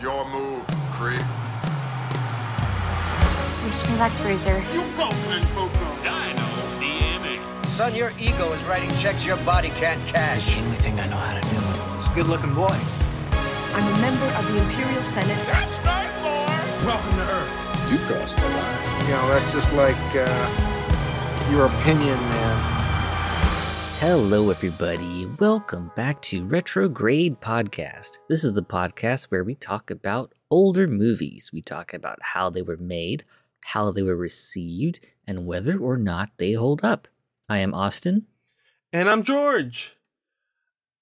Your 0.00 0.24
move, 0.30 0.62
creep. 0.92 1.18
Wish 3.64 3.88
me 3.88 3.98
luck, 3.98 4.12
Bruiser. 4.22 4.62
You 4.72 4.84
go, 4.96 5.10
Big 5.26 5.42
Coco. 5.56 5.86
Dino 6.04 6.46
DNA. 6.78 7.66
Son, 7.70 7.92
your 7.96 8.12
ego 8.20 8.52
is 8.52 8.62
writing 8.62 8.90
checks 9.00 9.26
your 9.26 9.38
body 9.38 9.70
can't 9.70 10.00
cash. 10.06 10.46
It's 10.46 10.54
the 10.54 10.62
only 10.62 10.76
thing 10.76 11.00
I 11.00 11.08
know 11.08 11.16
how 11.16 11.34
to 11.34 11.40
do. 11.40 11.98
It's 11.98 12.06
a 12.06 12.14
good 12.14 12.28
looking 12.28 12.54
boy. 12.54 12.78
I'm 13.74 13.92
a 13.92 14.00
member 14.00 14.26
of 14.38 14.46
the 14.52 14.62
Imperial 14.62 15.02
Senate. 15.02 15.36
That's 15.48 15.82
nice, 15.84 16.16
boy. 16.18 16.86
Welcome 16.86 17.16
to 17.16 17.32
Earth. 17.32 17.90
You 17.90 17.98
crossed 18.06 18.36
the 18.36 18.48
line. 18.50 19.02
You 19.02 19.10
know, 19.10 19.28
that's 19.30 19.52
just 19.52 19.72
like 19.72 19.96
uh, 20.14 21.50
your 21.50 21.66
opinion, 21.66 22.14
man. 22.30 22.77
Hello, 24.00 24.48
everybody. 24.50 25.26
Welcome 25.40 25.90
back 25.96 26.22
to 26.22 26.44
Retrograde 26.44 27.40
Podcast. 27.40 28.18
This 28.28 28.44
is 28.44 28.54
the 28.54 28.62
podcast 28.62 29.24
where 29.24 29.42
we 29.42 29.56
talk 29.56 29.90
about 29.90 30.32
older 30.50 30.86
movies. 30.86 31.50
We 31.52 31.62
talk 31.62 31.92
about 31.92 32.18
how 32.22 32.48
they 32.48 32.62
were 32.62 32.76
made, 32.76 33.24
how 33.62 33.90
they 33.90 34.02
were 34.02 34.14
received, 34.14 35.00
and 35.26 35.46
whether 35.46 35.76
or 35.78 35.96
not 35.96 36.30
they 36.36 36.52
hold 36.52 36.84
up. 36.84 37.08
I 37.48 37.58
am 37.58 37.74
Austin. 37.74 38.26
And 38.92 39.10
I'm 39.10 39.24
George. 39.24 39.96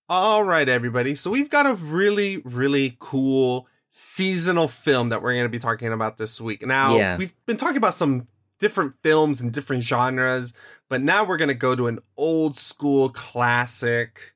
All 0.08 0.42
right, 0.42 0.68
everybody. 0.68 1.14
So 1.14 1.30
we've 1.30 1.50
got 1.50 1.66
a 1.66 1.74
really, 1.74 2.38
really 2.38 2.96
cool 2.98 3.68
seasonal 3.90 4.68
film 4.68 5.10
that 5.10 5.20
we're 5.22 5.32
going 5.34 5.44
to 5.44 5.48
be 5.50 5.58
talking 5.58 5.92
about 5.92 6.16
this 6.16 6.40
week. 6.40 6.66
Now, 6.66 6.96
Yeah. 6.96 7.16
we've 7.18 7.34
been 7.44 7.56
talking 7.58 7.76
about 7.76 7.94
some 7.94 8.26
different 8.58 8.94
films 9.02 9.40
and 9.40 9.52
different 9.52 9.84
genres, 9.84 10.52
but 10.88 11.02
now 11.02 11.24
we're 11.24 11.36
going 11.36 11.48
to 11.48 11.54
go 11.54 11.74
to 11.74 11.86
an 11.86 11.98
old 12.16 12.56
school 12.56 13.08
classic. 13.08 14.34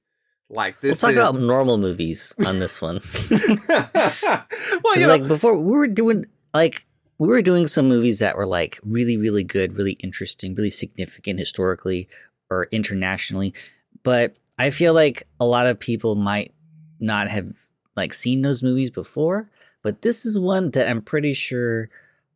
Like 0.53 0.81
this. 0.81 1.01
We'll 1.01 1.13
talk 1.13 1.17
is 1.17 1.29
about 1.29 1.41
normal 1.41 1.79
movies 1.79 2.35
on 2.45 2.59
this 2.59 2.83
one. 2.83 3.01
well, 3.31 4.97
you 4.97 5.03
know, 5.03 5.07
like 5.07 5.29
before, 5.29 5.57
we 5.57 5.71
were 5.71 5.87
doing 5.87 6.27
like 6.53 6.87
we 7.19 7.29
were 7.29 7.41
doing 7.41 7.69
some 7.69 7.87
movies 7.87 8.19
that 8.19 8.37
were 8.37 8.47
like 8.47 8.81
really, 8.83 9.17
really 9.17 9.45
good, 9.45 9.77
really 9.77 9.93
interesting, 9.93 10.57
really 10.57 10.71
significant 10.71 11.39
historically 11.39 12.09
or 12.51 12.67
internationally. 12.73 13.55
But 14.03 14.35
I 14.59 14.71
feel 14.71 14.93
like 14.93 15.29
a 15.39 15.45
lot 15.45 15.69
of 15.69 15.79
people 15.79 16.17
might 16.17 16.53
not 16.99 17.29
have 17.29 17.53
like 17.97 18.15
seen 18.15 18.43
those 18.43 18.63
movies 18.63 18.91
before. 18.91 19.51
But 19.83 20.03
this 20.03 20.27
is 20.27 20.39
one 20.39 20.71
that 20.73 20.89
I'm 20.89 21.03
pretty 21.03 21.33
sure 21.33 21.89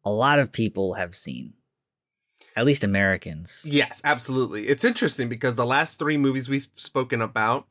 a 0.04 0.10
lot 0.10 0.38
of 0.38 0.52
people 0.52 0.94
have 0.94 1.14
seen, 1.14 1.54
at 2.56 2.64
least 2.64 2.84
Americans. 2.84 3.64
Yes, 3.68 4.00
absolutely. 4.04 4.62
It's 4.64 4.84
interesting 4.84 5.28
because 5.28 5.54
the 5.54 5.66
last 5.66 5.98
three 5.98 6.16
movies 6.16 6.48
we've 6.48 6.68
spoken 6.74 7.20
about, 7.20 7.66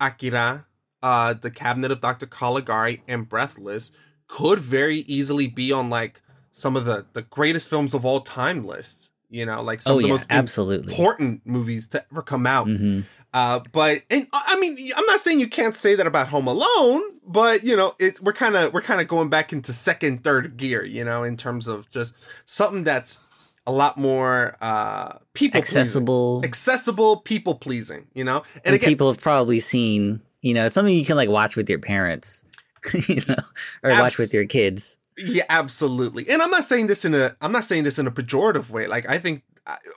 Akira, 0.00 0.66
uh, 1.02 1.34
The 1.34 1.50
Cabinet 1.50 1.90
of 1.90 2.00
Dr. 2.00 2.26
Caligari, 2.26 3.02
and 3.06 3.28
Breathless, 3.28 3.92
could 4.28 4.58
very 4.58 4.98
easily 4.98 5.46
be 5.46 5.72
on 5.72 5.90
like 5.90 6.22
some 6.52 6.76
of 6.76 6.84
the 6.84 7.06
the 7.12 7.22
greatest 7.22 7.68
films 7.68 7.94
of 7.94 8.04
all 8.04 8.20
time 8.20 8.64
lists. 8.66 9.10
You 9.28 9.46
know, 9.46 9.62
like 9.62 9.80
some 9.82 9.94
Oh 9.94 9.96
of 9.98 10.02
the 10.02 10.08
yeah, 10.08 10.14
most 10.14 10.26
absolutely. 10.30 10.92
important 10.92 11.42
movies 11.44 11.86
to 11.88 12.04
ever 12.10 12.22
come 12.22 12.46
out. 12.46 12.66
hmm 12.66 13.00
Uh, 13.32 13.60
but 13.70 14.02
and 14.10 14.26
I 14.32 14.42
I 14.48 14.60
mean, 14.60 14.76
I'm 14.96 15.06
not 15.06 15.20
saying 15.20 15.38
you 15.38 15.48
can't 15.48 15.76
say 15.76 15.94
that 15.94 16.06
about 16.06 16.28
Home 16.28 16.48
Alone, 16.48 17.02
but 17.24 17.62
you 17.62 17.76
know, 17.76 17.94
it 18.00 18.20
we're 18.20 18.32
kind 18.32 18.56
of 18.56 18.72
we're 18.72 18.82
kind 18.82 19.00
of 19.00 19.06
going 19.06 19.28
back 19.28 19.52
into 19.52 19.72
second, 19.72 20.24
third 20.24 20.56
gear, 20.56 20.84
you 20.84 21.04
know, 21.04 21.22
in 21.22 21.36
terms 21.36 21.68
of 21.68 21.88
just 21.90 22.12
something 22.44 22.82
that's 22.82 23.20
a 23.66 23.72
lot 23.72 23.96
more 23.98 24.56
uh 24.60 25.18
people 25.34 25.58
Accessible. 25.58 26.40
accessible, 26.44 27.18
people 27.18 27.54
pleasing, 27.54 28.06
you 28.14 28.24
know. 28.24 28.38
And, 28.56 28.62
and 28.66 28.74
again, 28.76 28.88
people 28.88 29.08
have 29.08 29.20
probably 29.20 29.60
seen, 29.60 30.22
you 30.40 30.54
know, 30.54 30.68
something 30.68 30.94
you 30.94 31.04
can 31.04 31.16
like 31.16 31.28
watch 31.28 31.56
with 31.56 31.68
your 31.68 31.78
parents, 31.78 32.44
you 33.08 33.20
know, 33.28 33.36
or 33.82 33.90
watch 33.90 34.18
with 34.18 34.32
your 34.34 34.46
kids. 34.46 34.98
yeah, 35.16 35.44
absolutely. 35.48 36.28
And 36.28 36.42
I'm 36.42 36.50
not 36.50 36.64
saying 36.64 36.86
this 36.86 37.04
in 37.04 37.14
a 37.14 37.30
I'm 37.40 37.52
not 37.52 37.64
saying 37.64 37.84
this 37.84 37.98
in 37.98 38.06
a 38.06 38.10
pejorative 38.10 38.70
way. 38.70 38.86
Like 38.86 39.08
I 39.08 39.18
think, 39.18 39.42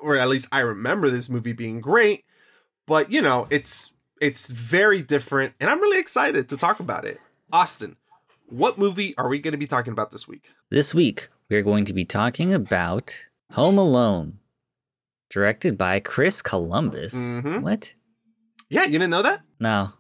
or 0.02 0.16
at 0.16 0.28
least 0.30 0.48
I 0.52 0.60
remember 0.60 1.10
this 1.10 1.30
movie 1.30 1.54
being 1.54 1.82
great, 1.82 2.26
but 2.86 3.12
you 3.12 3.22
know, 3.22 3.48
it's 3.50 3.94
it's 4.22 4.52
very 4.52 5.02
different, 5.02 5.54
and 5.60 5.70
I'm 5.70 5.82
really 5.82 6.00
excited 6.00 6.48
to 6.50 6.58
talk 6.58 6.80
about 6.80 7.06
it. 7.06 7.20
Austin, 7.52 7.98
what 8.48 8.78
movie 8.78 9.14
are 9.18 9.28
we 9.28 9.40
going 9.40 9.52
to 9.54 9.58
be 9.58 9.68
talking 9.68 9.92
about 9.94 10.12
this 10.12 10.28
week? 10.28 10.52
This 10.70 10.94
week, 10.94 11.28
we're 11.50 11.62
going 11.62 11.86
to 11.86 11.94
be 11.94 12.06
talking 12.06 12.54
about 12.54 13.26
Home 13.54 13.78
Alone, 13.78 14.40
directed 15.30 15.78
by 15.78 16.00
Chris 16.00 16.42
Columbus. 16.42 17.14
Mhm. 17.14 17.62
What? 17.62 17.94
Yeah, 18.70 18.84
you 18.86 18.94
didn't 18.94 19.12
know 19.12 19.22
that? 19.22 19.42
No, 19.60 19.94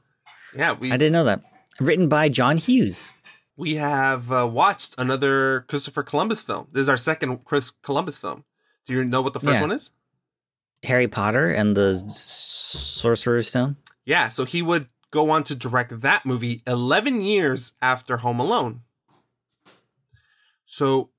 Yeah, 0.55 0.73
we 0.73 0.91
I 0.91 0.97
didn't 0.97 1.13
know 1.13 1.23
that. 1.25 1.41
Written 1.79 2.07
by 2.09 2.29
John 2.29 2.57
Hughes. 2.57 3.11
we 3.55 3.75
have 3.75 4.31
uh, 4.31 4.47
watched 4.47 4.95
another 4.97 5.61
Christopher 5.67 6.01
Columbus 6.03 6.41
film. 6.43 6.67
This 6.71 6.81
is 6.83 6.89
our 6.89 6.97
second 6.97 7.45
Chris 7.45 7.69
Columbus 7.69 8.17
film. 8.17 8.45
Do 8.85 8.93
you 8.93 9.03
know 9.05 9.21
what 9.21 9.33
the 9.33 9.39
first 9.39 9.53
Yeah. 9.55 9.61
one 9.61 9.71
is? 9.71 9.91
Harry 10.83 11.07
Potter 11.07 11.49
and 11.51 11.77
the 11.77 12.03
Sorcerer's 12.09 13.47
Stone. 13.49 13.77
Yeah, 14.05 14.27
so 14.29 14.43
he 14.45 14.61
would 14.61 14.87
go 15.11 15.29
on 15.29 15.43
to 15.45 15.55
direct 15.55 16.01
that 16.01 16.25
movie 16.25 16.61
11 16.67 17.21
years 17.21 17.73
after 17.81 18.17
Home 18.17 18.39
Alone. 18.39 18.81
So. 20.65 21.09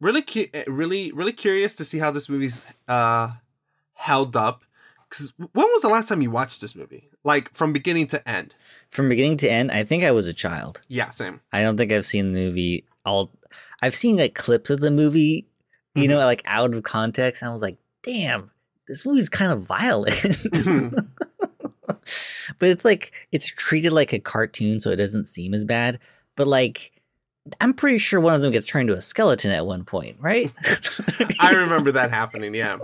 Really, 0.00 0.22
cu- 0.22 0.46
eh, 0.52 0.64
really, 0.66 1.12
really 1.12 1.32
curious 1.32 1.74
to 1.76 1.84
see 1.84 1.98
how 1.98 2.10
this 2.10 2.28
movie's 2.28 2.64
uh, 2.88 3.32
held 3.94 4.36
up. 4.36 4.62
Because 5.08 5.32
when 5.38 5.48
was 5.54 5.82
the 5.82 5.88
last 5.88 6.08
time 6.08 6.20
you 6.20 6.30
watched 6.30 6.60
this 6.60 6.74
movie? 6.74 7.10
Like 7.22 7.52
from 7.54 7.72
beginning 7.72 8.08
to 8.08 8.28
end? 8.28 8.54
From 8.90 9.08
beginning 9.08 9.36
to 9.38 9.48
end, 9.50 9.70
I 9.70 9.84
think 9.84 10.02
I 10.04 10.10
was 10.10 10.26
a 10.26 10.32
child. 10.32 10.80
Yeah, 10.88 11.10
same. 11.10 11.40
I 11.52 11.62
don't 11.62 11.76
think 11.76 11.92
I've 11.92 12.06
seen 12.06 12.32
the 12.32 12.40
movie 12.40 12.86
all 13.06 13.30
I've 13.80 13.94
seen 13.94 14.16
like 14.16 14.34
clips 14.34 14.68
of 14.68 14.80
the 14.80 14.90
movie, 14.90 15.46
you 15.94 16.08
know, 16.08 16.18
like 16.18 16.42
out 16.44 16.74
of 16.74 16.82
context. 16.82 17.40
And 17.40 17.48
I 17.48 17.52
was 17.52 17.62
like, 17.62 17.78
damn, 18.02 18.50
this 18.88 19.06
movie's 19.06 19.28
kind 19.28 19.52
of 19.52 19.62
violent. 19.62 20.38
but 22.58 22.68
it's 22.68 22.84
like 22.84 23.28
it's 23.32 23.46
treated 23.46 23.92
like 23.92 24.12
a 24.12 24.18
cartoon, 24.18 24.80
so 24.80 24.90
it 24.90 24.96
doesn't 24.96 25.26
seem 25.26 25.54
as 25.54 25.64
bad. 25.64 25.98
But 26.34 26.48
like 26.48 26.95
I'm 27.60 27.74
pretty 27.74 27.98
sure 27.98 28.20
one 28.20 28.34
of 28.34 28.42
them 28.42 28.52
gets 28.52 28.66
turned 28.66 28.88
into 28.88 28.98
a 28.98 29.02
skeleton 29.02 29.50
at 29.50 29.66
one 29.66 29.84
point, 29.84 30.16
right? 30.20 30.52
I 31.40 31.52
remember 31.52 31.92
that 31.92 32.10
happening. 32.10 32.54
Yeah, 32.54 32.78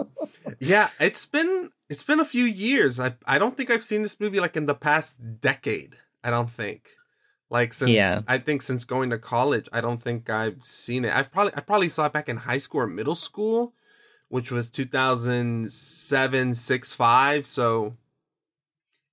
yeah. 0.60 0.88
It's 1.00 1.26
been 1.26 1.70
it's 1.88 2.02
been 2.02 2.20
a 2.20 2.24
few 2.24 2.44
years. 2.44 3.00
I 3.00 3.14
I 3.26 3.38
don't 3.38 3.56
think 3.56 3.70
I've 3.70 3.84
seen 3.84 4.02
this 4.02 4.20
movie 4.20 4.40
like 4.40 4.56
in 4.56 4.66
the 4.66 4.74
past 4.74 5.40
decade. 5.40 5.96
I 6.22 6.30
don't 6.30 6.50
think. 6.50 6.88
Like 7.50 7.74
since 7.74 7.90
Yeah. 7.90 8.20
I 8.28 8.38
think 8.38 8.62
since 8.62 8.84
going 8.84 9.10
to 9.10 9.18
college, 9.18 9.68
I 9.72 9.80
don't 9.80 10.02
think 10.02 10.30
I've 10.30 10.64
seen 10.64 11.04
it. 11.04 11.14
I've 11.14 11.30
probably 11.30 11.52
I 11.56 11.60
probably 11.60 11.88
saw 11.88 12.06
it 12.06 12.12
back 12.12 12.28
in 12.28 12.38
high 12.38 12.58
school 12.58 12.80
or 12.82 12.86
middle 12.86 13.14
school, 13.14 13.74
which 14.28 14.50
was 14.50 14.70
2007, 14.70 16.54
6, 16.54 16.92
5. 16.92 17.46
So 17.46 17.96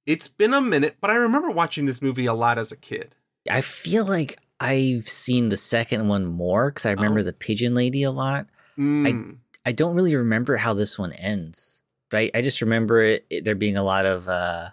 it's 0.05 0.27
been 0.27 0.53
a 0.53 0.61
minute, 0.61 0.97
but 1.01 1.09
I 1.09 1.15
remember 1.15 1.49
watching 1.51 1.85
this 1.85 2.01
movie 2.01 2.25
a 2.25 2.33
lot 2.33 2.57
as 2.57 2.71
a 2.71 2.77
kid. 2.77 3.15
I 3.49 3.61
feel 3.61 4.05
like 4.05 4.39
I've 4.59 5.07
seen 5.07 5.49
the 5.49 5.57
second 5.57 6.07
one 6.07 6.25
more 6.25 6.69
because 6.71 6.85
I 6.85 6.91
remember 6.91 7.21
Oh. 7.21 7.23
the 7.23 7.33
pigeon 7.33 7.73
lady 7.73 8.03
a 8.03 8.11
lot. 8.11 8.47
Mm. 8.77 9.37
I 9.65 9.71
don't 9.71 9.95
really 9.95 10.15
remember 10.15 10.57
how 10.57 10.73
this 10.73 10.97
one 10.97 11.13
ends. 11.13 11.83
Right? 12.11 12.31
I 12.33 12.41
just 12.41 12.61
remember 12.61 13.01
it, 13.01 13.25
it- 13.29 13.45
there 13.45 13.55
being 13.55 13.77
a 13.77 13.83
lot 13.83 14.05
of 14.05 14.27
uh, 14.27 14.69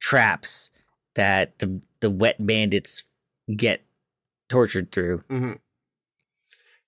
traps 0.00 0.70
that 1.14 1.58
the 1.58 1.80
the 2.00 2.10
wet 2.10 2.36
bandits 2.44 3.04
get 3.56 3.82
tortured 4.48 4.92
through. 4.92 5.22
hmm 5.28 5.52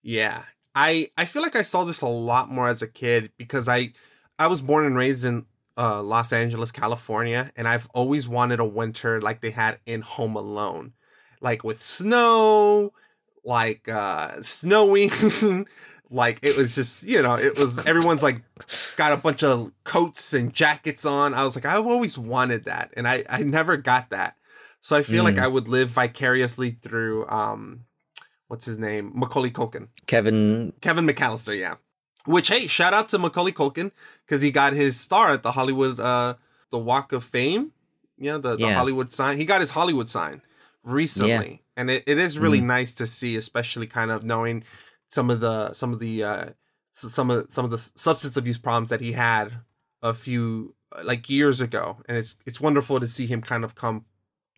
Yeah, 0.02 0.44
I 0.74 1.10
I 1.16 1.24
feel 1.24 1.42
like 1.42 1.56
I 1.56 1.62
saw 1.62 1.84
this 1.84 2.00
a 2.02 2.06
lot 2.06 2.50
more 2.50 2.68
as 2.68 2.82
a 2.82 2.86
kid 2.88 3.32
because 3.36 3.68
I 3.68 3.92
I 4.38 4.46
was 4.46 4.62
born 4.62 4.84
and 4.86 4.96
raised 4.96 5.24
in 5.24 5.46
uh, 5.76 6.02
Los 6.02 6.32
Angeles, 6.32 6.70
California, 6.72 7.52
and 7.56 7.66
I've 7.66 7.88
always 7.94 8.28
wanted 8.28 8.60
a 8.60 8.64
winter 8.64 9.20
like 9.20 9.40
they 9.40 9.50
had 9.50 9.78
in 9.86 10.02
Home 10.02 10.36
Alone, 10.36 10.92
like 11.40 11.64
with 11.64 11.82
snow, 11.82 12.92
like 13.44 13.88
uh 13.88 14.40
snowing. 14.42 15.10
like 16.12 16.40
it 16.42 16.56
was 16.56 16.74
just 16.74 17.04
you 17.06 17.22
know 17.22 17.34
it 17.36 17.56
was 17.56 17.78
everyone's 17.86 18.22
like 18.22 18.42
got 18.96 19.12
a 19.12 19.16
bunch 19.16 19.42
of 19.44 19.72
coats 19.84 20.32
and 20.34 20.52
jackets 20.52 21.04
on. 21.06 21.34
I 21.34 21.44
was 21.44 21.54
like 21.54 21.64
i've 21.64 21.86
always 21.86 22.18
wanted 22.18 22.64
that 22.64 22.92
and 22.96 23.06
i 23.06 23.24
i 23.28 23.42
never 23.42 23.76
got 23.76 24.10
that. 24.10 24.36
So 24.80 24.96
i 24.96 25.02
feel 25.02 25.22
like 25.24 25.36
Mm. 25.36 25.42
i 25.42 25.46
would 25.48 25.68
live 25.68 25.88
vicariously 25.90 26.70
through 26.72 27.26
um 27.28 27.84
what's 28.48 28.64
his 28.66 28.76
name? 28.78 29.12
Macaulay 29.14 29.50
culkin. 29.52 29.86
Kevin, 30.06 30.72
kevin 30.80 31.06
mccallister 31.06 31.56
yeah. 31.56 31.76
Which 32.26 32.48
hey 32.48 32.66
shout 32.66 32.92
out 32.92 33.08
to 33.10 33.18
macaulay 33.18 33.52
culkin 33.52 33.92
because 34.26 34.42
he 34.42 34.50
got 34.50 34.72
his 34.72 34.98
star 34.98 35.30
at 35.30 35.42
the 35.44 35.52
hollywood 35.52 36.00
uh 36.00 36.34
the 36.70 36.78
walk 36.78 37.12
of 37.12 37.22
fame. 37.22 37.70
You 38.18 38.32
know 38.32 38.38
the, 38.38 38.56
the 38.56 38.62
Yeah. 38.66 38.74
hollywood 38.74 39.12
sign. 39.12 39.38
He 39.38 39.44
got 39.44 39.60
his 39.60 39.70
hollywood 39.70 40.08
sign 40.10 40.42
recently 40.82 41.62
and 41.76 41.90
it, 41.90 42.04
it 42.06 42.18
is 42.18 42.38
really 42.38 42.60
nice 42.60 42.94
to 42.94 43.06
see 43.06 43.36
especially 43.36 43.86
kind 43.86 44.10
of 44.10 44.24
knowing 44.24 44.64
some 45.08 45.28
of 45.30 45.40
the 45.40 45.72
some 45.74 45.92
of 45.92 45.98
the 45.98 46.22
uh 46.24 46.46
some 46.92 47.30
of 47.30 47.46
some 47.50 47.64
of 47.64 47.70
the 47.70 47.78
substance 47.78 48.36
abuse 48.36 48.58
problems 48.58 48.88
that 48.88 49.00
he 49.00 49.12
had 49.12 49.52
a 50.02 50.14
few 50.14 50.74
like 51.04 51.28
years 51.30 51.60
ago 51.60 51.98
and 52.08 52.16
it's 52.16 52.36
it's 52.46 52.60
wonderful 52.60 52.98
to 52.98 53.06
see 53.08 53.26
him 53.26 53.40
kind 53.40 53.62
of 53.64 53.74
come 53.74 54.04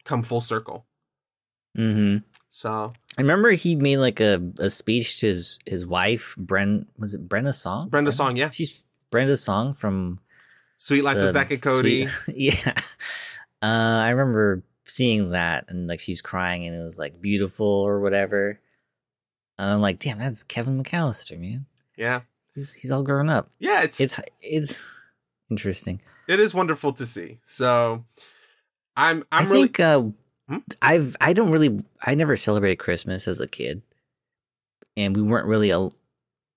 come 0.05 0.23
full 0.23 0.41
circle 0.41 0.87
Mm-hmm. 1.77 2.19
so 2.51 2.93
I 3.17 3.21
remember 3.23 3.53
he 3.53 3.77
made 3.77 3.97
like 3.97 4.21
a, 4.21 4.43
a 4.59 4.69
speech 4.69 5.21
to 5.21 5.29
his 5.29 5.59
his 5.65 5.87
wife, 5.87 6.37
Bren. 6.39 6.85
Was 6.99 7.15
it 7.15 7.27
Brenda 7.27 7.55
Song? 7.55 7.89
Brenda 7.89 8.13
Song, 8.13 8.37
yeah. 8.37 8.51
She's 8.51 8.85
Brenda 9.11 9.39
Song 9.39 9.73
from 9.73 10.19
Sweet 10.77 11.01
Life 11.03 11.17
of 11.17 11.31
Zack 11.31 11.51
and 11.51 11.63
Cody. 11.63 12.09
Sweet- 12.09 12.37
yeah. 12.55 12.75
Uh, 13.63 14.03
I 14.05 14.11
remember 14.11 14.63
seeing 14.87 15.31
that 15.31 15.65
and 15.69 15.87
like 15.89 16.01
she's 16.01 16.23
crying 16.23 16.67
and 16.67 16.75
it 16.77 16.83
was 16.83 16.99
like 16.99 17.21
beautiful 17.21 17.67
or 17.67 18.01
whatever. 18.01 18.61
And 19.59 19.71
I'm 19.71 19.81
like, 19.81 19.99
damn, 19.99 20.19
that's 20.19 20.43
Kevin 20.43 20.83
McCallister, 20.83 21.39
man. 21.39 21.67
Yeah. 21.97 22.23
He's 22.55 22.75
he's 22.75 22.91
all 22.91 23.03
grown 23.03 23.29
up. 23.29 23.51
Yeah, 23.59 23.83
it's 23.83 24.01
It's 24.01 24.21
it's 24.41 25.03
interesting. 25.51 26.01
it 26.29 26.41
is 26.41 26.53
wonderful 26.55 26.93
to 26.95 27.07
see. 27.07 27.39
So 27.45 28.05
I'm 28.97 29.25
I'm 29.33 29.47
I 29.47 29.51
really 29.51 29.63
think 29.69 29.81
uh, 29.81 30.03
Hmm? 30.49 30.57
I've 30.83 31.17
I 31.21 31.33
don't 31.33 31.53
really 31.53 31.85
I 32.03 32.15
never 32.17 32.37
celebrated 32.37 32.77
Christmas 32.81 33.29
as 33.29 33.41
a 33.41 33.47
kid, 33.47 33.83
and 34.97 35.15
we 35.17 35.23
weren't 35.23 35.47
really 35.47 35.71
al- 35.71 35.95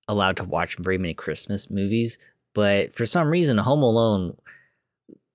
allowed 0.08 0.38
to 0.38 0.44
watch 0.44 0.76
very 0.78 0.98
many 0.98 1.14
Christmas 1.14 1.70
movies. 1.70 2.18
But 2.56 2.96
for 2.96 3.06
some 3.06 3.28
reason, 3.28 3.60
Home 3.60 3.84
Alone 3.84 4.38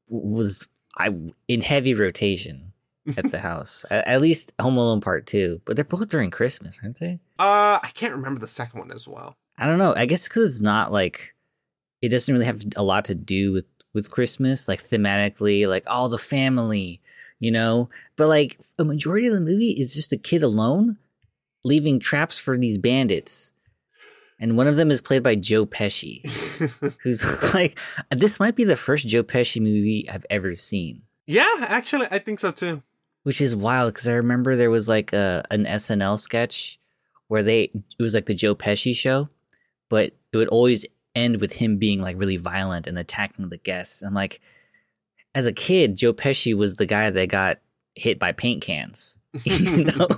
was 0.09 0.67
I 0.99 1.15
in 1.47 1.61
heavy 1.61 1.95
rotation 1.95 2.70
at 3.17 3.31
the 3.31 3.41
house. 3.41 3.85
At, 3.91 4.07
at 4.07 4.21
least 4.21 4.53
Home 4.61 4.77
Alone 4.77 5.01
Part 5.01 5.27
Two, 5.27 5.61
but 5.65 5.77
they're 5.77 5.85
both 5.85 6.09
during 6.09 6.31
Christmas, 6.31 6.79
aren't 6.83 6.99
they? 6.99 7.21
uh 7.39 7.79
I 7.83 7.91
can't 7.95 8.15
remember 8.15 8.41
the 8.41 8.49
second 8.49 8.81
one 8.81 8.93
as 8.93 9.07
well. 9.09 9.37
I 9.59 9.67
don't 9.67 9.79
know. 9.79 9.95
I 9.97 10.07
guess 10.07 10.27
because 10.29 10.55
it's 10.55 10.63
not 10.63 10.93
like 10.93 11.35
it 12.03 12.09
doesn't 12.09 12.33
really 12.33 12.47
have 12.47 12.63
a 12.77 12.83
lot 12.83 13.05
to 13.07 13.15
do 13.15 13.53
with 13.53 13.67
with 13.93 14.11
Christmas, 14.11 14.69
like 14.69 14.89
thematically, 14.89 15.67
like 15.69 15.85
all 15.87 16.09
the 16.09 16.19
family, 16.19 17.01
you 17.39 17.51
know. 17.51 17.91
But 18.17 18.29
like 18.29 18.59
a 18.79 18.85
majority 18.85 19.27
of 19.27 19.35
the 19.35 19.41
movie 19.41 19.73
is 19.73 19.95
just 19.95 20.13
a 20.13 20.17
kid 20.17 20.43
alone, 20.43 20.97
leaving 21.65 21.99
traps 21.99 22.39
for 22.39 22.57
these 22.57 22.79
bandits, 22.79 23.53
and 24.39 24.57
one 24.57 24.67
of 24.67 24.77
them 24.77 24.91
is 24.91 25.01
played 25.01 25.23
by 25.23 25.35
Joe 25.35 25.67
Pesci, 25.67 26.25
who's 27.03 27.25
like, 27.53 27.79
this 28.11 28.41
might 28.41 28.57
be 28.57 28.65
the 28.65 28.77
first 28.77 29.07
Joe 29.09 29.23
Pesci 29.23 29.61
movie 29.61 30.09
I've 30.09 30.27
ever 30.31 30.55
seen. 30.55 31.03
Yeah, 31.27 31.49
actually 31.61 32.07
I 32.11 32.19
think 32.19 32.41
so 32.41 32.51
too. 32.51 32.83
Which 33.23 33.41
is 33.41 33.55
wild 33.55 33.93
because 33.93 34.09
I 34.09 34.13
remember 34.13 34.57
there 34.57 34.71
was 34.71 34.89
like 34.89 35.13
a 35.13 35.45
an 35.51 35.65
SNL 35.65 36.19
sketch 36.19 36.79
where 37.29 37.43
they 37.43 37.71
it 37.99 38.03
was 38.03 38.15
like 38.15 38.27
the 38.27 38.35
Joe 38.35 38.55
Pesci 38.55 38.95
show, 38.95 39.29
but 39.89 40.13
it 40.33 40.37
would 40.37 40.49
always 40.49 40.87
end 41.15 41.41
with 41.41 41.55
him 41.55 41.77
being 41.77 42.01
like 42.01 42.17
really 42.19 42.37
violent 42.37 42.87
and 42.87 42.99
attacking 42.99 43.49
the 43.49 43.59
guests. 43.59 44.03
I'm 44.03 44.15
like, 44.15 44.41
as 45.35 45.47
a 45.47 45.53
kid, 45.53 45.97
Joe 45.97 46.13
Pesci 46.13 46.57
was 46.57 46.77
the 46.77 46.87
guy 46.87 47.11
that 47.11 47.29
got 47.29 47.59
hit 47.95 48.19
by 48.19 48.33
paint 48.33 48.63
cans, 48.63 49.19
you 49.45 49.85
know. 49.85 50.09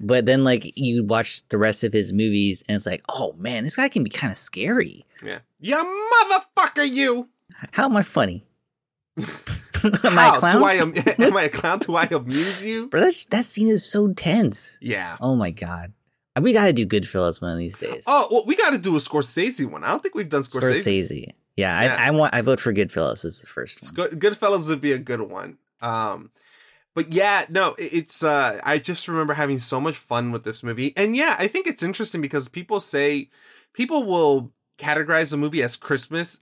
but 0.00 0.26
then 0.26 0.44
like 0.44 0.72
you 0.76 1.04
watch 1.04 1.46
the 1.48 1.58
rest 1.58 1.84
of 1.84 1.92
his 1.92 2.12
movies 2.12 2.62
and 2.68 2.76
it's 2.76 2.86
like, 2.86 3.02
oh 3.08 3.34
man, 3.38 3.64
this 3.64 3.76
guy 3.76 3.88
can 3.88 4.02
be 4.04 4.10
kind 4.10 4.30
of 4.30 4.38
scary. 4.38 5.04
Yeah. 5.22 5.38
Yeah, 5.60 5.82
motherfucker 5.82 6.90
you. 6.90 7.28
How 7.72 7.86
am 7.86 7.96
I 7.96 8.02
funny? 8.02 8.45
Am 9.18 9.92
I 10.04 10.26
a 10.26 10.30
How? 10.30 10.38
clown? 10.38 10.60
Do 10.60 10.64
I 10.66 10.72
am, 10.74 10.94
am 11.18 11.36
I 11.36 11.42
a 11.44 11.48
clown? 11.48 11.78
Do 11.80 11.96
I 11.96 12.04
amuse 12.10 12.64
you? 12.64 12.88
Bro, 12.88 13.00
that, 13.00 13.26
that 13.30 13.46
scene 13.46 13.68
is 13.68 13.84
so 13.84 14.12
tense. 14.12 14.78
Yeah. 14.80 15.16
Oh 15.20 15.36
my 15.36 15.50
god. 15.50 15.92
We 16.40 16.52
gotta 16.52 16.72
do 16.74 16.86
Goodfellas 16.86 17.40
one 17.40 17.52
of 17.52 17.58
these 17.58 17.78
days. 17.78 18.04
Oh, 18.06 18.28
well, 18.30 18.44
we 18.46 18.56
got 18.56 18.70
to 18.70 18.78
do 18.78 18.94
a 18.94 18.98
Scorsese 18.98 19.64
one. 19.70 19.82
I 19.84 19.88
don't 19.88 20.02
think 20.02 20.14
we've 20.14 20.28
done 20.28 20.42
Scorsese. 20.42 20.82
Scorsese. 20.84 21.26
Yeah, 21.56 21.82
Yeah. 21.82 21.96
I, 21.98 22.08
I 22.08 22.10
want. 22.10 22.34
I 22.34 22.42
vote 22.42 22.60
for 22.60 22.74
Goodfellas 22.74 23.24
as 23.24 23.40
the 23.40 23.46
first 23.46 23.82
one. 23.82 23.94
Good, 24.10 24.20
Goodfellas 24.20 24.68
would 24.68 24.82
be 24.82 24.92
a 24.92 24.98
good 24.98 25.22
one. 25.22 25.56
Um, 25.80 26.30
but 26.94 27.10
yeah, 27.10 27.46
no, 27.48 27.74
it's. 27.78 28.22
Uh, 28.22 28.60
I 28.64 28.76
just 28.78 29.08
remember 29.08 29.32
having 29.32 29.58
so 29.60 29.80
much 29.80 29.96
fun 29.96 30.30
with 30.30 30.44
this 30.44 30.62
movie, 30.62 30.92
and 30.94 31.16
yeah, 31.16 31.36
I 31.38 31.46
think 31.46 31.66
it's 31.66 31.82
interesting 31.82 32.20
because 32.20 32.50
people 32.50 32.80
say 32.80 33.30
people 33.72 34.04
will 34.04 34.52
categorize 34.78 35.32
a 35.32 35.38
movie 35.38 35.62
as 35.62 35.74
Christmas 35.74 36.40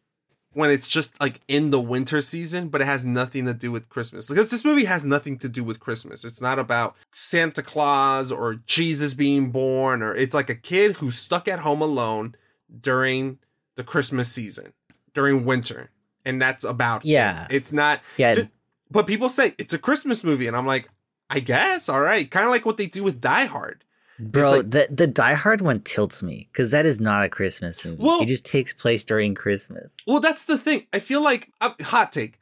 when 0.54 0.70
it's 0.70 0.88
just 0.88 1.20
like 1.20 1.40
in 1.48 1.70
the 1.70 1.80
winter 1.80 2.20
season, 2.20 2.68
but 2.68 2.80
it 2.80 2.86
has 2.86 3.04
nothing 3.04 3.44
to 3.46 3.54
do 3.54 3.70
with 3.72 3.88
Christmas. 3.88 4.28
Because 4.28 4.50
this 4.50 4.64
movie 4.64 4.84
has 4.84 5.04
nothing 5.04 5.38
to 5.38 5.48
do 5.48 5.62
with 5.64 5.80
Christmas. 5.80 6.24
It's 6.24 6.40
not 6.40 6.58
about 6.58 6.96
Santa 7.12 7.62
Claus 7.62 8.30
or 8.32 8.54
Jesus 8.66 9.14
being 9.14 9.50
born, 9.50 10.02
or 10.02 10.14
it's 10.14 10.34
like 10.34 10.50
a 10.50 10.54
kid 10.54 10.96
who's 10.96 11.18
stuck 11.18 11.48
at 11.48 11.60
home 11.60 11.82
alone 11.82 12.34
during 12.80 13.38
the 13.76 13.84
Christmas 13.84 14.30
season, 14.30 14.72
during 15.12 15.44
winter. 15.44 15.90
And 16.24 16.40
that's 16.40 16.64
about 16.64 17.04
it. 17.04 17.08
Yeah. 17.08 17.46
It's 17.50 17.72
not 17.72 18.00
Yeah, 18.16 18.34
just- 18.34 18.50
but 18.90 19.06
people 19.06 19.28
say 19.28 19.54
it's 19.58 19.74
a 19.74 19.78
Christmas 19.78 20.24
movie, 20.24 20.46
and 20.46 20.56
I'm 20.56 20.66
like, 20.66 20.88
I 21.30 21.40
guess, 21.40 21.88
all 21.88 22.00
right. 22.00 22.30
Kind 22.30 22.44
of 22.46 22.50
like 22.50 22.64
what 22.66 22.76
they 22.76 22.86
do 22.86 23.02
with 23.04 23.20
Die 23.20 23.44
Hard. 23.46 23.83
Bro. 24.18 24.50
like- 24.58 24.70
the 24.70 24.88
the 24.90 25.06
Die 25.06 25.34
Hard 25.34 25.60
one 25.60 25.80
tilts 25.80 26.22
me 26.22 26.48
because 26.52 26.70
that 26.70 26.86
is 26.86 27.00
not 27.00 27.24
a 27.24 27.28
Christmas 27.28 27.84
movie. 27.84 28.02
Well- 28.02 28.22
it 28.22 28.26
just 28.26 28.44
takes 28.44 28.72
place 28.72 29.04
during 29.04 29.34
Christmas. 29.34 29.96
Well, 30.06 30.20
that's 30.20 30.44
the 30.44 30.58
thing. 30.58 30.86
I 30.92 30.98
feel 30.98 31.22
like 31.22 31.50
uh, 31.60 31.72
hot 31.82 32.12
take. 32.12 32.38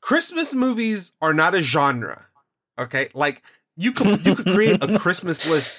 Christmas 0.00 0.54
movies 0.54 1.12
are 1.22 1.32
not 1.34 1.54
a 1.54 1.62
genre. 1.62 2.26
Okay, 2.78 3.08
like 3.14 3.42
you 3.76 3.92
could 3.92 4.24
you 4.26 4.34
could 4.34 4.46
create 4.46 4.82
a 4.84 4.98
Christmas 5.04 5.48
list 5.48 5.72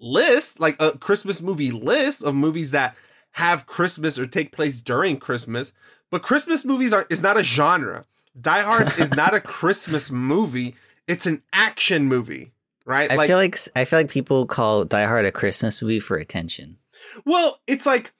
list, 0.00 0.60
like 0.60 0.76
a 0.80 0.96
Christmas 0.98 1.42
movie 1.42 1.70
list 1.70 2.22
of 2.22 2.34
movies 2.34 2.70
that 2.70 2.94
have 3.32 3.66
Christmas 3.66 4.18
or 4.18 4.26
take 4.26 4.52
place 4.52 4.80
during 4.80 5.16
Christmas. 5.18 5.72
But 6.10 6.22
Christmas 6.22 6.64
movies 6.64 6.92
are 6.92 7.06
is 7.10 7.22
not 7.22 7.36
a 7.38 7.42
genre. 7.44 8.04
Die 8.40 8.62
Hard 8.62 8.98
is 8.98 9.10
not 9.12 9.34
a 9.34 9.40
Christmas 9.58 10.10
movie. 10.10 10.76
It's 11.06 11.26
an 11.26 11.42
action 11.52 12.06
movie, 12.06 12.52
right? 12.90 13.10
I 13.10 13.26
feel 13.26 13.38
like 13.38 13.58
I 13.74 13.84
feel 13.84 13.98
like 14.00 14.10
people 14.10 14.44
call 14.46 14.84
Die 14.84 15.06
Hard 15.06 15.24
a 15.24 15.32
Christmas 15.32 15.80
movie 15.80 16.00
for 16.00 16.16
attention. 16.16 16.78
Well, 17.24 17.60
it's 17.66 17.86
like 17.86 18.12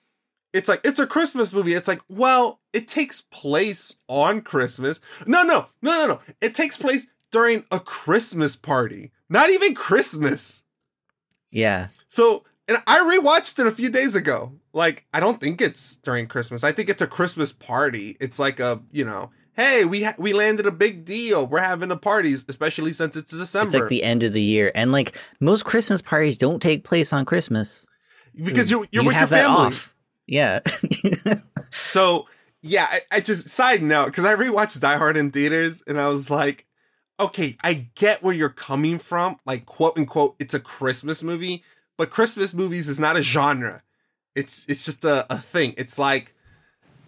it's 0.52 0.68
like 0.68 0.80
it's 0.84 1.00
a 1.00 1.06
Christmas 1.06 1.52
movie. 1.52 1.74
It's 1.74 1.88
like, 1.88 2.00
well, 2.08 2.60
it 2.72 2.88
takes 2.88 3.20
place 3.20 3.96
on 4.08 4.40
Christmas. 4.40 5.00
No, 5.26 5.42
no, 5.42 5.66
no, 5.82 5.90
no, 5.92 6.06
no. 6.06 6.20
It 6.40 6.54
takes 6.54 6.78
place 6.78 7.08
during 7.30 7.64
a 7.70 7.80
Christmas 7.80 8.56
party. 8.56 9.10
Not 9.28 9.50
even 9.50 9.74
Christmas. 9.74 10.64
Yeah, 11.52 11.88
So, 12.06 12.44
and 12.68 12.78
I 12.86 13.00
rewatched 13.00 13.58
it 13.58 13.66
a 13.66 13.72
few 13.72 13.90
days 13.90 14.14
ago. 14.14 14.52
Like, 14.72 15.04
I 15.12 15.18
don't 15.18 15.40
think 15.40 15.60
it's 15.60 15.96
during 15.96 16.28
Christmas. 16.28 16.62
I 16.62 16.70
think 16.70 16.88
it's 16.88 17.02
a 17.02 17.08
Christmas 17.08 17.52
party. 17.52 18.16
It's 18.20 18.38
like 18.38 18.60
a, 18.60 18.80
you 18.92 19.04
know, 19.04 19.30
hey, 19.60 19.84
we 19.84 20.04
ha- 20.04 20.14
we 20.18 20.32
landed 20.32 20.66
a 20.66 20.72
big 20.72 21.04
deal. 21.04 21.46
We're 21.46 21.60
having 21.60 21.90
a 21.90 21.96
party, 21.96 22.32
especially 22.32 22.92
since 22.92 23.16
it's 23.16 23.30
December. 23.36 23.68
it's 23.68 23.74
like 23.80 23.88
the 23.88 24.02
end 24.02 24.22
of 24.22 24.32
the 24.32 24.40
year, 24.40 24.72
and 24.74 24.90
like 24.92 25.16
most 25.38 25.64
Christmas 25.64 26.00
parties 26.02 26.38
don't 26.38 26.60
take 26.62 26.82
place 26.84 27.12
on 27.12 27.24
Christmas 27.24 27.88
because 28.34 28.70
you're 28.70 28.86
you're 28.90 29.02
you 29.02 29.08
with 29.08 29.16
your 29.16 29.26
family. 29.26 29.66
off. 29.66 29.94
Yeah, 30.26 30.60
So 31.70 32.26
yeah, 32.62 32.86
I, 32.90 33.00
I 33.12 33.20
just 33.20 33.48
side 33.48 33.82
note 33.82 34.06
because 34.06 34.24
I 34.24 34.34
rewatched 34.34 34.80
Die 34.80 34.96
Hard 34.96 35.16
in 35.16 35.30
theaters 35.30 35.82
and 35.86 36.00
I 36.00 36.08
was 36.08 36.30
like, 36.30 36.66
okay, 37.18 37.56
I 37.62 37.88
get 37.94 38.22
where 38.22 38.34
you're 38.34 38.48
coming 38.48 38.98
from, 38.98 39.38
like 39.46 39.66
quote 39.66 39.98
unquote, 39.98 40.36
it's 40.38 40.54
a 40.54 40.60
Christmas 40.60 41.22
movie, 41.22 41.64
but 41.98 42.10
Christmas 42.10 42.54
movies 42.54 42.88
is 42.88 43.00
not 43.00 43.16
a 43.16 43.22
genre. 43.22 43.82
It's 44.34 44.66
it's 44.68 44.84
just 44.84 45.04
a, 45.04 45.26
a 45.32 45.38
thing. 45.38 45.74
It's 45.76 45.98
like 45.98 46.34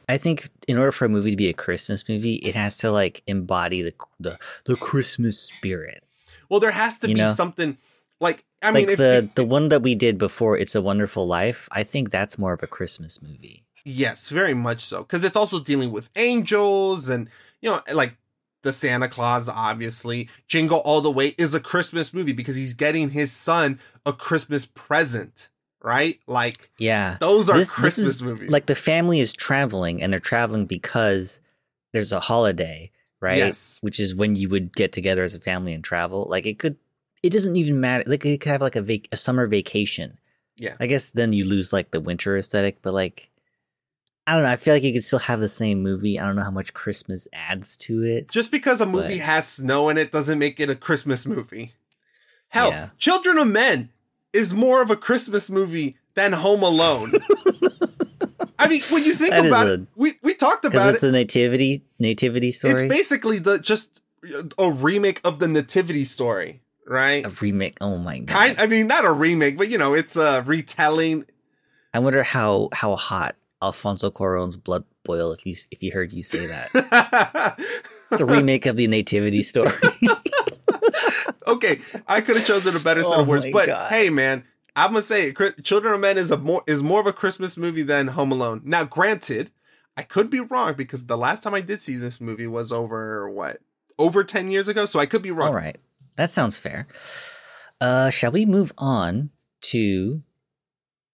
I 0.08 0.18
think 0.18 0.48
in 0.68 0.76
order 0.78 0.92
for 0.92 1.04
a 1.04 1.08
movie 1.08 1.30
to 1.30 1.36
be 1.36 1.48
a 1.48 1.52
Christmas 1.54 2.08
movie, 2.08 2.34
it 2.36 2.54
has 2.54 2.78
to 2.78 2.90
like 2.92 3.22
embody 3.26 3.82
the 3.82 3.94
the, 4.20 4.38
the 4.64 4.76
Christmas 4.76 5.38
spirit. 5.38 6.04
well, 6.48 6.60
there 6.60 6.70
has 6.72 6.98
to 6.98 7.08
You 7.08 7.14
be 7.14 7.20
know? 7.20 7.28
something 7.30 7.78
like 8.20 8.44
I 8.62 8.70
mean, 8.70 8.84
like 8.86 8.92
if, 8.92 8.98
the 8.98 9.28
the 9.34 9.44
one 9.44 9.68
that 9.68 9.82
we 9.82 9.94
did 9.94 10.18
before, 10.18 10.56
"It's 10.58 10.74
a 10.74 10.82
Wonderful 10.82 11.26
Life." 11.26 11.68
I 11.72 11.82
think 11.82 12.10
that's 12.10 12.38
more 12.38 12.52
of 12.52 12.62
a 12.62 12.66
Christmas 12.68 13.20
movie. 13.22 13.64
yes, 13.84 14.28
very 14.28 14.54
much 14.54 14.80
so 14.80 15.02
because 15.02 15.24
it's 15.24 15.36
also 15.36 15.58
dealing 15.60 15.90
with 15.90 16.10
angels 16.16 17.08
and 17.08 17.28
you 17.60 17.70
know 17.70 17.80
eh, 17.88 17.94
like 17.94 18.16
the 18.62 18.70
Santa 18.72 19.08
Claus, 19.08 19.48
obviously. 19.48 20.28
Jingle 20.46 20.78
All 20.84 21.00
the 21.00 21.10
Way 21.10 21.34
is 21.36 21.52
a 21.52 21.58
Christmas 21.60 22.14
movie 22.14 22.32
because 22.32 22.54
he's 22.54 22.74
getting 22.74 23.10
his 23.10 23.32
son 23.32 23.80
a 24.06 24.12
Christmas 24.12 24.64
present, 24.66 25.48
right? 25.82 26.20
Like 26.26 26.70
Yeah, 26.78 27.16
those 27.20 27.48
are 27.50 27.56
This- 27.56 27.68
this 27.72 27.74
Christmas 27.96 28.08
is- 28.16 28.22
movies. 28.22 28.50
Like 28.50 28.66
the 28.66 28.74
family 28.74 29.20
is 29.20 29.32
traveling, 29.32 30.02
and 30.02 30.12
they're 30.12 30.20
traveling 30.20 30.66
because 30.66 31.40
there's 31.92 32.12
a 32.12 32.20
holiday, 32.20 32.90
right? 33.20 33.38
Yes. 33.38 33.78
Which 33.82 34.00
is 34.00 34.14
when 34.14 34.36
you 34.36 34.48
would 34.48 34.74
get 34.74 34.92
together 34.92 35.22
as 35.22 35.34
a 35.34 35.40
family 35.40 35.72
and 35.74 35.84
travel. 35.84 36.26
Like 36.30 36.46
it 36.46 36.58
could, 36.58 36.76
it 37.22 37.30
doesn't 37.30 37.56
even 37.56 37.80
matter. 37.80 38.04
Like 38.06 38.24
it 38.24 38.40
could 38.40 38.50
have 38.52 38.62
like 38.62 38.76
a 38.76 38.82
vac- 38.82 39.08
a 39.12 39.16
summer 39.16 39.46
vacation. 39.46 40.18
Yeah. 40.56 40.74
I 40.80 40.86
guess 40.86 41.10
then 41.10 41.32
you 41.32 41.44
lose 41.44 41.72
like 41.72 41.90
the 41.90 42.00
winter 42.00 42.36
aesthetic, 42.36 42.78
but 42.82 42.94
like. 42.94 43.28
I 44.24 44.34
don't 44.34 44.44
know. 44.44 44.50
I 44.50 44.54
feel 44.56 44.72
like 44.74 44.84
you 44.84 44.92
could 44.92 45.02
still 45.02 45.18
have 45.18 45.40
the 45.40 45.48
same 45.48 45.82
movie. 45.82 46.16
I 46.16 46.24
don't 46.24 46.36
know 46.36 46.44
how 46.44 46.50
much 46.52 46.72
Christmas 46.74 47.26
adds 47.32 47.76
to 47.78 48.04
it. 48.04 48.30
Just 48.30 48.52
because 48.52 48.80
a 48.80 48.86
movie 48.86 49.18
But- 49.18 49.24
has 49.26 49.48
snow 49.48 49.88
in 49.88 49.98
it 49.98 50.12
doesn't 50.12 50.38
make 50.38 50.60
it 50.60 50.70
a 50.70 50.76
Christmas 50.76 51.26
movie. 51.26 51.72
Hell, 52.50 52.68
Yeah. 52.70 52.90
Children 52.98 53.38
of 53.38 53.48
Men 53.48 53.88
is 54.32 54.52
more 54.54 54.82
of 54.82 54.90
a 54.90 54.96
Christmas 54.96 55.50
movie 55.50 55.96
than 56.14 56.32
Home 56.32 56.62
Alone. 56.62 57.12
I 58.58 58.68
mean, 58.68 58.82
when 58.90 59.04
you 59.04 59.14
think 59.14 59.30
That 59.30 59.46
about 59.46 59.66
a- 59.66 59.72
it, 59.74 59.80
we, 59.96 60.12
we 60.22 60.34
talked 60.34 60.64
about 60.64 60.94
it's 60.94 61.02
it. 61.02 61.08
a 61.08 61.12
nativity 61.12 61.84
nativity 61.98 62.52
story. 62.52 62.74
It's 62.74 62.82
basically 62.82 63.38
the 63.38 63.58
just 63.58 64.00
a 64.58 64.70
remake 64.70 65.20
of 65.24 65.40
the 65.40 65.48
Nativity 65.48 66.04
story, 66.04 66.60
right? 66.86 67.26
A 67.26 67.30
remake. 67.40 67.76
Oh 67.80 67.98
my 67.98 68.20
god. 68.20 68.28
Kind. 68.32 68.60
I 68.60 68.66
mean, 68.68 68.86
not 68.86 69.04
a 69.04 69.10
remake, 69.12 69.58
but 69.58 69.68
you 69.68 69.78
know, 69.78 69.94
it's 69.94 70.14
a 70.16 70.42
retelling. 70.42 71.24
I 71.92 71.98
wonder 71.98 72.22
how 72.22 72.68
how 72.72 72.94
hot 72.96 73.34
Alfonso 73.60 74.10
Cuarón's 74.12 74.56
blood 74.56 74.84
boil 75.02 75.32
if 75.32 75.44
you 75.44 75.56
if 75.72 75.82
you 75.82 75.90
heard 75.92 76.12
you 76.12 76.22
say 76.22 76.46
that. 76.46 77.58
It's 78.12 78.20
a 78.20 78.26
remake 78.26 78.66
of 78.66 78.76
the 78.76 78.86
Nativity 78.88 79.42
story. 79.42 79.72
okay, 81.52 81.80
I 82.06 82.20
could 82.20 82.36
have 82.36 82.46
chosen 82.46 82.76
a 82.76 82.80
better 82.80 83.02
set 83.02 83.18
Oh 83.18 83.22
of 83.22 83.28
words, 83.28 83.46
but 83.52 83.66
God. 83.66 83.90
hey, 83.90 84.10
man, 84.10 84.44
I'm 84.74 84.92
gonna 84.92 85.02
say 85.02 85.28
it, 85.28 85.64
Children 85.64 85.94
of 85.94 86.00
Men 86.00 86.18
is 86.18 86.30
a 86.30 86.36
more 86.36 86.62
is 86.66 86.82
more 86.82 87.00
of 87.00 87.06
a 87.06 87.12
Christmas 87.12 87.56
movie 87.56 87.82
than 87.82 88.08
Home 88.08 88.32
Alone. 88.32 88.62
Now, 88.64 88.84
granted, 88.84 89.50
I 89.96 90.02
could 90.02 90.30
be 90.30 90.40
wrong 90.40 90.74
because 90.74 91.06
the 91.06 91.18
last 91.18 91.42
time 91.42 91.54
I 91.54 91.60
did 91.60 91.80
see 91.80 91.96
this 91.96 92.20
movie 92.20 92.46
was 92.46 92.72
over 92.72 93.28
what 93.28 93.60
over 93.98 94.24
ten 94.24 94.50
years 94.50 94.68
ago, 94.68 94.86
so 94.86 94.98
I 94.98 95.06
could 95.06 95.22
be 95.22 95.30
wrong. 95.30 95.48
All 95.48 95.54
right. 95.54 95.76
That 96.16 96.30
sounds 96.30 96.58
fair. 96.58 96.86
Uh 97.80 98.10
shall 98.10 98.32
we 98.32 98.46
move 98.46 98.72
on 98.78 99.30
to 99.62 100.22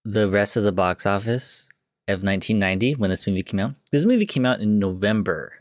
the 0.04 0.28
rest 0.28 0.56
of 0.56 0.62
the 0.64 0.72
box 0.72 1.04
office 1.06 1.68
of 2.06 2.22
1990 2.22 2.94
when 2.94 3.10
this 3.10 3.26
movie 3.26 3.42
came 3.42 3.60
out? 3.60 3.74
This 3.92 4.04
movie 4.04 4.26
came 4.26 4.46
out 4.46 4.60
in 4.60 4.78
November. 4.78 5.52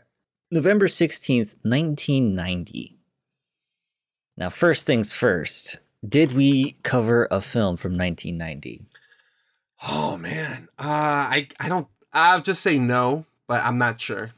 November 0.50 0.86
16th, 0.86 1.56
1990. 1.62 2.97
Now, 4.38 4.50
first 4.50 4.86
things 4.86 5.12
first, 5.12 5.78
did 6.08 6.30
we 6.30 6.76
cover 6.84 7.26
a 7.28 7.40
film 7.40 7.76
from 7.76 7.98
1990? 7.98 8.86
Oh 9.88 10.16
man, 10.16 10.68
uh, 10.78 10.84
I 10.86 11.48
I 11.58 11.68
don't. 11.68 11.88
I'll 12.12 12.40
just 12.40 12.62
say 12.62 12.78
no, 12.78 13.26
but 13.48 13.64
I'm 13.64 13.78
not 13.78 14.00
sure. 14.00 14.30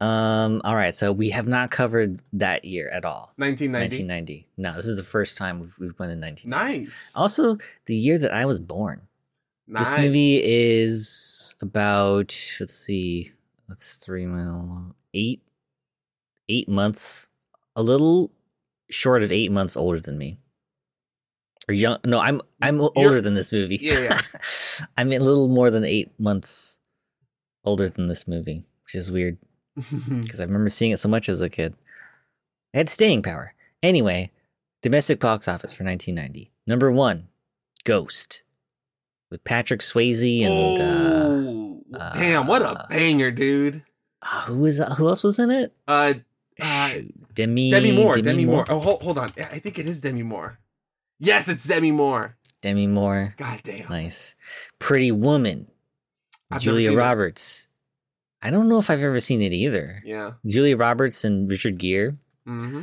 Um, 0.00 0.62
all 0.64 0.76
right, 0.76 0.94
so 0.94 1.10
we 1.10 1.30
have 1.30 1.48
not 1.48 1.72
covered 1.72 2.20
that 2.32 2.64
year 2.64 2.88
at 2.90 3.04
all. 3.04 3.32
1990. 3.36 4.04
1990. 4.04 4.46
No, 4.56 4.76
this 4.76 4.86
is 4.86 4.96
the 4.96 5.02
first 5.02 5.36
time 5.36 5.58
we've, 5.58 5.76
we've 5.78 5.98
went 5.98 6.12
in 6.12 6.20
1990. 6.20 6.84
Nice. 6.84 7.10
Also, 7.14 7.58
the 7.86 7.96
year 7.96 8.18
that 8.18 8.32
I 8.32 8.46
was 8.46 8.60
born. 8.60 9.02
Nice. 9.66 9.90
This 9.90 10.00
movie 10.00 10.40
is 10.42 11.56
about 11.60 12.36
let's 12.60 12.74
see, 12.74 13.32
that's 13.68 13.96
three 13.96 14.26
mile 14.26 14.94
eight 15.12 15.42
eight 16.48 16.68
months, 16.68 17.26
a 17.74 17.82
little 17.82 18.30
short 18.90 19.22
of 19.22 19.32
eight 19.32 19.50
months 19.52 19.76
older 19.76 20.00
than 20.00 20.18
me. 20.18 20.38
Or 21.68 21.74
young? 21.74 21.98
No, 22.04 22.18
I'm 22.18 22.40
I'm 22.60 22.80
older 22.80 23.20
than 23.20 23.34
this 23.34 23.52
movie. 23.52 23.78
Yeah, 23.80 24.00
yeah. 24.00 24.20
I'm 24.96 25.12
a 25.12 25.18
little 25.18 25.48
more 25.48 25.70
than 25.70 25.84
eight 25.84 26.10
months 26.18 26.78
older 27.64 27.88
than 27.88 28.06
this 28.06 28.26
movie, 28.26 28.64
which 28.84 28.94
is 28.94 29.10
weird 29.10 29.38
because 29.76 30.40
I 30.40 30.44
remember 30.44 30.70
seeing 30.70 30.92
it 30.92 31.00
so 31.00 31.08
much 31.08 31.28
as 31.28 31.40
a 31.40 31.48
kid. 31.48 31.74
It 32.72 32.78
had 32.78 32.88
staying 32.88 33.22
power. 33.22 33.54
Anyway, 33.82 34.30
domestic 34.82 35.20
box 35.20 35.48
office 35.48 35.72
for 35.72 35.84
1990. 35.84 36.52
Number 36.66 36.90
one, 36.90 37.28
Ghost, 37.84 38.42
with 39.30 39.44
Patrick 39.44 39.80
Swayze 39.80 40.42
and 40.42 40.80
uh, 40.80 42.00
oh, 42.00 42.12
damn! 42.14 42.46
What 42.46 42.62
a 42.62 42.68
uh, 42.70 42.86
banger, 42.88 43.30
dude. 43.30 43.84
uh, 44.22 44.42
who 44.42 44.58
was 44.58 44.78
who 44.96 45.08
else 45.08 45.22
was 45.22 45.38
in 45.38 45.50
it? 45.50 45.72
Uh, 45.88 46.14
uh 46.62 46.94
Demi 47.34 47.70
Demi 47.70 47.92
Moore. 47.92 48.20
Demi, 48.20 48.44
Moore. 48.44 48.66
Oh, 48.68 48.80
hold, 48.80 49.02
hold 49.02 49.18
on. 49.18 49.30
I 49.38 49.58
think 49.58 49.78
it 49.78 49.86
is 49.86 50.00
Demi 50.00 50.22
Moore. 50.22 50.58
Yes, 51.18 51.48
it's 51.48 51.66
Demi 51.66 51.92
Moore. 51.92 52.36
Demi 52.60 52.86
Moore. 52.86 53.34
God 53.36 53.60
damn. 53.62 53.88
Nice. 53.88 54.34
Pretty 54.78 55.12
Woman. 55.12 55.68
I've 56.50 56.60
Julia 56.60 56.88
seen 56.90 56.98
it. 56.98 57.00
Roberts. 57.00 57.68
I 58.42 58.50
don't 58.50 58.68
know 58.68 58.78
if 58.78 58.90
I've 58.90 59.02
ever 59.02 59.20
seen 59.20 59.42
it 59.42 59.52
either. 59.52 60.02
Yeah. 60.04 60.32
Julia 60.46 60.76
Roberts 60.76 61.24
and 61.24 61.48
Richard 61.50 61.78
Gere. 61.78 62.12
Mm-hmm. 62.46 62.82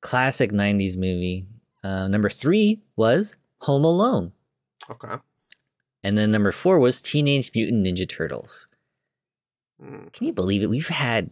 Classic 0.00 0.50
90s 0.50 0.96
movie. 0.96 1.46
Uh, 1.84 2.08
number 2.08 2.28
three 2.28 2.82
was 2.96 3.36
Home 3.60 3.84
Alone. 3.84 4.32
Okay. 4.90 5.16
And 6.02 6.16
then 6.16 6.30
number 6.30 6.52
four 6.52 6.78
was 6.78 7.00
Teenage 7.00 7.50
Mutant 7.54 7.86
Ninja 7.86 8.08
Turtles. 8.08 8.68
Mm. 9.82 10.12
Can 10.12 10.26
you 10.26 10.32
believe 10.32 10.62
it? 10.62 10.70
We've 10.70 10.88
had, 10.88 11.30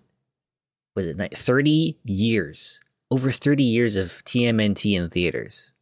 was 0.96 1.06
it 1.06 1.16
ni- 1.16 1.28
30 1.32 1.98
years, 2.04 2.80
over 3.12 3.30
30 3.30 3.62
years 3.62 3.94
of 3.94 4.24
TMNT 4.24 4.94
in 4.96 5.08
theaters. 5.10 5.72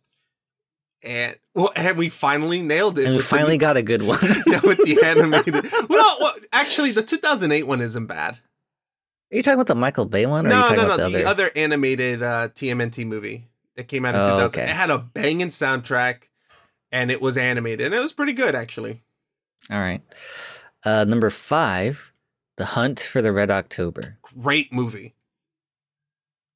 And 1.03 1.37
well, 1.55 1.71
and 1.77 1.97
we 1.97 2.09
finally 2.09 2.61
nailed 2.63 2.99
it. 2.99 3.05
And 3.05 3.13
we 3.13 3.17
with 3.19 3.29
the- 3.29 3.37
finally 3.37 3.57
got 3.59 3.77
a 3.77 3.83
good 3.83 4.03
one. 4.03 4.19
yeah, 4.47 4.61
with 4.63 4.79
the 4.85 5.01
animated. 5.05 5.71
well, 5.89 6.17
well, 6.21 6.33
actually, 6.53 6.93
the 6.93 7.03
2008 7.03 7.67
one 7.67 7.81
isn't 7.81 8.07
bad. 8.07 8.39
Are 9.33 9.37
you 9.37 9.43
talking 9.43 9.55
about 9.55 9.67
the 9.67 9.75
Michael 9.75 10.05
Bay 10.07 10.27
one? 10.27 10.47
Or 10.47 10.51
No, 10.51 10.69
no, 10.71 10.75
no. 10.77 10.95
about 10.95 11.11
The, 11.13 11.25
other 11.25 11.51
animated 11.57 12.23
uh, 12.23 12.49
TMNT 12.49 13.07
movie. 13.07 13.49
that 13.77 13.89
came 13.89 14.05
out 14.05 14.15
in 14.15 14.21
Oh, 14.21 14.25
2000. 14.37 14.61
okay. 14.61 14.71
It 14.71 14.75
had 14.77 14.91
a 14.91 14.99
banging 14.99 15.49
soundtrack, 15.49 16.25
and 16.93 17.11
it 17.11 17.21
was 17.21 17.37
animated, 17.37 17.87
and 17.87 17.95
it 17.95 18.01
was 18.01 18.13
pretty 18.13 18.33
good 18.33 18.55
actually. 18.55 19.03
All 19.71 19.79
right. 19.81 20.03
Uh, 20.85 21.05
number 21.05 21.29
five, 21.31 22.13
The 22.57 22.67
Hunt 22.67 23.01
for 23.01 23.21
the 23.21 23.33
Red 23.33 23.51
October. 23.51 24.19
Great 24.23 24.73
movie. 24.73 25.15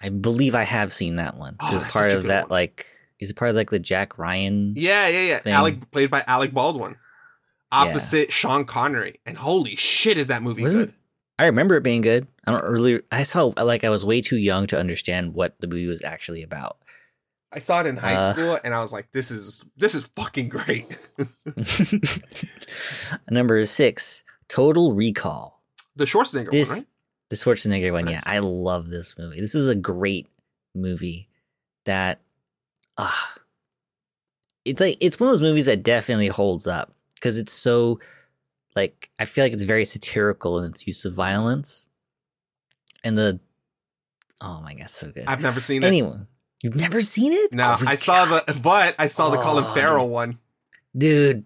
I 0.01 0.11
believe 0.11 0.55
I 0.55 0.63
have 0.63 0.93
seen 0.93 1.17
that 1.17 1.37
one. 1.37 1.57
Oh, 1.61 1.77
Is 1.77 1.83
part 1.85 2.13
of 2.13 2.25
that 2.25 2.45
one. 2.45 2.51
like? 2.51 2.87
Is 3.19 3.31
it 3.31 3.37
part 3.37 3.51
of 3.51 3.57
like 3.57 3.71
the 3.71 3.81
Jack 3.81 4.17
Ryan? 4.17 4.75
Yeah, 4.77 5.09
yeah, 5.09 5.23
yeah. 5.23 5.39
Thing. 5.39 5.53
Alec 5.53 5.91
played 5.91 6.11
by 6.11 6.23
Alec 6.29 6.53
Baldwin, 6.53 6.97
opposite 7.73 8.33
Sean 8.33 8.65
Connery, 8.65 9.17
and 9.27 9.39
holy 9.39 9.75
shit, 9.75 10.17
is 10.17 10.29
that 10.29 10.41
movie 10.43 10.63
Was 10.63 10.77
good? 10.77 10.89
it? 10.91 10.95
I 11.41 11.47
remember 11.47 11.75
it 11.77 11.83
being 11.83 12.01
good. 12.01 12.29
I 12.47 12.53
don't 12.53 12.65
really. 12.65 13.01
I 13.11 13.25
saw 13.25 13.53
like 13.61 13.83
I 13.83 13.89
was 13.89 14.05
way 14.05 14.21
too 14.21 14.37
young 14.37 14.69
to 14.69 14.79
understand 14.79 15.35
what 15.35 15.57
the 15.61 15.67
movie 15.67 15.87
was 15.89 16.03
actually 16.03 16.43
about. 16.45 16.79
I 17.51 17.59
saw 17.59 17.81
it 17.81 17.87
in 17.87 17.97
high 17.97 18.15
Uh, 18.15 18.33
school, 18.35 18.59
and 18.63 18.73
I 18.75 18.83
was 18.83 18.93
like, 18.93 19.11
"This 19.13 19.33
is 19.33 19.65
this 19.77 19.95
is 19.97 20.07
fucking 20.15 20.49
great." 20.49 20.97
Number 23.31 23.65
six, 23.67 24.25
Total 24.49 24.93
Recall. 24.93 25.58
The 25.99 26.05
Schwarzenegger 26.07 26.51
This 26.51 26.69
one, 26.71 26.79
right? 26.79 26.87
the 27.29 27.37
Schwarzenegger 27.37 27.93
one. 27.93 28.09
Yeah, 28.09 28.21
I 28.25 28.39
love 28.39 28.89
this 28.89 29.17
movie. 29.19 29.41
This 29.41 29.55
is 29.55 29.69
a 29.69 29.75
great 29.75 30.27
movie. 30.75 31.29
That 31.85 32.21
ah, 32.97 33.35
it's 34.65 34.81
like 34.81 34.97
it's 35.01 35.19
one 35.21 35.29
of 35.29 35.33
those 35.33 35.41
movies 35.41 35.67
that 35.67 35.83
definitely 35.83 36.29
holds 36.29 36.67
up 36.67 36.95
because 37.15 37.39
it's 37.39 37.53
so 37.53 37.99
like 38.77 39.11
I 39.19 39.25
feel 39.25 39.45
like 39.45 39.53
it's 39.53 39.63
very 39.65 39.85
satirical 39.85 40.59
in 40.59 40.71
its 40.71 40.87
use 40.87 41.05
of 41.05 41.15
violence, 41.15 41.89
and 43.05 43.17
the 43.17 43.41
oh 44.41 44.61
my 44.63 44.75
god, 44.75 44.91
so 44.91 45.11
good. 45.11 45.25
I've 45.27 45.41
never 45.41 45.61
seen 45.61 45.83
it. 45.83 45.87
Anyone, 45.87 46.27
you've 46.63 46.77
never 46.77 47.01
seen 47.01 47.33
it? 47.33 47.53
No, 47.55 47.77
Oh 47.81 47.85
I 47.87 47.95
saw 47.95 48.27
God. 48.27 48.47
the, 48.47 48.61
but 48.61 48.95
I 48.99 49.07
saw 49.07 49.31
the 49.31 49.39
Colin 49.39 49.65
Oh. 49.67 49.75
Farrell 49.75 50.09
one. 50.09 50.39
dude. 50.97 51.45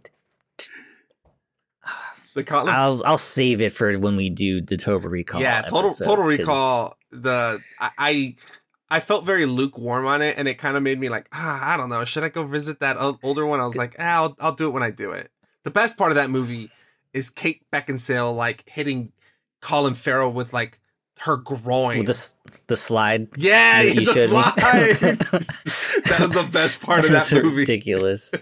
The 2.34 2.44
Colin, 2.44 2.68
I'll 2.74 3.02
I'll 3.04 3.18
save 3.18 3.60
it 3.60 3.72
for 3.72 3.92
when 3.98 4.16
we 4.16 4.30
do 4.30 4.60
the 4.60 4.76
Total 4.76 5.08
Recall. 5.10 5.40
yeah, 5.42 5.62
total 5.62 5.90
episode, 5.90 6.04
Total 6.04 6.24
'cause- 6.24 6.38
Recall. 6.38 6.96
The 7.10 7.60
I, 7.78 8.36
I 8.90 9.00
felt 9.00 9.24
very 9.26 9.44
lukewarm 9.44 10.06
on 10.06 10.22
it, 10.22 10.38
and 10.38 10.48
it 10.48 10.54
kind 10.56 10.76
of 10.76 10.82
made 10.82 10.98
me 10.98 11.08
like, 11.10 11.28
ah, 11.32 11.74
I 11.74 11.76
don't 11.76 11.90
know, 11.90 12.04
should 12.06 12.24
I 12.24 12.30
go 12.30 12.44
visit 12.44 12.80
that 12.80 12.96
older 13.22 13.44
one? 13.44 13.60
I 13.60 13.66
was 13.66 13.76
like, 13.76 13.96
ah, 13.98 14.14
I'll 14.22 14.36
I'll 14.40 14.54
do 14.54 14.66
it 14.68 14.70
when 14.72 14.82
I 14.82 14.90
do 14.90 15.10
it. 15.12 15.30
The 15.64 15.70
best 15.70 15.98
part 15.98 16.10
of 16.10 16.16
that 16.16 16.30
movie 16.30 16.70
is 17.12 17.28
Kate 17.28 17.62
Beckinsale 17.70 18.34
like 18.34 18.64
hitting 18.66 19.12
Colin 19.60 19.92
Farrell 19.94 20.32
with 20.32 20.54
like 20.54 20.78
her 21.18 21.36
groin. 21.36 21.98
With 21.98 22.06
the 22.06 22.32
the 22.68 22.76
slide. 22.78 23.28
yeah, 23.36 23.82
you 23.82 23.94
the 24.06 24.12
showed 24.12 24.30
me. 24.30 24.42
slide. 24.42 25.18
that 26.06 26.16
was 26.20 26.32
the 26.32 26.48
best 26.50 26.80
part 26.80 27.04
of 27.04 27.10
that 27.10 27.30
movie. 27.30 27.56
Ridiculous. 27.58 28.32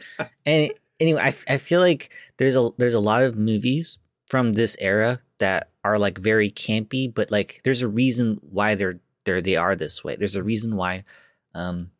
and 0.47 0.71
anyway, 1.01 1.21
I, 1.49 1.55
I 1.55 1.59
feel 1.59 1.81
like 1.81 2.11
there's 2.41 2.57
a 2.57 2.71
there's 2.79 2.95
a 2.95 3.01
lot 3.01 3.23
of 3.23 3.37
movies 3.37 3.99
from 4.27 4.55
this 4.55 4.77
era 4.81 5.21
that 5.39 5.71
are 5.85 5.99
like 5.99 6.19
very 6.19 6.51
campy, 6.51 7.13
but 7.13 7.31
like 7.31 7.61
there's 7.65 7.83
a 7.83 7.89
reason 7.89 8.39
why 8.41 8.75
they're 8.75 8.99
they're 9.25 9.43
they 9.43 9.57
are 9.57 9.77
this 9.77 10.03
way. 10.03 10.17
There's 10.17 10.37
a 10.37 10.43
reason 10.43 10.75
why 10.75 11.05
um 11.55 11.91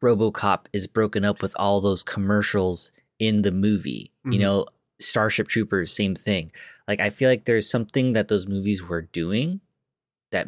RoboCop 0.00 0.66
is 0.72 0.86
broken 0.86 1.24
up 1.24 1.42
with 1.42 1.54
all 1.58 1.80
those 1.80 2.04
commercials 2.04 2.92
in 3.18 3.42
the 3.42 3.50
movie. 3.50 4.12
You 4.24 4.38
Mhm. 4.38 4.40
know, 4.40 4.66
Starship 5.00 5.48
Troopers, 5.48 5.92
same 5.92 6.14
thing. 6.14 6.52
Like 6.86 7.00
I 7.00 7.10
feel 7.10 7.28
like 7.28 7.44
there's 7.44 7.68
something 7.68 8.12
that 8.12 8.28
those 8.28 8.46
movies 8.46 8.82
were 8.82 9.02
doing 9.02 9.60
that 10.30 10.46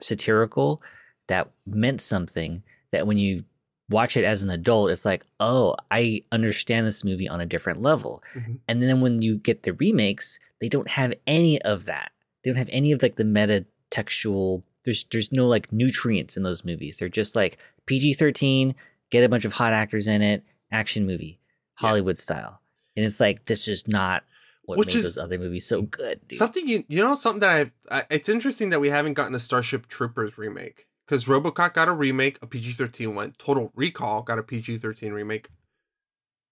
satirical 0.00 0.80
that 1.26 1.50
meant 1.66 2.00
something 2.00 2.62
that 2.92 3.06
when 3.06 3.18
you 3.18 3.44
watch 3.90 4.16
it 4.16 4.24
as 4.24 4.42
an 4.42 4.50
adult 4.50 4.90
it's 4.90 5.04
like 5.04 5.24
oh 5.40 5.74
i 5.90 6.22
understand 6.32 6.86
this 6.86 7.02
movie 7.04 7.28
on 7.28 7.40
a 7.40 7.46
different 7.46 7.80
level 7.80 8.22
Mhm. 8.34 8.58
and 8.68 8.82
then 8.82 9.00
when 9.00 9.22
you 9.22 9.38
get 9.38 9.62
the 9.62 9.72
remakes 9.72 10.38
they 10.60 10.68
don't 10.68 10.88
have 10.90 11.12
any 11.26 11.60
of 11.62 11.84
that 11.86 12.12
they 12.44 12.50
don't 12.50 12.58
have 12.58 12.68
any 12.72 12.92
of 12.92 13.02
like 13.02 13.16
the 13.16 13.24
meta 13.24 13.64
textual 13.90 14.64
there's 14.84 15.04
there's 15.10 15.32
no 15.32 15.46
like 15.46 15.72
nutrients 15.72 16.36
in 16.36 16.42
those 16.42 16.64
movies 16.64 16.98
they're 16.98 17.08
just 17.08 17.34
like 17.34 17.58
pg-13 17.86 18.74
get 19.10 19.24
a 19.24 19.28
bunch 19.28 19.44
of 19.44 19.54
hot 19.54 19.72
actors 19.72 20.06
in 20.06 20.22
it 20.22 20.44
action 20.70 21.06
movie 21.06 21.40
Yeah. 21.80 21.88
hollywood 21.88 22.18
style 22.18 22.60
and 22.96 23.04
it's 23.06 23.20
like 23.20 23.46
this 23.46 23.66
is 23.68 23.88
not 23.88 24.24
what 24.64 24.76
Which 24.78 24.88
made 24.88 24.96
is- 24.96 25.04
those 25.14 25.18
other 25.24 25.38
movies 25.38 25.66
so 25.66 25.80
good 25.80 26.20
dude. 26.28 26.38
Something 26.38 26.68
you 26.68 26.84
you 26.88 27.02
know 27.02 27.14
something 27.14 27.40
that 27.40 27.50
I've 27.50 27.70
I, 27.90 28.04
it's 28.10 28.28
interesting 28.28 28.68
that 28.70 28.80
we 28.80 28.90
haven't 28.90 29.14
gotten 29.14 29.34
a 29.34 29.38
Starship 29.38 29.86
Troopers 29.88 30.36
remake 30.36 30.86
because 31.08 31.24
RoboCop 31.24 31.72
got 31.72 31.88
a 31.88 31.92
remake, 31.92 32.38
a 32.42 32.46
PG 32.46 32.72
thirteen 32.72 33.14
one. 33.14 33.34
Total 33.38 33.72
Recall 33.74 34.22
got 34.22 34.38
a 34.38 34.42
PG 34.42 34.78
thirteen 34.78 35.12
remake. 35.12 35.48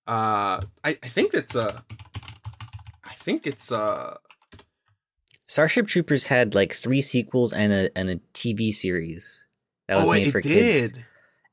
Uh, 0.07 0.61
I 0.83 0.99
I 1.03 1.09
think 1.09 1.35
it's 1.35 1.55
a. 1.55 1.85
I 3.05 3.15
think 3.15 3.47
it's 3.47 3.71
a. 3.71 4.19
Starship 5.47 5.87
Troopers 5.87 6.27
had 6.27 6.55
like 6.55 6.73
three 6.73 7.03
sequels 7.03 7.53
and 7.53 7.73
a 7.73 7.91
and 7.97 8.11
a 8.11 8.17
TV 8.33 8.71
series 8.71 9.47
that 9.89 9.97
was 9.97 10.05
oh, 10.05 10.13
made 10.13 10.29
it 10.29 10.33
for 10.33 10.41
did. 10.41 10.51
kids, 10.51 10.95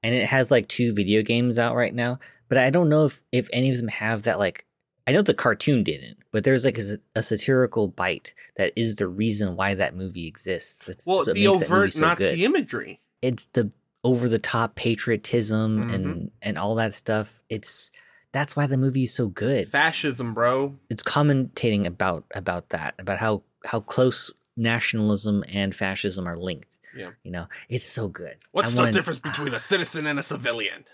and 0.01 0.15
it 0.15 0.27
has 0.27 0.49
like 0.49 0.67
two 0.67 0.93
video 0.93 1.21
games 1.21 1.59
out 1.59 1.75
right 1.75 1.93
now. 1.93 2.19
But 2.47 2.57
I 2.57 2.69
don't 2.69 2.89
know 2.89 3.05
if 3.05 3.21
if 3.31 3.49
any 3.51 3.69
of 3.71 3.77
them 3.77 3.89
have 3.89 4.23
that 4.23 4.39
like. 4.39 4.65
I 5.05 5.11
know 5.11 5.21
the 5.21 5.33
cartoon 5.33 5.83
didn't, 5.83 6.17
but 6.31 6.43
there's 6.45 6.63
like 6.65 6.77
a, 6.77 6.97
a 7.15 7.23
satirical 7.23 7.87
bite 7.89 8.33
that 8.55 8.71
is 8.75 8.95
the 8.95 9.07
reason 9.07 9.55
why 9.55 9.73
that 9.73 9.95
movie 9.95 10.27
exists. 10.27 10.79
That's 10.85 11.05
Well, 11.05 11.23
the 11.25 11.33
makes 11.33 11.43
that 11.45 11.53
movie 11.53 11.65
overt 11.65 11.91
so 11.93 11.99
Nazi 12.01 12.17
good. 12.37 12.39
imagery. 12.39 13.01
It's 13.21 13.47
the 13.47 13.71
over 14.05 14.27
the 14.29 14.39
top 14.39 14.75
patriotism 14.75 15.89
Mhm. 15.89 15.93
and 15.93 16.31
and 16.41 16.57
all 16.57 16.75
that 16.75 16.93
stuff. 16.93 17.41
It's 17.49 17.91
that's 18.31 18.55
why 18.55 18.65
the 18.67 18.77
movie 18.77 19.03
is 19.03 19.13
so 19.13 19.27
good. 19.27 19.67
Fascism, 19.67 20.33
bro. 20.33 20.77
it's 20.89 21.03
commentating 21.03 21.85
about 21.85 22.23
about 22.33 22.69
that 22.69 22.95
about 22.97 23.19
how 23.19 23.43
how 23.65 23.79
close 23.79 24.31
nationalism 24.55 25.43
and 25.47 25.73
fascism 25.75 26.27
are 26.27 26.37
linked 26.37 26.77
Yeah. 26.95 27.11
you 27.23 27.31
know 27.31 27.47
it's 27.69 27.85
so 27.85 28.07
good 28.07 28.37
What's 28.51 28.69
I 28.69 28.71
the 28.71 28.77
wanted- 28.81 28.93
difference 28.93 29.19
between 29.19 29.53
a 29.53 29.59
citizen 29.59 30.05
and 30.07 30.19
a 30.19 30.23
civilian? 30.23 30.85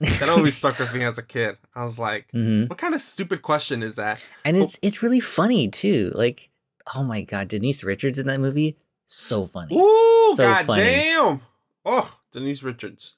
That 0.00 0.28
always 0.30 0.56
stuck 0.56 0.78
with 0.78 0.94
me 0.94 1.02
as 1.02 1.18
a 1.18 1.22
kid. 1.22 1.58
I 1.74 1.82
was 1.84 1.98
like, 1.98 2.30
Mhm. 2.32 2.68
what 2.68 2.78
kind 2.78 2.94
of 2.94 3.02
stupid 3.02 3.42
question 3.42 3.82
is 3.82 3.96
that? 3.96 4.18
and 4.44 4.56
it's 4.56 4.78
it's 4.82 5.02
really 5.02 5.20
funny 5.20 5.68
too 5.68 6.10
like 6.14 6.48
oh 6.96 7.02
my 7.04 7.20
god 7.22 7.46
denise 7.48 7.84
richards 7.84 8.18
in 8.18 8.26
that 8.26 8.40
movie 8.40 8.78
so 9.04 9.46
funny 9.46 9.76
Ooh, 9.76 10.34
So 10.36 10.42
god 10.44 10.64
funny. 10.66 10.82
damn. 10.82 11.42
Oh, 11.84 12.16
Denise 12.32 12.62
Richards. 12.62 13.14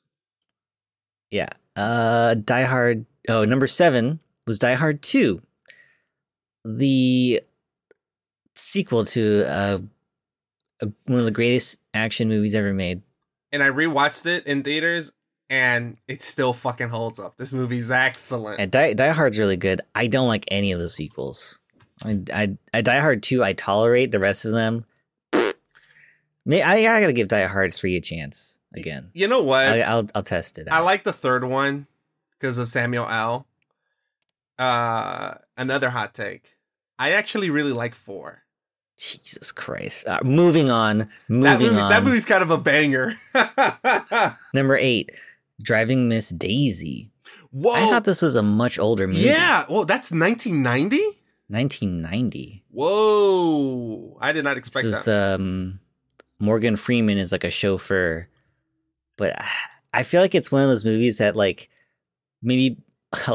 yeah 1.30 1.48
uh 1.76 2.34
die 2.34 2.64
hard 2.64 3.06
oh 3.28 3.44
number 3.44 3.66
seven 3.68 4.18
was 4.46 4.58
die 4.58 4.74
hard 4.74 5.00
2 5.02 5.40
the 6.64 7.40
sequel 8.54 9.04
to 9.04 9.44
uh 9.48 9.78
one 11.06 11.18
of 11.20 11.24
the 11.24 11.30
greatest 11.30 11.78
action 11.94 12.28
movies 12.28 12.54
ever 12.54 12.72
made 12.74 13.02
And 13.52 13.62
I 13.62 13.68
rewatched 13.68 14.26
it 14.26 14.46
in 14.46 14.62
theaters 14.62 15.12
and 15.52 15.98
it 16.08 16.22
still 16.22 16.54
fucking 16.54 16.88
holds 16.88 17.20
up. 17.20 17.36
This 17.36 17.52
movie's 17.52 17.90
excellent. 17.90 18.58
And 18.58 18.72
Die, 18.72 18.94
Die 18.94 19.10
Hard's 19.10 19.38
really 19.38 19.58
good. 19.58 19.82
I 19.94 20.06
don't 20.06 20.26
like 20.26 20.46
any 20.48 20.72
of 20.72 20.78
the 20.80 20.88
sequels. 20.88 21.58
I, 22.04 22.20
I, 22.32 22.56
I 22.72 22.80
Die 22.80 22.98
Hard 23.00 23.22
2, 23.22 23.44
I 23.44 23.52
tolerate. 23.52 24.10
The 24.12 24.18
rest 24.18 24.46
of 24.46 24.52
them, 24.52 24.86
May, 26.46 26.62
I, 26.62 26.96
I 26.96 27.00
gotta 27.02 27.12
give 27.12 27.28
Die 27.28 27.46
Hard 27.46 27.74
3 27.74 27.96
a 27.96 28.00
chance 28.00 28.58
again. 28.74 29.10
you 29.12 29.28
know 29.28 29.42
what? 29.42 29.66
I, 29.66 29.80
I'll, 29.82 30.08
I'll 30.14 30.22
test 30.22 30.58
it 30.58 30.68
I 30.70 30.80
like 30.80 31.04
the 31.04 31.12
third 31.12 31.44
one 31.44 31.86
because 32.40 32.56
of 32.56 32.70
Samuel 32.70 33.06
L. 33.08 33.46
Uh, 34.58 35.34
another 35.56 35.90
hot 35.90 36.14
take. 36.14 36.56
I 36.98 37.12
actually 37.12 37.50
really 37.50 37.72
like 37.72 37.94
four. 37.94 38.42
Jesus 38.98 39.52
Christ. 39.52 40.06
Uh, 40.06 40.20
moving 40.22 40.70
on. 40.70 41.08
Moving 41.28 41.42
That 41.44 41.60
movie, 41.60 41.78
on. 41.80 41.90
that 41.90 42.02
movie's 42.04 42.24
kind 42.24 42.42
of 42.42 42.50
a 42.50 42.58
banger. 42.58 43.14
Number 44.54 44.76
eight, 44.76 45.10
Driving 45.62 46.08
Miss 46.08 46.30
Daisy. 46.30 47.12
Whoa! 47.50 47.72
I 47.72 47.86
thought 47.88 48.04
this 48.04 48.22
was 48.22 48.36
a 48.36 48.42
much 48.42 48.78
older 48.78 49.06
movie. 49.06 49.20
yeah. 49.20 49.64
Well, 49.68 49.84
that's 49.84 50.10
1990. 50.12 50.96
1990. 51.48 52.64
Whoa! 52.70 54.16
I 54.20 54.32
did 54.32 54.44
not 54.44 54.56
expect 54.56 54.84
This 54.84 54.96
was, 54.96 55.04
that. 55.04 55.34
um, 55.40 55.80
Morgan 56.38 56.76
Freeman 56.76 57.18
is 57.18 57.30
like 57.32 57.44
a 57.44 57.50
chauffeur, 57.50 58.28
but 59.16 59.36
I 59.92 60.02
feel 60.02 60.20
like 60.20 60.34
it's 60.34 60.50
one 60.50 60.62
of 60.62 60.68
those 60.68 60.84
movies 60.84 61.18
that 61.18 61.36
like 61.36 61.68
maybe 62.42 62.78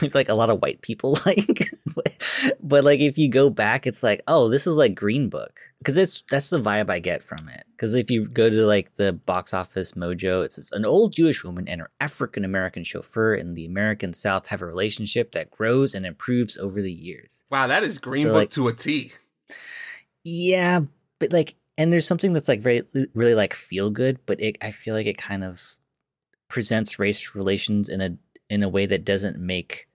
maybe 0.00 0.12
like 0.14 0.28
a 0.28 0.34
lot 0.34 0.50
of 0.50 0.60
white 0.60 0.82
people 0.82 1.18
like, 1.26 1.70
but, 2.62 2.84
like 2.84 3.00
if 3.00 3.18
you 3.18 3.28
go 3.28 3.50
back, 3.50 3.86
it's 3.86 4.02
like 4.02 4.22
oh 4.26 4.48
this 4.48 4.66
is 4.66 4.76
like 4.76 4.94
Green 4.94 5.28
Book 5.28 5.60
because 5.78 5.96
it's 5.96 6.22
that's 6.30 6.50
the 6.50 6.60
vibe 6.60 6.90
I 6.90 6.98
get 6.98 7.22
from 7.22 7.48
it. 7.48 7.64
Because 7.72 7.94
if 7.94 8.10
you 8.10 8.26
go 8.26 8.48
to 8.48 8.66
like 8.66 8.96
the 8.96 9.12
box 9.12 9.52
office 9.52 9.92
mojo, 9.92 10.44
it 10.44 10.52
says 10.52 10.70
an 10.72 10.84
old 10.84 11.12
Jewish 11.12 11.44
woman 11.44 11.68
and 11.68 11.80
her 11.80 11.90
African 12.00 12.44
American 12.44 12.84
chauffeur 12.84 13.34
in 13.34 13.54
the 13.54 13.66
American 13.66 14.12
South 14.12 14.46
have 14.46 14.62
a 14.62 14.66
relationship 14.66 15.32
that 15.32 15.50
grows 15.50 15.94
and 15.94 16.06
improves 16.06 16.56
over 16.56 16.80
the 16.80 16.92
years. 16.92 17.44
wow, 17.50 17.66
that 17.66 17.82
is 17.82 17.98
Green 17.98 18.26
so, 18.26 18.32
Book 18.32 18.36
like- 18.36 18.50
to 18.50 18.68
a 18.68 18.72
T. 18.72 19.12
Yeah, 20.24 20.80
but 21.18 21.32
like, 21.32 21.54
and 21.76 21.92
there's 21.92 22.06
something 22.06 22.32
that's 22.32 22.48
like 22.48 22.60
very, 22.60 22.82
really 23.14 23.34
like 23.34 23.52
feel 23.52 23.90
good, 23.90 24.18
but 24.26 24.40
it, 24.40 24.56
I 24.62 24.70
feel 24.70 24.94
like 24.94 25.06
it 25.06 25.18
kind 25.18 25.44
of 25.44 25.76
presents 26.48 26.98
race 26.98 27.34
relations 27.34 27.88
in 27.88 28.00
a 28.00 28.16
in 28.48 28.62
a 28.62 28.68
way 28.68 28.86
that 28.86 29.04
doesn't 29.04 29.38
make 29.38 29.88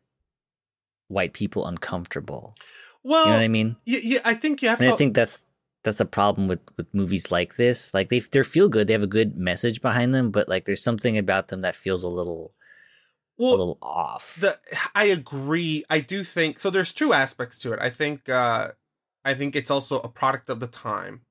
white 1.09 1.33
people 1.33 1.67
uncomfortable. 1.67 2.55
Well, 3.03 3.25
You 3.25 3.31
know 3.31 3.37
what 3.37 3.43
I 3.43 3.47
mean? 3.49 3.75
yeah, 3.85 3.99
yeah, 4.01 4.19
I 4.23 4.33
think 4.33 4.61
you 4.61 4.69
have 4.69 4.79
And 4.79 4.87
to. 4.89 4.93
I 4.93 4.97
think 4.97 5.13
that's 5.15 5.45
that's 5.83 5.99
a 5.99 6.05
problem 6.05 6.47
with 6.47 6.59
with 6.77 6.87
movies 6.93 7.31
like 7.31 7.57
this. 7.57 7.93
Like 7.93 8.07
they 8.09 8.19
they 8.21 8.43
feel 8.43 8.69
good, 8.69 8.87
they 8.87 8.93
have 8.93 9.03
a 9.03 9.07
good 9.07 9.35
message 9.37 9.81
behind 9.81 10.15
them, 10.15 10.31
but 10.31 10.47
like 10.47 10.63
there's 10.65 10.81
something 10.83 11.17
about 11.17 11.49
them 11.49 11.59
that 11.61 11.75
feels 11.75 12.03
a 12.03 12.07
little 12.09 12.53
well, 13.37 13.49
a 13.49 13.51
little 13.51 13.77
off. 13.81 14.37
the 14.39 14.57
I 14.95 15.05
agree. 15.05 15.83
I 15.89 15.99
do 15.99 16.23
think 16.23 16.59
so. 16.59 16.69
There's 16.69 16.91
two 16.93 17.11
aspects 17.13 17.57
to 17.59 17.73
it. 17.73 17.79
I 17.81 17.89
think. 17.89 18.29
uh 18.29 18.71
I 19.25 19.33
think 19.33 19.53
it's 19.55 19.69
also 19.69 19.99
a 19.99 20.07
product 20.07 20.49
of 20.49 20.61
the 20.61 20.67
time, 20.67 21.21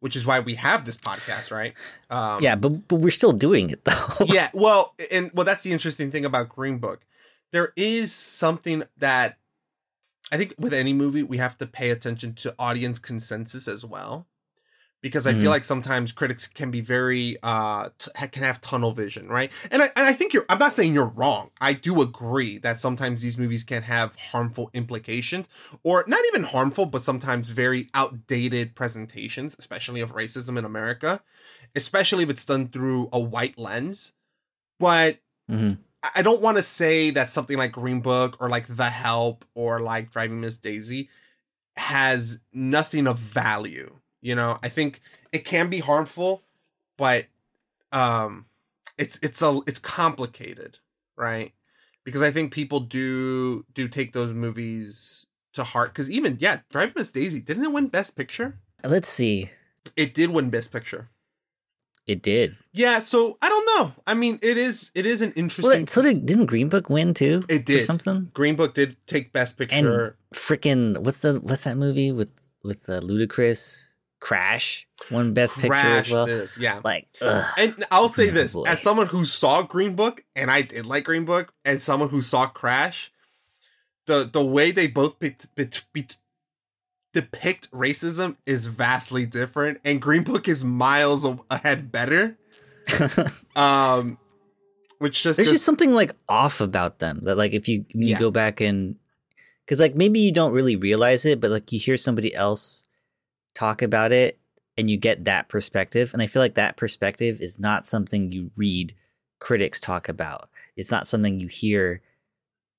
which 0.00 0.16
is 0.16 0.24
why 0.26 0.40
we 0.40 0.54
have 0.54 0.86
this 0.86 0.96
podcast, 0.96 1.50
right? 1.52 1.74
Um, 2.08 2.42
yeah, 2.42 2.54
but 2.56 2.88
but 2.88 2.96
we're 2.96 3.10
still 3.10 3.32
doing 3.32 3.68
it 3.70 3.84
though. 3.88 4.24
yeah. 4.26 4.48
Well, 4.54 4.94
and 5.12 5.30
well, 5.34 5.44
that's 5.44 5.62
the 5.62 5.70
interesting 5.72 6.10
thing 6.10 6.24
about 6.24 6.48
Green 6.48 6.78
Book. 6.78 7.00
There 7.54 7.72
is 7.76 8.12
something 8.12 8.82
that 8.96 9.38
I 10.32 10.36
think 10.36 10.54
with 10.58 10.74
any 10.74 10.92
movie 10.92 11.22
we 11.22 11.36
have 11.36 11.56
to 11.58 11.68
pay 11.68 11.90
attention 11.90 12.34
to 12.34 12.52
audience 12.58 12.98
consensus 12.98 13.68
as 13.68 13.84
well, 13.84 14.26
because 15.00 15.24
I 15.24 15.34
Mhm. 15.34 15.40
feel 15.40 15.50
like 15.50 15.62
sometimes 15.62 16.10
critics 16.10 16.48
can 16.48 16.72
be 16.72 16.80
very 16.80 17.36
uh 17.44 17.90
t- 17.96 18.10
can 18.32 18.42
have 18.42 18.60
tunnel 18.60 18.90
vision, 18.90 19.28
right? 19.28 19.52
And 19.70 19.84
I 19.84 19.90
and 19.94 20.04
I 20.04 20.14
think 20.14 20.32
you're. 20.32 20.44
I'm 20.48 20.58
not 20.58 20.72
saying 20.72 20.94
you're 20.94 21.04
wrong. 21.06 21.52
I 21.60 21.74
do 21.74 22.02
agree 22.02 22.58
that 22.58 22.80
sometimes 22.80 23.22
these 23.22 23.38
movies 23.38 23.62
can 23.62 23.84
have 23.84 24.16
harmful 24.16 24.68
implications, 24.74 25.46
or 25.84 26.02
not 26.08 26.24
even 26.26 26.42
harmful, 26.42 26.86
but 26.86 27.02
sometimes 27.02 27.50
very 27.50 27.88
outdated 27.94 28.74
presentations, 28.74 29.54
especially 29.60 30.00
of 30.00 30.12
racism 30.12 30.58
in 30.58 30.64
America, 30.64 31.22
especially 31.76 32.24
if 32.24 32.30
it's 32.30 32.44
done 32.44 32.66
through 32.66 33.08
a 33.12 33.20
white 33.20 33.56
lens. 33.56 34.14
But 34.80 35.20
Mhm. 35.48 35.78
I- 36.16 36.22
don't 36.22 36.42
want 36.42 36.56
to 36.56 36.62
say 36.62 37.10
that 37.10 37.28
something 37.28 37.56
like 37.56 37.72
Green 37.72 38.00
Book 38.00 38.36
or 38.40 38.48
like 38.48 38.66
The 38.66 38.90
Help 38.90 39.44
or 39.54 39.80
like 39.80 40.12
Driving 40.12 40.40
Miss 40.40 40.56
Daisy 40.56 41.08
has 41.76 42.40
nothing 42.52 43.06
of 43.06 43.18
value. 43.18 43.98
You 44.20 44.34
know, 44.34 44.58
I 44.62 44.68
think 44.68 45.00
it 45.32 45.44
can 45.44 45.68
be 45.68 45.80
harmful, 45.80 46.42
but 46.96 47.26
um 47.92 48.46
it's 48.98 49.18
it's 49.22 49.42
a 49.42 49.60
it's 49.66 49.78
complicated, 49.78 50.78
right? 51.16 51.52
Because 52.04 52.22
I 52.22 52.30
think 52.30 52.52
people 52.52 52.80
do 52.80 53.64
do 53.72 53.88
take 53.88 54.12
those 54.12 54.32
movies 54.32 55.26
to 55.52 55.64
heart 55.64 55.94
cuz 55.94 56.10
even 56.10 56.38
yeah, 56.40 56.60
Driving 56.70 56.94
Miss 56.96 57.10
Daisy 57.10 57.40
didn't 57.40 57.64
it 57.64 57.72
win 57.72 57.88
best 57.88 58.16
picture? 58.16 58.58
Let's 58.82 59.08
see. 59.08 59.50
It 59.96 60.14
did 60.14 60.30
win 60.30 60.50
best 60.50 60.72
picture. 60.72 61.10
It 62.06 62.22
did. 62.22 62.56
Yeah, 62.72 62.98
so 62.98 63.38
I 63.40 63.48
don't 63.48 63.53
know. 63.76 63.92
I 64.06 64.14
mean, 64.14 64.38
it 64.42 64.56
is 64.56 64.90
it 64.94 65.06
is 65.06 65.22
an 65.22 65.32
interesting 65.32 65.64
Well, 65.80 65.86
so 65.86 66.02
did 66.02 66.26
didn't 66.26 66.46
Green 66.46 66.68
Book 66.68 66.88
win 66.90 67.14
too? 67.14 67.42
It 67.48 67.64
did. 67.66 67.84
something. 67.84 68.30
Green 68.34 68.56
Book 68.56 68.74
did 68.74 68.96
take 69.06 69.32
Best 69.32 69.58
And 69.60 69.68
Picture. 69.68 70.16
freaking 70.34 70.98
what's 70.98 71.20
the 71.20 71.40
what's 71.40 71.64
that 71.64 71.76
movie 71.76 72.12
with 72.12 72.30
with 72.62 72.88
uh, 72.88 73.00
Ludacris? 73.00 73.90
Crash 74.20 74.86
won 75.10 75.34
Best 75.34 75.54
Picture 75.54 75.74
as 75.74 76.08
well. 76.08 76.24
this, 76.24 76.56
yeah. 76.56 76.80
Like, 76.82 77.08
ugh. 77.20 77.44
and 77.58 77.84
I'll 77.90 78.08
say 78.08 78.30
this: 78.30 78.54
boy. 78.54 78.62
as 78.62 78.80
someone 78.80 79.08
who 79.08 79.26
saw 79.26 79.60
Green 79.60 79.94
Book, 79.96 80.24
and 80.34 80.50
I 80.50 80.62
did 80.62 80.86
like 80.86 81.04
Green 81.04 81.26
Book, 81.26 81.52
and 81.62 81.78
someone 81.78 82.08
who 82.08 82.22
saw 82.22 82.46
Crash, 82.46 83.12
the 84.06 84.24
the 84.24 84.42
way 84.42 84.70
they 84.70 84.86
both 84.86 85.18
picked, 85.18 85.54
picked, 85.54 85.84
picked- 85.92 86.16
depict 87.12 87.70
racism 87.70 88.36
is 88.46 88.64
vastly 88.66 89.26
different, 89.26 89.78
and 89.84 90.00
Green 90.00 90.22
Book 90.24 90.48
is 90.48 90.64
miles 90.64 91.26
ahead 91.50 91.92
better. 91.92 92.38
Um, 93.56 94.18
which 94.98 95.22
just 95.22 95.36
there's 95.36 95.48
goes- 95.48 95.54
just 95.56 95.64
something 95.64 95.92
like 95.92 96.12
off 96.28 96.60
about 96.60 96.98
them 96.98 97.20
that 97.22 97.36
like 97.36 97.52
if 97.52 97.68
you 97.68 97.84
you 97.90 98.08
Yeah. 98.08 98.18
go 98.18 98.30
back 98.30 98.60
and 98.60 98.96
because 99.64 99.80
like 99.80 99.94
maybe 99.94 100.20
you 100.20 100.32
don't 100.32 100.52
really 100.52 100.76
realize 100.76 101.24
it, 101.24 101.40
but 101.40 101.50
like 101.50 101.70
you 101.72 101.78
hear 101.78 101.96
somebody 101.96 102.34
else 102.34 102.84
talk 103.54 103.80
about 103.82 104.12
it 104.12 104.38
and 104.76 104.90
you 104.90 104.96
get 104.96 105.24
that 105.24 105.48
perspective, 105.48 106.12
and 106.12 106.20
I 106.22 106.26
feel 106.26 106.42
like 106.42 106.54
that 106.54 106.76
perspective 106.76 107.40
is 107.40 107.58
not 107.60 107.86
something 107.86 108.32
you 108.32 108.50
read 108.56 108.94
critics 109.38 109.80
talk 109.80 110.08
about. 110.08 110.48
It's 110.76 110.90
not 110.90 111.06
something 111.06 111.38
you 111.38 111.46
hear 111.46 112.02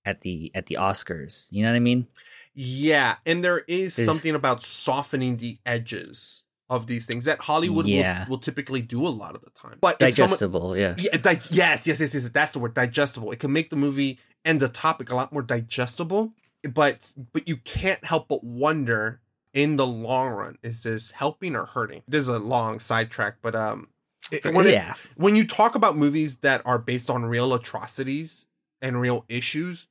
at 0.03 0.21
the 0.21 0.51
at 0.53 0.65
the 0.65 0.75
Oscars. 0.79 1.47
You 1.51 1.63
know 1.63 1.69
what 1.71 1.77
I 1.77 1.79
mean? 1.79 2.07
Yeah, 2.53 3.15
and 3.25 3.43
there 3.43 3.59
is 3.67 3.95
There's- 3.95 4.05
something 4.05 4.35
about 4.35 4.61
softening 4.63 5.37
the 5.37 5.57
edges 5.65 6.43
of 6.69 6.87
these 6.87 7.05
things 7.05 7.25
that 7.25 7.39
Hollywood 7.41 7.85
Yeah. 7.85 8.23
will, 8.25 8.31
will 8.31 8.37
typically 8.39 8.81
do 8.81 9.05
a 9.05 9.09
lot 9.09 9.35
of 9.35 9.41
the 9.43 9.51
time. 9.51 9.77
But 9.81 10.01
if 10.01 10.13
someone- 10.15 10.29
Digestible, 10.31 10.77
yeah. 10.77 10.95
yeah, 10.97 11.17
di- 11.17 11.39
yes, 11.51 11.85
yes, 11.85 11.99
yes, 11.99 12.13
yes. 12.13 12.29
That's 12.29 12.51
the 12.53 12.59
word, 12.59 12.73
digestible. 12.73 13.31
It 13.31 13.39
can 13.39 13.51
make 13.53 13.69
the 13.69 13.75
movie 13.75 14.19
and 14.43 14.59
the 14.59 14.67
topic 14.67 15.09
a 15.11 15.15
lot 15.15 15.31
more 15.31 15.41
digestible. 15.43 16.33
But 16.63 17.13
but 17.33 17.47
you 17.47 17.57
can't 17.57 18.03
help 18.03 18.27
but 18.27 18.43
wonder 18.43 19.21
in 19.53 19.75
the 19.75 19.85
long 19.85 20.31
run, 20.31 20.57
is 20.63 20.81
this 20.83 21.11
helping 21.11 21.55
or 21.55 21.65
hurting? 21.65 22.01
This 22.07 22.21
is 22.21 22.27
a 22.27 22.39
long 22.39 22.79
sidetrack, 22.79 23.35
but 23.43 23.55
um, 23.55 23.89
it- 24.31 24.43
when 24.51 24.65
it- 24.65 24.73
yeah. 24.73 24.95
when 25.15 25.35
you 25.35 25.45
talk 25.45 25.75
about 25.75 25.95
movies 25.95 26.37
that 26.37 26.63
are 26.65 26.79
based 26.79 27.09
on 27.11 27.25
real 27.25 27.53
atrocities 27.53 28.47
and 28.81 28.99
real 28.99 29.23
issues, 29.29 29.87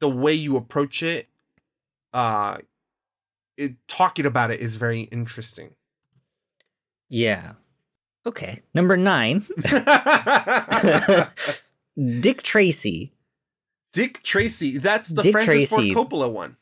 the 0.00 0.08
way 0.08 0.32
you 0.32 0.56
approach 0.56 1.02
it, 1.02 1.28
uh, 2.14 2.56
it 3.58 3.74
talking 3.86 4.24
about 4.24 4.50
it 4.50 4.60
is 4.60 4.76
very 4.76 5.02
interesting. 5.02 5.74
Yeah. 7.12 7.52
Okay. 8.24 8.62
Number 8.72 8.96
nine, 8.96 9.44
Dick 12.20 12.42
Tracy. 12.42 13.12
Dick 13.92 14.22
Tracy, 14.22 14.78
that's 14.78 15.10
the 15.10 15.22
Dick 15.22 15.32
Francis 15.32 15.68
Tracy. 15.68 15.92
Ford 15.92 16.08
Coppola 16.08 16.32
one. 16.32 16.56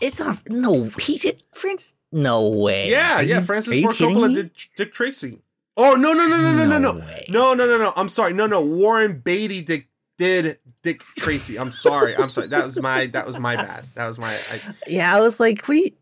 It's 0.00 0.18
not. 0.20 0.46
No, 0.50 0.90
he 1.00 1.16
did. 1.16 1.42
France. 1.54 1.94
No 2.12 2.48
way. 2.48 2.90
Yeah, 2.90 3.20
yeah. 3.22 3.40
Francis 3.40 3.82
Ford 3.82 3.96
Coppola 3.96 4.28
me? 4.28 4.34
did 4.34 4.50
Dick 4.76 4.92
Tracy. 4.92 5.38
Oh 5.78 5.94
no 5.94 6.12
no 6.12 6.26
no 6.26 6.36
no 6.42 6.52
no 6.52 6.66
no 6.66 6.78
No 6.78 6.92
no 6.92 6.98
way. 6.98 7.24
no 7.30 7.54
no 7.54 7.66
no 7.66 7.78
no! 7.78 7.92
I'm 7.96 8.08
sorry. 8.10 8.34
No 8.34 8.46
no. 8.46 8.60
Warren 8.60 9.20
Beatty 9.20 9.62
did 9.62 9.84
did 10.18 10.58
Dick 10.82 11.00
Tracy. 11.16 11.58
I'm 11.58 11.70
sorry. 11.70 12.14
I'm 12.14 12.28
sorry. 12.28 12.48
That 12.48 12.64
was 12.64 12.78
my 12.78 13.06
that 13.06 13.26
was 13.26 13.38
my 13.38 13.56
bad. 13.56 13.84
That 13.94 14.06
was 14.06 14.18
my. 14.18 14.32
I, 14.34 14.60
Yeah, 14.86 15.16
I 15.16 15.20
was 15.20 15.40
like, 15.40 15.64
what? 15.66 15.92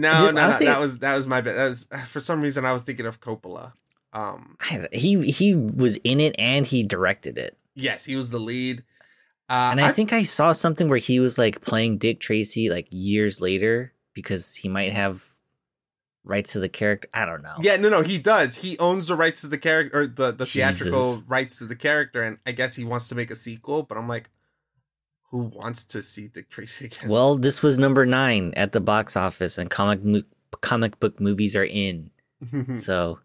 No 0.00 0.30
no 0.30 0.48
no. 0.50 0.52
think- 0.58 0.68
That 0.68 0.80
was 0.80 0.98
that 1.00 1.14
was 1.16 1.26
my 1.26 1.40
bad. 1.40 1.56
That 1.56 1.68
was 1.68 1.86
for 2.06 2.20
some 2.20 2.40
reason 2.40 2.64
I 2.64 2.72
was 2.72 2.82
thinking 2.82 3.06
of 3.06 3.20
Coppola. 3.20 3.72
Um. 4.12 4.56
I- 4.60 4.88
He 4.92 5.30
he 5.30 5.54
was 5.54 5.96
in 6.04 6.20
it 6.20 6.34
and 6.38 6.66
he 6.66 6.82
directed 6.82 7.38
it. 7.38 7.56
Yes, 7.74 8.04
he 8.04 8.16
was 8.16 8.30
the 8.30 8.38
lead. 8.40 8.82
Uh, 9.48 9.68
And 9.72 9.80
I, 9.80 9.92
think 9.92 10.12
I 10.12 10.22
saw 10.22 10.50
something 10.52 10.88
where 10.88 10.98
he 10.98 11.20
was 11.20 11.38
like 11.38 11.60
playing 11.60 11.98
Dick 11.98 12.18
Tracy 12.18 12.68
like 12.68 12.88
years 12.90 13.40
later 13.40 13.92
because 14.12 14.56
he 14.56 14.68
might 14.68 14.92
have 14.92 15.28
rights 16.24 16.52
to 16.54 16.58
the 16.58 16.68
character. 16.68 17.08
I 17.14 17.24
don't 17.24 17.42
know. 17.42 17.54
Yeah, 17.62 17.76
no, 17.76 17.88
no, 17.88 18.02
he 18.02 18.18
does. 18.18 18.56
He 18.56 18.76
owns 18.78 19.06
the 19.06 19.14
rights 19.14 19.42
to 19.42 19.46
the 19.46 19.58
character, 19.58 20.00
or 20.00 20.06
the, 20.08 20.32
the 20.32 20.46
theatrical 20.46 21.22
rights 21.28 21.58
to 21.58 21.64
the 21.64 21.76
character, 21.76 22.22
and 22.22 22.38
I 22.44 22.50
guess 22.52 22.74
he 22.74 22.82
wants 22.84 23.08
to 23.10 23.14
make 23.14 23.30
a 23.30 23.36
sequel. 23.36 23.84
But 23.84 23.96
I'm 23.98 24.08
like, 24.08 24.30
who 25.30 25.38
wants 25.38 25.84
to 25.84 26.02
see 26.02 26.28
Dick 26.28 26.48
Tracy 26.50 26.84
again? 26.92 27.08
Well, 27.08 27.36
this 27.36 27.62
was 27.62 27.78
number 27.78 28.06
nine 28.06 28.52
at 28.56 28.72
the 28.72 28.80
box 28.80 29.16
office, 29.16 29.58
and 29.58 29.70
comic 29.70 30.04
mo- 30.04 30.22
comic 30.60 30.98
book 31.00 31.20
movies 31.20 31.56
are 31.56 31.64
in. 31.64 32.10
So, 32.76 33.20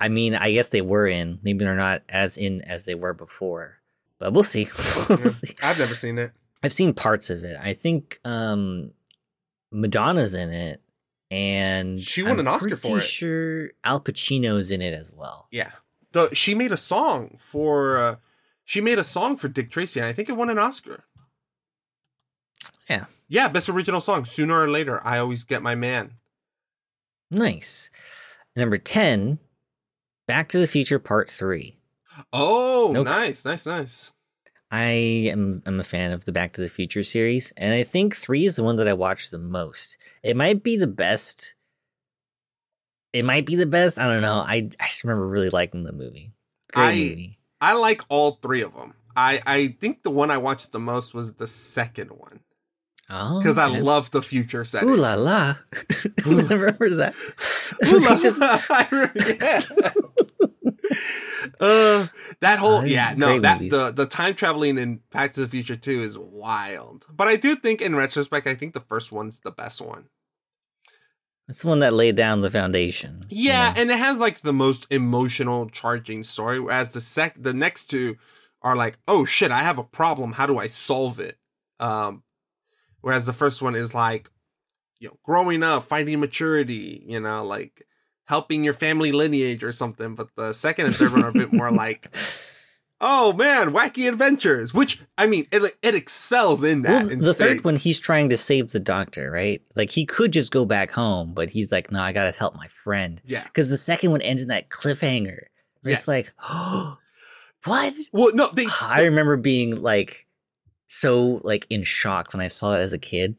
I 0.00 0.08
mean, 0.08 0.34
I 0.36 0.52
guess 0.52 0.68
they 0.68 0.80
were 0.80 1.08
in. 1.08 1.40
Maybe 1.42 1.64
they're 1.64 1.74
not 1.74 2.02
as 2.08 2.36
in 2.36 2.62
as 2.62 2.84
they 2.84 2.94
were 2.94 3.12
before, 3.12 3.78
but 4.18 4.32
we'll 4.32 4.44
see. 4.44 4.68
we'll 5.08 5.18
see. 5.18 5.56
I've 5.60 5.78
never 5.78 5.94
seen 5.96 6.18
it. 6.18 6.32
I've 6.62 6.72
seen 6.72 6.94
parts 6.94 7.30
of 7.30 7.42
it. 7.44 7.56
I 7.60 7.74
think 7.74 8.20
um, 8.24 8.92
Madonna's 9.72 10.34
in 10.34 10.50
it, 10.50 10.80
and 11.30 12.00
She 12.00 12.22
won 12.22 12.32
I'm 12.32 12.40
an 12.40 12.48
Oscar 12.48 12.76
for 12.76 12.98
it. 12.98 13.02
Sure, 13.02 13.70
Al 13.84 14.00
Pacino's 14.00 14.70
in 14.70 14.80
it 14.82 14.94
as 14.94 15.10
well. 15.12 15.48
Yeah, 15.50 15.72
the 16.12 16.32
she 16.34 16.54
made 16.54 16.72
a 16.72 16.76
song 16.76 17.36
for 17.38 17.98
uh, 17.98 18.16
she 18.64 18.80
made 18.80 18.98
a 18.98 19.04
song 19.04 19.36
for 19.36 19.48
Dick 19.48 19.70
Tracy, 19.70 19.98
and 20.00 20.08
I 20.08 20.12
think 20.12 20.28
it 20.28 20.36
won 20.36 20.48
an 20.48 20.58
Oscar. 20.58 21.04
Yeah. 22.88 23.06
Yeah, 23.28 23.48
best 23.48 23.68
original 23.68 24.00
song. 24.00 24.24
Sooner 24.24 24.58
or 24.62 24.68
later, 24.68 25.00
I 25.06 25.18
always 25.18 25.44
get 25.44 25.62
my 25.62 25.74
man. 25.74 26.12
Nice. 27.30 27.90
Number 28.56 28.78
ten, 28.78 29.38
Back 30.26 30.48
to 30.50 30.58
the 30.58 30.66
Future 30.66 30.98
Part 30.98 31.30
Three. 31.30 31.78
Oh, 32.32 32.90
Nope. 32.92 33.04
nice, 33.06 33.44
nice, 33.44 33.66
nice. 33.66 34.12
I 34.70 34.84
am 35.30 35.62
I'm 35.66 35.80
a 35.80 35.84
fan 35.84 36.12
of 36.12 36.24
the 36.24 36.32
Back 36.32 36.52
to 36.54 36.60
the 36.60 36.68
Future 36.68 37.02
series, 37.02 37.52
and 37.56 37.72
I 37.74 37.82
think 37.84 38.16
three 38.16 38.44
is 38.46 38.56
the 38.56 38.62
one 38.64 38.76
that 38.76 38.88
I 38.88 38.92
watch 38.94 39.30
the 39.30 39.38
most. 39.38 39.96
It 40.22 40.36
might 40.36 40.62
be 40.62 40.76
the 40.76 40.86
best. 40.86 41.54
It 43.12 43.24
might 43.24 43.46
be 43.46 43.56
the 43.56 43.66
best. 43.66 43.98
I 43.98 44.06
don't 44.08 44.22
know. 44.22 44.40
I 44.46 44.68
I 44.80 44.86
just 44.86 45.04
remember 45.04 45.26
really 45.26 45.50
liking 45.50 45.84
the 45.84 45.92
movie. 45.92 46.32
Great 46.74 46.84
I- 46.84 46.94
movie. 46.94 47.34
I 47.60 47.72
like 47.74 48.02
all 48.08 48.32
three 48.42 48.62
of 48.62 48.74
them. 48.74 48.94
I 49.16 49.40
I 49.46 49.68
think 49.80 50.02
the 50.02 50.10
one 50.10 50.30
I 50.30 50.38
watched 50.38 50.72
the 50.72 50.78
most 50.78 51.12
was 51.14 51.34
the 51.34 51.46
second 51.46 52.10
one 52.12 52.40
Oh, 53.10 53.38
because 53.38 53.56
I 53.56 53.66
love 53.78 54.10
the 54.10 54.20
future 54.22 54.64
setting. 54.64 54.88
Ooh 54.90 54.96
la 54.96 55.14
la! 55.14 55.56
I 55.74 56.10
remember 56.26 56.94
that. 56.96 57.14
Ooh 57.86 58.00
la 58.00 58.18
Just- 58.20 58.40
yeah. 59.40 59.62
uh, 61.60 62.06
that 62.40 62.58
whole 62.58 62.84
yeah 62.86 63.14
no 63.16 63.38
that 63.40 63.58
movies. 63.58 63.72
the 63.72 63.90
the 63.92 64.06
time 64.06 64.34
traveling 64.34 64.78
in 64.78 65.00
Back 65.10 65.32
to 65.32 65.40
the 65.40 65.48
Future 65.48 65.76
two 65.76 66.00
is 66.02 66.18
wild. 66.18 67.06
But 67.10 67.28
I 67.28 67.36
do 67.36 67.54
think 67.56 67.80
in 67.80 67.94
retrospect, 67.96 68.46
I 68.46 68.54
think 68.54 68.74
the 68.74 68.80
first 68.80 69.12
one's 69.12 69.40
the 69.40 69.50
best 69.50 69.80
one. 69.80 70.06
It's 71.48 71.62
the 71.62 71.68
one 71.68 71.78
that 71.78 71.94
laid 71.94 72.14
down 72.14 72.42
the 72.42 72.50
foundation. 72.50 73.24
you 73.30 73.48
Yeah, 73.50 73.72
know? 73.74 73.80
and 73.80 73.90
it 73.90 73.98
has 73.98 74.20
like 74.20 74.40
the 74.40 74.52
most 74.52 74.86
emotional 74.92 75.70
charging 75.70 76.22
story, 76.24 76.60
whereas 76.60 76.92
the 76.92 77.00
sec 77.00 77.34
the 77.38 77.54
next 77.54 77.84
two 77.84 78.16
are 78.60 78.76
like, 78.76 78.98
oh 79.08 79.24
shit, 79.24 79.50
I 79.50 79.62
have 79.62 79.78
a 79.78 79.84
problem. 79.84 80.32
How 80.32 80.46
do 80.46 80.58
I 80.58 80.66
solve 80.66 81.18
it? 81.18 81.38
Um, 81.80 82.22
whereas 83.00 83.26
the 83.26 83.32
first 83.32 83.62
one 83.62 83.74
is 83.74 83.94
like, 83.94 84.30
you 85.00 85.08
know, 85.08 85.18
growing 85.22 85.62
up, 85.62 85.84
finding 85.84 86.20
maturity, 86.20 87.04
you 87.06 87.20
know, 87.20 87.44
like 87.44 87.86
helping 88.24 88.64
your 88.64 88.74
family 88.74 89.12
lineage 89.12 89.64
or 89.64 89.72
something. 89.72 90.14
But 90.14 90.34
the 90.36 90.52
second 90.52 90.86
and 90.86 90.96
third 90.96 91.12
one 91.12 91.24
are 91.24 91.28
a 91.28 91.32
bit 91.32 91.52
more 91.52 91.70
like, 91.70 92.14
oh 93.00 93.32
man, 93.32 93.72
wacky 93.72 94.08
adventures. 94.08 94.74
Which 94.74 95.00
I 95.16 95.26
mean, 95.26 95.46
it 95.52 95.76
it 95.82 95.94
excels 95.94 96.62
in 96.62 96.82
that. 96.82 97.04
Well, 97.04 97.12
in 97.12 97.18
the 97.20 97.34
third 97.34 97.50
spades. 97.50 97.64
one, 97.64 97.76
he's 97.76 98.00
trying 98.00 98.28
to 98.30 98.36
save 98.36 98.70
the 98.70 98.80
doctor, 98.80 99.30
right? 99.30 99.62
Like 99.74 99.90
he 99.90 100.04
could 100.04 100.32
just 100.32 100.52
go 100.52 100.64
back 100.64 100.92
home, 100.92 101.32
but 101.34 101.50
he's 101.50 101.72
like, 101.72 101.90
"No, 101.90 102.00
I 102.00 102.12
gotta 102.12 102.32
help 102.32 102.54
my 102.54 102.68
friend." 102.68 103.20
yeah. 103.24 103.44
Because 103.44 103.70
the 103.70 103.76
second 103.76 104.10
one 104.10 104.22
ends 104.22 104.42
in 104.42 104.48
that 104.48 104.68
cliffhanger. 104.68 105.44
Yes. 105.84 106.00
It's 106.00 106.08
like, 106.08 106.32
oh, 106.48 106.98
what? 107.64 107.94
Well, 108.12 108.34
no, 108.34 108.48
they 108.52 108.66
I 108.82 109.02
remember 109.02 109.36
being 109.36 109.82
like 109.82 110.26
so 110.88 111.40
like 111.44 111.66
in 111.70 111.84
shock 111.84 112.32
when 112.32 112.40
I 112.40 112.48
saw 112.48 112.74
it 112.74 112.80
as 112.80 112.92
a 112.92 112.98
kid. 112.98 113.36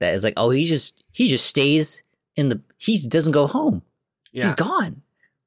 That 0.00 0.14
is 0.14 0.22
like, 0.22 0.34
oh, 0.36 0.50
he 0.50 0.64
just 0.66 1.02
he 1.10 1.28
just 1.28 1.46
stays 1.46 2.02
in 2.36 2.50
the 2.50 2.60
he 2.76 2.98
doesn't 3.08 3.32
go 3.32 3.46
home. 3.48 3.82
yeah. 4.32 4.44
He's 4.44 4.52
gone. 4.52 5.02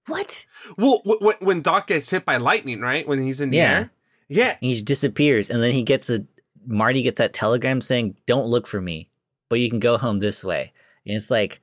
What? 0.08 0.46
Well, 0.78 1.02
wh- 1.08 1.24
wh- 1.24 1.42
when 1.42 1.62
Doc 1.62 1.88
gets 1.88 2.10
hit 2.10 2.26
by 2.26 2.36
lightning, 2.38 2.82
right? 2.82 3.08
When 3.08 3.22
he's 3.22 3.40
in 3.40 3.52
the 3.52 3.58
Yeah. 3.58 3.72
air. 3.72 3.92
Yeah. 4.28 4.58
He 4.60 4.74
just 4.74 4.84
disappears, 4.86 5.50
and 5.50 5.62
then 5.64 5.72
he 5.72 5.84
gets 5.84 6.10
a 6.10 6.26
Marty 6.66 7.02
gets 7.02 7.18
that 7.20 7.32
telegram 7.34 7.80
saying, 7.82 8.18
"Don't 8.26 8.48
look 8.48 8.68
for 8.68 8.82
me, 8.82 9.10
but 9.48 9.60
you 9.60 9.70
can 9.70 9.80
go 9.80 9.98
home 9.98 10.20
this 10.20 10.44
way." 10.44 10.74
And 11.06 11.16
it's 11.16 11.32
like, 11.32 11.62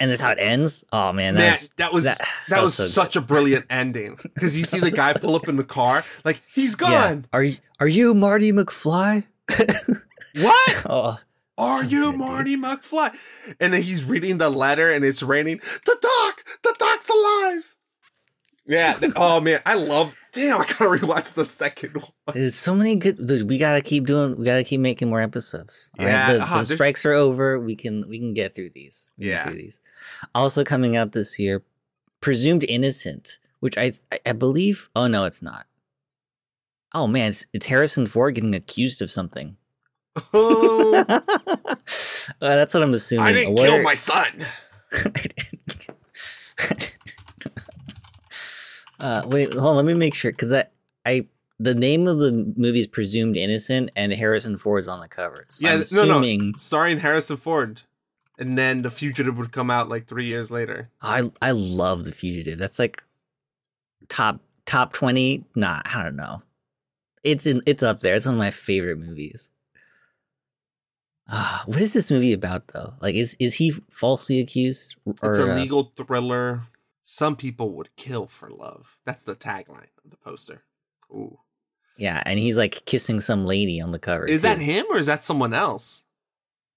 and 0.00 0.10
that's 0.10 0.20
how 0.20 0.30
it 0.30 0.38
ends. 0.40 0.84
Oh 0.92 1.12
man, 1.12 1.34
Man, 1.34 1.42
that's, 1.42 1.68
that 1.76 1.92
was 1.92 2.04
that, 2.04 2.20
that 2.48 2.62
was 2.62 2.74
so 2.74 2.84
good. 2.84 2.90
such 2.90 3.16
a 3.16 3.20
brilliant 3.20 3.66
ending 3.70 4.18
because 4.22 4.56
you 4.56 4.64
see 4.64 4.78
the 4.78 4.90
guy 4.90 5.12
pull 5.12 5.36
up 5.36 5.48
in 5.48 5.56
the 5.56 5.64
car, 5.64 6.04
like 6.24 6.42
he's 6.54 6.74
gone. 6.74 7.26
Are 7.32 7.42
you 7.42 7.56
are 7.80 7.88
you 7.88 8.14
Marty 8.14 8.52
McFly? 8.52 9.24
What 10.36 10.82
oh, 10.86 11.18
are 11.56 11.82
so 11.82 11.88
you, 11.88 12.02
good, 12.02 12.10
dude. 12.12 12.18
Marty 12.18 12.56
McFly? 12.56 13.14
And 13.58 13.72
then 13.72 13.82
he's 13.82 14.04
reading 14.04 14.38
the 14.38 14.50
letter, 14.50 14.90
and 14.90 15.04
it's 15.04 15.22
raining. 15.22 15.60
The 15.86 15.96
doc, 16.00 16.44
the 16.62 16.74
doc's 16.78 17.08
alive. 17.08 17.74
Yeah. 18.66 18.98
oh 19.16 19.40
man, 19.40 19.60
I 19.64 19.74
love. 19.74 20.14
Damn, 20.36 20.60
I 20.60 20.66
gotta 20.66 20.84
rewatch 20.84 21.34
the 21.34 21.44
second 21.44 21.96
one. 21.96 22.10
There's 22.34 22.54
so 22.54 22.74
many 22.74 22.94
good. 22.96 23.26
dude, 23.26 23.48
We 23.48 23.56
gotta 23.58 23.80
keep 23.80 24.06
doing. 24.06 24.36
We 24.36 24.44
gotta 24.44 24.64
keep 24.64 24.80
making 24.80 25.08
more 25.08 25.20
episodes. 25.20 25.90
All 25.98 26.04
right? 26.04 26.12
Yeah, 26.12 26.32
the, 26.34 26.40
ah, 26.42 26.58
the 26.60 26.66
strikes 26.74 27.04
are 27.06 27.14
over. 27.14 27.58
We 27.58 27.74
can 27.74 28.06
we 28.08 28.18
can 28.18 28.34
get 28.34 28.54
through 28.54 28.70
these. 28.74 29.10
We 29.18 29.30
Yeah. 29.30 29.46
through 29.46 29.56
these. 29.56 29.80
Also 30.34 30.62
coming 30.62 30.94
out 30.96 31.12
this 31.12 31.38
year, 31.38 31.62
presumed 32.20 32.64
innocent, 32.64 33.38
which 33.60 33.78
I 33.78 33.94
I, 34.12 34.20
I 34.26 34.32
believe. 34.32 34.88
Oh 34.94 35.06
no, 35.08 35.24
it's 35.24 35.40
not. 35.42 35.66
Oh 36.94 37.06
man, 37.06 37.28
it's, 37.30 37.46
it's 37.52 37.66
Harrison 37.66 38.06
Ford 38.06 38.34
getting 38.34 38.54
accused 38.54 39.00
of 39.02 39.10
something. 39.10 39.56
Oh, 40.32 41.04
Uh, 42.42 42.56
that's 42.56 42.74
what 42.74 42.82
I'm 42.82 42.92
assuming. 42.94 43.24
I 43.24 43.32
didn't 43.32 43.54
What 43.54 43.66
kill 43.68 43.76
are- 43.78 43.82
my 43.82 43.94
son. 43.94 44.46
uh, 49.00 49.22
wait, 49.26 49.52
hold 49.52 49.64
on. 49.64 49.76
Let 49.76 49.84
me 49.84 49.94
make 49.94 50.14
sure 50.14 50.30
because 50.32 50.52
I, 50.52 50.66
I, 51.04 51.26
the 51.58 51.74
name 51.74 52.06
of 52.06 52.18
the 52.18 52.52
movie 52.56 52.80
is 52.80 52.86
presumed 52.86 53.36
innocent, 53.36 53.90
and 53.96 54.12
Harrison 54.12 54.58
Ford's 54.58 54.88
on 54.88 55.00
the 55.00 55.08
cover. 55.08 55.46
So 55.48 55.66
Yeah, 55.66 55.74
I'm 55.74 55.84
no, 55.92 56.04
no, 56.04 56.10
assuming 56.12 56.54
starring 56.56 57.00
Harrison 57.00 57.36
Ford, 57.36 57.82
and 58.38 58.56
then 58.58 58.82
The 58.82 58.90
Fugitive 58.90 59.36
would 59.38 59.52
come 59.52 59.70
out 59.70 59.88
like 59.88 60.06
three 60.06 60.26
years 60.26 60.50
later. 60.50 60.90
I, 61.00 61.30
I 61.40 61.52
love 61.52 62.04
The 62.04 62.12
Fugitive. 62.12 62.58
That's 62.58 62.78
like 62.78 63.02
top 64.08 64.40
top 64.66 64.92
twenty. 64.92 65.44
Nah, 65.54 65.82
I 65.84 66.02
don't 66.02 66.16
know. 66.16 66.42
It's 67.22 67.46
in. 67.46 67.62
It's 67.66 67.82
up 67.82 68.00
there. 68.00 68.14
It's 68.14 68.26
one 68.26 68.34
of 68.34 68.38
my 68.38 68.50
favorite 68.50 68.98
movies. 68.98 69.50
Ah, 71.28 71.64
what 71.66 71.80
is 71.80 71.92
this 71.92 72.10
movie 72.10 72.32
about 72.32 72.68
though? 72.68 72.94
Like, 73.00 73.16
is 73.16 73.36
is 73.40 73.54
he 73.54 73.72
falsely 73.90 74.38
accused? 74.38 74.96
It's 75.06 75.38
a 75.38 75.52
uh, 75.52 75.56
legal 75.56 75.92
thriller. 75.96 76.62
Some 77.08 77.36
people 77.36 77.70
would 77.76 77.94
kill 77.94 78.26
for 78.26 78.50
love. 78.50 78.98
That's 79.06 79.22
the 79.22 79.36
tagline 79.36 79.90
of 80.04 80.10
the 80.10 80.16
poster. 80.16 80.64
Ooh. 81.12 81.38
yeah, 81.96 82.20
and 82.26 82.36
he's 82.36 82.56
like 82.56 82.84
kissing 82.84 83.20
some 83.20 83.46
lady 83.46 83.80
on 83.80 83.92
the 83.92 84.00
cover. 84.00 84.26
Is 84.26 84.42
that 84.42 84.58
him 84.58 84.86
or 84.90 84.98
is 84.98 85.06
that 85.06 85.22
someone 85.22 85.54
else? 85.54 86.02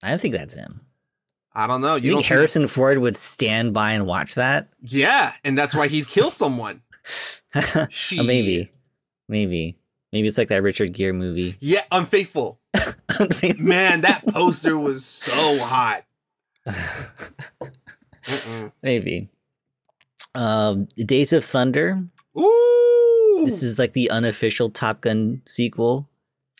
I 0.04 0.10
don't 0.10 0.20
think 0.20 0.34
that's 0.34 0.54
him. 0.54 0.82
I 1.52 1.66
don't 1.66 1.80
know. 1.80 1.96
You, 1.96 2.12
don't 2.12 2.20
think 2.20 2.28
Harrison 2.28 2.68
Ford 2.68 2.98
would 2.98 3.16
stand 3.16 3.74
by 3.74 3.90
and 3.90 4.06
watch 4.06 4.36
that? 4.36 4.68
Yeah, 4.80 5.32
and 5.42 5.58
that's 5.58 5.74
why 5.74 5.88
he'd 5.88 6.06
kill 6.06 6.30
someone. 6.30 6.82
Shit. 7.88 8.20
Oh, 8.20 8.22
maybe, 8.22 8.70
maybe, 9.28 9.78
maybe 10.12 10.28
it's 10.28 10.38
like 10.38 10.46
that 10.46 10.62
Richard 10.62 10.92
Gere 10.92 11.10
movie. 11.10 11.56
Yeah, 11.58 11.82
unfaithful. 11.90 12.60
Man, 13.58 14.02
that 14.02 14.22
poster 14.28 14.78
was 14.78 15.04
so 15.04 15.58
hot. 15.58 16.04
Maybe. 18.80 19.28
Um, 20.34 20.86
Days 20.96 21.32
of 21.32 21.44
Thunder. 21.44 22.02
Ooh. 22.38 23.42
This 23.44 23.62
is 23.62 23.78
like 23.78 23.92
the 23.94 24.10
unofficial 24.10 24.70
Top 24.70 25.00
Gun 25.00 25.42
sequel. 25.46 26.08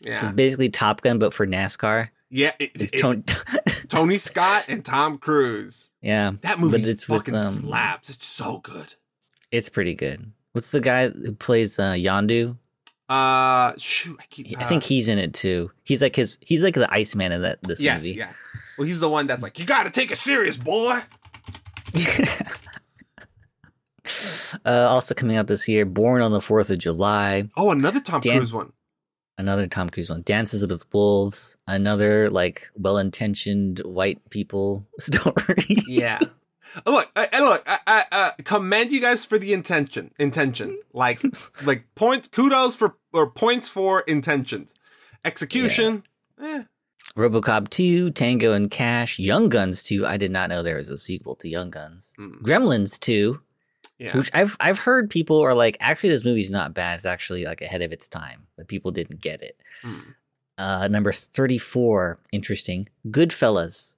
yeah. 0.01 0.23
It's 0.25 0.33
basically 0.33 0.69
Top 0.71 1.03
Gun, 1.03 1.19
but 1.19 1.33
for 1.35 1.47
NASCAR. 1.47 2.09
Yeah, 2.31 2.53
it- 2.59 2.73
It's 2.75 2.93
it- 2.93 3.01
Tony. 3.01 3.23
Tony 3.89 4.19
Scott 4.19 4.65
and 4.69 4.85
Tom 4.85 5.19
Cruise. 5.19 5.91
yeah, 6.01 6.33
That 6.43 6.61
movie 6.61 6.79
but 6.79 6.89
it's 6.89 7.05
fucking 7.07 7.35
with, 7.35 7.43
um, 7.43 7.49
slaps. 7.53 8.09
It's 8.09 8.25
so 8.25 8.59
good. 8.59 8.95
It's 9.51 9.69
pretty 9.69 9.95
good. 9.95 10.31
What's 10.53 10.71
the 10.71 10.81
guy 10.81 11.09
who 11.09 11.33
plays 11.33 11.77
uh, 11.79 11.93
Yondu? 11.93 12.57
Uh, 13.09 13.73
shoot, 13.77 14.17
I 14.21 14.25
keep. 14.31 14.57
I 14.61 14.65
think 14.65 14.85
uh, 14.85 14.87
he's 14.87 15.09
in 15.09 15.19
it 15.19 15.35
too. 15.35 15.73
He's 15.83 16.01
like 16.03 16.15
his. 16.15 16.39
He's 16.41 16.63
like 16.63 16.75
the 16.75 16.93
Iceman 16.95 17.33
in 17.33 17.43
that 17.43 17.61
this 17.65 17.81
Yes, 17.81 18.05
movie. 18.05 18.17
yeah. 18.19 18.33
Well, 18.79 18.87
he's 18.87 19.01
the 19.01 19.09
one 19.09 19.27
that's 19.27 19.43
like, 19.43 19.59
you 19.59 19.65
got 19.65 19.83
to 19.87 19.91
take 19.91 20.13
it 20.13 20.17
serious, 20.17 20.57
boy. 20.57 21.01
uh, 24.65 24.87
also 24.89 25.15
coming 25.15 25.37
out 25.37 25.47
this 25.47 25.69
year, 25.69 25.85
Born 25.85 26.23
on 26.23 26.33
the 26.33 26.41
Fourth 26.41 26.71
of 26.71 26.79
July. 26.79 27.49
Oh, 27.57 27.71
another 27.71 28.01
Tom 28.01 28.21
Dan- 28.21 28.39
Cruise 28.39 28.53
one. 28.53 28.73
Another 29.39 29.67
Tom 29.67 29.89
Cruise 29.89 30.11
one. 30.11 30.23
Dances 30.23 30.67
with 30.67 30.85
Wolves. 30.93 31.57
Another 31.67 32.29
like 32.29 32.69
well-intentioned 32.77 33.79
white 33.81 34.29
people 34.31 34.87
story. 34.99 35.65
Yeah. 35.89 36.19
look, 36.87 37.11
I, 37.17 37.29
I- 37.33 37.41
look, 37.43 37.63
I, 37.67 37.79
I 37.87 38.05
uh, 38.13 38.31
commend 38.45 38.93
you 38.93 39.01
guys 39.01 39.25
for 39.25 39.39
the 39.39 39.53
intention. 39.53 40.13
Intention, 40.19 40.79
like, 40.93 41.23
like 41.65 41.87
points, 41.95 42.29
kudos 42.29 42.77
for 42.77 42.97
or 43.13 43.31
points 43.31 43.69
for 43.69 44.01
intentions. 44.03 44.75
Execution, 45.25 46.03
eh. 46.43 46.63
RoboCop 47.17 47.71
2, 47.71 48.11
Tango 48.13 48.53
and 48.53 48.71
Cash, 48.71 49.19
Young 49.19 49.49
Guns 49.49 49.83
2. 49.83 50.07
I 50.07 50.17
did 50.17 50.31
not 50.31 50.49
know 50.49 50.63
there 50.63 50.77
was 50.77 50.89
a 50.91 50.97
sequel 50.97 51.35
to 51.37 51.49
Young 51.49 51.69
Guns. 51.71 52.13
Mm. 52.19 52.41
Gremlins 52.43 53.01
2, 53.01 53.41
yeah. 54.01 54.17
which 54.17 54.31
I've 54.35 54.57
I've 54.59 54.81
heard 54.81 55.11
people 55.11 55.41
are 55.41 55.55
like, 55.55 55.77
actually, 55.79 56.11
this 56.11 56.25
movie's 56.25 56.51
not 56.51 56.75
bad. 56.75 56.97
It's 56.97 57.07
actually 57.07 57.45
like 57.45 57.61
ahead 57.61 57.83
of 57.83 57.93
its 57.93 58.09
time, 58.09 58.47
but 58.57 58.67
people 58.67 58.91
didn't 58.91 59.21
get 59.21 59.43
it. 59.43 59.57
Mm. 59.85 60.15
Uh, 60.59 60.89
number 60.89 61.13
34, 61.13 62.19
interesting. 62.33 62.89
Goodfellas, 63.09 63.95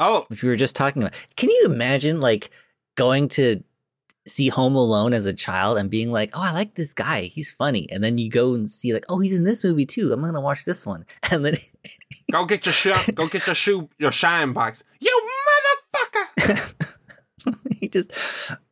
Oh, 0.00 0.24
which 0.28 0.42
we 0.42 0.48
were 0.48 0.56
just 0.56 0.74
talking 0.74 1.02
about. 1.02 1.14
Can 1.36 1.50
you 1.50 1.66
imagine 1.66 2.20
like 2.20 2.50
going 2.96 3.28
to 3.28 3.62
see 4.26 4.48
Home 4.48 4.74
Alone 4.74 5.12
as 5.12 5.26
a 5.26 5.32
child 5.32 5.76
and 5.76 5.90
being 5.90 6.10
like, 6.10 6.30
oh, 6.32 6.40
I 6.40 6.52
like 6.52 6.74
this 6.74 6.94
guy. 6.94 7.22
He's 7.22 7.50
funny. 7.50 7.86
And 7.90 8.02
then 8.02 8.16
you 8.16 8.30
go 8.30 8.54
and 8.54 8.70
see 8.70 8.94
like, 8.94 9.04
oh, 9.08 9.18
he's 9.18 9.36
in 9.36 9.44
this 9.44 9.62
movie 9.62 9.86
too. 9.86 10.12
I'm 10.12 10.20
going 10.20 10.34
to 10.34 10.40
watch 10.40 10.64
this 10.64 10.86
one. 10.86 11.04
And 11.30 11.44
then 11.44 11.56
go 12.32 12.46
get 12.46 12.64
your 12.66 12.72
shoe, 12.72 12.94
go 13.12 13.28
get 13.28 13.46
your 13.46 13.54
shoe, 13.54 13.88
your 13.98 14.10
shine 14.10 14.52
box. 14.52 14.82
You 15.00 15.28
motherfucker! 15.94 16.96
he 17.80 17.88
just, 17.88 18.10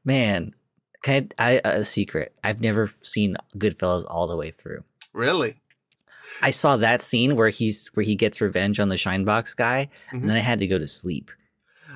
man, 0.04 0.54
can 1.02 1.30
I, 1.38 1.60
I, 1.64 1.68
a 1.70 1.84
secret. 1.84 2.34
I've 2.42 2.60
never 2.60 2.90
seen 3.02 3.36
Goodfellas 3.56 4.04
all 4.08 4.26
the 4.26 4.36
way 4.36 4.50
through. 4.50 4.84
really? 5.12 5.60
I 6.42 6.50
saw 6.50 6.76
that 6.76 7.00
scene 7.02 7.34
where 7.36 7.48
he's 7.48 7.88
where 7.94 8.04
he 8.04 8.14
gets 8.14 8.40
revenge 8.40 8.78
on 8.78 8.90
the 8.90 8.96
Shinebox 8.96 9.56
guy, 9.56 9.88
and 10.10 10.28
then 10.28 10.36
I 10.36 10.40
had 10.40 10.60
to 10.60 10.66
go 10.66 10.78
to 10.78 10.86
sleep. 10.86 11.30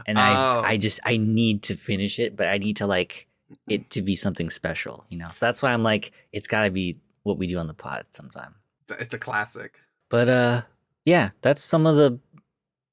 And 0.06 0.18
Oh. 0.18 0.20
I 0.20 0.62
I 0.70 0.76
just 0.78 1.00
I 1.04 1.16
need 1.18 1.62
to 1.64 1.76
finish 1.76 2.18
it, 2.18 2.34
but 2.34 2.48
I 2.48 2.58
need 2.58 2.76
to 2.78 2.86
like 2.86 3.28
it 3.68 3.90
to 3.90 4.02
be 4.02 4.16
something 4.16 4.48
special, 4.50 5.04
you 5.10 5.18
know. 5.18 5.28
So 5.32 5.46
that's 5.46 5.62
why 5.62 5.72
I'm 5.72 5.82
like, 5.84 6.12
it's 6.32 6.46
got 6.46 6.64
to 6.64 6.70
be 6.70 6.98
what 7.22 7.38
we 7.38 7.46
do 7.46 7.58
on 7.58 7.66
the 7.68 7.74
pod 7.74 8.06
sometime. 8.10 8.54
It's 8.98 9.14
a 9.14 9.18
classic. 9.18 9.74
But 10.08 10.28
uh, 10.28 10.62
yeah, 11.04 11.30
that's 11.42 11.62
some 11.62 11.86
of 11.86 11.96
the 11.96 12.18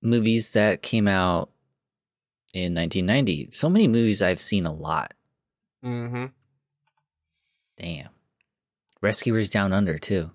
movies 0.03 0.53
that 0.53 0.81
came 0.81 1.07
out 1.07 1.49
in 2.53 2.73
1990. 2.73 3.49
So 3.51 3.69
many 3.69 3.87
movies 3.87 4.21
I've 4.21 4.39
seen 4.41 4.65
a 4.65 4.73
lot. 4.73 5.13
Mm-hmm. 5.83 6.25
Damn. 7.77 8.09
Rescuers 9.01 9.49
Down 9.49 9.71
Under 9.73 9.97
too. 9.97 10.31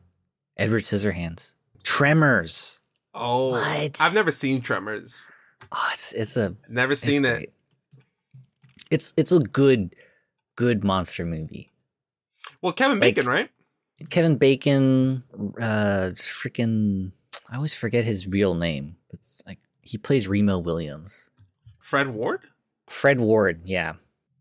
Edward 0.57 0.83
Scissorhands. 0.83 1.55
Tremors. 1.83 2.81
Oh, 3.13 3.51
What? 3.53 3.97
I've 4.01 4.15
never 4.15 4.33
seen 4.33 4.61
Tremors. 4.61 5.29
Oh, 5.71 5.91
it's 5.93 6.13
it's 6.13 6.37
a 6.37 6.57
Never 6.69 6.93
it's 6.93 7.01
seen 7.03 7.25
it. 7.25 7.35
great. 7.35 7.53
It's 8.91 9.13
it's 9.17 9.33
a 9.33 9.41
good 9.41 9.95
good 10.57 10.85
monster 10.85 11.25
movie. 11.27 11.71
Well, 12.63 12.73
Kevin 12.73 12.99
Like- 13.01 13.15
Bacon, 13.17 13.27
right? 13.31 13.51
Kevin 14.11 14.37
Bacon, 14.37 15.23
uh, 15.61 16.11
freaking, 16.17 17.13
I 17.49 17.57
always 17.57 17.75
forget 17.75 18.05
his 18.05 18.27
real 18.27 18.55
name. 18.55 18.97
It's 19.11 19.41
like 19.47 19.59
he 19.83 19.97
plays 19.99 20.27
Remo 20.27 20.59
Williams. 20.59 21.31
Fred 21.85 22.09
Ward. 22.09 22.41
Fred 22.89 23.21
Ward, 23.21 23.61
yeah, 23.67 23.93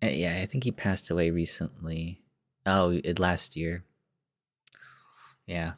Uh, 0.01 0.08
yeah. 0.08 0.39
I 0.41 0.45
think 0.45 0.63
he 0.63 0.71
passed 0.71 1.12
away 1.12 1.29
recently. 1.29 2.21
Oh, 2.65 3.01
it 3.03 3.19
last 3.19 3.58
year. 3.58 3.84
Yeah, 5.45 5.73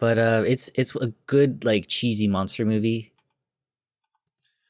but 0.00 0.18
uh, 0.18 0.42
it's 0.44 0.72
it's 0.74 0.92
a 0.96 1.12
good 1.26 1.64
like 1.64 1.86
cheesy 1.86 2.26
monster 2.26 2.64
movie. 2.64 3.12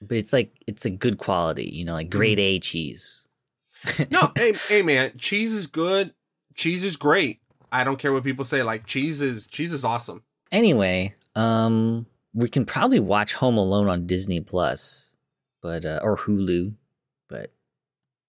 But 0.02 0.18
it's 0.18 0.34
like 0.34 0.52
it's 0.66 0.84
a 0.84 0.90
good 0.90 1.16
quality, 1.16 1.64
you 1.64 1.82
know, 1.86 1.94
like 1.94 2.10
grade 2.10 2.38
A 2.38 2.58
cheese. 2.58 3.26
No, 4.10 4.30
hey, 4.36 4.52
hey, 4.68 4.82
man, 4.82 5.12
cheese 5.16 5.54
is 5.54 5.66
good. 5.66 6.12
Cheese 6.56 6.84
is 6.84 6.96
great. 6.98 7.40
I 7.72 7.84
don't 7.84 7.98
care 7.98 8.12
what 8.12 8.22
people 8.22 8.44
say. 8.44 8.62
Like 8.62 8.86
cheese 8.86 9.22
is 9.22 9.46
cheese 9.46 9.72
is 9.72 9.82
awesome. 9.82 10.22
Anyway, 10.52 11.14
um, 11.34 12.04
we 12.34 12.50
can 12.50 12.66
probably 12.66 13.00
watch 13.00 13.32
Home 13.34 13.56
Alone 13.56 13.88
on 13.88 14.06
Disney 14.06 14.40
Plus, 14.40 15.13
but 15.64 15.86
uh, 15.86 15.98
or 16.02 16.18
Hulu, 16.18 16.74
but 17.26 17.50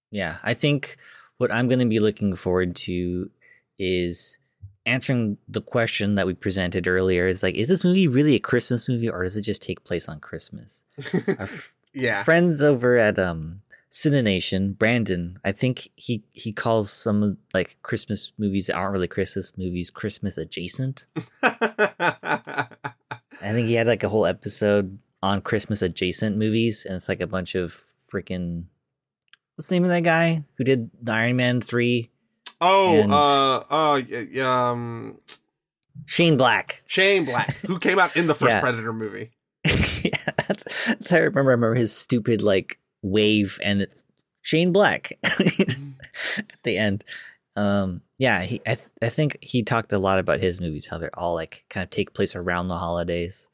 yeah, 0.10 0.38
I 0.41 0.54
think 0.54 0.95
what 1.38 1.54
I'm 1.54 1.67
going 1.67 1.80
to 1.84 1.86
be 1.86 2.00
looking 2.00 2.34
forward 2.34 2.78
to 2.88 3.30
is 3.78 4.39
answering 4.86 5.38
the 5.50 5.62
question 5.62 6.15
that 6.15 6.26
we 6.26 6.34
presented 6.34 6.88
earlier. 6.88 7.28
Is 7.28 7.43
like, 7.43 7.56
is 7.56 7.67
this 7.67 7.84
movie 7.84 8.08
really 8.08 8.36
a 8.36 8.39
Christmas 8.39 8.88
movie, 8.88 9.10
or 9.10 9.24
does 9.24 9.36
it 9.36 9.41
just 9.41 9.62
take 9.62 9.84
place 9.84 10.08
on 10.08 10.21
Christmas? 10.21 10.86
F- 11.28 11.76
Yeah. 11.93 12.24
friends 12.24 12.62
over 12.63 12.98
at 12.98 13.19
um 13.19 13.62
Cinenation, 13.91 14.78
Brandon, 14.78 15.39
I 15.43 15.52
think 15.52 15.89
he 15.95 16.24
he 16.32 16.54
calls 16.54 16.89
some 16.91 17.38
like 17.54 17.78
Christmas 17.82 18.32
movies 18.38 18.67
that 18.67 18.76
aren't 18.76 18.93
really 18.93 19.08
Christmas 19.08 19.52
movies 19.58 19.89
Christmas 19.91 20.38
adjacent. 20.38 21.06
I 21.43 22.67
think 23.52 23.67
he 23.67 23.76
had 23.76 23.88
like 23.88 24.04
a 24.04 24.10
whole 24.10 24.26
episode 24.26 25.00
on 25.25 25.41
Christmas 25.41 25.81
adjacent 25.81 26.38
movies, 26.38 26.85
and 26.85 26.95
it's 26.95 27.09
like 27.09 27.21
a 27.21 27.27
bunch 27.27 27.55
of 27.55 27.79
freaking 28.11 28.65
what's 29.55 29.69
the 29.69 29.75
name 29.75 29.83
of 29.83 29.89
that 29.89 30.03
guy 30.03 30.43
who 30.57 30.63
did 30.63 30.89
the 31.01 31.11
Iron 31.13 31.35
Man 31.38 31.61
three? 31.61 32.11
oh, 32.61 33.01
And- 33.01 33.11
uh, 33.13 33.57
uh, 33.69 34.01
y- 34.09 34.27
y- 34.35 34.41
um, 34.41 35.17
Shane 36.05 36.38
Black. 36.38 36.83
Shane 36.88 37.25
Black, 37.25 37.55
who 37.57 37.79
came 37.88 37.99
out 37.99 38.15
in 38.15 38.27
the 38.27 38.35
first 38.35 38.51
Yeah. 38.55 38.59
Predator 38.61 38.93
movie. 38.93 39.31
yeah, 39.65 40.11
that's, 40.47 40.63
that's 40.85 41.09
how 41.11 41.17
I 41.17 41.21
remember. 41.21 41.51
I 41.51 41.53
remember 41.55 41.75
his 41.75 41.95
stupid 41.95 42.41
like 42.41 42.79
wave 43.01 43.59
and 43.63 43.81
it, 43.83 43.93
Shane 44.41 44.71
Black 44.71 45.17
at 45.23 46.61
the 46.63 46.77
end. 46.77 47.03
Um, 47.55 48.01
yeah, 48.17 48.43
he, 48.43 48.61
I, 48.67 48.75
th- 48.75 48.88
I 49.01 49.09
think 49.09 49.38
he 49.41 49.63
talked 49.63 49.91
a 49.93 49.97
lot 49.99 50.19
about 50.19 50.39
his 50.41 50.59
movies, 50.61 50.88
how 50.89 50.97
they're 50.97 51.17
all 51.17 51.33
like 51.33 51.63
kind 51.69 51.83
of 51.83 51.89
take 51.89 52.13
place 52.13 52.35
around 52.35 52.67
the 52.67 52.77
holidays. 52.77 53.49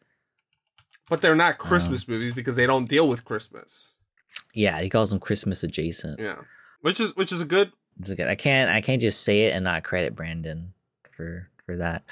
But 1.12 1.20
they're 1.22 1.36
not 1.36 1.58
Christmas 1.58 2.08
movies 2.08 2.34
because 2.34 2.56
they 2.56 2.66
don't 2.66 2.88
deal 2.88 3.06
with 3.06 3.26
Christmas. 3.26 3.98
Yeah, 4.54 4.80
he 4.80 4.88
calls 4.88 5.10
them 5.10 5.20
Christmas 5.20 5.62
adjacent. 5.62 6.22
Yeah, 6.22 6.38
which 6.80 7.02
is 7.02 7.14
which 7.18 7.34
is 7.34 7.42
a 7.42 7.46
good. 7.46 7.74
It's 8.00 8.14
good. 8.14 8.30
I 8.30 8.36
can't 8.36 8.70
I 8.70 8.80
can't 8.80 9.02
just 9.02 9.20
say 9.22 9.42
it 9.48 9.52
and 9.54 9.66
not 9.66 9.84
credit 9.84 10.16
Brandon 10.16 10.72
for 11.12 11.50
for 11.66 11.76
that. 11.76 12.04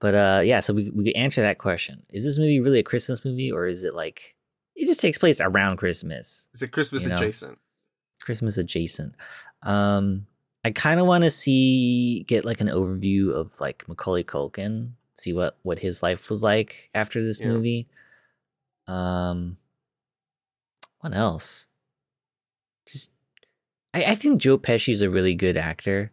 But 0.00 0.14
uh 0.14 0.40
yeah, 0.46 0.60
so 0.60 0.72
we 0.72 0.88
we 0.88 1.04
could 1.04 1.16
answer 1.16 1.42
that 1.42 1.58
question. 1.58 2.06
Is 2.10 2.24
this 2.24 2.38
movie 2.38 2.58
really 2.58 2.78
a 2.78 2.82
Christmas 2.82 3.22
movie 3.22 3.52
or 3.52 3.66
is 3.66 3.84
it 3.84 3.94
like 3.94 4.34
it 4.74 4.86
just 4.86 5.00
takes 5.00 5.18
place 5.18 5.42
around 5.42 5.76
Christmas? 5.76 6.48
Is 6.54 6.62
it 6.62 6.72
Christmas 6.72 7.02
You 7.02 7.10
know. 7.10 7.16
adjacent? 7.16 7.58
Christmas 8.24 8.56
adjacent. 8.56 9.14
Um 9.62 10.26
I 10.64 10.70
kind 10.70 11.00
of 11.00 11.06
want 11.06 11.24
to 11.24 11.30
see 11.30 12.24
get 12.26 12.46
like 12.46 12.62
an 12.62 12.68
overview 12.68 13.30
of 13.30 13.60
like 13.60 13.86
Macaulay 13.88 14.24
Culkin, 14.24 14.92
see 15.12 15.34
what 15.34 15.58
what 15.60 15.80
his 15.80 16.02
life 16.02 16.30
was 16.30 16.42
like 16.42 16.88
after 16.94 17.22
this 17.22 17.40
Yeah. 17.40 17.48
movie. 17.48 17.88
Um, 18.88 19.58
what 21.00 21.14
else? 21.14 21.68
Just, 22.86 23.10
I, 23.94 24.04
I 24.04 24.14
think 24.14 24.40
Joe 24.40 24.58
Pesci's 24.58 25.02
a 25.02 25.10
really 25.10 25.34
good 25.34 25.56
actor. 25.56 26.12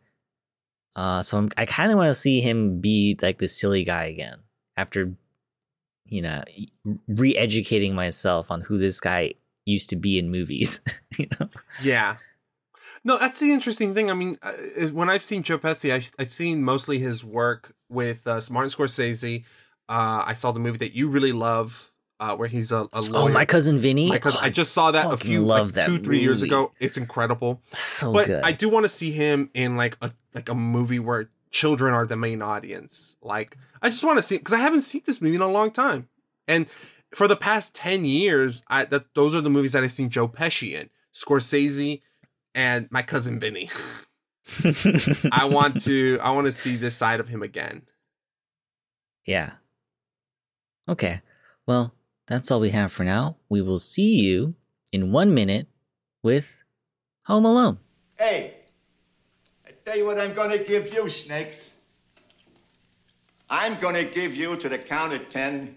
Uh, 0.96 1.22
so 1.22 1.38
I'm, 1.38 1.50
I 1.58 1.66
kind 1.66 1.92
of 1.92 1.98
want 1.98 2.10
to 2.10 2.16
see 2.16 2.42
him 2.42 2.80
be 2.80 3.18
like 3.22 3.40
the 3.40 3.48
silly 3.48 3.84
guy 3.84 4.06
again 4.06 4.40
after, 4.78 5.14
you 6.06 6.22
know, 6.22 6.44
re-educating 7.08 7.96
myself 7.96 8.52
on 8.52 8.62
who 8.62 8.78
this 8.78 9.00
guy 9.00 9.34
used 9.66 9.90
to 9.90 9.96
be 9.96 10.20
in 10.20 10.30
movies. 10.30 10.80
you 11.18 11.28
know? 11.40 11.50
Yeah. 11.82 12.18
No, 13.04 13.18
that's 13.18 13.40
the 13.40 13.52
interesting 13.52 13.94
thing. 13.94 14.10
I 14.10 14.14
mean, 14.14 14.38
uh, 14.42 14.52
when 14.88 15.10
I've 15.10 15.24
seen 15.24 15.44
Joe 15.44 15.60
Pesci, 15.60 15.94
I've, 15.94 16.12
I've 16.18 16.34
seen 16.34 16.64
mostly 16.64 17.00
his 17.00 17.24
work 17.24 17.76
with 17.90 18.26
uh, 18.26 18.42
Martin 18.50 18.70
Scorsese. 18.70 19.44
Uh, 19.88 20.24
I 20.26 20.34
saw 20.34 20.52
the 20.52 20.60
movie 20.60 20.80
that 20.80 20.96
you 20.96 21.10
really 21.10 21.32
love, 21.32 21.92
uh, 22.20 22.36
where 22.36 22.48
he's 22.48 22.72
a, 22.72 22.88
a 22.94 23.02
lawyer. 23.02 23.30
Oh, 23.30 23.34
my 23.34 23.46
cousin 23.46 23.80
Vinny. 23.80 24.10
My 24.10 24.20
cousin, 24.20 24.40
Oh, 24.42 24.46
I 24.46 24.50
just 24.50 24.72
saw 24.74 24.92
that 24.92 25.12
a 25.12 25.18
few, 25.18 25.44
like, 25.46 25.72
that 25.74 25.88
two, 25.88 26.00
three 26.00 26.20
years 26.20 26.42
ago. 26.42 26.72
It's 26.80 26.98
incredible. 26.98 27.62
so 27.74 28.14
but 28.14 28.28
good. 28.28 28.44
I 28.44 28.52
do 28.52 28.70
want 28.70 28.86
to 28.86 28.90
see 28.90 29.12
him 29.12 29.50
in 29.54 29.76
like 29.76 29.98
a 30.02 30.12
like 30.34 30.50
a 30.50 30.56
movie 30.56 31.00
where 31.00 31.30
children 31.52 31.94
are 31.94 32.06
the 32.06 32.16
main 32.18 32.42
audience. 32.42 33.18
Like 33.22 33.58
I 33.82 33.90
just 33.90 34.04
want 34.04 34.18
to 34.18 34.24
see 34.24 34.38
because 34.38 34.54
I 34.54 34.60
haven't 34.60 34.82
seen 34.82 35.02
this 35.06 35.22
movie 35.22 35.36
in 35.36 35.42
a 35.42 35.48
long 35.48 35.72
time, 35.72 36.08
and 36.48 36.68
for 37.14 37.28
the 37.28 37.36
past 37.36 37.76
ten 37.76 38.06
years, 38.06 38.62
I 38.68 38.86
that 38.86 39.14
those 39.14 39.36
are 39.36 39.42
the 39.42 39.50
movies 39.50 39.74
that 39.74 39.84
I've 39.84 39.92
seen 39.92 40.10
Joe 40.10 40.28
Pesci 40.28 40.72
in, 40.72 40.90
Scorsese, 41.14 42.02
and 42.54 42.88
my 42.92 43.02
cousin 43.02 43.40
Vinny. 43.40 43.70
I 45.32 45.46
want 45.46 45.82
to 45.86 46.20
I 46.22 46.30
want 46.32 46.46
to 46.48 46.52
see 46.54 46.76
this 46.76 46.96
side 46.96 47.20
of 47.20 47.28
him 47.30 47.42
again. 47.42 47.84
Yeah. 49.26 49.54
Okay. 50.88 51.22
Well, 51.66 51.95
that's 52.28 52.52
all 52.52 52.60
we 52.60 52.72
have 52.72 52.92
for 52.92 53.04
now. 53.04 53.38
We 53.50 53.62
will 53.62 53.80
see 53.80 54.20
you 54.22 54.56
in 54.92 55.12
one 55.12 55.34
minute 55.34 55.68
with 56.24 56.64
Home 57.26 57.46
Alone. 57.46 57.80
Hey, 58.16 58.56
I 59.66 59.72
tell 59.86 59.98
you 59.98 60.06
what 60.06 60.20
I'm 60.20 60.34
gonna 60.34 60.64
give 60.64 60.94
you, 60.94 61.10
Snakes. 61.10 61.58
I'm 63.50 63.80
gonna 63.80 64.04
give 64.04 64.34
you 64.34 64.56
to 64.58 64.70
the 64.70 64.78
count 64.78 65.14
of 65.14 65.30
ten 65.30 65.76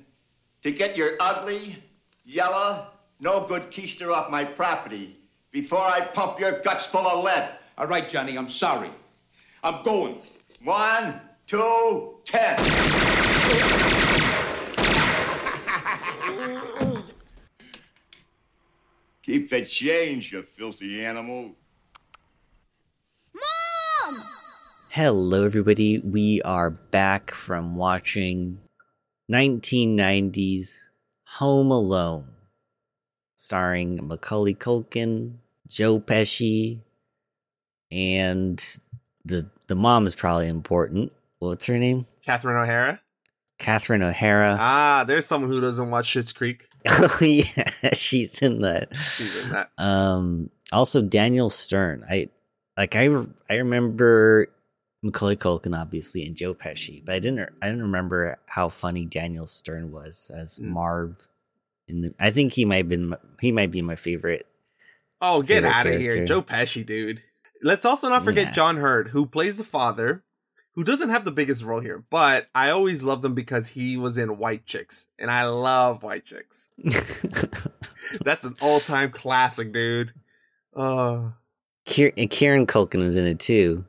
to 0.63 0.71
get 0.71 0.97
your 0.97 1.13
ugly, 1.21 1.83
yellow, 2.25 2.89
no 3.21 3.47
good 3.47 3.71
keister 3.71 4.13
off 4.13 4.31
my 4.31 4.45
property 4.45 5.17
before 5.51 5.81
I 5.81 6.01
pump 6.01 6.41
your 6.41 6.61
guts 6.61 6.87
full 6.87 7.07
of 7.07 7.25
lead. 7.25 7.51
All 7.77 7.87
right, 7.87 8.09
Johnny, 8.09 8.37
I'm 8.37 8.49
sorry. 8.49 8.91
I'm 9.63 9.83
going. 9.85 10.19
One, 10.63 11.21
two, 11.47 12.15
ten. 12.25 12.57
Keep 19.29 19.51
the 19.51 19.63
change, 19.63 20.33
you 20.33 20.43
filthy 20.57 21.05
animal. 21.05 21.55
Mom! 23.35 24.23
Hello, 24.89 25.45
everybody. 25.45 25.99
We 25.99 26.41
are 26.47 26.71
back 26.71 27.31
from 27.33 27.77
watching 27.77 28.61
1990s 29.31 30.89
Home 31.35 31.71
Alone, 31.71 32.29
starring 33.35 34.09
Macaulay 34.09 34.55
Culkin, 34.55 35.35
Joe 35.67 36.01
Pesci, 36.01 36.81
and 37.93 38.59
the 39.27 39.51
the 39.67 39.77
mom 39.77 40.07
is 40.07 40.15
probably 40.15 40.49
important. 40.49 41.13
What's 41.39 41.67
her 41.67 41.77
name? 41.77 42.07
Catherine 42.25 42.57
O'Hara. 42.57 43.03
Catherine 43.59 44.03
O'Hara. 44.03 44.57
Ah, 44.59 45.05
there's 45.07 45.27
someone 45.27 45.51
who 45.51 45.61
doesn't 45.61 45.91
watch 45.91 46.07
Schitt's 46.15 46.33
Creek. 46.33 46.65
Oh 46.91 47.19
yeah, 47.25 47.93
she's 47.95 48.41
in 48.41 48.61
that. 48.63 48.95
She's 48.97 49.45
in 49.45 49.51
that. 49.51 49.71
Um, 49.79 50.51
also 50.73 51.03
Daniel 51.03 51.51
Stern. 51.51 52.05
I 52.09 52.29
like 52.77 52.97
I 52.97 53.09
I 53.51 53.55
remember 53.57 54.49
Macaulay 55.03 55.37
Culkin 55.37 55.79
obviously 55.79 56.25
and 56.25 56.35
Joe 56.37 56.55
Pesci, 56.55 57.05
but 57.05 57.15
I 57.15 57.19
didn't 57.19 57.51
I 57.63 57.67
didn't 57.67 57.83
remember 57.83 58.39
how 58.47 58.69
funny 58.69 59.05
Daniel 59.05 59.47
Stern 59.47 59.93
was 59.93 60.31
as 60.35 60.59
Mm. 60.59 60.67
Marv. 60.69 61.29
In 61.87 62.03
the, 62.03 62.15
I 62.21 62.31
think 62.31 62.53
he 62.53 62.65
might 62.67 62.77
have 62.79 62.89
been 62.89 63.15
he 63.41 63.51
might 63.53 63.71
be 63.71 63.81
my 63.83 63.95
favorite. 63.95 64.47
Oh, 65.21 65.43
get 65.43 65.63
Favorite 65.63 65.71
out 65.73 65.87
of 65.87 65.95
here. 66.01 66.25
Joe 66.27 66.43
Pesci, 66.43 66.85
dude. 66.87 67.23
Let's 67.63 67.85
also 67.85 68.09
not 68.09 68.25
forget 68.25 68.49
Yeah. 68.49 68.53
John 68.53 68.77
Heard, 68.77 69.09
who 69.09 69.27
plays 69.27 69.59
the 69.59 69.65
father, 69.65 70.23
who 70.79 70.85
doesn't 70.85 71.09
have 71.11 71.25
the 71.25 71.33
biggest 71.33 71.65
role 71.65 71.81
here, 71.81 72.05
but 72.09 72.47
I 72.55 72.71
always 72.71 73.03
loved 73.03 73.25
him 73.25 73.35
because 73.35 73.67
he 73.67 73.97
was 73.97 74.17
in 74.17 74.39
White 74.39 74.65
Chicks, 74.65 75.07
and 75.19 75.29
I 75.29 75.45
love 75.47 76.05
White 76.05 76.25
Chicks. 76.25 76.71
That's 78.25 78.45
an 78.45 78.55
all-time 78.61 79.11
classic, 79.11 79.73
dude. 79.73 80.13
Uh, 80.77 81.31
Kier- 81.85 82.13
and 82.17 82.31
Kieran 82.31 82.65
Culkin 82.67 83.03
was 83.03 83.17
in 83.17 83.27
it 83.27 83.41
too. 83.41 83.85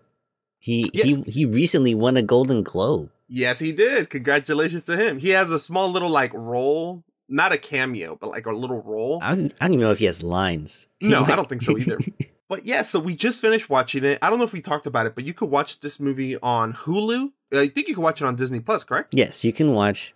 He 0.57 0.89
Yes. 0.93 1.05
he 1.25 1.31
he 1.31 1.45
recently 1.45 1.93
won 1.93 2.17
a 2.17 2.21
Golden 2.23 2.63
Globe. 2.63 3.11
yes, 3.27 3.59
he 3.59 3.71
did. 3.71 4.09
Congratulations 4.09 4.83
to 4.85 4.97
him. 4.97 5.19
He 5.19 5.29
has 5.29 5.51
a 5.51 5.59
small 5.59 5.89
little 5.91 6.09
like 6.09 6.33
role, 6.33 7.03
not 7.29 7.51
a 7.53 7.57
cameo, 7.59 8.17
but 8.19 8.29
like 8.31 8.47
a 8.47 8.51
little 8.51 8.81
role. 8.81 9.19
I 9.21 9.35
don't, 9.35 9.53
I 9.61 9.65
don't 9.65 9.73
even 9.75 9.83
know 9.85 9.91
if 9.91 9.99
he 9.99 10.05
has 10.05 10.23
lines. 10.23 10.87
No, 11.01 11.23
I 11.23 11.35
don't 11.35 11.47
think 11.47 11.61
so 11.61 11.77
either. 11.77 11.99
But 12.49 12.65
yeah, 12.65 12.81
so 12.81 12.99
we 12.99 13.15
just 13.15 13.39
finished 13.39 13.69
watching 13.69 14.03
it. 14.03 14.17
I 14.23 14.29
don't 14.29 14.39
know 14.39 14.45
if 14.45 14.53
we 14.53 14.61
talked 14.61 14.87
about 14.87 15.05
it, 15.05 15.13
but 15.13 15.23
you 15.23 15.35
could 15.35 15.51
watch 15.51 15.79
this 15.79 15.99
movie 15.99 16.35
on 16.39 16.73
Hulu. 16.73 17.31
I 17.53 17.67
think 17.67 17.87
you 17.87 17.93
can 17.93 18.03
watch 18.03 18.21
it 18.21 18.25
on 18.25 18.35
Disney 18.35 18.59
Plus, 18.59 18.83
correct? 18.83 19.13
Yes, 19.13 19.45
you 19.45 19.53
can 19.53 19.73
watch 19.73 20.15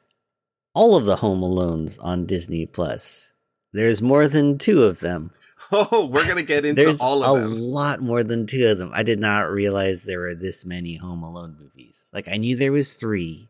all 0.74 0.96
of 0.96 1.06
the 1.06 1.17
Home 1.17 1.41
Alones 1.41 2.04
on 2.04 2.26
Disney 2.26 2.65
Plus. 2.65 3.32
There's 3.72 4.02
more 4.02 4.28
than 4.28 4.58
two 4.58 4.84
of 4.84 5.00
them. 5.00 5.32
Oh, 5.72 6.06
we're 6.06 6.28
gonna 6.28 6.43
get 6.43 6.65
into 6.65 6.84
There's 6.84 7.00
all 7.00 7.24
of 7.24 7.38
a 7.38 7.41
them. 7.41 7.54
A 7.54 7.56
lot 7.56 8.02
more 8.02 8.22
than 8.22 8.46
two 8.46 8.67
of 8.67 8.78
them. 8.78 8.91
I 8.93 9.02
did 9.02 9.17
not 9.19 9.50
realize 9.50 10.04
there 10.04 10.19
were 10.19 10.36
this 10.36 10.65
many 10.65 10.98
Home 10.98 11.24
Alone 11.24 11.56
movies. 11.58 12.06
Like 12.12 12.28
I 12.28 12.36
knew 12.36 12.56
there 12.58 12.74
was 12.74 12.93
three, 12.96 13.48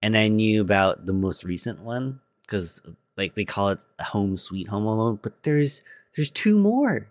and 0.00 0.16
I 0.16 0.28
knew 0.28 0.60
about 0.60 1.04
the 1.04 1.12
most 1.12 1.42
recent 1.44 1.80
one 1.80 2.20
because 2.42 2.80
like 3.16 3.34
they 3.34 3.44
call 3.44 3.70
it 3.70 3.84
Home 4.00 4.36
Sweet 4.36 4.68
Home 4.68 4.86
Alone. 4.86 5.18
But 5.20 5.42
there's 5.42 5.82
there's 6.16 6.30
two 6.30 6.56
more. 6.56 7.08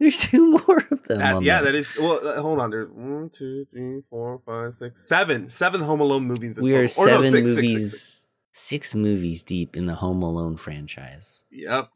There's 0.00 0.18
two 0.30 0.50
more 0.52 0.82
of 0.90 1.02
them. 1.04 1.18
That- 1.18 1.42
yeah, 1.42 1.60
that 1.60 1.74
is. 1.74 1.94
Well, 1.96 2.26
uh, 2.26 2.40
hold 2.40 2.58
on. 2.58 2.70
There's 2.70 2.88
one, 2.90 3.30
two, 3.32 3.66
three, 3.70 4.00
four, 4.10 4.40
five, 4.46 4.72
six, 4.74 5.06
seven, 5.06 5.50
seven 5.50 5.82
Home 5.82 6.00
Alone 6.00 6.24
movies. 6.24 6.56
In 6.58 6.64
we 6.64 6.74
are 6.74 6.88
total. 6.88 7.02
Or 7.02 7.06
no, 7.06 7.22
seven 7.22 7.30
six, 7.30 7.38
six, 7.50 7.54
six, 7.54 7.62
movies, 7.72 7.92
six. 7.92 8.28
six 8.52 8.94
movies 8.94 9.42
deep 9.42 9.76
in 9.76 9.86
the 9.86 9.96
Home 9.96 10.22
Alone 10.22 10.56
franchise. 10.56 11.44
Yep, 11.50 11.90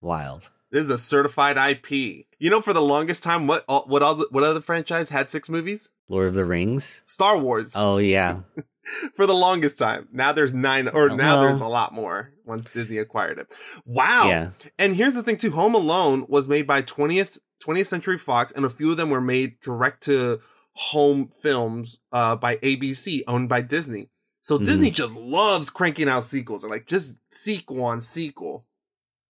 Wild. 0.00 0.50
this 0.70 0.84
is 0.84 0.90
a 0.90 0.98
certified 0.98 1.56
IP. 1.58 2.26
You 2.38 2.50
know, 2.50 2.60
for 2.60 2.72
the 2.72 2.82
longest 2.82 3.22
time, 3.22 3.46
what 3.46 3.64
all, 3.68 3.82
what 3.86 4.02
all 4.02 4.14
the, 4.14 4.28
what 4.30 4.44
other 4.44 4.60
franchise 4.60 5.08
had 5.10 5.30
six 5.30 5.48
movies? 5.48 5.90
Lord 6.08 6.28
of 6.28 6.34
the 6.34 6.44
Rings. 6.44 7.02
Star 7.06 7.38
Wars. 7.38 7.72
Oh 7.76 7.98
yeah, 7.98 8.40
For 9.16 9.26
the 9.26 9.34
longest 9.34 9.78
time. 9.78 10.08
Now 10.12 10.32
there's 10.32 10.52
nine, 10.52 10.88
or 10.88 11.10
Oh, 11.10 11.14
now 11.14 11.36
well. 11.36 11.42
there's 11.44 11.60
a 11.60 11.66
lot 11.68 11.92
more 11.94 12.32
once 12.44 12.68
Disney 12.68 12.98
acquired 12.98 13.38
it. 13.38 13.46
Wow. 13.86 14.26
yeah. 14.28 14.50
And 14.78 14.96
here's 14.96 15.14
the 15.14 15.22
thing 15.22 15.36
too: 15.36 15.52
Home 15.52 15.74
Alone 15.74 16.24
was 16.28 16.48
made 16.48 16.66
by 16.66 16.82
20th 16.82 17.38
20th 17.64 17.86
Century 17.86 18.18
Fox, 18.18 18.52
and 18.52 18.64
a 18.64 18.70
few 18.70 18.90
of 18.90 18.96
them 18.96 19.10
were 19.10 19.20
made 19.20 19.60
direct 19.60 20.02
to 20.04 20.40
home 20.74 21.28
films 21.28 22.00
uh, 22.12 22.34
by 22.34 22.56
ABC, 22.56 23.20
owned 23.28 23.48
by 23.48 23.60
Disney. 23.62 24.08
So 24.40 24.58
Mhm. 24.58 24.64
Disney 24.64 24.90
just 24.90 25.14
loves 25.14 25.70
cranking 25.70 26.08
out 26.08 26.24
sequels, 26.24 26.64
or 26.64 26.70
like 26.70 26.86
just 26.86 27.16
sequel 27.30 27.84
on 27.84 28.00
sequel. 28.00 28.66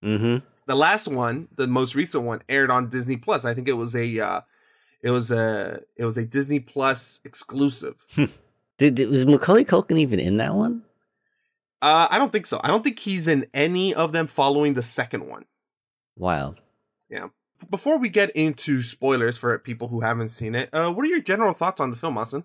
Mm-hmm. 0.02 0.44
The 0.66 0.74
last 0.74 1.08
one, 1.08 1.48
the 1.54 1.66
most 1.66 1.94
recent 1.94 2.24
one, 2.24 2.40
aired 2.48 2.70
on 2.70 2.88
Disney 2.88 3.16
Plus. 3.18 3.44
I 3.44 3.52
think 3.52 3.68
it 3.68 3.72
was 3.74 3.94
a, 3.94 4.18
uh, 4.20 4.40
it 5.02 5.10
was 5.10 5.30
a, 5.30 5.80
it 5.96 6.04
was 6.04 6.16
a 6.16 6.24
Disney 6.24 6.60
Plus 6.60 7.20
exclusive. 7.24 7.96
Did, 8.78 8.98
was 9.08 9.26
Macaulay 9.26 9.64
Culkin 9.64 9.98
even 9.98 10.18
in 10.18 10.38
that 10.38 10.54
one? 10.54 10.82
Uh, 11.80 12.08
I 12.10 12.18
don't 12.18 12.30
think 12.30 12.46
so. 12.46 12.60
I 12.62 12.68
don't 12.68 12.84
think 12.84 13.00
he's 13.00 13.26
in 13.26 13.46
any 13.52 13.92
of 13.92 14.12
them 14.12 14.26
following 14.26 14.74
the 14.74 14.82
second 14.82 15.28
one. 15.28 15.44
Wild. 16.16 16.60
Yeah. 17.08 17.28
Before 17.70 17.98
we 17.98 18.08
get 18.08 18.30
into 18.30 18.82
spoilers 18.82 19.36
for 19.36 19.56
people 19.58 19.88
who 19.88 20.00
haven't 20.00 20.28
seen 20.30 20.54
it, 20.54 20.68
uh, 20.72 20.92
what 20.92 21.04
are 21.04 21.08
your 21.08 21.20
general 21.20 21.52
thoughts 21.52 21.80
on 21.80 21.90
the 21.90 21.96
film, 21.96 22.18
Austin? 22.18 22.44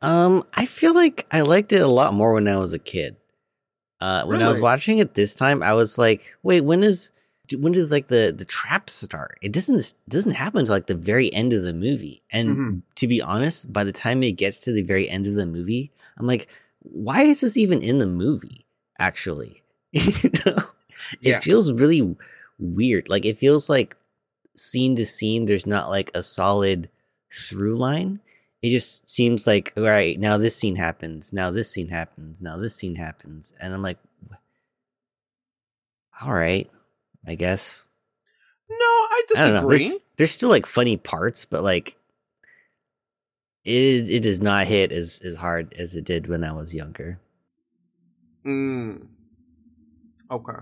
Um, 0.00 0.44
I 0.54 0.66
feel 0.66 0.94
like 0.94 1.26
I 1.30 1.40
liked 1.40 1.72
it 1.72 1.80
a 1.80 1.86
lot 1.86 2.14
more 2.14 2.34
when 2.34 2.46
I 2.46 2.56
was 2.56 2.72
a 2.72 2.78
kid. 2.78 3.16
Uh, 4.00 4.24
when 4.24 4.40
I 4.42 4.48
was 4.48 4.60
watching 4.60 4.98
it 4.98 5.14
this 5.14 5.34
time, 5.34 5.60
I 5.60 5.72
was 5.72 5.98
like, 5.98 6.36
"Wait, 6.44 6.60
when 6.60 6.84
is 6.84 7.10
when 7.56 7.72
did 7.72 7.90
like 7.90 8.08
the 8.08 8.34
the 8.36 8.44
trap 8.44 8.90
start?" 8.90 9.38
It 9.42 9.52
doesn't 9.52 9.94
doesn't 10.08 10.32
happen 10.32 10.60
until 10.60 10.74
like 10.74 10.86
the 10.86 10.94
very 10.94 11.32
end 11.32 11.52
of 11.52 11.62
the 11.62 11.72
movie. 11.72 12.22
And 12.30 12.48
Mhm. 12.56 12.82
to 12.96 13.06
be 13.06 13.20
honest, 13.22 13.72
by 13.72 13.84
the 13.84 13.92
time 13.92 14.22
it 14.22 14.32
gets 14.32 14.60
to 14.60 14.72
the 14.72 14.82
very 14.82 15.08
end 15.08 15.26
of 15.26 15.34
the 15.34 15.46
movie, 15.46 15.90
I'm 16.16 16.26
like, 16.26 16.48
"Why 16.80 17.22
is 17.22 17.40
this 17.40 17.56
even 17.56 17.82
in 17.82 17.98
the 17.98 18.06
movie?" 18.06 18.64
Actually, 18.98 19.62
you 19.92 20.30
know, 20.44 20.70
it 21.22 21.28
Yeah. 21.30 21.40
feels 21.40 21.72
really 21.72 22.16
weird. 22.58 23.08
Like 23.08 23.24
it 23.24 23.38
feels 23.38 23.68
like 23.70 23.96
scene 24.56 24.96
to 24.96 25.06
scene, 25.06 25.44
there's 25.44 25.66
not 25.66 25.88
like 25.88 26.10
a 26.14 26.22
solid 26.22 26.88
through 27.32 27.76
line. 27.76 28.20
It 28.60 28.70
just 28.70 29.08
seems 29.08 29.46
like, 29.46 29.72
all 29.76 29.84
right, 29.84 30.18
now 30.18 30.36
this 30.36 30.56
scene 30.56 30.74
happens, 30.74 31.32
now 31.32 31.52
this 31.52 31.70
scene 31.70 31.88
happens, 31.90 32.40
now 32.42 32.56
this 32.56 32.74
scene 32.74 32.96
happens. 32.96 33.54
And 33.60 33.72
I'm 33.72 33.82
like, 33.82 33.98
all 36.20 36.32
right, 36.32 36.68
I 37.28 37.34
guess. 37.34 37.84
No, 38.70 38.76
I 38.80 39.24
I 39.36 39.46
don't 39.46 39.54
know. 39.54 39.68
disagree. 39.68 39.88
There's, 39.88 40.00
there's 40.16 40.30
still 40.30 40.48
like 40.48 40.66
funny 40.66 40.96
parts, 40.96 41.44
but 41.44 41.62
like 41.62 41.96
it 43.64 44.08
it 44.10 44.22
does 44.22 44.40
not 44.40 44.66
hit 44.66 44.92
as 44.92 45.20
as 45.24 45.36
hard 45.36 45.72
as 45.74 45.94
it 45.94 46.04
did 46.04 46.26
when 46.26 46.42
I 46.44 46.52
was 46.52 46.74
younger. 46.74 47.20
Mm. 48.46 49.06
Okay, 50.30 50.58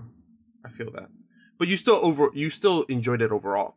I 0.65 0.69
feel 0.69 0.91
that. 0.91 1.09
But 1.57 1.67
you 1.67 1.77
still 1.77 1.99
over 2.03 2.29
you 2.33 2.49
still 2.49 2.83
enjoyed 2.83 3.21
it 3.21 3.31
overall. 3.31 3.75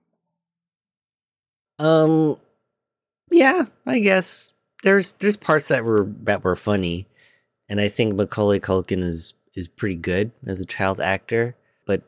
Um, 1.79 2.39
yeah, 3.31 3.67
I 3.87 4.01
guess 4.01 4.49
there's 4.83 5.15
there's 5.15 5.37
parts 5.37 5.69
that 5.69 5.85
were 5.85 6.05
that 6.23 6.45
were 6.45 6.57
funny, 6.57 7.07
and 7.69 7.81
I 7.81 7.89
think 7.89 8.15
Macaulay 8.15 8.61
Culkin 8.61 9.03
is 9.03 9.35
is 9.55 9.69
pretty 9.69 9.97
good 9.97 10.33
as 10.47 10.61
a 10.61 10.67
child 10.67 11.01
actor. 11.01 11.57
But 11.87 12.03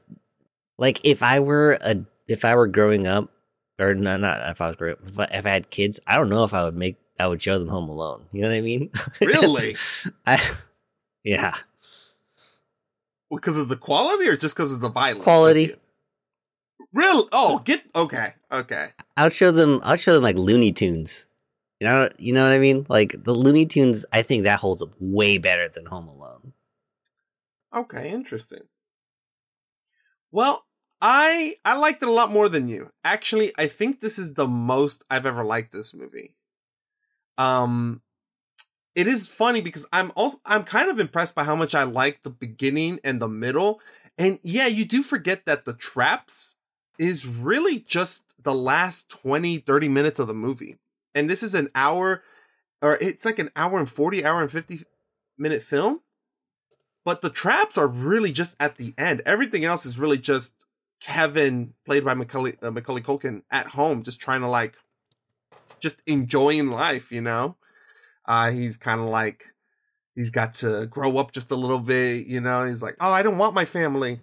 like, 0.79 1.01
if 1.05 1.23
I 1.23 1.41
were 1.41 1.79
a 1.81 2.05
if 2.29 2.45
I 2.45 2.55
were 2.55 2.67
growing 2.69 3.07
up, 3.07 3.31
or 3.79 3.95
no, 3.95 4.17
not 4.17 4.49
if 4.51 4.61
I 4.61 4.69
was 4.69 4.77
growing 4.77 4.95
up, 4.95 5.09
if 5.09 5.19
I, 5.19 5.25
if 5.33 5.47
I 5.47 5.51
had 5.51 5.71
kids, 5.71 6.01
I 6.07 6.17
don't 6.17 6.29
know 6.29 6.45
if 6.45 6.55
I 6.55 6.65
would 6.65 6.77
make 6.77 6.97
I 7.21 7.27
would 7.27 7.43
show 7.43 7.59
them 7.59 7.69
Home 7.69 7.89
Alone. 7.89 8.25
You 8.33 8.43
know 8.43 8.49
what 8.49 8.57
I 8.57 8.61
mean? 8.61 8.91
Really? 9.21 9.77
I, 10.27 10.41
yeah, 11.25 11.55
Because 13.31 13.57
of 13.57 13.69
the 13.69 13.77
quality 13.77 14.29
or 14.29 14.37
just 14.37 14.57
because 14.57 14.73
of 14.73 14.81
the 14.81 14.89
violence? 14.89 15.23
quality. 15.23 15.75
Real? 16.93 17.29
Oh, 17.33 17.59
get 17.61 17.83
okay, 17.95 18.35
okay. 18.51 18.89
I'll 19.17 19.31
show 19.31 19.51
them. 19.51 19.81
I'll 19.85 19.97
show 19.97 20.15
them 20.15 20.23
like 20.23 20.37
Looney 20.37 20.73
Tunes. 20.73 21.27
You 21.81 21.87
know, 21.89 22.09
you 22.19 22.33
know 22.33 22.45
what 22.45 22.53
I 22.53 22.59
mean? 22.59 22.87
Like 22.89 23.25
the 23.25 23.33
Looney 23.33 23.67
Tunes. 23.67 24.05
I 24.13 24.23
think 24.23 24.45
that 24.45 24.61
holds 24.61 24.83
up 24.83 24.91
way 25.01 25.39
better 25.39 25.69
than 25.69 25.87
Home 25.87 26.09
Alone. 26.09 26.53
Okay, 27.75 28.11
interesting. 28.11 28.63
Well, 30.33 30.65
I 31.01 31.57
I 31.65 31.77
liked 31.77 32.03
it 32.03 32.09
a 32.09 32.13
lot 32.13 32.31
more 32.33 32.49
than 32.49 32.69
you. 32.69 32.91
Actually, 33.05 33.53
I 33.59 33.69
think 33.69 34.01
this 34.01 34.19
is 34.19 34.35
the 34.35 34.49
most 34.49 35.05
I've 35.11 35.27
ever 35.27 35.45
liked 35.45 35.73
this 35.73 35.95
movie. 35.95 36.35
Um 37.39 38.03
it 38.95 39.07
is 39.07 39.27
funny 39.27 39.61
because 39.61 39.87
I'm 39.93 40.13
also 40.17 40.39
I'm 40.45 40.65
kind 40.65 40.91
of 40.91 40.99
impressed 40.99 41.35
by 41.35 41.45
how 41.45 41.55
much 41.57 41.75
I 41.75 41.85
like 41.85 42.23
the 42.23 42.31
beginning 42.31 43.01
and 43.05 43.21
the 43.21 43.29
middle. 43.29 43.81
And 44.19 44.39
yeah, 44.43 44.67
you 44.67 44.85
do 44.85 45.03
forget 45.03 45.47
that 45.47 45.65
the 45.65 45.73
traps 45.75 46.57
is 46.99 47.27
really 47.27 47.81
just 47.81 48.25
the 48.43 48.55
last 48.55 49.09
20 49.09 49.59
30 49.59 49.89
minutes 49.89 50.19
of 50.19 50.29
the 50.29 50.35
movie. 50.35 50.79
And 51.15 51.29
this 51.29 51.43
is 51.43 51.55
an 51.55 51.69
hour 51.75 52.23
or 52.81 52.97
it's 53.01 53.25
like 53.25 53.39
an 53.39 53.51
hour 53.57 53.79
and 53.79 53.91
40 53.91 54.25
hour 54.25 54.41
and 54.43 54.51
50 54.51 54.85
minute 55.39 55.63
film 55.63 56.01
but 57.05 57.21
the 57.21 57.31
traps 57.31 57.77
are 57.77 57.87
really 57.87 58.33
just 58.33 58.57
at 58.61 58.77
the 58.77 58.95
end. 58.97 59.23
Everything 59.27 59.65
else 59.65 59.85
is 59.87 59.99
really 59.99 60.19
just 60.19 60.53
Kevin, 61.01 61.75
played 61.85 62.05
by 62.05 62.15
Macaulay, 62.15 62.57
uh, 62.63 62.71
Macaulay 62.71 63.03
Culkin, 63.03 63.43
at 63.51 63.69
home, 63.69 64.05
just 64.05 64.21
trying 64.21 64.41
to 64.41 64.49
like, 64.49 64.77
just 65.81 66.01
enjoying 66.07 66.71
life, 66.71 67.11
you 67.11 67.21
know? 67.21 67.57
Uh, 68.25 68.53
he's 68.53 68.77
kind 68.77 69.01
of 69.01 69.07
like, 69.07 69.47
he's 70.15 70.31
got 70.31 70.55
to 70.55 70.87
grow 70.87 71.19
up 71.19 71.33
just 71.33 71.51
a 71.51 71.57
little 71.57 71.81
bit, 71.81 72.27
you 72.27 72.41
know? 72.41 72.65
He's 72.65 72.83
like, 72.83 72.97
oh, 73.01 73.11
I 73.11 73.23
don't 73.23 73.39
want 73.39 73.55
my 73.55 73.65
family. 73.65 74.21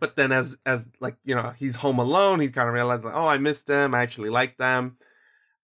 But 0.00 0.16
then 0.16 0.32
as, 0.32 0.58
as 0.66 0.88
like, 0.98 1.16
you 1.24 1.36
know, 1.36 1.52
he's 1.56 1.76
home 1.76 2.00
alone, 2.00 2.40
he 2.40 2.48
kind 2.48 2.68
of 2.68 2.74
realizes, 2.74 3.04
like, 3.04 3.14
oh, 3.14 3.26
I 3.26 3.38
miss 3.38 3.62
them. 3.62 3.94
I 3.94 4.02
actually 4.02 4.30
like 4.30 4.56
them. 4.56 4.96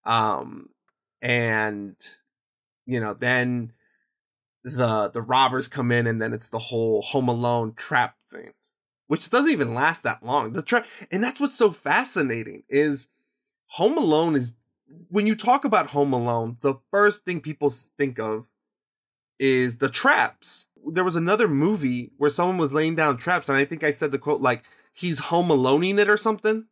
Um, 0.04 0.68
and, 1.20 1.96
you 2.84 3.00
know, 3.00 3.14
then, 3.14 3.72
the 4.66 5.08
the 5.08 5.22
robbers 5.22 5.68
come 5.68 5.92
in 5.92 6.08
and 6.08 6.20
then 6.20 6.32
it's 6.32 6.48
the 6.48 6.58
whole 6.58 7.00
home 7.00 7.28
alone 7.28 7.72
trap 7.74 8.16
thing 8.28 8.52
which 9.06 9.30
doesn't 9.30 9.52
even 9.52 9.72
last 9.72 10.02
that 10.02 10.24
long. 10.24 10.52
The 10.52 10.62
trap 10.62 10.86
and 11.12 11.22
that's 11.22 11.38
what's 11.38 11.56
so 11.56 11.70
fascinating 11.70 12.64
is 12.68 13.06
home 13.68 13.96
alone 13.96 14.34
is 14.34 14.56
when 15.08 15.24
you 15.24 15.36
talk 15.36 15.64
about 15.64 15.88
home 15.88 16.12
alone 16.12 16.56
the 16.62 16.74
first 16.90 17.24
thing 17.24 17.40
people 17.40 17.70
think 17.70 18.18
of 18.18 18.46
is 19.38 19.76
the 19.76 19.88
traps. 19.88 20.66
There 20.84 21.04
was 21.04 21.14
another 21.14 21.46
movie 21.46 22.10
where 22.16 22.30
someone 22.30 22.58
was 22.58 22.74
laying 22.74 22.96
down 22.96 23.18
traps 23.18 23.48
and 23.48 23.56
i 23.56 23.64
think 23.64 23.84
i 23.84 23.92
said 23.92 24.10
the 24.10 24.18
quote 24.18 24.40
like 24.40 24.64
he's 24.92 25.20
home 25.20 25.46
aloneing 25.48 25.98
it 25.98 26.08
or 26.08 26.16
something. 26.16 26.66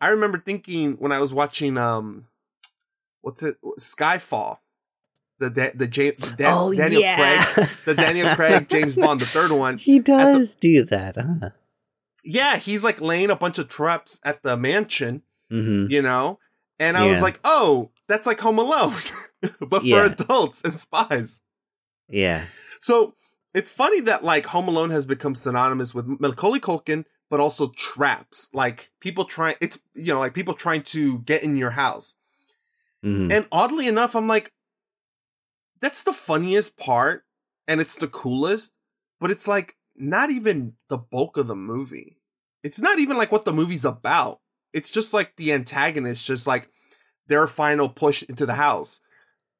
I 0.00 0.08
remember 0.10 0.38
thinking 0.38 0.92
when 0.92 1.10
i 1.10 1.18
was 1.18 1.34
watching 1.34 1.76
um 1.76 2.28
what's 3.20 3.42
it 3.42 3.56
skyfall 3.80 4.58
the 5.38 5.50
da- 5.50 5.72
the, 5.74 5.86
James, 5.86 6.16
the 6.18 6.36
Dan- 6.36 6.52
Oh, 6.54 6.72
Daniel 6.72 7.00
yeah. 7.02 7.44
Craig, 7.44 7.68
the 7.84 7.94
Daniel 7.94 8.34
Craig 8.36 8.68
James 8.68 8.94
Bond, 8.96 9.20
the 9.20 9.26
third 9.26 9.50
one. 9.50 9.78
He 9.78 9.98
At 9.98 10.04
the- 10.04 10.12
does 10.12 10.54
do 10.56 10.84
that, 10.86 11.16
huh? 11.16 11.50
yeah, 12.24 12.56
he's 12.56 12.82
like 12.84 13.00
laying 13.00 13.30
a 13.30 13.36
bunch 13.36 13.58
of 13.58 13.68
traps 13.68 14.20
at 14.24 14.42
the 14.42 14.56
mansion, 14.56 15.22
Mm-hmm. 15.52 15.90
you 15.90 16.00
know, 16.02 16.38
and 16.80 16.96
I 16.96 17.06
was 17.06 17.20
like, 17.22 17.38
oh, 17.44 17.90
that's 18.08 18.26
like 18.26 18.40
Home 18.40 18.58
Alone, 18.58 18.94
but 19.60 19.80
for 19.80 19.86
Yeah. 19.86 20.06
adults 20.06 20.62
and 20.64 20.80
spies. 20.80 21.40
Yeah. 22.08 22.46
So 22.80 23.14
it's 23.54 23.70
funny 23.70 24.00
that 24.00 24.24
like 24.24 24.46
Home 24.46 24.68
Alone 24.68 24.90
has 24.90 25.06
become 25.06 25.34
synonymous 25.34 25.94
with 25.94 26.06
Macaulay 26.20 26.60
Culkin, 26.60 27.04
but 27.30 27.40
also 27.40 27.68
traps. 27.76 28.48
Like 28.52 28.90
people 29.00 29.24
trying, 29.26 29.56
it's 29.60 29.78
you 29.94 30.12
know, 30.14 30.18
like 30.20 30.34
people 30.34 30.54
trying 30.54 30.82
to 30.84 31.18
get 31.20 31.42
in 31.42 31.56
your 31.56 31.70
house. 31.70 32.14
Mhm. 33.04 33.30
And 33.30 33.46
oddly 33.52 33.86
enough, 33.86 34.16
I'm 34.16 34.26
like, 34.26 34.50
that's 35.84 36.02
the 36.02 36.14
funniest 36.14 36.78
part, 36.78 37.24
and 37.68 37.78
it's 37.80 37.96
the 37.96 38.08
coolest, 38.08 38.72
but 39.20 39.30
it's 39.30 39.46
like 39.46 39.76
not 39.94 40.30
even 40.30 40.74
the 40.88 40.96
bulk 40.96 41.36
of 41.36 41.46
the 41.46 41.54
movie. 41.54 42.16
It's 42.62 42.80
not 42.80 42.98
even 42.98 43.18
like 43.18 43.30
what 43.30 43.44
the 43.44 43.52
movie's 43.52 43.84
about. 43.84 44.40
It's 44.72 44.90
just 44.90 45.12
like 45.12 45.36
the 45.36 45.52
antagonist, 45.52 46.24
just 46.24 46.46
like 46.46 46.70
their 47.26 47.46
final 47.46 47.90
push 47.90 48.22
into 48.22 48.46
the 48.46 48.54
house. 48.54 49.00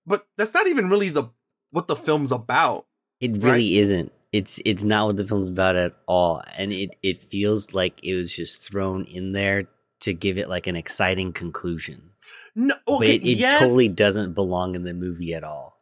But 0.07 0.27
that's 0.39 0.55
not 0.55 0.66
even 0.66 0.89
really 0.89 1.11
the 1.11 1.25
what 1.70 1.89
the 1.89 1.97
film's 1.97 2.33
about. 2.33 2.87
It 3.20 3.43
really 3.43 3.77
isn't. 3.77 4.11
It's 4.33 4.61
it's 4.64 4.83
not 4.83 5.07
what 5.07 5.16
the 5.18 5.27
film's 5.27 5.49
about 5.49 5.77
at 5.77 5.93
all, 6.09 6.43
and 6.57 6.72
it 6.72 6.97
it 7.03 7.18
feels 7.18 7.75
like 7.75 8.03
it 8.03 8.14
was 8.14 8.35
just 8.35 8.62
thrown 8.62 9.05
in 9.05 9.33
there 9.33 9.68
to 10.01 10.14
give 10.14 10.39
it 10.39 10.49
like 10.49 10.66
an 10.66 10.75
exciting 10.75 11.35
conclusion. 11.35 12.12
No, 12.55 12.75
but 12.87 13.07
it, 13.07 13.22
it 13.22 13.39
yes, 13.39 13.61
totally 13.61 13.93
doesn't 13.93 14.33
belong 14.33 14.75
in 14.75 14.85
the 14.85 14.95
movie 14.95 15.35
at 15.35 15.45
all. 15.45 15.74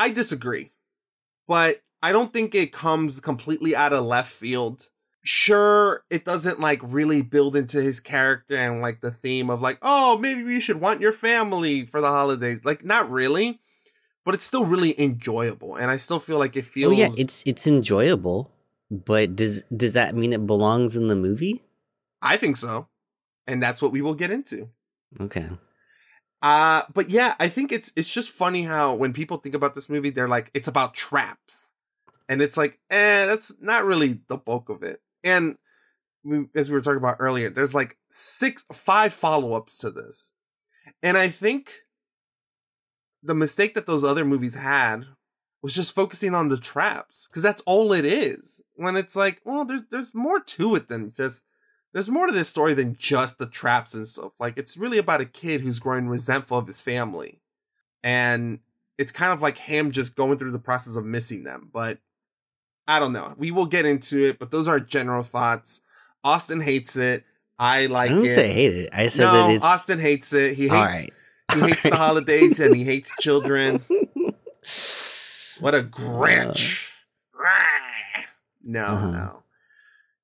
I 0.00 0.08
disagree, 0.08 0.72
but 1.46 1.82
I 2.02 2.10
don't 2.10 2.32
think 2.32 2.54
it 2.54 2.72
comes 2.72 3.20
completely 3.20 3.76
out 3.76 3.92
of 3.92 4.02
left 4.02 4.32
field. 4.32 4.88
Sure, 5.22 6.04
it 6.08 6.24
doesn't 6.24 6.58
like 6.58 6.80
really 6.82 7.20
build 7.20 7.54
into 7.54 7.82
his 7.82 8.00
character 8.00 8.56
and 8.56 8.80
like 8.80 9.02
the 9.02 9.10
theme 9.10 9.50
of 9.50 9.60
like, 9.60 9.76
oh, 9.82 10.16
maybe 10.16 10.40
you 10.40 10.60
should 10.62 10.80
want 10.80 11.02
your 11.02 11.12
family 11.12 11.84
for 11.84 12.00
the 12.00 12.08
holidays. 12.08 12.60
Like, 12.64 12.82
not 12.82 13.10
really, 13.10 13.60
but 14.24 14.32
it's 14.32 14.46
still 14.46 14.64
really 14.64 14.98
enjoyable, 14.98 15.76
and 15.76 15.90
I 15.90 15.98
still 15.98 16.18
feel 16.18 16.38
like 16.38 16.56
it 16.56 16.64
feels. 16.64 16.94
Oh 16.94 16.96
yeah, 16.96 17.10
it's 17.18 17.42
it's 17.44 17.66
enjoyable, 17.66 18.50
but 18.90 19.36
does 19.36 19.64
does 19.64 19.92
that 19.92 20.14
mean 20.14 20.32
it 20.32 20.46
belongs 20.46 20.96
in 20.96 21.08
the 21.08 21.16
movie? 21.16 21.62
I 22.22 22.38
think 22.38 22.56
so, 22.56 22.88
and 23.46 23.62
that's 23.62 23.82
what 23.82 23.92
we 23.92 24.00
will 24.00 24.14
get 24.14 24.30
into. 24.30 24.70
Okay. 25.20 25.50
Uh 26.42 26.82
but 26.92 27.10
yeah, 27.10 27.34
I 27.38 27.48
think 27.48 27.70
it's 27.72 27.92
it's 27.96 28.08
just 28.10 28.30
funny 28.30 28.62
how 28.62 28.94
when 28.94 29.12
people 29.12 29.36
think 29.36 29.54
about 29.54 29.74
this 29.74 29.90
movie, 29.90 30.10
they're 30.10 30.28
like, 30.28 30.50
it's 30.54 30.68
about 30.68 30.94
traps. 30.94 31.70
And 32.28 32.40
it's 32.40 32.56
like, 32.56 32.78
eh, 32.90 33.26
that's 33.26 33.54
not 33.60 33.84
really 33.84 34.20
the 34.28 34.36
bulk 34.36 34.68
of 34.68 34.82
it. 34.82 35.02
And 35.24 35.56
we, 36.24 36.46
as 36.54 36.70
we 36.70 36.74
were 36.74 36.80
talking 36.80 36.98
about 36.98 37.16
earlier, 37.18 37.50
there's 37.50 37.74
like 37.74 37.98
six 38.08 38.64
five 38.72 39.12
follow-ups 39.12 39.76
to 39.78 39.90
this. 39.90 40.32
And 41.02 41.18
I 41.18 41.28
think 41.28 41.70
the 43.22 43.34
mistake 43.34 43.74
that 43.74 43.86
those 43.86 44.04
other 44.04 44.24
movies 44.24 44.54
had 44.54 45.06
was 45.62 45.74
just 45.74 45.94
focusing 45.94 46.34
on 46.34 46.48
the 46.48 46.56
traps. 46.56 47.28
Cause 47.28 47.42
that's 47.42 47.62
all 47.66 47.92
it 47.92 48.06
is. 48.06 48.62
When 48.76 48.96
it's 48.96 49.16
like, 49.16 49.42
well, 49.44 49.64
there's 49.64 49.82
there's 49.90 50.14
more 50.14 50.40
to 50.40 50.74
it 50.74 50.88
than 50.88 51.12
just 51.14 51.44
there's 51.92 52.08
more 52.10 52.26
to 52.26 52.32
this 52.32 52.48
story 52.48 52.74
than 52.74 52.96
just 52.98 53.38
the 53.38 53.46
traps 53.46 53.94
and 53.94 54.06
stuff. 54.06 54.32
Like 54.38 54.56
it's 54.58 54.76
really 54.76 54.98
about 54.98 55.20
a 55.20 55.24
kid 55.26 55.60
who's 55.60 55.78
growing 55.78 56.08
resentful 56.08 56.58
of 56.58 56.66
his 56.66 56.80
family. 56.80 57.40
And 58.02 58.60
it's 58.98 59.12
kind 59.12 59.32
of 59.32 59.42
like 59.42 59.58
him 59.58 59.90
just 59.90 60.14
going 60.16 60.38
through 60.38 60.52
the 60.52 60.58
process 60.58 60.96
of 60.96 61.04
missing 61.04 61.44
them. 61.44 61.68
But 61.72 61.98
I 62.86 62.98
don't 63.00 63.12
know. 63.12 63.34
We 63.36 63.50
will 63.50 63.66
get 63.66 63.86
into 63.86 64.24
it, 64.28 64.38
but 64.38 64.50
those 64.50 64.68
are 64.68 64.80
general 64.80 65.22
thoughts. 65.22 65.82
Austin 66.24 66.60
hates 66.60 66.96
it. 66.96 67.24
I 67.58 67.86
like 67.86 68.10
I 68.10 68.14
don't 68.14 68.26
it. 68.26 68.34
say 68.34 68.52
hate 68.52 68.72
it. 68.74 68.90
I 68.92 69.08
said 69.08 69.24
no, 69.24 69.32
that 69.48 69.50
it's 69.56 69.64
Austin 69.64 69.98
hates 69.98 70.32
it. 70.32 70.54
He 70.54 70.62
hates 70.68 70.72
all 70.74 70.84
right. 70.86 71.12
he 71.54 71.60
hates 71.60 71.82
the 71.82 71.94
holidays 71.96 72.58
and 72.60 72.74
he 72.74 72.84
hates 72.84 73.14
children. 73.20 73.84
What 75.60 75.74
a 75.74 75.82
Grinch. 75.82 76.86
no, 78.62 78.84
Uh-huh. 78.84 79.10
no. 79.10 79.39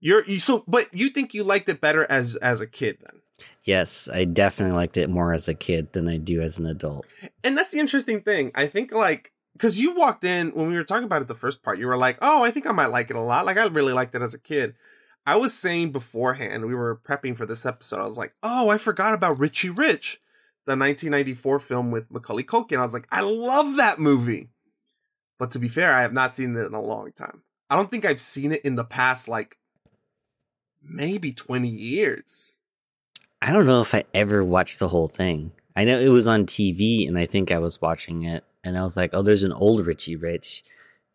You're 0.01 0.25
you 0.25 0.41
so 0.41 0.65
but 0.67 0.93
you 0.93 1.11
think 1.11 1.35
you 1.35 1.45
liked 1.45 1.69
it 1.69 1.81
better 1.81 2.07
as 2.11 2.37
as 2.37 2.61
a 2.61 2.67
kid 2.67 2.99
then. 3.01 3.21
Yes, 3.65 4.09
I 4.13 4.25
definitely 4.25 4.75
liked 4.75 4.97
it 4.97 5.11
more 5.11 5.33
as 5.33 5.49
a 5.49 5.55
kid 5.55 5.93
than 5.93 6.09
I 6.09 6.17
do 6.17 6.41
as 6.41 6.59
an 6.59 6.67
adult. 6.67 7.07
And 7.45 7.57
that's 7.57 7.73
the 7.73 7.81
interesting 7.81 8.21
thing. 8.21 8.51
I 8.55 8.67
think 8.67 8.93
like 8.93 9.33
because 9.53 9.81
you 9.81 9.95
walked 9.95 10.25
in 10.25 10.51
when 10.51 10.69
we 10.69 10.77
were 10.77 10.85
talking 10.85 11.05
about 11.05 11.23
it 11.23 11.29
the 11.29 11.35
first 11.35 11.63
part, 11.63 11.79
you 11.79 11.87
were 11.87 11.97
like, 11.97 12.19
"Oh, 12.21 12.43
I 12.43 12.51
think 12.51 12.67
I 12.67 12.73
might 12.73 12.91
like 12.91 13.11
it 13.11 13.17
a 13.17 13.21
lot." 13.21 13.47
Like 13.47 13.57
I 13.57 13.65
really 13.67 13.93
liked 13.93 14.15
it 14.15 14.23
as 14.23 14.35
a 14.35 14.39
kid. 14.39 14.75
I 15.27 15.37
was 15.37 15.55
saying 15.55 15.91
beforehand, 15.91 16.67
we 16.67 16.75
were 16.75 17.01
prepping 17.05 17.37
for 17.37 17.47
this 17.47 17.67
episode. 17.67 18.01
I 18.01 18.05
was 18.05 18.19
like, 18.19 18.35
"Oh, 18.43 18.69
I 18.69 18.79
forgot 18.79 19.15
about 19.15 19.41
Richie 19.41 19.71
Rich, 19.71 20.21
the 20.67 20.77
1994 20.77 21.59
film 21.59 21.91
with 21.91 22.11
Macaulay 22.11 22.45
Culkin." 22.45 22.79
I 22.79 22.85
was 22.85 22.95
like, 22.95 23.09
"I 23.11 23.23
love 23.23 23.77
that 23.77 23.99
movie." 23.99 24.51
But 25.39 25.51
to 25.53 25.59
be 25.59 25.69
fair, 25.69 25.93
I 25.93 26.03
have 26.03 26.13
not 26.13 26.35
seen 26.35 26.57
it 26.57 26.67
in 26.67 26.75
a 26.75 26.81
long 26.81 27.13
time. 27.13 27.43
I 27.69 27.77
don't 27.77 27.91
think 27.91 28.05
I've 28.05 28.21
seen 28.21 28.53
it 28.53 28.65
in 28.65 28.77
the 28.77 28.85
past 28.85 29.29
like 29.29 29.59
maybe 30.89 31.33
20 31.33 31.69
years. 31.69 32.57
I 33.43 33.53
don't 33.53 33.67
know 33.67 33.81
if 33.81 33.95
I 33.95 34.05
ever 34.15 34.45
watched 34.45 34.79
the 34.79 34.89
whole 34.89 35.09
thing. 35.09 35.53
I 35.75 35.85
know 35.85 36.01
it 36.01 36.09
was 36.09 36.27
on 36.27 36.47
TV 36.47 37.07
and 37.07 37.19
I 37.19 37.27
think 37.27 37.51
I 37.51 37.59
was 37.59 37.83
watching 37.83 38.23
it 38.23 38.45
and 38.65 38.79
I 38.79 38.83
was 38.83 38.97
like, 38.97 39.11
oh, 39.13 39.23
there's 39.23 39.43
an 39.43 39.53
old 39.53 39.87
Richie 39.87 40.17
Rich 40.17 40.65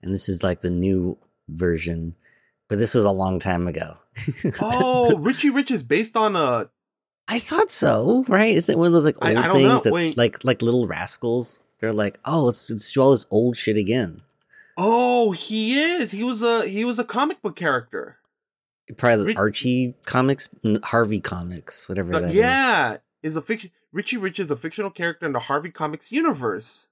and 0.02 0.14
this 0.14 0.30
is 0.30 0.44
like 0.44 0.62
the 0.62 0.70
new 0.70 1.18
version. 1.48 2.16
But 2.68 2.78
this 2.78 2.94
was 2.94 3.06
a 3.06 3.12
long 3.12 3.40
time 3.40 3.68
ago. 3.68 3.98
oh, 4.62 5.18
Richie 5.18 5.50
Rich 5.50 5.72
is 5.72 5.84
based 5.84 6.16
on 6.16 6.36
a. 6.36 6.70
I 7.28 7.40
thought 7.40 7.70
so, 7.70 8.24
right? 8.28 8.56
Is 8.56 8.70
it 8.70 8.78
one 8.78 8.88
of 8.88 8.94
those 8.94 9.04
like 9.04 9.24
old 9.24 9.38
I, 9.38 9.50
I 9.50 9.54
things 9.54 9.84
that, 9.84 10.18
like 10.18 10.44
like 10.44 10.62
little 10.62 10.88
rascals? 10.88 11.64
They're 11.80 11.94
like, 11.94 12.20
oh, 12.24 12.46
let's, 12.46 12.70
let's 12.70 12.92
do 12.94 13.02
all 13.02 13.12
this 13.12 13.26
old 13.30 13.58
shit 13.58 13.76
again. 13.76 14.22
Oh, 14.78 15.32
he 15.32 15.82
is. 15.82 16.12
He 16.12 16.24
was 16.24 16.42
a 16.42 16.68
he 16.68 16.86
was 16.86 16.98
a 16.98 17.04
comic 17.04 17.42
book 17.42 17.56
character. 17.56 18.18
Probably 18.98 19.18
the 19.18 19.26
Rich- 19.28 19.38
Archie 19.38 19.96
comics, 20.06 20.50
Harvey 20.84 21.20
comics, 21.20 21.88
whatever 21.90 22.14
Uh, 22.16 22.20
that 22.22 22.30
is. 22.30 22.36
yeah, 22.36 22.98
is 23.24 23.36
a 23.36 23.42
fiction. 23.42 23.72
Richie 23.92 24.18
Rich 24.18 24.40
is 24.40 24.50
a 24.52 24.56
fictional 24.56 24.90
character 24.92 25.26
in 25.26 25.34
the 25.34 25.40
Harvey 25.40 25.70
Comics 25.72 26.12
universe. 26.12 26.88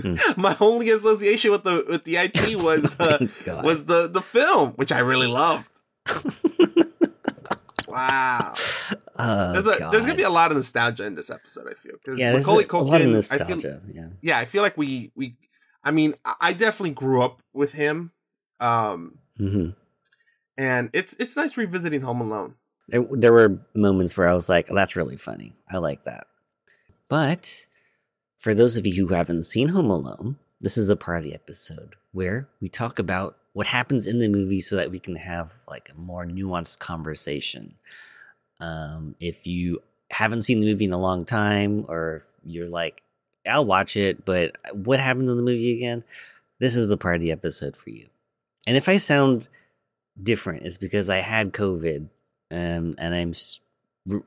Hmm. 0.00 0.16
My 0.36 0.56
only 0.60 0.90
association 0.90 1.50
with 1.52 1.64
the 1.64 1.84
with 1.88 2.04
the 2.04 2.16
IP 2.16 2.56
was 2.60 2.98
uh, 3.00 3.26
was 3.62 3.86
the 3.86 4.08
the 4.08 4.20
film, 4.22 4.70
which 4.72 4.92
I 4.92 4.98
really 4.98 5.26
loved. 5.28 5.68
wow, 7.88 8.54
Oh, 9.16 9.52
there's 9.52 9.66
a 9.66 9.88
there's 9.90 10.04
gonna 10.04 10.16
be 10.16 10.22
a 10.24 10.30
lot 10.30 10.50
of 10.50 10.56
nostalgia 10.56 11.04
in 11.06 11.14
this 11.14 11.30
episode. 11.30 11.68
I 11.70 11.74
feel 11.74 11.92
because 12.02 12.18
yeah, 12.18 12.32
Macaulay 12.34 12.64
a, 12.64 12.76
a 12.76 12.78
lot 12.78 13.00
of 13.00 13.06
Culkin. 13.06 13.32
I 13.32 13.38
feel 13.38 13.46
nostalgia. 13.56 13.82
yeah. 13.92 14.08
yeah, 14.20 14.38
I 14.38 14.44
feel 14.44 14.62
like 14.62 14.76
we 14.76 15.12
we. 15.14 15.36
I 15.82 15.90
mean, 15.90 16.14
I- 16.40 16.54
definitely 16.54 16.90
grew 16.92 17.20
up 17.22 17.42
with 17.52 17.72
him, 17.74 18.12
um, 18.58 19.18
hmm 19.36 19.70
and 20.56 20.90
it's 20.92 21.14
it's 21.14 21.36
nice 21.36 21.56
revisiting 21.56 22.02
Home 22.02 22.20
Alone. 22.20 22.54
There, 22.88 23.04
there 23.10 23.32
were 23.32 23.60
moments 23.74 24.16
where 24.16 24.28
I 24.28 24.34
was 24.34 24.48
like, 24.48 24.68
"That's 24.68 24.96
really 24.96 25.16
funny. 25.16 25.56
I 25.70 25.78
like 25.78 26.04
that." 26.04 26.26
But 27.08 27.66
for 28.36 28.54
those 28.54 28.76
of 28.76 28.86
you 28.86 29.06
who 29.06 29.14
haven't 29.14 29.44
seen 29.44 29.68
Home 29.68 29.90
Alone, 29.90 30.36
this 30.60 30.76
is 30.76 30.88
the 30.88 30.96
part 30.96 31.18
of 31.18 31.24
the 31.24 31.34
episode 31.34 31.96
where 32.12 32.48
we 32.60 32.68
talk 32.68 32.98
about 32.98 33.36
what 33.52 33.68
happens 33.68 34.06
in 34.06 34.18
the 34.18 34.28
movie, 34.28 34.60
so 34.60 34.76
that 34.76 34.90
we 34.90 34.98
can 34.98 35.16
have 35.16 35.52
like 35.68 35.90
a 35.90 35.98
more 35.98 36.26
nuanced 36.26 36.78
conversation. 36.78 37.74
Um, 38.60 39.16
if 39.20 39.46
you 39.46 39.82
haven't 40.10 40.42
seen 40.42 40.60
the 40.60 40.66
movie 40.66 40.84
in 40.84 40.92
a 40.92 40.98
long 40.98 41.24
time, 41.24 41.86
or 41.88 42.22
you're 42.44 42.68
like, 42.68 43.02
"I'll 43.46 43.64
watch 43.64 43.96
it," 43.96 44.24
but 44.24 44.56
what 44.72 45.00
happened 45.00 45.28
in 45.28 45.36
the 45.36 45.42
movie 45.42 45.76
again? 45.76 46.04
This 46.60 46.76
is 46.76 46.88
the 46.88 46.96
part 46.96 47.16
of 47.16 47.22
the 47.22 47.32
episode 47.32 47.76
for 47.76 47.90
you. 47.90 48.08
And 48.66 48.76
if 48.76 48.88
I 48.88 48.96
sound 48.96 49.48
different, 50.20 50.64
it's 50.64 50.78
because 50.78 51.10
I 51.10 51.18
had 51.18 51.52
COVID 51.52 52.08
um, 52.50 52.94
and 52.98 53.14
I'm 53.14 53.34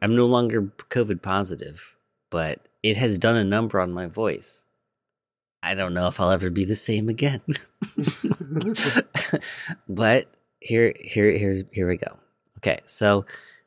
I'm 0.02 0.16
no 0.16 0.26
longer 0.26 0.74
COVID 0.90 1.22
positive, 1.22 1.96
but 2.30 2.68
it 2.84 2.98
has 2.98 3.18
done 3.18 3.36
a 3.36 3.44
number 3.44 3.80
on 3.80 3.94
my 3.94 4.08
voice. 4.08 4.66
I 5.62 5.76
don't 5.76 5.94
know 5.94 6.08
if 6.08 6.20
I'll 6.20 6.32
ever 6.32 6.50
be 6.50 6.66
the 6.66 6.76
same 6.76 7.10
again. 7.10 7.42
but 9.90 10.28
here, 10.60 10.94
here, 11.00 11.32
here, 11.32 11.64
here 11.72 11.88
we 11.88 11.98
go. 11.98 12.18
Okay, 12.58 12.80
so 12.86 13.26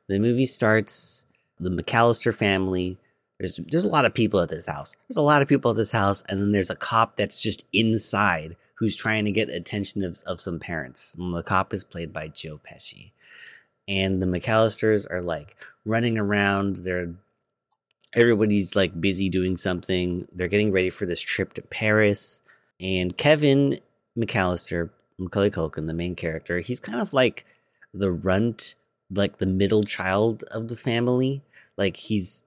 the 0.09 0.19
movie 0.19 0.47
starts. 0.47 1.27
The 1.59 1.71
McCallister 1.71 2.35
family. 2.35 2.99
There's 3.39 3.61
there's 3.69 3.85
a 3.85 3.89
lot 3.89 4.05
of 4.05 4.15
people 4.15 4.41
at 4.41 4.49
this 4.49 4.67
house. 4.67 4.95
There's 5.09 5.17
a 5.17 5.23
lot 5.23 5.43
of 5.43 5.49
people 5.49 5.71
at 5.71 5.77
this 5.77 5.93
house, 5.93 6.25
and 6.29 6.41
then 6.41 6.53
there's 6.53 6.71
a 6.71 6.77
cop 6.77 7.17
that's 7.17 7.43
just 7.43 7.65
inside 7.73 8.57
who's 8.81 8.97
trying 8.97 9.25
to 9.25 9.33
get 9.33 9.49
attention 9.49 10.03
of, 10.03 10.21
of 10.27 10.41
some 10.41 10.59
parents. 10.59 11.15
And 11.17 11.35
the 11.35 11.45
cop 11.45 11.73
is 11.73 11.85
played 11.85 12.13
by 12.13 12.29
Joe 12.29 12.59
Pesci 12.59 13.13
and 13.91 14.23
the 14.23 14.27
McCallisters 14.27 15.11
are 15.11 15.21
like 15.21 15.57
running 15.85 16.17
around. 16.17 16.77
They're 16.77 17.13
everybody's 18.15 18.77
like 18.77 19.01
busy 19.01 19.29
doing 19.29 19.57
something. 19.57 20.29
They're 20.33 20.49
getting 20.49 20.71
ready 20.71 20.91
for 20.91 21.07
this 21.07 21.21
trip 21.21 21.55
to 21.55 21.63
Paris. 21.63 22.41
And 22.79 23.17
Kevin 23.17 23.81
McCallister, 24.17 24.91
Macaulay 25.19 25.51
Culkin, 25.51 25.89
the 25.89 25.95
main 25.95 26.15
character, 26.15 26.61
he's 26.61 26.79
kind 26.79 27.01
of 27.01 27.13
like 27.13 27.45
the 27.93 28.13
runt, 28.13 28.77
like 29.11 29.39
the 29.39 29.47
middle 29.47 29.83
child 29.83 30.45
of 30.53 30.69
the 30.69 30.77
family. 30.77 31.43
Like 31.77 31.97
he's 31.97 32.45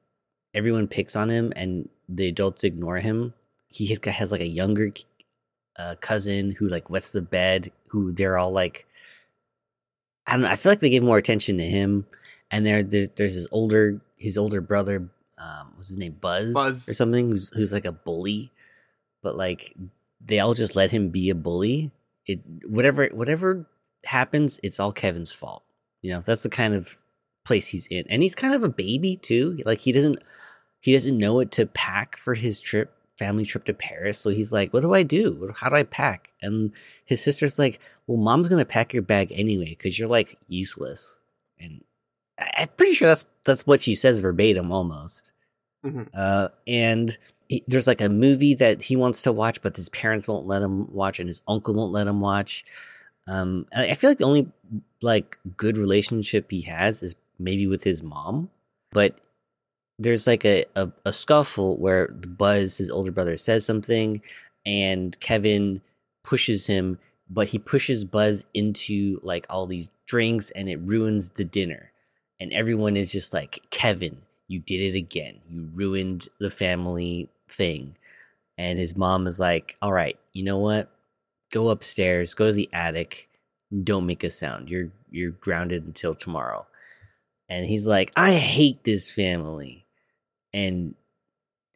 everyone 0.53 0.87
picks 0.87 1.15
on 1.15 1.29
him, 1.29 1.51
and 1.57 1.89
the 2.07 2.29
adults 2.29 2.63
ignore 2.63 2.99
him. 2.99 3.33
He 3.67 3.87
has, 3.87 3.99
has 4.05 4.31
like 4.31 4.41
a 4.41 4.47
younger 4.47 4.93
uh, 5.77 5.95
cousin 5.99 6.51
who 6.59 6.67
like 6.67 6.89
wets 6.89 7.11
the 7.11 7.21
bed. 7.21 7.71
Who 7.89 8.11
they're 8.11 8.37
all 8.37 8.51
like 8.51 8.87
I 10.25 10.33
don't 10.33 10.41
know. 10.43 10.49
I 10.49 10.55
feel 10.55 10.71
like 10.71 10.79
they 10.79 10.89
give 10.89 11.03
more 11.03 11.17
attention 11.17 11.57
to 11.57 11.63
him. 11.63 12.05
And 12.51 12.65
there, 12.65 12.83
there's, 12.83 13.09
there's 13.09 13.33
his 13.33 13.47
older, 13.51 14.01
his 14.17 14.37
older 14.37 14.61
brother. 14.61 15.09
Um, 15.41 15.73
what's 15.75 15.89
his 15.89 15.97
name? 15.97 16.17
Buzz, 16.19 16.53
Buzz. 16.53 16.87
or 16.87 16.93
something. 16.93 17.31
Who's 17.31 17.49
who's 17.55 17.73
like 17.73 17.85
a 17.85 17.91
bully, 17.91 18.51
but 19.21 19.35
like 19.35 19.75
they 20.23 20.39
all 20.39 20.53
just 20.53 20.75
let 20.75 20.91
him 20.91 21.09
be 21.09 21.29
a 21.29 21.35
bully. 21.35 21.91
It 22.27 22.41
whatever 22.67 23.07
whatever 23.07 23.65
happens, 24.05 24.59
it's 24.61 24.79
all 24.79 24.91
Kevin's 24.91 25.33
fault. 25.33 25.63
You 26.01 26.11
know, 26.11 26.19
that's 26.19 26.43
the 26.43 26.49
kind 26.49 26.75
of 26.75 26.97
place 27.43 27.69
he's 27.69 27.87
in, 27.87 28.05
and 28.09 28.21
he's 28.21 28.35
kind 28.35 28.53
of 28.53 28.63
a 28.63 28.69
baby 28.69 29.17
too. 29.17 29.59
Like 29.65 29.79
he 29.79 29.91
doesn't 29.91 30.19
he 30.79 30.93
doesn't 30.93 31.17
know 31.17 31.33
what 31.33 31.51
to 31.53 31.65
pack 31.65 32.15
for 32.15 32.35
his 32.35 32.61
trip, 32.61 32.95
family 33.23 33.45
trip 33.45 33.63
to 33.65 33.73
Paris. 33.73 34.17
So 34.19 34.29
he's 34.29 34.51
like, 34.51 34.73
"What 34.73 34.81
do 34.81 34.93
I 34.93 35.03
do? 35.03 35.53
How 35.59 35.69
do 35.69 35.75
I 35.75 35.83
pack?" 35.83 36.31
And 36.41 36.71
his 37.05 37.23
sister's 37.23 37.57
like, 37.59 37.79
"Well, 38.07 38.17
mom's 38.17 38.49
gonna 38.49 38.65
pack 38.77 38.93
your 38.93 39.03
bag 39.13 39.27
anyway 39.31 39.69
because 39.77 39.97
you're 39.97 40.09
like 40.17 40.37
useless." 40.47 41.19
And 41.59 41.83
I- 42.39 42.51
I'm 42.63 42.69
pretty 42.77 42.93
sure 42.93 43.07
that's 43.07 43.25
that's 43.45 43.65
what 43.67 43.81
she 43.81 43.95
says 43.95 44.19
verbatim, 44.19 44.71
almost. 44.71 45.31
Mhm. 45.85 46.07
Uh, 46.13 46.47
and 46.67 47.17
he, 47.49 47.63
there's 47.67 47.87
like 47.87 48.01
a 48.01 48.09
movie 48.09 48.55
that 48.55 48.83
he 48.83 48.95
wants 48.95 49.21
to 49.23 49.31
watch, 49.31 49.61
but 49.61 49.75
his 49.75 49.89
parents 49.89 50.27
won't 50.27 50.47
let 50.47 50.61
him 50.61 50.87
watch, 50.93 51.19
and 51.19 51.27
his 51.29 51.41
uncle 51.47 51.73
won't 51.73 51.91
let 51.91 52.07
him 52.07 52.19
watch. 52.21 52.63
Um, 53.27 53.67
I 53.75 53.93
feel 53.95 54.09
like 54.11 54.17
the 54.19 54.25
only 54.25 54.47
like 55.01 55.37
good 55.57 55.77
relationship 55.77 56.51
he 56.51 56.61
has 56.61 57.01
is 57.03 57.15
maybe 57.39 57.67
with 57.67 57.83
his 57.83 58.01
mom, 58.01 58.49
but 58.91 59.19
there's 59.99 60.27
like 60.27 60.45
a, 60.45 60.65
a, 60.75 60.91
a 61.05 61.13
scuffle 61.13 61.77
where 61.77 62.07
Buzz, 62.07 62.77
his 62.77 62.89
older 62.89 63.11
brother, 63.11 63.37
says 63.37 63.65
something, 63.65 64.21
and 64.65 65.19
Kevin 65.19 65.81
pushes 66.23 66.67
him, 66.67 66.99
but 67.29 67.49
he 67.49 67.59
pushes 67.59 68.05
Buzz 68.05 68.45
into 68.53 69.19
like 69.23 69.45
all 69.49 69.65
these 69.65 69.89
drinks, 70.07 70.51
and 70.51 70.67
it 70.69 70.79
ruins 70.81 71.31
the 71.31 71.45
dinner. 71.45 71.91
And 72.39 72.51
everyone 72.51 72.97
is 72.97 73.11
just 73.11 73.33
like, 73.33 73.59
Kevin, 73.69 74.17
you 74.47 74.59
did 74.59 74.81
it 74.93 74.97
again. 74.97 75.39
You 75.49 75.69
ruined 75.73 76.27
the 76.39 76.51
family 76.51 77.29
thing. 77.47 77.95
And 78.57 78.77
his 78.77 78.95
mom 78.95 79.27
is 79.27 79.39
like, 79.39 79.77
all 79.81 79.93
right, 79.93 80.17
you 80.33 80.43
know 80.43 80.57
what? 80.57 80.91
Go 81.51 81.69
upstairs, 81.69 82.33
go 82.33 82.47
to 82.47 82.53
the 82.53 82.69
attic, 82.73 83.29
don't 83.83 84.05
make 84.05 84.23
a 84.23 84.29
sound. 84.29 84.69
You're 84.69 84.89
you're 85.09 85.31
grounded 85.31 85.85
until 85.85 86.15
tomorrow. 86.15 86.65
And 87.49 87.65
he's 87.65 87.85
like, 87.85 88.11
I 88.15 88.33
hate 88.33 88.83
this 88.83 89.11
family. 89.11 89.82
And 90.53 90.95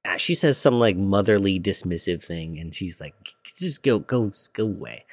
uh, 0.06 0.18
she 0.18 0.36
says 0.36 0.58
some 0.58 0.80
like 0.80 0.96
motherly 0.96 1.60
dismissive 1.60 2.24
thing, 2.24 2.58
and 2.60 2.74
she's 2.74 3.02
like, 3.02 3.14
just 3.44 3.84
go, 3.84 4.00
go, 4.00 4.32
go 4.54 4.64
away. 4.64 5.06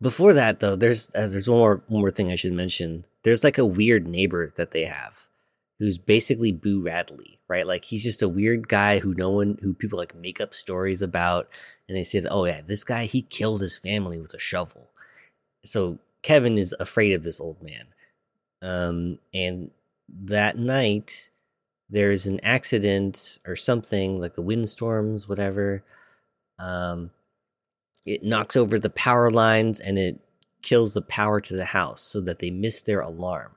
Before 0.00 0.32
that, 0.32 0.60
though, 0.60 0.76
there's 0.76 1.14
uh, 1.14 1.28
there's 1.28 1.48
one 1.48 1.58
more 1.58 1.82
one 1.88 2.00
more 2.00 2.10
thing 2.10 2.30
I 2.30 2.36
should 2.36 2.52
mention. 2.52 3.04
There's 3.22 3.44
like 3.44 3.58
a 3.58 3.66
weird 3.66 4.06
neighbor 4.06 4.52
that 4.56 4.70
they 4.70 4.86
have, 4.86 5.26
who's 5.78 5.98
basically 5.98 6.52
Boo 6.52 6.82
Radley, 6.82 7.38
right? 7.48 7.66
Like 7.66 7.84
he's 7.84 8.04
just 8.04 8.22
a 8.22 8.28
weird 8.28 8.68
guy 8.68 9.00
who 9.00 9.14
no 9.14 9.30
one, 9.30 9.58
who 9.60 9.74
people 9.74 9.98
like 9.98 10.14
make 10.14 10.40
up 10.40 10.54
stories 10.54 11.02
about, 11.02 11.48
and 11.88 11.96
they 11.96 12.04
say 12.04 12.20
that, 12.20 12.30
oh 12.30 12.46
yeah, 12.46 12.60
this 12.66 12.84
guy 12.84 13.04
he 13.04 13.22
killed 13.22 13.60
his 13.60 13.78
family 13.78 14.18
with 14.18 14.32
a 14.32 14.38
shovel. 14.38 14.88
So 15.64 15.98
Kevin 16.22 16.56
is 16.56 16.74
afraid 16.80 17.12
of 17.12 17.22
this 17.22 17.40
old 17.40 17.62
man, 17.62 17.86
um, 18.62 19.18
and 19.34 19.70
that 20.08 20.56
night 20.56 21.29
there's 21.90 22.26
an 22.26 22.40
accident 22.42 23.38
or 23.46 23.56
something 23.56 24.20
like 24.20 24.34
the 24.34 24.42
windstorms, 24.42 25.28
whatever. 25.28 25.84
Um, 26.58 27.10
it 28.06 28.22
knocks 28.22 28.56
over 28.56 28.78
the 28.78 28.90
power 28.90 29.30
lines 29.30 29.80
and 29.80 29.98
it 29.98 30.20
kills 30.62 30.94
the 30.94 31.02
power 31.02 31.40
to 31.40 31.54
the 31.54 31.66
house 31.66 32.00
so 32.00 32.20
that 32.20 32.38
they 32.38 32.50
miss 32.50 32.82
their 32.82 33.00
alarm 33.00 33.52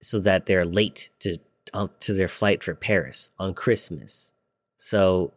so 0.00 0.20
that 0.20 0.46
they're 0.46 0.64
late 0.64 1.10
to 1.20 1.38
uh, 1.74 1.88
to 2.00 2.14
their 2.14 2.28
flight 2.28 2.62
for 2.62 2.74
Paris 2.74 3.30
on 3.38 3.54
Christmas. 3.54 4.32
So 4.76 5.32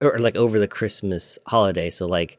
or 0.00 0.18
like 0.18 0.36
over 0.36 0.58
the 0.58 0.68
Christmas 0.68 1.38
holiday. 1.46 1.90
So 1.90 2.06
like, 2.06 2.38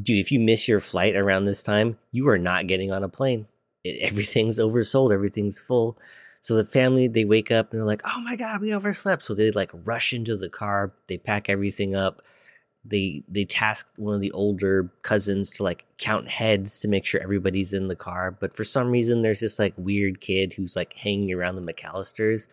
dude, 0.00 0.18
if 0.18 0.32
you 0.32 0.40
miss 0.40 0.68
your 0.68 0.80
flight 0.80 1.16
around 1.16 1.44
this 1.44 1.62
time, 1.62 1.98
you 2.12 2.28
are 2.28 2.38
not 2.38 2.66
getting 2.66 2.90
on 2.92 3.04
a 3.04 3.08
plane. 3.08 3.46
It, 3.82 4.00
everything's 4.00 4.58
oversold. 4.58 5.12
Everything's 5.12 5.58
full. 5.58 5.98
So 6.44 6.54
the 6.56 6.64
family 6.66 7.08
they 7.08 7.24
wake 7.24 7.50
up 7.50 7.72
and 7.72 7.80
they're 7.80 7.86
like, 7.86 8.02
"Oh 8.04 8.20
my 8.20 8.36
god, 8.36 8.60
we 8.60 8.74
overslept." 8.74 9.24
So 9.24 9.34
they 9.34 9.50
like 9.50 9.70
rush 9.72 10.12
into 10.12 10.36
the 10.36 10.50
car. 10.50 10.92
They 11.08 11.16
pack 11.16 11.48
everything 11.48 11.96
up. 11.96 12.20
They 12.84 13.24
they 13.26 13.46
task 13.46 13.88
one 13.96 14.14
of 14.14 14.20
the 14.20 14.32
older 14.32 14.92
cousins 15.00 15.50
to 15.52 15.62
like 15.62 15.86
count 15.96 16.28
heads 16.28 16.80
to 16.80 16.88
make 16.88 17.06
sure 17.06 17.22
everybody's 17.22 17.72
in 17.72 17.88
the 17.88 17.96
car. 17.96 18.30
But 18.30 18.54
for 18.54 18.62
some 18.62 18.90
reason, 18.90 19.22
there's 19.22 19.40
this 19.40 19.58
like 19.58 19.72
weird 19.78 20.20
kid 20.20 20.52
who's 20.52 20.76
like 20.76 20.92
hanging 20.92 21.32
around 21.32 21.56
the 21.56 21.72
McCallisters, 21.72 22.46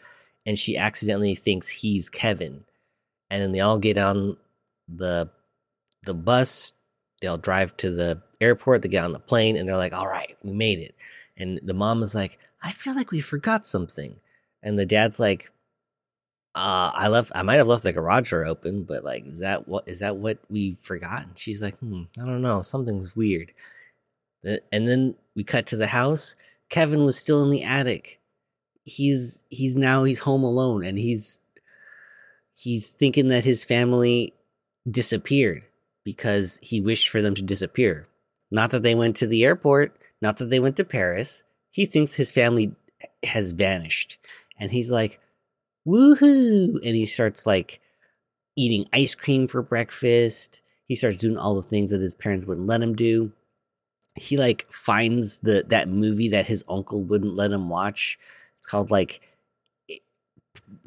and 0.45 0.57
she 0.57 0.77
accidentally 0.77 1.35
thinks 1.35 1.67
he's 1.67 2.09
Kevin. 2.09 2.63
And 3.29 3.41
then 3.41 3.51
they 3.51 3.59
all 3.59 3.77
get 3.77 3.97
on 3.97 4.37
the 4.87 5.29
the 6.03 6.13
bus. 6.13 6.71
They'll 7.21 7.37
drive 7.37 7.75
to 7.77 7.91
the 7.91 8.21
airport. 8.39 8.83
They 8.83 8.89
get 8.89 9.03
on 9.03 9.11
the 9.11 9.19
plane, 9.19 9.57
and 9.57 9.67
they're 9.67 9.75
like, 9.75 9.93
"All 9.93 10.07
right, 10.07 10.37
we 10.43 10.53
made 10.53 10.79
it." 10.79 10.95
And 11.37 11.59
the 11.63 11.73
mom 11.73 12.03
is 12.03 12.15
like, 12.15 12.39
I 12.61 12.71
feel 12.71 12.95
like 12.95 13.11
we 13.11 13.21
forgot 13.21 13.65
something. 13.65 14.19
And 14.61 14.77
the 14.77 14.85
dad's 14.85 15.19
like, 15.19 15.51
uh, 16.53 16.91
I 16.93 17.07
left 17.07 17.31
I 17.33 17.43
might 17.43 17.55
have 17.55 17.67
left 17.67 17.83
the 17.83 17.93
garage 17.93 18.29
door 18.29 18.45
open, 18.45 18.83
but 18.83 19.03
like 19.03 19.25
is 19.25 19.39
that 19.39 19.67
what 19.67 19.87
is 19.87 19.99
that 19.99 20.17
what 20.17 20.39
we 20.49 20.77
forgot? 20.81 21.23
And 21.23 21.37
she's 21.37 21.61
like, 21.61 21.77
hmm, 21.79 22.03
I 22.19 22.25
don't 22.25 22.41
know, 22.41 22.61
something's 22.61 23.15
weird. 23.15 23.53
And 24.43 24.87
then 24.87 25.15
we 25.35 25.43
cut 25.43 25.65
to 25.67 25.77
the 25.77 25.87
house. 25.87 26.35
Kevin 26.69 27.05
was 27.05 27.17
still 27.17 27.43
in 27.43 27.51
the 27.51 27.63
attic. 27.63 28.19
He's 28.83 29.43
he's 29.49 29.77
now 29.77 30.03
he's 30.03 30.19
home 30.19 30.43
alone 30.43 30.83
and 30.83 30.97
he's 30.97 31.39
he's 32.53 32.89
thinking 32.89 33.29
that 33.29 33.45
his 33.45 33.63
family 33.63 34.33
disappeared 34.89 35.63
because 36.03 36.59
he 36.61 36.81
wished 36.81 37.07
for 37.07 37.21
them 37.21 37.35
to 37.35 37.41
disappear. 37.41 38.07
Not 38.49 38.71
that 38.71 38.83
they 38.83 38.95
went 38.95 39.15
to 39.17 39.27
the 39.27 39.45
airport, 39.45 39.95
not 40.21 40.37
that 40.37 40.49
they 40.49 40.59
went 40.59 40.75
to 40.77 40.83
Paris 40.83 41.43
he 41.71 41.85
thinks 41.85 42.13
his 42.13 42.31
family 42.31 42.75
has 43.23 43.53
vanished. 43.53 44.17
And 44.59 44.71
he's 44.71 44.91
like, 44.91 45.19
woohoo! 45.87 46.75
And 46.75 46.95
he 46.95 47.05
starts 47.05 47.45
like 47.45 47.79
eating 48.55 48.87
ice 48.93 49.15
cream 49.15 49.47
for 49.47 49.61
breakfast. 49.61 50.61
He 50.85 50.95
starts 50.95 51.17
doing 51.17 51.37
all 51.37 51.55
the 51.55 51.61
things 51.61 51.91
that 51.91 52.01
his 52.01 52.15
parents 52.15 52.45
wouldn't 52.45 52.67
let 52.67 52.81
him 52.81 52.93
do. 52.93 53.31
He 54.15 54.37
like 54.37 54.69
finds 54.69 55.39
the 55.39 55.63
that 55.69 55.87
movie 55.87 56.27
that 56.29 56.47
his 56.47 56.65
uncle 56.67 57.01
wouldn't 57.01 57.35
let 57.35 57.51
him 57.51 57.69
watch. 57.69 58.19
It's 58.57 58.67
called 58.67 58.91
like 58.91 59.21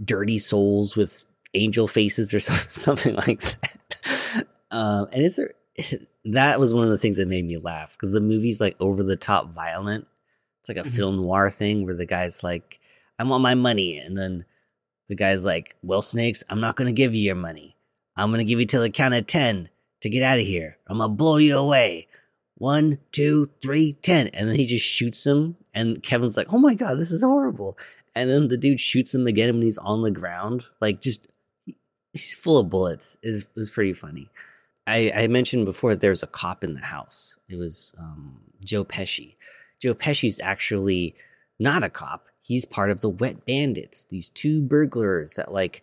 Dirty 0.03 0.39
Souls 0.39 0.95
with 0.95 1.25
angel 1.55 1.89
faces 1.89 2.35
or 2.35 2.41
something 2.41 3.17
like 3.17 3.41
that. 3.41 4.47
Um, 4.71 5.09
and 5.13 5.25
it's 5.25 5.39
a, 5.39 5.49
that 6.27 6.61
was 6.61 6.75
one 6.75 6.85
of 6.85 6.91
the 6.91 6.99
things 6.99 7.17
that 7.17 7.29
made 7.29 7.47
me 7.47 7.57
laugh 7.57 7.93
because 7.93 8.13
the 8.13 8.21
movie's 8.21 8.61
like 8.61 8.77
over 8.79 9.03
the 9.03 9.17
top 9.17 9.55
violent 9.55 10.07
it's 10.65 10.69
like 10.71 10.79
a 10.79 10.89
mm-hmm. 10.89 10.97
film 10.97 11.17
noir 11.17 11.51
thing 11.51 11.85
where 11.85 11.95
the 11.95 12.07
guy's 12.07 12.43
like, 12.43 12.81
I 13.19 13.25
want 13.25 13.43
my 13.43 13.55
money. 13.55 13.99
And 13.99 14.17
then 14.17 14.47
the 15.09 15.15
guy's 15.15 15.45
like, 15.45 15.77
Well, 15.83 16.01
Snakes, 16.01 16.43
I'm 16.49 16.61
not 16.61 16.75
going 16.75 16.87
to 16.87 16.93
give 16.93 17.15
you 17.15 17.21
your 17.21 17.35
money. 17.35 17.77
I'm 18.17 18.31
going 18.31 18.39
to 18.39 18.47
give 18.47 18.59
you 18.59 18.65
till 18.65 18.81
the 18.81 18.89
count 18.89 19.13
of 19.13 19.27
10 19.27 19.69
to 20.01 20.09
get 20.09 20.23
out 20.23 20.39
of 20.39 20.47
here. 20.47 20.79
I'm 20.89 20.99
going 20.99 21.11
to 21.11 21.15
blow 21.15 21.37
you 21.37 21.59
away. 21.59 22.09
One, 22.55 22.99
two, 23.13 23.51
three, 23.61 23.95
ten. 24.01 24.29
And 24.29 24.49
then 24.49 24.57
he 24.57 24.65
just 24.65 24.87
shoots 24.87 25.27
him. 25.27 25.57
And 25.75 26.03
Kevin's 26.03 26.37
like, 26.37 26.47
Oh 26.51 26.59
my 26.59 26.75
God, 26.75 26.99
this 26.99 27.11
is 27.11 27.23
horrible. 27.23 27.77
And 28.15 28.31
then 28.31 28.49
the 28.49 28.57
dude 28.57 28.81
shoots 28.81 29.15
him 29.15 29.27
again 29.27 29.53
when 29.53 29.65
he's 29.65 29.77
on 29.77 30.01
the 30.01 30.11
ground. 30.11 30.65
Like, 30.81 31.03
just, 31.03 31.27
he's 32.15 32.35
full 32.35 32.59
of 32.59 32.71
bullets. 32.71 33.19
Is 33.23 33.45
was 33.55 33.69
pretty 33.69 33.93
funny. 33.93 34.31
I, 34.87 35.13
I 35.15 35.27
mentioned 35.27 35.67
before 35.67 35.95
there's 35.95 36.23
a 36.23 36.27
cop 36.27 36.65
in 36.65 36.73
the 36.73 36.81
house. 36.81 37.37
It 37.51 37.57
was 37.57 37.93
um, 37.99 38.41
Joe 38.65 38.85
Pesci. 38.85 39.37
Joe 39.85 39.95
Pesci's 39.95 40.41
actually 40.41 41.15
not 41.59 41.85
a 41.85 41.91
cop. 41.91 42.29
He's 42.41 42.65
part 42.65 42.91
of 42.91 43.03
the 43.03 43.11
Wet 43.11 43.45
Bandits, 43.45 44.07
these 44.07 44.31
two 44.31 44.63
burglars 44.63 45.35
that 45.35 45.53
like 45.53 45.83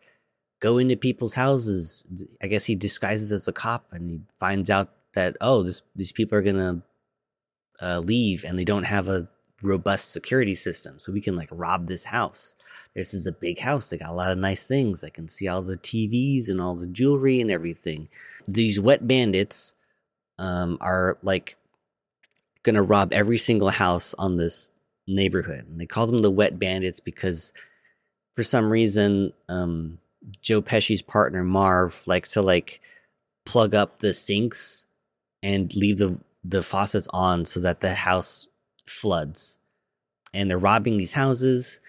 go 0.60 0.80
into 0.80 0.96
people's 0.96 1.36
houses. 1.36 2.04
I 2.42 2.48
guess 2.48 2.66
he 2.66 2.74
disguises 2.74 3.32
as 3.32 3.48
a 3.48 3.54
cop 3.54 3.86
and 3.92 4.10
he 4.10 4.22
finds 4.40 4.72
out 4.72 4.90
that 5.14 5.38
oh, 5.40 5.62
this 5.62 5.84
these 5.96 6.12
people 6.12 6.36
are 6.36 6.42
gonna 6.42 6.82
uh, 7.80 8.00
leave 8.00 8.44
and 8.44 8.58
they 8.58 8.66
don't 8.66 8.86
have 8.86 9.08
a 9.08 9.28
robust 9.62 10.12
security 10.12 10.56
system, 10.56 10.98
so 10.98 11.12
we 11.12 11.22
can 11.22 11.36
like 11.36 11.50
rob 11.52 11.86
this 11.88 12.06
house. 12.06 12.56
This 12.96 13.14
is 13.14 13.28
a 13.28 13.32
big 13.32 13.60
house. 13.60 13.92
They 13.92 13.98
got 13.98 14.10
a 14.10 14.14
lot 14.14 14.32
of 14.32 14.40
nice 14.40 14.66
things. 14.66 15.04
I 15.04 15.10
can 15.10 15.28
see 15.28 15.48
all 15.48 15.62
the 15.62 15.78
TVs 15.78 16.50
and 16.50 16.60
all 16.60 16.74
the 16.74 16.88
jewelry 16.88 17.40
and 17.40 17.52
everything. 17.52 18.10
These 18.48 18.80
wet 18.80 19.08
bandits 19.08 19.76
um, 20.40 20.80
are 20.82 21.20
like 21.22 21.56
going 22.64 22.76
to 22.76 22.82
rob 22.82 23.14
every 23.14 23.38
single 23.38 23.70
house 23.70 24.14
on 24.18 24.38
this 24.38 24.72
neighborhood. 25.08 25.68
And 25.68 25.80
they 25.80 25.86
call 25.86 26.08
them 26.08 26.22
the 26.22 26.32
Wet 26.32 26.60
Bandits 26.60 27.00
because 27.00 27.52
for 28.36 28.44
some 28.44 28.72
reason, 28.72 29.34
um, 29.50 30.00
Joe 30.42 30.62
Pesci's 30.62 31.02
partner 31.02 31.44
Marv 31.44 32.04
likes 32.06 32.34
to 32.34 32.42
like 32.42 32.80
plug 33.46 33.74
up 33.74 34.00
the 34.00 34.14
sinks 34.14 34.86
and 35.42 35.74
leave 35.76 35.98
the 35.98 36.20
the 36.44 36.64
faucets 36.64 37.08
on 37.12 37.46
so 37.46 37.60
that 37.60 37.82
the 37.82 37.94
house 37.94 38.48
floods. 38.88 39.60
And 40.34 40.50
they're 40.50 40.58
robbing 40.58 40.98
these 40.98 41.14
houses 41.14 41.80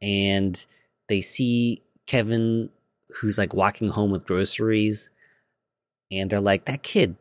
and 0.00 0.64
they 1.08 1.20
see 1.20 1.82
Kevin 2.06 2.70
who's 3.20 3.38
like 3.38 3.52
walking 3.54 3.88
home 3.88 4.10
with 4.10 4.26
groceries 4.26 5.10
and 6.10 6.30
they're 6.30 6.40
like 6.40 6.66
that 6.66 6.82
kid 6.82 7.16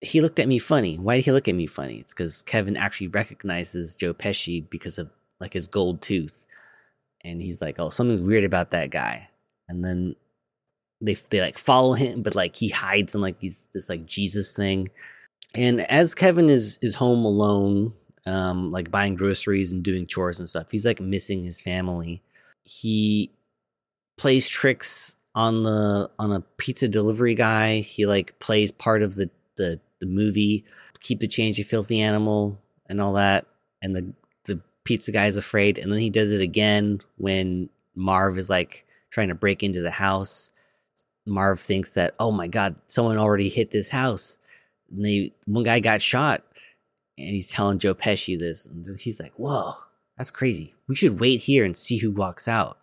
he 0.00 0.20
looked 0.20 0.38
at 0.38 0.48
me 0.48 0.58
funny. 0.58 0.96
Why 0.96 1.16
did 1.16 1.24
he 1.24 1.32
look 1.32 1.48
at 1.48 1.54
me 1.54 1.66
funny? 1.66 1.98
It's 1.98 2.14
because 2.14 2.42
Kevin 2.42 2.76
actually 2.76 3.08
recognizes 3.08 3.96
Joe 3.96 4.14
Pesci 4.14 4.68
because 4.68 4.98
of 4.98 5.10
like 5.40 5.52
his 5.52 5.66
gold 5.66 6.02
tooth, 6.02 6.44
and 7.24 7.42
he's 7.42 7.60
like, 7.60 7.76
"Oh, 7.78 7.90
something's 7.90 8.22
weird 8.22 8.44
about 8.44 8.70
that 8.70 8.90
guy." 8.90 9.28
And 9.68 9.84
then 9.84 10.16
they 11.00 11.14
they 11.30 11.40
like 11.40 11.58
follow 11.58 11.94
him, 11.94 12.22
but 12.22 12.34
like 12.34 12.56
he 12.56 12.68
hides 12.68 13.14
in 13.14 13.20
like 13.20 13.40
these 13.40 13.68
this 13.74 13.88
like 13.88 14.06
Jesus 14.06 14.52
thing. 14.54 14.90
And 15.54 15.80
as 15.90 16.14
Kevin 16.14 16.48
is 16.48 16.78
is 16.82 16.96
home 16.96 17.24
alone, 17.24 17.94
um, 18.26 18.70
like 18.70 18.90
buying 18.90 19.16
groceries 19.16 19.72
and 19.72 19.82
doing 19.82 20.06
chores 20.06 20.38
and 20.40 20.48
stuff, 20.48 20.70
he's 20.70 20.86
like 20.86 21.00
missing 21.00 21.44
his 21.44 21.60
family. 21.60 22.22
He 22.64 23.32
plays 24.16 24.48
tricks 24.48 25.16
on 25.34 25.62
the 25.62 26.10
on 26.18 26.32
a 26.32 26.40
pizza 26.58 26.88
delivery 26.88 27.34
guy. 27.34 27.80
He 27.80 28.06
like 28.06 28.38
plays 28.38 28.72
part 28.72 29.02
of 29.02 29.16
the 29.16 29.30
the 29.56 29.80
the 30.00 30.06
movie, 30.06 30.64
keep 31.00 31.20
the 31.20 31.28
change, 31.28 31.58
you 31.58 31.64
filthy 31.64 32.00
animal, 32.00 32.60
and 32.86 33.00
all 33.00 33.14
that. 33.14 33.46
And 33.82 33.94
the 33.94 34.12
the 34.44 34.60
pizza 34.84 35.12
guy 35.12 35.26
is 35.26 35.36
afraid, 35.36 35.78
and 35.78 35.92
then 35.92 36.00
he 36.00 36.10
does 36.10 36.30
it 36.30 36.40
again 36.40 37.00
when 37.16 37.68
Marv 37.94 38.38
is 38.38 38.50
like 38.50 38.86
trying 39.10 39.28
to 39.28 39.34
break 39.34 39.62
into 39.62 39.80
the 39.80 39.90
house. 39.90 40.52
Marv 41.26 41.60
thinks 41.60 41.94
that 41.94 42.14
oh 42.18 42.32
my 42.32 42.48
god, 42.48 42.76
someone 42.86 43.18
already 43.18 43.48
hit 43.48 43.70
this 43.70 43.90
house. 43.90 44.38
And 44.90 45.04
they 45.04 45.32
one 45.44 45.64
guy 45.64 45.80
got 45.80 46.00
shot, 46.02 46.42
and 47.16 47.28
he's 47.28 47.50
telling 47.50 47.78
Joe 47.78 47.94
Pesci 47.94 48.38
this, 48.38 48.66
and 48.66 48.86
he's 48.98 49.20
like, 49.20 49.32
"Whoa, 49.36 49.74
that's 50.16 50.30
crazy. 50.30 50.74
We 50.86 50.96
should 50.96 51.20
wait 51.20 51.42
here 51.42 51.64
and 51.64 51.76
see 51.76 51.98
who 51.98 52.10
walks 52.10 52.48
out." 52.48 52.78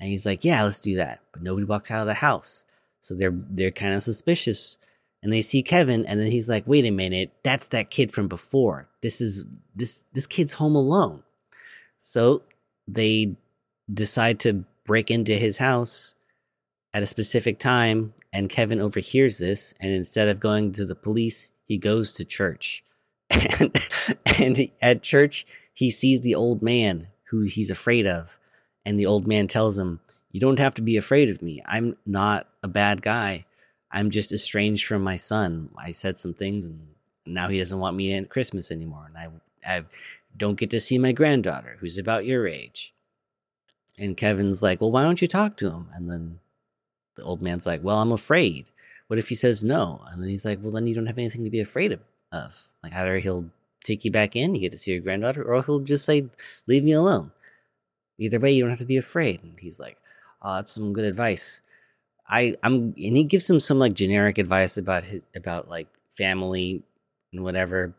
And 0.00 0.08
he's 0.08 0.24
like, 0.26 0.44
"Yeah, 0.44 0.62
let's 0.64 0.80
do 0.80 0.96
that." 0.96 1.20
But 1.32 1.42
nobody 1.42 1.66
walks 1.66 1.90
out 1.90 2.00
of 2.00 2.06
the 2.06 2.14
house, 2.14 2.64
so 3.00 3.14
they're 3.14 3.34
they're 3.34 3.70
kind 3.70 3.92
of 3.92 4.02
suspicious 4.02 4.78
and 5.24 5.32
they 5.32 5.42
see 5.42 5.62
Kevin 5.62 6.04
and 6.06 6.20
then 6.20 6.30
he's 6.30 6.48
like, 6.48 6.64
"Wait 6.66 6.84
a 6.84 6.90
minute, 6.90 7.32
that's 7.42 7.66
that 7.68 7.90
kid 7.90 8.12
from 8.12 8.28
before. 8.28 8.88
This 9.02 9.20
is 9.20 9.46
this 9.74 10.04
this 10.12 10.26
kid's 10.26 10.52
home 10.52 10.76
alone." 10.76 11.24
So 11.98 12.42
they 12.86 13.36
decide 13.92 14.38
to 14.40 14.64
break 14.84 15.10
into 15.10 15.34
his 15.34 15.58
house 15.58 16.14
at 16.92 17.02
a 17.02 17.06
specific 17.06 17.58
time 17.58 18.12
and 18.32 18.50
Kevin 18.50 18.80
overhears 18.80 19.38
this 19.38 19.74
and 19.80 19.90
instead 19.90 20.28
of 20.28 20.38
going 20.38 20.72
to 20.72 20.84
the 20.84 20.94
police, 20.94 21.50
he 21.66 21.78
goes 21.78 22.12
to 22.14 22.24
church. 22.24 22.84
And, 23.58 23.78
and 24.38 24.70
at 24.82 25.02
church, 25.02 25.46
he 25.72 25.90
sees 25.90 26.20
the 26.20 26.34
old 26.34 26.60
man 26.60 27.08
who 27.30 27.40
he's 27.40 27.70
afraid 27.70 28.06
of. 28.06 28.38
And 28.84 29.00
the 29.00 29.06
old 29.06 29.26
man 29.26 29.48
tells 29.48 29.78
him, 29.78 30.00
You 30.30 30.40
don't 30.40 30.58
have 30.58 30.74
to 30.74 30.82
be 30.82 30.96
afraid 30.96 31.30
of 31.30 31.40
me. 31.40 31.62
I'm 31.64 31.96
not 32.04 32.46
a 32.62 32.68
bad 32.68 33.00
guy. 33.00 33.46
I'm 33.94 34.10
just 34.10 34.32
estranged 34.32 34.84
from 34.84 35.02
my 35.02 35.16
son. 35.16 35.70
I 35.78 35.92
said 35.92 36.18
some 36.18 36.34
things 36.34 36.66
and 36.66 36.88
now 37.24 37.48
he 37.48 37.58
doesn't 37.58 37.78
want 37.78 37.96
me 37.96 38.12
at 38.12 38.28
Christmas 38.28 38.72
anymore. 38.72 39.06
And 39.08 39.16
I, 39.16 39.76
I 39.76 39.84
don't 40.36 40.58
get 40.58 40.70
to 40.70 40.80
see 40.80 40.98
my 40.98 41.12
granddaughter 41.12 41.76
who's 41.78 41.96
about 41.96 42.26
your 42.26 42.48
age. 42.48 42.92
And 43.96 44.16
Kevin's 44.16 44.64
like, 44.64 44.80
well, 44.80 44.90
why 44.90 45.04
don't 45.04 45.22
you 45.22 45.28
talk 45.28 45.56
to 45.58 45.70
him? 45.70 45.86
And 45.94 46.10
then 46.10 46.40
the 47.14 47.22
old 47.22 47.40
man's 47.40 47.66
like, 47.66 47.84
well, 47.84 48.00
I'm 48.00 48.10
afraid. 48.10 48.66
What 49.06 49.20
if 49.20 49.28
he 49.28 49.36
says 49.36 49.62
no? 49.62 50.02
And 50.10 50.20
then 50.20 50.28
he's 50.28 50.44
like, 50.44 50.58
well, 50.60 50.72
then 50.72 50.88
you 50.88 50.94
don't 50.96 51.06
have 51.06 51.18
anything 51.18 51.44
to 51.44 51.50
be 51.50 51.60
afraid 51.60 51.96
of. 52.32 52.68
Like 52.82 52.92
either 52.94 53.18
he'll 53.18 53.50
take 53.84 54.04
you 54.04 54.10
back 54.10 54.34
in, 54.34 54.56
you 54.56 54.60
get 54.62 54.72
to 54.72 54.78
see 54.78 54.90
your 54.90 55.02
granddaughter, 55.02 55.44
or 55.44 55.62
he'll 55.62 55.78
just 55.78 56.04
say, 56.04 56.26
leave 56.66 56.82
me 56.82 56.92
alone. 56.92 57.30
Either 58.18 58.40
way, 58.40 58.50
you 58.50 58.62
don't 58.62 58.70
have 58.70 58.78
to 58.80 58.84
be 58.84 58.96
afraid. 58.96 59.40
And 59.44 59.54
he's 59.60 59.78
like, 59.78 59.98
oh, 60.42 60.56
that's 60.56 60.72
some 60.72 60.92
good 60.92 61.04
advice. 61.04 61.60
I 62.28 62.54
I'm 62.62 62.94
and 62.96 63.16
he 63.16 63.24
gives 63.24 63.48
him 63.48 63.60
some 63.60 63.78
like 63.78 63.94
generic 63.94 64.38
advice 64.38 64.76
about 64.76 65.04
his 65.04 65.22
about 65.34 65.68
like 65.68 65.88
family 66.16 66.82
and 67.32 67.42
whatever. 67.44 67.94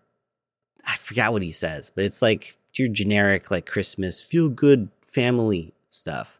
I 0.87 0.97
forgot 0.97 1.33
what 1.33 1.41
he 1.41 1.51
says, 1.51 1.91
but 1.93 2.05
it's 2.05 2.21
like 2.21 2.57
your 2.75 2.87
generic 2.89 3.51
like 3.51 3.65
Christmas 3.65 4.21
feel 4.21 4.49
good 4.49 4.89
family 5.05 5.73
stuff. 5.89 6.39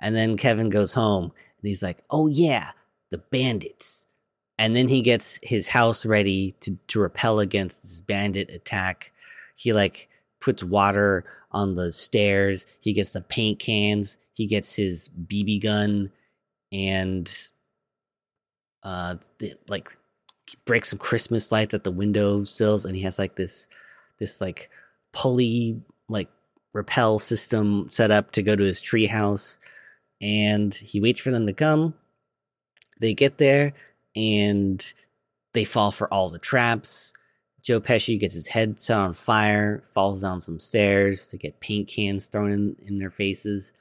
And 0.00 0.14
then 0.14 0.36
Kevin 0.36 0.68
goes 0.68 0.92
home 0.92 1.24
and 1.24 1.68
he's 1.68 1.82
like, 1.82 1.98
"Oh 2.10 2.26
yeah, 2.28 2.72
the 3.10 3.18
bandits." 3.18 4.06
And 4.58 4.74
then 4.74 4.88
he 4.88 5.02
gets 5.02 5.38
his 5.42 5.68
house 5.68 6.06
ready 6.06 6.54
to 6.60 6.78
to 6.88 7.00
repel 7.00 7.40
against 7.40 7.82
this 7.82 8.00
bandit 8.00 8.50
attack. 8.50 9.12
He 9.54 9.72
like 9.72 10.08
puts 10.40 10.62
water 10.62 11.24
on 11.50 11.74
the 11.74 11.92
stairs. 11.92 12.66
He 12.80 12.92
gets 12.92 13.12
the 13.12 13.22
paint 13.22 13.58
cans. 13.58 14.18
He 14.34 14.46
gets 14.46 14.76
his 14.76 15.08
BB 15.08 15.62
gun 15.62 16.10
and 16.72 17.50
uh 18.82 19.14
like 19.68 19.96
he 20.48 20.56
breaks 20.64 20.90
some 20.90 20.98
Christmas 20.98 21.50
lights 21.50 21.74
at 21.74 21.84
the 21.84 21.90
window 21.90 22.44
sills 22.44 22.84
and 22.84 22.96
he 22.96 23.02
has 23.02 23.18
like 23.18 23.36
this 23.36 23.68
this 24.18 24.40
like 24.40 24.70
pulley 25.12 25.80
like 26.08 26.28
repel 26.72 27.18
system 27.18 27.86
set 27.90 28.10
up 28.10 28.30
to 28.32 28.42
go 28.42 28.54
to 28.54 28.62
his 28.62 28.80
treehouse 28.80 29.58
and 30.20 30.74
he 30.74 31.00
waits 31.00 31.20
for 31.20 31.30
them 31.30 31.46
to 31.46 31.52
come. 31.52 31.94
They 33.00 33.14
get 33.14 33.38
there 33.38 33.72
and 34.14 34.92
they 35.52 35.64
fall 35.64 35.90
for 35.90 36.12
all 36.12 36.28
the 36.28 36.38
traps. 36.38 37.12
Joe 37.62 37.80
Pesci 37.80 38.18
gets 38.18 38.34
his 38.34 38.48
head 38.48 38.80
set 38.80 38.96
on 38.96 39.14
fire, 39.14 39.82
falls 39.92 40.22
down 40.22 40.40
some 40.40 40.60
stairs. 40.60 41.30
They 41.30 41.38
get 41.38 41.60
paint 41.60 41.88
cans 41.88 42.28
thrown 42.28 42.52
in, 42.52 42.76
in 42.86 42.98
their 42.98 43.10
faces. 43.10 43.72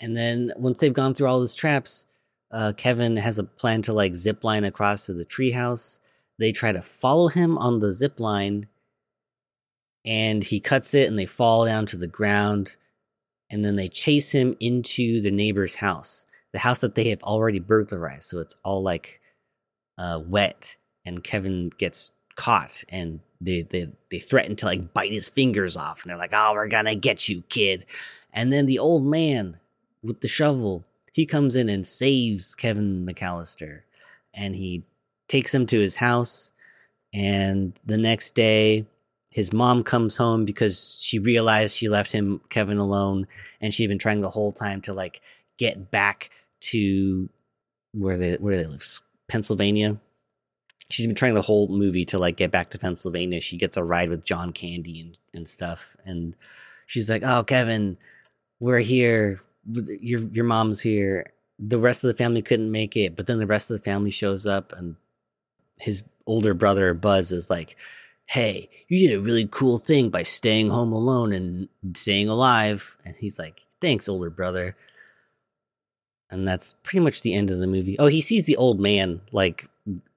And 0.00 0.16
then 0.16 0.52
once 0.56 0.78
they've 0.78 0.92
gone 0.92 1.14
through 1.14 1.26
all 1.26 1.40
those 1.40 1.54
traps, 1.54 2.06
uh, 2.50 2.72
Kevin 2.76 3.16
has 3.16 3.38
a 3.38 3.44
plan 3.44 3.82
to 3.82 3.92
like 3.92 4.14
zip 4.14 4.42
line 4.42 4.64
across 4.64 5.06
to 5.06 5.12
the 5.12 5.24
treehouse. 5.24 5.98
They 6.38 6.52
try 6.52 6.72
to 6.72 6.82
follow 6.82 7.28
him 7.28 7.58
on 7.58 7.80
the 7.80 7.92
zip 7.92 8.18
line, 8.20 8.68
and 10.04 10.44
he 10.44 10.60
cuts 10.60 10.94
it, 10.94 11.08
and 11.08 11.18
they 11.18 11.26
fall 11.26 11.66
down 11.66 11.86
to 11.86 11.96
the 11.96 12.06
ground. 12.06 12.76
And 13.50 13.64
then 13.64 13.76
they 13.76 13.88
chase 13.88 14.32
him 14.32 14.54
into 14.60 15.22
the 15.22 15.30
neighbor's 15.30 15.76
house, 15.76 16.26
the 16.52 16.58
house 16.60 16.82
that 16.82 16.94
they 16.94 17.08
have 17.08 17.22
already 17.22 17.58
burglarized. 17.58 18.24
So 18.24 18.40
it's 18.40 18.56
all 18.62 18.82
like 18.82 19.20
uh, 19.96 20.20
wet, 20.24 20.76
and 21.04 21.24
Kevin 21.24 21.70
gets 21.78 22.12
caught, 22.36 22.84
and 22.88 23.20
they 23.40 23.62
they 23.62 23.90
they 24.10 24.20
threaten 24.20 24.56
to 24.56 24.66
like 24.66 24.94
bite 24.94 25.12
his 25.12 25.28
fingers 25.28 25.76
off, 25.76 26.02
and 26.02 26.10
they're 26.10 26.18
like, 26.18 26.32
"Oh, 26.32 26.52
we're 26.54 26.68
gonna 26.68 26.94
get 26.94 27.28
you, 27.28 27.42
kid." 27.48 27.84
And 28.32 28.52
then 28.52 28.66
the 28.66 28.78
old 28.78 29.04
man 29.04 29.58
with 30.02 30.20
the 30.20 30.28
shovel 30.28 30.84
he 31.18 31.26
comes 31.26 31.56
in 31.56 31.68
and 31.68 31.84
saves 31.84 32.54
Kevin 32.54 33.04
McCallister 33.04 33.80
and 34.32 34.54
he 34.54 34.84
takes 35.26 35.52
him 35.52 35.66
to 35.66 35.80
his 35.80 35.96
house. 35.96 36.52
And 37.12 37.72
the 37.84 37.98
next 37.98 38.36
day, 38.36 38.86
his 39.28 39.52
mom 39.52 39.82
comes 39.82 40.18
home 40.18 40.44
because 40.44 40.96
she 41.00 41.18
realized 41.18 41.76
she 41.76 41.88
left 41.88 42.12
him, 42.12 42.40
Kevin, 42.50 42.78
alone. 42.78 43.26
And 43.60 43.74
she'd 43.74 43.88
been 43.88 43.98
trying 43.98 44.20
the 44.20 44.30
whole 44.30 44.52
time 44.52 44.80
to 44.82 44.94
like 44.94 45.20
get 45.58 45.90
back 45.90 46.30
to 46.60 47.28
where 47.90 48.16
they, 48.16 48.34
where 48.34 48.56
they 48.56 48.66
live, 48.66 49.00
Pennsylvania. 49.26 49.98
She's 50.88 51.06
been 51.06 51.16
trying 51.16 51.34
the 51.34 51.42
whole 51.42 51.66
movie 51.66 52.04
to 52.04 52.18
like 52.20 52.36
get 52.36 52.52
back 52.52 52.70
to 52.70 52.78
Pennsylvania. 52.78 53.40
She 53.40 53.56
gets 53.56 53.76
a 53.76 53.82
ride 53.82 54.08
with 54.08 54.24
John 54.24 54.52
Candy 54.52 55.00
and, 55.00 55.18
and 55.34 55.48
stuff. 55.48 55.96
And 56.04 56.36
she's 56.86 57.10
like, 57.10 57.24
Oh, 57.24 57.42
Kevin, 57.42 57.98
we're 58.60 58.78
here 58.78 59.40
your 59.68 60.20
your 60.20 60.44
mom's 60.44 60.80
here. 60.80 61.32
The 61.58 61.78
rest 61.78 62.04
of 62.04 62.08
the 62.08 62.14
family 62.14 62.42
couldn't 62.42 62.70
make 62.70 62.96
it, 62.96 63.16
but 63.16 63.26
then 63.26 63.38
the 63.38 63.46
rest 63.46 63.70
of 63.70 63.76
the 63.76 63.82
family 63.82 64.10
shows 64.10 64.46
up, 64.46 64.72
and 64.72 64.96
his 65.78 66.04
older 66.26 66.54
brother 66.54 66.94
Buzz 66.94 67.32
is 67.32 67.50
like, 67.50 67.76
"Hey, 68.26 68.70
you 68.88 69.08
did 69.08 69.14
a 69.14 69.20
really 69.20 69.46
cool 69.50 69.78
thing 69.78 70.10
by 70.10 70.22
staying 70.22 70.70
home 70.70 70.92
alone 70.92 71.32
and 71.32 71.68
staying 71.96 72.28
alive." 72.28 72.96
And 73.04 73.14
he's 73.18 73.38
like, 73.38 73.62
"Thanks, 73.80 74.08
older 74.08 74.30
brother." 74.30 74.76
And 76.30 76.46
that's 76.46 76.74
pretty 76.82 77.00
much 77.00 77.22
the 77.22 77.34
end 77.34 77.50
of 77.50 77.58
the 77.58 77.66
movie. 77.66 77.98
Oh, 77.98 78.06
he 78.06 78.20
sees 78.20 78.44
the 78.46 78.56
old 78.56 78.80
man 78.80 79.22
like 79.32 79.68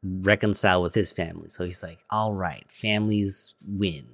reconcile 0.04 0.82
with 0.82 0.94
his 0.94 1.12
family, 1.12 1.50
so 1.50 1.66
he's 1.66 1.84
like, 1.84 2.00
"All 2.10 2.34
right, 2.34 2.70
families 2.72 3.56
win." 3.68 4.08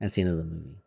That's 0.00 0.14
the 0.14 0.22
end 0.22 0.30
of 0.30 0.36
the 0.38 0.44
movie. 0.44 0.82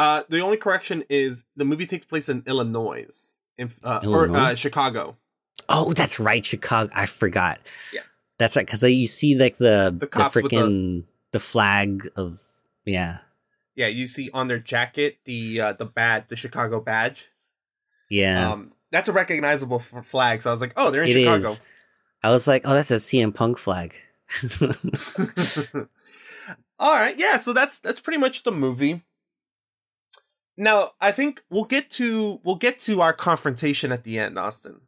Uh, 0.00 0.22
the 0.30 0.40
only 0.40 0.56
correction 0.56 1.04
is 1.10 1.44
the 1.56 1.64
movie 1.66 1.84
takes 1.84 2.06
place 2.06 2.30
in 2.30 2.42
Illinois, 2.46 3.36
in, 3.58 3.70
uh, 3.84 4.00
or 4.08 4.34
uh, 4.34 4.54
Chicago. 4.54 5.18
Oh, 5.68 5.92
that's 5.92 6.18
right, 6.18 6.42
Chicago. 6.42 6.90
I 6.94 7.04
forgot. 7.04 7.60
Yeah, 7.92 8.00
that's 8.38 8.56
right. 8.56 8.64
Because 8.64 8.82
you 8.82 9.04
see 9.04 9.36
like 9.36 9.58
the 9.58 9.94
the, 9.94 10.06
the 10.06 10.06
freaking 10.06 11.02
the, 11.02 11.04
the, 11.32 11.40
flag 11.40 12.08
of 12.16 12.38
yeah. 12.86 13.18
Yeah, 13.74 13.88
you 13.88 14.08
see 14.08 14.30
on 14.32 14.48
their 14.48 14.58
jacket 14.58 15.18
the 15.26 15.60
uh, 15.60 15.72
the 15.74 15.84
bad 15.84 16.30
the 16.30 16.36
Chicago 16.36 16.80
badge. 16.80 17.26
Yeah, 18.08 18.52
um, 18.52 18.72
that's 18.90 19.10
a 19.10 19.12
recognizable 19.12 19.80
flag. 19.80 20.40
So 20.40 20.48
I 20.48 20.54
was 20.54 20.62
like, 20.62 20.72
oh, 20.78 20.90
they're 20.90 21.02
in 21.02 21.10
it 21.10 21.12
Chicago. 21.12 21.50
Is. 21.50 21.60
I 22.22 22.30
was 22.30 22.48
like, 22.48 22.62
oh, 22.64 22.72
that's 22.72 22.90
a 22.90 22.94
CM 22.94 23.34
Punk 23.34 23.58
flag. 23.58 23.94
All 26.78 26.94
right, 26.94 27.18
yeah. 27.18 27.38
So 27.38 27.52
that's 27.52 27.78
that's 27.78 28.00
pretty 28.00 28.18
much 28.18 28.44
the 28.44 28.52
movie. 28.52 29.02
Now, 30.60 30.90
I 31.00 31.10
think 31.10 31.42
we'll 31.48 31.64
get 31.64 31.88
to 31.92 32.38
we'll 32.44 32.56
get 32.56 32.78
to 32.80 33.00
our 33.00 33.14
confrontation 33.14 33.92
at 33.92 34.04
the 34.04 34.18
end, 34.18 34.38
Austin. 34.38 34.82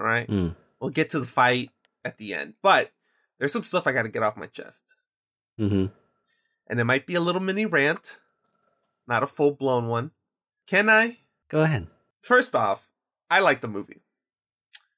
All 0.00 0.06
right, 0.06 0.26
mm. 0.26 0.56
we'll 0.80 0.88
get 0.88 1.10
to 1.10 1.20
the 1.20 1.26
fight 1.26 1.68
at 2.02 2.16
the 2.16 2.32
end, 2.32 2.54
but 2.62 2.92
there's 3.38 3.52
some 3.52 3.62
stuff 3.62 3.86
I 3.86 3.92
got 3.92 4.04
to 4.04 4.08
get 4.08 4.22
off 4.22 4.38
my 4.38 4.46
chest, 4.46 4.94
mm-hmm. 5.60 5.88
and 6.66 6.80
it 6.80 6.84
might 6.84 7.06
be 7.06 7.14
a 7.14 7.20
little 7.20 7.42
mini 7.42 7.66
rant, 7.66 8.20
not 9.06 9.22
a 9.22 9.26
full 9.26 9.50
blown 9.50 9.86
one. 9.86 10.12
Can 10.66 10.88
I? 10.88 11.18
Go 11.50 11.60
ahead. 11.60 11.88
First 12.22 12.56
off, 12.56 12.88
I 13.30 13.40
like 13.40 13.60
the 13.60 13.68
movie, 13.68 14.00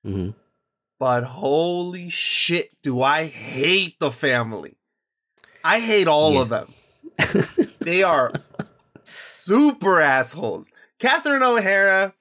mm-hmm. 0.07 0.31
but 0.97 1.25
holy 1.25 2.09
shit, 2.09 2.71
do 2.85 3.03
I 3.03 3.25
hate 3.27 3.99
the 3.99 4.13
family! 4.13 4.77
I 5.65 5.81
hate 5.81 6.07
all 6.07 6.35
yeah. 6.35 6.43
of 6.43 6.49
them. 6.51 6.75
they 7.81 8.05
are 8.05 8.31
super 9.45 10.01
assholes. 10.01 10.71
Catherine 10.99 11.43
O'Hara, 11.43 12.15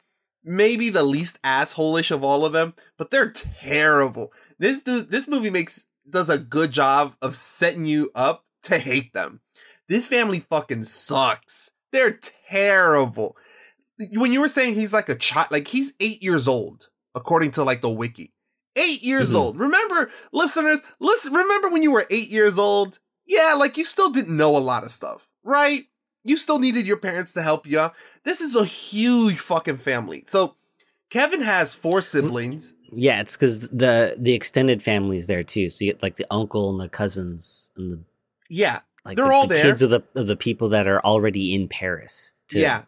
maybe 0.43 0.89
the 0.89 1.03
least 1.03 1.41
assholish 1.41 2.11
of 2.11 2.23
all 2.23 2.45
of 2.45 2.53
them, 2.53 2.73
but 2.97 3.11
they're 3.11 3.31
terrible. 3.31 4.31
This 4.59 4.79
dude, 4.79 5.11
this 5.11 5.27
movie 5.27 5.49
makes 5.49 5.87
does 6.09 6.29
a 6.29 6.37
good 6.37 6.71
job 6.71 7.15
of 7.21 7.35
setting 7.35 7.85
you 7.85 8.11
up 8.13 8.45
to 8.63 8.77
hate 8.77 9.13
them. 9.13 9.41
This 9.87 10.07
family 10.07 10.39
fucking 10.49 10.83
sucks. 10.83 11.71
They're 11.91 12.19
terrible. 12.49 13.37
When 14.11 14.33
you 14.33 14.41
were 14.41 14.47
saying 14.47 14.73
he's 14.73 14.93
like 14.93 15.09
a 15.09 15.15
child, 15.15 15.47
like 15.51 15.67
he's 15.67 15.93
eight 15.99 16.23
years 16.23 16.47
old, 16.47 16.89
according 17.15 17.51
to 17.51 17.63
like 17.63 17.81
the 17.81 17.89
wiki. 17.89 18.33
Eight 18.75 19.03
years 19.03 19.29
mm-hmm. 19.29 19.37
old. 19.37 19.59
Remember, 19.59 20.09
listeners, 20.31 20.81
listen, 20.99 21.31
remember 21.33 21.69
when 21.69 21.83
you 21.83 21.91
were 21.91 22.07
eight 22.09 22.29
years 22.29 22.57
old? 22.57 22.99
Yeah, 23.25 23.53
like 23.53 23.77
you 23.77 23.85
still 23.85 24.09
didn't 24.09 24.35
know 24.35 24.57
a 24.57 24.59
lot 24.59 24.83
of 24.83 24.91
stuff, 24.91 25.29
right? 25.43 25.85
You 26.23 26.37
still 26.37 26.59
needed 26.59 26.87
your 26.87 26.97
parents 26.97 27.33
to 27.33 27.41
help 27.41 27.67
you. 27.67 27.91
This 28.23 28.41
is 28.41 28.55
a 28.55 28.65
huge 28.65 29.39
fucking 29.39 29.77
family. 29.77 30.23
So 30.27 30.55
Kevin 31.09 31.41
has 31.41 31.75
four 31.75 32.01
siblings. 32.01 32.75
Yeah, 32.91 33.21
it's 33.21 33.35
because 33.35 33.69
the 33.69 34.15
the 34.17 34.33
extended 34.33 34.81
family 34.81 35.17
is 35.17 35.27
there 35.27 35.43
too. 35.43 35.69
So 35.69 35.85
you 35.85 35.91
get 35.91 36.03
like 36.03 36.17
the 36.17 36.27
uncle 36.31 36.69
and 36.69 36.79
the 36.79 36.89
cousins 36.89 37.71
and 37.75 37.91
the 37.91 38.03
yeah, 38.49 38.79
like 39.05 39.17
they're 39.17 39.27
the, 39.27 39.33
all 39.33 39.47
the 39.47 39.55
there. 39.55 39.63
Kids 39.63 39.81
of 39.81 39.89
the 39.89 40.03
of 40.15 40.27
the 40.27 40.35
people 40.35 40.69
that 40.69 40.87
are 40.87 41.01
already 41.01 41.53
in 41.53 41.67
Paris. 41.67 42.33
Too. 42.47 42.59
Yeah, 42.59 42.83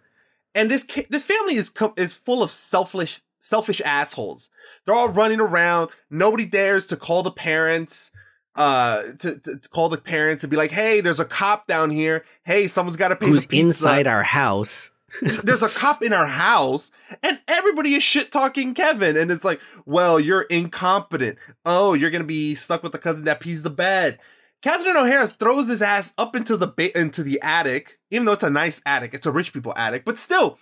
and 0.53 0.71
this 0.71 0.85
this 1.09 1.23
family 1.23 1.55
is 1.55 1.71
is 1.97 2.15
full 2.15 2.43
of 2.43 2.51
selfish 2.51 3.21
selfish 3.39 3.81
assholes. 3.81 4.49
They're 4.85 4.95
all 4.95 5.09
running 5.09 5.39
around. 5.39 5.89
Nobody 6.09 6.45
dares 6.45 6.87
to 6.87 6.95
call 6.95 7.23
the 7.23 7.31
parents 7.31 8.11
uh 8.55 9.03
to, 9.19 9.37
to, 9.39 9.57
to, 9.57 9.69
call 9.69 9.89
the 9.89 9.97
parents 9.97 10.43
and 10.43 10.51
be 10.51 10.57
like 10.57 10.71
hey 10.71 11.01
there's 11.01 11.19
a 11.19 11.25
cop 11.25 11.67
down 11.67 11.89
here. 11.89 12.23
Hey 12.43 12.67
someone's 12.67 12.97
got 12.97 13.09
to 13.09 13.15
pay 13.15 13.27
who's 13.27 13.45
inside 13.45 14.07
our 14.07 14.23
house. 14.23 14.91
There's 15.21 15.63
a 15.63 15.69
cop 15.69 16.03
in 16.03 16.11
our 16.11 16.25
house 16.25 16.91
and 17.23 17.39
everybody 17.47 17.93
is 17.93 18.03
shit 18.03 18.33
talking 18.33 18.73
kevin. 18.73 19.15
And 19.15 19.31
it's 19.31 19.45
like 19.45 19.61
well 19.85 20.19
you're 20.19 20.43
incompetent. 20.43 21.37
Oh 21.65 21.93
you're 21.93 22.11
gonna 22.11 22.25
be 22.25 22.55
stuck 22.55 22.83
with 22.83 22.91
the 22.91 22.97
cousin 22.97 23.23
that 23.25 23.39
pees 23.39 23.63
the 23.63 23.69
bed. 23.69 24.19
Catherine 24.61 24.97
o'hara 24.97 25.27
throws 25.27 25.69
his 25.69 25.81
ass 25.81 26.13
up 26.17 26.35
into 26.35 26.57
the 26.57 26.67
ba- 26.67 26.97
into 26.99 27.23
the 27.23 27.39
attic 27.41 27.99
even 28.11 28.25
though 28.25 28.33
it's 28.33 28.43
a 28.43 28.49
nice 28.49 28.81
attic. 28.85 29.13
It's 29.13 29.25
a 29.25 29.31
rich 29.31 29.53
people 29.53 29.73
attic 29.77 30.03
but 30.03 30.19
still 30.19 30.59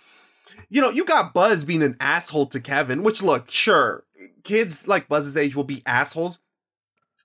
you 0.68 0.80
know 0.80 0.90
you 0.90 1.04
got 1.04 1.34
buzz 1.34 1.64
being 1.64 1.82
an 1.82 1.96
asshole 2.00 2.46
to 2.46 2.60
kevin 2.60 3.02
which 3.02 3.22
look 3.22 3.50
sure 3.50 4.04
kids 4.42 4.88
like 4.88 5.08
buzz's 5.08 5.36
age 5.36 5.54
will 5.54 5.64
be 5.64 5.82
assholes 5.86 6.38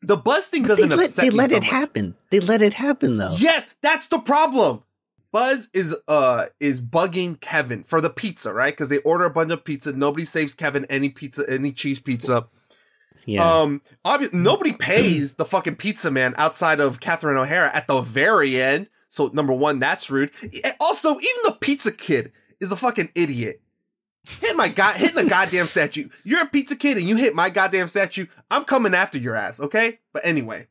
the 0.01 0.17
buzz 0.17 0.47
thing 0.47 0.63
doesn't 0.63 0.89
they 0.89 0.95
let, 0.95 1.05
upset 1.07 1.23
They 1.25 1.29
let 1.29 1.51
it 1.51 1.63
happen. 1.63 2.15
They 2.29 2.39
let 2.39 2.61
it 2.61 2.73
happen 2.73 3.17
though. 3.17 3.35
Yes, 3.37 3.73
that's 3.81 4.07
the 4.07 4.19
problem. 4.19 4.83
Buzz 5.31 5.69
is 5.73 5.95
uh 6.07 6.47
is 6.59 6.81
bugging 6.81 7.39
Kevin 7.39 7.83
for 7.83 8.01
the 8.01 8.09
pizza, 8.09 8.53
right? 8.53 8.73
Because 8.73 8.89
they 8.89 8.99
order 8.99 9.25
a 9.25 9.29
bunch 9.29 9.51
of 9.51 9.63
pizza. 9.63 9.91
Nobody 9.91 10.25
saves 10.25 10.53
Kevin 10.53 10.85
any 10.85 11.09
pizza, 11.09 11.43
any 11.47 11.71
cheese 11.71 11.99
pizza. 11.99 12.47
Yeah. 13.25 13.47
Um, 13.47 13.81
obvi- 14.05 14.33
nobody 14.33 14.73
pays 14.73 15.35
the 15.35 15.45
fucking 15.45 15.75
pizza 15.75 16.09
man 16.09 16.33
outside 16.37 16.79
of 16.79 16.99
Catherine 16.99 17.37
O'Hara 17.37 17.69
at 17.75 17.85
the 17.85 18.01
very 18.01 18.59
end. 18.59 18.87
So 19.09 19.29
number 19.33 19.53
one, 19.53 19.79
that's 19.79 20.09
rude. 20.09 20.31
Also, 20.79 21.11
even 21.11 21.41
the 21.45 21.57
pizza 21.59 21.91
kid 21.91 22.31
is 22.59 22.71
a 22.71 22.75
fucking 22.75 23.09
idiot. 23.15 23.61
Hit 24.27 24.55
my 24.55 24.67
god, 24.67 24.97
hitting 24.97 25.25
a 25.25 25.29
goddamn 25.29 25.67
statue. 25.67 26.09
You're 26.23 26.43
a 26.43 26.47
pizza 26.47 26.75
kid 26.75 26.97
and 26.97 27.07
you 27.07 27.15
hit 27.15 27.33
my 27.33 27.49
goddamn 27.49 27.87
statue. 27.87 28.27
I'm 28.51 28.65
coming 28.65 28.93
after 28.93 29.17
your 29.17 29.35
ass, 29.35 29.59
okay? 29.59 29.99
But 30.13 30.25
anyway, 30.25 30.67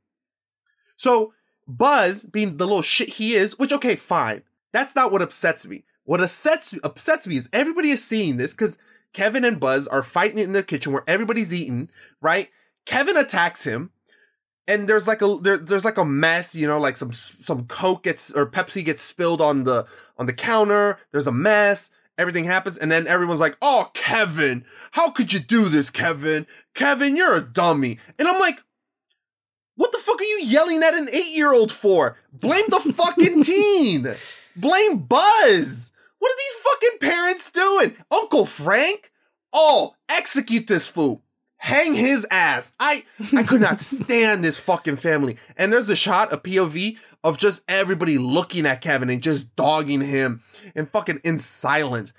so 0.97 1.33
Buzz, 1.67 2.25
being 2.25 2.57
the 2.57 2.67
little 2.67 2.83
shit 2.83 3.15
he 3.15 3.35
is, 3.35 3.59
which 3.59 3.73
okay, 3.73 3.97
fine. 3.97 4.43
That's 4.73 4.95
not 4.95 5.11
what 5.11 5.23
upsets 5.23 5.67
me. 5.67 5.85
What 6.05 6.21
upsets 6.21 6.75
upsets 6.83 7.27
me 7.27 7.37
is 7.37 7.49
everybody 7.53 7.91
is 7.91 8.05
seeing 8.05 8.37
this 8.37 8.55
because 8.55 8.79
Kevin 9.13 9.45
and 9.45 9.61
Buzz 9.61 9.87
are 9.89 10.03
fighting 10.03 10.39
in 10.39 10.53
the 10.53 10.63
kitchen 10.63 10.93
where 10.93 11.05
everybody's 11.07 11.53
eating, 11.53 11.91
right? 12.21 12.49
Kevin 12.87 13.17
attacks 13.17 13.65
him, 13.65 13.91
and 14.67 14.89
there's 14.89 15.07
like 15.07 15.21
a 15.21 15.37
there, 15.41 15.59
there's 15.59 15.85
like 15.85 15.99
a 15.99 16.05
mess, 16.05 16.55
you 16.55 16.67
know, 16.67 16.79
like 16.79 16.97
some 16.97 17.13
some 17.13 17.67
Coke 17.67 18.05
gets 18.05 18.33
or 18.33 18.47
Pepsi 18.47 18.85
gets 18.85 19.03
spilled 19.03 19.41
on 19.41 19.65
the 19.65 19.87
on 20.17 20.27
the 20.27 20.33
counter. 20.33 20.99
There's 21.11 21.27
a 21.27 21.33
mess. 21.33 21.91
Everything 22.19 22.45
happens, 22.45 22.77
and 22.77 22.91
then 22.93 23.07
everyone's 23.07 23.41
like, 23.41 23.57
"Oh, 23.63 23.91
Kevin, 23.95 24.65
how 24.91 25.11
could 25.11 25.33
you 25.33 25.39
do 25.39 25.69
this, 25.69 25.89
Kevin? 25.89 26.47
Kevin, 26.75 27.17
you're 27.17 27.37
a 27.37 27.41
dummy." 27.41 27.99
And 28.19 28.29
I'm 28.29 28.41
like, 28.41 28.59
what 29.79 29.93
the 29.93 29.99
fuck 29.99 30.21
are 30.21 30.25
you 30.25 30.41
yelling 30.43 30.83
at 30.83 30.95
an 30.95 31.09
eight 31.13 31.33
year 31.37 31.53
old 31.53 31.71
for? 31.71 32.17
Blame 32.33 32.65
the 32.69 32.81
fucking 32.93 33.43
teen. 33.45 34.09
Blame 34.57 34.99
Buzz. 34.99 35.93
What 36.19 36.33
are 36.33 36.37
these 36.37 36.57
fucking 36.65 36.99
parents 37.09 37.51
doing? 37.53 37.97
Uncle 38.11 38.45
Frank? 38.45 39.13
Oh, 39.53 39.95
execute 40.09 40.67
this 40.67 40.89
fool. 40.89 41.23
Hang 41.59 41.95
his 41.95 42.27
ass. 42.29 42.75
I 42.81 43.05
I 43.37 43.45
could 43.45 43.61
not 43.61 43.81
stand 43.81 44.43
this 44.43 44.59
fucking 44.59 44.97
family. 44.97 45.37
And 45.57 45.73
there's 45.73 45.91
a 45.91 45.97
shot, 45.97 46.33
a 46.33 46.39
POV 46.39 46.99
of 47.25 47.39
just 47.39 47.63
everybody 47.69 48.19
looking 48.19 48.67
at 48.67 48.81
Kevin 48.81 49.11
and 49.11 49.23
just 49.23 49.55
dogging 49.57 50.01
him 50.01 50.43
and 50.75 50.91
fucking 50.91 51.21
in 51.25 51.39
silence. 51.39 52.13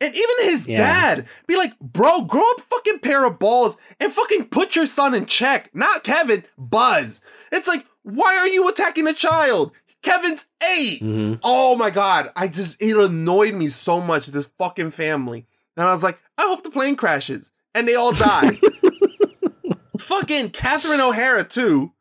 And 0.00 0.14
even 0.14 0.34
his 0.50 0.66
Yeah. 0.66 0.76
dad 0.76 1.26
be 1.46 1.56
like, 1.56 1.78
bro, 1.80 2.22
grow 2.24 2.42
up 2.52 2.60
fucking 2.70 2.98
pair 2.98 3.24
of 3.24 3.38
balls 3.38 3.76
and 4.00 4.12
fucking 4.12 4.46
put 4.46 4.76
your 4.76 4.86
son 4.86 5.14
in 5.14 5.26
check. 5.26 5.70
Not 5.74 6.04
Kevin, 6.04 6.44
Buzz. 6.58 7.20
It's 7.52 7.66
like, 7.68 7.84
why 8.02 8.36
are 8.36 8.48
you 8.48 8.68
attacking 8.68 9.06
a 9.08 9.12
child? 9.14 9.72
Kevin's 10.02 10.46
8 10.62 11.02
Mhm. 11.02 11.40
Oh 11.42 11.76
my 11.76 11.90
god. 11.90 12.30
I 12.36 12.48
just, 12.48 12.80
it 12.80 12.96
annoyed 12.96 13.54
me 13.54 13.68
so 13.68 14.00
much, 14.00 14.26
this 14.26 14.48
fucking 14.58 14.90
family. 14.92 15.46
And 15.76 15.86
I 15.86 15.92
was 15.92 16.02
like, 16.02 16.18
I 16.38 16.42
hope 16.42 16.62
the 16.62 16.70
plane 16.70 16.96
crashes. 16.96 17.50
And 17.74 17.88
they 17.88 17.94
all 17.94 18.12
die. 18.12 18.58
fucking 19.98 20.50
Catherine 20.50 21.00
O'Hara, 21.00 21.44
too. 21.44 21.92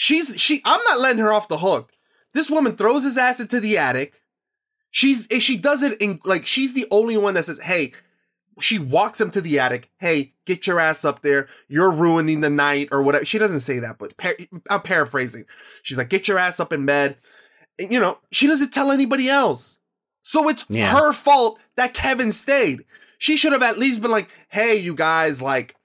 She's, 0.00 0.40
she, 0.40 0.62
I'm 0.64 0.80
not 0.84 1.00
letting 1.00 1.18
her 1.18 1.32
off 1.32 1.48
the 1.48 1.58
hook. 1.58 1.92
This 2.32 2.48
woman 2.48 2.76
throws 2.76 3.02
his 3.02 3.18
ass 3.18 3.40
into 3.40 3.58
the 3.58 3.76
attic. 3.76 4.22
She's 4.92 5.26
she 5.40 5.56
does 5.56 5.82
it 5.82 6.00
in 6.00 6.20
like 6.24 6.46
she's 6.46 6.72
the 6.72 6.86
only 6.92 7.16
one 7.16 7.34
that 7.34 7.44
says, 7.44 7.60
"Hey." 7.60 7.92
She 8.60 8.80
walks 8.80 9.20
him 9.20 9.30
to 9.32 9.40
the 9.40 9.60
attic. 9.60 9.88
Hey, 9.98 10.32
get 10.44 10.66
your 10.66 10.80
ass 10.80 11.04
up 11.04 11.22
there. 11.22 11.46
You're 11.68 11.92
ruining 11.92 12.40
the 12.40 12.50
night 12.50 12.88
or 12.90 13.02
whatever. 13.04 13.24
She 13.24 13.38
doesn't 13.38 13.60
say 13.60 13.78
that, 13.78 13.98
but 13.98 14.16
par- 14.16 14.34
I'm 14.68 14.82
paraphrasing. 14.82 15.44
She's 15.84 15.96
like, 15.96 16.08
get 16.08 16.26
your 16.26 16.38
ass 16.40 16.58
up 16.58 16.72
in 16.72 16.84
bed. 16.84 17.18
And, 17.78 17.92
you 17.92 18.00
know, 18.00 18.18
she 18.32 18.48
doesn't 18.48 18.72
tell 18.72 18.90
anybody 18.90 19.28
else. 19.28 19.78
So 20.24 20.48
it's 20.48 20.64
Yeah. 20.68 20.90
her 20.92 21.12
fault 21.12 21.60
that 21.76 21.94
Kevin 21.94 22.32
stayed. 22.32 22.84
She 23.18 23.36
should 23.36 23.52
have 23.52 23.62
at 23.62 23.78
least 23.78 24.02
been 24.02 24.10
like, 24.10 24.28
hey, 24.48 24.74
you 24.74 24.92
guys, 24.96 25.40
like, 25.40 25.76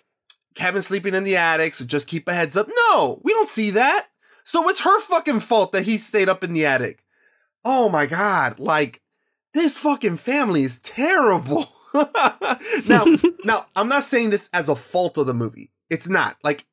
Kevin's 0.55 0.87
sleeping 0.87 1.13
in 1.13 1.23
the 1.23 1.37
attic, 1.37 1.75
so 1.75 1.85
just 1.85 2.07
keep 2.07 2.27
a 2.27 2.33
heads 2.33 2.57
up. 2.57 2.69
No, 2.89 3.19
we 3.23 3.33
don't 3.33 3.49
see 3.49 3.71
that. 3.71 4.07
So 4.43 4.67
it's 4.69 4.81
her 4.81 4.99
fucking 5.01 5.39
fault 5.39 5.71
that 5.71 5.83
he 5.85 5.97
stayed 5.97 6.29
up 6.29 6.43
in 6.43 6.53
the 6.53 6.65
attic. 6.65 7.03
Oh 7.63 7.89
my 7.89 8.05
god, 8.05 8.59
like 8.59 9.01
this 9.53 9.77
fucking 9.77 10.17
family 10.17 10.63
is 10.63 10.79
terrible. 10.79 11.67
now, 12.85 13.05
now 13.43 13.65
I'm 13.75 13.87
not 13.87 14.03
saying 14.03 14.31
this 14.31 14.49
as 14.53 14.69
a 14.69 14.75
fault 14.75 15.17
of 15.17 15.27
the 15.27 15.33
movie. 15.33 15.71
It's 15.89 16.09
not. 16.09 16.37
Like 16.43 16.65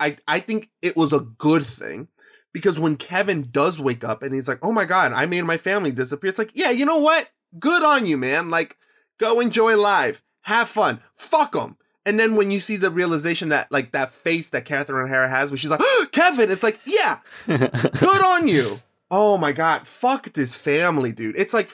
I 0.00 0.16
I 0.26 0.40
think 0.40 0.70
it 0.82 0.96
was 0.96 1.12
a 1.12 1.20
good 1.20 1.64
thing 1.64 2.08
because 2.52 2.80
when 2.80 2.96
Kevin 2.96 3.48
does 3.50 3.80
wake 3.80 4.04
up 4.04 4.22
and 4.22 4.34
he's 4.34 4.48
like, 4.48 4.58
"Oh 4.62 4.72
my 4.72 4.84
god, 4.84 5.12
I 5.12 5.26
made 5.26 5.42
my 5.42 5.56
family 5.56 5.92
disappear." 5.92 6.30
It's 6.30 6.38
like, 6.38 6.52
"Yeah, 6.54 6.70
you 6.70 6.84
know 6.84 6.98
what? 6.98 7.30
Good 7.58 7.82
on 7.82 8.06
you, 8.06 8.16
man. 8.18 8.50
Like 8.50 8.76
go 9.18 9.40
enjoy 9.40 9.76
life. 9.76 10.22
Have 10.42 10.68
fun. 10.68 11.00
Fuck 11.16 11.52
them." 11.52 11.76
And 12.06 12.20
then 12.20 12.36
when 12.36 12.50
you 12.50 12.60
see 12.60 12.76
the 12.76 12.90
realization 12.90 13.48
that 13.48 13.72
like 13.72 13.92
that 13.92 14.12
face 14.12 14.48
that 14.50 14.64
Catherine 14.64 15.06
O'Hara 15.06 15.28
has, 15.28 15.50
where 15.50 15.58
she's 15.58 15.70
like, 15.70 15.80
"Kevin," 16.12 16.50
it's 16.50 16.62
like, 16.62 16.80
"Yeah, 16.84 17.20
good 17.46 18.24
on 18.24 18.46
you." 18.48 18.80
Oh 19.10 19.38
my 19.38 19.52
god, 19.52 19.86
fuck 19.86 20.32
this 20.32 20.56
family, 20.56 21.12
dude. 21.12 21.38
It's 21.38 21.54
like 21.54 21.70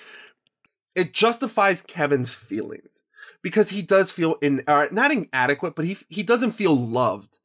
it 0.94 1.12
justifies 1.12 1.82
Kevin's 1.82 2.34
feelings 2.34 3.02
because 3.42 3.70
he 3.70 3.82
does 3.82 4.10
feel 4.10 4.36
in 4.42 4.62
uh, 4.66 4.86
not 4.90 5.10
inadequate, 5.12 5.74
but 5.74 5.84
he 5.84 5.96
he 6.08 6.22
doesn't 6.22 6.52
feel 6.52 6.76
loved. 6.76 7.38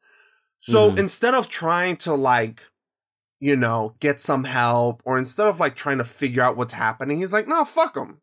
So 0.60 0.92
Mhm. 0.92 1.00
instead 1.00 1.34
of 1.34 1.48
trying 1.50 1.98
to 1.98 2.14
like, 2.14 2.62
you 3.40 3.56
know, 3.56 3.96
get 4.00 4.20
some 4.20 4.44
help, 4.46 5.02
or 5.06 5.18
instead 5.18 5.48
of 5.48 5.60
like 5.60 5.76
trying 5.76 5.98
to 6.00 6.06
figure 6.06 6.42
out 6.42 6.58
what's 6.58 6.74
happening, 6.74 7.20
he's 7.20 7.34
like, 7.34 7.48
no, 7.48 7.66
fuck 7.66 7.96
him, 7.96 8.22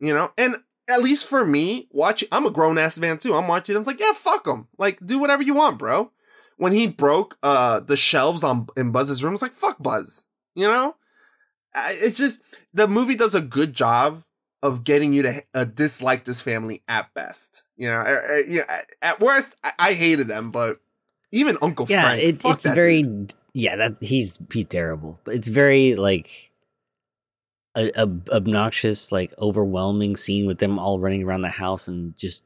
you 0.00 0.12
know. 0.14 0.32
And 0.36 0.56
at 0.88 1.02
least 1.02 1.26
for 1.26 1.44
me, 1.44 1.88
watch, 1.90 2.24
I'm 2.30 2.46
a 2.46 2.50
grown 2.50 2.78
ass 2.78 2.98
man 2.98 3.18
too. 3.18 3.34
I'm 3.34 3.48
watching. 3.48 3.76
I'm 3.76 3.84
like, 3.84 4.00
yeah, 4.00 4.12
fuck 4.12 4.46
him. 4.46 4.68
Like, 4.78 5.04
do 5.04 5.18
whatever 5.18 5.42
you 5.42 5.54
want, 5.54 5.78
bro. 5.78 6.10
When 6.56 6.72
he 6.72 6.86
broke 6.86 7.36
uh 7.42 7.80
the 7.80 7.96
shelves 7.96 8.44
on 8.44 8.68
in 8.76 8.92
Buzz's 8.92 9.24
room, 9.24 9.32
it's 9.32 9.42
like, 9.42 9.52
fuck 9.54 9.82
Buzz, 9.82 10.24
you 10.54 10.66
know. 10.66 10.96
It's 11.76 12.16
just 12.16 12.40
the 12.72 12.86
movie 12.86 13.16
does 13.16 13.34
a 13.34 13.40
good 13.40 13.74
job 13.74 14.22
of 14.62 14.84
getting 14.84 15.12
you 15.12 15.22
to 15.22 15.42
uh, 15.52 15.64
dislike 15.64 16.24
this 16.24 16.40
family 16.40 16.82
at 16.88 17.12
best. 17.12 17.64
You 17.76 17.88
know, 17.88 18.00
uh, 18.00 18.36
you 18.46 18.58
know, 18.58 18.64
at- 19.02 19.20
worst, 19.20 19.56
I, 19.64 19.72
I 19.78 19.92
hated 19.94 20.28
them, 20.28 20.50
but 20.50 20.80
even 21.32 21.58
Uncle 21.60 21.86
yeah, 21.88 22.02
Frank, 22.02 22.22
it, 22.22 22.44
it's 22.44 22.64
very 22.64 23.02
dude. 23.02 23.34
yeah 23.52 23.74
that 23.76 23.96
he's 24.00 24.38
he's 24.52 24.66
terrible, 24.66 25.18
but 25.24 25.34
it's 25.34 25.48
very 25.48 25.96
like 25.96 26.52
a, 27.76 27.90
a 27.96 28.08
obnoxious, 28.30 29.10
like 29.12 29.32
overwhelming 29.38 30.16
scene 30.16 30.46
with 30.46 30.58
them 30.58 30.78
all 30.78 30.98
running 31.00 31.24
around 31.24 31.42
the 31.42 31.48
house 31.48 31.88
and 31.88 32.16
just 32.16 32.44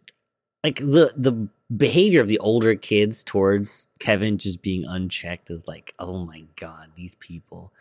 like 0.65 0.77
the 0.79 1.13
the 1.17 1.49
behavior 1.77 2.21
of 2.23 2.29
the 2.29 2.39
older 2.39 2.75
kids 2.75 3.23
towards 3.23 3.89
Kevin 3.99 4.39
just 4.39 4.63
being 4.63 4.85
unchecked 4.87 5.51
is 5.51 5.69
like, 5.69 5.95
oh 5.99 6.25
my 6.25 6.45
god, 6.57 6.89
these 6.97 7.15
people. 7.17 7.73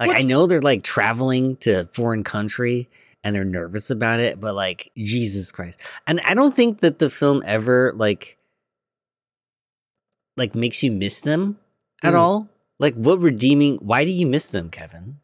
Like 0.00 0.08
What- 0.08 0.18
I 0.18 0.22
know 0.22 0.46
they're 0.46 0.60
like 0.60 0.82
traveling 0.82 1.56
to 1.58 1.82
a 1.82 1.84
foreign 1.86 2.24
country 2.24 2.88
and 3.22 3.36
they're 3.36 3.44
nervous 3.44 3.88
about 3.90 4.18
it, 4.18 4.40
but 4.40 4.54
like 4.56 4.90
Jesus 4.96 5.52
Christ. 5.52 5.78
And 6.08 6.20
I 6.24 6.34
don't 6.34 6.56
think 6.56 6.80
that 6.80 6.98
the 6.98 7.08
film 7.10 7.42
ever 7.46 7.92
like 7.94 8.36
like 10.36 10.54
makes 10.54 10.82
you 10.82 10.90
miss 10.90 11.20
them 11.20 11.58
at 12.02 12.14
Mm. 12.14 12.18
all. 12.18 12.48
Like 12.78 12.94
what 12.94 13.20
redeeming 13.20 13.76
why 13.76 14.04
do 14.04 14.10
you 14.10 14.26
miss 14.26 14.46
them, 14.46 14.70
Kevin? 14.70 15.18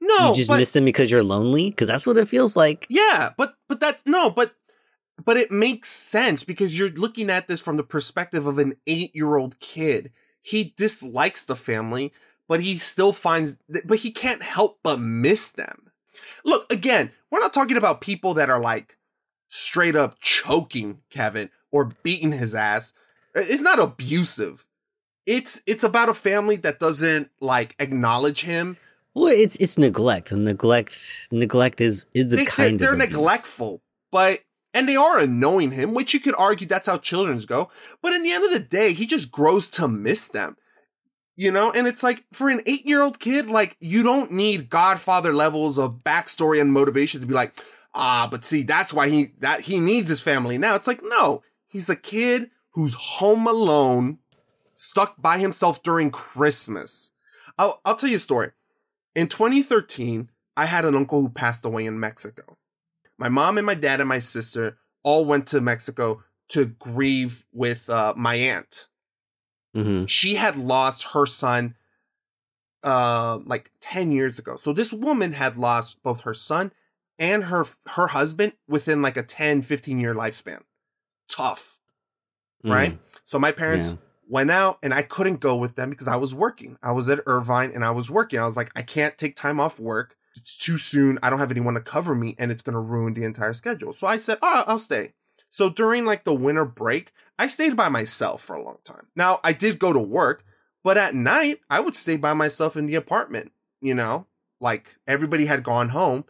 No, 0.00 0.30
you 0.30 0.34
just 0.36 0.48
but, 0.48 0.58
miss 0.58 0.72
them 0.72 0.84
because 0.84 1.10
you're 1.10 1.22
lonely? 1.22 1.70
Because 1.70 1.88
that's 1.88 2.06
what 2.06 2.16
it 2.16 2.28
feels 2.28 2.56
like. 2.56 2.86
yeah, 2.88 3.30
but 3.36 3.56
but 3.68 3.80
that's 3.80 4.04
no, 4.06 4.30
but 4.30 4.54
but 5.24 5.36
it 5.36 5.50
makes 5.50 5.88
sense 5.88 6.44
because 6.44 6.78
you're 6.78 6.90
looking 6.90 7.30
at 7.30 7.48
this 7.48 7.60
from 7.60 7.76
the 7.76 7.82
perspective 7.82 8.46
of 8.46 8.58
an 8.58 8.76
eight 8.86 9.14
year 9.14 9.36
old 9.36 9.58
kid. 9.60 10.12
He 10.40 10.74
dislikes 10.76 11.44
the 11.44 11.56
family, 11.56 12.12
but 12.46 12.60
he 12.60 12.78
still 12.78 13.12
finds, 13.12 13.58
but 13.84 13.98
he 13.98 14.10
can't 14.10 14.42
help 14.42 14.78
but 14.82 15.00
miss 15.00 15.50
them. 15.50 15.90
Look, 16.44 16.72
again, 16.72 17.10
we're 17.30 17.40
not 17.40 17.52
talking 17.52 17.76
about 17.76 18.00
people 18.00 18.34
that 18.34 18.48
are 18.48 18.60
like 18.60 18.96
straight 19.48 19.96
up 19.96 20.18
choking 20.20 21.00
Kevin 21.10 21.50
or 21.70 21.92
beating 22.02 22.32
his 22.32 22.54
ass. 22.54 22.92
It's 23.34 23.62
not 23.62 23.78
abusive. 23.78 24.64
It's 25.26 25.60
it's 25.66 25.84
about 25.84 26.08
a 26.08 26.14
family 26.14 26.56
that 26.56 26.80
doesn't 26.80 27.30
like 27.40 27.74
acknowledge 27.78 28.42
him. 28.42 28.78
Well, 29.14 29.26
it's 29.28 29.56
it's 29.56 29.78
neglect. 29.78 30.30
And 30.32 30.44
neglect 30.44 31.28
neglect 31.30 31.80
is 31.80 32.06
is 32.14 32.32
a 32.32 32.36
They, 32.36 32.44
kind 32.44 32.78
they're, 32.78 32.92
of 32.92 32.98
they're 32.98 33.04
abuse. 33.06 33.08
neglectful, 33.08 33.82
but 34.12 34.40
and 34.74 34.88
they 34.88 34.96
are 34.96 35.18
annoying 35.18 35.72
him, 35.72 35.94
which 35.94 36.14
you 36.14 36.20
could 36.20 36.34
argue 36.36 36.66
that's 36.66 36.86
how 36.86 36.98
children's 36.98 37.46
go. 37.46 37.70
But 38.02 38.12
in 38.12 38.22
the 38.22 38.32
end 38.32 38.44
of 38.44 38.52
the 38.52 38.60
day, 38.60 38.92
he 38.92 39.06
just 39.06 39.32
grows 39.32 39.68
to 39.70 39.88
miss 39.88 40.28
them. 40.28 40.56
You 41.36 41.52
know, 41.52 41.70
and 41.70 41.86
it's 41.86 42.02
like 42.02 42.24
for 42.32 42.48
an 42.50 42.60
eight 42.66 42.84
year 42.84 43.00
old 43.00 43.20
kid, 43.20 43.48
like 43.48 43.76
you 43.80 44.02
don't 44.02 44.32
need 44.32 44.68
Godfather 44.70 45.32
levels 45.32 45.78
of 45.78 46.02
backstory 46.04 46.60
and 46.60 46.72
motivation 46.72 47.20
to 47.20 47.26
be 47.28 47.34
like, 47.34 47.58
ah, 47.94 48.28
but 48.30 48.44
see, 48.44 48.62
that's 48.62 48.92
why 48.92 49.08
he 49.08 49.32
that 49.38 49.62
he 49.62 49.78
needs 49.80 50.08
his 50.08 50.20
family 50.20 50.58
now. 50.58 50.74
It's 50.74 50.88
like, 50.88 51.00
no, 51.02 51.42
he's 51.68 51.88
a 51.88 51.96
kid 51.96 52.50
who's 52.72 52.94
home 52.94 53.46
alone, 53.46 54.18
stuck 54.74 55.20
by 55.20 55.38
himself 55.38 55.80
during 55.82 56.10
Christmas. 56.10 57.12
I'll 57.56 57.80
I'll 57.84 57.96
tell 57.96 58.10
you 58.10 58.16
a 58.16 58.20
story. 58.20 58.50
In 59.18 59.26
2013, 59.26 60.30
I 60.56 60.66
had 60.66 60.84
an 60.84 60.94
uncle 60.94 61.22
who 61.22 61.28
passed 61.28 61.64
away 61.64 61.86
in 61.86 61.98
Mexico. 61.98 62.56
My 63.18 63.28
mom 63.28 63.58
and 63.58 63.66
my 63.66 63.74
dad 63.74 63.98
and 63.98 64.08
my 64.08 64.20
sister 64.20 64.78
all 65.02 65.24
went 65.24 65.48
to 65.48 65.60
Mexico 65.60 66.22
to 66.50 66.66
grieve 66.66 67.44
with 67.52 67.90
uh, 67.90 68.14
my 68.16 68.36
aunt. 68.36 68.86
Mm-hmm. 69.76 70.04
She 70.06 70.36
had 70.36 70.54
lost 70.56 71.08
her 71.14 71.26
son 71.26 71.74
uh 72.84 73.40
like 73.44 73.72
10 73.80 74.12
years 74.12 74.38
ago. 74.38 74.56
So 74.56 74.72
this 74.72 74.92
woman 74.92 75.32
had 75.32 75.56
lost 75.56 76.00
both 76.04 76.20
her 76.20 76.32
son 76.32 76.70
and 77.18 77.46
her 77.46 77.66
her 77.88 78.06
husband 78.06 78.52
within 78.68 79.02
like 79.02 79.16
a 79.16 79.24
10 79.24 79.62
15 79.62 79.98
year 79.98 80.14
lifespan. 80.14 80.60
Tough. 81.28 81.80
Right? 82.62 83.00
So 83.24 83.40
my 83.40 83.50
parents 83.50 83.90
Yeah. 83.90 84.07
Went 84.28 84.50
out 84.50 84.78
and 84.82 84.92
I 84.92 85.02
couldn't 85.02 85.40
go 85.40 85.56
with 85.56 85.74
them 85.74 85.90
because 85.90 86.08
I 86.08 86.16
was 86.16 86.34
working. 86.34 86.76
I 86.82 86.92
was 86.92 87.08
at 87.08 87.20
Irvine 87.26 87.72
and 87.74 87.84
I 87.84 87.90
was 87.90 88.10
working. 88.10 88.38
I 88.38 88.46
was 88.46 88.56
like 88.56 88.70
I 88.76 88.82
can't 88.82 89.18
take 89.18 89.36
time 89.36 89.58
off 89.58 89.80
work. 89.80 90.16
It's 90.36 90.56
too 90.56 90.78
soon. 90.78 91.18
I 91.22 91.30
don't 91.30 91.38
have 91.38 91.50
anyone 91.50 91.74
to 91.74 91.80
cover 91.80 92.14
me 92.14 92.36
and 92.38 92.52
it's 92.52 92.62
going 92.62 92.74
to 92.74 92.80
ruin 92.80 93.14
the 93.14 93.24
entire 93.24 93.52
schedule. 93.52 93.92
So 93.92 94.06
I 94.06 94.18
said, 94.18 94.38
"All 94.42 94.50
right, 94.50 94.64
I'll 94.66 94.78
stay." 94.78 95.14
So 95.50 95.70
during 95.70 96.04
like 96.04 96.24
the 96.24 96.34
winter 96.34 96.64
break, 96.64 97.12
I 97.38 97.46
stayed 97.46 97.76
by 97.76 97.88
myself 97.88 98.42
for 98.42 98.54
a 98.54 98.62
long 98.62 98.78
time. 98.84 99.06
Now, 99.16 99.40
I 99.42 99.52
did 99.52 99.78
go 99.78 99.92
to 99.92 99.98
work, 99.98 100.44
but 100.84 100.96
at 100.96 101.14
night, 101.14 101.60
I 101.70 101.80
would 101.80 101.96
stay 101.96 102.16
by 102.16 102.34
myself 102.34 102.76
in 102.76 102.86
the 102.86 102.96
apartment, 102.96 103.52
you 103.80 103.94
know? 103.94 104.26
Like 104.60 104.96
everybody 105.06 105.46
had 105.46 105.62
gone 105.62 105.90
home 105.90 106.24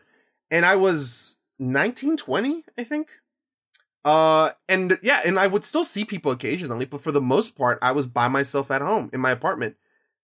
and 0.51 0.66
I 0.66 0.76
was 0.76 1.38
19, 1.59 2.16
20, 2.16 2.64
I 2.76 2.84
think. 2.84 3.09
Uh 4.05 4.51
and 4.68 4.99
yeah, 5.03 5.20
and 5.24 5.38
I 5.38 5.46
would 5.46 5.64
still 5.64 5.84
see 5.84 6.05
people 6.05 6.32
occasionally, 6.32 6.84
but 6.84 7.01
for 7.01 7.12
the 7.12 7.20
most 7.20 7.57
part, 7.57 7.78
I 7.82 7.92
was 7.92 8.07
by 8.07 8.28
myself 8.28 8.70
at 8.70 8.82
home 8.82 9.11
in 9.12 9.20
my 9.20 9.30
apartment. 9.30 9.76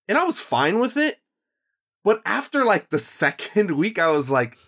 And 0.09 0.19
I 0.19 0.25
was 0.25 0.39
fine 0.41 0.81
with 0.81 0.97
it. 0.97 1.21
But 2.03 2.21
after 2.25 2.65
like 2.65 2.91
the 2.91 2.99
second 3.21 3.77
week, 3.77 3.99
I 3.99 4.11
was 4.11 4.31
like, 4.31 4.59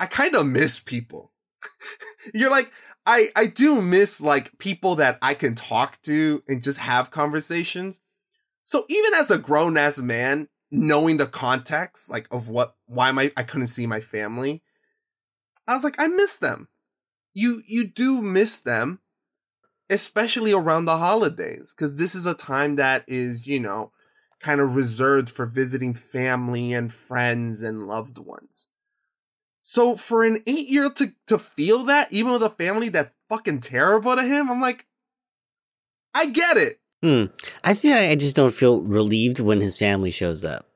I 0.00 0.06
kind 0.06 0.34
of 0.34 0.46
miss 0.46 0.78
people. 0.78 1.32
You're 2.34 2.50
like, 2.50 2.72
I 3.06 3.28
I 3.34 3.46
do 3.46 3.80
miss 3.80 4.20
like 4.20 4.58
people 4.58 4.96
that 4.96 5.18
I 5.22 5.34
can 5.34 5.54
talk 5.54 6.00
to 6.02 6.42
and 6.46 6.62
just 6.62 6.78
have 6.78 7.10
conversations. 7.10 8.00
So 8.64 8.84
even 8.88 9.14
as 9.14 9.30
a 9.30 9.38
grown 9.38 9.76
ass 9.76 9.98
man, 9.98 10.48
knowing 10.70 11.16
the 11.16 11.26
context 11.26 12.10
like 12.10 12.28
of 12.30 12.48
what 12.48 12.76
why 12.86 13.10
my 13.12 13.32
I 13.36 13.42
couldn't 13.42 13.68
see 13.68 13.86
my 13.86 14.00
family, 14.00 14.62
I 15.66 15.74
was 15.74 15.84
like, 15.84 15.96
I 15.98 16.06
miss 16.08 16.36
them. 16.36 16.68
You 17.38 17.62
you 17.66 17.84
do 17.84 18.20
miss 18.20 18.58
them, 18.58 18.98
especially 19.88 20.52
around 20.52 20.86
the 20.86 20.98
holidays, 20.98 21.72
because 21.72 21.94
this 21.94 22.16
is 22.16 22.26
a 22.26 22.34
time 22.34 22.74
that 22.76 23.04
is, 23.06 23.46
you 23.46 23.60
know, 23.60 23.92
kind 24.40 24.60
of 24.60 24.74
reserved 24.74 25.30
for 25.30 25.46
visiting 25.46 25.94
family 25.94 26.72
and 26.72 26.92
friends 26.92 27.62
and 27.62 27.86
loved 27.86 28.18
ones. 28.18 28.66
So 29.62 29.94
for 29.96 30.24
an 30.24 30.42
eight 30.46 30.68
year 30.68 30.90
to, 30.90 31.12
to 31.26 31.38
feel 31.38 31.84
that, 31.84 32.12
even 32.12 32.32
with 32.32 32.42
a 32.42 32.50
family 32.50 32.88
that's 32.88 33.12
fucking 33.28 33.60
terrible 33.60 34.16
to 34.16 34.22
him, 34.22 34.50
I'm 34.50 34.60
like, 34.60 34.86
I 36.14 36.26
get 36.26 36.56
it. 36.56 36.80
Hmm. 37.02 37.26
I 37.62 37.74
think 37.74 37.94
I 37.94 38.16
just 38.16 38.34
don't 38.34 38.54
feel 38.54 38.80
relieved 38.80 39.38
when 39.38 39.60
his 39.60 39.78
family 39.78 40.10
shows 40.10 40.42
up. 40.42 40.66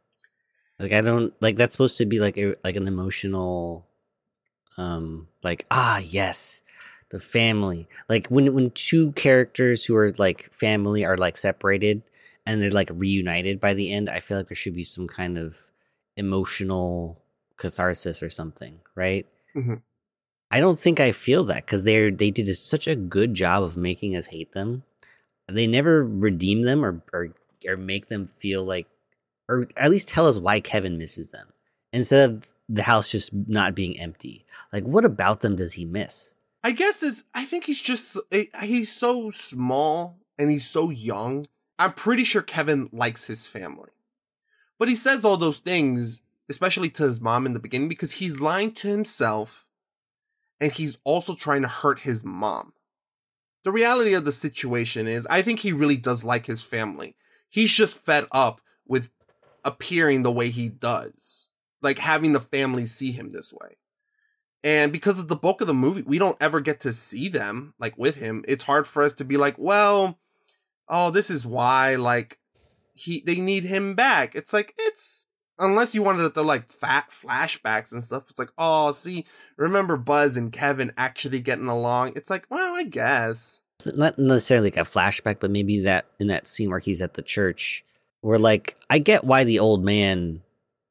Like 0.79 0.93
I 0.93 1.01
don't 1.01 1.33
like 1.41 1.57
that's 1.57 1.73
supposed 1.73 1.99
to 1.99 2.07
be 2.07 2.21
like 2.21 2.39
a, 2.39 2.55
like 2.63 2.77
an 2.77 2.87
emotional, 2.87 3.89
um, 4.79 5.29
like 5.43 5.67
ah 5.71 5.99
yes, 5.99 6.63
the 7.11 7.21
family. 7.21 7.89
Like 8.09 8.29
when 8.29 8.53
when 8.55 8.71
two 8.71 9.13
characters 9.13 9.85
who 9.85 9.97
are 9.97 10.11
like 10.19 10.53
family 10.53 11.05
are 11.05 11.17
like 11.17 11.37
separated 11.37 12.03
and 12.47 12.61
they're 12.61 12.71
like 12.71 12.91
reunited 12.93 13.61
by 13.61 13.75
the 13.75 13.93
end, 13.93 14.09
I 14.09 14.21
feel 14.21 14.39
like 14.39 14.49
there 14.49 14.57
should 14.57 14.75
be 14.75 14.85
some 14.85 15.09
kind 15.09 15.39
of 15.39 15.71
emotional 16.17 17.21
catharsis 17.57 18.23
or 18.23 18.31
something, 18.31 18.81
right? 18.95 19.27
Mhm. 19.55 19.83
I 20.51 20.61
don't 20.61 20.79
think 20.79 21.01
I 21.01 21.13
feel 21.13 21.45
that 21.45 21.67
because 21.67 21.85
they're 21.85 22.11
they 22.11 22.31
did 22.31 22.55
such 22.57 22.87
a 22.87 22.97
good 22.97 23.35
job 23.35 23.63
of 23.63 23.77
making 23.77 24.17
us 24.17 24.27
hate 24.29 24.53
them. 24.53 24.85
They 25.49 25.67
never 25.67 26.05
redeem 26.05 26.63
them 26.63 26.85
or 26.85 27.03
or 27.13 27.35
or 27.67 27.77
make 27.77 28.09
them 28.09 28.27
feel 28.27 28.65
like, 28.65 28.87
or 29.49 29.69
at 29.77 29.91
least 29.91 30.09
tell 30.09 30.27
us 30.27 30.39
why 30.39 30.61
Kevin 30.61 30.99
misses 30.99 31.31
them 31.31 31.49
instead 31.93 32.29
of 32.31 32.49
the 32.73 32.85
house 32.85 33.11
just 33.11 33.33
not 33.33 33.75
being 33.75 33.99
empty. 34.01 34.47
Like, 34.73 34.85
what 34.85 35.05
about 35.05 35.41
them 35.41 35.57
does 35.57 35.75
he 35.75 35.85
miss? 35.85 36.35
I 36.65 36.73
guess 36.73 37.03
is 37.03 37.25
I 37.35 37.45
think 37.45 37.65
he's 37.65 37.81
just 37.81 38.17
eh, 38.31 38.45
he's 38.63 38.91
so 38.91 39.31
small 39.31 40.19
and 40.39 40.51
he's 40.51 40.69
so 40.69 40.91
young. 40.91 41.47
I'm 41.79 41.93
pretty 41.93 42.25
sure 42.25 42.43
Kevin 42.43 42.89
likes 42.93 43.27
his 43.27 43.47
family. 43.47 43.91
But 44.79 44.89
he 44.89 44.97
says 44.97 45.25
all 45.25 45.37
those 45.37 45.59
things, 45.59 46.23
especially 46.49 46.91
to 46.91 47.05
his 47.05 47.21
mom 47.21 47.47
in 47.47 47.53
the 47.53 47.61
beginning, 47.61 47.89
because 47.89 48.13
he's 48.13 48.41
lying 48.41 48.73
to 48.75 48.89
himself 48.89 49.67
and 50.61 50.73
he's 50.73 50.99
also 51.05 51.35
trying 51.35 51.63
to 51.63 51.69
hurt 51.69 52.01
his 52.01 52.25
mom. 52.25 52.73
The 53.65 53.73
reality 53.73 54.15
of 54.15 54.25
the 54.25 54.33
situation 54.33 55.07
is, 55.07 55.27
I 55.27 55.43
think 55.43 55.61
he 55.61 55.73
really 55.73 55.97
does 55.97 56.25
like 56.25 56.47
his 56.47 56.63
family. 56.63 57.17
He's 57.49 57.71
just 57.71 58.05
fed 58.05 58.27
up 58.33 58.61
with 58.87 59.11
appearing 59.65 60.23
the 60.23 60.33
way 60.33 60.51
he 60.51 60.69
does, 60.69 61.51
like 61.83 61.99
having 61.99 62.33
the 62.33 62.41
family 62.41 62.87
see 62.87 63.13
him 63.13 63.33
this 63.33 63.53
way. 63.53 63.77
And 64.65 64.93
because 64.93 65.19
of 65.19 65.29
the 65.29 65.37
bulk 65.37 65.61
of 65.61 65.67
the 65.67 65.75
movie, 65.75 66.03
we 66.03 66.19
don't 66.19 66.37
ever 66.41 66.61
get 66.61 66.81
to 66.81 66.93
see 66.93 67.29
them 67.29 67.75
like 67.79 67.99
with 67.99 68.17
him. 68.17 68.45
It's 68.47 68.65
hard 68.65 68.87
for 68.87 69.03
us 69.03 69.15
to 69.15 69.25
be 69.25 69.37
like, 69.37 69.59
well, 69.59 70.19
oh, 70.89 71.11
this 71.11 71.31
is 71.31 71.47
why 71.47 71.97
like 71.97 72.39
he 72.95 73.23
they 73.27 73.41
need 73.41 73.65
him 73.65 73.95
back. 73.95 74.35
It's 74.35 74.53
like 74.53 74.75
it's 74.79 75.27
unless 75.59 75.95
you 75.95 76.03
wanted 76.03 76.33
to 76.33 76.43
like 76.43 76.71
fat 76.71 77.11
flashbacks 77.11 77.93
and 77.93 78.03
stuff. 78.03 78.25
It's 78.31 78.39
like, 78.39 78.53
oh, 78.59 78.93
see, 78.93 79.27
remember 79.57 79.97
Buzz 79.97 80.37
and 80.37 80.53
Kevin 80.53 80.93
actually 80.97 81.41
getting 81.41 81.69
along? 81.69 82.13
It's 82.15 82.31
like, 82.31 82.47
well, 82.51 82.75
I 82.75 82.85
guess. 82.85 83.63
Not 83.85 84.19
necessarily 84.19 84.69
like 84.69 84.77
a 84.77 84.89
flashback, 84.89 85.41
but 85.41 85.51
maybe 85.51 85.81
that 85.81 86.07
in 86.21 86.29
that 86.29 86.47
scene 86.47 86.71
where 86.71 86.79
he's 86.79 87.01
at 87.01 87.15
the 87.15 87.23
church, 87.23 87.85
where 88.21 88.39
like 88.39 88.77
I 88.89 88.99
get 88.99 89.25
why 89.25 89.45
the 89.45 89.59
old 89.59 89.85
man. 89.85 90.43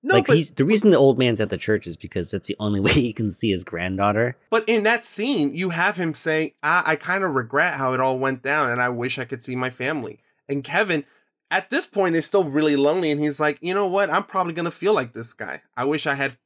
No, 0.03 0.15
like 0.15 0.27
but- 0.27 0.35
he's, 0.37 0.51
the 0.51 0.65
reason 0.65 0.89
the 0.89 0.97
old 0.97 1.19
man's 1.19 1.39
at 1.41 1.49
the 1.49 1.57
church 1.57 1.85
is 1.85 1.95
because 1.95 2.31
that's 2.31 2.47
the 2.47 2.55
only 2.59 2.79
way 2.85 2.91
he 2.93 3.13
can 3.13 3.29
see 3.29 3.51
his 3.51 3.63
granddaughter. 3.63 4.35
But 4.49 4.67
in 4.67 4.83
that 4.83 5.05
scene, 5.05 5.55
you 5.55 5.69
have 5.69 5.97
him 5.97 6.13
saying, 6.13 6.51
I, 6.63 6.83
I 6.85 6.95
kind 6.95 7.23
of 7.23 7.35
regret 7.35 7.75
how 7.75 7.93
it 7.93 7.99
all 7.99 8.17
went 8.17 8.41
down 8.41 8.69
and 8.69 8.81
I 8.81 8.89
wish 8.89 9.19
I 9.19 9.25
could 9.25 9.43
see 9.43 9.55
my 9.55 9.69
family. 9.69 10.19
And 10.49 10.63
Kevin, 10.63 11.05
at 11.51 11.69
this 11.69 11.85
point, 11.85 12.15
is 12.15 12.25
still 12.25 12.43
really 12.43 12.75
lonely 12.75 13.11
and 13.11 13.21
he's 13.21 13.39
like, 13.39 13.59
you 13.61 13.73
know 13.73 13.87
what? 13.87 14.09
I'm 14.09 14.23
probably 14.23 14.53
going 14.53 14.65
to 14.65 14.71
feel 14.71 14.93
like 14.93 15.13
this 15.13 15.33
guy. 15.33 15.61
I 15.77 15.85
wish 15.85 16.07
I 16.07 16.15
had. 16.15 16.37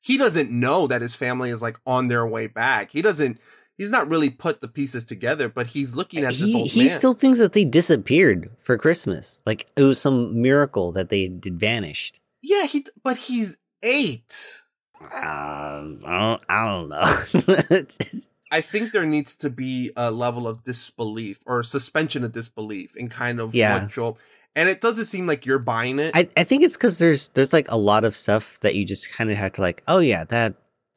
He 0.00 0.16
doesn't 0.16 0.50
know 0.50 0.86
that 0.86 1.02
his 1.02 1.16
family 1.16 1.50
is 1.50 1.60
like 1.62 1.78
on 1.86 2.08
their 2.08 2.26
way 2.26 2.46
back. 2.46 2.92
He 2.92 3.02
doesn't. 3.02 3.38
He's 3.76 3.90
not 3.92 4.08
really 4.08 4.28
put 4.30 4.60
the 4.60 4.66
pieces 4.68 5.04
together, 5.04 5.48
but 5.48 5.68
he's 5.68 5.94
looking 5.94 6.24
at 6.24 6.30
this 6.30 6.50
He, 6.50 6.54
old 6.54 6.68
he 6.68 6.80
man. 6.80 6.88
still 6.88 7.14
thinks 7.14 7.38
that 7.38 7.52
they 7.52 7.64
disappeared 7.64 8.50
for 8.58 8.76
Christmas. 8.76 9.40
Like 9.46 9.66
it 9.76 9.82
was 9.82 10.00
some 10.00 10.40
miracle 10.42 10.90
that 10.92 11.08
they 11.10 11.28
did 11.28 11.58
vanished. 11.58 12.20
Yeah, 12.42 12.64
he. 12.66 12.86
But 13.02 13.16
he's 13.16 13.58
eight. 13.82 14.62
Uh, 15.00 15.06
I 15.14 15.80
don't, 16.04 16.42
I 16.48 16.64
don't 16.64 16.88
know. 16.88 17.82
I 18.50 18.60
think 18.62 18.92
there 18.92 19.04
needs 19.06 19.34
to 19.36 19.50
be 19.50 19.90
a 19.96 20.10
level 20.10 20.48
of 20.48 20.64
disbelief 20.64 21.40
or 21.46 21.62
suspension 21.62 22.24
of 22.24 22.32
disbelief 22.32 22.96
in 22.96 23.08
kind 23.08 23.40
of 23.40 23.54
Yeah. 23.54 23.82
what 23.82 23.88
Joel. 23.90 24.18
And 24.56 24.68
it 24.68 24.80
doesn't 24.80 25.04
seem 25.04 25.26
like 25.26 25.46
you're 25.46 25.58
buying 25.60 25.98
it. 25.98 26.12
I, 26.16 26.28
I 26.36 26.42
think 26.44 26.62
it's 26.64 26.76
because 26.76 26.98
there's 26.98 27.28
there's 27.28 27.52
like 27.52 27.70
a 27.70 27.76
lot 27.76 28.04
of 28.04 28.16
stuff 28.16 28.58
that 28.60 28.74
you 28.74 28.84
just 28.84 29.12
kind 29.12 29.30
of 29.30 29.36
have 29.36 29.52
to 29.52 29.60
like 29.60 29.82
oh 29.86 29.98
yeah 29.98 30.24
that 30.24 30.54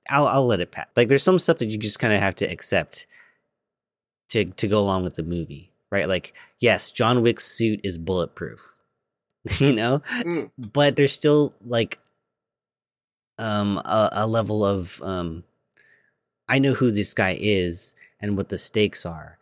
I'll 0.10 0.26
I'll 0.28 0.48
let 0.48 0.62
it 0.62 0.72
pass 0.72 0.88
like 0.96 1.10
there's 1.10 1.22
some 1.24 1.38
stuff 1.38 1.58
that 1.58 1.68
you 1.68 1.78
just 1.78 2.00
kind 2.00 2.14
of 2.14 2.22
have 2.22 2.34
to 2.36 2.46
accept 2.46 3.06
to 4.30 4.46
to 4.46 4.68
go 4.68 4.80
along 4.80 5.04
with 5.04 5.16
the 5.16 5.22
movie 5.24 5.74
right 5.92 6.08
like 6.08 6.34
yes 6.60 6.90
John 6.92 7.22
Wick's 7.22 7.46
suit 7.46 7.82
is 7.84 7.98
bulletproof 8.00 8.78
you 9.60 9.74
know 9.74 10.02
Mm. 10.22 10.52
but 10.58 10.96
there's 10.96 11.12
still 11.14 11.54
like 11.66 12.00
um 13.38 13.78
a, 13.80 14.10
a 14.14 14.28
level 14.28 14.64
of 14.64 15.02
um 15.04 15.44
I 16.48 16.60
know 16.60 16.74
who 16.74 16.92
this 16.92 17.14
guy 17.14 17.38
is 17.40 17.96
and 18.20 18.36
what 18.36 18.50
the 18.50 18.58
stakes 18.58 19.06
are 19.06 19.38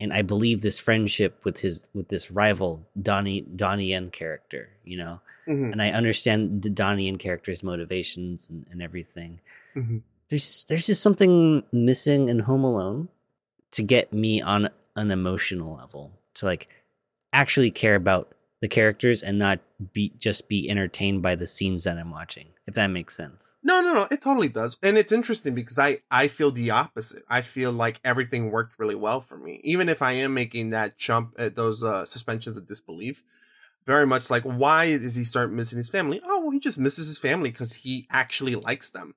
and 0.00 0.12
I 0.12 0.22
believe 0.22 0.62
this 0.62 0.78
friendship 0.78 1.44
with 1.44 1.60
his 1.60 1.84
with 1.94 2.08
this 2.08 2.30
rival 2.30 2.86
Donnie 3.00 3.42
Donnie 3.42 3.90
Yen 3.90 4.10
character, 4.10 4.70
you 4.84 4.96
know, 4.98 5.20
Mhm. 5.46 5.72
and 5.72 5.80
I 5.82 5.90
understand 5.90 6.62
the 6.62 6.70
Donnie 6.70 7.06
Yen 7.06 7.18
character's 7.18 7.62
motivations 7.62 8.48
and, 8.50 8.66
and 8.70 8.82
everything. 8.82 9.40
Mhm. 9.74 10.02
There's 10.28 10.44
just, 10.44 10.68
there's 10.68 10.86
just 10.86 11.02
something 11.02 11.62
missing 11.72 12.28
in 12.28 12.40
Home 12.40 12.64
Alone 12.64 13.08
to 13.70 13.82
get 13.82 14.12
me 14.12 14.42
on 14.42 14.68
an 14.96 15.10
emotional 15.12 15.76
level 15.76 16.12
to 16.34 16.46
like 16.46 16.68
actually 17.32 17.70
care 17.70 17.94
about 17.94 18.34
the 18.60 18.68
characters 18.68 19.22
and 19.22 19.38
not 19.38 19.60
be 19.92 20.12
just 20.16 20.48
be 20.48 20.68
entertained 20.70 21.22
by 21.22 21.34
the 21.34 21.46
scenes 21.46 21.84
that 21.84 21.98
I'm 21.98 22.10
watching. 22.10 22.48
If 22.66 22.74
that 22.74 22.88
makes 22.88 23.16
sense. 23.16 23.54
No, 23.62 23.80
no, 23.80 23.94
no. 23.94 24.08
It 24.10 24.20
totally 24.22 24.48
does, 24.48 24.76
and 24.82 24.98
it's 24.98 25.12
interesting 25.12 25.54
because 25.54 25.78
I 25.78 25.98
I 26.10 26.28
feel 26.28 26.50
the 26.50 26.70
opposite. 26.70 27.22
I 27.28 27.40
feel 27.42 27.70
like 27.72 28.00
everything 28.04 28.50
worked 28.50 28.78
really 28.78 28.94
well 28.94 29.20
for 29.20 29.36
me, 29.38 29.60
even 29.62 29.88
if 29.88 30.02
I 30.02 30.12
am 30.12 30.34
making 30.34 30.70
that 30.70 30.98
jump 30.98 31.34
at 31.38 31.54
those 31.54 31.82
uh, 31.82 32.04
suspensions 32.06 32.56
of 32.56 32.66
disbelief. 32.66 33.22
very 33.86 34.06
much 34.06 34.30
like 34.30 34.42
why 34.42 34.96
does 34.98 35.14
he 35.14 35.24
start 35.24 35.52
missing 35.52 35.76
his 35.76 35.88
family? 35.88 36.20
Oh, 36.24 36.40
well, 36.40 36.50
he 36.50 36.58
just 36.60 36.78
misses 36.78 37.08
his 37.08 37.18
family 37.18 37.50
because 37.50 37.72
he 37.74 38.06
actually 38.10 38.54
likes 38.56 38.90
them. 38.90 39.14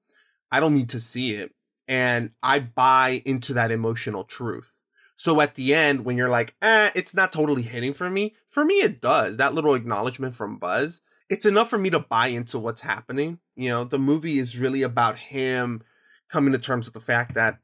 I 0.52 0.60
don't 0.60 0.76
need 0.76 0.90
to 0.90 1.00
see 1.00 1.32
it. 1.32 1.54
And 1.88 2.32
I 2.44 2.60
buy 2.60 3.22
into 3.26 3.54
that 3.56 3.72
emotional 3.72 4.24
truth. 4.24 4.79
So 5.20 5.42
at 5.42 5.56
the 5.56 5.76
end, 5.76 6.06
when 6.06 6.16
you're 6.16 6.30
like, 6.30 6.56
eh, 6.62 6.92
it's 6.96 7.14
not 7.14 7.34
totally 7.34 7.62
hitting 7.62 7.94
for 7.94 8.10
me, 8.10 8.36
for 8.48 8.64
me 8.64 8.76
it 8.76 9.02
does. 9.02 9.36
That 9.36 9.54
little 9.54 9.76
acknowledgement 9.76 10.34
from 10.34 10.58
Buzz, 10.58 11.02
it's 11.30 11.46
enough 11.46 11.70
for 11.70 11.78
me 11.78 11.90
to 11.90 12.00
buy 12.00 12.28
into 12.28 12.58
what's 12.58 12.80
happening. 12.82 13.40
You 13.54 13.68
know, 13.68 13.84
the 13.84 14.00
movie 14.00 14.40
is 14.40 14.58
really 14.58 14.82
about 14.82 15.18
him 15.18 15.84
coming 16.30 16.54
to 16.54 16.58
terms 16.58 16.88
with 16.88 16.94
the 16.94 17.02
fact 17.02 17.34
that 17.34 17.60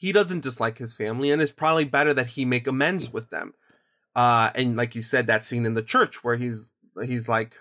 he 0.00 0.10
doesn't 0.10 0.42
dislike 0.42 0.78
his 0.78 0.96
family 0.96 1.30
and 1.30 1.40
it's 1.40 1.52
probably 1.52 1.84
better 1.84 2.12
that 2.14 2.30
he 2.30 2.44
make 2.44 2.66
amends 2.66 3.12
with 3.12 3.30
them. 3.30 3.54
Uh 4.16 4.50
and 4.56 4.76
like 4.76 4.96
you 4.96 5.02
said, 5.02 5.28
that 5.28 5.44
scene 5.44 5.64
in 5.64 5.74
the 5.74 5.82
church 5.82 6.24
where 6.24 6.34
he's 6.34 6.74
he's 7.00 7.28
like, 7.28 7.54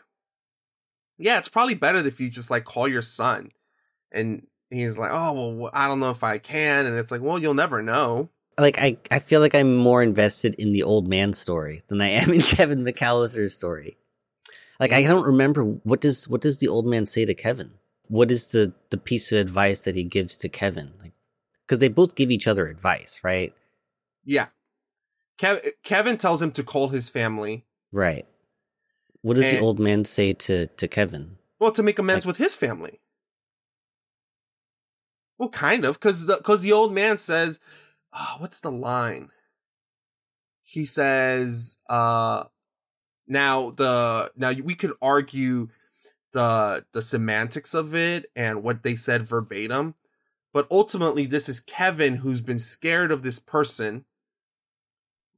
Yeah, 1.19 1.37
it's 1.37 1.49
probably 1.49 1.75
better 1.75 1.99
if 1.99 2.19
you 2.19 2.31
just 2.31 2.49
like 2.49 2.65
call 2.65 2.87
your 2.87 3.03
son. 3.03 3.51
And 4.11 4.47
he's 4.71 4.97
like, 4.97 5.11
Oh 5.13 5.33
well 5.53 5.69
I 5.75 5.87
don't 5.87 5.99
know 5.99 6.09
if 6.09 6.23
I 6.23 6.39
can 6.39 6.87
and 6.87 6.97
it's 6.97 7.11
like, 7.11 7.21
Well, 7.21 7.37
you'll 7.37 7.53
never 7.53 7.83
know 7.83 8.31
like 8.59 8.77
I, 8.77 8.97
I 9.11 9.19
feel 9.19 9.41
like 9.41 9.55
I'm 9.55 9.75
more 9.75 10.01
invested 10.03 10.55
in 10.55 10.71
the 10.71 10.83
old 10.83 11.07
man 11.07 11.33
story 11.33 11.83
than 11.87 12.01
I 12.01 12.09
am 12.09 12.31
in 12.31 12.41
Kevin 12.41 12.83
McCallister's 12.83 13.55
story. 13.55 13.97
Like 14.79 14.91
I 14.91 15.03
don't 15.03 15.25
remember 15.25 15.63
what 15.63 16.01
does 16.01 16.27
what 16.27 16.41
does 16.41 16.59
the 16.59 16.67
old 16.67 16.85
man 16.85 17.05
say 17.05 17.25
to 17.25 17.33
Kevin? 17.33 17.71
What 18.07 18.31
is 18.31 18.47
the 18.47 18.73
the 18.89 18.97
piece 18.97 19.31
of 19.31 19.39
advice 19.39 19.83
that 19.83 19.95
he 19.95 20.03
gives 20.03 20.37
to 20.37 20.49
Kevin? 20.49 20.93
Like 21.01 21.13
because 21.67 21.79
they 21.79 21.89
both 21.89 22.15
give 22.15 22.31
each 22.31 22.47
other 22.47 22.67
advice, 22.67 23.19
right? 23.23 23.53
Yeah. 24.23 24.47
Kev- 25.37 25.71
Kevin 25.83 26.17
tells 26.17 26.41
him 26.41 26.51
to 26.51 26.63
call 26.63 26.89
his 26.89 27.09
family. 27.09 27.65
Right. 27.91 28.25
What 29.21 29.35
does 29.35 29.49
and, 29.49 29.57
the 29.57 29.61
old 29.61 29.79
man 29.79 30.05
say 30.05 30.33
to 30.33 30.67
to 30.67 30.87
Kevin? 30.87 31.37
Well, 31.59 31.71
to 31.73 31.83
make 31.83 31.99
amends 31.99 32.25
like, 32.25 32.31
with 32.31 32.37
his 32.37 32.55
family. 32.55 33.01
Well, 35.37 35.49
kind 35.49 35.85
of, 35.85 35.95
because 35.95 36.25
the 36.25 36.37
because 36.37 36.61
the 36.61 36.71
old 36.71 36.93
man 36.93 37.17
says, 37.17 37.59
oh, 38.13 38.35
what's 38.39 38.59
the 38.59 38.71
line? 38.71 39.29
He 40.63 40.85
says, 40.85 41.77
uh, 41.89 42.43
now 43.27 43.71
the 43.71 44.31
now 44.35 44.51
we 44.51 44.75
could 44.75 44.93
argue 45.01 45.69
the 46.33 46.85
the 46.93 47.01
semantics 47.01 47.73
of 47.73 47.95
it 47.95 48.25
and 48.35 48.63
what 48.63 48.83
they 48.83 48.95
said 48.95 49.27
verbatim, 49.27 49.95
but 50.53 50.67
ultimately 50.69 51.25
this 51.25 51.47
is 51.49 51.59
Kevin 51.59 52.17
who's 52.17 52.41
been 52.41 52.59
scared 52.59 53.11
of 53.11 53.23
this 53.23 53.39
person, 53.39 54.05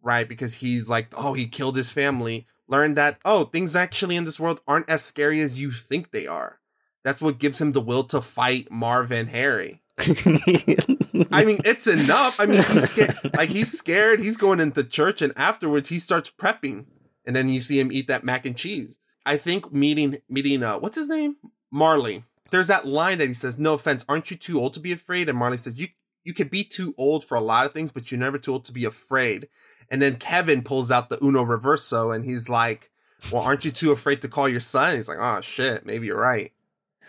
right? 0.01 0.27
Because 0.27 0.55
he's 0.55 0.89
like, 0.89 1.13
oh, 1.17 1.33
he 1.33 1.47
killed 1.47 1.75
his 1.75 1.91
family. 1.91 2.47
Learned 2.67 2.95
that 2.97 3.19
oh, 3.25 3.45
things 3.45 3.75
actually 3.75 4.15
in 4.15 4.25
this 4.25 4.39
world 4.39 4.61
aren't 4.67 4.89
as 4.89 5.03
scary 5.03 5.41
as 5.41 5.59
you 5.59 5.71
think 5.71 6.11
they 6.11 6.27
are. 6.27 6.59
That's 7.03 7.21
what 7.21 7.39
gives 7.39 7.59
him 7.59 7.71
the 7.71 7.81
will 7.81 8.03
to 8.05 8.21
fight 8.21 8.71
Marv 8.71 9.11
and 9.11 9.29
Harry. 9.29 9.81
I 11.31 11.45
mean, 11.45 11.59
it's 11.65 11.87
enough. 11.87 12.39
I 12.39 12.45
mean, 12.45 12.63
he's 12.63 12.89
scared. 12.89 13.17
Like 13.35 13.49
he's 13.49 13.77
scared. 13.77 14.19
He's 14.19 14.37
going 14.37 14.59
into 14.59 14.83
church, 14.83 15.21
and 15.21 15.33
afterwards 15.35 15.89
he 15.89 15.99
starts 15.99 16.29
prepping, 16.29 16.85
and 17.25 17.35
then 17.35 17.49
you 17.49 17.59
see 17.59 17.79
him 17.79 17.91
eat 17.91 18.07
that 18.07 18.23
mac 18.23 18.45
and 18.45 18.55
cheese. 18.55 18.97
I 19.25 19.37
think 19.37 19.71
meeting 19.71 20.17
meeting 20.29 20.63
uh, 20.63 20.79
what's 20.79 20.97
his 20.97 21.09
name, 21.09 21.37
Marley. 21.71 22.23
There's 22.49 22.67
that 22.67 22.85
line 22.85 23.19
that 23.19 23.27
he 23.27 23.33
says, 23.33 23.59
"No 23.59 23.73
offense, 23.73 24.05
aren't 24.09 24.31
you 24.31 24.37
too 24.37 24.59
old 24.59 24.73
to 24.73 24.79
be 24.79 24.91
afraid?" 24.91 25.29
And 25.29 25.37
Marley 25.37 25.57
says, 25.57 25.79
"You 25.79 25.89
you 26.23 26.33
could 26.33 26.49
be 26.49 26.63
too 26.63 26.93
old 26.97 27.23
for 27.23 27.35
a 27.35 27.41
lot 27.41 27.65
of 27.65 27.73
things, 27.73 27.91
but 27.91 28.11
you're 28.11 28.19
never 28.19 28.37
too 28.37 28.53
old 28.53 28.65
to 28.65 28.71
be 28.71 28.85
afraid." 28.85 29.47
And 29.89 30.01
then 30.01 30.15
Kevin 30.15 30.63
pulls 30.63 30.89
out 30.89 31.09
the 31.09 31.23
Uno 31.23 31.43
Reverso, 31.43 32.15
and 32.15 32.25
he's 32.25 32.49
like, 32.49 32.89
"Well, 33.31 33.43
aren't 33.43 33.65
you 33.65 33.71
too 33.71 33.91
afraid 33.91 34.21
to 34.21 34.27
call 34.27 34.49
your 34.49 34.59
son?" 34.59 34.95
He's 34.95 35.07
like, 35.07 35.19
"Oh 35.19 35.41
shit, 35.41 35.85
maybe 35.85 36.07
you're 36.07 36.17
right." 36.17 36.51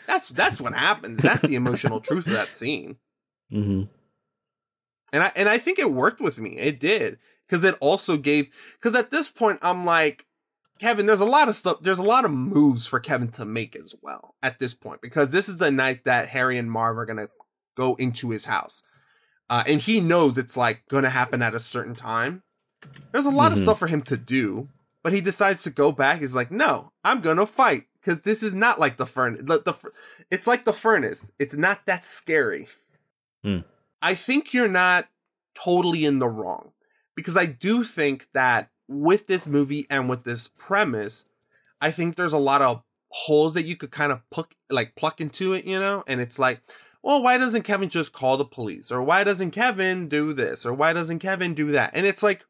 That's 0.06 0.28
that's 0.28 0.60
what 0.60 0.74
happens. 0.74 1.20
That's 1.20 1.42
the 1.42 1.54
emotional 1.54 2.00
truth 2.00 2.26
of 2.26 2.32
that 2.32 2.52
scene. 2.52 2.96
Mm-hmm. 3.52 3.84
And 5.12 5.22
I 5.22 5.32
and 5.36 5.48
I 5.48 5.58
think 5.58 5.78
it 5.78 5.92
worked 5.92 6.20
with 6.20 6.38
me. 6.38 6.56
It 6.56 6.80
did 6.80 7.18
because 7.46 7.64
it 7.64 7.76
also 7.80 8.16
gave 8.16 8.50
because 8.74 8.94
at 8.94 9.10
this 9.10 9.28
point 9.28 9.58
I'm 9.62 9.84
like 9.84 10.26
Kevin. 10.78 11.06
There's 11.06 11.20
a 11.20 11.26
lot 11.26 11.48
of 11.48 11.56
stuff. 11.56 11.78
There's 11.82 11.98
a 11.98 12.02
lot 12.02 12.24
of 12.24 12.30
moves 12.30 12.86
for 12.86 12.98
Kevin 12.98 13.28
to 13.32 13.44
make 13.44 13.76
as 13.76 13.94
well 14.00 14.34
at 14.42 14.58
this 14.58 14.74
point 14.74 15.00
because 15.02 15.30
this 15.30 15.48
is 15.48 15.58
the 15.58 15.70
night 15.70 16.04
that 16.04 16.28
Harry 16.30 16.58
and 16.58 16.70
Marv 16.70 16.98
are 16.98 17.06
gonna 17.06 17.28
go 17.76 17.94
into 17.96 18.30
his 18.30 18.46
house, 18.46 18.82
uh, 19.50 19.64
and 19.66 19.80
he 19.80 20.00
knows 20.00 20.38
it's 20.38 20.56
like 20.56 20.84
gonna 20.88 21.10
happen 21.10 21.42
at 21.42 21.54
a 21.54 21.60
certain 21.60 21.94
time. 21.94 22.42
There's 23.12 23.26
a 23.26 23.30
lot 23.30 23.52
mm-hmm. 23.52 23.52
of 23.52 23.58
stuff 23.58 23.78
for 23.78 23.86
him 23.86 24.02
to 24.02 24.16
do, 24.16 24.68
but 25.02 25.12
he 25.12 25.20
decides 25.20 25.62
to 25.64 25.70
go 25.70 25.92
back. 25.92 26.20
He's 26.20 26.34
like, 26.34 26.50
no, 26.50 26.92
I'm 27.04 27.20
gonna 27.20 27.46
fight 27.46 27.84
because 28.00 28.22
this 28.22 28.42
is 28.42 28.54
not 28.54 28.80
like 28.80 28.96
the 28.96 29.06
furnace. 29.06 29.42
The, 29.44 29.58
the, 29.58 29.74
it's 30.30 30.46
like 30.46 30.64
the 30.64 30.72
furnace. 30.72 31.30
It's 31.38 31.54
not 31.54 31.86
that 31.86 32.04
scary. 32.04 32.68
Hmm. 33.44 33.58
I 34.02 34.14
think 34.14 34.52
you're 34.52 34.68
not 34.68 35.08
totally 35.54 36.04
in 36.04 36.18
the 36.18 36.28
wrong 36.28 36.72
because 37.14 37.36
I 37.36 37.46
do 37.46 37.84
think 37.84 38.26
that 38.34 38.70
with 38.88 39.26
this 39.26 39.46
movie 39.46 39.86
and 39.88 40.08
with 40.08 40.24
this 40.24 40.48
premise, 40.48 41.24
I 41.80 41.90
think 41.90 42.16
there's 42.16 42.32
a 42.32 42.38
lot 42.38 42.62
of 42.62 42.82
holes 43.08 43.54
that 43.54 43.64
you 43.64 43.76
could 43.76 43.90
kind 43.90 44.12
of 44.12 44.28
pluck, 44.30 44.54
like 44.68 44.96
pluck 44.96 45.20
into 45.20 45.52
it, 45.52 45.64
you 45.64 45.78
know? 45.78 46.02
And 46.06 46.20
it's 46.20 46.38
like, 46.38 46.60
well, 47.02 47.22
why 47.22 47.38
doesn't 47.38 47.62
Kevin 47.62 47.88
just 47.88 48.12
call 48.12 48.36
the 48.36 48.44
police? 48.44 48.90
Or 48.90 49.02
why 49.02 49.24
doesn't 49.24 49.50
Kevin 49.50 50.08
do 50.08 50.32
this? 50.32 50.64
Or 50.66 50.72
why 50.72 50.92
doesn't 50.92 51.18
Kevin 51.18 51.54
do 51.54 51.72
that? 51.72 51.90
And 51.94 52.06
it's 52.06 52.22
like, 52.22 52.44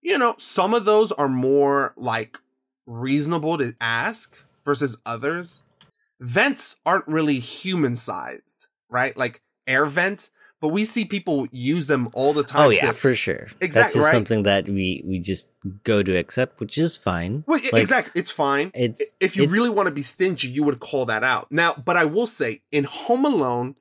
you 0.00 0.18
know, 0.18 0.34
some 0.38 0.74
of 0.74 0.84
those 0.84 1.12
are 1.12 1.28
more 1.28 1.92
like 1.96 2.38
reasonable 2.86 3.58
to 3.58 3.74
ask 3.80 4.44
versus 4.64 4.98
others. 5.04 5.62
Vents 6.20 6.76
aren't 6.84 7.06
really 7.06 7.38
human 7.38 7.96
sized, 7.96 8.66
right? 8.88 9.16
Like 9.16 9.42
air 9.66 9.86
vent, 9.86 10.30
but 10.60 10.68
we 10.68 10.84
see 10.84 11.04
people 11.04 11.46
use 11.50 11.86
them 11.86 12.08
all 12.14 12.32
the 12.32 12.42
time. 12.42 12.66
Oh 12.66 12.70
yeah, 12.70 12.88
to, 12.88 12.92
for 12.92 13.14
sure. 13.14 13.48
Exactly. 13.60 13.68
That's 13.68 13.94
just 13.94 14.04
right? 14.04 14.12
something 14.12 14.42
that 14.44 14.68
we 14.68 15.02
we 15.04 15.18
just 15.18 15.48
go 15.82 16.02
to 16.02 16.16
accept, 16.16 16.60
which 16.60 16.78
is 16.78 16.96
fine. 16.96 17.44
Well, 17.46 17.60
like, 17.72 17.82
exactly, 17.82 18.20
it's 18.20 18.30
fine. 18.30 18.70
It's 18.74 19.16
if 19.20 19.36
you 19.36 19.44
it's, 19.44 19.52
really 19.52 19.70
want 19.70 19.88
to 19.88 19.94
be 19.94 20.02
stingy, 20.02 20.48
you 20.48 20.64
would 20.64 20.80
call 20.80 21.06
that 21.06 21.24
out. 21.24 21.50
Now, 21.50 21.74
but 21.74 21.96
I 21.96 22.04
will 22.04 22.26
say, 22.26 22.62
in 22.72 22.84
Home 22.84 23.24
Alone, 23.24 23.76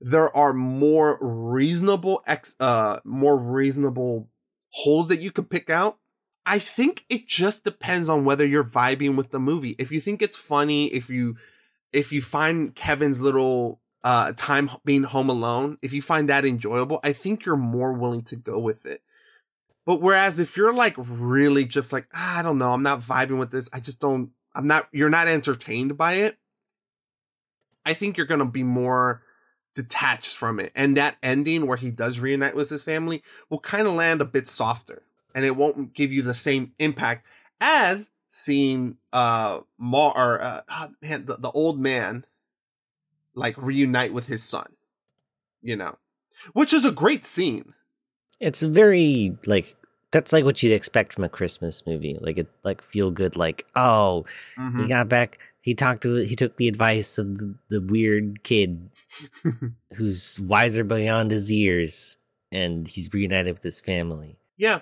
there 0.00 0.34
are 0.36 0.52
more 0.52 1.18
reasonable 1.20 2.22
ex, 2.26 2.54
uh, 2.60 3.00
more 3.04 3.38
reasonable 3.38 4.28
holes 4.70 5.08
that 5.08 5.20
you 5.20 5.30
could 5.30 5.48
pick 5.48 5.70
out 5.70 5.98
I 6.46 6.58
think 6.58 7.04
it 7.08 7.26
just 7.26 7.64
depends 7.64 8.08
on 8.08 8.24
whether 8.24 8.44
you're 8.44 8.64
vibing 8.64 9.16
with 9.16 9.30
the 9.30 9.40
movie. 9.40 9.74
If 9.78 9.90
you 9.90 10.00
think 10.00 10.20
it's 10.20 10.36
funny, 10.36 10.86
if 10.88 11.08
you 11.08 11.36
if 11.92 12.12
you 12.12 12.20
find 12.20 12.74
Kevin's 12.74 13.22
little 13.22 13.80
uh 14.04 14.32
time 14.36 14.70
being 14.84 15.02
home 15.02 15.28
alone, 15.28 15.78
if 15.82 15.92
you 15.92 16.02
find 16.02 16.28
that 16.28 16.44
enjoyable, 16.44 17.00
I 17.02 17.12
think 17.12 17.44
you're 17.44 17.56
more 17.56 17.92
willing 17.92 18.22
to 18.24 18.36
go 18.36 18.58
with 18.58 18.86
it. 18.86 19.02
But 19.86 20.00
whereas 20.00 20.38
if 20.38 20.56
you're 20.56 20.72
like 20.72 20.94
really 20.96 21.64
just 21.64 21.92
like, 21.92 22.06
ah, 22.14 22.38
I 22.38 22.42
don't 22.42 22.58
know, 22.58 22.72
I'm 22.72 22.82
not 22.82 23.00
vibing 23.00 23.38
with 23.38 23.50
this. 23.50 23.68
I 23.72 23.80
just 23.80 24.00
don't 24.00 24.30
I'm 24.54 24.66
not 24.66 24.88
you're 24.92 25.10
not 25.10 25.26
entertained 25.26 25.96
by 25.96 26.14
it. 26.14 26.38
I 27.84 27.94
think 27.94 28.16
you're 28.16 28.26
going 28.26 28.40
to 28.40 28.46
be 28.46 28.62
more 28.62 29.22
detached 29.74 30.36
from 30.36 30.60
it. 30.60 30.72
And 30.74 30.96
that 30.96 31.16
ending 31.22 31.66
where 31.66 31.76
he 31.76 31.90
does 31.90 32.18
reunite 32.18 32.54
with 32.54 32.70
his 32.70 32.84
family 32.84 33.22
will 33.50 33.58
kind 33.58 33.86
of 33.86 33.94
land 33.94 34.20
a 34.20 34.24
bit 34.26 34.46
softer 34.46 35.02
and 35.34 35.44
it 35.44 35.56
won't 35.56 35.94
give 35.94 36.12
you 36.12 36.22
the 36.22 36.34
same 36.34 36.72
impact 36.78 37.26
as 37.60 38.10
seeing 38.30 38.96
uh 39.12 39.60
Mar 39.78 40.12
or 40.16 40.42
uh, 40.42 40.60
ah, 40.68 40.88
man, 41.02 41.26
the, 41.26 41.36
the 41.36 41.50
old 41.50 41.78
man 41.78 42.24
like 43.34 43.56
reunite 43.58 44.12
with 44.12 44.26
his 44.26 44.42
son. 44.42 44.72
You 45.62 45.76
know, 45.76 45.96
which 46.52 46.72
is 46.72 46.84
a 46.84 46.92
great 46.92 47.24
scene. 47.24 47.74
It's 48.40 48.62
very 48.62 49.36
like 49.46 49.76
that's 50.10 50.32
like 50.32 50.44
what 50.44 50.62
you'd 50.62 50.72
expect 50.72 51.12
from 51.12 51.24
a 51.24 51.28
Christmas 51.28 51.86
movie. 51.86 52.18
Like 52.20 52.38
it 52.38 52.48
like 52.62 52.82
feel 52.82 53.10
good 53.10 53.36
like, 53.36 53.66
oh, 53.74 54.26
mm-hmm. 54.58 54.82
he 54.82 54.88
got 54.88 55.08
back 55.08 55.38
he 55.64 55.74
talked 55.74 56.02
to 56.02 56.16
he 56.16 56.36
took 56.36 56.58
the 56.58 56.68
advice 56.68 57.16
of 57.16 57.38
the, 57.38 57.54
the 57.70 57.80
weird 57.80 58.42
kid 58.42 58.90
who's 59.96 60.38
wiser 60.38 60.84
beyond 60.84 61.30
his 61.30 61.50
years 61.50 62.18
and 62.52 62.86
he's 62.86 63.14
reunited 63.14 63.54
with 63.54 63.62
his 63.62 63.80
family. 63.80 64.36
Yeah. 64.58 64.80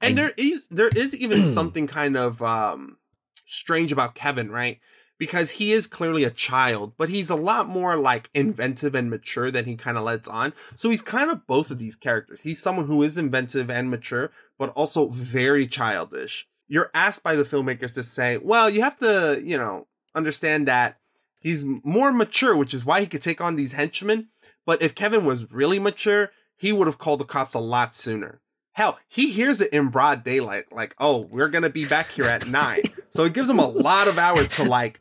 And 0.00 0.12
I, 0.12 0.22
there 0.22 0.32
is 0.36 0.68
there 0.70 0.90
is 0.94 1.16
even 1.16 1.42
something 1.42 1.88
kind 1.88 2.16
of 2.16 2.40
um 2.40 2.98
strange 3.46 3.90
about 3.90 4.14
Kevin, 4.14 4.48
right? 4.48 4.78
Because 5.22 5.52
he 5.52 5.70
is 5.70 5.86
clearly 5.86 6.24
a 6.24 6.30
child, 6.30 6.94
but 6.98 7.08
he's 7.08 7.30
a 7.30 7.36
lot 7.36 7.68
more 7.68 7.94
like 7.94 8.28
inventive 8.34 8.92
and 8.92 9.08
mature 9.08 9.52
than 9.52 9.66
he 9.66 9.76
kind 9.76 9.96
of 9.96 10.02
lets 10.02 10.26
on. 10.26 10.52
So 10.76 10.90
he's 10.90 11.00
kind 11.00 11.30
of 11.30 11.46
both 11.46 11.70
of 11.70 11.78
these 11.78 11.94
characters. 11.94 12.40
He's 12.40 12.60
someone 12.60 12.86
who 12.86 13.04
is 13.04 13.16
inventive 13.16 13.70
and 13.70 13.88
mature, 13.88 14.32
but 14.58 14.70
also 14.70 15.10
very 15.10 15.68
childish. 15.68 16.48
You're 16.66 16.90
asked 16.92 17.22
by 17.22 17.36
the 17.36 17.44
filmmakers 17.44 17.94
to 17.94 18.02
say, 18.02 18.36
well, 18.36 18.68
you 18.68 18.82
have 18.82 18.98
to, 18.98 19.40
you 19.40 19.56
know, 19.56 19.86
understand 20.12 20.66
that 20.66 20.98
he's 21.38 21.64
more 21.84 22.12
mature, 22.12 22.56
which 22.56 22.74
is 22.74 22.84
why 22.84 22.98
he 22.98 23.06
could 23.06 23.22
take 23.22 23.40
on 23.40 23.54
these 23.54 23.74
henchmen. 23.74 24.26
But 24.66 24.82
if 24.82 24.96
Kevin 24.96 25.24
was 25.24 25.52
really 25.52 25.78
mature, 25.78 26.32
he 26.56 26.72
would 26.72 26.88
have 26.88 26.98
called 26.98 27.20
the 27.20 27.24
cops 27.24 27.54
a 27.54 27.60
lot 27.60 27.94
sooner 27.94 28.42
Hell, 28.74 28.98
he 29.06 29.30
hears 29.30 29.60
it 29.60 29.72
in 29.72 29.88
broad 29.88 30.24
daylight, 30.24 30.72
like, 30.72 30.94
oh, 30.98 31.20
we're 31.30 31.48
gonna 31.48 31.68
be 31.68 31.84
back 31.84 32.10
here 32.10 32.24
at 32.24 32.46
nine. 32.46 32.80
so 33.10 33.24
it 33.24 33.34
gives 33.34 33.50
him 33.50 33.58
a 33.58 33.68
lot 33.68 34.08
of 34.08 34.18
hours 34.18 34.48
to 34.50 34.64
like, 34.64 35.00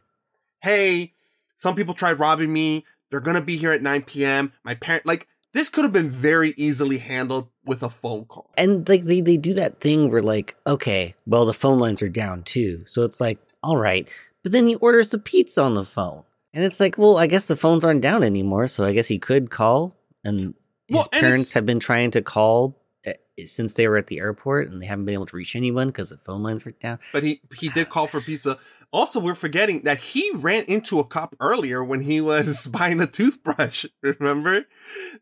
hey, 0.62 1.14
some 1.56 1.76
people 1.76 1.94
tried 1.94 2.20
robbing 2.20 2.52
me. 2.52 2.86
They're 3.10 3.20
gonna 3.20 3.42
be 3.42 3.58
here 3.58 3.72
at 3.72 3.82
9 3.82 4.04
p.m. 4.04 4.54
My 4.64 4.74
parent, 4.76 5.06
like, 5.06 5.28
this 5.54 5.70
could 5.70 5.84
have 5.84 5.94
been 5.94 6.10
very 6.10 6.54
easily 6.56 6.98
handled 7.00 7.50
with 7.66 7.84
a 7.84 7.90
phone 7.90 8.26
call. 8.26 8.50
And 8.58 8.88
like 8.88 9.04
they, 9.04 9.22
they 9.22 9.38
do 9.38 9.54
that 9.56 9.80
thing 9.80 10.10
where 10.10 10.22
like, 10.22 10.56
okay, 10.66 11.16
well 11.26 11.46
the 11.46 11.54
phone 11.54 11.80
lines 11.80 12.02
are 12.02 12.10
down 12.10 12.44
too. 12.44 12.84
So 12.86 13.04
it's 13.04 13.20
like, 13.20 13.40
all 13.62 13.78
right. 13.78 14.08
But 14.44 14.54
then 14.54 14.66
he 14.68 14.76
orders 14.76 15.10
the 15.10 15.20
pizza 15.20 15.62
on 15.62 15.74
the 15.74 15.86
phone. 15.86 16.24
And 16.54 16.64
it's 16.64 16.80
like, 16.80 16.98
well, 16.98 17.18
I 17.18 17.28
guess 17.28 17.48
the 17.48 17.56
phones 17.56 17.84
aren't 17.84 18.02
down 18.02 18.24
anymore, 18.24 18.68
so 18.68 18.84
I 18.84 18.92
guess 18.92 19.08
he 19.08 19.20
could 19.20 19.50
call. 19.50 19.96
And 20.24 20.54
his 20.88 20.96
Well, 20.96 21.08
and 21.14 21.22
parents 21.22 21.54
have 21.54 21.66
been 21.66 21.80
trying 21.80 22.12
to 22.12 22.22
call 22.22 22.78
uh, 23.08 23.14
since 23.46 23.74
they 23.74 23.88
were 23.88 23.98
at 23.98 24.08
the 24.08 24.20
airport, 24.20 24.70
and 24.70 24.82
they 24.82 24.86
haven't 24.86 25.06
been 25.06 25.14
able 25.14 25.28
to 25.28 25.38
reach 25.38 25.56
anyone 25.56 25.88
because 25.88 26.10
the 26.10 26.18
phone 26.18 26.44
lines 26.44 26.66
were 26.66 26.72
down. 26.72 27.00
But 27.14 27.24
he 27.24 27.42
he 27.56 27.70
did 27.70 27.90
call 27.90 28.08
for 28.08 28.20
pizza. 28.20 28.58
Also, 28.92 29.20
we're 29.20 29.36
forgetting 29.36 29.82
that 29.84 30.00
he 30.00 30.32
ran 30.34 30.66
into 30.66 31.00
a 31.00 31.04
cop 31.06 31.36
earlier 31.40 31.84
when 31.84 32.02
he 32.02 32.20
was 32.20 32.68
buying 32.72 33.00
a 33.02 33.08
toothbrush. 33.08 33.86
Remember? 34.02 34.66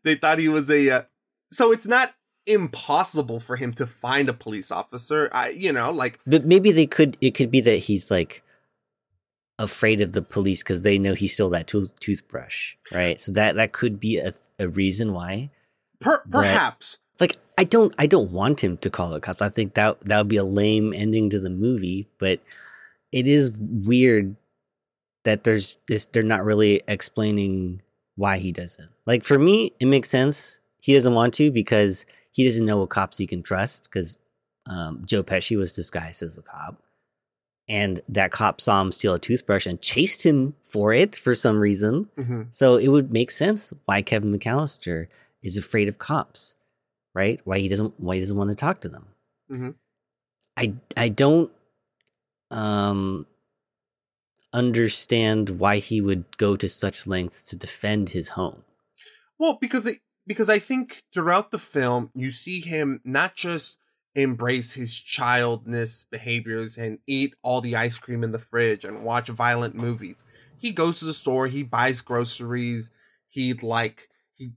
They 0.02 0.16
thought 0.16 0.38
he 0.38 0.48
was 0.48 0.68
a. 0.70 0.90
Uh, 0.90 1.02
so 1.50 1.70
it's 1.72 1.86
not 1.86 2.14
impossible 2.46 3.38
for 3.38 3.56
him 3.56 3.72
to 3.74 3.86
find 3.86 4.28
a 4.28 4.32
police 4.32 4.70
officer. 4.72 5.28
I, 5.32 5.50
you 5.50 5.72
know, 5.72 5.92
like 5.92 6.18
But 6.26 6.44
maybe 6.44 6.72
they 6.72 6.86
could. 6.86 7.16
It 7.20 7.34
could 7.34 7.50
be 7.50 7.60
that 7.60 7.76
he's 7.78 8.10
like 8.10 8.42
afraid 9.58 10.00
of 10.00 10.12
the 10.12 10.22
police 10.22 10.62
because 10.62 10.82
they 10.82 10.98
know 10.98 11.14
he 11.14 11.28
stole 11.28 11.50
that 11.50 11.66
tooth 11.66 11.90
toothbrush, 12.00 12.74
right? 12.92 13.20
So 13.20 13.30
that 13.32 13.54
that 13.56 13.72
could 13.72 14.00
be 14.00 14.18
a 14.18 14.32
a 14.58 14.68
reason 14.68 15.12
why. 15.12 15.50
per- 16.00 16.22
But- 16.26 16.42
perhaps. 16.42 16.98
Like 17.20 17.36
I 17.58 17.64
don't 17.64 17.94
I 17.98 18.06
don't 18.06 18.32
want 18.32 18.64
him 18.64 18.78
to 18.78 18.88
call 18.90 19.10
the 19.10 19.20
cops. 19.20 19.42
I 19.42 19.50
think 19.50 19.74
that 19.74 20.00
that 20.00 20.16
would 20.18 20.28
be 20.28 20.38
a 20.38 20.44
lame 20.44 20.94
ending 20.94 21.28
to 21.30 21.38
the 21.38 21.50
movie, 21.50 22.08
but 22.18 22.40
it 23.12 23.26
is 23.26 23.50
weird 23.58 24.36
that 25.24 25.44
there's 25.44 25.78
this 25.88 26.06
they're 26.06 26.22
not 26.22 26.44
really 26.44 26.80
explaining 26.88 27.82
why 28.16 28.38
he 28.38 28.52
doesn't. 28.52 28.88
Like 29.06 29.24
for 29.24 29.38
me, 29.38 29.72
it 29.80 29.86
makes 29.86 30.08
sense. 30.10 30.60
He 30.80 30.94
doesn't 30.94 31.14
want 31.14 31.34
to 31.34 31.50
because 31.50 32.06
he 32.32 32.44
doesn't 32.44 32.64
know 32.64 32.78
what 32.78 32.90
cops 32.90 33.18
he 33.18 33.26
can 33.26 33.42
trust 33.42 33.84
because 33.84 34.16
um, 34.66 35.02
Joe 35.04 35.22
Pesci 35.22 35.56
was 35.56 35.72
disguised 35.74 36.22
as 36.22 36.38
a 36.38 36.42
cop. 36.42 36.82
And 37.68 38.00
that 38.08 38.32
cop 38.32 38.60
saw 38.60 38.80
him 38.82 38.90
steal 38.92 39.14
a 39.14 39.18
toothbrush 39.18 39.64
and 39.66 39.80
chased 39.80 40.24
him 40.24 40.54
for 40.64 40.92
it 40.92 41.14
for 41.16 41.34
some 41.34 41.58
reason. 41.60 42.08
Mhm. 42.18 42.46
So 42.50 42.76
it 42.76 42.88
would 42.88 43.12
make 43.12 43.30
sense 43.30 43.72
why 43.84 44.02
Kevin 44.02 44.36
McCallister 44.36 45.06
is 45.42 45.56
afraid 45.56 45.86
of 45.88 45.98
cops, 45.98 46.56
right? 47.14 47.40
Why 47.44 47.58
he 47.58 47.68
doesn't 47.68 47.98
why 48.00 48.16
he 48.16 48.20
doesn't 48.20 48.36
want 48.36 48.50
to 48.50 48.56
talk 48.56 48.80
to 48.80 48.88
them. 48.88 49.06
Mhm. 49.52 49.74
I 50.56 50.74
I 50.96 51.08
don't 51.10 51.52
um 52.50 53.26
understand 54.52 55.60
why 55.60 55.78
he 55.78 56.00
would 56.00 56.36
go 56.36 56.56
to 56.56 56.68
such 56.68 57.06
lengths 57.06 57.44
to 57.46 57.56
defend 57.56 58.10
his 58.10 58.30
home. 58.30 58.64
Well, 59.38 59.58
because 59.60 59.86
it, 59.86 59.98
because 60.26 60.50
I 60.50 60.58
think 60.58 61.02
throughout 61.14 61.50
the 61.50 61.58
film 61.58 62.10
you 62.14 62.30
see 62.30 62.60
him 62.60 63.00
not 63.04 63.36
just 63.36 63.78
embrace 64.14 64.74
his 64.74 64.98
childness 64.98 66.04
behaviors 66.10 66.76
and 66.76 66.98
eat 67.06 67.34
all 67.42 67.60
the 67.60 67.76
ice 67.76 67.98
cream 67.98 68.24
in 68.24 68.32
the 68.32 68.38
fridge 68.38 68.84
and 68.84 69.04
watch 69.04 69.28
violent 69.28 69.74
movies. 69.74 70.24
He 70.58 70.72
goes 70.72 70.98
to 70.98 71.04
the 71.04 71.14
store, 71.14 71.46
he 71.46 71.62
buys 71.62 72.00
groceries, 72.00 72.90
he 73.28 73.54
like 73.54 74.08
he 74.34 74.52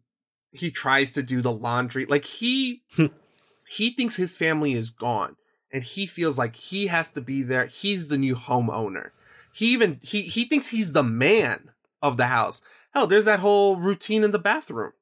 he 0.52 0.72
tries 0.72 1.12
to 1.14 1.24
do 1.24 1.42
the 1.42 1.52
laundry. 1.52 2.06
Like 2.06 2.26
he 2.26 2.84
he 3.68 3.92
thinks 3.92 4.16
his 4.16 4.36
family 4.36 4.74
is 4.74 4.90
gone 4.90 5.38
and 5.74 5.84
he 5.84 6.06
feels 6.06 6.38
like 6.38 6.56
he 6.56 6.88
has 6.88 7.10
to 7.10 7.22
be 7.22 7.42
there. 7.42 7.66
He's 7.66 8.08
the 8.08 8.18
new 8.18 8.36
homeowner. 8.36 9.10
He 9.52 9.74
even 9.74 10.00
he 10.02 10.22
he 10.22 10.46
thinks 10.46 10.70
he's 10.70 10.94
the 10.94 11.04
man 11.04 11.72
of 12.02 12.16
the 12.18 12.28
house. 12.28 12.62
Hell, 12.94 13.08
there's 13.08 13.26
that 13.26 13.40
whole 13.40 13.76
routine 13.78 14.24
in 14.24 14.32
the 14.32 14.40
bathroom. 14.40 14.94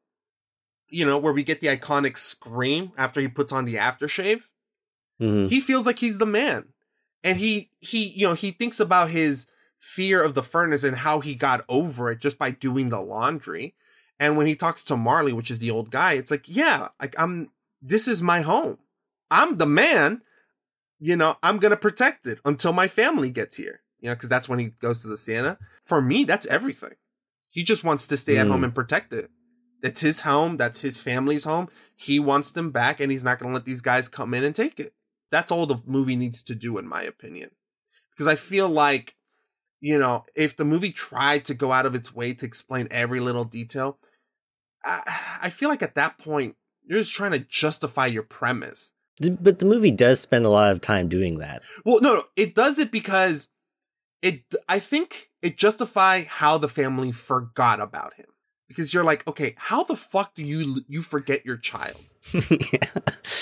You 0.90 1.06
know, 1.06 1.18
where 1.18 1.34
we 1.34 1.44
get 1.44 1.62
the 1.62 1.68
iconic 1.68 2.18
scream 2.18 2.94
after 2.98 3.22
he 3.22 3.28
puts 3.28 3.52
on 3.52 3.66
the 3.66 3.76
aftershave. 3.76 4.44
Mhm. 5.22 5.50
He 5.50 5.62
feels 5.62 5.86
like 5.86 6.00
he's 6.00 6.18
the 6.18 6.26
man. 6.26 6.70
And 7.24 7.38
he 7.38 7.70
he 7.80 8.08
you 8.08 8.28
know, 8.28 8.34
he 8.34 8.52
thinks 8.52 8.80
about 8.80 9.10
his 9.10 9.48
fear 9.80 10.24
of 10.24 10.36
the 10.36 10.44
furnace 10.44 10.84
and 10.84 10.98
how 10.98 11.20
he 11.20 11.36
got 11.36 11.66
over 11.68 12.12
it 12.12 12.20
just 12.20 12.38
by 12.38 12.52
doing 12.52 12.90
the 12.90 13.02
laundry. 13.02 13.76
And 14.20 14.38
when 14.38 14.46
he 14.48 14.56
talks 14.56 14.84
to 14.84 14.96
Marley, 14.98 15.34
which 15.34 15.50
is 15.50 15.60
the 15.60 15.72
old 15.72 15.90
guy, 15.90 16.14
it's 16.14 16.30
like, 16.32 16.46
yeah, 16.48 16.90
like 17.00 17.16
I'm 17.20 17.52
this 17.82 18.08
is 18.08 18.22
my 18.22 18.42
home. 18.42 18.78
I'm 19.30 19.58
the 19.58 19.66
man. 19.66 20.22
You 21.04 21.16
know, 21.16 21.38
I'm 21.42 21.58
going 21.58 21.72
to 21.72 21.78
protect 21.78 22.28
it 22.28 22.40
until 22.46 22.74
my 22.74 22.88
family 22.88 23.32
gets 23.32 23.56
here. 23.58 23.82
You 24.00 24.10
know, 24.10 24.16
cuz 24.16 24.30
that's 24.30 24.48
when 24.48 24.60
he 24.60 24.68
goes 24.80 25.00
to 25.00 25.08
the 25.08 25.18
Sienna. 25.18 25.58
For 25.84 26.02
me, 26.02 26.24
that's 26.24 26.46
everything. 26.46 26.94
He 27.50 27.64
just 27.64 27.84
wants 27.84 28.06
to 28.08 28.16
stay 28.18 28.38
at 28.38 28.48
Mm. 28.48 28.52
home 28.52 28.64
and 28.64 28.76
protect 28.76 29.12
it. 29.12 29.30
It's 29.84 30.02
his 30.02 30.20
home, 30.22 30.58
that's 30.58 30.82
his 30.82 31.00
family's 31.00 31.44
home. 31.44 31.68
He 31.96 32.20
wants 32.20 32.52
them 32.52 32.70
back 32.72 33.00
and 33.00 33.12
he's 33.12 33.24
not 33.24 33.40
going 33.40 33.50
to 33.50 33.56
let 33.56 33.66
these 33.66 33.82
guys 33.82 34.08
come 34.08 34.34
in 34.36 34.44
and 34.44 34.56
take 34.56 34.80
it. 34.80 34.94
That's 35.32 35.52
all 35.52 35.66
the 35.66 35.82
movie 35.86 36.16
needs 36.16 36.44
to 36.44 36.56
do 36.56 36.78
in 36.78 36.88
my 36.88 37.02
opinion. 37.02 37.50
Because 38.12 38.28
I 38.28 38.36
feel 38.36 38.70
like 38.70 39.16
you 39.84 39.98
know, 39.98 40.24
if 40.36 40.56
the 40.56 40.64
movie 40.64 40.92
tried 40.92 41.44
to 41.46 41.56
go 41.56 41.72
out 41.72 41.88
of 41.88 41.96
its 41.96 42.14
way 42.14 42.36
to 42.36 42.46
explain 42.46 42.88
every 42.92 43.20
little 43.20 43.44
detail, 43.44 43.98
I, 44.84 45.40
I 45.44 45.50
feel 45.50 45.70
like 45.70 45.82
at 45.82 45.96
that 45.96 46.20
point 46.20 46.56
you're 46.86 47.00
just 47.00 47.14
trying 47.14 47.32
to 47.32 47.40
justify 47.40 48.06
your 48.06 48.22
premise. 48.24 48.94
But 49.20 49.60
the 49.60 49.66
movie 49.66 49.92
does 49.92 50.20
spend 50.20 50.46
a 50.46 50.50
lot 50.50 50.72
of 50.72 50.82
time 50.82 51.08
doing 51.08 51.40
that. 51.40 51.62
Well, 51.86 52.00
no, 52.02 52.16
no, 52.16 52.24
it 52.36 52.56
does 52.56 52.80
it 52.80 52.92
because 52.92 53.50
it. 54.22 54.44
I 54.68 54.80
think 54.80 55.30
it 55.42 55.58
justify 55.58 56.24
how 56.24 56.58
the 56.58 56.70
family 56.70 57.12
forgot 57.12 57.80
about 57.82 58.16
him 58.16 58.28
because 58.68 58.94
you're 58.94 59.04
like, 59.04 59.28
okay, 59.28 59.54
how 59.58 59.84
the 59.84 59.96
fuck 59.96 60.34
do 60.34 60.44
you 60.44 60.84
you 60.88 61.02
forget 61.02 61.46
your 61.46 61.58
child? 61.58 61.98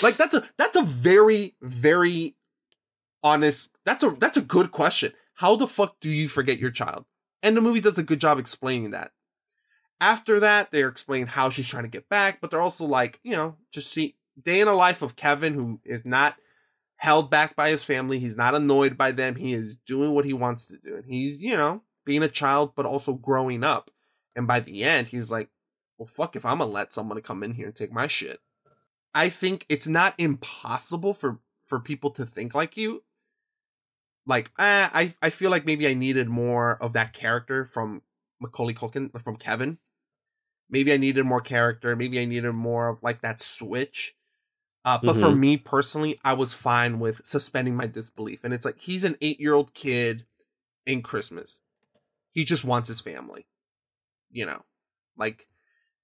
Like 0.02 0.16
that's 0.16 0.34
a 0.34 0.42
that's 0.56 0.76
a 0.76 0.82
very 0.82 1.56
very 1.60 2.36
honest. 3.22 3.70
That's 3.84 4.02
a 4.02 4.10
that's 4.18 4.38
a 4.38 4.42
good 4.42 4.72
question. 4.72 5.12
How 5.34 5.56
the 5.56 5.66
fuck 5.66 6.00
do 6.00 6.08
you 6.08 6.28
forget 6.28 6.58
your 6.58 6.70
child? 6.70 7.04
And 7.42 7.56
the 7.56 7.60
movie 7.60 7.80
does 7.80 7.98
a 7.98 8.02
good 8.02 8.20
job 8.20 8.38
explaining 8.38 8.90
that. 8.90 9.12
After 10.00 10.40
that, 10.40 10.70
they're 10.70 10.88
explaining 10.88 11.28
how 11.28 11.50
she's 11.50 11.68
trying 11.68 11.84
to 11.84 11.90
get 11.90 12.08
back, 12.08 12.40
but 12.40 12.50
they're 12.50 12.60
also 12.60 12.86
like, 12.86 13.20
you 13.22 13.32
know, 13.32 13.56
just 13.70 13.92
see 13.92 14.16
day 14.40 14.60
in 14.60 14.66
the 14.66 14.74
life 14.74 15.02
of 15.02 15.16
Kevin, 15.16 15.54
who 15.54 15.80
is 15.84 16.04
not 16.04 16.36
held 16.96 17.30
back 17.30 17.56
by 17.56 17.70
his 17.70 17.82
family. 17.82 18.18
He's 18.18 18.36
not 18.36 18.54
annoyed 18.54 18.98
by 18.98 19.12
them. 19.12 19.36
He 19.36 19.52
is 19.52 19.76
doing 19.86 20.12
what 20.12 20.26
he 20.26 20.34
wants 20.34 20.66
to 20.68 20.76
do. 20.76 20.96
And 20.96 21.06
he's, 21.06 21.42
you 21.42 21.56
know, 21.56 21.82
being 22.04 22.22
a 22.22 22.28
child, 22.28 22.72
but 22.76 22.86
also 22.86 23.14
growing 23.14 23.64
up. 23.64 23.90
And 24.36 24.46
by 24.46 24.60
the 24.60 24.84
end, 24.84 25.08
he's 25.08 25.30
like, 25.30 25.48
well, 25.96 26.06
fuck 26.06 26.36
if 26.36 26.44
I'm 26.44 26.58
gonna 26.58 26.70
let 26.70 26.92
someone 26.92 27.20
come 27.22 27.42
in 27.42 27.54
here 27.54 27.66
and 27.66 27.74
take 27.74 27.92
my 27.92 28.06
shit. 28.06 28.40
I 29.14 29.28
think 29.28 29.66
it's 29.68 29.86
not 29.86 30.14
impossible 30.18 31.14
for 31.14 31.40
for 31.58 31.80
people 31.80 32.10
to 32.12 32.24
think 32.24 32.54
like 32.54 32.76
you. 32.76 33.02
Like, 34.26 34.50
eh, 34.58 34.88
I 34.92 35.14
I 35.22 35.30
feel 35.30 35.50
like 35.50 35.66
maybe 35.66 35.88
I 35.88 35.94
needed 35.94 36.28
more 36.28 36.76
of 36.82 36.92
that 36.92 37.12
character 37.12 37.64
from 37.64 38.02
Macaulay 38.40 38.74
Culkin 38.74 39.10
from 39.20 39.36
Kevin. 39.36 39.78
Maybe 40.68 40.92
I 40.92 40.96
needed 40.96 41.24
more 41.26 41.40
character. 41.40 41.96
Maybe 41.96 42.20
I 42.20 42.24
needed 42.24 42.52
more 42.52 42.88
of 42.88 43.02
like 43.02 43.22
that 43.22 43.40
switch. 43.40 44.14
Uh, 44.84 44.98
but 45.04 45.16
for 45.16 45.30
Mhm. 45.30 45.36
me 45.36 45.56
personally, 45.56 46.18
I 46.24 46.32
was 46.34 46.54
fine 46.54 47.00
with 47.00 47.26
suspending 47.26 47.76
my 47.76 47.86
disbelief. 47.86 48.40
And 48.44 48.54
it's 48.54 48.64
like 48.64 48.80
he's 48.80 49.04
an 49.04 49.16
eight 49.20 49.40
year 49.40 49.54
old 49.54 49.74
kid 49.74 50.26
in 50.86 51.02
Christmas. 51.02 51.62
He 52.32 52.44
just 52.44 52.64
wants 52.64 52.88
his 52.88 53.00
family. 53.00 53.46
You 54.30 54.46
know, 54.46 54.64
like 55.16 55.48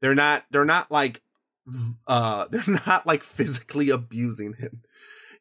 they're 0.00 0.14
not 0.14 0.46
they're 0.50 0.64
not 0.64 0.90
like 0.90 1.22
uh 2.06 2.46
they're 2.52 2.80
not 2.86 3.06
like 3.06 3.22
physically 3.22 3.90
abusing 3.90 4.54
him. 4.54 4.82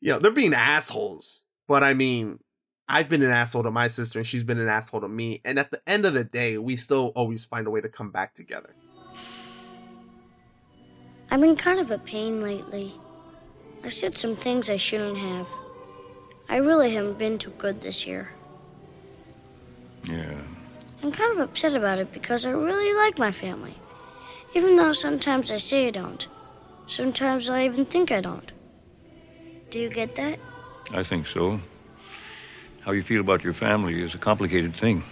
You 0.02 0.14
know, 0.14 0.20
they're 0.20 0.32
being 0.32 0.53
assholes. 0.53 1.44
But 1.68 1.84
I 1.84 1.94
mean, 1.94 2.40
I've 2.88 3.10
been 3.10 3.24
an 3.24 3.32
asshole 3.32 3.64
to 3.64 3.72
my 3.72 3.88
sister 3.90 4.20
and 4.20 4.28
she's 4.28 4.44
been 4.45 4.60
an 4.60 4.70
asshole 4.70 5.02
to 5.02 5.10
me. 5.10 5.41
And 5.45 5.60
at 5.60 5.72
the 5.72 5.82
end 5.88 6.06
of 6.06 6.14
the 6.14 6.24
day, 6.26 6.57
we 6.57 6.76
still 6.78 7.14
always 7.16 7.45
find 7.45 7.68
a 7.68 7.72
way 7.72 7.82
to 7.82 7.90
come 7.90 8.12
back 8.12 8.36
together. 8.36 8.76
I've 11.30 11.41
been 11.41 11.56
kind 11.56 11.80
of 11.80 11.91
a 11.91 11.98
pain 11.99 12.41
lately. 12.41 12.94
I 13.86 13.90
said 13.90 14.18
some 14.18 14.36
things 14.36 14.72
I 14.72 14.78
shouldn't 14.78 15.20
have. 15.20 15.45
I 16.49 16.56
really 16.56 16.95
haven't 16.95 17.20
been 17.20 17.38
too 17.38 17.52
good 17.52 17.82
this 17.82 18.07
year. 18.07 18.32
Yeah. 20.03 20.41
I'm 21.03 21.12
kind 21.12 21.34
of 21.34 21.38
upset 21.38 21.76
about 21.76 21.99
it 21.99 22.12
because 22.12 22.48
I 22.48 22.49
really 22.49 22.94
like 22.95 23.20
my 23.20 23.32
family. 23.32 23.76
Even 24.56 24.76
though 24.76 24.91
sometimes 24.91 25.52
I 25.52 25.57
say 25.57 25.88
I 25.88 25.91
don't. 25.91 26.28
Sometimes 26.88 27.48
I 27.48 27.66
even 27.66 27.86
think 27.86 28.12
I 28.12 28.22
don't. 28.22 28.52
Do 29.70 29.78
you 29.78 29.90
get 29.90 30.16
that? 30.16 30.40
I 30.91 31.03
think 31.03 31.28
so. 31.28 31.60
How 32.82 32.91
you 32.91 33.03
feel 33.03 33.22
about 33.22 33.44
your 33.44 33.53
family 33.53 34.02
is 34.02 34.16
a 34.16 34.18
complicated 34.18 34.74
thing. 34.74 35.03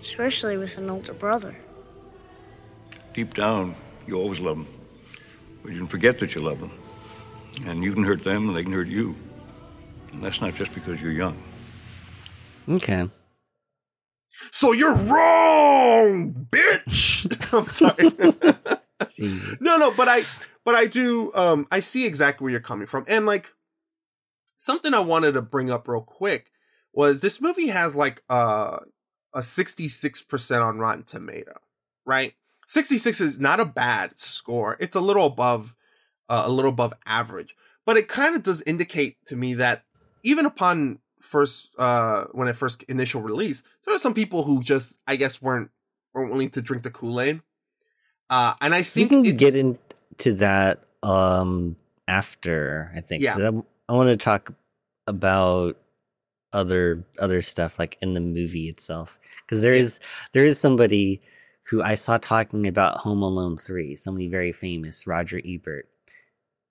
Especially 0.00 0.56
with 0.56 0.76
an 0.76 0.90
older 0.90 1.14
brother. 1.14 1.56
Deep 3.14 3.34
down, 3.34 3.76
you 4.08 4.16
always 4.16 4.40
love 4.40 4.56
them. 4.56 4.66
But 5.62 5.70
you 5.70 5.78
can 5.78 5.86
forget 5.86 6.18
that 6.18 6.34
you 6.34 6.40
love 6.40 6.58
them. 6.58 6.72
And 7.64 7.82
you 7.82 7.92
can 7.92 8.04
hurt 8.04 8.22
them, 8.22 8.48
and 8.48 8.56
they 8.56 8.62
can 8.62 8.72
hurt 8.72 8.88
you. 8.88 9.14
And 10.12 10.22
that's 10.22 10.40
not 10.40 10.54
just 10.54 10.74
because 10.74 11.00
you're 11.00 11.12
young. 11.12 11.42
Okay. 12.68 13.08
So 14.52 14.72
you're 14.72 14.94
wrong, 14.94 16.46
bitch. 16.50 17.52
I'm 17.52 17.66
sorry. 17.66 18.10
no, 19.60 19.78
no, 19.78 19.92
but 19.96 20.08
I, 20.08 20.22
but 20.64 20.74
I 20.74 20.86
do. 20.86 21.32
Um, 21.34 21.66
I 21.70 21.80
see 21.80 22.06
exactly 22.06 22.44
where 22.44 22.50
you're 22.50 22.60
coming 22.60 22.86
from, 22.86 23.04
and 23.08 23.26
like 23.26 23.52
something 24.58 24.94
I 24.94 25.00
wanted 25.00 25.32
to 25.32 25.42
bring 25.42 25.70
up 25.70 25.88
real 25.88 26.00
quick 26.00 26.50
was 26.92 27.20
this 27.20 27.40
movie 27.40 27.68
has 27.68 27.94
like 27.94 28.22
uh, 28.30 28.78
a 29.34 29.40
66% 29.40 30.64
on 30.64 30.78
Rotten 30.78 31.04
Tomato, 31.04 31.60
right? 32.04 32.34
66 32.66 33.20
is 33.20 33.38
not 33.38 33.60
a 33.60 33.64
bad 33.64 34.18
score. 34.18 34.76
It's 34.80 34.96
a 34.96 35.00
little 35.00 35.26
above, 35.26 35.76
uh, 36.28 36.44
a 36.46 36.50
little 36.50 36.70
above 36.70 36.94
average, 37.06 37.56
but 37.84 37.96
it 37.96 38.08
kind 38.08 38.34
of 38.34 38.42
does 38.42 38.62
indicate 38.62 39.16
to 39.26 39.36
me 39.36 39.54
that 39.54 39.84
even 40.22 40.46
upon 40.46 40.98
first, 41.20 41.70
uh, 41.78 42.24
when 42.32 42.48
it 42.48 42.56
first 42.56 42.82
initial 42.84 43.20
release, 43.20 43.62
there 43.84 43.94
are 43.94 43.98
some 43.98 44.14
people 44.14 44.44
who 44.44 44.62
just, 44.62 44.98
I 45.06 45.16
guess, 45.16 45.40
weren't 45.40 45.70
weren't 46.14 46.30
willing 46.30 46.50
to 46.50 46.62
drink 46.62 46.82
the 46.82 46.90
Kool 46.90 47.20
Aid. 47.20 47.42
Uh, 48.30 48.54
and 48.60 48.74
I 48.74 48.82
think 48.82 49.10
we 49.10 49.16
can 49.22 49.26
it's, 49.26 49.40
get 49.40 49.54
into 49.54 50.34
that 50.34 50.84
um 51.02 51.76
after 52.08 52.90
I 52.96 53.00
think. 53.00 53.22
Yeah. 53.22 53.36
I, 53.36 53.92
I 53.92 53.92
want 53.92 54.08
to 54.08 54.16
talk 54.16 54.52
about 55.06 55.76
other 56.52 57.04
other 57.18 57.42
stuff 57.42 57.78
like 57.78 57.98
in 58.00 58.14
the 58.14 58.20
movie 58.20 58.68
itself 58.68 59.18
because 59.42 59.62
there 59.62 59.74
is 59.74 60.00
there 60.32 60.44
is 60.44 60.58
somebody 60.58 61.20
who 61.68 61.82
I 61.82 61.96
saw 61.96 62.16
talking 62.16 62.66
about 62.66 62.98
Home 62.98 63.22
Alone 63.22 63.56
three, 63.56 63.96
somebody 63.96 64.28
very 64.28 64.52
famous, 64.52 65.06
Roger 65.06 65.40
Ebert, 65.44 65.88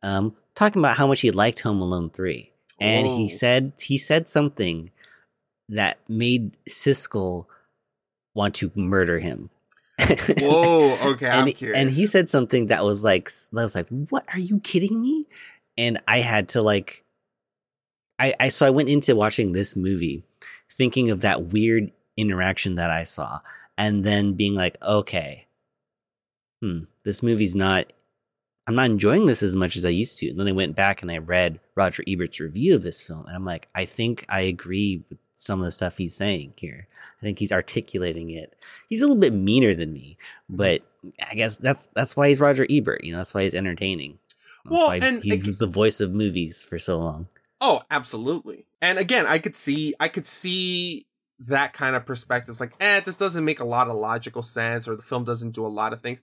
um, 0.05 0.35
talking 0.53 0.81
about 0.81 0.97
how 0.97 1.07
much 1.07 1.21
he 1.21 1.31
liked 1.31 1.61
Home 1.61 1.81
Alone 1.81 2.09
three, 2.09 2.51
and 2.79 3.07
he 3.07 3.25
Oh. 3.25 3.35
said 3.35 3.73
he 3.81 3.97
said 3.97 4.29
something 4.29 4.91
that 5.67 5.97
made 6.07 6.55
Siskel 6.69 7.45
want 8.35 8.53
to 8.55 8.71
murder 8.75 9.19
him. 9.19 9.49
Whoa, 9.99 10.97
okay, 11.13 11.27
I'm 11.29 11.47
and, 11.47 11.55
curious. 11.55 11.77
and 11.77 11.89
he 11.89 12.05
said 12.05 12.29
something 12.29 12.67
that 12.67 12.83
was 12.83 13.03
like 13.03 13.29
I 13.57 13.63
was 13.63 13.73
like, 13.75 13.87
"What 13.89 14.25
are 14.33 14.39
you 14.39 14.59
kidding 14.59 15.01
me?" 15.01 15.25
And 15.77 15.99
I 16.07 16.19
had 16.19 16.49
to 16.49 16.61
like, 16.61 17.03
I 18.19 18.33
I 18.39 18.49
so 18.49 18.65
I 18.65 18.69
went 18.69 18.89
into 18.89 19.15
watching 19.15 19.53
this 19.53 19.75
movie, 19.75 20.23
thinking 20.71 21.09
of 21.11 21.21
that 21.21 21.45
weird 21.47 21.91
interaction 22.17 22.75
that 22.75 22.89
I 22.91 23.03
saw, 23.03 23.39
and 23.77 24.03
then 24.03 24.33
being 24.33 24.53
like, 24.53 24.77
"Okay, 24.83 25.47
hmm, 26.61 26.81
this 27.03 27.23
movie's 27.23 27.55
not." 27.55 27.91
I'm 28.67 28.75
not 28.75 28.87
enjoying 28.89 29.25
this 29.27 29.43
as 29.43 29.55
much 29.55 29.75
as 29.77 29.85
I 29.85 29.89
used 29.89 30.17
to. 30.19 30.29
And 30.29 30.39
then 30.39 30.47
I 30.47 30.51
went 30.51 30.75
back 30.75 31.01
and 31.01 31.11
I 31.11 31.17
read 31.17 31.59
Roger 31.75 32.03
Ebert's 32.07 32.39
review 32.39 32.75
of 32.75 32.83
this 32.83 32.99
film, 33.01 33.25
and 33.27 33.35
I'm 33.35 33.45
like, 33.45 33.67
I 33.75 33.85
think 33.85 34.25
I 34.27 34.41
agree 34.41 35.03
with 35.09 35.19
some 35.35 35.59
of 35.59 35.65
the 35.65 35.71
stuff 35.71 35.97
he's 35.97 36.15
saying 36.15 36.53
here. 36.57 36.87
I 37.19 37.21
think 37.21 37.39
he's 37.39 37.51
articulating 37.51 38.29
it. 38.31 38.55
He's 38.89 39.01
a 39.01 39.05
little 39.05 39.19
bit 39.19 39.33
meaner 39.33 39.75
than 39.75 39.93
me, 39.93 40.17
but 40.49 40.81
I 41.29 41.35
guess 41.35 41.57
that's 41.57 41.87
that's 41.93 42.15
why 42.17 42.29
he's 42.29 42.39
Roger 42.39 42.65
Ebert. 42.69 43.03
You 43.03 43.11
know, 43.11 43.17
that's 43.19 43.33
why 43.33 43.43
he's 43.43 43.53
entertaining. 43.55 44.17
That's 44.63 44.71
Well, 44.75 44.91
and 44.91 45.21
he 45.23 45.33
it- 45.35 45.45
was 45.45 45.59
the 45.59 45.67
voice 45.67 45.99
of 46.01 46.11
movies 46.13 46.63
for 46.63 46.79
so 46.79 46.97
long. 46.97 47.27
Oh, 47.61 47.81
absolutely. 47.91 48.65
And 48.81 48.97
again, 48.99 49.25
I 49.27 49.39
could 49.39 49.55
see 49.55 49.93
I 49.99 50.07
could 50.07 50.25
see 50.27 51.05
that 51.39 51.73
kind 51.73 51.95
of 51.95 52.05
perspective. 52.05 52.53
It's 52.53 52.59
like, 52.61 52.73
eh, 52.79 52.99
this 53.01 53.15
doesn't 53.15 53.43
make 53.45 53.59
a 53.59 53.65
lot 53.65 53.89
of 53.89 53.95
logical 53.95 54.41
sense, 54.43 54.87
or 54.87 54.95
the 54.95 55.03
film 55.03 55.23
doesn't 55.23 55.51
do 55.51 55.65
a 55.65 55.67
lot 55.67 55.91
of 55.93 56.01
things. 56.01 56.21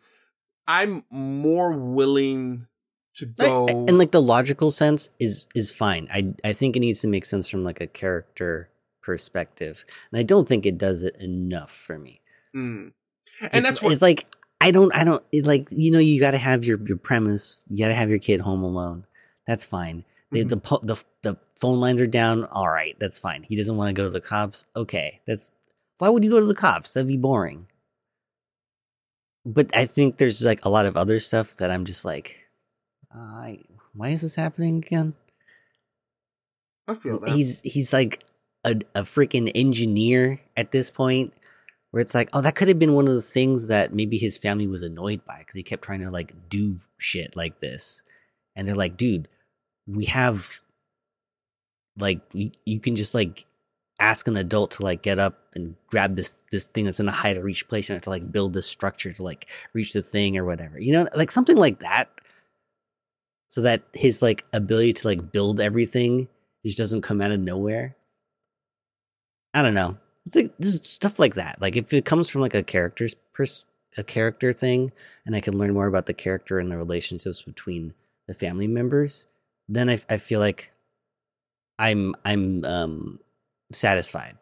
I'm 0.66 1.04
more 1.10 1.72
willing 1.72 2.66
to 3.14 3.26
go. 3.26 3.66
and 3.68 3.98
like 3.98 4.10
the 4.10 4.22
logical 4.22 4.70
sense 4.70 5.10
is 5.18 5.46
is 5.54 5.70
fine. 5.70 6.08
I 6.12 6.34
I 6.44 6.52
think 6.52 6.76
it 6.76 6.80
needs 6.80 7.00
to 7.00 7.08
make 7.08 7.24
sense 7.24 7.48
from 7.48 7.64
like 7.64 7.80
a 7.80 7.86
character 7.86 8.70
perspective, 9.02 9.84
and 10.10 10.18
I 10.18 10.22
don't 10.22 10.48
think 10.48 10.64
it 10.64 10.78
does 10.78 11.02
it 11.02 11.16
enough 11.20 11.70
for 11.70 11.98
me. 11.98 12.20
Mm. 12.54 12.92
And 13.40 13.50
it's, 13.52 13.68
that's 13.68 13.82
what 13.82 13.92
it's 13.92 14.02
like. 14.02 14.26
I 14.60 14.70
don't. 14.70 14.94
I 14.94 15.02
don't. 15.02 15.24
It 15.32 15.44
like 15.44 15.68
you 15.70 15.90
know. 15.90 15.98
You 15.98 16.20
got 16.20 16.30
to 16.32 16.38
have 16.38 16.64
your 16.64 16.78
your 16.86 16.96
premise. 16.96 17.60
You 17.68 17.78
got 17.78 17.88
to 17.88 17.94
have 17.94 18.08
your 18.08 18.20
kid 18.20 18.40
home 18.40 18.62
alone. 18.62 19.06
That's 19.46 19.64
fine. 19.64 20.04
The, 20.30 20.44
the 20.44 20.56
the 20.82 21.04
the 21.22 21.36
phone 21.56 21.80
lines 21.80 22.00
are 22.00 22.06
down. 22.06 22.44
All 22.44 22.68
right, 22.68 22.96
that's 22.98 23.18
fine. 23.18 23.42
He 23.42 23.56
doesn't 23.56 23.76
want 23.76 23.88
to 23.88 23.92
go 23.92 24.04
to 24.04 24.10
the 24.10 24.20
cops. 24.20 24.66
Okay, 24.76 25.20
that's 25.26 25.52
why 25.98 26.08
would 26.08 26.24
you 26.24 26.30
go 26.30 26.40
to 26.40 26.46
the 26.46 26.54
cops? 26.54 26.94
That'd 26.94 27.08
be 27.08 27.16
boring. 27.16 27.66
But 29.44 29.76
I 29.76 29.86
think 29.86 30.18
there's 30.18 30.42
like 30.42 30.64
a 30.64 30.68
lot 30.68 30.86
of 30.86 30.96
other 30.96 31.18
stuff 31.18 31.56
that 31.56 31.70
I'm 31.70 31.84
just 31.84 32.04
like, 32.04 32.38
I 33.12 33.60
why 33.94 34.10
is 34.10 34.22
this 34.22 34.36
happening 34.36 34.78
again? 34.78 35.14
I 36.86 36.94
feel 36.94 37.18
that. 37.20 37.30
He's 37.30 37.60
he's 37.62 37.92
like 37.92 38.24
a 38.64 38.76
a 38.94 39.02
freaking 39.02 39.50
engineer 39.54 40.40
at 40.56 40.70
this 40.70 40.90
point, 40.90 41.32
where 41.90 42.00
it's 42.00 42.14
like, 42.14 42.30
oh, 42.32 42.40
that 42.40 42.54
could 42.54 42.68
have 42.68 42.78
been 42.78 42.94
one 42.94 43.08
of 43.08 43.14
the 43.14 43.22
things 43.22 43.66
that 43.66 43.92
maybe 43.92 44.16
his 44.16 44.38
family 44.38 44.66
was 44.66 44.82
annoyed 44.82 45.24
by 45.24 45.38
because 45.38 45.56
he 45.56 45.62
kept 45.62 45.82
trying 45.82 46.00
to 46.00 46.10
like 46.10 46.48
do 46.48 46.80
shit 46.98 47.34
like 47.36 47.60
this, 47.60 48.02
and 48.54 48.66
they're 48.66 48.74
like, 48.76 48.96
dude, 48.96 49.28
we 49.86 50.04
have 50.06 50.60
like 51.98 52.20
you, 52.32 52.52
you 52.64 52.80
can 52.80 52.96
just 52.96 53.14
like 53.14 53.44
ask 53.98 54.26
an 54.26 54.36
adult 54.36 54.72
to 54.72 54.82
like 54.82 55.02
get 55.02 55.18
up 55.18 55.38
and 55.54 55.76
grab 55.88 56.16
this 56.16 56.34
this 56.50 56.64
thing 56.64 56.84
that's 56.84 57.00
in 57.00 57.08
a 57.08 57.12
high 57.12 57.34
to 57.34 57.42
reach 57.42 57.68
place 57.68 57.88
and 57.88 57.96
have 57.96 58.02
to 58.02 58.10
like 58.10 58.32
build 58.32 58.52
this 58.52 58.66
structure 58.66 59.12
to 59.12 59.22
like 59.22 59.48
reach 59.74 59.92
the 59.92 60.02
thing 60.02 60.36
or 60.36 60.44
whatever 60.44 60.78
you 60.80 60.92
know 60.92 61.06
like 61.14 61.30
something 61.30 61.56
like 61.56 61.80
that. 61.80 62.08
So 63.48 63.60
that 63.60 63.82
his 63.92 64.22
like 64.22 64.46
ability 64.54 64.94
to 64.94 65.08
like 65.08 65.30
build 65.30 65.60
everything 65.60 66.28
just 66.64 66.78
doesn't 66.78 67.02
come 67.02 67.20
out 67.20 67.32
of 67.32 67.40
nowhere. 67.40 67.96
I 69.52 69.60
don't 69.60 69.74
know. 69.74 69.98
It's 70.24 70.36
like 70.36 70.54
this 70.58 70.80
stuff 70.84 71.18
like 71.18 71.34
that. 71.34 71.60
Like 71.60 71.76
if 71.76 71.92
it 71.92 72.06
comes 72.06 72.30
from 72.30 72.40
like 72.40 72.54
a 72.54 72.62
character's 72.62 73.14
pers- 73.34 73.66
a 73.96 74.02
character 74.02 74.52
thing 74.52 74.92
and 75.26 75.36
i 75.36 75.40
can 75.40 75.56
learn 75.56 75.74
more 75.74 75.86
about 75.86 76.06
the 76.06 76.14
character 76.14 76.58
and 76.58 76.70
the 76.70 76.76
relationships 76.76 77.42
between 77.42 77.94
the 78.26 78.34
family 78.34 78.66
members 78.66 79.26
then 79.68 79.90
i, 79.90 80.00
I 80.08 80.16
feel 80.16 80.40
like 80.40 80.72
i'm 81.78 82.14
i'm 82.24 82.64
um 82.64 83.18
satisfied 83.74 84.36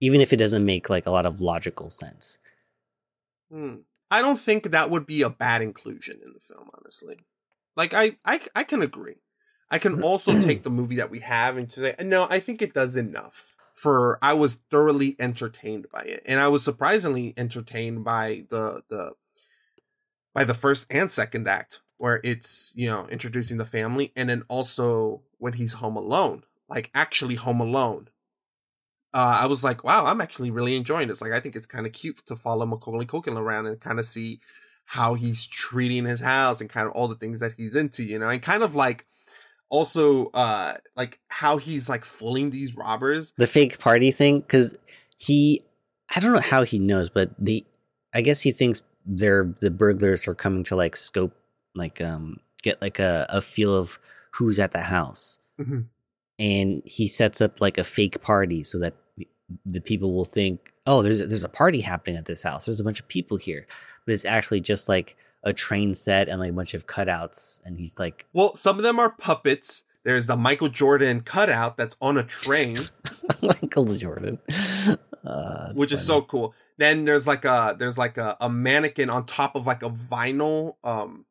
even 0.00 0.20
if 0.20 0.32
it 0.32 0.36
doesn't 0.38 0.64
make 0.64 0.90
like 0.90 1.06
a 1.06 1.10
lot 1.10 1.26
of 1.26 1.40
logical 1.40 1.90
sense 1.90 2.38
Hmm. 3.52 3.76
I 4.10 4.22
don't 4.22 4.38
think 4.38 4.64
that 4.70 4.90
would 4.90 5.06
be 5.06 5.22
a 5.22 5.30
bad 5.30 5.62
inclusion 5.62 6.20
in 6.24 6.32
the 6.32 6.40
film, 6.40 6.70
honestly. 6.74 7.18
Like 7.76 7.94
I, 7.94 8.16
I, 8.24 8.40
I 8.54 8.64
can 8.64 8.82
agree. 8.82 9.16
I 9.70 9.78
can 9.78 10.02
also 10.02 10.40
take 10.40 10.62
the 10.62 10.70
movie 10.70 10.96
that 10.96 11.10
we 11.10 11.20
have 11.20 11.56
and 11.56 11.70
say, 11.70 11.94
no, 12.00 12.26
I 12.30 12.40
think 12.40 12.62
it 12.62 12.74
does 12.74 12.96
enough. 12.96 13.56
For 13.74 14.18
I 14.22 14.34
was 14.34 14.58
thoroughly 14.70 15.16
entertained 15.18 15.86
by 15.90 16.02
it, 16.02 16.22
and 16.26 16.38
I 16.38 16.48
was 16.48 16.62
surprisingly 16.62 17.32
entertained 17.38 18.04
by 18.04 18.44
the 18.50 18.82
the 18.90 19.12
by 20.34 20.44
the 20.44 20.54
first 20.54 20.86
and 20.90 21.10
second 21.10 21.48
act, 21.48 21.80
where 21.96 22.20
it's 22.22 22.74
you 22.76 22.88
know 22.88 23.08
introducing 23.08 23.56
the 23.56 23.64
family, 23.64 24.12
and 24.14 24.28
then 24.28 24.42
also 24.48 25.22
when 25.38 25.54
he's 25.54 25.72
home 25.72 25.96
alone, 25.96 26.44
like 26.68 26.90
actually 26.94 27.36
home 27.36 27.60
alone. 27.60 28.08
Uh, 29.14 29.40
I 29.42 29.46
was 29.46 29.62
like, 29.62 29.84
wow, 29.84 30.06
I'm 30.06 30.20
actually 30.20 30.50
really 30.50 30.74
enjoying 30.76 31.08
this. 31.08 31.20
Like, 31.20 31.32
I 31.32 31.40
think 31.40 31.54
it's 31.56 31.66
kind 31.66 31.86
of 31.86 31.92
cute 31.92 32.24
to 32.26 32.36
follow 32.36 32.64
Macaulay 32.66 33.06
Culkin 33.06 33.36
around 33.36 33.66
and 33.66 33.78
kind 33.80 33.98
of 33.98 34.06
see 34.06 34.40
how 34.86 35.14
he's 35.14 35.46
treating 35.46 36.04
his 36.06 36.20
house 36.20 36.60
and 36.60 36.70
kind 36.70 36.86
of 36.86 36.92
all 36.92 37.08
the 37.08 37.14
things 37.14 37.40
that 37.40 37.52
he's 37.56 37.76
into, 37.76 38.02
you 38.04 38.18
know, 38.18 38.28
and 38.28 38.42
kind 38.42 38.62
of 38.62 38.74
like 38.74 39.06
also 39.70 40.26
uh 40.34 40.74
like 40.96 41.18
how 41.28 41.56
he's 41.56 41.88
like 41.88 42.04
fooling 42.04 42.50
these 42.50 42.76
robbers. 42.76 43.32
the 43.38 43.46
fake 43.46 43.78
party 43.78 44.10
thing 44.10 44.40
because 44.40 44.76
he 45.16 45.64
i 46.14 46.20
don't 46.20 46.34
know 46.34 46.40
how 46.40 46.62
he 46.62 46.78
knows 46.78 47.08
but 47.08 47.30
the 47.38 47.64
i 48.12 48.20
guess 48.20 48.42
he 48.42 48.52
thinks 48.52 48.82
they're 49.06 49.54
the 49.60 49.70
burglars 49.70 50.28
are 50.28 50.34
coming 50.34 50.62
to 50.62 50.76
like 50.76 50.94
scope 50.94 51.32
like 51.74 52.02
um 52.02 52.36
get 52.62 52.82
like 52.82 52.98
a, 52.98 53.24
a 53.30 53.40
feel 53.40 53.74
of 53.74 53.98
who's 54.32 54.58
at 54.58 54.72
the 54.72 54.82
house 54.82 55.38
Mhm. 55.58 55.86
and 56.38 56.82
he 56.84 57.08
sets 57.08 57.40
up 57.40 57.58
like 57.60 57.78
a 57.78 57.84
fake 57.84 58.20
party 58.20 58.62
so 58.62 58.78
that 58.78 58.92
the 59.64 59.80
people 59.80 60.12
will 60.14 60.24
think 60.24 60.72
oh 60.86 61.02
there's 61.02 61.20
a, 61.20 61.26
there's 61.26 61.44
a 61.44 61.48
party 61.48 61.80
happening 61.80 62.16
at 62.16 62.26
this 62.26 62.42
house 62.42 62.66
there's 62.66 62.80
a 62.80 62.84
bunch 62.84 63.00
of 63.00 63.08
people 63.08 63.36
here 63.36 63.66
but 64.04 64.12
it's 64.12 64.24
actually 64.24 64.60
just 64.60 64.88
like 64.88 65.16
a 65.42 65.52
train 65.52 65.94
set 65.94 66.28
and 66.28 66.40
like 66.40 66.50
a 66.50 66.54
bunch 66.54 66.74
of 66.74 66.86
cutouts 66.86 67.60
and 67.64 67.78
he's 67.78 67.98
like 67.98 68.26
Well, 68.32 68.54
some 68.54 68.76
of 68.76 68.82
them 68.82 68.98
are 68.98 69.10
puppets. 69.10 69.84
There's 70.04 70.26
the 70.26 70.36
Michael 70.36 70.68
Jordan 70.68 71.20
cutout 71.20 71.76
that's 71.76 71.96
on 72.00 72.16
a 72.16 72.24
train, 72.24 72.88
michael 73.42 73.94
jordan 73.96 74.38
uh, 75.24 75.72
which 75.74 75.92
is 75.92 76.04
so 76.04 76.22
cool. 76.22 76.54
Then 76.76 77.04
there's 77.04 77.26
like 77.26 77.44
a 77.44 77.76
there's 77.78 77.98
like 77.98 78.18
a, 78.18 78.36
a 78.40 78.48
mannequin 78.48 79.10
on 79.10 79.26
top 79.26 79.54
of 79.54 79.66
like 79.66 79.82
a 79.82 79.90
vinyl 79.90 80.76
um 80.82 81.24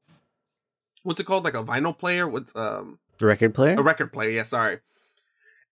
what's 1.04 1.20
it 1.20 1.26
called? 1.26 1.44
Like 1.44 1.56
a 1.56 1.64
vinyl 1.64 1.98
player? 1.98 2.28
What's 2.28 2.56
um 2.56 3.00
the 3.18 3.26
record 3.26 3.54
player 3.54 3.76
a 3.78 3.84
record 3.84 4.14
player, 4.14 4.30
yeah, 4.30 4.44
sorry. 4.44 4.80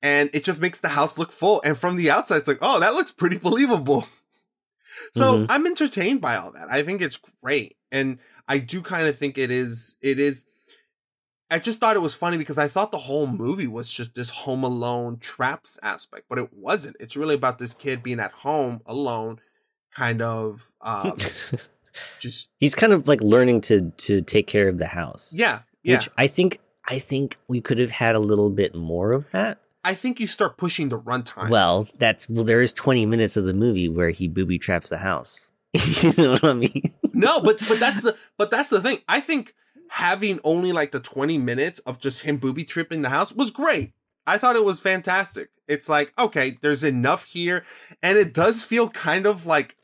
And 0.02 0.30
it 0.34 0.44
just 0.46 0.62
makes 0.62 0.80
the 0.80 0.90
house 0.90 1.18
look 1.18 1.32
full. 1.32 1.62
And 1.66 1.78
from 1.78 1.96
the 1.98 2.10
outside, 2.10 2.38
it's 2.38 2.48
like, 2.48 2.60
oh, 2.62 2.80
that 2.80 2.94
looks 2.94 3.12
pretty 3.12 3.38
believable. 3.38 4.08
So 5.14 5.40
Mhm. 5.40 5.46
I'm 5.50 5.66
entertained 5.66 6.20
by 6.20 6.36
all 6.36 6.52
that. 6.52 6.70
I 6.70 6.84
think 6.84 7.02
it's 7.02 7.18
great. 7.42 7.78
And 7.92 8.20
I 8.50 8.58
do 8.58 8.82
kind 8.82 9.08
of 9.08 9.18
think 9.18 9.38
it 9.38 9.50
is 9.50 9.96
it 10.02 10.20
is 10.20 10.46
I 11.50 11.58
just 11.60 11.80
thought 11.80 11.96
it 11.96 12.02
was 12.02 12.14
funny 12.14 12.38
because 12.38 12.58
I 12.58 12.68
thought 12.68 12.92
the 12.92 12.98
whole 13.00 13.26
movie 13.26 13.66
was 13.68 13.90
just 13.90 14.14
this 14.14 14.30
home 14.30 14.64
alone 14.64 15.18
traps 15.20 15.80
aspect, 15.82 16.26
but 16.30 16.38
it 16.38 16.54
wasn't. 16.54 16.98
It's 17.00 17.16
really 17.16 17.34
about 17.36 17.60
this 17.60 17.74
kid 17.74 18.04
being 18.04 18.20
at 18.20 18.32
home 18.32 18.82
alone, 18.86 19.40
kind 19.96 20.22
of 20.22 20.74
um 20.82 21.18
just 22.20 22.50
He's 22.58 22.76
kind 22.76 22.92
of 22.94 23.08
like 23.08 23.22
learning 23.22 23.62
to 23.62 23.92
to 23.98 24.22
take 24.22 24.48
care 24.48 24.68
of 24.68 24.78
the 24.80 24.88
house. 24.88 25.34
yeah, 25.36 25.62
yeah. 25.82 25.96
Which 25.96 26.10
I 26.18 26.28
think 26.28 26.60
I 26.86 27.00
think 27.00 27.38
we 27.48 27.62
could 27.62 27.78
have 27.78 27.92
had 27.92 28.16
a 28.16 28.20
little 28.20 28.50
bit 28.50 28.76
more 28.76 29.12
of 29.14 29.32
that. 29.32 29.60
I 29.84 29.94
think 29.94 30.20
you 30.20 30.28
start 30.28 30.58
pushing 30.58 30.90
the 30.90 31.00
runtime. 31.00 31.50
Well, 31.50 31.88
that's 31.98 32.30
well. 32.30 32.44
There 32.44 32.62
is 32.62 32.74
twenty 32.74 33.06
minutes 33.06 33.38
of 33.38 33.46
the 33.46 33.54
movie 33.54 33.90
where 33.90 34.10
he 34.10 34.28
booby 34.28 34.60
traps 34.60 34.90
the 34.90 34.98
house. 34.98 35.52
you 35.74 36.14
know 36.18 36.32
what 36.32 36.44
I 36.44 36.54
mean? 36.54 36.94
no, 37.14 37.40
but 37.42 37.60
but 37.60 37.80
that's 37.80 38.04
the 38.04 38.18
but 38.38 38.52
that's 38.52 38.70
the 38.70 38.82
thing. 38.82 39.00
I 39.08 39.20
think 39.20 39.54
having 39.90 40.40
only 40.44 40.72
like 40.72 40.92
the 40.92 41.00
20 41.00 41.38
minutes 41.38 41.80
of 41.80 42.00
just 42.00 42.22
him 42.22 42.38
booby 42.38 42.64
tripping 42.64 43.02
the 43.02 43.10
house 43.10 43.34
was 43.34 43.52
great. 43.52 43.92
I 44.26 44.38
thought 44.38 44.56
it 44.56 44.64
was 44.64 44.80
fantastic. 44.80 45.50
It's 45.68 45.90
like, 45.90 46.14
okay, 46.18 46.58
there's 46.62 46.84
enough 46.84 47.26
here. 47.26 47.66
And 48.04 48.18
it 48.18 48.34
does 48.34 48.64
feel 48.64 48.90
kind 48.90 49.26
of 49.26 49.48
like, 49.48 49.76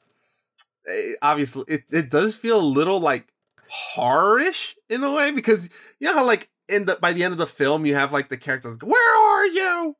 eh, 0.88 1.14
obviously, 1.22 1.64
it, 1.68 1.84
it 1.90 2.12
does 2.12 2.36
feel 2.36 2.60
a 2.60 2.62
little 2.62 3.00
like 3.00 3.28
horrorish 3.96 4.74
in 4.90 5.04
a 5.04 5.12
way 5.12 5.32
because 5.32 5.70
you 6.00 6.08
know 6.08 6.14
how 6.14 6.26
like 6.26 6.50
in 6.70 6.86
the 6.86 6.98
by 7.02 7.14
the 7.14 7.24
end 7.24 7.32
of 7.32 7.38
the 7.38 7.46
film 7.46 7.86
you 7.86 7.96
have 7.96 8.12
like 8.12 8.30
the 8.30 8.38
characters 8.38 8.78
go, 8.78 8.88
where 8.88 9.16
are 9.18 9.46
you 9.48 9.96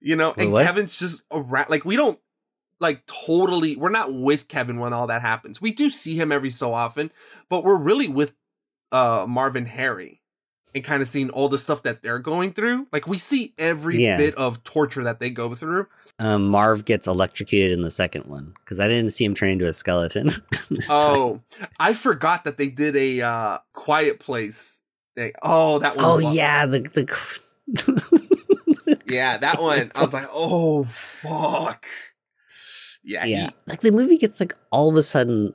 you 0.00 0.16
know 0.16 0.34
and 0.38 0.52
what? 0.52 0.64
kevin's 0.66 0.98
just 0.98 1.22
around 1.32 1.68
like 1.70 1.84
we 1.84 1.96
don't 1.96 2.18
like 2.80 3.04
totally 3.06 3.76
we're 3.76 3.88
not 3.90 4.12
with 4.12 4.48
kevin 4.48 4.78
when 4.78 4.92
all 4.92 5.06
that 5.06 5.22
happens 5.22 5.60
we 5.60 5.72
do 5.72 5.90
see 5.90 6.14
him 6.16 6.30
every 6.32 6.50
so 6.50 6.72
often 6.74 7.10
but 7.48 7.64
we're 7.64 7.76
really 7.76 8.08
with 8.08 8.34
uh 8.92 9.24
marvin 9.28 9.66
harry 9.66 10.20
and 10.74 10.84
kind 10.84 11.00
of 11.02 11.08
seeing 11.08 11.30
all 11.30 11.48
the 11.48 11.58
stuff 11.58 11.82
that 11.82 12.02
they're 12.02 12.18
going 12.18 12.52
through 12.52 12.86
like 12.92 13.06
we 13.08 13.16
see 13.18 13.54
every 13.58 13.98
Yeah. 14.02 14.16
bit 14.18 14.34
of 14.34 14.62
torture 14.64 15.02
that 15.02 15.18
they 15.18 15.30
go 15.30 15.54
through 15.54 15.86
Um, 16.20 16.48
Marv 16.48 16.84
gets 16.84 17.06
electrocuted 17.06 17.72
in 17.72 17.80
the 17.82 17.90
second 17.90 18.26
one 18.26 18.52
because 18.64 18.78
I 18.80 18.86
didn't 18.88 19.12
see 19.12 19.24
him 19.24 19.34
turn 19.34 19.50
into 19.50 19.66
a 19.68 19.72
skeleton. 19.72 20.26
this 20.70 20.86
time. 20.88 20.96
oh 21.16 21.40
i 21.80 21.94
forgot 21.94 22.44
that 22.44 22.56
they 22.58 22.68
did 22.68 22.94
a 22.96 23.22
uh 23.22 23.58
quiet 23.72 24.20
place 24.20 24.77
thing 25.18 25.32
oh 25.42 25.78
that 25.80 25.96
one 25.96 26.04
oh 26.04 26.20
wa- 26.22 26.30
yeah, 26.32 26.66
the 26.66 26.80
the 26.80 27.04
Yeah, 29.06 29.36
that 29.38 29.60
one. 29.60 29.90
I 29.94 30.04
was 30.04 30.12
like, 30.12 30.28
oh 30.32 30.84
fuck. 30.84 31.86
Yeah, 33.04 33.24
he- 33.24 33.32
yeah, 33.32 33.50
like 33.66 33.80
the 33.80 33.92
movie 33.92 34.18
gets 34.18 34.40
like 34.40 34.54
all 34.70 34.88
of 34.88 34.96
a 34.96 35.02
sudden 35.02 35.54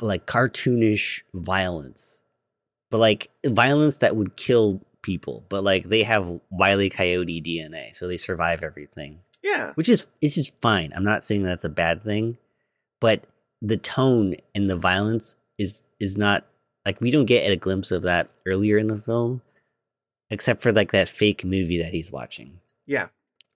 like 0.00 0.26
cartoonish 0.26 1.22
violence, 1.34 2.22
but 2.90 2.98
like 2.98 3.30
violence 3.44 3.98
that 3.98 4.16
would 4.16 4.36
kill 4.36 4.80
people. 5.02 5.44
But 5.48 5.64
like 5.64 5.88
they 5.88 6.02
have 6.02 6.40
Wiley 6.50 6.90
Coyote 6.90 7.40
DNA, 7.42 7.94
so 7.94 8.06
they 8.08 8.16
survive 8.16 8.62
everything. 8.62 9.20
yeah, 9.42 9.72
which 9.74 9.88
is 9.88 10.06
it's 10.20 10.34
just 10.34 10.54
fine. 10.60 10.92
I'm 10.94 11.04
not 11.04 11.24
saying 11.24 11.42
that's 11.42 11.64
a 11.64 11.68
bad 11.70 12.02
thing, 12.02 12.36
but 13.00 13.22
the 13.62 13.76
tone 13.78 14.36
and 14.54 14.68
the 14.68 14.76
violence 14.76 15.36
is 15.58 15.84
is 15.98 16.16
not 16.16 16.44
like 16.86 17.00
we 17.00 17.10
don't 17.10 17.26
get 17.26 17.50
a 17.50 17.56
glimpse 17.56 17.90
of 17.90 18.02
that 18.02 18.30
earlier 18.46 18.78
in 18.78 18.86
the 18.86 18.96
film, 18.96 19.42
except 20.30 20.62
for 20.62 20.72
like 20.72 20.92
that 20.92 21.08
fake 21.08 21.44
movie 21.44 21.82
that 21.82 21.92
he's 21.92 22.12
watching, 22.12 22.60
yeah. 22.86 23.08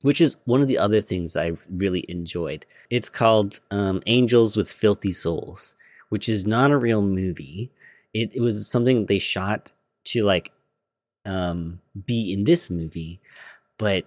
which 0.02 0.20
is 0.20 0.36
one 0.44 0.60
of 0.60 0.66
the 0.66 0.76
other 0.76 1.00
things 1.00 1.36
I 1.36 1.52
really 1.70 2.04
enjoyed. 2.08 2.66
It's 2.90 3.08
called 3.08 3.60
um, 3.70 4.02
Angels 4.06 4.56
with 4.56 4.72
Filthy 4.72 5.12
Souls, 5.12 5.76
which 6.08 6.28
is 6.28 6.44
not 6.44 6.72
a 6.72 6.76
real 6.76 7.02
movie. 7.02 7.70
It, 8.12 8.34
it 8.34 8.40
was 8.40 8.68
something 8.68 9.06
they 9.06 9.20
shot 9.20 9.70
to 10.06 10.24
like 10.24 10.50
um, 11.24 11.80
be 12.06 12.32
in 12.32 12.44
this 12.44 12.68
movie, 12.68 13.20
but 13.78 14.06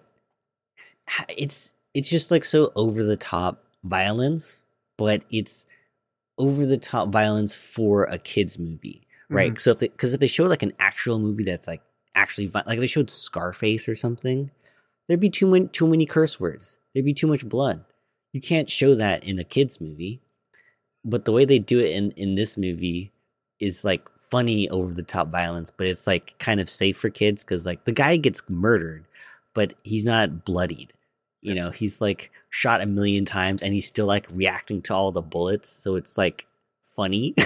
it's 1.29 1.73
it's 1.93 2.09
just 2.09 2.29
like 2.29 2.43
so 2.43 2.73
over 2.75 3.03
the 3.03 3.15
top 3.15 3.63
violence, 3.85 4.63
but 4.97 5.23
it's 5.29 5.65
over 6.37 6.65
the 6.65 6.77
top 6.77 7.09
violence 7.09 7.55
for 7.55 8.03
a 8.05 8.17
kids 8.17 8.57
movie, 8.57 9.02
right? 9.29 9.53
Mhm. 9.53 9.59
So 9.59 9.71
if 9.71 9.79
they 9.79 9.87
because 9.89 10.13
if 10.13 10.19
they 10.19 10.27
show 10.27 10.45
like 10.45 10.63
an 10.63 10.73
actual 10.79 11.19
movie 11.19 11.43
that's 11.43 11.67
like 11.67 11.81
actually 12.15 12.47
vi- 12.47 12.63
like 12.67 12.79
they 12.79 12.87
showed 12.87 13.09
Scarface 13.09 13.87
or 13.89 13.95
something, 13.95 14.51
there'd 15.07 15.19
be 15.19 15.29
too 15.29 15.47
many 15.47 15.67
too 15.67 15.87
many 15.87 16.05
curse 16.05 16.39
words. 16.39 16.77
There'd 16.93 17.05
be 17.05 17.13
too 17.13 17.27
much 17.27 17.47
blood. 17.47 17.83
You 18.33 18.41
can't 18.41 18.69
show 18.69 18.95
that 18.95 19.23
in 19.23 19.39
a 19.39 19.43
kids 19.43 19.79
movie. 19.81 20.21
But 21.05 21.25
the 21.25 21.31
way 21.31 21.45
they 21.45 21.59
do 21.59 21.79
it 21.79 21.91
in 21.91 22.11
in 22.11 22.35
this 22.35 22.57
movie 22.57 23.11
is 23.59 23.83
like 23.83 24.07
funny 24.17 24.69
over 24.69 24.93
the 24.93 25.03
top 25.03 25.29
violence, 25.29 25.71
but 25.71 25.87
it's 25.87 26.07
like 26.07 26.37
kind 26.39 26.59
of 26.59 26.69
safe 26.69 26.97
for 26.97 27.09
kids 27.09 27.43
because 27.43 27.65
like 27.65 27.85
the 27.85 27.91
guy 27.91 28.17
gets 28.17 28.41
murdered, 28.49 29.05
but 29.53 29.73
he's 29.83 30.05
not 30.05 30.45
bloodied. 30.45 30.93
You 31.41 31.53
know, 31.55 31.71
he's 31.71 31.99
like 32.01 32.31
shot 32.49 32.81
a 32.81 32.85
million 32.85 33.25
times 33.25 33.61
and 33.61 33.73
he's 33.73 33.85
still 33.87 34.05
like 34.05 34.27
reacting 34.31 34.81
to 34.83 34.93
all 34.95 35.11
the 35.11 35.21
bullets, 35.21 35.69
so 35.69 35.95
it's 35.95 36.17
like 36.17 36.47
funny. 36.95 37.33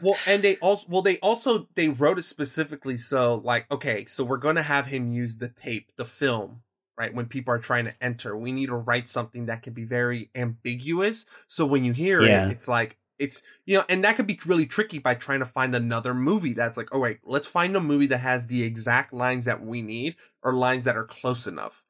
Well, 0.00 0.20
and 0.26 0.42
they 0.42 0.56
also 0.56 0.86
well 0.90 1.02
they 1.02 1.18
also 1.20 1.68
they 1.76 1.88
wrote 1.88 2.18
it 2.18 2.24
specifically 2.24 2.98
so 2.98 3.36
like 3.36 3.70
okay, 3.70 4.04
so 4.06 4.24
we're 4.24 4.36
gonna 4.38 4.62
have 4.62 4.86
him 4.86 5.12
use 5.12 5.38
the 5.38 5.48
tape, 5.48 5.92
the 5.96 6.04
film, 6.04 6.62
right? 6.98 7.14
When 7.14 7.26
people 7.26 7.54
are 7.54 7.58
trying 7.58 7.84
to 7.86 7.94
enter, 8.02 8.36
we 8.36 8.52
need 8.52 8.66
to 8.66 8.74
write 8.76 9.08
something 9.08 9.46
that 9.46 9.62
can 9.62 9.72
be 9.72 9.84
very 9.84 10.30
ambiguous. 10.34 11.24
So 11.48 11.64
when 11.64 11.84
you 11.84 11.92
hear 11.92 12.26
Yeah. 12.26 12.48
it, 12.48 12.52
it's 12.52 12.68
like 12.68 12.98
it's 13.18 13.42
you 13.64 13.78
know, 13.78 13.84
and 13.88 14.04
that 14.04 14.16
could 14.16 14.26
be 14.26 14.38
really 14.44 14.66
tricky 14.66 14.98
by 14.98 15.14
trying 15.14 15.40
to 15.40 15.46
find 15.46 15.74
another 15.74 16.12
movie 16.12 16.52
that's 16.52 16.76
like, 16.76 16.88
oh 16.92 16.98
wait, 17.00 17.20
let's 17.24 17.46
find 17.46 17.74
a 17.76 17.80
movie 17.80 18.06
that 18.08 18.18
has 18.18 18.46
the 18.46 18.62
exact 18.64 19.12
lines 19.12 19.44
that 19.46 19.64
we 19.64 19.80
need 19.80 20.16
or 20.42 20.52
lines 20.52 20.84
that 20.84 20.96
are 20.96 21.04
close 21.06 21.46
enough. 21.46 21.84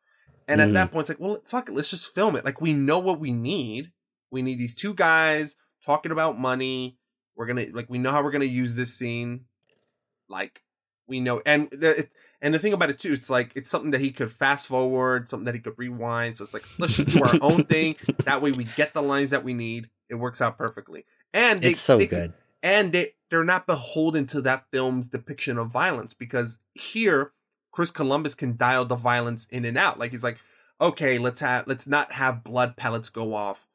And 0.47 0.61
at 0.61 0.69
Mhm. 0.69 0.75
that 0.75 0.93
point, 0.93 1.09
it's 1.09 1.19
like, 1.19 1.27
well, 1.27 1.41
fuck 1.47 1.69
it, 1.69 1.73
let's 1.73 1.91
just 1.91 2.15
film 2.15 2.37
it. 2.37 2.45
Like 2.45 2.61
we 2.61 2.75
know 2.75 2.99
what 2.99 3.19
we 3.19 3.33
need. 3.33 3.93
We 4.31 4.43
need 4.43 4.59
these 4.59 4.75
two 4.75 4.95
guys 4.95 5.57
talking 5.85 6.13
about 6.13 6.39
money. 6.39 6.99
We're 7.37 7.47
gonna 7.47 7.67
like 7.73 7.91
we 7.91 7.99
know 7.99 8.11
how 8.11 8.23
we're 8.23 8.31
gonna 8.31 8.45
use 8.45 8.77
this 8.77 8.95
scene. 8.95 9.47
Like 10.29 10.63
we 11.07 11.21
know, 11.21 11.43
and 11.45 11.69
there, 11.73 11.93
it, 11.95 12.11
and 12.41 12.55
the 12.55 12.59
thing 12.59 12.73
about 12.73 12.91
it 12.91 12.99
too, 12.99 13.13
it's 13.13 13.29
like 13.29 13.53
it's 13.55 13.71
something 13.71 13.91
that 13.91 14.01
he 14.01 14.11
could 14.11 14.33
fast 14.33 14.69
forward, 14.69 15.29
something 15.29 15.45
that 15.45 15.55
he 15.55 15.61
could 15.61 15.75
rewind. 15.79 16.37
So 16.37 16.45
it's 16.45 16.55
like 16.55 16.65
let's 16.79 16.95
just 16.97 17.09
do 17.09 17.23
our 17.23 17.39
own 17.41 17.65
thing. 17.65 17.97
That 18.25 18.41
way, 18.41 18.53
we 18.53 18.65
get 18.65 18.95
the 18.95 19.03
lines 19.03 19.31
that 19.31 19.45
we 19.45 19.53
need. 19.55 19.91
It 20.09 20.15
works 20.17 20.41
out 20.41 20.57
perfectly, 20.57 21.05
and 21.33 21.61
they, 21.61 21.71
it's 21.71 21.81
so 21.81 21.99
they- 21.99 22.07
good. 22.07 22.33
and 22.63 22.93
they 22.93 23.13
they're 23.31 23.45
not 23.45 23.67
beholden 23.67 24.27
to 24.29 24.41
that 24.43 24.67
film's 24.71 25.09
depiction 25.09 25.59
of 25.59 25.71
violence 25.71 26.15
because 26.15 26.59
here 26.75 27.33
Chris 27.73 27.91
Columbus 27.91 28.35
can 28.35 28.57
dial 28.57 28.85
the 28.85 28.95
violence 28.97 29.47
in 29.47 29.65
and 29.65 29.77
out. 29.77 29.99
Like 29.99 30.13
he's 30.13 30.23
like, 30.25 30.39
okay, 30.81 31.19
let's 31.19 31.41
have 31.41 31.67
let's 31.67 31.89
not 31.89 32.13
have 32.13 32.45
blood 32.45 32.77
pellets 32.77 33.11
go 33.11 33.35
off. 33.35 33.67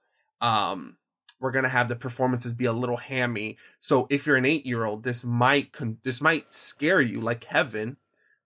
Um, 0.42 0.96
we're 1.40 1.52
gonna 1.52 1.70
have 1.70 1.88
the 1.88 1.96
performances 1.96 2.54
be 2.54 2.66
a 2.66 2.74
little 2.74 2.98
hammy. 2.98 3.58
So 3.80 4.08
if 4.10 4.26
you're 4.26 4.36
an 4.36 4.46
eight 4.46 4.66
year 4.66 4.86
old, 4.86 5.04
this 5.04 5.24
might 5.24 5.72
con- 5.72 5.98
this 6.04 6.22
might 6.22 6.54
scare 6.54 7.02
you 7.02 7.22
like 7.22 7.42
Kevin, 7.42 7.98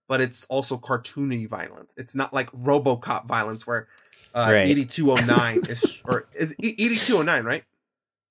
but 0.08 0.20
it's 0.20 0.44
also 0.46 0.76
cartoony 0.76 1.48
violence. 1.48 1.94
It's 1.96 2.14
not 2.14 2.32
like 2.32 2.50
RoboCop 2.52 3.26
violence 3.26 3.66
where 3.66 3.88
uh, 4.34 4.50
Right. 4.52 4.66
8209 4.68 5.62
is 5.68 6.02
or 6.04 6.28
is 6.34 6.54
8209 6.60 7.44
right? 7.44 7.64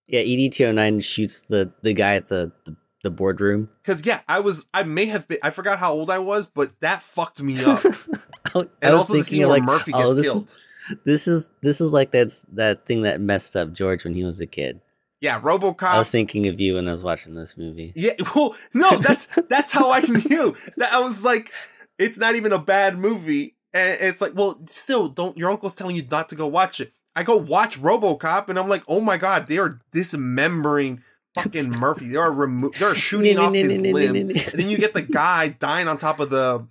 Yeah, 0.08 0.20
E 0.22 0.46
ED-209 0.48 1.04
shoots 1.04 1.42
the 1.42 1.72
the 1.82 1.94
guy 1.94 2.16
at 2.16 2.28
the 2.28 2.52
the, 2.66 2.76
the 3.04 3.12
boardroom. 3.12 3.70
Because 3.82 4.06
yeah, 4.06 4.22
I 4.28 4.40
was 4.42 4.66
I 4.74 4.84
may 4.84 5.06
have 5.06 5.28
been 5.28 5.40
I 5.42 5.50
forgot 5.50 5.80
how 5.80 5.94
old 5.94 6.10
I 6.10 6.20
was, 6.20 6.48
but 6.48 6.80
that 6.82 7.04
fucked 7.04 7.42
me 7.42 7.64
up. 7.64 7.84
I 8.56 8.68
And 8.82 8.94
also 8.94 9.14
the 9.14 9.24
scene 9.24 9.40
where 9.40 9.50
like, 9.50 9.64
Murphy 9.64 9.92
oh, 9.94 10.14
gets 10.14 10.16
this 10.16 10.26
killed. 10.26 10.46
Is, 10.48 10.58
this 11.06 11.28
is 11.28 11.52
this 11.62 11.82
is 11.82 11.92
like 11.92 12.12
that's 12.12 12.44
that 12.54 12.86
thing 12.86 13.04
that 13.04 13.22
messed 13.22 13.56
up 13.56 13.74
George 13.74 14.04
when 14.04 14.14
he 14.14 14.24
was 14.24 14.40
a 14.42 14.48
kid. 14.48 14.82
Yeah, 15.22 15.40
RoboCop. 15.40 15.84
I 15.84 16.00
was 16.00 16.10
thinking 16.10 16.48
of 16.48 16.60
you 16.60 16.76
when 16.76 16.90
I 16.90 16.92
was 16.92 17.04
watching 17.04 17.34
this 17.34 17.58
movie. 17.58 17.94
yeah, 17.96 18.12
well, 18.36 18.56
no, 18.74 18.90
that's 18.98 19.28
that's 19.48 19.72
how 19.72 19.92
I 19.92 20.02
knew 20.02 20.56
that 20.78 20.92
I 20.92 21.00
was 21.00 21.24
like, 21.24 21.52
it's 21.98 22.18
not 22.18 22.36
even 22.36 22.52
a 22.52 22.60
bad 22.60 22.98
movie, 22.98 23.56
and 23.74 23.98
it's 24.02 24.22
like, 24.22 24.34
well, 24.36 24.62
still, 24.68 25.08
don't 25.08 25.38
your 25.38 25.50
uncle's 25.50 25.76
telling 25.76 25.96
you 25.96 26.06
not 26.12 26.28
to 26.30 26.36
go 26.36 26.48
watch 26.48 26.82
it. 26.82 26.92
I 27.16 27.24
go 27.24 27.38
watch 27.38 27.80
RoboCop, 27.80 28.50
and 28.50 28.60
I'm 28.60 28.68
like, 28.68 28.84
oh 28.88 29.00
my 29.00 29.18
god, 29.18 29.48
they 29.48 29.60
are 29.60 29.80
dismembering 29.92 31.04
fucking 31.36 31.70
Murphy. 31.70 32.08
They 32.10 32.18
are 32.18 32.32
remo- 32.32 32.72
they're 32.78 32.96
shooting 33.10 33.38
off 33.38 33.54
his 33.54 33.80
limbs, 33.80 34.20
and 34.20 34.60
then 34.60 34.70
you 34.70 34.78
get 34.78 34.94
the 34.94 35.02
guy 35.02 35.48
dying 35.50 35.88
on 35.88 35.98
top 35.98 36.20
of 36.20 36.32
the 36.32 36.68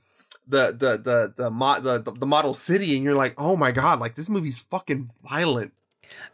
the 0.52 0.66
the 0.70 0.96
the 0.98 1.32
the, 1.34 1.50
mo- 1.50 1.80
the, 1.80 1.98
the, 1.98 2.26
model 2.26 2.54
city, 2.54 2.94
and 2.94 3.02
you're 3.02 3.16
like, 3.16 3.34
oh 3.38 3.56
my 3.56 3.72
god, 3.72 3.98
like 3.98 4.14
this 4.14 4.28
movie's 4.28 4.60
fucking 4.60 5.10
violent. 5.28 5.72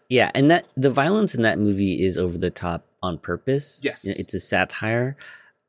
Yeah, 0.08 0.30
and 0.34 0.50
that 0.50 0.66
the 0.76 0.90
violence 0.90 1.34
in 1.34 1.42
that 1.42 1.58
movie 1.58 2.04
is 2.04 2.18
over 2.18 2.36
the 2.36 2.50
top 2.50 2.84
on 3.02 3.18
purpose. 3.18 3.80
Yes. 3.82 4.04
It's 4.04 4.34
a 4.34 4.40
satire. 4.40 5.16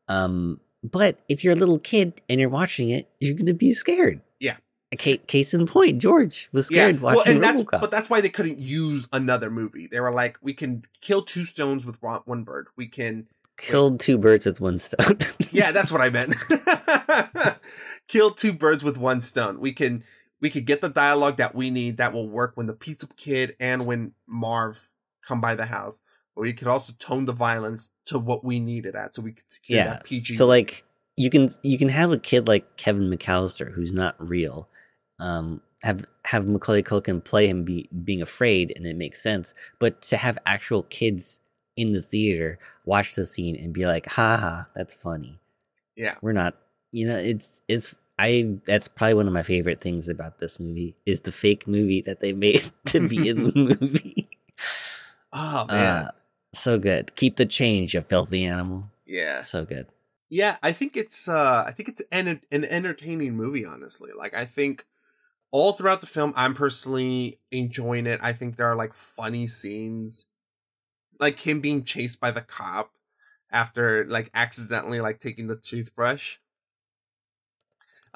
Um, 0.07 0.59
but 0.83 1.19
if 1.29 1.43
you're 1.43 1.53
a 1.53 1.57
little 1.57 1.79
kid 1.79 2.21
and 2.27 2.39
you're 2.39 2.49
watching 2.49 2.89
it, 2.89 3.07
you're 3.19 3.35
gonna 3.35 3.53
be 3.53 3.71
scared. 3.73 4.21
Yeah. 4.39 4.57
Case, 4.97 5.19
case 5.27 5.53
in 5.53 5.67
point, 5.67 6.01
George 6.01 6.49
was 6.51 6.65
scared 6.65 6.99
well, 6.99 7.17
watching 7.17 7.35
and 7.35 7.43
that's 7.43 7.61
but 7.63 7.91
that's 7.91 8.09
why 8.09 8.21
they 8.21 8.29
couldn't 8.29 8.57
use 8.57 9.07
another 9.13 9.51
movie. 9.51 9.85
They 9.85 9.99
were 9.99 10.11
like, 10.11 10.37
we 10.41 10.53
can 10.53 10.83
kill 10.99 11.21
two 11.21 11.45
stones 11.45 11.85
with 11.85 12.01
one 12.01 12.21
one 12.25 12.43
bird. 12.43 12.67
We 12.75 12.87
can 12.87 13.27
Killed 13.59 13.99
two 13.99 14.17
birds 14.17 14.45
with 14.45 14.61
one 14.61 14.77
stone. 14.77 15.19
yeah, 15.51 15.73
that's 15.73 15.91
what 15.91 15.99
I 15.99 16.09
meant. 16.09 16.33
Kill 18.09 18.31
two 18.31 18.51
birds 18.51 18.83
with 18.83 18.97
one 18.97 19.21
stone. 19.21 19.61
We 19.61 19.71
can 19.71 20.03
we 20.41 20.49
could 20.49 20.65
get 20.65 20.81
the 20.81 20.89
dialogue 20.89 21.37
that 21.37 21.55
we 21.55 21.69
need 21.69 21.95
that 21.97 22.11
will 22.11 22.29
work 22.29 22.51
when 22.55 22.67
the 22.67 22.73
pizza 22.73 23.07
kid 23.15 23.55
and 23.59 23.85
when 23.85 24.13
Marv 24.27 24.89
come 25.25 25.39
by 25.39 25.55
the 25.55 25.65
house. 25.65 26.01
Or 26.35 26.43
we 26.43 26.53
could 26.53 26.67
also 26.67 26.93
tone 26.99 27.25
the 27.25 27.33
violence 27.33 27.89
to 28.05 28.19
what 28.19 28.43
we 28.43 28.59
need 28.59 28.85
it 28.85 28.95
at, 28.95 29.15
so 29.15 29.21
we 29.21 29.31
could 29.31 29.49
secure 29.49 29.79
yeah. 29.79 29.85
that 29.85 30.03
PG. 30.03 30.33
So 30.33 30.45
like 30.45 30.83
you 31.17 31.29
can 31.29 31.53
you 31.63 31.77
can 31.77 31.89
have 31.89 32.11
a 32.11 32.17
kid 32.17 32.47
like 32.47 32.77
Kevin 32.77 33.09
McCallister 33.09 33.73
who's 33.73 33.93
not 33.93 34.15
real. 34.19 34.67
Um, 35.19 35.61
have 35.81 36.05
have 36.25 36.47
Macaulay 36.47 36.83
Culkin 36.83 37.23
play 37.23 37.47
him 37.47 37.63
be, 37.63 37.89
being 38.03 38.21
afraid, 38.21 38.73
and 38.75 38.85
it 38.85 38.95
makes 38.95 39.21
sense. 39.21 39.53
But 39.79 40.01
to 40.03 40.17
have 40.17 40.37
actual 40.45 40.83
kids 40.83 41.39
in 41.75 41.93
the 41.93 42.01
theater 42.01 42.59
watch 42.85 43.15
the 43.15 43.25
scene 43.25 43.55
and 43.55 43.73
be 43.73 43.85
like, 43.85 44.05
"Ha 44.07 44.37
ha, 44.37 44.67
that's 44.75 44.93
funny." 44.93 45.39
Yeah, 45.95 46.15
we're 46.21 46.33
not. 46.33 46.55
You 46.91 47.07
know, 47.07 47.17
it's 47.17 47.61
it's. 47.67 47.95
I 48.17 48.57
that's 48.65 48.89
probably 48.89 49.13
one 49.13 49.27
of 49.27 49.33
my 49.33 49.43
favorite 49.43 49.79
things 49.79 50.09
about 50.09 50.39
this 50.39 50.59
movie 50.59 50.95
is 51.05 51.21
the 51.21 51.31
fake 51.31 51.67
movie 51.67 52.01
that 52.01 52.19
they 52.19 52.33
made 52.33 52.69
to 52.87 53.07
be 53.07 53.29
in 53.29 53.43
the 53.45 53.51
movie. 53.79 54.29
Oh 55.31 55.65
man, 55.67 56.05
Uh, 56.05 56.11
so 56.53 56.77
good. 56.77 57.15
Keep 57.15 57.37
the 57.37 57.45
change, 57.45 57.93
you 57.93 58.01
filthy 58.01 58.43
animal. 58.45 58.89
Yeah. 59.05 59.43
So 59.43 59.63
good. 59.63 59.87
Yeah, 60.29 60.57
I 60.61 60.73
think 60.73 60.97
it's 60.97 61.27
uh 61.29 61.63
I 61.65 61.71
think 61.71 61.89
it's 61.89 62.01
an 62.11 62.41
an 62.51 62.65
entertaining 62.65 63.35
movie 63.35 63.65
honestly. 63.65 64.11
Like 64.15 64.33
I 64.33 64.45
think 64.45 64.85
all 65.51 65.71
throughout 65.73 66.01
the 66.01 66.07
film 66.07 66.33
I'm 66.35 66.53
personally 66.53 67.39
enjoying 67.51 68.05
it. 68.05 68.19
I 68.21 68.33
think 68.33 68.55
there 68.55 68.67
are 68.67 68.75
like 68.75 68.93
funny 68.93 69.47
scenes 69.47 70.25
like 71.19 71.39
him 71.39 71.59
being 71.61 71.83
chased 71.83 72.19
by 72.19 72.31
the 72.31 72.41
cop 72.41 72.91
after 73.51 74.05
like 74.05 74.29
accidentally 74.33 75.01
like 75.01 75.19
taking 75.19 75.47
the 75.47 75.55
toothbrush. 75.55 76.37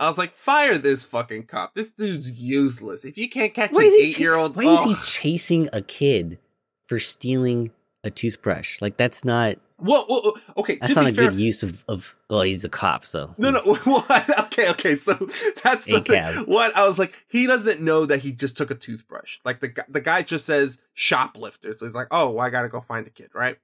I 0.04 0.08
was 0.08 0.18
like, 0.18 0.34
fire 0.34 0.78
this 0.78 1.04
fucking 1.04 1.44
cop. 1.44 1.74
This 1.74 1.90
dude's 1.90 2.32
useless. 2.32 3.06
If 3.06 3.18
you 3.18 3.30
can't 3.30 3.54
catch 3.54 3.72
Why 3.72 3.84
an 3.84 3.88
is 3.88 3.94
he 3.94 4.08
eight 4.10 4.20
year 4.20 4.36
old, 4.36 4.56
Why 4.56 4.64
is 4.64 4.84
he 4.84 4.96
chasing 5.04 5.70
a 5.74 5.82
kid 5.82 6.40
for 6.84 7.00
stealing 7.00 7.72
a 8.04 8.10
toothbrush? 8.10 8.82
Like 8.82 8.98
that's 8.98 9.24
not. 9.24 9.58
Whoa, 9.78 10.06
whoa, 10.06 10.34
okay. 10.58 10.78
That's 10.80 10.94
to 10.94 11.02
not 11.02 11.12
a 11.12 11.14
fair, 11.14 11.30
good 11.30 11.40
use 11.40 11.64
of 11.64 11.84
of. 11.88 12.16
Well, 12.30 12.42
he's 12.44 12.64
a 12.64 12.70
cop, 12.70 13.06
so 13.06 13.36
No, 13.38 13.52
no. 13.52 13.62
What? 13.84 14.40
Okay, 14.46 14.70
okay. 14.70 14.96
So 14.96 15.14
that's 15.64 15.86
the 15.86 16.00
thing. 16.02 16.46
What 16.46 16.76
I 16.76 16.88
was 16.88 17.00
like, 17.00 17.26
he 17.28 17.48
doesn't 17.48 17.82
know 17.82 18.06
that 18.06 18.22
he 18.22 18.32
just 18.32 18.56
took 18.56 18.72
a 18.72 18.76
toothbrush. 18.76 19.40
Like 19.44 19.60
the 19.60 19.74
the 19.90 20.02
guy 20.02 20.22
just 20.22 20.46
says 20.46 20.80
shoplifter. 20.94 21.74
So 21.74 21.86
he's 21.86 21.96
like, 21.96 22.08
oh, 22.12 22.38
I 22.38 22.50
gotta 22.50 22.70
go 22.70 22.80
find 22.82 23.06
a 23.08 23.10
kid, 23.10 23.32
right? 23.34 23.58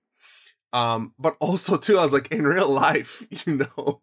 Um, 0.74 1.14
but 1.18 1.36
also 1.40 1.78
too, 1.78 1.98
I 1.98 2.04
was 2.04 2.14
like, 2.14 2.32
in 2.32 2.44
real 2.46 2.70
life, 2.70 3.26
you 3.46 3.58
know, 3.58 4.02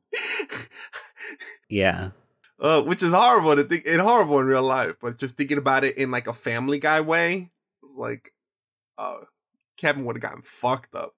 yeah. 1.69 2.11
Uh, 2.61 2.83
which 2.83 3.03
is 3.03 3.12
horrible 3.12 3.55
to 3.57 3.65
think. 3.65 3.83
It's 3.87 4.03
horrible 4.03 4.41
in 4.41 4.47
real 4.47 4.62
life, 4.62 4.97
but 5.01 5.19
just 5.19 5.37
thinking 5.37 5.59
about 5.59 5.85
it 5.85 5.97
in 5.99 6.11
like 6.11 6.27
a 6.27 6.33
Family 6.33 6.78
Guy 6.78 7.01
way, 7.01 7.51
it's 7.83 7.97
like, 7.97 8.33
uh, 8.99 9.19
Kevin 9.77 10.05
would 10.05 10.16
have 10.16 10.23
gotten 10.23 10.43
fucked 10.43 10.95
up. 10.95 11.15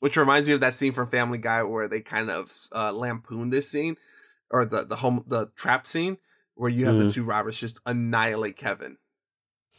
Which 0.00 0.16
reminds 0.16 0.46
me 0.46 0.54
of 0.54 0.60
that 0.60 0.74
scene 0.74 0.92
from 0.92 1.08
Family 1.08 1.38
Guy 1.38 1.62
where 1.62 1.88
they 1.88 2.00
kind 2.02 2.30
of 2.30 2.52
uh, 2.74 2.92
lampoon 2.92 3.50
this 3.50 3.70
scene, 3.70 3.96
or 4.50 4.66
the 4.66 4.84
the 4.84 4.96
home 4.96 5.24
the 5.26 5.46
trap 5.56 5.86
scene 5.86 6.18
where 6.54 6.70
you 6.70 6.84
have 6.86 6.98
the 6.98 7.04
Mhm. 7.04 7.12
two 7.14 7.24
robbers 7.24 7.58
just 7.58 7.78
annihilate 7.86 8.56
Kevin. 8.56 8.98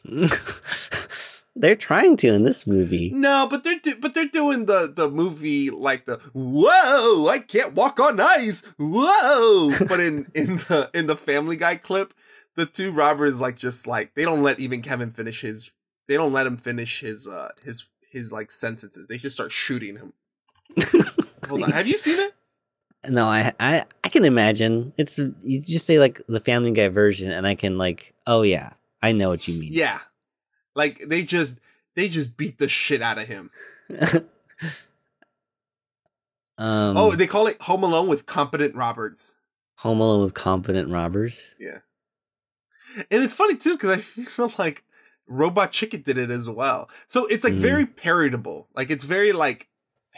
They're 1.59 1.75
trying 1.75 2.17
to 2.17 2.33
in 2.33 2.43
this 2.43 2.67
movie. 2.67 3.11
No, 3.11 3.47
but 3.49 3.63
they're 3.63 3.79
do- 3.79 3.97
but 3.99 4.13
they're 4.13 4.25
doing 4.25 4.65
the 4.65 4.91
the 4.93 5.09
movie 5.09 5.69
like 5.69 6.05
the 6.05 6.17
whoa 6.33 7.27
I 7.27 7.39
can't 7.39 7.73
walk 7.73 7.99
on 7.99 8.19
ice 8.19 8.63
whoa. 8.77 9.71
but 9.87 9.99
in 9.99 10.29
in 10.35 10.57
the 10.57 10.89
in 10.93 11.07
the 11.07 11.15
Family 11.15 11.55
Guy 11.55 11.75
clip, 11.75 12.13
the 12.55 12.65
two 12.65 12.91
robbers 12.91 13.41
like 13.41 13.57
just 13.57 13.87
like 13.87 14.13
they 14.13 14.23
don't 14.23 14.43
let 14.43 14.59
even 14.59 14.81
Kevin 14.81 15.11
finish 15.11 15.41
his 15.41 15.71
they 16.07 16.15
don't 16.15 16.33
let 16.33 16.47
him 16.47 16.57
finish 16.57 16.99
his 17.01 17.27
uh 17.27 17.49
his 17.63 17.87
his 18.09 18.31
like 18.31 18.51
sentences. 18.51 19.07
They 19.07 19.17
just 19.17 19.35
start 19.35 19.51
shooting 19.51 19.97
him. 19.97 20.13
Hold 21.47 21.63
on, 21.63 21.71
have 21.71 21.87
you 21.87 21.97
seen 21.97 22.19
it? 22.19 22.33
No, 23.07 23.25
I, 23.25 23.53
I 23.59 23.85
I 24.03 24.09
can 24.09 24.25
imagine. 24.25 24.93
It's 24.97 25.17
you 25.17 25.61
just 25.61 25.85
say 25.85 25.99
like 25.99 26.21
the 26.27 26.39
Family 26.39 26.71
Guy 26.71 26.87
version, 26.89 27.31
and 27.31 27.47
I 27.47 27.55
can 27.55 27.77
like, 27.77 28.13
oh 28.25 28.41
yeah, 28.41 28.71
I 29.01 29.11
know 29.11 29.29
what 29.29 29.47
you 29.47 29.59
mean. 29.59 29.71
Yeah, 29.73 29.99
like 30.77 30.99
they 31.09 31.23
just 31.23 31.59
they 31.95 32.07
just 32.07 32.37
beat 32.37 32.57
the 32.59 32.69
shit 32.69 33.01
out 33.01 33.17
of 33.17 33.27
him. 33.27 33.49
Um, 36.59 36.97
oh, 36.97 37.11
they 37.15 37.27
call 37.27 37.45
it 37.47 37.61
Home 37.63 37.83
Alone 37.83 38.07
with 38.07 38.25
competent 38.25 38.73
robbers. 38.75 39.35
Home 39.77 39.99
Alone 39.99 40.23
with 40.23 40.33
competent 40.33 40.89
robbers. 40.89 41.53
Yeah. 41.59 41.79
And 43.11 43.21
it's 43.23 43.33
funny 43.33 43.55
too 43.55 43.73
because 43.73 43.91
I 43.91 43.97
feel 43.97 44.51
like 44.57 44.83
Robot 45.27 45.71
Chicken 45.71 46.01
did 46.01 46.17
it 46.17 46.31
as 46.31 46.49
well. 46.49 46.89
So 47.05 47.27
it's 47.27 47.43
like 47.43 47.53
Mhm. 47.53 47.57
very 47.57 47.85
parodable. 47.85 48.65
Like 48.75 48.89
it's 48.89 49.03
very 49.03 49.33
like 49.33 49.67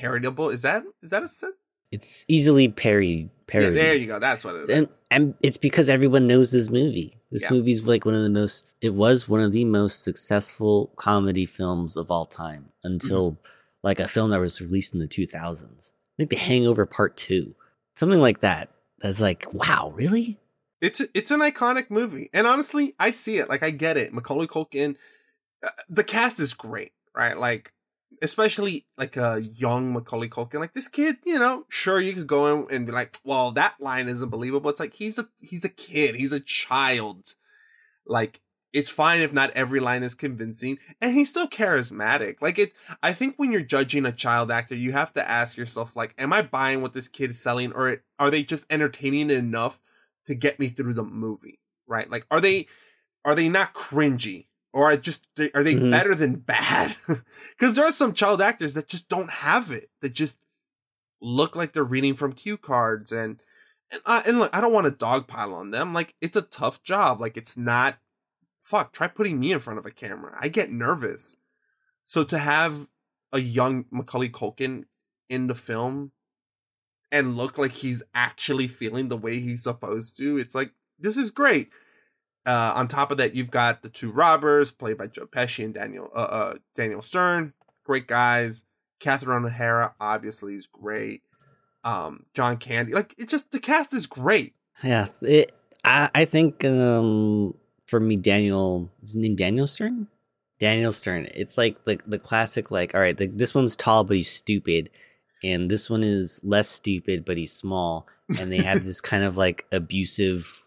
parodable. 0.02 0.54
Is 0.54 0.62
that 0.62 0.84
is 1.02 1.10
that 1.10 1.24
a 1.24 1.28
sense? 1.28 1.56
It's 1.92 2.24
easily 2.30 2.70
parried. 2.70 3.32
Yeah, 3.54 3.72
there 3.72 3.96
you 3.96 4.08
go. 4.08 4.20
That's 4.20 4.46
what 4.46 4.56
it 4.56 4.70
is. 4.70 4.78
and, 4.78 4.88
and 5.12 5.34
it's 5.42 5.58
because 5.58 5.90
everyone 5.90 6.26
knows 6.28 6.52
this 6.52 6.70
movie. 6.70 7.19
This 7.32 7.44
Yeah. 7.44 7.52
movie's 7.52 7.84
like 7.84 8.06
one 8.06 8.16
of 8.16 8.24
the 8.24 8.30
most. 8.30 8.66
It 8.82 8.94
was 8.94 9.28
one 9.30 9.42
of 9.42 9.52
the 9.52 9.66
most 9.66 10.02
successful 10.04 10.92
comedy 10.96 11.46
films 11.46 11.96
of 11.96 12.10
all 12.10 12.26
time 12.26 12.70
until 12.84 13.34
Mm-hmm. 13.34 13.48
like 13.84 14.00
a 14.00 14.08
film 14.08 14.32
that 14.32 14.40
was 14.40 14.62
released 14.62 14.94
in 14.94 15.00
the 15.00 15.08
two 15.08 15.28
thousands. 15.28 15.94
I 16.18 16.24
think 16.24 16.30
The 16.32 16.36
Hangover 16.38 16.86
Part 16.86 17.16
Two, 17.18 17.56
something 17.96 18.20
like 18.20 18.40
that. 18.42 18.70
That's 19.00 19.22
like, 19.22 19.46
wow, 19.54 19.94
really? 19.96 20.38
It's 20.82 21.02
it's 21.14 21.32
an 21.32 21.40
iconic 21.42 21.90
movie, 21.90 22.30
and 22.34 22.48
honestly, 22.48 22.96
I 23.00 23.12
see 23.12 23.38
it. 23.38 23.48
Like 23.50 23.64
I 23.64 23.70
get 23.72 23.96
it. 23.98 24.14
Macaulay 24.14 24.48
Culkin, 24.48 24.96
uh, 25.64 25.70
the 25.90 26.04
cast 26.04 26.40
is 26.40 26.54
great, 26.54 26.94
right? 27.16 27.38
Like 27.38 27.74
especially 28.22 28.86
like 28.98 29.18
a 29.18 29.42
young 29.42 29.94
Macaulay 29.94 30.30
Culkin. 30.30 30.60
Like 30.60 30.74
this 30.74 30.88
kid, 30.88 31.18
you 31.26 31.40
know, 31.40 31.66
sure 31.70 32.00
you 32.00 32.14
could 32.14 32.28
go 32.28 32.48
in 32.48 32.76
and 32.76 32.86
be 32.86 32.92
like, 32.92 33.18
well, 33.24 33.52
that 33.52 33.76
line 33.80 34.08
isn't 34.08 34.30
believable. 34.30 34.70
It's 34.70 34.80
like 34.80 34.94
he's 34.94 35.20
a 35.20 35.28
he's 35.40 35.66
a 35.66 35.70
kid, 35.70 36.16
he's 36.16 36.34
a 36.34 36.40
child. 36.40 37.36
Like 38.06 38.42
it's 38.72 38.90
fine 38.90 39.22
if 39.22 39.34
not 39.34 39.52
every 39.52 39.80
line 39.80 40.04
is 40.04 40.14
convincing, 40.14 40.78
and 41.02 41.14
he's 41.14 41.30
still 41.30 41.48
charismatic. 41.48 42.42
Like 42.42 42.60
it, 42.60 42.74
I 43.02 43.14
think 43.14 43.36
when 43.38 43.52
you're 43.52 43.62
judging 43.62 44.06
a 44.06 44.12
child 44.12 44.52
actor, 44.52 44.76
you 44.76 44.92
have 44.92 45.14
to 45.14 45.28
ask 45.28 45.58
yourself, 45.58 45.96
like, 45.96 46.14
am 46.18 46.34
I 46.34 46.42
buying 46.42 46.82
what 46.82 46.94
this 46.94 47.08
kid 47.08 47.32
is 47.32 47.42
selling, 47.42 47.72
or 47.74 48.04
are 48.20 48.30
they 48.30 48.44
just 48.44 48.66
entertaining 48.70 49.32
enough 49.32 49.80
to 50.26 50.36
get 50.36 50.60
me 50.60 50.70
through 50.70 50.94
the 50.94 51.04
movie? 51.04 51.60
Right? 51.88 52.10
Like, 52.10 52.28
are 52.30 52.42
they 52.42 52.68
are 53.26 53.36
they 53.36 53.50
not 53.50 53.74
cringy, 53.74 54.46
or 54.74 54.92
are 54.92 54.98
just 54.98 55.28
are 55.54 55.64
they 55.64 55.76
Mhm. 55.76 55.92
better 55.92 56.16
than 56.16 56.36
bad? 56.38 56.96
Because 57.52 57.76
there 57.76 57.86
are 57.86 57.92
some 57.92 58.14
child 58.14 58.42
actors 58.42 58.74
that 58.76 58.88
just 58.88 59.10
don't 59.10 59.30
have 59.30 59.72
it, 59.72 59.90
that 60.02 60.14
just 60.14 60.36
look 61.22 61.56
like 61.56 61.74
they're 61.74 61.84
reading 61.84 62.14
from 62.16 62.34
cue 62.34 62.58
cards 62.58 63.12
and. 63.12 63.42
And, 63.92 64.04
I, 64.06 64.22
and 64.28 64.38
look, 64.38 64.56
I 64.56 64.62
don't 64.62 64.72
want 64.72 64.86
to 64.86 65.06
dogpile 65.06 65.52
on 65.52 65.72
them. 65.72 65.96
Like, 65.96 66.14
it's 66.22 66.38
a 66.38 66.44
tough 66.44 66.84
job. 66.84 67.20
Like, 67.20 67.36
it's 67.38 67.58
not 67.58 67.98
fuck, 68.62 68.94
try 68.94 69.08
putting 69.08 69.40
me 69.40 69.52
in 69.52 69.60
front 69.60 69.80
of 69.80 69.86
a 69.88 69.90
camera. 69.92 70.38
I 70.40 70.48
get 70.48 70.72
nervous. 70.72 71.38
So 72.06 72.24
to 72.26 72.38
have 72.38 72.88
a 73.34 73.40
young 73.40 73.86
Macaulay 73.90 74.30
Culkin 74.30 74.84
in 75.28 75.48
the 75.48 75.56
film 75.56 76.12
and 77.12 77.36
look 77.36 77.58
like 77.58 77.72
he's 77.72 78.04
actually 78.14 78.68
feeling 78.68 79.08
the 79.08 79.18
way 79.18 79.40
he's 79.40 79.64
supposed 79.64 80.18
to, 80.18 80.38
it's 80.38 80.54
like 80.54 80.74
this 81.00 81.18
is 81.18 81.32
great. 81.32 81.70
Uh, 82.46 82.74
on 82.76 82.88
top 82.88 83.12
of 83.12 83.18
that, 83.18 83.36
you've 83.36 83.52
got 83.52 83.82
the 83.82 83.90
two 83.90 84.12
robbers 84.12 84.72
played 84.72 84.98
by 84.98 85.08
Joe 85.08 85.28
Pesci 85.28 85.64
and 85.66 85.74
Daniel 85.74 86.10
uh, 86.16 86.20
uh, 86.20 86.54
Daniel 86.76 87.02
Stern, 87.02 87.54
great 87.84 88.08
guys. 88.08 88.64
Catherine 89.00 89.46
O'Hara 89.46 89.94
obviously 90.00 90.56
is 90.56 90.68
great. 90.68 91.22
Um, 91.84 92.26
John 92.34 92.58
Candy, 92.58 92.94
like 92.94 93.16
it's 93.18 93.32
just 93.32 93.52
the 93.52 93.60
cast 93.60 93.94
is 93.94 94.06
great. 94.06 94.54
Yeah, 94.84 95.08
it. 95.22 95.54
I 95.84 96.10
I 96.14 96.26
think 96.26 96.64
um 96.66 97.56
for 97.86 98.00
me, 98.00 98.18
Daniel 98.18 98.92
is 99.02 99.14
his 99.14 99.16
name 99.16 99.36
Daniel 99.36 99.68
Stern. 99.68 100.08
Daniel 100.60 100.92
Stern. 100.92 101.28
It's 101.34 101.58
like 101.58 101.84
the 101.86 102.00
the 102.06 102.20
classic 102.20 102.70
like 102.70 102.94
all 102.94 103.02
right, 103.02 103.18
the, 103.18 103.28
this 103.28 103.56
one's 103.56 103.76
tall 103.76 104.04
but 104.04 104.18
he's 104.18 104.32
stupid, 104.32 104.90
and 105.44 105.72
this 105.72 105.90
one 105.90 106.04
is 106.04 106.42
less 106.44 106.70
stupid 106.70 107.26
but 107.26 107.38
he's 107.38 107.54
small, 107.54 108.08
and 108.40 108.52
they 108.52 108.62
have 108.62 108.84
this 108.86 109.02
kind 109.02 109.24
of 109.24 109.38
like 109.38 109.66
abusive, 109.72 110.66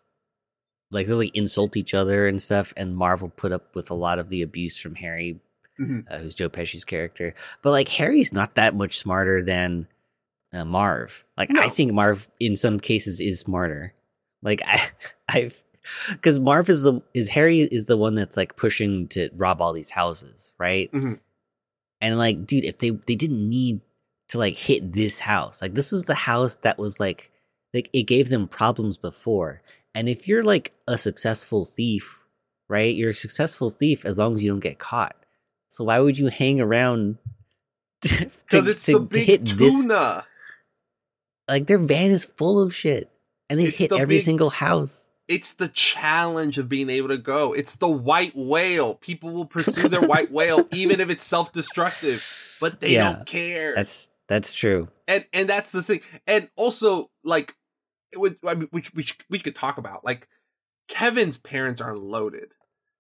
like 0.93 1.09
really 1.09 1.33
insult 1.35 1.77
each 1.77 1.95
other 1.95 2.29
and 2.29 2.41
stuff. 2.41 2.73
And 2.77 2.97
Marvel 2.97 3.29
put 3.29 3.51
up 3.53 3.75
with 3.75 3.91
a 3.91 3.95
lot 3.95 4.19
of 4.19 4.29
the 4.29 4.43
abuse 4.43 4.77
from 4.79 4.95
Harry, 4.97 5.41
Mhm. 5.81 6.05
uh, 6.11 6.19
who's 6.19 6.35
Joe 6.35 6.49
Pesci's 6.49 6.85
character. 6.85 7.35
But 7.63 7.71
like 7.71 7.89
Harry's 7.89 8.33
not 8.33 8.55
that 8.55 8.75
much 8.75 8.99
smarter 8.99 9.43
than 9.43 9.89
uh, 10.53 10.65
Marv. 10.67 11.25
Like 11.37 11.51
I 11.57 11.69
think 11.71 11.93
Marv 11.93 12.29
in 12.39 12.57
some 12.57 12.79
cases 12.79 13.21
is 13.21 13.41
smarter. 13.41 13.95
Like 14.43 14.61
I, 14.67 14.91
I've 15.29 15.59
because 16.11 16.39
Marv 16.39 16.69
is 16.69 16.83
the 16.83 17.01
is 17.15 17.31
Harry 17.31 17.61
is 17.61 17.87
the 17.87 17.97
one 17.97 18.15
that's 18.15 18.37
like 18.37 18.55
pushing 18.57 19.09
to 19.09 19.31
rob 19.35 19.61
all 19.61 19.73
these 19.73 19.91
houses, 19.91 20.53
right? 20.59 20.93
Mhm. 20.93 21.19
And 22.01 22.19
like, 22.19 22.47
dude, 22.47 22.65
if 22.65 22.79
they 22.79 22.91
they 22.91 23.15
didn't 23.15 23.49
need 23.49 23.81
to 24.29 24.39
like 24.39 24.55
hit 24.55 24.93
this 24.93 25.21
house. 25.21 25.61
Like 25.63 25.75
this 25.75 25.91
was 25.93 26.05
the 26.05 26.15
house 26.15 26.57
that 26.59 26.79
was 26.79 27.01
like 27.01 27.31
like 27.75 27.89
it 27.93 28.03
gave 28.05 28.29
them 28.29 28.47
problems 28.47 28.97
before. 28.99 29.63
And 29.95 30.09
if 30.09 30.27
you're 30.27 30.43
like 30.43 30.73
a 30.89 30.97
successful 30.99 31.65
thief, 31.67 32.25
right? 32.69 32.95
You're 32.95 33.11
a 33.11 33.15
successful 33.15 33.69
thief 33.71 34.05
as 34.05 34.19
long 34.19 34.35
as 34.37 34.43
you 34.43 34.51
don't 34.51 34.61
get 34.61 34.79
caught. 34.79 35.17
So 35.69 35.85
why 35.85 35.99
would 36.01 36.19
you 36.19 36.29
hang 36.29 36.61
around 36.61 37.19
Because 38.03 38.69
it's 38.69 38.85
to 38.87 38.93
the 38.95 39.01
big 39.01 39.27
hit 39.27 39.45
this? 39.47 39.73
tuna. 39.73 40.27
Like 41.49 41.67
their 41.67 41.79
van 41.79 42.11
is 42.11 42.25
full 42.25 42.61
of 42.63 42.75
shit, 42.75 43.11
and 43.51 43.59
they 43.61 43.65
It's 43.65 43.79
hit 43.79 43.91
the 43.91 43.97
every 43.97 44.17
big- 44.17 44.25
single 44.25 44.51
house. 44.51 45.09
It's 45.29 45.53
the 45.53 45.69
challenge 45.69 46.59
of 46.59 46.69
being 46.69 46.91
able 46.91 47.09
to 47.09 47.17
go. 47.17 47.53
It's 47.53 47.77
the 47.77 47.89
white 47.89 48.33
whale. 48.35 48.97
People 48.97 49.33
will 49.33 49.47
pursue 49.57 49.89
their 49.89 50.03
white 50.03 50.31
whale 50.31 50.67
even 50.73 51.01
if 51.01 51.11
it's 51.11 51.23
self-destructive, 51.23 52.57
but 52.61 52.81
they 52.81 52.95
Yeah, 52.95 53.13
don't 53.15 53.27
care. 53.27 53.75
That's 53.75 54.09
that's 54.29 54.53
true. 54.53 54.89
and 55.07 55.25
and 55.33 55.49
that's 55.49 55.73
the 55.73 55.83
thing. 55.83 56.01
And 56.27 56.49
also, 56.57 57.11
like, 57.25 57.55
would 58.17 58.39
I 58.47 58.55
mean, 58.55 58.69
which 58.71 58.93
which 58.95 59.19
we 59.31 59.39
could 59.39 59.55
talk 59.55 59.79
about. 59.79 60.05
Like, 60.05 60.29
Kevin's 60.89 61.39
parents 61.39 61.81
are 61.81 61.97
loaded. 61.97 62.55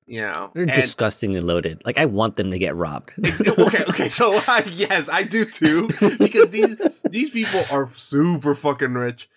You 0.07 0.23
know, 0.23 0.51
They're 0.53 0.65
and- 0.65 0.73
disgustingly 0.73 1.41
loaded. 1.41 1.81
Like 1.85 1.97
I 1.97 2.07
want 2.07 2.37
them 2.37 2.51
to 2.51 2.59
get 2.59 2.75
robbed. 2.75 3.15
okay, 3.59 3.85
okay. 3.89 4.09
So 4.09 4.37
uh, 4.49 4.63
yes, 4.67 5.09
I 5.09 5.23
do 5.23 5.45
too, 5.45 5.89
because 6.19 6.51
these 6.51 6.77
these 7.09 7.31
people 7.31 7.63
are 7.71 7.89
super 7.93 8.55
fucking 8.57 8.95
rich, 8.95 9.29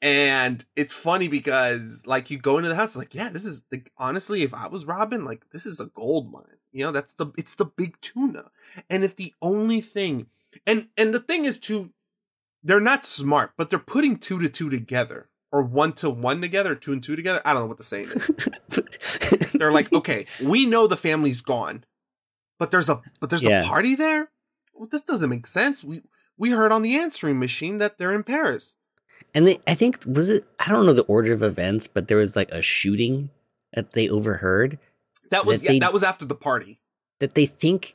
and 0.00 0.64
it's 0.76 0.92
funny 0.92 1.26
because 1.28 2.04
like 2.06 2.30
you 2.30 2.38
go 2.38 2.56
into 2.56 2.68
the 2.68 2.76
house, 2.76 2.96
like 2.96 3.14
yeah, 3.14 3.30
this 3.30 3.44
is 3.44 3.64
like 3.72 3.90
honestly, 3.98 4.42
if 4.42 4.54
I 4.54 4.68
was 4.68 4.84
robbing, 4.86 5.24
like 5.24 5.50
this 5.50 5.66
is 5.66 5.80
a 5.80 5.86
gold 5.86 6.30
mine. 6.32 6.44
You 6.70 6.84
know, 6.84 6.92
that's 6.92 7.14
the 7.14 7.26
it's 7.36 7.56
the 7.56 7.66
big 7.66 8.00
tuna, 8.00 8.50
and 8.88 9.02
if 9.04 9.16
the 9.16 9.34
only 9.42 9.80
thing, 9.80 10.28
and 10.66 10.88
and 10.96 11.12
the 11.12 11.20
thing 11.20 11.44
is 11.44 11.58
too, 11.58 11.92
they're 12.62 12.80
not 12.80 13.04
smart, 13.04 13.52
but 13.56 13.70
they're 13.70 13.78
putting 13.78 14.16
two 14.18 14.38
to 14.40 14.48
two 14.48 14.70
together. 14.70 15.28
Or 15.50 15.62
one 15.62 15.92
to 15.94 16.08
one 16.08 16.40
together, 16.40 16.74
two 16.74 16.92
and 16.94 17.02
two 17.02 17.14
together. 17.14 17.42
I 17.44 17.52
don't 17.52 17.62
know 17.62 17.66
what 17.68 17.76
the 17.76 17.82
saying 17.82 18.08
is. 18.08 18.30
they're 19.52 19.70
like, 19.72 19.92
okay, 19.92 20.24
we 20.42 20.64
know 20.64 20.86
the 20.86 20.96
family's 20.96 21.42
gone, 21.42 21.84
but 22.58 22.70
there's 22.70 22.88
a 22.88 23.02
but 23.20 23.28
there's 23.30 23.42
Yeah. 23.42 23.60
a 23.60 23.64
party 23.64 23.94
there. 23.94 24.30
Well, 24.72 24.88
this 24.90 25.02
doesn't 25.02 25.28
make 25.28 25.46
sense. 25.46 25.84
We 25.84 26.00
we 26.38 26.52
heard 26.52 26.72
on 26.72 26.80
the 26.80 26.96
answering 26.96 27.38
machine 27.38 27.76
that 27.78 27.98
they're 27.98 28.14
in 28.14 28.22
Paris. 28.24 28.76
And 29.34 29.46
they, 29.46 29.60
I 29.66 29.74
think 29.74 30.04
was 30.06 30.30
it 30.30 30.46
I 30.58 30.70
don't 30.70 30.86
know 30.86 30.94
the 30.94 31.02
order 31.02 31.34
of 31.34 31.42
events, 31.42 31.86
but 31.86 32.08
there 32.08 32.16
was 32.16 32.34
like 32.34 32.50
a 32.50 32.62
shooting 32.62 33.28
that 33.74 33.92
they 33.92 34.08
overheard 34.08 34.78
That 35.30 35.44
was 35.44 35.60
That 35.60 35.64
yeah, 35.66 35.72
they- 35.72 35.78
that 35.80 35.92
was 35.92 36.02
after 36.02 36.24
the 36.24 36.34
party. 36.34 36.80
that 37.20 37.34
they 37.34 37.44
think 37.44 37.94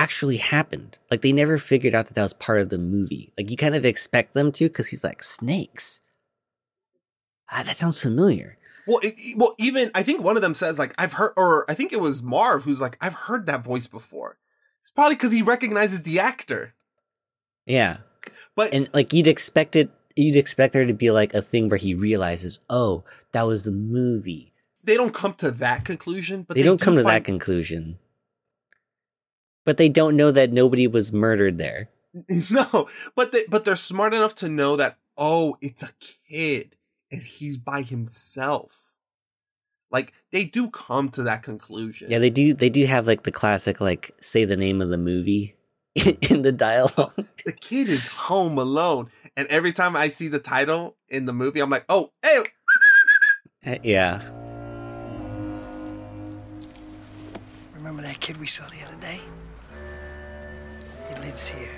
actually 0.00 0.38
happened. 0.38 0.96
Like 1.10 1.20
they 1.20 1.32
never 1.32 1.58
figured 1.58 1.94
out 1.94 2.06
that 2.06 2.14
that 2.14 2.22
was 2.22 2.32
part 2.32 2.60
of 2.60 2.70
the 2.70 2.78
movie. 2.78 3.32
Like 3.36 3.50
you 3.50 3.56
kind 3.56 3.74
of 3.74 3.84
expect 3.84 4.32
them 4.32 4.50
to 4.52 4.64
because 4.68 4.88
he's 4.88 5.04
like 5.04 5.22
snakes. 5.22 6.00
Ah, 7.50 7.62
that 7.64 7.76
sounds 7.76 8.00
familiar. 8.00 8.56
Well, 8.86 9.00
it, 9.02 9.36
well, 9.36 9.54
even 9.58 9.90
I 9.94 10.02
think 10.02 10.22
one 10.22 10.36
of 10.36 10.42
them 10.42 10.54
says 10.54 10.78
like 10.78 10.94
I've 10.98 11.12
heard, 11.14 11.32
or 11.36 11.70
I 11.70 11.74
think 11.74 11.92
it 11.92 12.00
was 12.00 12.22
Marv 12.22 12.64
who's 12.64 12.80
like 12.80 12.96
I've 13.00 13.14
heard 13.28 13.44
that 13.46 13.62
voice 13.62 13.86
before. 13.86 14.38
It's 14.80 14.90
probably 14.90 15.16
because 15.16 15.32
he 15.32 15.42
recognizes 15.42 16.02
the 16.02 16.18
actor. 16.18 16.74
Yeah, 17.66 17.98
But 18.56 18.72
and 18.72 18.88
like 18.94 19.12
you'd 19.12 19.26
expect 19.26 19.76
it. 19.76 19.90
You'd 20.16 20.34
expect 20.36 20.72
there 20.72 20.86
to 20.86 20.94
be 20.94 21.10
like 21.10 21.34
a 21.34 21.42
thing 21.42 21.68
where 21.68 21.78
he 21.78 21.94
realizes, 21.94 22.60
oh, 22.68 23.04
that 23.32 23.42
was 23.46 23.64
the 23.64 23.70
movie. 23.70 24.52
they 24.82 24.96
don't 24.96 25.14
come 25.14 25.34
to 25.34 25.50
that 25.50 25.84
conclusion. 25.84 26.42
But 26.42 26.56
they, 26.56 26.62
don't 26.62 26.78
do 26.80 26.84
come 26.84 26.96
to 26.96 27.02
that 27.02 27.24
conclusion. 27.24 27.98
But 29.70 29.76
they 29.76 29.88
don't 29.88 30.16
know 30.16 30.32
that 30.32 30.50
nobody 30.50 30.88
was 30.88 31.12
murdered 31.12 31.56
there. 31.56 31.90
no, 32.50 32.88
but 33.14 33.30
they 33.30 33.44
but 33.48 33.64
they're 33.64 33.76
smart 33.76 34.12
enough 34.12 34.34
to 34.36 34.48
know 34.48 34.74
that 34.74 34.98
oh, 35.16 35.56
it's 35.60 35.84
a 35.84 35.92
kid 36.28 36.74
and 37.08 37.22
he's 37.22 37.56
by 37.56 37.82
himself. 37.82 38.90
Like 39.88 40.12
they 40.32 40.44
do 40.44 40.70
come 40.70 41.08
to 41.10 41.22
that 41.22 41.44
conclusion. 41.44 42.10
Yeah, 42.10 42.18
they 42.18 42.30
do. 42.30 42.52
They 42.52 42.68
do 42.68 42.84
have 42.86 43.06
like 43.06 43.22
the 43.22 43.30
classic, 43.30 43.80
like 43.80 44.10
say 44.20 44.44
the 44.44 44.56
name 44.56 44.82
of 44.82 44.88
the 44.88 44.98
movie 44.98 45.54
in 45.94 46.42
the 46.42 46.50
dialogue. 46.50 47.12
Oh, 47.16 47.24
the 47.46 47.52
kid 47.52 47.88
is 47.88 48.08
home 48.08 48.58
alone, 48.58 49.08
and 49.36 49.46
every 49.46 49.72
time 49.72 49.94
I 49.94 50.08
see 50.08 50.26
the 50.26 50.40
title 50.40 50.96
in 51.08 51.26
the 51.26 51.32
movie, 51.32 51.60
I'm 51.60 51.70
like, 51.70 51.84
oh, 51.88 52.10
hey, 52.24 52.42
uh, 53.64 53.76
yeah, 53.84 54.20
Remember 57.80 58.02
that 58.02 58.20
kid 58.20 58.36
we 58.38 58.48
saw 58.48 58.66
the 58.66 58.82
other 58.84 59.00
day? 59.00 59.20
He 61.20 61.26
lives 61.26 61.48
here. 61.48 61.70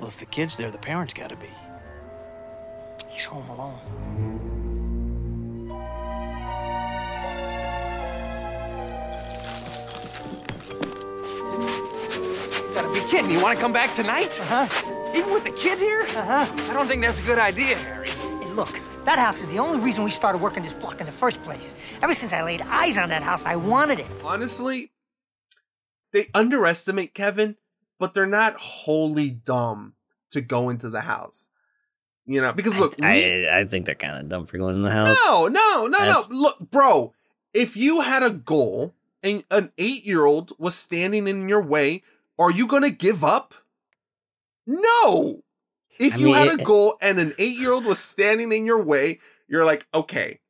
Well, 0.00 0.08
if 0.08 0.18
the 0.18 0.26
kid's 0.26 0.56
there, 0.56 0.70
the 0.70 0.78
parents 0.78 1.14
gotta 1.14 1.36
be. 1.36 1.48
He's 3.08 3.24
home 3.24 3.48
alone. 3.48 3.80
You 11.44 12.74
Gotta 12.74 12.92
be 12.92 13.00
kidding. 13.08 13.30
You 13.30 13.40
wanna 13.40 13.58
come 13.60 13.72
back 13.72 13.94
tonight? 13.94 14.40
Uh 14.40 14.66
huh. 14.66 15.12
Even 15.14 15.32
with 15.32 15.44
the 15.44 15.50
kid 15.52 15.78
here? 15.78 16.02
Uh 16.16 16.44
huh. 16.46 16.70
I 16.70 16.72
don't 16.72 16.88
think 16.88 17.02
that's 17.02 17.20
a 17.20 17.22
good 17.22 17.38
idea, 17.38 17.76
Harry. 17.76 18.08
Hey, 18.08 18.50
look, 18.52 18.80
that 19.04 19.18
house 19.18 19.40
is 19.40 19.48
the 19.48 19.58
only 19.58 19.78
reason 19.80 20.02
we 20.02 20.10
started 20.10 20.40
working 20.40 20.62
this 20.62 20.74
block 20.74 21.00
in 21.00 21.06
the 21.06 21.12
first 21.12 21.42
place. 21.44 21.74
Ever 22.02 22.14
since 22.14 22.32
I 22.32 22.42
laid 22.42 22.62
eyes 22.62 22.98
on 22.98 23.08
that 23.10 23.22
house, 23.22 23.44
I 23.44 23.56
wanted 23.56 24.00
it. 24.00 24.06
honestly, 24.24 24.90
they 26.12 26.28
underestimate 26.34 27.14
Kevin, 27.14 27.56
but 27.98 28.14
they're 28.14 28.26
not 28.26 28.54
wholly 28.54 29.30
dumb 29.30 29.94
to 30.30 30.40
go 30.40 30.68
into 30.68 30.90
the 30.90 31.02
house. 31.02 31.50
You 32.26 32.40
know, 32.40 32.52
because 32.52 32.78
look, 32.78 32.96
we, 32.98 33.06
I 33.06 33.60
I 33.60 33.64
think 33.66 33.84
they're 33.86 33.94
kind 33.94 34.16
of 34.18 34.28
dumb 34.28 34.46
for 34.46 34.56
going 34.56 34.76
in 34.76 34.82
the 34.82 34.90
house. 34.90 35.08
no, 35.26 35.46
no, 35.48 35.86
no, 35.86 35.98
That's- 35.98 36.28
no. 36.30 36.36
Look, 36.36 36.70
bro, 36.70 37.12
if 37.52 37.76
you 37.76 38.00
had 38.00 38.22
a 38.22 38.30
goal 38.30 38.94
and 39.22 39.44
an 39.50 39.72
eight-year-old 39.78 40.52
was 40.58 40.74
standing 40.74 41.28
in 41.28 41.48
your 41.48 41.62
way, 41.62 42.02
are 42.38 42.50
you 42.50 42.66
gonna 42.66 42.90
give 42.90 43.22
up? 43.22 43.54
No. 44.66 45.42
If 46.00 46.14
I 46.14 46.16
you 46.16 46.26
mean, 46.26 46.34
had 46.34 46.48
it- 46.48 46.58
a 46.58 46.62
eh, 46.62 46.64
goal 46.64 46.96
and 47.02 47.18
an 47.18 47.34
eight-year-old 47.38 47.84
was 47.84 47.98
standing 47.98 48.52
in 48.52 48.64
your 48.66 48.82
way, 48.82 49.20
you're 49.46 49.64
like, 49.64 49.86
okay, 49.94 50.40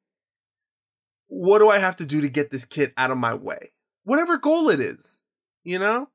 what 1.27 1.59
do 1.59 1.69
I 1.69 1.79
have 1.81 1.97
to 1.97 2.07
do 2.07 2.21
to 2.21 2.29
get 2.29 2.51
this 2.51 2.65
kid 2.65 2.93
out 2.97 3.11
of 3.11 3.19
my 3.19 3.35
way? 3.35 3.73
Whatever 4.05 4.39
goal 4.39 4.69
it 4.69 4.79
is, 4.81 5.21
you 5.65 5.79
know? 5.79 6.09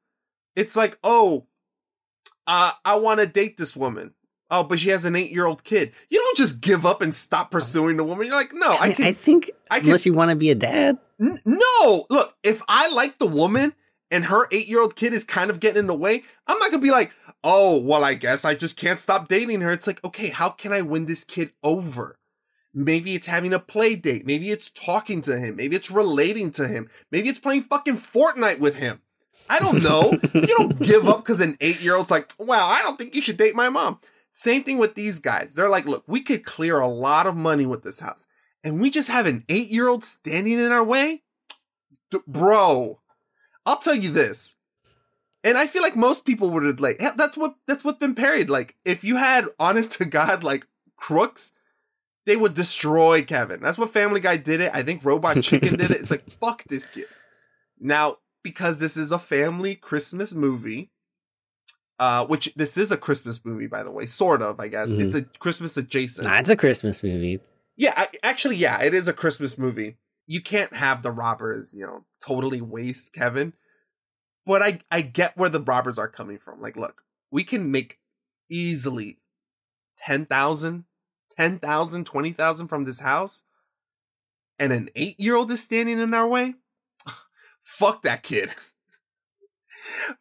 It's 0.60 0.76
like, 0.76 0.98
oh, 1.04 1.48
uh, 2.48 2.72
I 2.84 2.96
want 2.96 3.20
to 3.20 3.28
date 3.28 3.58
this 3.58 3.76
woman. 3.76 4.14
Oh, 4.52 4.64
but 4.64 4.80
she 4.80 4.90
has 4.90 5.06
an 5.06 5.16
eight-year-old 5.16 5.64
kid. 5.64 5.92
You 6.10 6.18
don't 6.20 6.38
just 6.38 6.62
give 6.62 6.86
up 6.86 7.02
and 7.04 7.14
stop 7.14 7.52
pursuing 7.52 7.98
the 7.98 8.04
woman. 8.04 8.26
You're 8.26 8.36
like, 8.36 8.52
no, 8.54 8.76
I 8.80 8.92
can. 8.94 9.06
I 9.06 9.14
think 9.14 9.52
I 9.70 9.78
can- 9.80 9.88
unless 9.90 10.06
you 10.08 10.14
want 10.14 10.30
to 10.32 10.36
be 10.36 10.50
a 10.50 10.56
dad, 10.56 10.98
N- 11.22 11.40
no, 11.46 12.06
look, 12.10 12.36
if 12.44 12.62
I 12.68 12.90
like 12.90 13.20
the 13.20 13.28
woman 13.28 13.74
and 14.10 14.26
her 14.26 14.48
eight-year-old 14.52 14.96
kid 14.96 15.14
is 15.14 15.24
kind 15.24 15.52
of 15.52 15.60
getting 15.60 15.82
in 15.82 15.88
the 15.88 15.96
way, 15.96 16.24
I'm 16.48 16.58
not 16.58 16.72
gonna 16.72 16.82
be 16.82 16.90
like, 16.92 17.12
oh, 17.44 17.80
well, 17.80 18.04
I 18.04 18.16
guess 18.16 18.44
I 18.44 18.56
just 18.56 18.76
can't 18.76 18.98
stop 18.98 19.28
dating 19.28 19.62
her. 19.62 19.72
It's 19.72 19.86
like, 19.86 20.04
okay, 20.04 20.30
how 20.30 20.50
can 20.50 20.74
I 20.74 20.82
win 20.82 21.06
this 21.06 21.24
kid 21.24 21.52
over? 21.64 22.18
Maybe 22.74 23.14
it's 23.16 23.28
having 23.28 23.54
a 23.54 23.60
play 23.60 23.96
date. 23.96 24.26
Maybe 24.26 24.50
it's 24.50 24.70
talking 24.72 25.22
to 25.22 25.38
him. 25.38 25.56
Maybe 25.58 25.76
it's 25.76 25.92
relating 25.92 26.52
to 26.54 26.68
him. 26.68 26.90
Maybe 27.12 27.30
it's 27.30 27.40
playing 27.40 27.64
fucking 27.64 27.98
Fortnite 27.98 28.60
with 28.60 28.76
him. 28.78 29.02
I 29.50 29.60
don't 29.60 29.82
know. 29.84 30.12
you 30.34 30.56
don't 30.58 30.80
give 30.82 31.08
up 31.08 31.18
because 31.18 31.42
an 31.42 31.58
eight 31.60 31.82
year 31.82 31.96
old's 31.96 32.12
like, 32.12 32.32
wow, 32.38 32.68
I 32.68 32.82
don't 32.82 32.98
think 32.98 33.16
you 33.16 33.22
should 33.22 33.38
date 33.38 33.56
my 33.56 33.70
mom. 33.70 34.00
Same 34.32 34.64
thing 34.64 34.78
with 34.78 34.96
these 34.96 35.20
guys. 35.20 35.54
They're 35.54 35.70
like, 35.70 35.86
look, 35.86 36.04
we 36.08 36.22
could 36.22 36.46
clear 36.46 36.80
a 36.80 36.88
lot 36.88 37.26
of 37.28 37.36
money 37.36 37.66
with 37.66 37.84
this 37.84 38.00
house. 38.00 38.28
And 38.64 38.80
we 38.80 38.90
just 38.92 39.10
have 39.10 39.26
an 39.26 39.44
eight 39.50 39.70
year 39.70 39.88
old 39.88 40.04
standing 40.04 40.60
in 40.60 40.72
our 40.72 40.84
way? 40.84 41.24
D- 42.12 42.20
bro, 42.28 43.00
I'll 43.66 43.78
tell 43.78 43.96
you 43.96 44.12
this. 44.12 44.56
And 45.44 45.58
I 45.58 45.68
feel 45.68 45.82
like 45.82 45.96
most 45.96 46.26
people 46.26 46.50
would 46.52 46.64
relate. 46.64 47.00
Hell, 47.00 47.14
That's 47.16 47.38
what 47.38 47.56
that's 47.66 47.84
what's 47.84 48.00
been 48.00 48.16
parried. 48.16 48.50
Like, 48.50 48.76
if 48.84 49.04
you 49.04 49.16
had 49.16 49.46
honest 49.58 49.94
to 49.94 50.06
God 50.06 50.44
like 50.44 50.68
crooks, 50.98 51.54
they 52.26 52.36
would 52.36 52.54
destroy 52.54 53.24
Kevin. 53.24 53.62
That's 53.62 53.78
what 53.78 53.92
Family 53.92 54.20
Guy 54.20 54.38
did 54.38 54.60
it. 54.60 54.72
I 54.74 54.84
think 54.84 55.04
Robot 55.06 55.42
Chicken 55.42 55.78
did 55.78 55.92
it. 55.92 56.02
It's 56.02 56.12
like, 56.12 56.30
fuck 56.42 56.64
this 56.66 56.88
kid. 56.88 57.06
Now, 57.80 58.18
because 58.44 58.80
this 58.80 58.98
is 58.98 59.12
a 59.12 59.20
family 59.20 59.76
Christmas 59.76 60.34
movie, 60.34 60.92
uh, 62.00 62.26
which 62.26 62.54
this 62.56 62.78
is 62.78 62.92
a 62.92 62.98
Christmas 62.98 63.44
movie, 63.44 63.68
by 63.68 63.84
the 63.84 63.92
way, 63.92 64.06
sort 64.06 64.42
of, 64.42 64.60
I 64.60 64.68
guess. 64.68 64.92
Mhm. 64.92 65.02
It's 65.02 65.16
a 65.16 65.24
Christmas 65.24 65.76
adjacent. 65.78 66.28
nah, 66.28 66.40
it's 66.40 66.50
a 66.50 66.56
Christmas 66.56 67.04
movie. 67.04 67.40
Yeah, 67.76 67.94
I, 67.96 68.08
actually, 68.24 68.56
yeah, 68.58 68.82
it 68.82 68.94
is 68.94 69.08
a 69.08 69.14
Christmas 69.14 69.58
movie. 69.58 69.98
You 70.28 70.42
can't 70.42 70.74
have 70.76 71.02
the 71.02 71.12
robbers, 71.12 71.74
you 71.74 71.86
know, 71.86 72.06
totally 72.22 72.62
waste 72.62 73.14
Kevin. 73.14 73.54
But 74.46 74.62
I, 74.62 74.80
I 74.92 75.02
get 75.02 75.38
where 75.38 75.50
the 75.50 75.62
robbers 75.62 75.98
are 76.00 76.08
coming 76.08 76.38
from. 76.38 76.62
Like, 76.62 76.76
look, 76.76 77.04
we 77.32 77.44
can 77.44 77.72
make 77.72 78.00
easily 78.50 79.20
10,000, 80.00 80.86
10,000, 81.38 82.06
20,000 82.06 82.68
from 82.68 82.84
this 82.86 83.00
house. 83.02 83.44
And 84.58 84.74
an 84.74 84.90
eight 84.96 85.20
year 85.20 85.36
old 85.36 85.52
is 85.52 85.62
standing 85.62 86.00
in 86.00 86.14
our 86.14 86.28
way. 86.28 86.56
Fuck 87.70 88.02
that 88.02 88.24
kid. 88.24 88.54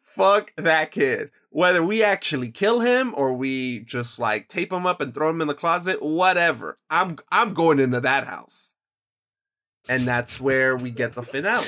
Fuck 0.01 0.53
that 0.55 0.91
kid. 0.91 1.31
whether 1.49 1.83
we 1.83 2.03
actually 2.03 2.51
kill 2.51 2.81
him 2.81 3.13
or 3.15 3.33
we 3.33 3.79
just 3.79 4.19
like 4.19 4.47
tape 4.47 4.71
him 4.71 4.85
up 4.85 5.01
and 5.01 5.13
throw 5.13 5.29
him 5.29 5.41
in 5.41 5.47
the 5.47 5.53
closet, 5.53 6.01
whatever. 6.01 6.79
I'm 6.89 7.17
I'm 7.31 7.53
going 7.53 7.79
into 7.79 7.99
that 8.01 8.27
house. 8.27 8.75
And 9.87 10.07
that's 10.07 10.39
where 10.39 10.77
we 10.77 10.91
get 10.91 11.15
the 11.15 11.23
finale. 11.23 11.65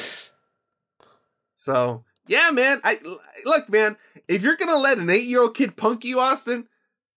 So, 1.55 2.03
yeah, 2.27 2.51
man. 2.51 2.79
I 2.83 2.99
look, 3.45 3.67
man, 3.69 3.97
if 4.27 4.43
you're 4.43 4.55
gonna 4.55 4.77
let 4.77 4.99
an 4.99 5.09
eight-year-old 5.09 5.55
kid 5.55 5.75
punk 5.75 6.05
you, 6.05 6.19
Austin, 6.19 6.67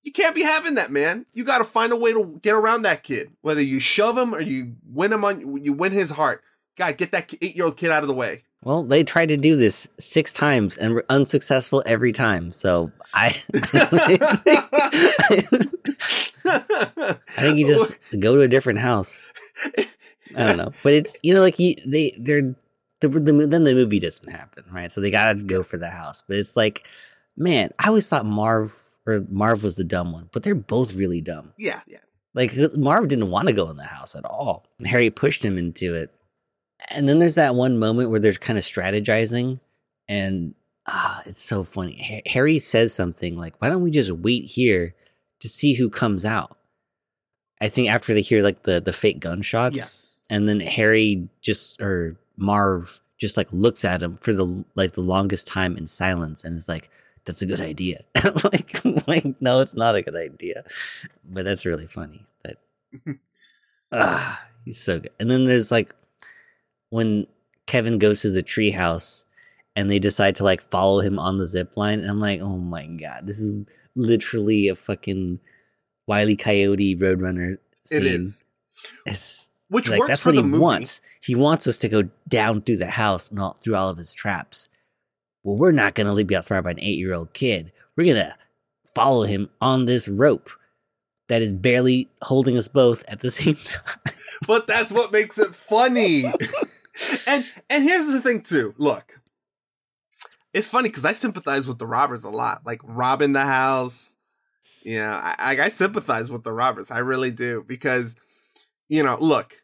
you 0.03 0.13
can't 0.13 0.35
be 0.35 0.43
having 0.43 0.75
that, 0.75 0.91
man. 0.91 1.27
You 1.33 1.45
got 1.45 1.59
to 1.59 1.65
find 1.65 1.93
a 1.93 1.97
way 1.97 2.13
to 2.13 2.39
get 2.43 2.55
around 2.55 2.83
that 2.83 3.03
kid. 3.03 3.33
Whether 3.43 3.63
you 3.63 3.81
shove 3.81 4.17
him 4.17 4.35
or 4.35 4.41
you 4.41 4.77
win 4.87 5.13
him 5.13 5.25
on, 5.25 5.63
you 5.63 5.73
win 5.73 5.93
his 5.93 6.11
heart. 6.13 6.43
God, 6.77 6.97
get 6.97 7.11
that 7.13 7.33
eight-year-old 7.41 7.77
kid 7.77 7.91
out 7.91 8.03
of 8.03 8.09
the 8.09 8.15
way. 8.15 8.44
Well, 8.65 8.83
they 8.83 9.05
tried 9.05 9.29
to 9.29 9.37
do 9.37 9.57
this 9.57 9.89
six 10.01 10.33
times 10.33 10.77
and 10.77 10.95
were 10.95 11.05
unsuccessful 11.11 11.83
every 11.85 12.13
time. 12.13 12.51
So 12.51 12.93
I, 13.13 13.29
I 16.47 17.13
think 17.29 17.59
you 17.59 17.67
just 17.67 17.99
go 18.19 18.37
to 18.37 18.41
a 18.43 18.49
different 18.49 18.79
house. 18.79 19.23
I 20.37 20.47
don't 20.47 20.57
know, 20.57 20.73
but 20.83 20.95
it's 20.95 21.19
you 21.23 21.35
know 21.35 21.41
like 21.41 21.59
you, 21.59 21.75
they 21.87 22.17
they're 22.19 22.55
the, 23.01 23.09
the 23.09 23.47
then 23.47 23.65
the 23.65 23.75
movie 23.75 24.01
doesn't 24.01 24.31
happen 24.31 24.65
right, 24.73 24.91
so 24.91 25.01
they 25.01 25.11
gotta 25.11 25.35
go 25.35 25.63
for 25.63 25.77
the 25.77 25.91
house. 25.91 26.23
But 26.27 26.39
it's 26.39 26.57
like, 26.57 26.87
man, 27.37 27.71
I 27.79 27.89
always 27.89 28.09
thought 28.09 28.25
Marv 28.27 28.91
or 29.07 29.25
Marv 29.29 29.63
was 29.63 29.77
the 29.77 29.85
dumb 29.85 30.13
one, 30.13 30.31
but 30.33 30.43
they're 30.43 30.55
both 30.55 30.95
really 30.95 31.21
dumb. 31.21 31.53
Yeah, 31.59 31.83
yeah. 31.87 31.99
Like 32.33 32.55
Marv 32.75 33.09
didn't 33.09 33.31
want 33.31 33.49
to 33.49 33.53
go 33.55 33.71
in 33.71 33.77
the 33.77 33.85
house 33.85 34.17
at 34.17 34.25
all. 34.25 34.67
and 34.79 34.87
Harry 34.87 35.11
pushed 35.11 35.45
him 35.45 35.57
into 35.59 35.95
it. 35.95 36.11
And 36.91 37.09
then 37.09 37.19
there's 37.19 37.35
that 37.37 37.55
one 37.55 37.79
moment 37.79 38.11
where 38.11 38.21
they're 38.21 38.33
kind 38.33 38.59
of 38.59 38.65
strategizing 38.65 39.61
and 40.09 40.55
ah, 40.87 41.23
it's 41.27 41.41
so 41.41 41.65
funny. 41.65 42.23
Harry 42.27 42.59
says 42.59 42.93
something 42.95 43.37
like, 43.37 43.55
"Why 43.61 43.69
don't 43.71 43.83
we 43.83 43.91
just 43.91 44.13
wait 44.13 44.45
here 44.45 44.95
to 45.41 45.49
see 45.49 45.75
who 45.75 45.89
comes 45.89 46.25
out?" 46.25 46.59
I 47.61 47.69
think 47.69 47.89
after 47.89 48.13
they 48.13 48.21
hear 48.21 48.43
like 48.43 48.65
the 48.65 48.81
the 48.81 48.93
fake 48.93 49.21
gunshots, 49.21 49.75
Yes. 49.77 50.21
and 50.29 50.49
then 50.49 50.61
Harry 50.61 51.29
just 51.41 51.81
or 51.81 52.17
Marv 52.37 53.01
just 53.17 53.37
like 53.37 53.51
looks 53.53 53.85
at 53.85 54.03
him 54.03 54.19
for 54.19 54.33
the 54.35 54.65
like 54.75 54.93
the 54.95 55.01
longest 55.01 55.47
time 55.47 55.77
in 55.77 55.87
silence 55.87 56.45
and 56.45 56.57
is 56.57 56.69
like, 56.69 56.91
"That's 57.25 57.41
a 57.41 57.47
good 57.47 57.61
idea." 57.61 58.05
I'm 58.17 58.35
like, 58.45 58.81
like, 59.09 59.41
no, 59.41 59.61
it's 59.61 59.75
not 59.75 59.95
a 59.95 60.03
good 60.03 60.17
idea, 60.17 60.65
but 61.25 61.45
that's 61.47 61.65
really 61.65 61.87
funny. 61.87 62.27
That 62.43 62.59
ah, 63.93 64.43
he's 64.67 64.81
so 64.83 65.01
good. 65.01 65.13
And 65.19 65.31
then 65.31 65.45
there's 65.45 65.71
like 65.71 65.95
when 66.91 67.27
Kevin 67.67 67.99
goes 67.99 68.23
to 68.23 68.31
the 68.31 68.43
treehouse 68.43 69.25
and 69.77 69.91
they 69.91 69.99
decide 69.99 70.37
to 70.37 70.45
like 70.45 70.61
follow 70.61 71.01
him 71.01 71.19
on 71.19 71.39
the 71.39 71.47
zip 71.47 71.77
line, 71.77 72.01
and 72.01 72.11
I'm 72.11 72.21
like, 72.21 72.41
oh 72.41 72.57
my 72.59 72.87
god, 72.87 73.27
this 73.27 73.39
is 73.39 73.65
literally 73.97 74.69
a 74.69 74.75
fucking 74.77 75.41
Wiley 76.07 76.37
Coyote 76.37 76.97
Roadrunner 76.97 77.59
scene. 77.85 77.99
It 78.03 78.07
is. 78.07 78.45
It's 79.07 79.51
Which 79.69 79.89
like, 79.89 80.01
works 80.01 80.09
that's 80.09 80.23
for 80.23 80.29
what 80.31 80.37
the 80.37 80.43
he 80.43 80.49
movie. 80.49 80.61
wants. 80.63 81.01
He 81.23 81.35
wants 81.35 81.67
us 81.67 81.79
to 81.79 81.89
go 81.89 82.09
down 82.29 82.63
through 82.63 82.77
the 82.79 82.91
house 82.91 83.31
and 83.31 83.39
all 83.41 83.57
through 83.63 83.77
all 83.77 83.89
of 83.89 83.99
his 83.99 84.13
traps. 84.15 84.69
Well, 85.43 85.57
we're 85.57 85.73
not 85.73 85.95
gonna 85.95 86.13
leave 86.13 86.27
be 86.27 86.37
outsmarted 86.37 86.65
by 86.65 86.71
an 86.73 86.81
eight 86.81 86.99
year 86.99 87.15
old 87.15 87.33
kid. 87.33 87.73
We're 87.97 88.13
gonna 88.13 88.37
follow 88.95 89.25
him 89.25 89.49
on 89.61 89.87
this 89.87 90.09
rope 90.09 90.51
that 91.29 91.41
is 91.43 91.53
barely 91.53 92.09
holding 92.23 92.57
us 92.59 92.69
both 92.69 93.05
at 93.09 93.21
the 93.21 93.31
same 93.31 93.57
time. 93.57 94.15
but 94.47 94.67
that's 94.67 94.93
what 94.93 95.13
makes 95.13 95.39
it 95.39 95.55
funny. 95.55 96.25
and 97.27 97.45
and 97.71 97.85
here's 97.85 98.07
the 98.07 98.21
thing 98.21 98.43
too. 98.43 98.75
Look, 98.79 99.21
it's 100.53 100.69
funny 100.69 100.89
because 100.89 101.05
I 101.05 101.13
sympathize 101.13 101.67
with 101.67 101.79
the 101.79 101.87
robbers 101.87 102.25
a 102.25 102.31
lot. 102.31 102.63
Like 102.65 102.81
robbing 102.85 103.33
the 103.33 103.43
house. 103.43 104.17
You 104.83 104.99
know, 104.99 105.19
I, 105.23 105.57
I 105.61 105.69
sympathize 105.71 106.31
with 106.31 106.45
the 106.45 106.53
robbers. 106.53 106.91
I 106.91 106.99
really 106.99 107.31
do 107.31 107.65
because, 107.67 108.17
you 108.87 109.03
know, 109.03 109.17
look, 109.19 109.63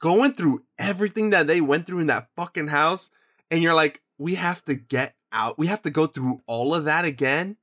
going 0.00 0.32
through 0.32 0.64
everything 0.78 1.30
that 1.30 1.46
they 1.46 1.60
went 1.60 1.86
through 1.86 2.00
in 2.00 2.08
that 2.08 2.28
fucking 2.36 2.68
house, 2.68 3.08
and 3.52 3.62
you're 3.62 3.74
like, 3.74 4.02
we 4.18 4.34
have 4.34 4.64
to 4.64 4.74
get 4.74 5.14
out. 5.30 5.58
We 5.58 5.68
have 5.68 5.82
to 5.82 5.90
go 5.90 6.08
through 6.08 6.42
all 6.46 6.74
of 6.74 6.84
that 6.84 7.04
again, 7.04 7.56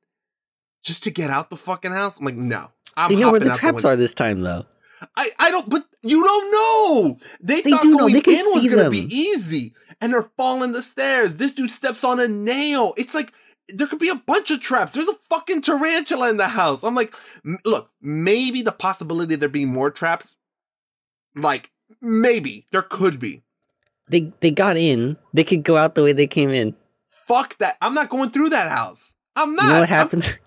just 0.83 1.03
to 1.03 1.11
get 1.11 1.29
out 1.29 1.49
the 1.49 1.57
fucking 1.57 1.91
house. 1.91 2.19
I'm 2.19 2.25
like, 2.25 2.35
no. 2.35 2.71
I'm 2.95 3.13
they 3.13 3.19
know 3.19 3.31
where 3.31 3.41
the 3.41 3.55
traps 3.55 3.83
window. 3.83 3.89
are 3.89 3.95
this 3.97 4.13
time, 4.13 4.41
though. 4.41 4.65
I, 5.17 5.31
I 5.37 5.51
don't, 5.51 5.69
but 5.69 5.83
you 6.03 6.23
don't 6.23 6.51
know. 6.51 7.17
They, 7.41 7.61
They 7.61 7.71
thought 7.71 7.83
going 7.83 8.15
in 8.15 8.21
was 8.25 8.65
going 8.65 8.69
to 8.77 8.83
them. 8.83 8.91
be 8.91 9.07
easy, 9.15 9.73
and 10.01 10.13
they're 10.13 10.29
falling 10.37 10.73
the 10.73 10.81
stairs. 10.83 11.37
This 11.37 11.53
dude 11.53 11.71
steps 11.71 12.03
on 12.03 12.19
a 12.19 12.27
nail. 12.27 12.93
It's 12.97 13.15
like 13.15 13.33
there 13.69 13.87
could 13.87 13.99
be 13.99 14.09
a 14.09 14.15
bunch 14.15 14.51
of 14.51 14.59
traps. 14.61 14.91
There's 14.93 15.07
a 15.07 15.15
fucking 15.29 15.61
tarantula 15.61 16.29
in 16.29 16.37
the 16.37 16.49
house. 16.49 16.83
I'm 16.83 16.95
like, 16.95 17.15
look, 17.65 17.89
maybe 18.01 18.61
the 18.61 18.73
possibility 18.73 19.35
of 19.35 19.39
there 19.39 19.49
being 19.49 19.69
more 19.69 19.89
traps, 19.89 20.37
like 21.35 21.71
maybe 22.01 22.67
there 22.71 22.81
could 22.81 23.19
be. 23.19 23.43
They 24.09 24.33
they 24.41 24.51
got 24.51 24.75
in. 24.75 25.17
They 25.33 25.45
could 25.45 25.63
go 25.63 25.77
out 25.77 25.95
the 25.95 26.03
way 26.03 26.11
they 26.11 26.27
came 26.27 26.49
in. 26.49 26.75
Fuck 27.09 27.57
that. 27.59 27.77
I'm 27.81 27.93
not 27.93 28.09
going 28.09 28.31
through 28.31 28.49
that 28.49 28.69
house. 28.69 29.15
I'm 29.35 29.55
not. 29.55 29.63
You 29.65 29.71
know 29.73 29.79
what 29.79 29.89
happened? 29.89 30.39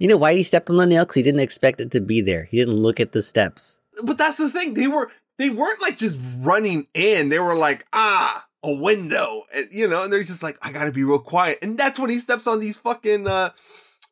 you 0.00 0.08
know 0.08 0.16
why 0.16 0.34
he 0.34 0.42
stepped 0.42 0.68
on 0.68 0.76
the 0.76 0.86
nail? 0.86 1.04
Because 1.04 1.14
he 1.14 1.22
didn't 1.22 1.40
expect 1.40 1.80
it 1.80 1.92
to 1.92 2.00
be 2.00 2.20
there. 2.20 2.44
He 2.50 2.56
didn't 2.56 2.74
look 2.74 2.98
at 2.98 3.12
the 3.12 3.22
steps. 3.22 3.78
But 4.04 4.18
that's 4.18 4.38
the 4.38 4.48
thing. 4.50 4.74
They 4.74 4.88
were 4.88 5.10
they 5.38 5.50
weren't 5.50 5.80
like 5.82 5.98
just 5.98 6.18
running 6.40 6.86
in. 6.94 7.28
They 7.28 7.38
were 7.38 7.54
like, 7.54 7.86
ah, 7.92 8.46
a 8.62 8.72
window, 8.72 9.42
and, 9.54 9.68
you 9.70 9.88
know. 9.88 10.04
And 10.04 10.12
they're 10.12 10.22
just 10.22 10.42
like, 10.42 10.56
I 10.62 10.72
gotta 10.72 10.92
be 10.92 11.04
real 11.04 11.18
quiet. 11.18 11.58
And 11.62 11.76
that's 11.78 11.98
when 11.98 12.10
he 12.10 12.18
steps 12.18 12.46
on 12.46 12.60
these 12.60 12.76
fucking 12.78 13.26
uh 13.26 13.50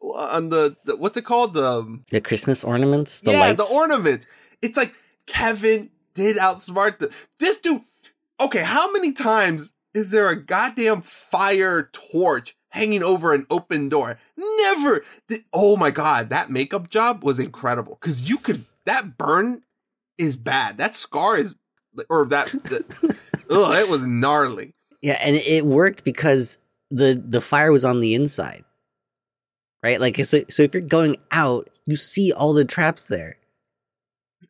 on 0.02 0.48
the, 0.48 0.76
the 0.84 0.96
what's 0.96 1.16
it 1.18 1.24
called 1.24 1.54
the 1.54 2.00
The 2.10 2.20
Christmas 2.20 2.64
ornaments, 2.64 3.20
the 3.20 3.32
yeah 3.32 3.40
lights. 3.40 3.56
the 3.68 3.74
ornaments. 3.74 4.26
It's 4.62 4.76
like 4.76 4.94
Kevin 5.26 5.90
did 6.14 6.36
outsmart 6.36 6.98
the 6.98 7.14
this 7.38 7.58
dude. 7.58 7.82
Okay, 8.40 8.62
how 8.62 8.90
many 8.92 9.12
times 9.12 9.72
is 9.92 10.10
there 10.10 10.28
a 10.30 10.36
goddamn 10.42 11.02
fire 11.02 11.90
torch 11.92 12.56
hanging 12.70 13.02
over 13.02 13.34
an 13.34 13.46
open 13.50 13.88
door? 13.88 14.18
Never. 14.36 15.02
Oh 15.52 15.76
my 15.76 15.90
god, 15.90 16.30
that 16.30 16.50
makeup 16.50 16.88
job 16.90 17.22
was 17.22 17.38
incredible 17.38 17.98
because 18.00 18.28
you 18.28 18.38
could 18.38 18.64
that 18.86 19.18
burn 19.18 19.62
is 20.20 20.36
bad. 20.36 20.78
That 20.78 20.94
scar 20.94 21.38
is 21.38 21.56
or 22.08 22.24
that, 22.26 22.54
ugh, 23.50 23.74
it 23.74 23.90
was 23.90 24.06
gnarly. 24.06 24.74
Yeah, 25.02 25.18
and 25.20 25.34
it 25.34 25.64
worked 25.66 26.04
because 26.04 26.58
the 26.90 27.20
the 27.26 27.40
fire 27.40 27.72
was 27.72 27.84
on 27.84 28.00
the 28.00 28.14
inside, 28.14 28.64
right? 29.82 30.00
Like 30.00 30.16
so, 30.24 30.42
so 30.48 30.62
if 30.62 30.74
you're 30.74 30.82
going 30.82 31.16
out, 31.32 31.68
you 31.86 31.96
see 31.96 32.32
all 32.32 32.52
the 32.52 32.64
traps 32.64 33.08
there. 33.08 33.38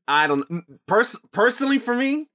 I 0.06 0.26
don't 0.26 0.48
mm, 0.48 0.62
pers- 0.86 1.20
personally 1.32 1.78
for 1.78 1.94
me, 1.94 2.28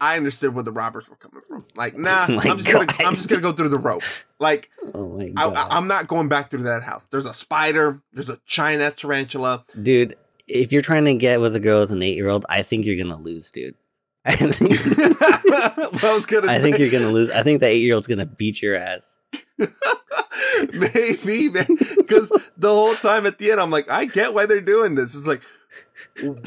I 0.00 0.16
understood 0.16 0.54
where 0.54 0.62
the 0.62 0.72
robbers 0.72 1.08
were 1.08 1.16
coming 1.16 1.40
from. 1.48 1.64
Like, 1.74 1.96
nah, 1.96 2.26
Oh 2.28 2.40
I'm 2.44 2.58
just 2.58 2.70
gonna 2.70 2.86
I'm 3.00 3.14
just 3.14 3.28
gonna 3.28 3.42
go 3.42 3.52
through 3.52 3.70
the 3.70 3.78
rope. 3.78 4.02
Like, 4.38 4.70
Oh 4.94 5.16
my 5.16 5.32
I, 5.36 5.50
god, 5.50 5.56
I, 5.56 5.76
I'm 5.76 5.88
not 5.88 6.06
going 6.06 6.28
back 6.28 6.50
through 6.50 6.64
that 6.64 6.82
house. 6.82 7.06
There's 7.06 7.26
a 7.26 7.34
spider. 7.34 8.02
There's 8.12 8.28
a 8.28 8.38
giant 8.46 8.82
ass 8.82 8.94
tarantula. 8.94 9.64
dude! 9.82 10.16
If 10.46 10.72
you're 10.72 10.82
trying 10.82 11.06
to 11.06 11.14
get 11.14 11.40
with 11.40 11.56
a 11.56 11.60
girl 11.60 11.80
with 11.80 11.90
an 11.90 12.02
eight 12.02 12.16
year 12.16 12.28
old, 12.28 12.44
I 12.48 12.62
think 12.62 12.84
you're 12.84 13.02
gonna 13.02 13.20
lose, 13.20 13.50
dude. 13.50 13.76
I 14.26 14.36
think, 14.36 14.72
I 16.04 16.14
was 16.14 16.26
gonna 16.26 16.50
I 16.50 16.56
say, 16.56 16.62
think 16.62 16.78
you're 16.78 16.90
gonna 16.90 17.10
lose. 17.10 17.30
I 17.30 17.42
think 17.42 17.60
the 17.60 17.66
eight 17.66 17.82
year 17.82 17.94
old's 17.94 18.06
gonna 18.06 18.26
beat 18.26 18.62
your 18.62 18.74
ass. 18.76 19.16
maybe, 20.72 21.50
man. 21.50 21.66
Because 21.96 22.30
the 22.56 22.70
whole 22.70 22.94
time 22.94 23.26
at 23.26 23.38
the 23.38 23.50
end, 23.50 23.60
I'm 23.60 23.70
like, 23.70 23.90
I 23.90 24.06
get 24.06 24.32
why 24.34 24.46
they're 24.46 24.60
doing 24.60 24.94
this. 24.94 25.14
It's 25.14 25.26
like, 25.26 25.42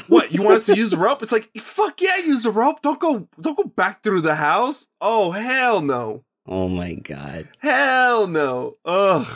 what 0.08 0.32
you 0.32 0.42
want 0.42 0.58
us 0.58 0.66
to 0.66 0.74
use 0.76 0.90
the 0.90 0.96
rope? 0.96 1.22
It's 1.22 1.32
like, 1.32 1.50
fuck 1.58 2.00
yeah, 2.00 2.16
use 2.24 2.42
the 2.42 2.50
rope. 2.50 2.82
Don't 2.82 2.98
go, 3.00 3.28
don't 3.40 3.56
go 3.56 3.64
back 3.64 4.02
through 4.02 4.22
the 4.22 4.34
house. 4.34 4.88
Oh 5.00 5.30
hell 5.30 5.80
no. 5.80 6.24
Oh 6.46 6.68
my 6.68 6.94
god. 6.94 7.48
Hell 7.58 8.26
no. 8.26 8.76
Ugh. 8.84 9.26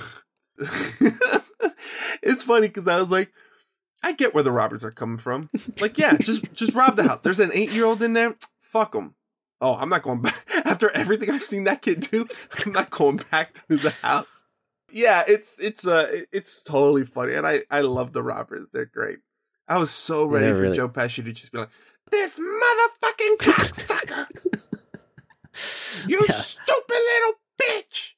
it's 2.22 2.43
funny 2.43 2.68
because 2.68 2.89
I 2.89 2.98
was 2.98 3.10
like, 3.10 3.32
I 4.03 4.12
get 4.12 4.35
where 4.35 4.43
the 4.43 4.51
robbers 4.53 4.85
are 4.85 4.91
coming 4.91 5.19
from. 5.19 5.49
Like, 5.81 5.97
yeah, 5.99 6.16
just 6.16 6.53
just 6.55 6.74
rob 6.74 6.97
the 6.97 7.05
house. 7.05 7.20
There's 7.20 7.39
an 7.41 7.51
eight 7.55 7.70
year 7.73 7.85
old 7.85 8.03
in 8.03 8.12
there. 8.15 8.37
Fuck 8.61 8.93
them. 8.93 9.15
Oh, 9.61 9.77
I'm 9.77 9.89
not 9.89 10.03
going 10.03 10.23
back 10.23 10.45
after 10.65 10.91
everything 10.91 11.31
I've 11.31 11.43
seen 11.45 11.65
that 11.65 11.83
kid 11.83 12.09
do. 12.11 12.27
I'm 12.66 12.73
not 12.73 12.91
going 12.91 13.20
back 13.31 13.55
through 13.55 13.79
the 13.79 13.91
house. 14.03 14.45
Yeah, 14.91 15.23
it's 15.27 15.59
it's 15.61 15.87
uh 15.87 16.23
it's 16.33 16.62
totally 16.62 17.05
funny, 17.05 17.35
and 17.35 17.47
I 17.47 17.62
I 17.70 17.81
love 17.83 18.12
the 18.12 18.23
robbers. 18.23 18.70
They're 18.70 18.85
great. 18.85 19.19
I 19.69 19.79
was 19.79 19.91
so 19.91 20.24
ready 20.27 20.47
They're 20.47 20.55
for 20.57 20.61
really- 20.62 20.77
Joe 20.77 20.89
Pesci 20.89 21.24
to 21.24 21.33
just 21.33 21.53
be 21.53 21.59
like, 21.59 21.70
"This 22.11 22.39
motherfucking 22.39 23.37
cocksucker, 23.39 24.27
you 26.09 26.20
stupid 26.27 26.89
little 26.89 27.35
bitch." 27.61 28.11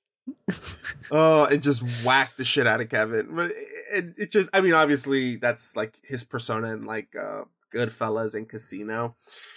Oh, 1.10 1.46
and 1.46 1.62
just 1.62 1.82
whack 2.04 2.36
the 2.36 2.44
shit 2.44 2.66
out 2.66 2.80
of 2.80 2.88
Kevin. 2.88 3.28
But 3.30 3.50
it, 3.92 4.14
it 4.16 4.30
just, 4.30 4.48
I 4.54 4.60
mean, 4.60 4.74
obviously 4.74 5.36
that's 5.36 5.76
like 5.76 5.98
his 6.02 6.24
persona 6.24 6.72
in 6.72 6.84
like 6.84 7.14
uh, 7.16 7.44
Goodfellas 7.74 8.34
and 8.34 8.48
Casino. 8.48 9.16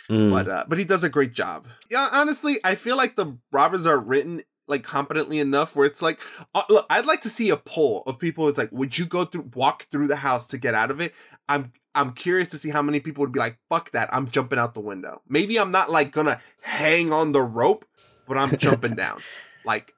Mm. 0.09 0.31
But 0.31 0.49
uh, 0.49 0.65
but 0.67 0.77
he 0.77 0.85
does 0.85 1.03
a 1.03 1.09
great 1.09 1.33
job. 1.33 1.67
Yeah, 1.91 2.09
honestly, 2.11 2.55
I 2.63 2.75
feel 2.75 2.97
like 2.97 3.15
the 3.15 3.37
robbers 3.51 3.85
are 3.85 3.97
written 3.97 4.43
like 4.67 4.83
competently 4.83 5.39
enough 5.39 5.75
where 5.75 5.85
it's 5.85 6.01
like 6.01 6.19
uh, 6.53 6.63
look 6.69 6.85
i'd 6.89 7.05
like 7.05 7.21
to 7.21 7.29
see 7.29 7.49
a 7.49 7.57
poll 7.57 8.03
of 8.05 8.19
people 8.19 8.47
it's 8.47 8.57
like 8.57 8.71
would 8.71 8.97
you 8.97 9.05
go 9.05 9.23
through 9.23 9.49
walk 9.55 9.87
through 9.89 10.07
the 10.07 10.17
house 10.17 10.45
to 10.45 10.57
get 10.57 10.73
out 10.73 10.91
of 10.91 10.99
it 10.99 11.13
i'm 11.47 11.71
i'm 11.95 12.11
curious 12.11 12.49
to 12.49 12.57
see 12.57 12.69
how 12.69 12.81
many 12.81 12.99
people 12.99 13.21
would 13.21 13.31
be 13.31 13.39
like 13.39 13.57
fuck 13.69 13.91
that 13.91 14.13
i'm 14.13 14.29
jumping 14.29 14.59
out 14.59 14.73
the 14.73 14.81
window 14.81 15.21
maybe 15.27 15.57
i'm 15.57 15.71
not 15.71 15.89
like 15.89 16.11
gonna 16.11 16.39
hang 16.61 17.13
on 17.13 17.31
the 17.31 17.41
rope 17.41 17.85
but 18.27 18.37
i'm 18.37 18.57
jumping 18.57 18.93
down 18.95 19.21
like 19.65 19.93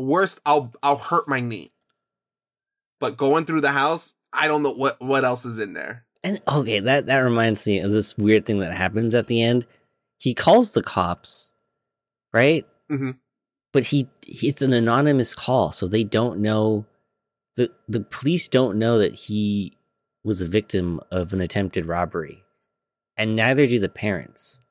worst 0.00 0.40
i'll 0.44 0.72
i'll 0.82 0.96
hurt 0.98 1.28
my 1.28 1.40
knee 1.40 1.72
but 3.00 3.16
going 3.16 3.44
through 3.44 3.60
the 3.60 3.72
house 3.72 4.14
i 4.32 4.46
don't 4.48 4.62
know 4.62 4.72
what 4.72 5.00
what 5.00 5.24
else 5.24 5.44
is 5.44 5.58
in 5.58 5.72
there 5.72 6.04
And 6.24 6.40
okay, 6.48 6.80
that 6.80 7.04
that 7.06 7.18
reminds 7.18 7.66
me 7.66 7.80
of 7.80 7.92
this 7.92 8.16
weird 8.16 8.46
thing 8.46 8.58
that 8.60 8.74
happens 8.74 9.14
at 9.14 9.26
the 9.26 9.42
end. 9.42 9.66
He 10.16 10.32
calls 10.32 10.72
the 10.72 10.82
cops, 10.82 11.52
right? 12.32 12.66
Mm-hmm. 12.90 13.10
But 13.74 13.84
he, 13.84 14.08
he 14.22 14.48
it's 14.48 14.62
an 14.62 14.72
anonymous 14.72 15.34
call, 15.34 15.70
so 15.70 15.86
they 15.86 16.02
don't 16.02 16.40
know 16.40 16.86
the 17.56 17.70
the 17.86 18.00
police 18.00 18.48
don't 18.48 18.78
know 18.78 18.98
that 18.98 19.14
he 19.14 19.76
was 20.24 20.40
a 20.40 20.48
victim 20.48 20.98
of 21.10 21.34
an 21.34 21.42
attempted 21.42 21.84
robbery, 21.84 22.42
and 23.18 23.36
neither 23.36 23.66
do 23.66 23.78
the 23.78 23.90
parents. 23.90 24.62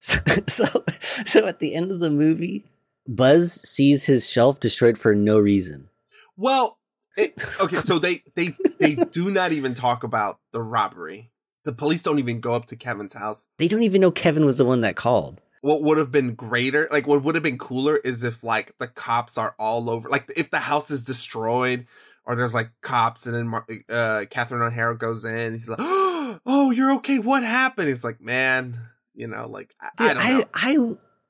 So, 0.00 0.20
so, 0.46 0.84
so 1.24 1.46
at 1.46 1.58
the 1.58 1.74
end 1.74 1.90
of 1.90 1.98
the 2.00 2.10
movie, 2.10 2.64
Buzz 3.08 3.60
sees 3.68 4.04
his 4.04 4.28
shelf 4.28 4.60
destroyed 4.60 4.98
for 4.98 5.14
no 5.14 5.38
reason. 5.38 5.88
Well, 6.36 6.78
it, 7.16 7.34
okay, 7.60 7.80
so 7.80 7.98
they 7.98 8.22
they 8.34 8.54
they 8.78 8.94
do 8.94 9.30
not 9.30 9.52
even 9.52 9.74
talk 9.74 10.02
about 10.02 10.38
the 10.52 10.62
robbery. 10.62 11.30
The 11.64 11.72
police 11.72 12.02
don't 12.02 12.18
even 12.18 12.40
go 12.40 12.54
up 12.54 12.66
to 12.66 12.76
Kevin's 12.76 13.14
house. 13.14 13.46
They 13.58 13.68
don't 13.68 13.82
even 13.82 14.00
know 14.00 14.10
Kevin 14.10 14.44
was 14.44 14.58
the 14.58 14.64
one 14.64 14.82
that 14.82 14.96
called. 14.96 15.42
What 15.62 15.82
would 15.82 15.98
have 15.98 16.12
been 16.12 16.34
greater, 16.34 16.88
like 16.92 17.06
what 17.06 17.22
would 17.22 17.34
have 17.34 17.42
been 17.42 17.58
cooler, 17.58 17.96
is 17.96 18.22
if 18.22 18.44
like 18.44 18.76
the 18.78 18.86
cops 18.86 19.36
are 19.36 19.54
all 19.58 19.90
over, 19.90 20.08
like 20.08 20.30
if 20.36 20.50
the 20.50 20.60
house 20.60 20.90
is 20.90 21.02
destroyed 21.02 21.86
or 22.26 22.36
there's 22.36 22.54
like 22.54 22.70
cops, 22.82 23.26
and 23.26 23.34
then 23.34 23.62
uh, 23.88 24.24
Catherine 24.28 24.62
O'Hara 24.62 24.98
goes 24.98 25.24
in. 25.24 25.54
He's 25.54 25.68
like, 25.68 25.78
"Oh, 25.80 26.72
you're 26.74 26.92
okay. 26.96 27.18
What 27.18 27.42
happened?" 27.44 27.88
He's 27.88 28.04
like, 28.04 28.20
man, 28.20 28.78
you 29.14 29.28
know, 29.28 29.48
like 29.48 29.74
I, 29.80 29.86
I 29.86 29.90
Dude, 29.96 30.16
don't 30.16 30.38
know. 30.38 30.44
I, 30.54 30.76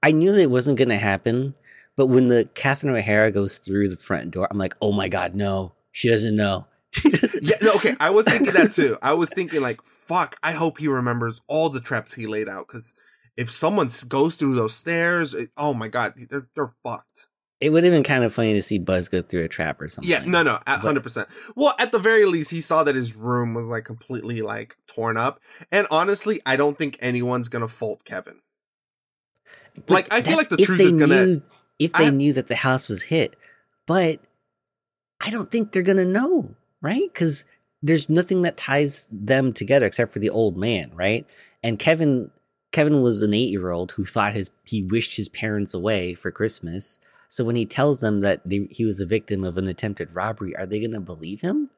I, 0.05 0.09
I 0.09 0.13
knew 0.13 0.33
that 0.33 0.41
it 0.41 0.51
wasn't 0.51 0.79
going 0.79 0.89
to 0.89 0.99
happen, 0.99 1.55
but 1.97 2.07
when 2.07 2.29
the 2.29 2.49
Catherine 2.55 2.95
O'Hara 2.95 3.31
goes 3.31 3.59
through 3.59 3.89
the 3.89 3.97
front 3.97 4.31
door, 4.33 4.47
I'm 4.51 4.59
like, 4.59 4.75
oh 4.81 4.93
my 4.93 5.09
god, 5.09 5.35
no, 5.35 5.75
she 5.93 6.09
doesn't 6.09 6.37
know. 6.37 6.67
She 6.93 7.11
doesn't. 7.11 7.43
yeah, 7.45 7.57
no, 7.61 7.73
okay. 7.75 7.95
I 8.01 8.09
was 8.09 8.25
thinking 8.25 8.55
that 8.55 8.73
too. 8.73 8.97
I 9.03 9.13
was 9.13 9.29
thinking 9.35 9.61
like, 9.61 9.83
fuck. 9.83 10.37
I 10.43 10.53
hope 10.53 10.79
he 10.79 10.89
remembers 10.89 11.43
all 11.47 11.69
the 11.69 11.81
traps 11.81 12.15
he 12.15 12.27
laid 12.27 12.49
out 12.49 12.67
because 12.69 12.95
if 13.37 13.51
someone 13.51 13.91
goes 14.09 14.35
through 14.37 14.55
those 14.55 14.75
stairs, 14.75 15.35
it- 15.35 15.51
oh 15.59 15.75
my 15.75 15.89
god, 15.89 16.15
they're 16.31 16.49
they're 16.55 16.73
fucked. 16.83 17.27
It 17.61 17.71
would 17.71 17.85
have 17.85 17.93
been 17.93 18.03
kind 18.03 18.23
of 18.23 18.33
funny 18.35 18.53
to 18.53 18.63
see 18.63 18.79
Buzz 18.79 19.09
go 19.09 19.21
through 19.23 19.45
a 19.45 19.49
trap 19.49 19.81
or 19.81 19.89
something. 19.89 20.11
Yeah, 20.11 20.23
no, 20.27 20.43
no, 20.43 20.59
hundred 20.67 21.03
percent. 21.03 21.27
Well, 21.55 21.75
at 21.79 21.91
the 21.93 21.99
very 21.99 22.25
least, 22.27 22.51
he 22.51 22.61
saw 22.61 22.83
that 22.85 22.95
his 22.95 23.17
room 23.17 23.53
was 23.55 23.67
like 23.67 23.85
completely 23.85 24.41
like 24.43 24.77
torn 24.87 25.17
up, 25.17 25.41
and 25.73 25.87
honestly, 25.91 26.41
I 26.47 26.57
don't 26.57 26.77
think 26.79 26.97
anyone's 27.01 27.49
gonna 27.49 27.69
fault 27.69 28.05
Kevin. 28.05 28.41
Like, 29.89 30.11
I 30.13 30.23
feel 30.23 30.37
like 30.37 30.49
the 30.49 30.57
truth 30.57 30.81
is 30.81 30.93
gonna. 30.97 31.43
Knew, 31.79 31.87
if 31.87 31.93
they 31.93 32.07
I- 32.07 32.11
knew 32.11 32.33
that 32.33 32.49
the 32.49 32.57
house 32.57 32.89
was 32.89 33.05
hit, 33.05 33.37
but 33.87 34.21
I 35.21 35.31
don't 35.31 35.51
think 35.51 35.73
they're 35.73 35.83
gonna 35.83 36.05
know, 36.05 36.55
right? 36.81 37.11
Because 37.13 37.45
there's 37.83 38.09
nothing 38.09 38.43
that 38.43 38.57
ties 38.57 39.09
them 39.11 39.53
together 39.53 39.87
except 39.87 40.13
for 40.13 40.19
the 40.19 40.31
old 40.31 40.57
man, 40.57 40.91
right? 40.95 41.27
And 41.63 41.79
Kevin, 41.79 42.31
Kevin 42.73 43.01
was 43.03 43.23
an 43.23 43.35
eight 43.35 43.51
year 43.51 43.71
old 43.71 43.93
who 43.93 44.05
thought 44.05 44.35
his 44.35 44.51
he 44.65 44.83
wished 44.83 45.17
his 45.17 45.29
parents 45.29 45.73
away 45.75 46.15
for 46.15 46.31
Christmas. 46.31 47.01
So 47.29 47.45
when 47.45 47.57
he 47.57 47.67
tells 47.67 48.01
them 48.01 48.21
that 48.21 48.41
they, 48.45 48.69
he 48.71 48.85
was 48.85 49.01
a 49.01 49.07
victim 49.07 49.43
of 49.45 49.59
an 49.59 49.67
attempted 49.67 50.15
robbery, 50.15 50.55
are 50.57 50.67
they 50.67 50.81
gonna 50.81 51.01
believe 51.01 51.41
him? 51.41 51.71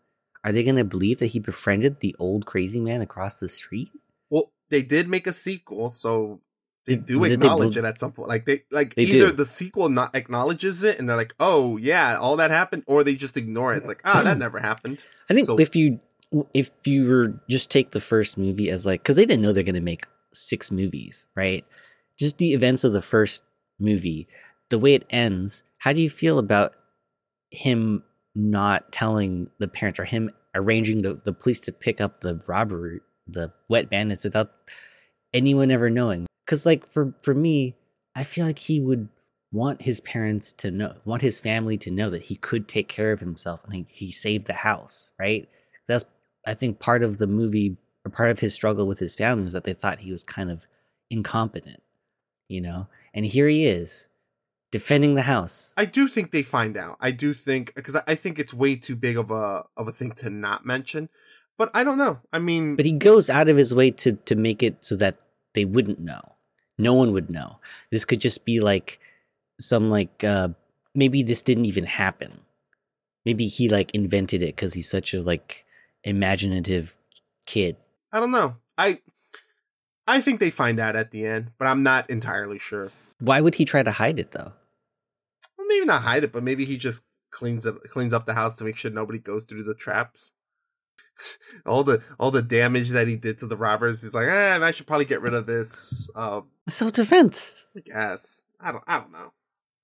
Are 0.44 0.52
they 0.52 0.62
gonna 0.64 0.84
believe 0.84 1.18
that 1.18 1.26
he 1.26 1.40
befriended 1.40 2.00
the 2.00 2.14
old 2.18 2.46
crazy 2.46 2.80
man 2.80 3.00
across 3.00 3.40
the 3.40 3.48
street? 3.48 3.90
Well, 4.30 4.52
they 4.68 4.82
did 4.82 5.08
make 5.08 5.26
a 5.26 5.32
sequel, 5.32 5.90
so 5.90 6.40
they 6.88 6.96
do 6.96 7.20
did 7.20 7.28
they 7.30 7.34
acknowledge 7.34 7.76
it 7.76 7.84
at 7.84 7.98
some 7.98 8.12
point. 8.12 8.28
Like 8.28 8.44
they 8.46 8.62
like 8.70 8.94
They 8.94 9.02
either 9.02 9.30
do. 9.30 9.36
the 9.36 9.46
sequel 9.46 9.88
not 9.88 10.14
acknowledges 10.16 10.82
it 10.82 10.98
and 10.98 11.08
they're 11.08 11.16
like, 11.16 11.34
"Oh 11.38 11.76
yeah, 11.76 12.16
all 12.20 12.36
that 12.36 12.50
happened," 12.50 12.82
or 12.86 13.04
they 13.04 13.14
just 13.14 13.36
ignore 13.36 13.74
it. 13.74 13.78
It's 13.78 13.88
like, 13.88 14.00
"Ah, 14.04 14.22
that 14.22 14.38
never 14.46 14.58
happened." 14.60 14.98
I 15.30 15.34
think 15.34 15.46
So- 15.46 15.58
if 15.58 15.76
you 15.76 16.00
if 16.52 16.70
you 16.84 17.08
were 17.08 17.40
just 17.48 17.70
take 17.70 17.92
the 17.92 18.00
first 18.00 18.36
movie 18.36 18.68
as 18.68 18.84
like 18.84 19.02
because 19.02 19.16
they 19.16 19.24
didn't 19.24 19.42
know 19.42 19.52
they're 19.52 19.62
gonna 19.62 19.80
make 19.80 20.04
six 20.32 20.70
movies, 20.70 21.26
right? 21.36 21.64
Just 22.18 22.38
the 22.38 22.52
events 22.52 22.84
of 22.84 22.92
the 22.92 23.00
first 23.02 23.42
movie, 23.78 24.26
the 24.70 24.78
way 24.78 24.94
it 24.94 25.06
ends. 25.10 25.62
How 25.78 25.92
do 25.92 26.00
you 26.00 26.10
feel 26.10 26.38
about 26.38 26.74
him 27.50 28.02
not 28.34 28.92
telling 28.92 29.48
the 29.58 29.68
parents 29.68 29.98
or 29.98 30.04
him 30.04 30.30
arranging 30.54 31.02
the, 31.02 31.14
the 31.24 31.32
police 31.32 31.60
to 31.60 31.72
pick 31.72 32.00
up 32.00 32.20
the 32.20 32.42
robbery, 32.46 33.00
the 33.26 33.52
wet 33.68 33.88
bandits 33.88 34.24
without 34.24 34.50
anyone 35.32 35.70
ever 35.70 35.88
knowing? 35.90 36.26
Because 36.48 36.64
like 36.64 36.86
for 36.86 37.12
for 37.22 37.34
me, 37.34 37.76
I 38.16 38.24
feel 38.24 38.46
like 38.46 38.60
he 38.60 38.80
would 38.80 39.10
want 39.52 39.82
his 39.82 40.00
parents 40.00 40.54
to 40.54 40.70
know, 40.70 40.94
want 41.04 41.20
his 41.20 41.38
family 41.38 41.76
to 41.76 41.90
know 41.90 42.08
that 42.08 42.24
he 42.24 42.36
could 42.36 42.66
take 42.66 42.88
care 42.88 43.12
of 43.12 43.20
himself 43.20 43.62
and 43.64 43.74
he, 43.74 43.86
he 43.90 44.10
saved 44.10 44.46
the 44.46 44.54
house, 44.54 45.10
right? 45.20 45.46
That's 45.86 46.06
I 46.46 46.54
think 46.54 46.78
part 46.78 47.02
of 47.02 47.18
the 47.18 47.26
movie 47.26 47.76
or 48.02 48.10
part 48.10 48.30
of 48.30 48.40
his 48.40 48.54
struggle 48.54 48.86
with 48.86 48.98
his 48.98 49.14
family 49.14 49.44
was 49.44 49.52
that 49.52 49.64
they 49.64 49.74
thought 49.74 50.00
he 50.00 50.10
was 50.10 50.24
kind 50.24 50.50
of 50.50 50.66
incompetent, 51.10 51.82
you 52.48 52.62
know? 52.62 52.86
And 53.12 53.26
here 53.26 53.48
he 53.48 53.66
is 53.66 54.08
defending 54.70 55.16
the 55.16 55.22
house. 55.22 55.74
I 55.76 55.84
do 55.84 56.08
think 56.08 56.30
they 56.30 56.42
find 56.42 56.78
out. 56.78 56.96
I 56.98 57.10
do 57.10 57.34
think 57.34 57.74
because 57.74 57.94
I 57.96 58.02
I 58.06 58.14
think 58.14 58.38
it's 58.38 58.54
way 58.54 58.74
too 58.74 58.96
big 58.96 59.18
of 59.18 59.30
a 59.30 59.64
of 59.76 59.86
a 59.86 59.92
thing 59.92 60.12
to 60.12 60.30
not 60.30 60.64
mention. 60.64 61.10
But 61.58 61.70
I 61.74 61.84
don't 61.84 61.98
know. 61.98 62.20
I 62.32 62.38
mean, 62.38 62.74
But 62.76 62.86
he 62.86 62.92
goes 62.92 63.28
out 63.28 63.50
of 63.50 63.58
his 63.58 63.74
way 63.74 63.90
to 63.90 64.12
to 64.12 64.34
make 64.34 64.62
it 64.62 64.82
so 64.82 64.96
that 64.96 65.18
they 65.52 65.66
wouldn't 65.66 66.00
know. 66.00 66.36
No 66.78 66.94
one 66.94 67.12
would 67.12 67.28
know. 67.28 67.58
This 67.90 68.04
could 68.04 68.20
just 68.20 68.44
be 68.44 68.60
like 68.60 69.00
some 69.60 69.90
like 69.90 70.22
uh 70.22 70.50
maybe 70.94 71.22
this 71.22 71.42
didn't 71.42 71.66
even 71.66 71.84
happen. 71.84 72.40
Maybe 73.24 73.48
he 73.48 73.68
like 73.68 73.90
invented 73.92 74.42
it 74.42 74.56
cuz 74.56 74.74
he's 74.74 74.88
such 74.88 75.12
a 75.12 75.20
like 75.20 75.64
imaginative 76.04 76.96
kid. 77.46 77.76
I 78.12 78.20
don't 78.20 78.30
know. 78.30 78.56
I 78.76 79.00
I 80.06 80.20
think 80.20 80.40
they 80.40 80.50
find 80.50 80.80
out 80.80 80.96
at 80.96 81.10
the 81.10 81.26
end, 81.26 81.52
but 81.58 81.66
I'm 81.66 81.82
not 81.82 82.08
entirely 82.08 82.58
sure. 82.58 82.92
Why 83.18 83.40
would 83.40 83.56
he 83.56 83.64
try 83.64 83.82
to 83.82 83.90
hide 83.90 84.18
it 84.18 84.30
though? 84.30 84.52
Well, 85.56 85.66
maybe 85.66 85.84
not 85.84 86.02
hide 86.02 86.24
it, 86.24 86.32
but 86.32 86.42
maybe 86.42 86.64
he 86.64 86.78
just 86.78 87.02
cleans 87.30 87.66
up 87.66 87.82
cleans 87.84 88.14
up 88.14 88.24
the 88.24 88.34
house 88.34 88.56
to 88.56 88.64
make 88.64 88.76
sure 88.76 88.90
nobody 88.90 89.18
goes 89.18 89.44
through 89.44 89.64
the 89.64 89.74
traps. 89.74 90.32
all 91.66 91.84
the 91.84 92.02
all 92.18 92.30
the 92.30 92.42
damage 92.42 92.90
that 92.90 93.06
he 93.08 93.16
did 93.16 93.38
to 93.38 93.46
the 93.46 93.56
robbers, 93.56 94.02
he's 94.02 94.14
like, 94.14 94.26
eh, 94.26 94.58
I 94.62 94.70
should 94.70 94.86
probably 94.86 95.04
get 95.04 95.20
rid 95.20 95.34
of 95.34 95.46
this. 95.46 96.10
Uh, 96.14 96.42
Self 96.68 96.92
defense. 96.92 97.66
I 97.76 97.80
guess 97.80 98.44
I 98.60 98.72
don't 98.72 98.84
I 98.86 98.98
don't 98.98 99.12
know. 99.12 99.32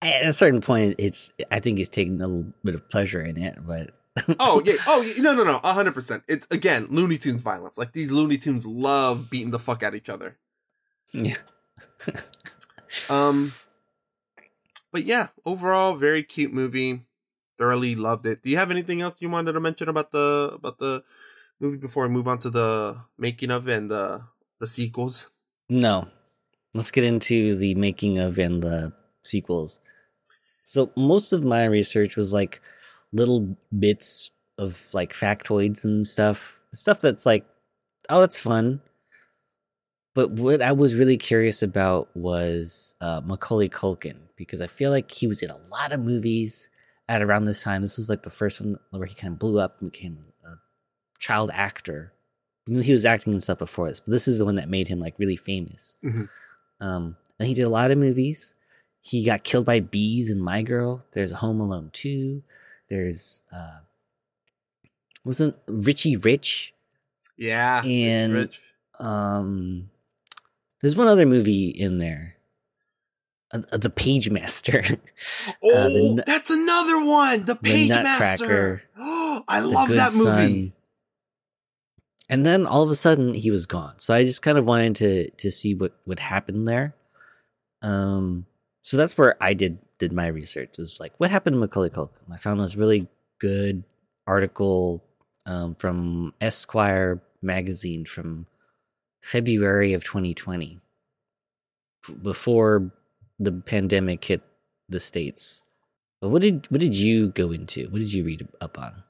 At 0.02 0.26
a 0.26 0.32
certain 0.32 0.60
point, 0.60 0.96
it's 0.98 1.32
I 1.50 1.60
think 1.60 1.78
he's 1.78 1.88
taking 1.88 2.20
a 2.20 2.26
little 2.26 2.52
bit 2.62 2.74
of 2.74 2.88
pleasure 2.90 3.22
in 3.22 3.36
it, 3.38 3.58
but 3.66 3.90
Oh 4.38 4.62
yeah, 4.64 4.74
oh 4.86 5.02
yeah. 5.02 5.22
no 5.22 5.34
no 5.34 5.44
no, 5.44 5.58
hundred 5.64 5.94
percent. 5.94 6.22
It's 6.28 6.46
again 6.50 6.86
Looney 6.90 7.18
Tunes 7.18 7.40
violence. 7.40 7.78
Like 7.78 7.92
these 7.92 8.12
Looney 8.12 8.36
Tunes 8.38 8.66
love 8.66 9.30
beating 9.30 9.50
the 9.50 9.58
fuck 9.58 9.82
out 9.82 9.94
each 9.94 10.08
other. 10.08 10.36
yeah. 11.12 11.36
Um, 13.10 13.52
but 14.92 15.04
yeah, 15.04 15.28
overall, 15.44 15.94
very 15.96 16.22
cute 16.22 16.52
movie. 16.52 17.02
Thoroughly 17.58 17.94
loved 17.94 18.26
it. 18.26 18.42
Do 18.42 18.50
you 18.50 18.56
have 18.56 18.70
anything 18.70 19.00
else 19.00 19.14
you 19.20 19.30
wanted 19.30 19.52
to 19.52 19.60
mention 19.60 19.88
about 19.88 20.10
the 20.10 20.52
about 20.54 20.78
the 20.78 21.04
movie 21.60 21.76
before 21.76 22.06
we 22.06 22.14
move 22.14 22.26
on 22.26 22.38
to 22.40 22.50
the 22.50 23.00
making 23.16 23.50
of 23.50 23.68
and 23.68 23.90
the 23.90 24.22
the 24.60 24.66
sequels? 24.66 25.30
No. 25.68 26.08
Let's 26.74 26.90
get 26.90 27.04
into 27.04 27.54
the 27.54 27.74
making 27.76 28.18
of 28.18 28.38
and 28.38 28.62
the 28.62 28.92
sequels. 29.22 29.80
So 30.64 30.90
most 30.96 31.32
of 31.32 31.44
my 31.44 31.64
research 31.64 32.16
was 32.16 32.32
like 32.32 32.60
little 33.12 33.56
bits 33.76 34.32
of 34.58 34.88
like 34.92 35.12
factoids 35.12 35.84
and 35.84 36.06
stuff. 36.06 36.60
Stuff 36.72 37.00
that's 37.00 37.24
like, 37.24 37.46
oh, 38.08 38.20
that's 38.20 38.38
fun. 38.38 38.80
But 40.14 40.30
what 40.30 40.62
I 40.62 40.72
was 40.72 40.94
really 40.94 41.16
curious 41.16 41.62
about 41.62 42.08
was 42.16 42.94
uh, 43.00 43.20
Macaulay 43.24 43.68
Culkin 43.68 44.16
because 44.36 44.60
I 44.60 44.66
feel 44.66 44.90
like 44.90 45.10
he 45.10 45.26
was 45.26 45.42
in 45.42 45.50
a 45.50 45.58
lot 45.70 45.92
of 45.92 46.00
movies 46.00 46.68
at 47.08 47.22
around 47.22 47.44
this 47.44 47.62
time. 47.62 47.82
This 47.82 47.96
was 47.96 48.08
like 48.08 48.22
the 48.22 48.30
first 48.30 48.60
one 48.60 48.78
where 48.90 49.06
he 49.06 49.14
kind 49.14 49.32
of 49.34 49.38
blew 49.38 49.58
up 49.58 49.80
and 49.80 49.90
became 49.92 50.18
a 50.44 50.54
child 51.18 51.50
actor. 51.52 52.12
He 52.66 52.92
was 52.92 53.04
acting 53.04 53.32
and 53.34 53.42
stuff 53.42 53.58
before 53.58 53.88
this, 53.88 54.00
but 54.00 54.10
this 54.10 54.26
is 54.26 54.38
the 54.38 54.44
one 54.46 54.54
that 54.54 54.68
made 54.70 54.88
him 54.88 54.98
like 55.00 55.18
really 55.18 55.36
famous. 55.36 55.96
Mhm. 56.02 56.28
Um, 56.80 57.16
and 57.38 57.46
he 57.48 57.54
did 57.54 57.62
a 57.62 57.68
lot 57.68 57.90
of 57.90 57.98
movies. 57.98 58.54
He 59.02 59.22
got 59.24 59.44
killed 59.44 59.66
by 59.66 59.80
bees 59.80 60.30
in 60.30 60.40
My 60.40 60.62
Girl. 60.62 61.04
There's 61.12 61.32
Home 61.32 61.60
Alone 61.60 61.90
2. 61.92 62.42
There's 62.88 63.42
uh 63.52 63.80
wasn't 65.24 65.56
Richie 65.66 66.16
Rich 66.16 66.74
Yeah, 67.36 67.82
and 67.84 68.32
Rich. 68.34 68.60
um 68.98 69.90
there's 70.80 70.96
one 70.96 71.06
other 71.08 71.26
movie 71.26 71.68
in 71.68 71.98
there. 71.98 72.36
Uh, 73.54 73.60
uh, 73.72 73.76
the 73.78 73.90
Pagemaster. 73.90 74.98
Oh, 75.62 75.70
Uh, 75.74 75.88
the 75.88 76.24
that's 76.26 76.50
another 76.50 77.04
one. 77.04 77.40
The 77.46 77.54
the 77.54 77.60
Page 77.60 77.88
Nutcracker. 77.90 78.18
Master. 78.18 78.82
Oh, 78.98 79.44
I 79.48 79.60
The 79.60 79.66
love 79.68 79.88
that 79.90 80.12
movie. 80.14 80.24
Son. 80.24 80.72
And 82.28 82.44
then 82.46 82.66
all 82.66 82.82
of 82.82 82.90
a 82.90 82.96
sudden 82.96 83.34
he 83.34 83.50
was 83.50 83.66
gone. 83.66 83.94
So 83.98 84.14
I 84.14 84.24
just 84.24 84.42
kind 84.42 84.58
of 84.58 84.64
wanted 84.64 84.96
to 84.96 85.30
to 85.30 85.50
see 85.52 85.74
what 85.74 85.96
what 86.04 86.18
happened 86.18 86.66
there. 86.66 86.94
Um 87.82 88.46
so 88.82 88.96
that's 88.96 89.16
where 89.16 89.36
I 89.42 89.54
did 89.54 89.78
did 89.98 90.12
my 90.12 90.26
research. 90.26 90.70
It 90.72 90.78
was 90.78 90.98
like 91.00 91.12
what 91.18 91.30
happened 91.30 91.54
to 91.54 91.60
Macaulay 91.60 91.90
Culkin? 91.90 92.32
I 92.32 92.36
found 92.38 92.60
this 92.60 92.76
really 92.76 93.08
good 93.38 93.84
article 94.26 95.04
um, 95.46 95.74
from 95.74 96.32
Esquire 96.40 97.22
magazine 97.42 98.06
from 98.06 98.46
February 99.22 99.92
of 99.92 100.02
2020 100.04 100.80
before 102.22 102.90
the 103.38 103.52
pandemic 103.52 104.24
hit 104.24 104.42
the 104.88 105.00
states. 105.00 105.62
But 106.20 106.28
what 106.28 106.42
did 106.42 106.70
what 106.70 106.80
did 106.80 106.94
you 106.94 107.28
go 107.28 107.52
into? 107.52 107.88
What 107.90 107.98
did 107.98 108.12
you 108.12 108.24
read 108.24 108.48
up 108.60 108.78
on? 108.78 109.02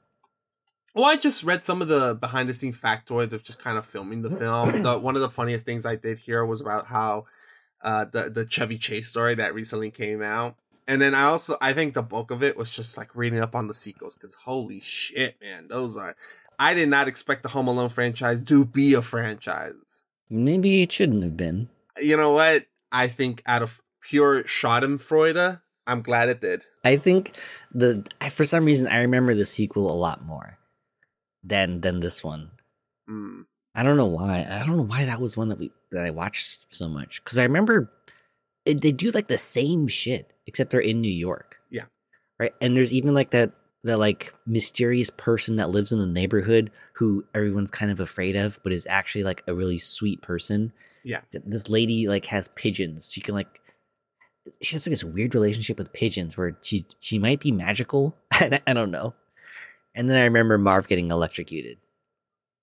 Well, 0.93 1.05
I 1.05 1.17
just 1.17 1.43
read 1.43 1.65
some 1.65 1.81
of 1.81 1.89
the 1.89 2.15
behind 2.15 2.47
the 2.47 2.53
scenes 2.53 2.77
factoids 2.77 3.33
of 3.33 3.43
just 3.43 3.59
kind 3.59 3.77
of 3.77 3.85
filming 3.85 4.21
the 4.21 4.29
film. 4.29 4.81
The 4.81 4.97
one 4.97 5.15
of 5.15 5.21
the 5.21 5.29
funniest 5.29 5.65
things 5.65 5.85
I 5.85 5.95
did 5.95 6.19
here 6.19 6.45
was 6.45 6.61
about 6.61 6.87
how 6.87 7.25
uh, 7.81 8.05
the 8.05 8.29
the 8.29 8.45
Chevy 8.45 8.77
Chase 8.77 9.09
story 9.09 9.35
that 9.35 9.53
recently 9.53 9.91
came 9.91 10.21
out, 10.21 10.55
and 10.87 11.01
then 11.01 11.13
I 11.13 11.23
also 11.23 11.57
I 11.61 11.73
think 11.73 11.93
the 11.93 12.01
bulk 12.01 12.31
of 12.31 12.43
it 12.43 12.57
was 12.57 12.71
just 12.71 12.97
like 12.97 13.15
reading 13.15 13.39
up 13.39 13.55
on 13.55 13.67
the 13.67 13.73
sequels 13.73 14.15
because 14.15 14.33
holy 14.35 14.79
shit, 14.79 15.37
man, 15.41 15.67
those 15.67 15.97
are. 15.97 16.15
I 16.57 16.73
did 16.73 16.87
not 16.87 17.09
expect 17.09 17.43
the 17.43 17.49
Home 17.49 17.67
Alone 17.67 17.89
franchise 17.89 18.41
to 18.43 18.63
be 18.63 18.93
a 18.93 19.01
franchise. 19.01 20.03
Maybe 20.29 20.81
it 20.81 20.91
shouldn't 20.93 21.23
have 21.23 21.35
been. 21.35 21.67
You 22.01 22.15
know 22.15 22.31
what? 22.31 22.65
I 22.91 23.07
think 23.07 23.43
out 23.45 23.61
of 23.61 23.81
pure 24.07 24.43
Schadenfreude, 24.43 25.61
I'm 25.87 26.01
glad 26.01 26.29
it 26.29 26.41
did. 26.41 26.65
I 26.83 26.97
think 26.97 27.35
the 27.73 28.05
I, 28.21 28.29
for 28.29 28.45
some 28.45 28.65
reason 28.65 28.87
I 28.87 29.01
remember 29.01 29.33
the 29.35 29.45
sequel 29.45 29.91
a 29.91 29.93
lot 29.95 30.23
more 30.25 30.57
than 31.43 31.81
than 31.81 31.99
this 31.99 32.23
one. 32.23 32.51
Mm. 33.09 33.45
I 33.75 33.83
don't 33.83 33.97
know 33.97 34.05
why. 34.05 34.47
I 34.49 34.65
don't 34.65 34.77
know 34.77 34.83
why 34.83 35.05
that 35.05 35.19
was 35.19 35.35
one 35.35 35.49
that 35.49 35.59
we 35.59 35.71
that 35.91 36.03
I 36.05 36.09
watched 36.11 36.65
so 36.69 36.87
much 36.87 37.23
because 37.23 37.37
I 37.37 37.43
remember 37.43 37.91
it, 38.65 38.81
they 38.81 38.91
do 38.91 39.11
like 39.11 39.27
the 39.27 39.37
same 39.37 39.87
shit 39.87 40.31
except 40.47 40.71
they're 40.71 40.79
in 40.79 41.01
New 41.01 41.11
York, 41.11 41.57
Yeah. 41.69 41.85
right? 42.39 42.53
And 42.61 42.75
there's 42.75 42.93
even 42.93 43.13
like 43.13 43.31
that 43.31 43.51
that 43.83 43.97
like 43.99 44.33
mysterious 44.47 45.11
person 45.11 45.57
that 45.57 45.69
lives 45.69 45.91
in 45.91 45.99
the 45.99 46.05
neighborhood 46.07 46.71
who 46.93 47.25
everyone's 47.35 47.69
kind 47.69 47.91
of 47.91 47.99
afraid 47.99 48.35
of, 48.35 48.59
but 48.63 48.73
is 48.73 48.87
actually 48.89 49.23
like 49.23 49.43
a 49.47 49.53
really 49.53 49.77
sweet 49.77 50.21
person. 50.23 50.73
Yeah. 51.03 51.21
This 51.31 51.69
lady 51.69 52.07
like 52.07 52.25
has 52.27 52.47
pigeons. 52.55 53.11
She 53.11 53.21
can 53.21 53.35
like 53.35 53.59
she 54.61 54.75
has 54.75 54.85
like 54.85 54.91
this 54.91 55.03
weird 55.03 55.33
relationship 55.33 55.77
with 55.77 55.93
pigeons 55.93 56.37
where 56.37 56.57
she 56.61 56.85
she 56.99 57.19
might 57.19 57.39
be 57.39 57.51
magical. 57.51 58.15
I 58.31 58.59
I 58.67 58.73
don't 58.73 58.91
know. 58.91 59.13
And 59.93 60.09
then 60.09 60.17
I 60.17 60.25
remember 60.25 60.57
Marv 60.57 60.87
getting 60.87 61.09
electrocuted. 61.11 61.77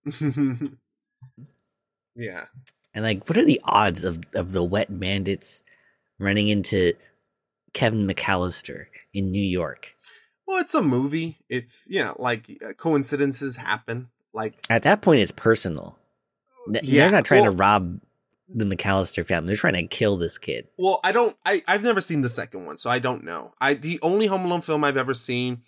yeah. 2.14 2.44
And 2.94 3.04
like, 3.04 3.28
what 3.28 3.38
are 3.38 3.44
the 3.44 3.60
odds 3.64 4.04
of 4.04 4.20
of 4.34 4.52
the 4.52 4.62
wet 4.62 5.00
bandits 5.00 5.62
running 6.18 6.48
into 6.48 6.92
Kevin 7.72 8.06
McCallister 8.06 8.86
in 9.14 9.30
New 9.30 9.42
York? 9.42 9.94
Well, 10.46 10.60
it's 10.60 10.74
a 10.74 10.82
movie. 10.82 11.38
It's 11.48 11.86
yeah, 11.90 12.12
like 12.18 12.58
uh, 12.66 12.74
coincidences 12.74 13.56
happen. 13.56 14.08
Like 14.34 14.54
At 14.68 14.82
that 14.82 15.00
point, 15.00 15.20
it's 15.20 15.32
personal. 15.32 15.98
Yeah, 16.68 16.80
They're 17.04 17.10
not 17.12 17.24
trying 17.24 17.42
well- 17.42 17.52
to 17.52 17.56
rob 17.56 18.00
the 18.48 18.64
McCallister 18.64 19.26
family. 19.26 19.48
They're 19.48 19.56
trying 19.56 19.74
to 19.74 19.86
kill 19.86 20.16
this 20.16 20.38
kid. 20.38 20.68
Well, 20.76 21.00
I 21.04 21.12
don't. 21.12 21.36
I 21.44 21.62
I've 21.66 21.82
never 21.82 22.00
seen 22.00 22.22
the 22.22 22.28
second 22.28 22.66
one, 22.66 22.78
so 22.78 22.90
I 22.90 22.98
don't 22.98 23.24
know. 23.24 23.54
I 23.60 23.74
the 23.74 23.98
only 24.02 24.26
Home 24.26 24.44
Alone 24.44 24.60
film 24.60 24.84
I've 24.84 24.96
ever 24.96 25.14
seen 25.14 25.62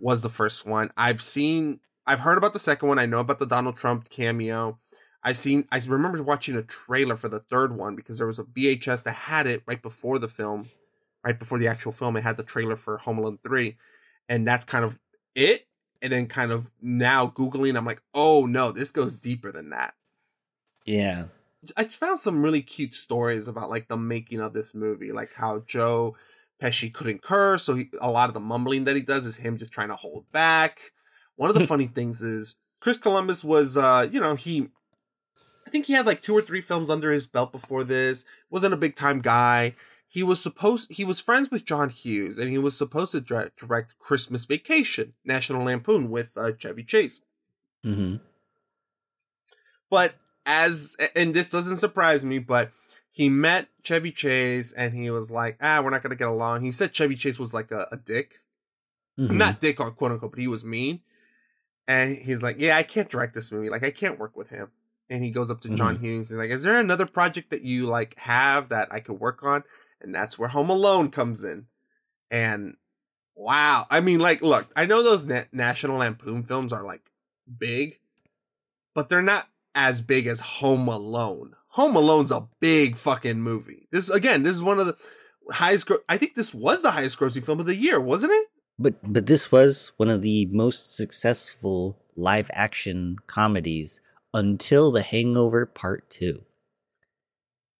was 0.00 0.22
the 0.22 0.28
first 0.28 0.66
one. 0.66 0.90
I've 0.96 1.22
seen. 1.22 1.80
I've 2.06 2.20
heard 2.20 2.38
about 2.38 2.52
the 2.52 2.58
second 2.58 2.88
one. 2.88 2.98
I 2.98 3.06
know 3.06 3.20
about 3.20 3.38
the 3.38 3.46
Donald 3.46 3.76
Trump 3.76 4.08
cameo. 4.08 4.78
I've 5.22 5.38
seen. 5.38 5.66
I 5.70 5.80
remember 5.86 6.22
watching 6.22 6.56
a 6.56 6.62
trailer 6.62 7.16
for 7.16 7.28
the 7.28 7.40
third 7.40 7.76
one 7.76 7.96
because 7.96 8.18
there 8.18 8.26
was 8.26 8.38
a 8.38 8.44
VHS 8.44 9.02
that 9.04 9.12
had 9.12 9.46
it 9.46 9.62
right 9.66 9.82
before 9.82 10.18
the 10.18 10.28
film, 10.28 10.68
right 11.24 11.38
before 11.38 11.58
the 11.58 11.68
actual 11.68 11.92
film. 11.92 12.16
It 12.16 12.22
had 12.22 12.36
the 12.36 12.42
trailer 12.42 12.76
for 12.76 12.98
Home 12.98 13.18
Alone 13.18 13.38
three, 13.42 13.76
and 14.28 14.46
that's 14.46 14.64
kind 14.64 14.84
of 14.84 14.98
it. 15.34 15.66
And 16.00 16.12
then 16.12 16.28
kind 16.28 16.52
of 16.52 16.70
now 16.80 17.26
googling, 17.26 17.76
I'm 17.76 17.84
like, 17.84 18.00
oh 18.14 18.46
no, 18.46 18.70
this 18.70 18.92
goes 18.92 19.16
deeper 19.16 19.50
than 19.50 19.70
that. 19.70 19.94
Yeah. 20.84 21.24
I 21.76 21.84
found 21.84 22.20
some 22.20 22.42
really 22.42 22.62
cute 22.62 22.94
stories 22.94 23.48
about 23.48 23.70
like 23.70 23.88
the 23.88 23.96
making 23.96 24.40
of 24.40 24.52
this 24.52 24.74
movie, 24.74 25.12
like 25.12 25.32
how 25.34 25.64
Joe 25.66 26.16
Pesci 26.62 26.92
couldn't 26.92 27.22
curse, 27.22 27.64
so 27.64 27.74
he, 27.74 27.90
a 28.00 28.10
lot 28.10 28.28
of 28.28 28.34
the 28.34 28.40
mumbling 28.40 28.84
that 28.84 28.96
he 28.96 29.02
does 29.02 29.26
is 29.26 29.36
him 29.36 29.58
just 29.58 29.72
trying 29.72 29.88
to 29.88 29.96
hold 29.96 30.30
back. 30.32 30.92
One 31.36 31.50
of 31.50 31.56
the 31.56 31.66
funny 31.68 31.86
things 31.86 32.22
is 32.22 32.56
Chris 32.80 32.96
Columbus 32.96 33.42
was, 33.42 33.76
uh, 33.76 34.08
you 34.10 34.20
know, 34.20 34.34
he, 34.34 34.68
I 35.66 35.70
think 35.70 35.86
he 35.86 35.92
had 35.94 36.06
like 36.06 36.22
two 36.22 36.36
or 36.36 36.42
three 36.42 36.60
films 36.60 36.90
under 36.90 37.10
his 37.10 37.26
belt 37.26 37.52
before 37.52 37.84
this. 37.84 38.24
wasn't 38.50 38.74
a 38.74 38.78
big 38.78 38.94
time 38.94 39.20
guy. 39.20 39.74
He 40.10 40.22
was 40.22 40.40
supposed, 40.42 40.92
he 40.92 41.04
was 41.04 41.20
friends 41.20 41.50
with 41.50 41.66
John 41.66 41.90
Hughes, 41.90 42.38
and 42.38 42.48
he 42.48 42.56
was 42.56 42.76
supposed 42.76 43.12
to 43.12 43.20
direct, 43.20 43.58
direct 43.58 43.98
Christmas 43.98 44.46
Vacation, 44.46 45.12
National 45.24 45.64
Lampoon 45.64 46.08
with 46.08 46.32
uh, 46.36 46.52
Chevy 46.58 46.82
Chase. 46.82 47.20
Mm-hmm. 47.84 48.16
But 49.90 50.14
as 50.48 50.96
and 51.14 51.34
this 51.34 51.50
doesn't 51.50 51.76
surprise 51.76 52.24
me, 52.24 52.38
but 52.40 52.72
he 53.10 53.28
met 53.28 53.68
Chevy 53.84 54.10
Chase 54.10 54.72
and 54.72 54.94
he 54.94 55.10
was 55.10 55.30
like, 55.30 55.58
ah, 55.60 55.80
we're 55.82 55.90
not 55.90 56.02
gonna 56.02 56.16
get 56.16 56.28
along. 56.28 56.62
He 56.62 56.72
said 56.72 56.92
Chevy 56.92 57.14
Chase 57.16 57.38
was 57.38 57.52
like 57.54 57.70
a, 57.70 57.86
a 57.92 57.96
dick. 57.96 58.40
Mhm. 59.18 59.32
Not 59.32 59.60
dick 59.60 59.76
quote 59.76 60.00
unquote, 60.12 60.30
but 60.32 60.38
he 60.40 60.48
was 60.48 60.64
mean. 60.64 61.00
And 61.86 62.16
he's 62.16 62.42
like, 62.42 62.56
Yeah, 62.58 62.76
I 62.76 62.82
can't 62.82 63.08
direct 63.10 63.34
this 63.34 63.52
movie. 63.52 63.68
Like 63.70 63.84
I 63.84 63.90
can't 63.90 64.18
work 64.18 64.36
with 64.36 64.48
him. 64.48 64.70
And 65.10 65.24
he 65.24 65.30
goes 65.30 65.50
up 65.50 65.60
to 65.62 65.68
John 65.76 65.98
Mhm. 65.98 66.00
Hughes. 66.00 66.28
He's 66.30 66.38
like, 66.38 66.50
Is 66.50 66.62
there 66.62 66.76
another 66.78 67.06
project 67.06 67.50
that 67.50 67.62
you 67.62 67.86
like 67.86 68.16
have 68.18 68.68
that 68.70 68.88
I 68.90 69.00
could 69.00 69.20
work 69.20 69.42
on? 69.42 69.64
And 70.00 70.14
that's 70.14 70.38
where 70.38 70.48
Home 70.50 70.70
Alone 70.70 71.10
comes 71.10 71.42
in. 71.44 71.66
And 72.30 72.76
wow. 73.34 73.86
I 73.90 74.00
mean, 74.00 74.20
like, 74.20 74.40
look, 74.42 74.70
I 74.76 74.84
know 74.86 75.02
those 75.02 75.24
Na- 75.24 75.44
National 75.50 75.98
Lampoon 75.98 76.44
films 76.44 76.72
are 76.72 76.84
like 76.84 77.02
big, 77.58 77.98
but 78.94 79.08
they're 79.08 79.22
not 79.22 79.48
as 79.78 80.00
big 80.00 80.26
as 80.26 80.40
Home 80.40 80.88
Alone. 80.88 81.54
Home 81.68 81.94
Alone's 81.94 82.32
a 82.32 82.48
big 82.58 82.96
fucking 82.96 83.40
movie. 83.40 83.86
This 83.92 84.10
again, 84.10 84.42
this 84.42 84.54
is 84.54 84.62
one 84.62 84.80
of 84.80 84.88
the 84.88 84.96
highest. 85.52 85.86
Gro- 85.86 85.98
I 86.08 86.16
think 86.16 86.34
this 86.34 86.52
was 86.52 86.82
the 86.82 86.90
highest 86.90 87.16
grossing 87.16 87.44
film 87.44 87.60
of 87.60 87.66
the 87.66 87.76
year, 87.76 88.00
wasn't 88.00 88.32
it? 88.32 88.48
But 88.76 88.96
but 89.04 89.26
this 89.26 89.52
was 89.52 89.92
one 89.96 90.08
of 90.08 90.20
the 90.20 90.46
most 90.46 90.96
successful 90.96 92.02
live 92.16 92.50
action 92.52 93.18
comedies 93.28 94.00
until 94.34 94.90
The 94.90 95.02
Hangover 95.02 95.64
Part 95.64 96.10
Two. 96.10 96.42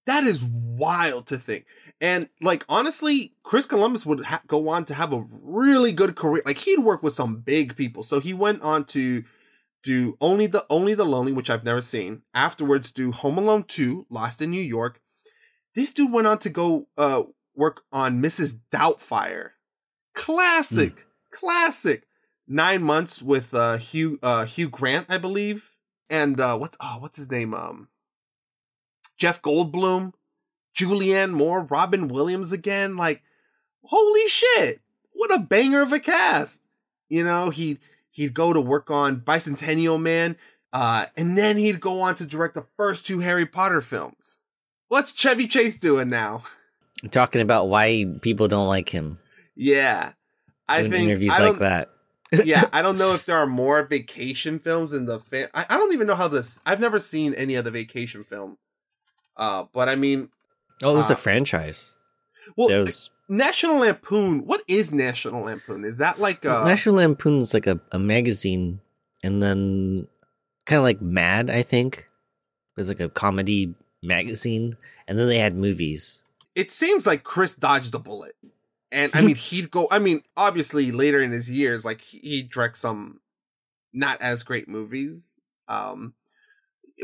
That 0.06 0.22
is 0.22 0.42
wild 0.44 1.26
to 1.26 1.36
think. 1.36 1.66
And 2.00 2.28
like 2.40 2.64
honestly, 2.68 3.32
Chris 3.42 3.66
Columbus 3.66 4.06
would 4.06 4.24
ha- 4.26 4.42
go 4.46 4.68
on 4.68 4.84
to 4.84 4.94
have 4.94 5.12
a 5.12 5.26
really 5.42 5.90
good 5.90 6.14
career. 6.14 6.44
Like 6.46 6.58
he'd 6.58 6.78
work 6.78 7.02
with 7.02 7.12
some 7.12 7.40
big 7.40 7.74
people. 7.74 8.04
So 8.04 8.20
he 8.20 8.32
went 8.32 8.62
on 8.62 8.84
to 8.86 9.24
do 9.82 10.16
only 10.20 10.46
the 10.46 10.64
only 10.68 10.94
the 10.94 11.04
lonely, 11.04 11.32
which 11.32 11.50
I've 11.50 11.64
never 11.64 11.80
seen. 11.80 12.22
Afterwards, 12.34 12.90
do 12.90 13.12
Home 13.12 13.38
Alone 13.38 13.64
Two, 13.64 14.06
Lost 14.10 14.42
in 14.42 14.50
New 14.50 14.62
York. 14.62 15.00
This 15.74 15.92
dude 15.92 16.12
went 16.12 16.26
on 16.26 16.38
to 16.38 16.50
go 16.50 16.88
uh 16.96 17.22
work 17.54 17.82
on 17.92 18.22
Mrs. 18.22 18.60
Doubtfire. 18.72 19.50
Classic, 20.14 21.06
classic. 21.30 22.04
Nine 22.46 22.82
months 22.82 23.22
with 23.22 23.54
uh 23.54 23.76
Hugh 23.76 24.18
uh 24.22 24.44
Hugh 24.44 24.68
Grant, 24.68 25.06
I 25.08 25.18
believe, 25.18 25.72
and 26.10 26.40
uh 26.40 26.56
what's 26.56 26.76
oh 26.80 26.96
what's 26.98 27.16
his 27.16 27.30
name 27.30 27.54
um 27.54 27.88
Jeff 29.18 29.42
Goldblum, 29.42 30.12
Julianne 30.76 31.32
Moore, 31.32 31.62
Robin 31.64 32.08
Williams 32.08 32.52
again. 32.52 32.96
Like, 32.96 33.22
holy 33.82 34.28
shit! 34.28 34.80
What 35.12 35.34
a 35.34 35.40
banger 35.40 35.82
of 35.82 35.92
a 35.92 35.98
cast. 35.98 36.60
You 37.08 37.24
know, 37.24 37.50
he 37.50 37.78
he'd 38.18 38.34
go 38.34 38.52
to 38.52 38.60
work 38.60 38.90
on 38.90 39.20
Bicentennial 39.20 40.00
Man, 40.02 40.36
uh, 40.72 41.06
and 41.16 41.38
then 41.38 41.56
he'd 41.56 41.80
go 41.80 42.00
on 42.00 42.16
to 42.16 42.26
direct 42.26 42.54
the 42.54 42.66
first 42.76 43.06
two 43.06 43.20
Harry 43.20 43.46
Potter 43.46 43.80
films. 43.80 44.38
What's 44.88 45.12
Chevy 45.12 45.46
Chase 45.46 45.78
doing 45.78 46.10
now? 46.10 46.42
Talking 47.12 47.40
about 47.40 47.68
why 47.68 48.04
people 48.20 48.48
don't 48.48 48.66
like 48.66 48.88
him. 48.88 49.18
Yeah, 49.54 50.12
I 50.68 50.80
in 50.80 50.90
think 50.90 51.04
interviews 51.08 51.32
I 51.32 51.48
like 51.48 51.58
that. 51.58 51.90
yeah, 52.44 52.64
I 52.72 52.82
don't 52.82 52.98
know 52.98 53.14
if 53.14 53.24
there 53.26 53.36
are 53.38 53.46
more 53.46 53.84
vacation 53.84 54.58
films 54.58 54.92
in 54.92 55.06
the 55.06 55.20
fa- 55.20 55.48
I, 55.54 55.64
I 55.70 55.76
don't 55.78 55.92
even 55.92 56.08
know 56.08 56.16
how 56.16 56.26
this. 56.28 56.60
I've 56.66 56.80
never 56.80 56.98
seen 56.98 57.34
any 57.34 57.54
of 57.54 57.64
the 57.64 57.70
vacation 57.70 58.24
film. 58.24 58.58
Uh, 59.36 59.66
but 59.72 59.88
I 59.88 59.94
mean, 59.94 60.30
Oh, 60.82 60.94
it 60.94 60.96
was 60.98 61.10
uh, 61.10 61.14
a 61.14 61.16
franchise. 61.16 61.94
well, 62.56 62.66
There 62.68 62.80
was 62.80 63.10
National 63.28 63.78
Lampoon. 63.78 64.46
What 64.46 64.62
is 64.68 64.92
National 64.92 65.44
Lampoon? 65.44 65.84
Is 65.84 65.98
that 65.98 66.18
like 66.18 66.44
uh 66.46 66.64
National 66.64 66.96
Lampoon 66.96 67.40
is 67.40 67.52
like 67.54 67.66
a, 67.66 67.80
a 67.92 67.98
magazine, 67.98 68.80
and 69.22 69.42
then 69.42 70.06
kind 70.66 70.78
of 70.78 70.84
like 70.84 71.00
Mad, 71.02 71.50
I 71.50 71.62
think. 71.62 72.06
Was 72.76 72.88
like 72.88 73.00
a 73.00 73.08
comedy 73.08 73.74
magazine, 74.02 74.76
and 75.08 75.18
then 75.18 75.26
they 75.28 75.38
had 75.38 75.56
movies. 75.56 76.22
it 76.54 76.70
seems 76.70 77.06
like 77.06 77.24
Chris 77.24 77.54
dodged 77.54 77.94
a 77.94 77.98
bullet. 77.98 78.36
And 78.92 79.10
I 79.14 79.20
mean, 79.20 79.34
he'd 79.48 79.70
go, 79.70 79.88
I 79.90 79.98
mean, 79.98 80.22
obviously 80.36 80.92
later 80.92 81.20
in 81.20 81.32
his 81.32 81.50
years, 81.50 81.84
like 81.84 82.00
he 82.02 82.42
direct 82.42 82.76
some 82.76 83.20
not 83.92 84.20
as 84.20 84.44
great 84.44 84.68
movies. 84.68 85.36
Um, 85.66 86.14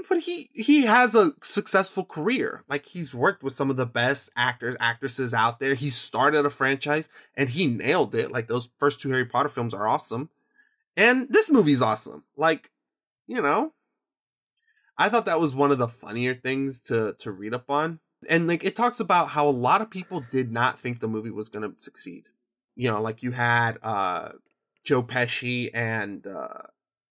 but 0.08 0.20
he 0.20 0.50
he 0.52 0.86
has 0.86 1.14
a 1.14 1.32
successful 1.42 2.04
career. 2.04 2.64
Like 2.68 2.86
he's 2.86 3.14
worked 3.14 3.42
with 3.42 3.52
some 3.52 3.70
of 3.70 3.76
the 3.76 3.86
best 3.86 4.30
actors, 4.36 4.76
actresses 4.80 5.32
out 5.32 5.60
there. 5.60 5.74
He 5.74 5.90
started 5.90 6.44
a 6.44 6.50
franchise 6.50 7.08
and 7.36 7.48
he 7.48 7.66
nailed 7.66 8.14
it. 8.14 8.32
Like 8.32 8.48
those 8.48 8.68
first 8.78 9.00
two 9.00 9.10
Harry 9.10 9.24
Potter 9.24 9.48
films 9.48 9.74
are 9.74 9.86
awesome. 9.86 10.30
And 10.96 11.28
this 11.28 11.50
movie's 11.50 11.82
awesome. 11.82 12.24
Like, 12.36 12.70
you 13.26 13.42
know, 13.42 13.72
I 14.96 15.08
thought 15.08 15.26
that 15.26 15.40
was 15.40 15.54
one 15.54 15.70
of 15.70 15.78
the 15.78 15.88
funnier 15.88 16.34
things 16.34 16.80
to 16.82 17.14
to 17.18 17.32
read 17.32 17.54
up 17.54 17.70
on. 17.70 18.00
And 18.28 18.46
like 18.46 18.64
it 18.64 18.76
talks 18.76 19.00
about 19.00 19.28
how 19.28 19.48
a 19.48 19.50
lot 19.50 19.80
of 19.80 19.90
people 19.90 20.24
did 20.30 20.50
not 20.50 20.78
think 20.78 21.00
the 21.00 21.08
movie 21.08 21.30
was 21.30 21.48
going 21.48 21.68
to 21.68 21.80
succeed. 21.80 22.28
You 22.76 22.90
know, 22.90 23.00
like 23.00 23.22
you 23.22 23.32
had 23.32 23.78
uh 23.82 24.32
Joe 24.84 25.02
Pesci 25.02 25.70
and 25.72 26.26
uh 26.26 26.62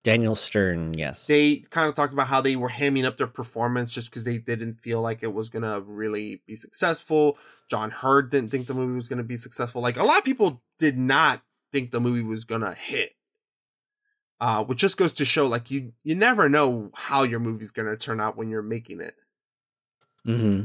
Daniel 0.04 0.36
Stern, 0.36 0.94
yes. 0.96 1.28
they 1.28 1.58
kind 1.70 1.88
of 1.88 1.96
talked 1.96 2.12
about 2.12 2.28
how 2.28 2.42
they 2.42 2.58
were 2.58 2.70
hamming 2.70 3.06
up 3.06 3.16
their 3.16 3.28
performance 3.28 3.92
just 3.92 4.10
because 4.10 4.26
they 4.26 4.38
didn't 4.38 4.80
feel 4.80 5.02
like 5.02 5.24
it 5.24 5.34
was 5.34 5.48
gonna 5.50 5.80
really 5.80 6.42
be 6.46 6.58
successful. 6.58 7.38
John 7.70 7.90
Heard 7.90 8.30
didn't 8.30 8.52
think 8.52 8.68
the 8.68 8.74
movie 8.74 8.96
was 8.96 9.08
gonna 9.08 9.24
be 9.24 9.38
successful. 9.38 9.82
Like 9.82 9.98
a 9.98 10.04
lot 10.04 10.18
of 10.18 10.26
people 10.26 10.62
did 10.78 10.98
not 10.98 11.42
think 11.72 11.92
the 11.92 12.02
movie 12.02 12.22
was 12.22 12.44
gonna 12.44 12.74
hit. 12.74 13.16
Uh, 14.42 14.62
which 14.62 14.80
just 14.80 14.98
goes 14.98 15.14
to 15.14 15.24
show 15.24 15.48
like 15.48 15.72
you 15.72 15.94
you 16.04 16.16
never 16.16 16.50
know 16.50 16.92
how 16.94 17.24
your 17.24 17.40
movie's 17.40 17.72
gonna 17.72 17.96
turn 17.96 18.20
out 18.20 18.36
when 18.36 18.50
you're 18.50 18.62
making 18.62 19.00
it. 19.00 19.16
Mm-hmm. 20.28 20.64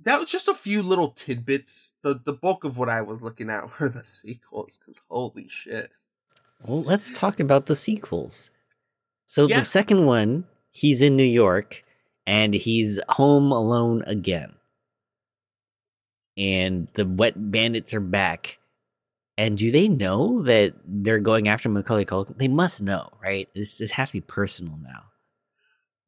That 0.00 0.20
was 0.20 0.30
just 0.30 0.46
a 0.46 0.54
few 0.54 0.80
little 0.80 1.10
tidbits. 1.10 1.94
The 2.02 2.20
the 2.22 2.32
bulk 2.32 2.62
of 2.62 2.78
what 2.78 2.88
I 2.88 3.02
was 3.02 3.22
looking 3.22 3.50
at 3.50 3.68
were 3.80 3.88
the 3.88 4.04
sequels, 4.04 4.78
because 4.78 5.02
holy 5.08 5.48
shit. 5.48 5.90
Well, 6.64 6.84
let's 6.84 7.10
talk 7.10 7.40
about 7.40 7.66
the 7.66 7.74
sequels. 7.74 8.50
So 9.26 9.46
Yeah. 9.46 9.60
the 9.60 9.64
second 9.64 10.06
one, 10.06 10.46
he's 10.70 11.02
in 11.02 11.16
New 11.16 11.24
York 11.24 11.84
and 12.26 12.54
he's 12.54 13.00
home 13.10 13.52
alone 13.52 14.02
again. 14.06 14.54
And 16.36 16.88
the 16.94 17.06
wet 17.06 17.50
bandits 17.50 17.94
are 17.94 18.00
back. 18.00 18.58
And 19.38 19.58
do 19.58 19.70
they 19.70 19.88
know 19.88 20.42
that 20.42 20.74
they're 20.86 21.18
going 21.18 21.46
after 21.48 21.68
Macaulay 21.68 22.04
Culkin? 22.06 22.38
They 22.38 22.48
must 22.48 22.80
know, 22.80 23.10
right? 23.22 23.48
This 23.54 23.78
this 23.78 23.92
has 23.92 24.08
to 24.10 24.14
be 24.14 24.20
personal 24.22 24.78
now. 24.82 25.04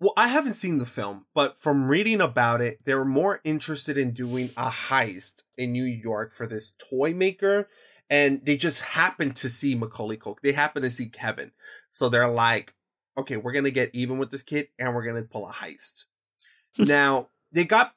Well, 0.01 0.13
I 0.17 0.29
haven't 0.29 0.55
seen 0.55 0.79
the 0.79 0.87
film, 0.87 1.27
but 1.35 1.59
from 1.59 1.89
reading 1.89 2.21
about 2.21 2.61
it, 2.61 2.79
they 2.85 2.95
were 2.95 3.05
more 3.05 3.41
interested 3.43 3.99
in 3.99 4.13
doing 4.13 4.51
a 4.57 4.71
heist 4.71 5.43
in 5.57 5.73
New 5.73 5.85
York 5.85 6.33
for 6.33 6.47
this 6.47 6.73
toy 6.79 7.13
maker, 7.13 7.69
and 8.09 8.45
they 8.47 8.57
just 8.57 8.81
happened 8.81 9.35
to 9.37 9.49
see 9.49 9.75
Macaulay 9.75 10.17
Culkin. 10.17 10.41
They 10.43 10.53
happened 10.53 10.85
to 10.85 10.91
see 10.91 11.09
Kevin, 11.09 11.51
so 11.91 12.09
they're 12.09 12.29
like, 12.31 12.75
"Okay, 13.19 13.37
we're 13.37 13.53
gonna 13.53 13.71
get 13.71 13.91
even 13.93 14.19
with 14.19 14.31
this 14.31 14.43
kid, 14.43 14.69
and 14.79 14.95
we're 14.95 15.05
gonna 15.05 15.23
pull 15.23 15.49
a 15.49 15.53
heist." 15.53 16.05
now 16.79 17.29
they 17.53 17.65
got 17.65 17.95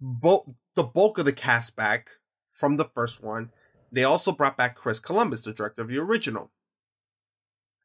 bulk, 0.00 0.50
the 0.74 0.82
bulk 0.82 1.18
of 1.18 1.24
the 1.24 1.32
cast 1.32 1.74
back 1.74 2.10
from 2.52 2.76
the 2.76 2.84
first 2.84 3.22
one. 3.22 3.50
They 3.90 4.04
also 4.04 4.32
brought 4.32 4.56
back 4.56 4.76
Chris 4.76 5.00
Columbus, 5.00 5.42
the 5.42 5.52
director 5.52 5.82
of 5.82 5.88
the 5.88 5.98
original. 5.98 6.50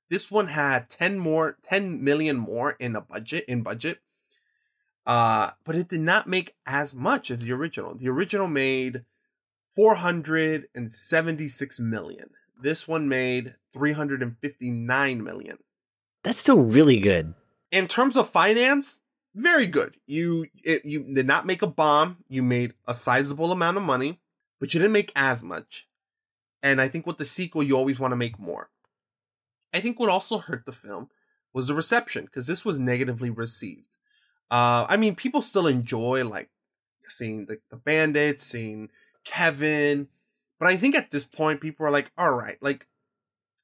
This 0.10 0.30
one 0.30 0.48
had 0.48 0.90
10 0.90 1.18
more 1.18 1.58
10 1.64 2.04
million 2.04 2.38
more 2.38 2.72
in 2.72 2.96
a 2.96 3.02
budget 3.02 3.46
in 3.48 3.64
budget. 3.64 4.00
Uh 5.06 5.52
but 5.64 5.76
it 5.76 5.90
did 5.90 6.02
not 6.02 6.28
make 6.28 6.56
as 6.66 6.94
much 6.94 7.32
as 7.32 7.42
the 7.42 7.52
original. 7.52 7.96
The 7.96 8.10
original 8.10 8.48
made 8.48 9.06
476 9.76 11.80
million. 11.80 12.30
This 12.62 12.88
one 12.88 13.08
made 13.08 13.56
359 13.74 15.24
million. 15.24 15.58
That's 16.24 16.40
still 16.40 16.62
really 16.62 17.00
good. 17.00 17.34
In 17.72 17.88
terms 17.88 18.18
of 18.18 18.30
finance, 18.30 19.02
very 19.36 19.68
good. 19.68 19.98
You 20.06 20.48
it, 20.64 20.86
you 20.86 21.04
did 21.14 21.28
not 21.28 21.46
make 21.46 21.62
a 21.62 21.68
bomb. 21.68 22.18
You 22.28 22.44
made 22.44 22.74
a 22.88 22.94
sizable 22.94 23.52
amount 23.52 23.78
of 23.78 23.84
money, 23.84 24.20
but 24.60 24.74
you 24.74 24.80
didn't 24.80 24.94
make 24.94 25.12
as 25.16 25.44
much. 25.44 25.88
And 26.62 26.80
I 26.80 26.88
think 26.88 27.06
with 27.06 27.18
the 27.18 27.26
sequel, 27.26 27.64
you 27.64 27.76
always 27.76 28.00
want 28.00 28.14
to 28.14 28.18
make 28.18 28.40
more. 28.40 28.70
I 29.74 29.80
think 29.80 30.00
what 30.00 30.10
also 30.10 30.38
hurt 30.38 30.66
the 30.66 30.72
film 30.72 31.10
was 31.54 31.68
the 31.68 31.74
reception 31.74 32.26
because 32.26 32.48
this 32.48 32.64
was 32.64 32.80
negatively 32.80 33.30
received. 33.30 33.86
Uh, 34.50 34.86
I 34.88 34.98
mean, 34.98 35.16
people 35.16 35.42
still 35.42 35.68
enjoy 35.68 36.24
like 36.26 36.50
seeing 37.10 37.48
the, 37.48 37.60
the 37.70 37.76
bandits, 37.76 38.44
seeing 38.44 38.90
Kevin, 39.26 40.08
but 40.60 40.68
I 40.68 40.78
think 40.78 40.96
at 40.96 41.12
this 41.12 41.26
point, 41.26 41.60
people 41.60 41.86
are 41.86 41.92
like, 41.92 42.12
"All 42.18 42.32
right, 42.32 42.58
like 42.62 42.88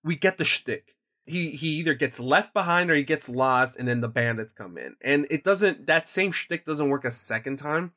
we 0.04 0.16
get 0.16 0.38
the 0.38 0.46
shtick." 0.46 0.96
He 1.30 1.52
he 1.52 1.68
either 1.78 1.94
gets 1.94 2.20
left 2.20 2.54
behind 2.54 2.90
or 2.90 2.96
he 2.96 3.04
gets 3.04 3.30
lost, 3.30 3.78
and 3.78 3.88
then 3.88 4.02
the 4.02 4.10
bandits 4.10 4.54
come 4.54 4.78
in, 4.78 4.96
and 5.02 5.28
it 5.30 5.44
doesn't. 5.44 5.88
That 5.88 6.10
same 6.10 6.32
shtick 6.32 6.66
doesn't 6.66 6.90
work 6.90 7.06
a 7.06 7.12
second 7.12 7.58
time, 7.58 7.94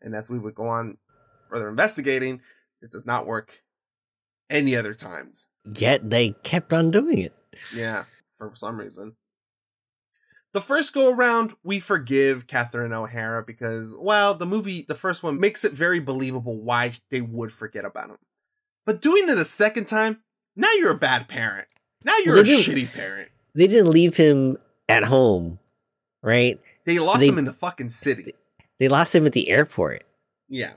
and 0.00 0.14
as 0.14 0.30
we 0.30 0.38
would 0.38 0.54
go 0.54 0.68
on 0.68 0.98
further 1.48 1.68
investigating, 1.68 2.40
it 2.80 2.90
does 2.90 3.06
not 3.06 3.26
work 3.26 3.62
any 4.48 4.76
other 4.76 4.94
times. 4.94 5.48
Yet 5.64 6.10
they 6.10 6.30
kept 6.42 6.72
on 6.72 6.90
doing 6.90 7.18
it. 7.18 7.34
Yeah, 7.74 8.04
for 8.38 8.52
some 8.54 8.78
reason. 8.78 9.16
The 10.52 10.60
first 10.62 10.94
go 10.94 11.12
around, 11.12 11.54
we 11.62 11.80
forgive 11.80 12.46
Catherine 12.46 12.92
O'Hara 12.92 13.42
because, 13.42 13.94
well, 13.98 14.32
the 14.32 14.46
movie, 14.46 14.86
the 14.88 14.94
first 14.94 15.22
one, 15.22 15.38
makes 15.38 15.66
it 15.66 15.72
very 15.72 16.00
believable 16.00 16.56
why 16.56 16.94
they 17.10 17.20
would 17.20 17.52
forget 17.52 17.84
about 17.84 18.08
him. 18.08 18.18
But 18.86 19.02
doing 19.02 19.28
it 19.28 19.36
a 19.36 19.44
second 19.44 19.86
time, 19.86 20.22
now 20.54 20.72
you're 20.72 20.92
a 20.92 20.98
bad 20.98 21.28
parent. 21.28 21.68
Now 22.04 22.16
you're 22.24 22.38
a 22.38 22.44
shitty 22.44 22.92
parent. 22.92 23.30
They 23.54 23.66
didn't 23.66 23.90
leave 23.90 24.16
him 24.16 24.58
at 24.88 25.04
home, 25.04 25.58
right? 26.22 26.60
They 26.84 26.98
lost 26.98 27.20
They- 27.20 27.28
him 27.28 27.38
in 27.38 27.44
the 27.46 27.52
fucking 27.52 27.90
city. 27.90 28.34
They 28.78 28.88
lost 28.88 29.14
him 29.14 29.24
at 29.26 29.32
the 29.32 29.48
airport. 29.48 30.04
Yeah. 30.48 30.74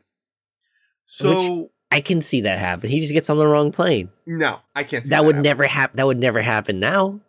So 1.06 1.56
Which 1.64 1.70
I 1.92 2.02
can 2.02 2.22
see 2.22 2.42
that 2.42 2.60
happen. 2.60 2.90
He 2.90 3.02
just 3.02 3.14
gets 3.14 3.30
on 3.30 3.38
the 3.38 3.48
wrong 3.48 3.72
plane. 3.72 4.10
no, 4.26 4.60
I 4.76 4.84
can't. 4.84 5.06
See 5.06 5.10
that 5.10 5.26
would 5.26 5.36
happen. 5.36 5.44
never 5.44 5.64
happen. 5.68 5.98
That 5.98 6.06
would 6.08 6.20
never 6.20 6.42
happen 6.42 6.80
now. 6.80 7.20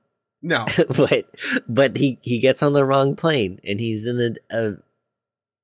No, 0.42 0.66
but 0.96 1.26
but 1.68 1.96
he 1.96 2.18
he 2.22 2.38
gets 2.38 2.62
on 2.62 2.72
the 2.72 2.84
wrong 2.84 3.16
plane 3.16 3.60
and 3.64 3.80
he's 3.80 4.06
in 4.06 4.20
a, 4.50 4.56
a 4.56 4.72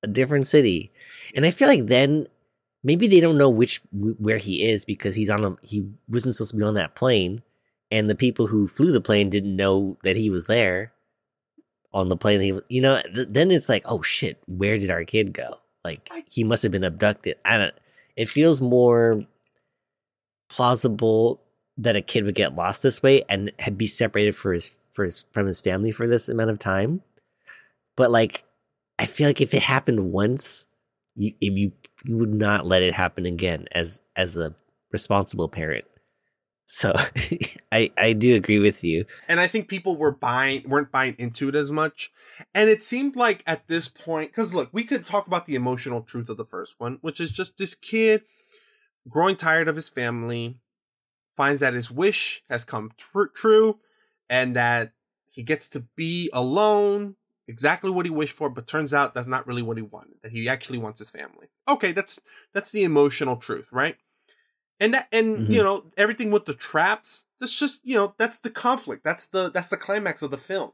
a 0.03 0.07
different 0.07 0.47
city, 0.47 0.93
and 1.35 1.47
I 1.47 1.51
feel 1.51 1.69
like 1.69 1.86
then 1.86 2.27
maybe 2.82 3.07
they 3.09 3.20
don't 3.20 3.39
know 3.39 3.48
which 3.51 3.81
where 3.93 4.39
he 4.39 4.62
is 4.69 4.85
because 4.85 5.15
he's 5.15 5.31
on 5.31 5.44
a 5.44 5.57
he 5.62 5.89
wasn't 6.09 6.35
supposed 6.35 6.51
to 6.51 6.57
be 6.59 6.62
on 6.62 6.74
that 6.74 6.94
plane, 6.94 7.43
and 7.91 8.11
the 8.11 8.15
people 8.15 8.49
who 8.49 8.67
flew 8.67 8.93
the 8.93 9.01
plane 9.01 9.31
didn't 9.31 9.57
know 9.57 9.97
that 10.03 10.17
he 10.17 10.31
was 10.31 10.47
there 10.47 10.93
on 11.93 12.09
the 12.09 12.17
plane. 12.17 12.41
He 12.41 12.59
you 12.69 12.81
know 12.81 13.01
th- 13.03 13.29
then 13.31 13.51
it's 13.51 13.69
like 13.69 13.83
oh 13.87 14.03
shit, 14.03 14.43
where 14.47 14.79
did 14.79 14.91
our 14.91 15.05
kid 15.05 15.33
go? 15.33 15.59
Like 15.85 16.11
he 16.29 16.45
must 16.45 16.63
have 16.63 16.73
been 16.73 16.85
abducted. 16.85 17.37
I 17.45 17.57
don't. 17.57 17.75
It 18.17 18.29
feels 18.29 18.61
more 18.61 19.23
plausible 20.49 21.43
that 21.79 21.97
a 21.97 22.03
kid 22.03 22.25
would 22.25 22.35
get 22.35 22.55
lost 22.55 22.83
this 22.83 23.03
way 23.03 23.25
and 23.29 23.53
had 23.59 23.77
be 23.77 23.87
separated 23.87 24.35
for 24.35 24.53
his 24.53 24.73
for 24.93 25.05
his 25.05 25.27
from 25.33 25.47
his 25.47 25.61
family 25.61 25.91
for 25.91 26.09
this 26.09 26.29
amount 26.29 26.51
of 26.51 26.59
time. 26.59 27.03
But 27.97 28.11
like, 28.11 28.45
I 28.99 29.07
feel 29.07 29.29
like 29.29 29.41
if 29.41 29.55
it 29.55 29.63
happened 29.63 30.13
once, 30.13 30.67
you 31.15 31.35
if 31.41 31.57
you 31.57 31.73
you 32.05 32.17
would 32.17 32.35
not 32.35 32.67
let 32.67 32.83
it 32.83 32.95
happen 32.95 33.27
again 33.27 33.67
as 33.73 34.01
as 34.17 34.37
a 34.37 34.55
responsible 34.93 35.49
parent. 35.49 35.85
So 36.66 36.93
I 37.72 37.90
I 37.97 38.12
do 38.12 38.34
agree 38.34 38.59
with 38.59 38.82
you. 38.84 39.05
and 39.28 39.38
I 39.40 39.47
think 39.47 39.68
people 39.68 39.97
were 39.97 40.10
buying 40.12 40.68
weren't 40.68 40.90
buying 40.93 41.14
into 41.18 41.48
it 41.48 41.55
as 41.55 41.70
much. 41.72 42.10
And 42.55 42.68
it 42.68 42.82
seemed 42.82 43.16
like 43.16 43.43
at 43.47 43.68
this 43.68 43.88
point, 43.88 44.30
because 44.32 44.55
look, 44.55 44.70
we 44.72 44.84
could 44.84 45.06
talk 45.06 45.26
about 45.26 45.47
the 45.47 45.55
emotional 45.55 46.02
truth 46.02 46.28
of 46.28 46.36
the 46.36 46.44
first 46.44 46.78
one, 46.78 46.98
which 47.02 47.20
is 47.20 47.30
just 47.30 47.56
this 47.56 47.74
kid 47.74 48.22
growing 49.09 49.36
tired 49.36 49.68
of 49.68 49.76
his 49.76 49.88
family, 49.88 50.59
finds 51.36 51.60
that 51.60 51.74
his 51.74 51.90
wish 51.90 52.43
has 52.51 52.64
come 52.64 52.90
tr- 52.97 53.26
true, 53.34 53.78
and 54.28 54.56
that 54.56 54.93
he 55.30 55.43
gets 55.43 55.68
to 55.68 55.80
be 55.94 56.28
alone, 56.32 57.14
exactly 57.47 57.90
what 57.90 58.06
he 58.06 58.10
wished 58.10 58.32
for, 58.32 58.51
but 58.51 58.66
turns 58.66 58.93
out 58.93 59.14
that's 59.14 59.28
not 59.28 59.47
really 59.47 59.62
what 59.62 59.76
he 59.76 59.82
wanted. 59.82 60.14
That 60.22 60.32
he 60.32 60.48
actually 60.48 60.78
wants 60.78 60.98
his 60.98 61.10
family. 61.10 61.48
Okay, 61.68 61.93
that's 61.93 62.18
that's 62.52 62.72
the 62.72 62.84
emotional 62.84 63.36
truth, 63.36 63.66
right? 63.70 63.97
And 64.78 64.93
that 64.94 65.09
and 65.12 65.39
Mhm. 65.47 65.53
you 65.55 65.62
know 65.62 65.90
everything 65.97 66.31
with 66.31 66.44
the 66.44 66.55
traps. 66.55 67.24
That's 67.40 67.55
just 67.55 67.81
you 67.86 67.97
know 67.97 68.15
that's 68.19 68.39
the 68.39 68.51
conflict. 68.51 69.05
That's 69.05 69.27
the 69.27 69.51
that's 69.51 69.69
the 69.69 69.77
climax 69.77 70.23
of 70.23 70.31
the 70.31 70.36
film, 70.39 70.73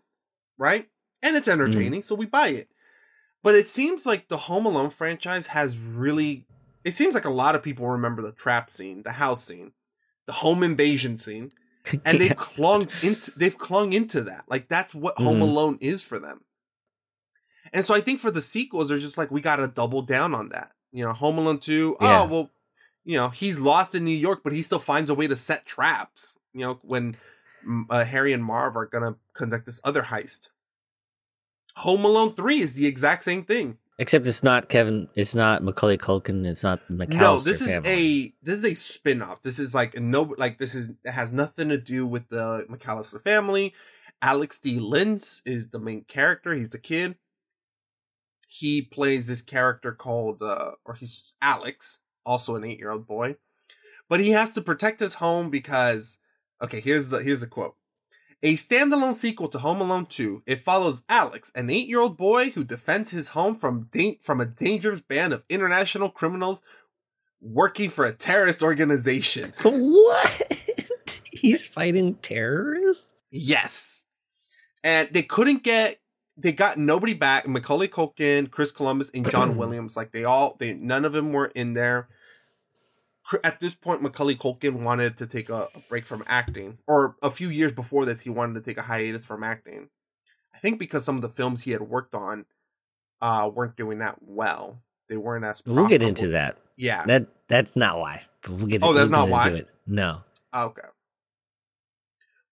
right? 0.58 0.88
And 1.22 1.36
it's 1.36 1.46
entertaining, 1.48 2.02
so 2.02 2.14
we 2.16 2.26
buy 2.26 2.48
it. 2.48 2.68
But 3.44 3.54
it 3.54 3.68
seems 3.68 4.06
like 4.06 4.28
the 4.28 4.36
Home 4.36 4.66
Alone 4.66 4.90
franchise 4.90 5.48
has 5.48 5.76
really. 5.78 6.46
It 6.84 6.92
seems 6.94 7.14
like 7.14 7.24
a 7.24 7.30
lot 7.30 7.54
of 7.54 7.62
people 7.62 7.86
remember 7.88 8.22
the 8.22 8.32
trap 8.32 8.68
scene, 8.70 9.04
the 9.04 9.12
house 9.12 9.44
scene, 9.44 9.72
the 10.26 10.32
home 10.32 10.64
invasion 10.64 11.16
scene, 11.16 11.52
and 12.04 12.20
they've 12.20 12.36
clung 12.36 12.88
into 13.04 13.30
they've 13.36 13.56
clung 13.58 13.92
into 13.92 14.22
that. 14.22 14.44
Like 14.48 14.66
that's 14.68 14.94
what 14.96 15.16
Home 15.18 15.38
Mhm. 15.38 15.42
Alone 15.42 15.78
is 15.80 16.02
for 16.02 16.18
them. 16.18 16.42
And 17.72 17.84
so 17.84 17.94
I 17.94 18.00
think 18.00 18.20
for 18.20 18.30
the 18.32 18.40
sequels, 18.40 18.88
they're 18.88 18.98
just 18.98 19.16
like 19.16 19.30
we 19.30 19.40
got 19.40 19.56
to 19.56 19.68
double 19.68 20.02
down 20.02 20.34
on 20.34 20.48
that. 20.50 20.72
You 20.92 21.04
know, 21.04 21.12
Home 21.12 21.38
Alone 21.38 21.58
2, 21.58 21.96
Yeah. 22.00 22.22
oh, 22.22 22.26
well, 22.26 22.50
you 23.04 23.16
know, 23.16 23.28
he's 23.28 23.58
lost 23.58 23.94
in 23.94 24.04
New 24.04 24.10
York, 24.10 24.40
but 24.44 24.52
he 24.52 24.62
still 24.62 24.78
finds 24.78 25.10
a 25.10 25.14
way 25.14 25.26
to 25.26 25.36
set 25.36 25.66
traps, 25.66 26.38
you 26.52 26.60
know, 26.60 26.78
when 26.82 27.16
mm, 27.66 27.84
uh, 27.90 28.04
Harry 28.04 28.32
and 28.32 28.44
Marv 28.44 28.76
are 28.76 28.86
going 28.86 29.04
to 29.04 29.18
conduct 29.34 29.66
this 29.66 29.80
other 29.84 30.02
heist. 30.02 30.50
Home 31.76 32.04
Alone 32.04 32.34
3 32.34 32.60
is 32.60 32.74
the 32.74 32.86
exact 32.86 33.24
same 33.24 33.44
thing. 33.44 33.78
Except 33.98 34.26
it's 34.26 34.42
not 34.42 34.68
Kevin. 34.68 35.08
It's 35.14 35.34
not 35.34 35.62
Macaulay 35.62 35.98
Culkin. 35.98 36.46
It's 36.46 36.62
not 36.62 36.80
McCallister 36.88 37.20
no, 37.20 37.38
this 37.38 37.60
is 37.60 37.68
family. 37.68 37.90
a 37.90 38.34
this 38.42 38.56
is 38.56 38.64
a 38.64 38.74
spin-off. 38.74 39.42
This 39.42 39.58
is 39.58 39.74
like 39.74 39.98
no 40.00 40.34
like 40.38 40.58
this 40.58 40.74
is 40.74 40.94
it 41.04 41.10
has 41.10 41.30
nothing 41.30 41.68
to 41.68 41.78
do 41.78 42.06
with 42.06 42.28
the 42.28 42.66
McCallister 42.70 43.22
family. 43.22 43.74
Alex 44.20 44.58
D. 44.58 44.80
Linz 44.80 45.42
is 45.44 45.70
the 45.70 45.78
main 45.78 46.04
character. 46.04 46.54
He's 46.54 46.70
the 46.70 46.78
kid. 46.78 47.16
He 48.48 48.82
plays 48.82 49.28
this 49.28 49.42
character 49.42 49.92
called 49.92 50.42
uh 50.42 50.72
or 50.84 50.94
he's 50.94 51.34
Alex, 51.42 51.98
also 52.24 52.56
an 52.56 52.62
8-year-old 52.62 53.06
boy. 53.06 53.36
But 54.08 54.20
he 54.20 54.30
has 54.30 54.52
to 54.52 54.60
protect 54.60 55.00
his 55.00 55.14
home 55.14 55.50
because 55.50 56.18
okay, 56.62 56.80
here's 56.80 57.08
the 57.08 57.22
here's 57.22 57.40
the 57.40 57.46
quote. 57.46 57.76
A 58.44 58.54
standalone 58.54 59.14
sequel 59.14 59.48
to 59.48 59.58
Home 59.60 59.80
Alone 59.80 60.04
2, 60.06 60.42
it 60.46 60.64
follows 60.64 61.04
Alex, 61.08 61.52
an 61.54 61.70
eight-year-old 61.70 62.16
boy 62.16 62.50
who 62.50 62.64
defends 62.64 63.10
his 63.10 63.28
home 63.28 63.54
from 63.54 63.88
da- 63.92 64.18
from 64.22 64.40
a 64.40 64.46
dangerous 64.46 65.00
band 65.00 65.32
of 65.32 65.44
international 65.48 66.10
criminals 66.10 66.60
working 67.40 67.88
for 67.88 68.04
a 68.04 68.12
terrorist 68.12 68.62
organization. 68.62 69.52
what? 69.62 70.52
He's 71.32 71.66
fighting 71.66 72.16
terrorists? 72.16 73.22
Yes. 73.30 74.04
And 74.84 75.08
they 75.12 75.22
couldn't 75.22 75.62
get 75.62 76.01
they 76.36 76.52
got 76.52 76.78
nobody 76.78 77.14
back. 77.14 77.46
Macaulay 77.46 77.88
Culkin, 77.88 78.50
Chris 78.50 78.70
Columbus, 78.70 79.10
and 79.10 79.30
John 79.30 79.56
Williams. 79.58 79.96
Like 79.96 80.12
they 80.12 80.24
all 80.24 80.56
they 80.58 80.72
none 80.72 81.04
of 81.04 81.12
them 81.12 81.32
were 81.32 81.46
in 81.46 81.74
there. 81.74 82.08
At 83.44 83.60
this 83.60 83.74
point, 83.74 84.02
Macaulay 84.02 84.34
Culkin 84.34 84.82
wanted 84.82 85.16
to 85.18 85.26
take 85.26 85.48
a, 85.48 85.68
a 85.74 85.80
break 85.88 86.04
from 86.04 86.24
acting. 86.26 86.78
Or 86.86 87.16
a 87.22 87.30
few 87.30 87.48
years 87.48 87.72
before 87.72 88.04
this, 88.04 88.20
he 88.20 88.30
wanted 88.30 88.54
to 88.54 88.60
take 88.60 88.78
a 88.78 88.82
hiatus 88.82 89.24
from 89.24 89.44
acting. 89.44 89.88
I 90.54 90.58
think 90.58 90.78
because 90.78 91.04
some 91.04 91.16
of 91.16 91.22
the 91.22 91.28
films 91.28 91.62
he 91.62 91.70
had 91.70 91.82
worked 91.82 92.14
on 92.14 92.46
uh 93.20 93.50
weren't 93.52 93.76
doing 93.76 93.98
that 93.98 94.16
well. 94.20 94.82
They 95.08 95.16
weren't 95.16 95.44
as 95.44 95.62
We'll 95.66 95.86
get 95.86 96.02
into 96.02 96.28
that. 96.28 96.56
Yeah. 96.76 97.04
That 97.06 97.26
that's 97.48 97.76
not 97.76 97.98
why. 97.98 98.22
But 98.42 98.52
we'll 98.52 98.66
get. 98.66 98.82
Oh, 98.82 98.92
that's 98.92 99.10
we'll 99.10 99.20
not 99.20 99.28
why? 99.28 99.46
into 99.48 99.58
It. 99.60 99.68
No. 99.86 100.22
Okay. 100.54 100.82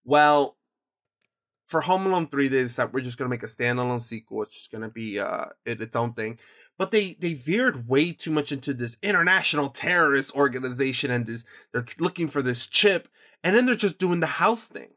Well, 0.05 0.57
for 1.71 1.83
Home 1.83 2.05
Alone 2.05 2.27
3, 2.27 2.49
they 2.49 2.63
decided 2.65 2.93
we're 2.93 3.01
just 3.01 3.17
gonna 3.17 3.31
make 3.31 3.45
a 3.45 3.47
standalone 3.47 4.03
sequel. 4.03 4.43
It's 4.43 4.55
just 4.55 4.73
gonna 4.73 4.89
be 4.89 5.21
uh 5.21 5.47
it, 5.65 5.81
its 5.81 5.95
own 5.95 6.13
thing. 6.15 6.39
But 6.77 6.91
they 6.91 7.15
they 7.21 7.35
veered 7.35 7.89
way 7.89 8.11
too 8.11 8.33
much 8.33 8.51
into 8.51 8.75
this 8.75 8.97
international 9.03 9.69
terrorist 9.69 10.35
organization 10.35 11.13
and 11.13 11.27
this 11.27 11.45
they're 11.73 11.87
looking 12.01 12.29
for 12.29 12.43
this 12.43 12.67
chip, 12.67 13.07
and 13.45 13.55
then 13.55 13.67
they're 13.67 13.77
just 13.77 14.01
doing 14.01 14.19
the 14.19 14.27
house 14.27 14.67
thing. 14.67 14.89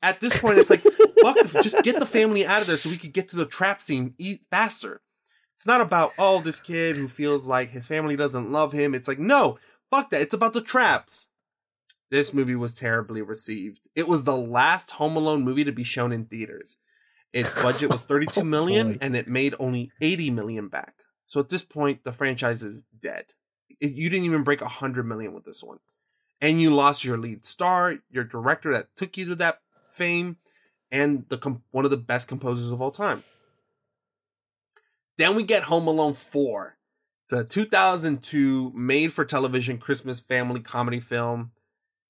At 0.00 0.20
this 0.20 0.38
point, 0.38 0.58
it's 0.58 0.70
like 0.70 0.82
fuck, 1.22 1.36
the, 1.36 1.60
just 1.60 1.82
get 1.82 1.98
the 1.98 2.06
family 2.06 2.46
out 2.46 2.60
of 2.60 2.68
there 2.68 2.76
so 2.76 2.88
we 2.88 2.98
could 2.98 3.12
get 3.12 3.28
to 3.30 3.36
the 3.36 3.46
trap 3.46 3.82
scene 3.82 4.14
faster. 4.48 5.00
It's 5.54 5.66
not 5.66 5.80
about 5.80 6.12
oh 6.20 6.40
this 6.40 6.60
kid 6.60 6.94
who 6.96 7.08
feels 7.08 7.48
like 7.48 7.70
his 7.70 7.88
family 7.88 8.14
doesn't 8.14 8.52
love 8.52 8.70
him. 8.70 8.94
It's 8.94 9.08
like 9.08 9.18
no, 9.18 9.58
fuck 9.90 10.10
that. 10.10 10.20
It's 10.20 10.34
about 10.34 10.52
the 10.52 10.62
traps. 10.62 11.26
This 12.12 12.34
movie 12.34 12.54
was 12.54 12.74
terribly 12.74 13.22
received. 13.22 13.80
It 13.94 14.06
was 14.06 14.24
the 14.24 14.36
last 14.36 14.90
Home 14.92 15.16
Alone 15.16 15.42
movie 15.44 15.64
to 15.64 15.72
be 15.72 15.82
shown 15.82 16.12
in 16.12 16.26
theaters. 16.26 16.76
Its 17.32 17.54
budget 17.54 17.90
was 17.90 18.00
32 18.06 18.44
million 18.44 18.98
and 19.00 19.16
it 19.16 19.28
made 19.28 19.54
only 19.58 19.90
80 20.02 20.28
million 20.30 20.68
back. 20.68 20.96
So 21.24 21.40
at 21.40 21.48
this 21.48 21.62
point, 21.62 22.04
the 22.04 22.12
franchise 22.12 22.62
is 22.62 22.84
dead. 23.00 23.32
It- 23.80 23.94
you 23.94 24.10
didn't 24.10 24.26
even 24.26 24.42
break 24.42 24.60
100 24.60 25.06
million 25.06 25.32
with 25.32 25.44
this 25.46 25.64
one. 25.64 25.78
And 26.38 26.60
you 26.60 26.74
lost 26.74 27.02
your 27.02 27.16
lead 27.16 27.46
star, 27.46 27.96
your 28.10 28.24
director 28.24 28.74
that 28.74 28.94
took 28.94 29.16
you 29.16 29.24
to 29.26 29.34
that 29.36 29.60
fame, 29.92 30.36
and 30.90 31.24
the 31.30 31.38
com- 31.38 31.62
one 31.70 31.86
of 31.86 31.90
the 31.90 31.96
best 31.96 32.28
composers 32.28 32.70
of 32.70 32.82
all 32.82 32.90
time. 32.90 33.24
Then 35.16 35.34
we 35.34 35.44
get 35.44 35.62
Home 35.64 35.86
Alone 35.86 36.12
4. 36.12 36.76
It's 37.24 37.32
a 37.32 37.44
2002 37.44 38.72
made 38.74 39.14
for 39.14 39.24
television 39.24 39.78
Christmas 39.78 40.20
family 40.20 40.60
comedy 40.60 41.00
film 41.00 41.52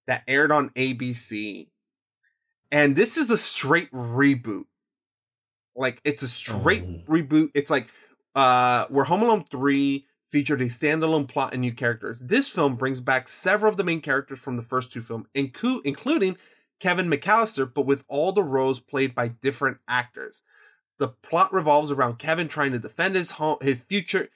that 0.06 0.22
aired 0.26 0.52
on 0.52 0.70
ABC. 0.70 1.68
And 2.70 2.96
this 2.96 3.16
is 3.16 3.30
a 3.30 3.38
straight 3.38 3.90
reboot. 3.92 4.64
Like 5.76 6.00
it's 6.04 6.22
a 6.22 6.28
straight 6.28 7.06
reboot. 7.06 7.50
It's 7.54 7.70
like 7.70 7.88
uh 8.34 8.86
where 8.88 9.04
Home 9.04 9.22
Alone 9.22 9.44
3 9.50 10.06
featured 10.28 10.62
a 10.62 10.66
standalone 10.66 11.28
plot 11.28 11.52
and 11.52 11.60
new 11.60 11.72
characters. 11.72 12.20
This 12.20 12.48
film 12.48 12.76
brings 12.76 13.02
back 13.02 13.28
several 13.28 13.70
of 13.70 13.76
the 13.76 13.84
main 13.84 14.00
characters 14.00 14.38
from 14.38 14.56
the 14.56 14.62
first 14.62 14.90
two 14.90 15.02
films, 15.02 15.26
inclu- 15.34 15.82
including 15.84 16.38
Kevin 16.80 17.10
McCallister, 17.10 17.70
but 17.72 17.84
with 17.84 18.02
all 18.08 18.32
the 18.32 18.42
roles 18.42 18.80
played 18.80 19.14
by 19.14 19.28
different 19.28 19.78
actors. 19.86 20.42
The 20.98 21.08
plot 21.08 21.52
revolves 21.52 21.90
around 21.90 22.18
Kevin 22.18 22.48
trying 22.48 22.72
to 22.72 22.78
defend 22.78 23.14
his 23.14 23.32
home, 23.32 23.58
his 23.60 23.82
future. 23.82 24.30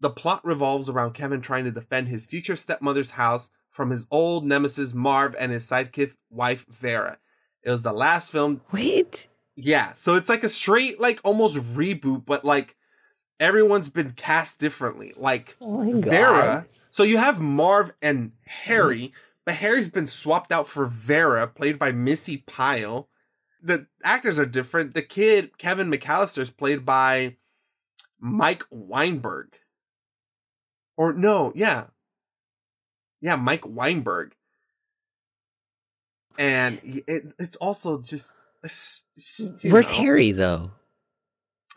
The 0.00 0.10
plot 0.10 0.44
revolves 0.44 0.88
around 0.88 1.12
Kevin 1.12 1.40
trying 1.40 1.64
to 1.64 1.70
defend 1.70 2.08
his 2.08 2.26
future 2.26 2.56
stepmother's 2.56 3.12
house 3.12 3.50
from 3.72 3.90
his 3.90 4.06
old 4.10 4.44
nemesis 4.46 4.94
Marv 4.94 5.34
and 5.40 5.50
his 5.50 5.66
sidekick 5.66 6.12
wife 6.30 6.64
Vera. 6.68 7.18
It 7.64 7.70
was 7.70 7.82
the 7.82 7.92
last 7.92 8.30
film. 8.30 8.60
Wait. 8.70 9.26
Yeah, 9.56 9.92
so 9.96 10.14
it's 10.14 10.28
like 10.28 10.44
a 10.44 10.48
straight, 10.48 11.00
like 11.00 11.20
almost 11.24 11.56
reboot, 11.56 12.24
but 12.24 12.44
like 12.44 12.76
everyone's 13.40 13.88
been 13.88 14.12
cast 14.12 14.58
differently. 14.60 15.12
Like 15.16 15.56
Oh. 15.60 16.00
Vera. 16.00 16.66
So 16.90 17.02
you 17.02 17.16
have 17.18 17.40
Marv 17.40 17.92
and 18.00 18.32
Harry, 18.46 19.12
but 19.44 19.54
Harry's 19.56 19.88
been 19.88 20.06
swapped 20.06 20.52
out 20.52 20.68
for 20.68 20.86
Vera, 20.86 21.46
played 21.46 21.78
by 21.78 21.90
Missy 21.92 22.38
Pyle. 22.38 23.08
The 23.62 23.86
actors 24.04 24.38
are 24.38 24.46
different. 24.46 24.94
The 24.94 25.02
kid, 25.02 25.56
Kevin 25.58 25.90
McCallister, 25.90 26.38
is 26.38 26.50
played 26.50 26.84
by 26.84 27.36
Mike 28.20 28.64
Weinberg. 28.70 29.54
Or 30.96 31.12
no, 31.12 31.52
yeah. 31.54 31.86
Yeah, 33.22 33.36
Mike 33.36 33.64
Weinberg. 33.64 34.34
And 36.38 36.80
it, 36.82 37.32
it's 37.38 37.56
also 37.56 38.02
just. 38.02 38.32
it's 38.62 39.04
just, 39.16 39.64
Where's 39.64 39.90
know. 39.90 39.96
Harry 39.96 40.32
though? 40.32 40.72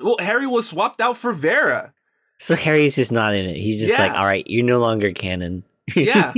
Well, 0.01 0.17
Harry 0.19 0.47
was 0.47 0.67
swapped 0.67 0.99
out 0.99 1.15
for 1.15 1.31
Vera. 1.31 1.93
So 2.39 2.55
Harry's 2.55 2.95
just 2.95 3.11
not 3.11 3.33
in 3.33 3.45
it. 3.45 3.55
He's 3.55 3.79
just 3.79 3.97
like, 3.97 4.11
all 4.11 4.25
right, 4.25 4.45
you're 4.45 4.65
no 4.65 4.79
longer 4.79 5.13
canon. 5.13 5.63
Yeah. 5.95 6.33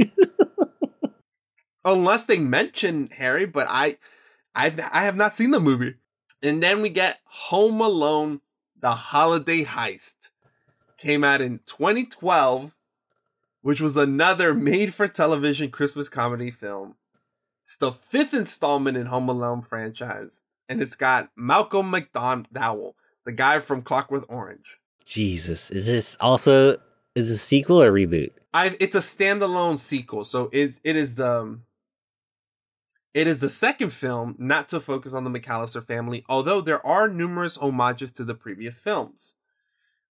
Unless 1.86 2.28
they 2.28 2.38
mention 2.38 3.10
Harry, 3.16 3.46
but 3.46 3.66
I, 3.70 3.98
I, 4.54 4.74
I 4.94 5.06
have 5.06 5.16
not 5.16 5.36
seen 5.36 5.52
the 5.52 5.60
movie. 5.60 5.96
And 6.44 6.62
then 6.62 6.82
we 6.82 6.90
get 6.90 7.20
Home 7.26 7.82
Alone: 7.82 8.42
The 8.80 8.92
Holiday 8.92 9.64
Heist. 9.64 10.30
Came 10.98 11.24
out 11.24 11.42
in 11.42 11.60
2012, 11.66 12.72
which 13.68 13.82
was 13.82 13.98
another 13.98 14.54
made-for-television 14.54 15.70
Christmas 15.70 16.08
comedy 16.08 16.50
film. 16.50 16.96
It's 17.64 17.76
the 17.76 17.92
fifth 17.92 18.34
installment 18.34 18.96
in 18.96 19.08
Home 19.08 19.28
Alone 19.28 19.62
franchise, 19.62 20.42
and 20.70 20.82
it's 20.82 20.96
got 20.96 21.32
Malcolm 21.36 21.92
McDowell, 21.92 22.94
the 23.26 23.34
guy 23.34 23.60
from 23.60 23.82
Clockwork 23.82 24.24
Orange. 24.30 24.78
Jesus, 25.04 25.70
is 25.70 25.86
this 25.86 26.16
also 26.22 26.78
is 27.14 27.28
this 27.28 27.32
a 27.32 27.38
sequel 27.38 27.84
or 27.84 27.92
reboot? 27.92 28.32
I 28.54 28.78
it's 28.80 28.96
a 28.96 29.00
standalone 29.00 29.78
sequel, 29.78 30.24
so 30.24 30.50
it 30.54 30.80
it 30.86 30.96
is 30.96 31.16
the 31.16 31.42
um, 31.42 31.64
it 33.14 33.28
is 33.28 33.40
the 33.40 33.50
second 33.50 33.92
film 33.92 34.38
not 34.40 34.70
to 34.70 34.80
focus 34.80 35.14
on 35.14 35.26
the 35.26 35.30
McCallister 35.30 35.86
family, 35.86 36.24
although 36.30 36.62
there 36.62 36.86
are 36.88 37.10
numerous 37.10 37.58
homages 37.58 38.12
to 38.12 38.24
the 38.24 38.34
previous 38.34 38.80
films. 38.80 39.36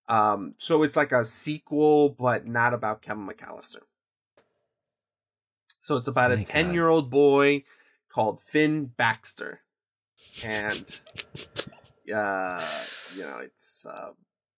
Um, 0.07 0.55
so 0.57 0.84
it's 0.84 0.95
like 0.95 1.11
a 1.11 1.25
sequel, 1.25 2.09
but 2.09 2.47
not 2.47 2.73
about 2.73 3.01
Kevin 3.01 3.27
McCallister. 3.27 3.81
So 5.81 5.95
it's 5.95 6.07
about 6.07 6.34
a 6.34 6.43
ten 6.43 6.73
year 6.73 6.89
old 6.89 7.09
boy 7.09 7.63
called 8.09 8.41
Finn 8.41 8.91
Baxter, 8.97 9.61
and 10.43 10.99
uh, 12.13 12.85
you 13.15 13.21
know 13.21 13.38
it's 13.39 13.85
uh, 13.85 14.11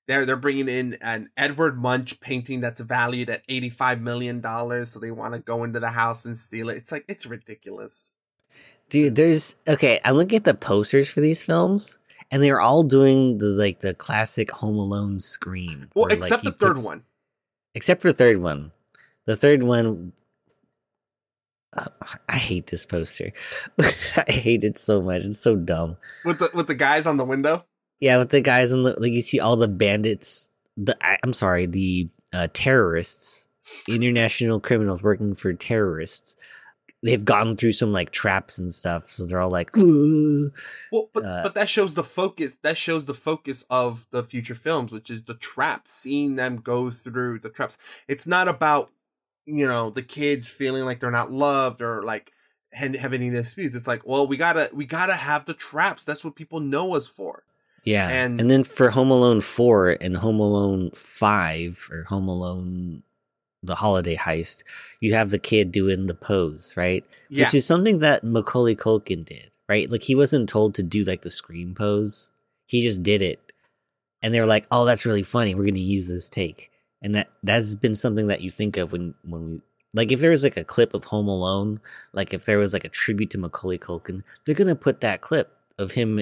they're 0.07 0.25
they're 0.25 0.35
bringing 0.35 0.67
in 0.67 0.97
an 1.01 1.29
Edward 1.37 1.79
Munch 1.79 2.19
painting 2.19 2.61
that's 2.61 2.81
valued 2.81 3.29
at 3.29 3.43
eighty 3.47 3.69
five 3.69 4.01
million 4.01 4.41
dollars, 4.41 4.89
so 4.89 4.99
they 4.99 5.11
want 5.11 5.35
to 5.35 5.39
go 5.39 5.63
into 5.63 5.79
the 5.79 5.91
house 5.91 6.25
and 6.25 6.35
steal 6.35 6.67
it. 6.67 6.77
It's 6.77 6.91
like 6.91 7.05
it's 7.07 7.27
ridiculous. 7.27 8.13
Dude, 8.89 9.15
there's 9.15 9.55
okay. 9.67 9.99
I'm 10.03 10.15
looking 10.15 10.37
at 10.37 10.45
the 10.45 10.55
posters 10.55 11.11
for 11.11 11.21
these 11.21 11.43
films, 11.43 11.98
and 12.31 12.41
they're 12.43 12.61
all 12.61 12.83
doing 12.83 13.37
the 13.39 13.47
like 13.47 13.81
the 13.81 13.93
classic 13.93 14.51
Home 14.51 14.77
Alone 14.77 15.19
scream. 15.19 15.89
Well, 15.95 16.05
where, 16.07 16.15
except 16.17 16.43
he 16.43 16.49
the 16.49 16.55
third 16.55 16.73
puts- 16.75 16.85
one. 16.85 17.03
Except 17.75 18.01
for 18.01 18.09
the 18.11 18.17
third 18.17 18.37
one. 18.41 18.71
The 19.25 19.35
third 19.35 19.63
one. 19.63 20.13
uh, 21.77 21.85
I 22.27 22.37
hate 22.37 22.67
this 22.67 22.85
poster. 22.85 23.31
I 23.79 24.31
hate 24.31 24.63
it 24.63 24.79
so 24.79 25.01
much. 25.01 25.21
It's 25.21 25.39
so 25.39 25.55
dumb. 25.55 25.97
with 26.25 26.39
the 26.39 26.49
with 26.53 26.67
the 26.67 26.75
guys 26.75 27.05
on 27.05 27.17
the 27.17 27.25
window. 27.25 27.65
Yeah, 27.99 28.17
with 28.17 28.29
the 28.29 28.41
guys 28.41 28.71
on 28.71 28.83
the 28.83 28.99
like, 28.99 29.11
you 29.11 29.21
see 29.21 29.39
all 29.39 29.55
the 29.55 29.67
bandits. 29.67 30.49
The 30.77 30.97
I, 31.05 31.17
I'm 31.23 31.33
sorry, 31.33 31.65
the 31.65 32.09
uh, 32.33 32.47
terrorists, 32.53 33.47
international 33.87 34.59
criminals 34.59 35.03
working 35.03 35.35
for 35.35 35.53
terrorists. 35.53 36.35
They've 37.01 37.23
gone 37.23 37.55
through 37.55 37.71
some 37.71 37.93
like 37.93 38.11
traps 38.11 38.57
and 38.57 38.73
stuff, 38.73 39.09
so 39.09 39.25
they're 39.25 39.39
all 39.39 39.49
like, 39.49 39.71
"Ugh." 39.77 40.51
Well, 40.91 41.09
but 41.13 41.23
Uh, 41.25 41.43
but 41.43 41.53
that 41.55 41.69
shows 41.69 41.93
the 41.93 42.03
focus. 42.03 42.57
That 42.61 42.77
shows 42.77 43.05
the 43.05 43.13
focus 43.13 43.63
of 43.69 44.05
the 44.11 44.23
future 44.23 44.55
films, 44.55 44.91
which 44.91 45.09
is 45.09 45.23
the 45.23 45.35
traps. 45.35 45.91
Seeing 45.93 46.35
them 46.35 46.57
go 46.57 46.91
through 46.91 47.39
the 47.39 47.49
traps. 47.49 47.77
It's 48.09 48.27
not 48.27 48.47
about 48.49 48.91
you 49.45 49.65
know 49.67 49.89
the 49.91 50.01
kids 50.03 50.47
feeling 50.49 50.83
like 50.83 50.99
they're 50.99 51.09
not 51.09 51.31
loved 51.31 51.81
or 51.81 52.03
like 52.03 52.33
ha- 52.73 52.97
having 52.99 53.21
any 53.21 53.29
disputes. 53.29 53.73
It's 53.75 53.87
like, 53.87 54.05
well, 54.05 54.27
we 54.27 54.35
gotta 54.35 54.69
we 54.73 54.85
gotta 54.85 55.13
have 55.15 55.45
the 55.45 55.53
traps. 55.53 56.03
That's 56.03 56.25
what 56.25 56.35
people 56.35 56.59
know 56.59 56.95
us 56.95 57.07
for. 57.07 57.43
Yeah. 57.85 58.09
And- 58.09 58.41
And, 58.41 58.51
then 58.51 58.65
for 58.65 58.89
Home 58.89 59.09
Alone 59.09 59.39
4 59.39 59.97
and 60.01 60.17
Home 60.17 60.37
Alone 60.37 60.91
5 60.93 61.87
or 61.91 62.03
Home 62.03 62.27
Alone 62.27 63.03
the 63.61 63.75
holiday 63.75 64.15
heist, 64.15 64.63
you 64.99 65.13
have 65.13 65.29
the 65.29 65.39
kid 65.39 65.71
doing 65.71 66.05
the 66.05 66.15
pose, 66.15 66.73
right? 66.77 67.03
Yeah. 67.29 67.45
Which 67.45 67.55
is 67.55 67.65
something 67.65 67.99
that 67.99 68.23
Macaulay 68.23 68.75
Culkin 68.75 69.25
did, 69.25 69.51
right? 69.67 69.89
Like 69.89 70.03
he 70.03 70.15
wasn't 70.15 70.49
told 70.49 70.75
to 70.75 70.83
do 70.83 71.03
like 71.03 71.21
the 71.21 71.31
scream 71.31 71.75
pose. 71.75 72.31
He 72.65 72.81
just 72.81 73.03
did 73.03 73.21
it. 73.21 73.39
And 74.21 74.33
they 74.33 74.39
were 74.39 74.45
like, 74.45 74.67
"Oh, 74.69 74.83
that's 74.83 75.05
really 75.05 75.23
funny. 75.23 75.55
We're 75.55 75.63
going 75.63 75.75
to 75.75 75.79
use 75.79 76.09
this 76.09 76.29
take." 76.29 76.71
And 77.01 77.15
that 77.15 77.29
that's 77.41 77.75
been 77.75 77.95
something 77.95 78.27
that 78.27 78.41
you 78.41 78.49
think 78.49 78.75
of 78.75 78.91
when 78.91 79.15
when 79.23 79.49
we 79.49 79.61
like 79.93 80.11
if 80.11 80.19
there 80.19 80.31
was 80.31 80.43
like 80.43 80.57
a 80.57 80.63
clip 80.63 80.93
of 80.93 81.05
Home 81.05 81.27
Alone, 81.27 81.79
like 82.13 82.33
if 82.33 82.45
there 82.45 82.57
was 82.57 82.73
like 82.73 82.85
a 82.85 82.89
tribute 82.89 83.29
to 83.31 83.37
Macaulay 83.37 83.77
Culkin, 83.77 84.23
they're 84.45 84.55
going 84.55 84.67
to 84.67 84.75
put 84.75 85.01
that 85.01 85.21
clip 85.21 85.51
of 85.77 85.93
him 85.93 86.21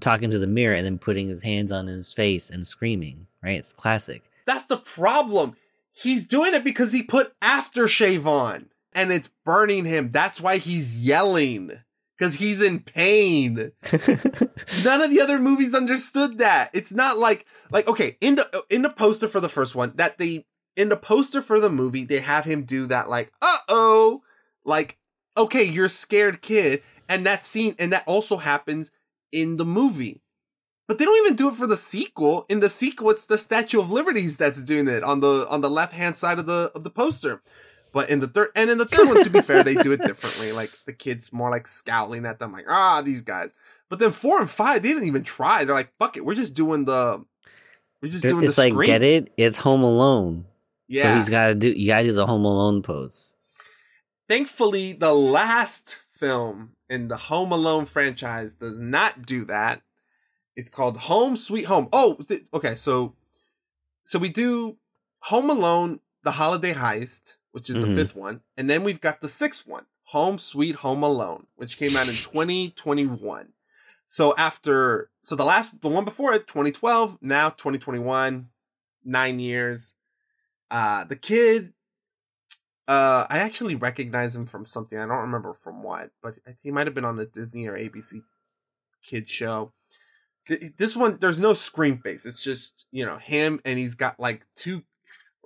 talking 0.00 0.30
to 0.30 0.38
the 0.38 0.46
mirror 0.46 0.74
and 0.74 0.86
then 0.86 0.98
putting 0.98 1.28
his 1.28 1.42
hands 1.42 1.70
on 1.70 1.86
his 1.86 2.12
face 2.12 2.48
and 2.50 2.66
screaming, 2.66 3.26
right? 3.42 3.58
It's 3.58 3.72
classic. 3.72 4.22
That's 4.46 4.64
the 4.64 4.78
problem. 4.78 5.56
He's 6.00 6.26
doing 6.26 6.54
it 6.54 6.64
because 6.64 6.92
he 6.92 7.02
put 7.02 7.38
aftershave 7.40 8.24
on 8.24 8.66
and 8.92 9.12
it's 9.12 9.30
burning 9.44 9.84
him. 9.84 10.10
That's 10.10 10.40
why 10.40 10.58
he's 10.58 11.00
yelling 11.00 11.72
because 12.16 12.36
he's 12.36 12.62
in 12.62 12.80
pain. 12.80 13.56
None 13.92 15.00
of 15.02 15.10
the 15.10 15.20
other 15.22 15.38
movies 15.38 15.74
understood 15.74 16.38
that. 16.38 16.70
It's 16.72 16.92
not 16.92 17.18
like 17.18 17.46
like 17.70 17.88
okay, 17.88 18.16
in 18.20 18.36
the 18.36 18.64
in 18.70 18.82
the 18.82 18.90
poster 18.90 19.28
for 19.28 19.40
the 19.40 19.48
first 19.48 19.74
one, 19.74 19.92
that 19.96 20.18
they 20.18 20.44
in 20.76 20.88
the 20.88 20.96
poster 20.96 21.42
for 21.42 21.58
the 21.58 21.70
movie, 21.70 22.04
they 22.04 22.20
have 22.20 22.44
him 22.44 22.62
do 22.62 22.86
that 22.86 23.08
like, 23.08 23.32
uh-oh, 23.42 24.22
like 24.64 24.98
okay, 25.36 25.64
you're 25.64 25.88
scared 25.88 26.42
kid 26.42 26.82
and 27.08 27.26
that 27.26 27.44
scene 27.44 27.74
and 27.78 27.92
that 27.92 28.04
also 28.06 28.36
happens 28.36 28.92
in 29.32 29.56
the 29.56 29.64
movie. 29.64 30.22
But 30.88 30.98
they 30.98 31.04
don't 31.04 31.24
even 31.24 31.36
do 31.36 31.50
it 31.50 31.54
for 31.54 31.66
the 31.66 31.76
sequel. 31.76 32.46
In 32.48 32.60
the 32.60 32.70
sequel, 32.70 33.10
it's 33.10 33.26
the 33.26 33.36
Statue 33.36 33.78
of 33.78 33.90
Liberties 33.90 34.38
that's 34.38 34.62
doing 34.64 34.88
it 34.88 35.04
on 35.04 35.20
the 35.20 35.46
on 35.50 35.60
the 35.60 35.70
left 35.70 35.92
hand 35.92 36.16
side 36.16 36.38
of 36.38 36.46
the 36.46 36.72
of 36.74 36.82
the 36.82 36.90
poster. 36.90 37.42
But 37.92 38.10
in 38.10 38.20
the 38.20 38.26
third 38.26 38.48
and 38.56 38.70
in 38.70 38.78
the 38.78 38.86
third 38.86 39.06
one, 39.06 39.22
to 39.22 39.30
be 39.30 39.42
fair, 39.42 39.62
they 39.62 39.74
do 39.74 39.92
it 39.92 40.00
differently. 40.02 40.50
Like 40.52 40.72
the 40.86 40.94
kids 40.94 41.32
more 41.32 41.50
like 41.50 41.66
scowling 41.66 42.24
at 42.24 42.38
them, 42.38 42.52
like 42.52 42.64
ah 42.68 43.02
these 43.04 43.22
guys. 43.22 43.54
But 43.90 43.98
then 43.98 44.12
four 44.12 44.40
and 44.40 44.48
five, 44.48 44.82
they 44.82 44.88
didn't 44.88 45.04
even 45.04 45.24
try. 45.24 45.64
They're 45.64 45.74
like, 45.74 45.92
fuck 45.98 46.16
it, 46.16 46.24
we're 46.24 46.34
just 46.34 46.54
doing 46.54 46.84
the, 46.84 47.24
we're 48.02 48.10
just 48.10 48.22
doing 48.22 48.44
it's 48.44 48.56
the 48.56 48.62
like 48.62 48.72
screen. 48.72 48.86
get 48.86 49.02
it? 49.02 49.32
It's 49.36 49.58
Home 49.58 49.82
Alone. 49.82 50.44
Yeah, 50.88 51.02
So 51.02 51.14
he's 51.16 51.30
got 51.30 51.48
to 51.48 51.54
do 51.54 51.68
you 51.68 51.86
got 51.86 51.98
to 51.98 52.04
do 52.04 52.12
the 52.12 52.26
Home 52.26 52.44
Alone 52.44 52.82
pose. 52.82 53.34
Thankfully, 54.28 54.92
the 54.92 55.12
last 55.12 56.00
film 56.10 56.72
in 56.88 57.08
the 57.08 57.16
Home 57.16 57.52
Alone 57.52 57.86
franchise 57.86 58.54
does 58.54 58.78
not 58.78 59.26
do 59.26 59.44
that. 59.46 59.82
It's 60.58 60.70
called 60.70 60.96
Home 60.96 61.36
Sweet 61.36 61.66
Home. 61.66 61.88
Oh, 61.92 62.16
th- 62.16 62.44
okay. 62.52 62.74
So, 62.74 63.14
so 64.04 64.18
we 64.18 64.28
do 64.28 64.76
Home 65.20 65.48
Alone, 65.50 66.00
the 66.24 66.32
Holiday 66.32 66.72
Heist, 66.72 67.36
which 67.52 67.70
is 67.70 67.76
Mhm. 67.76 67.82
the 67.82 67.94
fifth 67.94 68.16
one, 68.16 68.40
and 68.56 68.68
then 68.68 68.82
we've 68.82 69.00
got 69.00 69.20
the 69.20 69.28
sixth 69.28 69.68
one, 69.68 69.86
Home 70.06 70.36
Sweet 70.36 70.74
Home 70.76 71.04
Alone, 71.04 71.46
which 71.54 71.76
came 71.76 71.96
out 71.96 72.08
in 72.08 72.16
2021. 72.16 73.52
So 74.08 74.34
after, 74.36 75.10
so 75.20 75.36
the 75.36 75.44
last, 75.44 75.80
the 75.80 75.88
one 75.88 76.04
before 76.04 76.32
it, 76.34 76.48
2012, 76.48 77.18
now 77.20 77.50
2021, 77.50 78.50
nine 79.04 79.38
years. 79.38 79.94
Uh, 80.72 81.04
the 81.04 81.16
kid 81.16 81.72
uh, 82.88 83.26
I 83.28 83.38
actually 83.38 83.74
recognize 83.74 84.34
him 84.34 84.46
from 84.46 84.64
something. 84.64 84.98
I 84.98 85.02
don't 85.06 85.18
remember 85.18 85.52
from 85.62 85.82
what, 85.82 86.10
but 86.22 86.38
he 86.62 86.70
might 86.70 86.86
have 86.86 86.94
been 86.94 87.04
on 87.04 87.18
a 87.20 87.26
Disney 87.26 87.66
or 87.68 87.76
ABC 87.76 88.22
kid 89.04 89.28
show. 89.28 89.72
Th- 90.48 90.72
This 90.76 90.96
one, 90.96 91.18
there's 91.20 91.38
no 91.38 91.54
screen 91.54 91.98
face. 91.98 92.26
It's 92.26 92.42
just 92.42 92.86
you 92.90 93.06
know 93.06 93.18
him, 93.18 93.60
and 93.64 93.78
he's 93.78 93.94
got 93.94 94.18
like 94.18 94.44
two. 94.56 94.82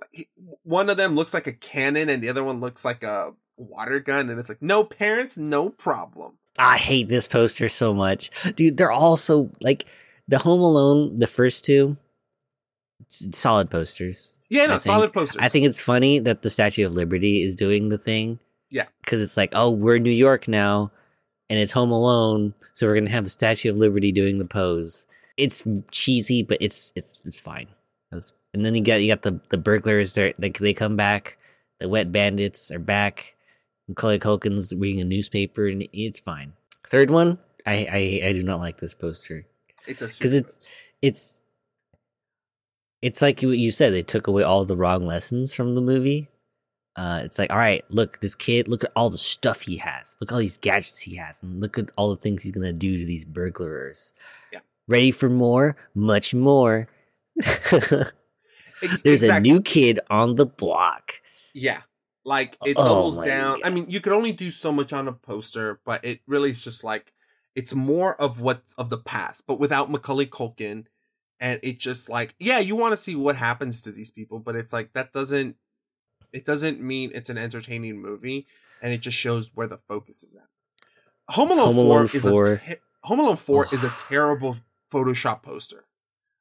like, 0.01 0.09
he- 0.11 0.27
One 0.63 0.89
of 0.89 0.97
them 0.97 1.15
looks 1.15 1.33
like 1.33 1.47
a 1.47 1.53
cannon, 1.53 2.09
and 2.09 2.23
the 2.23 2.29
other 2.29 2.43
one 2.43 2.59
looks 2.59 2.83
like 2.83 3.03
a 3.03 3.33
water 3.57 3.99
gun. 3.99 4.29
And 4.29 4.39
it's 4.39 4.49
like, 4.49 4.61
no 4.61 4.83
parents, 4.83 5.37
no 5.37 5.69
problem. 5.69 6.37
I 6.57 6.77
hate 6.77 7.07
this 7.09 7.27
poster 7.27 7.69
so 7.69 7.93
much. 7.93 8.29
Dude, 8.55 8.77
they're 8.77 8.91
all 8.91 9.17
so 9.17 9.51
like 9.61 9.85
the 10.27 10.39
Home 10.39 10.61
Alone, 10.61 11.17
the 11.19 11.27
first 11.27 11.65
two 11.65 11.97
solid 13.09 13.69
posters. 13.69 14.33
Yeah, 14.49 14.67
no, 14.67 14.77
solid 14.77 15.13
posters. 15.13 15.37
I 15.39 15.49
think 15.49 15.65
it's 15.65 15.81
funny 15.81 16.19
that 16.19 16.41
the 16.43 16.49
Statue 16.49 16.85
of 16.85 16.93
Liberty 16.93 17.41
is 17.43 17.55
doing 17.55 17.89
the 17.89 17.97
thing. 17.97 18.39
Yeah. 18.69 18.85
Cuz 19.05 19.19
it's 19.19 19.37
like, 19.37 19.49
"Oh, 19.53 19.71
we're 19.71 19.97
New 19.99 20.11
York 20.11 20.47
now 20.47 20.91
and 21.49 21.59
it's 21.59 21.73
Home 21.73 21.91
Alone, 21.91 22.53
so 22.73 22.87
we're 22.87 22.93
going 22.95 23.05
to 23.05 23.11
have 23.11 23.23
the 23.25 23.29
Statue 23.29 23.69
of 23.71 23.77
Liberty 23.77 24.11
doing 24.11 24.37
the 24.39 24.45
pose." 24.45 25.05
It's 25.37 25.63
cheesy, 25.91 26.43
but 26.43 26.57
it's 26.61 26.93
it's 26.95 27.19
it's 27.25 27.39
fine. 27.39 27.67
That's- 28.11 28.33
And 28.53 28.63
then 28.63 28.75
you 28.75 28.83
got 28.83 28.95
you 29.01 29.11
got 29.11 29.23
the 29.23 29.39
the 29.49 29.57
burglars 29.57 30.13
they 30.13 30.33
they 30.37 30.49
they 30.49 30.73
come 30.73 30.95
back. 30.95 31.37
The 31.79 31.89
wet 31.89 32.11
bandits 32.11 32.69
are 32.71 32.79
back. 32.79 33.35
Macaulay 33.87 34.19
Culkin's 34.19 34.73
reading 34.73 35.01
a 35.01 35.03
newspaper, 35.05 35.67
and 35.67 35.87
it's 35.91 36.19
fine. 36.19 36.53
Third 36.87 37.09
one, 37.09 37.39
I 37.65 38.21
I, 38.23 38.27
I 38.29 38.33
do 38.33 38.43
not 38.43 38.59
like 38.59 38.77
this 38.79 38.93
poster 38.93 39.45
It's 39.87 39.99
because 40.17 40.33
it's 40.33 40.67
it's 41.01 41.41
it's 43.01 43.21
like 43.21 43.41
you 43.41 43.49
you 43.51 43.71
said 43.71 43.91
they 43.91 44.03
took 44.03 44.27
away 44.27 44.43
all 44.43 44.65
the 44.65 44.77
wrong 44.77 45.05
lessons 45.05 45.53
from 45.53 45.75
the 45.75 45.81
movie. 45.81 46.29
Uh, 46.95 47.21
it's 47.23 47.39
like, 47.39 47.49
all 47.49 47.57
right, 47.57 47.83
look, 47.89 48.19
this 48.19 48.35
kid, 48.35 48.67
look 48.67 48.83
at 48.83 48.91
all 48.95 49.09
the 49.09 49.17
stuff 49.17 49.61
he 49.61 49.77
has, 49.77 50.15
look 50.21 50.31
at 50.31 50.35
all 50.35 50.41
these 50.41 50.57
gadgets 50.57 51.01
he 51.01 51.15
has, 51.15 51.41
and 51.41 51.59
look 51.59 51.77
at 51.77 51.89
all 51.95 52.11
the 52.11 52.21
things 52.21 52.43
he's 52.43 52.51
gonna 52.51 52.73
do 52.73 52.99
to 52.99 53.05
these 53.05 53.25
burglars. 53.25 54.13
Yeah. 54.51 54.59
Ready 54.87 55.11
for 55.11 55.29
more? 55.29 55.75
Much 55.95 56.33
more. 56.33 56.87
There's 57.35 58.13
exactly. 59.03 59.37
a 59.37 59.53
new 59.53 59.61
kid 59.61 59.99
on 60.09 60.35
the 60.35 60.45
block. 60.45 61.13
Yeah. 61.53 61.81
Like 62.25 62.57
it 62.65 62.75
Oh 62.77 62.87
doubles 62.87 63.19
down. 63.19 63.61
I 63.63 63.69
mean, 63.69 63.85
you 63.89 63.99
could 63.99 64.13
only 64.13 64.31
do 64.31 64.51
so 64.51 64.71
much 64.71 64.93
on 64.93 65.07
a 65.07 65.13
poster, 65.13 65.79
but 65.85 66.03
it 66.05 66.21
really 66.27 66.51
is 66.51 66.63
just 66.63 66.83
like 66.83 67.13
it's 67.55 67.73
more 67.75 68.19
of 68.19 68.39
what 68.39 68.61
of 68.77 68.89
the 68.89 68.97
past, 68.97 69.43
but 69.45 69.59
without 69.59 69.91
Macaulay 69.91 70.25
Culkin. 70.25 70.85
And 71.39 71.59
it 71.61 71.79
just 71.79 72.07
like, 72.07 72.35
yeah, 72.39 72.59
you 72.59 72.77
want 72.77 72.93
to 72.93 72.97
see 72.97 73.17
what 73.17 73.35
happens 73.35 73.81
to 73.81 73.91
these 73.91 74.11
people, 74.11 74.39
but 74.39 74.55
it's 74.55 74.71
like 74.71 74.93
that 74.93 75.11
doesn't 75.11 75.57
it 76.33 76.45
doesn't 76.45 76.81
mean 76.81 77.11
it's 77.13 77.29
an 77.29 77.37
entertaining 77.37 78.01
movie, 78.01 78.47
and 78.81 78.91
it 78.93 79.01
just 79.01 79.17
shows 79.17 79.51
where 79.53 79.67
the 79.67 79.77
focus 79.77 80.23
is 80.23 80.35
at. 80.35 80.47
Home 81.29 81.51
Alone 81.51 81.73
Home 81.73 81.75
4 81.75 81.83
Alone 81.85 82.05
is 82.13 82.25
a 82.25 82.57
te- 82.57 82.75
Home 83.03 83.19
Alone 83.19 83.37
4 83.37 83.67
is 83.71 83.83
a 83.83 83.89
terrible 84.09 84.57
Photoshop 84.91 85.41
poster. 85.43 85.85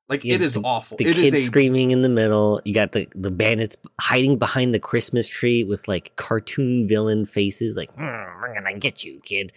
Like 0.08 0.24
Yeah, 0.24 0.34
it 0.34 0.42
is 0.42 0.54
the, 0.54 0.60
awful. 0.62 0.96
The 0.96 1.04
It 1.04 1.16
is 1.16 1.22
kids 1.30 1.36
a 1.36 1.46
screaming 1.46 1.90
in 1.92 2.02
the 2.02 2.08
middle. 2.08 2.60
You 2.64 2.74
got 2.74 2.92
the 2.92 3.06
the 3.14 3.30
bandits 3.30 3.76
hiding 4.00 4.38
behind 4.38 4.74
the 4.74 4.80
Christmas 4.80 5.28
tree 5.28 5.62
with 5.64 5.86
like 5.88 6.16
cartoon 6.16 6.86
villain 6.88 7.24
faces, 7.24 7.76
like 7.76 7.94
"Mm, 7.96 8.42
"We're 8.42 8.54
gonna 8.54 8.78
get 8.78 9.04
you, 9.04 9.20
kid." 9.22 9.52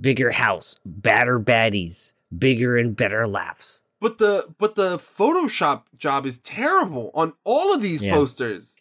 Bigger 0.00 0.32
house, 0.32 0.76
badder 0.84 1.38
baddies, 1.38 2.14
bigger 2.36 2.76
and 2.78 2.96
better 2.96 3.26
laughs. 3.28 3.82
but 4.00 4.18
the 4.18 4.52
but 4.58 4.74
the 4.74 4.96
Photoshop 4.98 5.82
job 5.96 6.26
is 6.26 6.38
terrible 6.38 7.10
on 7.14 7.34
all 7.44 7.72
of 7.74 7.80
these 7.82 8.02
Yeah. 8.02 8.14
posters. 8.14 8.76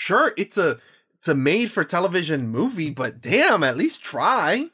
Sure, 0.00 0.32
it's 0.38 0.56
a 0.56 0.78
it's 1.18 1.28
a 1.28 1.34
made 1.34 1.70
for 1.70 1.84
television 1.84 2.48
movie, 2.48 2.88
but 2.88 3.20
damn, 3.20 3.62
at 3.62 3.76
least 3.76 4.02
try. 4.02 4.70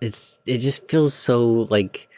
It's 0.00 0.40
it 0.46 0.58
just 0.58 0.88
feels 0.88 1.12
so 1.12 1.46
like. 1.46 2.08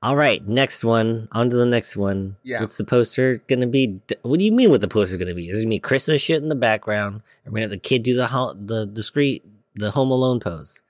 All 0.00 0.16
right, 0.16 0.46
next 0.48 0.82
one. 0.82 1.28
On 1.32 1.50
to 1.50 1.56
the 1.56 1.66
next 1.66 1.94
one. 1.94 2.36
Yeah. 2.42 2.60
What's 2.60 2.78
the 2.78 2.84
poster 2.84 3.42
gonna 3.48 3.66
be? 3.66 4.00
What 4.22 4.38
do 4.38 4.46
you 4.46 4.52
mean? 4.52 4.70
What 4.70 4.80
the 4.80 4.88
poster 4.88 5.18
gonna 5.18 5.34
be? 5.34 5.46
There's 5.48 5.58
gonna 5.58 5.68
be 5.68 5.78
Christmas 5.78 6.22
shit 6.22 6.42
in 6.42 6.48
the 6.48 6.54
background. 6.54 7.20
and 7.44 7.52
We're 7.52 7.58
gonna 7.58 7.64
have 7.64 7.70
the 7.72 7.76
kid 7.76 8.02
do 8.02 8.14
the 8.16 8.28
ho- 8.28 8.54
the 8.54 8.86
discreet 8.86 9.44
the 9.74 9.90
Home 9.90 10.10
Alone 10.10 10.40
pose. 10.40 10.82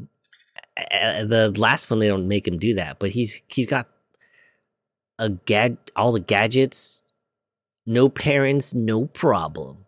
Uh, 0.00 1.24
the 1.24 1.54
last 1.56 1.88
one 1.88 2.00
they 2.00 2.08
don't 2.08 2.26
make 2.26 2.48
him 2.48 2.58
do 2.58 2.74
that, 2.74 2.98
but 2.98 3.10
he's 3.10 3.42
he's 3.46 3.68
got 3.68 3.86
a 5.20 5.28
gad 5.28 5.78
all 5.94 6.10
the 6.10 6.18
gadgets. 6.18 7.04
No 7.88 8.10
parents, 8.10 8.74
no 8.74 9.06
problem. 9.06 9.86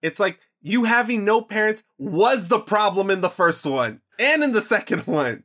It's 0.00 0.20
like 0.20 0.38
you 0.62 0.84
having 0.84 1.24
no 1.24 1.42
parents 1.42 1.82
was 1.98 2.46
the 2.46 2.60
problem 2.60 3.10
in 3.10 3.20
the 3.20 3.28
first 3.28 3.66
one 3.66 4.00
and 4.20 4.44
in 4.44 4.52
the 4.52 4.60
second 4.60 5.08
one. 5.08 5.42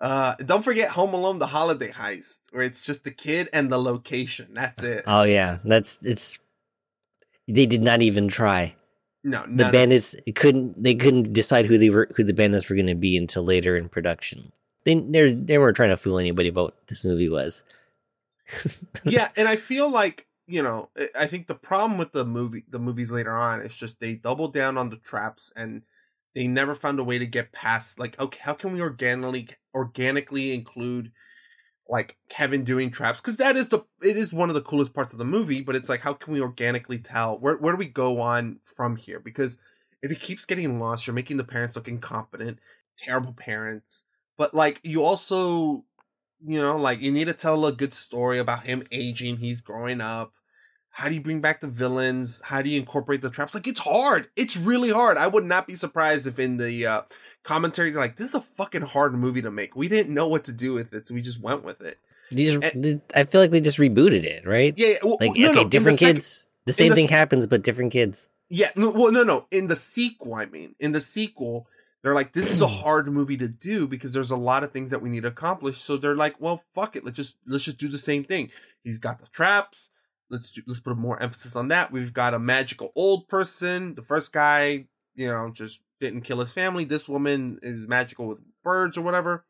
Uh, 0.00 0.36
don't 0.36 0.62
forget 0.62 0.90
Home 0.90 1.12
Alone: 1.12 1.40
The 1.40 1.48
Holiday 1.48 1.90
Heist, 1.90 2.38
where 2.52 2.62
it's 2.62 2.82
just 2.82 3.02
the 3.02 3.10
kid 3.10 3.48
and 3.52 3.72
the 3.72 3.78
location. 3.78 4.50
That's 4.54 4.84
it. 4.84 5.02
Oh 5.08 5.24
yeah, 5.24 5.58
that's 5.64 5.98
it's. 6.02 6.38
They 7.48 7.66
did 7.66 7.82
not 7.82 8.00
even 8.00 8.28
try. 8.28 8.76
No, 9.24 9.42
the 9.42 9.48
none 9.48 9.66
of- 9.66 9.72
bandits 9.72 10.14
couldn't. 10.36 10.80
They 10.80 10.94
couldn't 10.94 11.32
decide 11.32 11.66
who 11.66 11.78
they 11.78 11.90
were, 11.90 12.08
who 12.14 12.22
the 12.22 12.32
bandits 12.32 12.68
were 12.68 12.76
going 12.76 12.86
to 12.86 12.94
be 12.94 13.16
until 13.16 13.42
later 13.42 13.76
in 13.76 13.88
production. 13.88 14.52
They 14.84 14.94
they 14.94 15.32
they 15.32 15.58
weren't 15.58 15.74
trying 15.74 15.90
to 15.90 15.96
fool 15.96 16.20
anybody 16.20 16.48
about 16.48 16.64
what 16.64 16.86
this 16.86 17.04
movie 17.04 17.28
was. 17.28 17.64
yeah, 19.04 19.28
and 19.36 19.48
I 19.48 19.56
feel 19.56 19.90
like 19.90 20.26
you 20.46 20.62
know, 20.62 20.90
I- 21.18 21.26
think 21.26 21.46
the 21.46 21.54
problem 21.54 21.98
with 21.98 22.12
the 22.12 22.24
movie, 22.24 22.64
the 22.68 22.78
movies 22.80 23.10
later 23.12 23.36
on, 23.36 23.62
is 23.62 23.74
just 23.74 24.00
they 24.00 24.14
double 24.14 24.48
down 24.48 24.76
on 24.76 24.90
the 24.90 24.96
traps 24.96 25.52
and 25.56 25.82
they 26.34 26.46
never 26.46 26.74
found 26.74 26.98
a 26.98 27.04
way 27.04 27.18
to 27.18 27.26
get 27.26 27.52
past. 27.52 27.98
Like, 27.98 28.18
okay, 28.20 28.40
how 28.42 28.54
can 28.54 28.72
we 28.72 28.80
organically 28.80 29.48
organically 29.74 30.52
include 30.52 31.12
like 31.88 32.16
Kevin 32.28 32.64
doing 32.64 32.90
traps? 32.90 33.20
Because 33.20 33.36
that 33.38 33.56
is 33.56 33.68
the 33.68 33.80
it 34.02 34.16
is 34.16 34.32
one 34.34 34.48
of 34.48 34.54
the 34.54 34.62
coolest 34.62 34.94
parts 34.94 35.12
of 35.12 35.18
the 35.18 35.24
movie. 35.24 35.60
But 35.62 35.76
it's 35.76 35.88
like, 35.88 36.00
how 36.00 36.14
can 36.14 36.32
we 36.32 36.40
organically 36.40 36.98
tell 36.98 37.38
where 37.38 37.56
where 37.56 37.72
do 37.72 37.78
we 37.78 37.86
go 37.86 38.20
on 38.20 38.60
from 38.64 38.96
here? 38.96 39.20
Because 39.20 39.58
if 40.02 40.10
he 40.10 40.16
keeps 40.16 40.44
getting 40.44 40.80
lost, 40.80 41.06
you're 41.06 41.14
making 41.14 41.36
the 41.36 41.44
parents 41.44 41.76
look 41.76 41.88
incompetent, 41.88 42.58
terrible 42.98 43.32
parents. 43.32 44.04
But 44.36 44.54
like, 44.54 44.80
you 44.82 45.02
also 45.04 45.84
you 46.46 46.60
know, 46.60 46.76
like 46.76 47.00
you 47.00 47.12
need 47.12 47.26
to 47.28 47.32
tell 47.34 47.64
a 47.66 47.72
good 47.72 47.94
story 47.94 48.38
about 48.38 48.64
him 48.64 48.82
aging, 48.90 49.38
he's 49.38 49.60
growing 49.60 50.00
up. 50.00 50.32
How 50.94 51.08
do 51.08 51.14
you 51.14 51.22
bring 51.22 51.40
back 51.40 51.60
the 51.60 51.68
villains? 51.68 52.42
How 52.44 52.60
do 52.60 52.68
you 52.68 52.78
incorporate 52.78 53.22
the 53.22 53.30
traps? 53.30 53.54
Like 53.54 53.66
it's 53.66 53.80
hard. 53.80 54.28
It's 54.36 54.56
really 54.58 54.90
hard. 54.90 55.16
I 55.16 55.26
would 55.26 55.44
not 55.44 55.66
be 55.66 55.74
surprised 55.74 56.26
if 56.26 56.38
in 56.38 56.58
the 56.58 56.86
uh, 56.86 57.02
commentary 57.44 57.92
like, 57.92 58.16
"This 58.16 58.30
is 58.30 58.34
a 58.34 58.40
fucking 58.42 58.82
hard 58.82 59.14
movie 59.14 59.40
to 59.42 59.50
make. 59.50 59.74
We 59.74 59.88
didn't 59.88 60.12
know 60.12 60.28
what 60.28 60.44
to 60.44 60.52
do 60.52 60.74
with 60.74 60.92
it, 60.92 61.06
so 61.08 61.14
we 61.14 61.22
just 61.22 61.40
went 61.40 61.64
with 61.64 61.80
it." 61.80 61.98
These, 62.30 62.58
they- 62.74 63.00
I 63.14 63.24
feel 63.24 63.40
like 63.40 63.50
they 63.52 63.60
just 63.62 63.78
rebooted 63.78 64.24
it, 64.24 64.46
right? 64.46 64.74
Yeah, 64.76 64.94
well, 65.02 65.16
like 65.20 65.34
no, 65.36 65.48
okay, 65.48 65.54
no, 65.56 65.62
the 65.64 65.68
different 65.70 65.98
second- 65.98 66.16
kids. 66.16 66.46
The 66.66 66.72
same 66.74 66.90
the 66.90 66.94
thing 66.94 67.04
s- 67.06 67.10
happens, 67.10 67.46
but 67.46 67.62
different 67.62 67.90
kids. 67.92 68.28
Yeah, 68.50 68.70
no, 68.76 68.90
well, 68.90 69.10
no, 69.10 69.22
no. 69.24 69.46
In 69.50 69.66
the 69.68 69.76
sequel, 69.76 70.34
I 70.34 70.44
mean, 70.46 70.74
in 70.78 70.92
the 70.92 71.00
sequel, 71.00 71.66
they're 72.02 72.14
like, 72.14 72.32
"This 72.32 72.50
is 72.50 72.60
a 72.60 72.66
hard 72.82 73.08
movie 73.08 73.36
to 73.38 73.48
do 73.48 73.86
because 73.86 74.12
there's 74.12 74.30
a 74.30 74.36
lot 74.36 74.64
of 74.64 74.72
things 74.72 74.90
that 74.90 75.02
we 75.02 75.08
need 75.08 75.22
to 75.22 75.28
accomplish." 75.28 75.80
So 75.80 75.96
they're 75.96 76.16
like, 76.16 76.40
"Well, 76.40 76.62
fuck 76.74 76.96
it. 76.96 77.04
Let's 77.04 77.16
just 77.16 77.38
let's 77.46 77.64
just 77.64 77.78
do 77.78 77.88
the 77.88 77.98
same 77.98 78.24
thing." 78.24 78.50
He's 78.82 78.98
got 78.98 79.20
the 79.20 79.26
traps. 79.26 79.90
Let's 80.28 80.50
do, 80.50 80.62
let's 80.66 80.80
put 80.80 80.96
more 80.96 81.22
emphasis 81.22 81.56
on 81.56 81.68
that. 81.68 81.92
We've 81.92 82.12
got 82.12 82.34
a 82.34 82.38
magical 82.38 82.92
old 82.96 83.28
person. 83.28 83.94
The 83.94 84.02
first 84.02 84.32
guy, 84.32 84.86
you 85.14 85.28
know, 85.28 85.50
just 85.50 85.82
didn't 86.00 86.22
kill 86.22 86.40
his 86.40 86.50
family. 86.50 86.84
This 86.84 87.08
woman 87.08 87.58
is 87.62 87.86
magical 87.86 88.26
with 88.26 88.38
birds 88.64 88.96
or 88.96 89.02
whatever. 89.02 89.44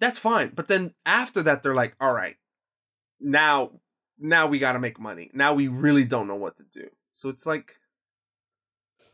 That's 0.00 0.18
fine. 0.18 0.52
But 0.54 0.68
then 0.68 0.94
after 1.06 1.42
that, 1.42 1.62
they're 1.62 1.74
like, 1.74 1.94
"All 2.00 2.12
right, 2.12 2.36
now 3.20 3.80
now 4.18 4.46
we 4.46 4.58
got 4.58 4.72
to 4.72 4.78
make 4.78 5.00
money. 5.00 5.30
Now 5.32 5.54
we 5.54 5.68
really 5.68 6.04
don't 6.04 6.26
know 6.28 6.36
what 6.36 6.56
to 6.58 6.64
do." 6.64 6.90
So 7.12 7.28
it's 7.28 7.46
like 7.46 7.79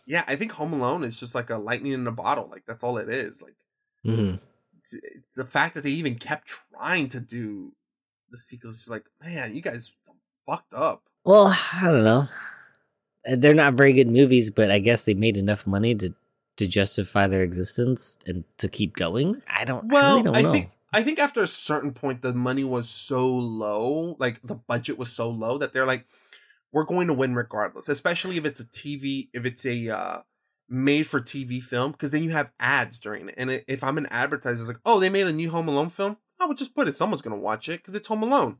yeah, 0.06 0.24
I 0.26 0.36
think 0.36 0.52
Home 0.52 0.72
Alone 0.72 1.04
is 1.04 1.18
just 1.18 1.34
like 1.34 1.50
a 1.50 1.56
lightning 1.58 1.92
in 1.92 2.06
a 2.06 2.12
bottle. 2.12 2.48
Like 2.50 2.64
that's 2.66 2.84
all 2.84 2.98
it 2.98 3.08
is. 3.08 3.42
Like 3.42 3.56
hmm 4.04 4.34
it's- 4.34 4.94
it's 4.94 5.34
the 5.34 5.44
fact 5.44 5.74
that 5.74 5.82
they 5.82 5.90
even 5.90 6.14
kept 6.16 6.46
trying 6.72 7.08
to 7.08 7.20
do 7.20 7.72
the 8.30 8.38
sequels 8.38 8.80
is 8.82 8.88
like, 8.90 9.06
man, 9.22 9.54
you 9.54 9.60
guys 9.60 9.92
fucked 10.46 10.74
up. 10.74 11.02
Well, 11.24 11.46
I 11.48 11.80
don't 11.90 12.04
know. 12.04 12.28
Uh, 13.28 13.36
They're 13.36 13.54
not 13.54 13.74
very 13.74 13.92
good 13.92 14.08
movies, 14.08 14.50
but 14.52 14.70
I 14.70 14.78
guess 14.78 15.02
they 15.04 15.14
made 15.14 15.36
enough 15.36 15.66
money 15.66 15.94
to 15.96 16.14
to 16.56 16.66
justify 16.66 17.26
their 17.26 17.42
existence 17.42 18.16
and 18.26 18.44
to 18.58 18.68
keep 18.68 18.94
going. 18.96 19.42
I 19.48 19.64
don't. 19.66 19.84
I 19.84 19.92
Well, 19.92 20.10
really 20.12 20.22
don't 20.22 20.36
I 20.36 20.42
think 20.52 20.70
I 20.94 21.02
think 21.02 21.18
after 21.18 21.42
a 21.42 21.46
certain 21.48 21.92
point, 21.92 22.22
the 22.22 22.32
money 22.32 22.64
was 22.64 22.88
so 22.88 23.28
low, 23.28 24.16
like 24.18 24.40
the 24.42 24.54
budget 24.54 24.96
was 24.98 25.10
so 25.12 25.28
low 25.28 25.58
that 25.58 25.72
they're 25.72 25.84
like, 25.86 26.06
we're 26.72 26.84
going 26.84 27.06
to 27.08 27.14
win 27.14 27.34
regardless. 27.34 27.88
Especially 27.88 28.36
if 28.36 28.44
it's 28.44 28.60
a 28.60 28.66
TV, 28.66 29.28
if 29.32 29.44
it's 29.44 29.64
a 29.66 29.88
uh, 29.88 30.18
made 30.68 31.06
for 31.06 31.20
TV 31.20 31.62
film, 31.62 31.92
because 31.92 32.10
then 32.10 32.22
you 32.22 32.30
have 32.30 32.50
ads 32.60 32.98
during 32.98 33.28
it. 33.28 33.34
And 33.38 33.62
if 33.68 33.82
I'm 33.84 33.98
an 33.98 34.06
advertiser, 34.06 34.60
it's 34.62 34.68
like, 34.68 34.80
oh, 34.84 34.98
they 35.00 35.08
made 35.08 35.26
a 35.26 35.32
new 35.32 35.50
Home 35.50 35.68
Alone 35.68 35.90
film, 35.90 36.16
I 36.40 36.46
would 36.46 36.58
just 36.58 36.74
put 36.74 36.88
it. 36.88 36.94
Someone's 36.96 37.22
gonna 37.22 37.36
watch 37.36 37.68
it 37.68 37.80
because 37.80 37.94
it's 37.94 38.08
Home 38.08 38.22
Alone. 38.22 38.58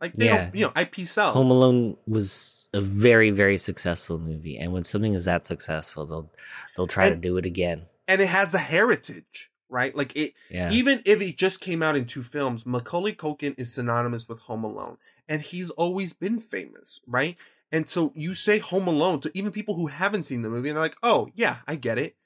Like 0.00 0.12
they 0.14 0.26
Yeah. 0.26 0.44
don't, 0.44 0.54
you 0.54 0.64
know, 0.66 0.72
IP 0.80 1.06
sells. 1.06 1.34
Home 1.34 1.50
Alone 1.50 1.96
was 2.06 2.68
a 2.74 2.80
very 2.80 3.30
very 3.30 3.56
successful 3.58 4.18
movie, 4.18 4.58
and 4.58 4.72
when 4.72 4.84
something 4.84 5.14
is 5.14 5.24
that 5.24 5.46
successful, 5.46 6.06
they'll 6.06 6.30
they'll 6.76 6.86
try 6.86 7.08
to 7.08 7.16
do 7.16 7.36
it 7.38 7.46
again. 7.46 7.86
and 8.08 8.20
it 8.20 8.28
has 8.28 8.54
a 8.54 8.58
heritage, 8.58 9.50
right? 9.68 9.96
Like 9.96 10.14
it, 10.14 10.34
Yeah. 10.50 10.70
even 10.70 11.02
if 11.04 11.20
it 11.20 11.36
just 11.36 11.60
came 11.60 11.82
out 11.82 11.96
in 11.96 12.04
two 12.04 12.22
films, 12.22 12.64
Macaulay 12.66 13.12
Culkin 13.14 13.54
is 13.58 13.72
synonymous 13.74 14.28
with 14.28 14.38
Home 14.40 14.62
Alone, 14.62 14.98
and 15.28 15.42
he's 15.42 15.70
always 15.70 16.12
been 16.12 16.40
famous, 16.40 17.00
right? 17.06 17.36
And 17.72 17.88
so 17.88 18.12
you 18.14 18.34
say 18.34 18.58
Home 18.58 18.86
Alone 18.86 19.20
to 19.20 19.30
even 19.34 19.50
people 19.52 19.74
who 19.74 19.88
haven't 19.88 20.22
seen 20.24 20.42
the 20.42 20.48
movie, 20.48 20.68
and 20.68 20.76
they're 20.76 20.84
like, 20.84 20.96
"Oh 21.02 21.28
yeah, 21.34 21.58
I 21.66 21.76
get 21.76 21.98
it." 21.98 22.16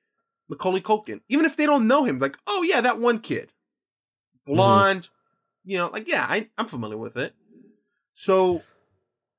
Macaulay 0.49 0.81
Culkin, 0.81 1.21
even 1.29 1.47
if 1.47 1.57
they 1.57 1.65
don't 1.67 1.87
know 1.87 2.05
him, 2.05 2.19
like, 2.19 2.37
"Oh 2.47 2.63
yeah, 2.63 2.81
that 2.81 2.99
one 2.99 3.21
kid, 3.21 3.53
blonde," 4.45 5.09
you 5.65 5.79
know, 5.79 5.89
like, 5.89 6.09
yeah, 6.09 6.27
I, 6.29 6.49
I'm 6.59 6.67
familiar 6.67 6.99
with 6.99 7.17
it. 7.17 7.35
So 8.15 8.63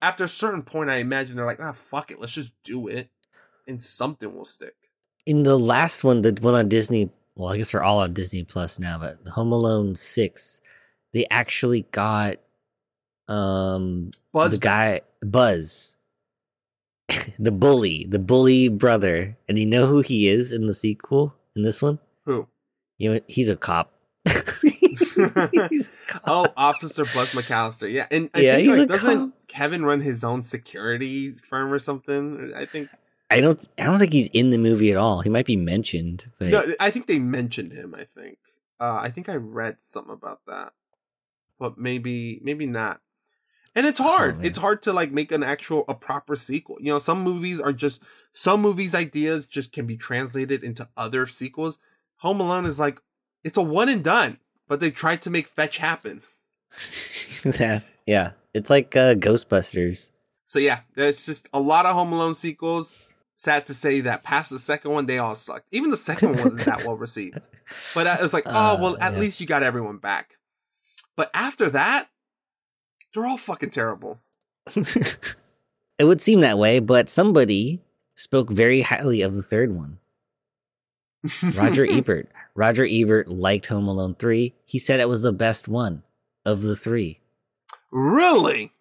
after 0.02 0.24
a 0.24 0.30
certain 0.30 0.64
point, 0.64 0.90
I 0.90 0.98
imagine 0.98 1.36
they're 1.36 1.46
like, 1.46 1.60
"Ah, 1.60 1.74
fuck 1.74 2.12
it, 2.12 2.20
let's 2.20 2.34
just 2.34 2.54
do 2.64 2.88
it, 2.88 3.10
and 3.68 3.82
something 3.82 4.36
will 4.36 4.46
stick." 4.46 4.76
In 5.26 5.44
the 5.44 5.58
last 5.58 6.04
one, 6.04 6.24
the 6.24 6.36
one 6.42 6.56
on 6.56 6.68
Disney, 6.68 7.12
well, 7.36 7.54
I 7.54 7.58
guess 7.58 7.72
they're 7.72 7.84
all 7.84 8.00
on 8.00 8.14
Disney 8.14 8.44
Plus 8.44 8.80
now, 8.80 8.98
but 8.98 9.20
Home 9.34 9.52
Alone 9.52 9.96
six, 9.96 10.62
they 11.14 11.28
actually 11.30 11.84
got 11.92 12.38
um 13.32 14.12
Buzz 14.34 14.52
the 14.52 14.58
guy 14.58 15.02
Buzz, 15.22 15.96
the 17.40 17.52
bully, 17.52 18.06
the 18.10 18.20
bully 18.20 18.70
brother, 18.70 19.38
and 19.48 19.58
you 19.58 19.66
know 19.66 19.88
who 19.88 20.02
he 20.02 20.28
is 20.28 20.52
in 20.52 20.66
the 20.66 20.74
sequel 20.74 21.36
in 21.56 21.64
this 21.64 21.82
one? 21.82 22.00
Who? 22.26 22.48
You 22.98 23.14
know, 23.14 23.20
he's 23.28 23.50
a 23.50 23.56
cop. 23.56 23.94
oh, 26.26 26.48
Officer 26.58 27.06
Buzz 27.06 27.34
McCallister. 27.34 27.92
Yeah, 27.92 28.08
and 28.12 28.30
I 28.34 28.42
Yeah, 28.42 28.56
think 28.56 28.68
he's 28.68 28.78
like 28.78 28.90
a 28.90 28.92
doesn't 28.92 29.34
Kevin 29.48 29.86
run 29.86 30.02
his 30.02 30.24
own 30.24 30.44
security 30.44 31.32
firm 31.32 31.72
or 31.72 31.80
something? 31.80 32.54
I 32.56 32.66
think 32.66 32.90
I 33.30 33.40
don't, 33.40 33.66
I 33.78 33.86
don't 33.86 34.00
think 34.00 34.14
he's 34.14 34.30
in 34.34 34.50
the 34.50 34.58
movie 34.58 34.92
at 34.92 34.98
all. 34.98 35.22
He 35.22 35.30
might 35.30 35.46
be 35.46 35.56
mentioned, 35.56 36.30
but 36.38 36.50
no, 36.50 36.66
I 36.80 36.92
think 36.92 37.08
they 37.08 37.20
mentioned 37.20 37.72
him. 37.72 37.96
I 37.96 38.04
think. 38.04 38.38
Uh, 38.80 39.00
I 39.02 39.10
think 39.10 39.30
I 39.30 39.36
read 39.36 39.82
something 39.82 40.14
about 40.14 40.42
that, 40.48 40.74
but 41.60 41.78
maybe 41.78 42.40
maybe 42.44 42.66
not. 42.66 43.02
And 43.74 43.86
it's 43.86 44.00
hard. 44.00 44.38
man. 44.38 44.46
it's 44.46 44.58
hard 44.58 44.82
to 44.84 44.94
like 44.94 45.12
make 45.12 45.32
an 45.32 45.44
actual 45.44 45.86
a 45.88 45.94
proper 45.94 46.36
sequel. 46.36 46.78
You 46.80 46.92
know, 46.92 47.00
some 47.00 47.24
movies 47.24 47.60
are 47.60 47.74
just 47.74 48.02
some 48.34 48.62
movies 48.62 48.94
ideas 48.94 49.48
just 49.48 49.72
can 49.72 49.86
be 49.88 49.96
translated 49.96 50.64
into 50.64 50.90
other 50.98 51.26
sequels. 51.28 51.80
Home 52.18 52.40
Alone 52.40 52.66
is 52.66 52.80
like 52.80 53.02
it's 53.44 53.58
a 53.58 53.62
one 53.62 53.90
and 53.90 54.04
done, 54.04 54.40
but 54.68 54.80
they 54.80 54.92
tried 54.92 55.22
to 55.24 55.30
make 55.30 55.48
fetch 55.48 55.78
happen. 55.78 56.22
yeah, 57.60 57.80
yeah, 58.06 58.32
it's 58.54 58.70
like 58.70 58.96
uh, 58.96 59.16
Ghostbusters. 59.16 60.12
So 60.46 60.60
yeah, 60.60 60.82
there's 60.96 61.26
just 61.26 61.48
a 61.54 61.60
lot 61.62 61.86
of 61.86 61.94
Home 61.96 62.12
Alone 62.12 62.36
sequels. 62.36 62.98
Sad 63.36 63.66
to 63.68 63.74
say 63.74 64.02
that 64.02 64.24
past 64.24 64.52
the 64.52 64.60
second 64.60 64.92
one, 64.92 65.06
they 65.06 65.18
all 65.18 65.34
sucked. 65.34 65.68
Even 65.72 65.90
the 65.90 65.98
second 65.98 66.30
one 66.30 66.44
wasn't 66.44 66.66
that 66.66 66.86
well 66.86 66.98
received. 66.98 67.40
But 67.96 68.06
uh, 68.06 68.18
it 68.20 68.22
was 68.22 68.34
like, 68.34 68.44
oh 68.48 68.78
well, 68.80 68.98
at 69.00 69.14
yeah. 69.14 69.20
least 69.20 69.40
you 69.40 69.48
got 69.48 69.64
everyone 69.64 69.98
back. 69.98 70.38
But 71.16 71.32
after 71.34 71.70
that, 71.70 72.10
they're 73.14 73.26
all 73.26 73.38
fucking 73.38 73.70
terrible. 73.72 74.20
It 76.02 76.06
would 76.06 76.20
seem 76.20 76.40
that 76.40 76.58
way, 76.58 76.80
but 76.80 77.10
somebody 77.10 77.80
spoke 78.16 78.52
very 78.52 78.82
highly 78.82 79.22
of 79.22 79.36
the 79.36 79.44
third 79.44 79.72
one. 79.72 80.00
Roger 81.54 81.86
Ebert. 81.90 82.28
Roger 82.56 82.88
Ebert 82.90 83.28
liked 83.28 83.68
Home 83.68 83.88
Alone 83.88 84.16
3. 84.16 84.52
He 84.66 84.80
said 84.80 85.00
it 85.00 85.08
was 85.08 85.22
the 85.22 85.32
best 85.32 85.68
one 85.68 86.02
of 86.44 86.64
the 86.64 86.76
three. 86.76 87.20
Really? 87.92 88.72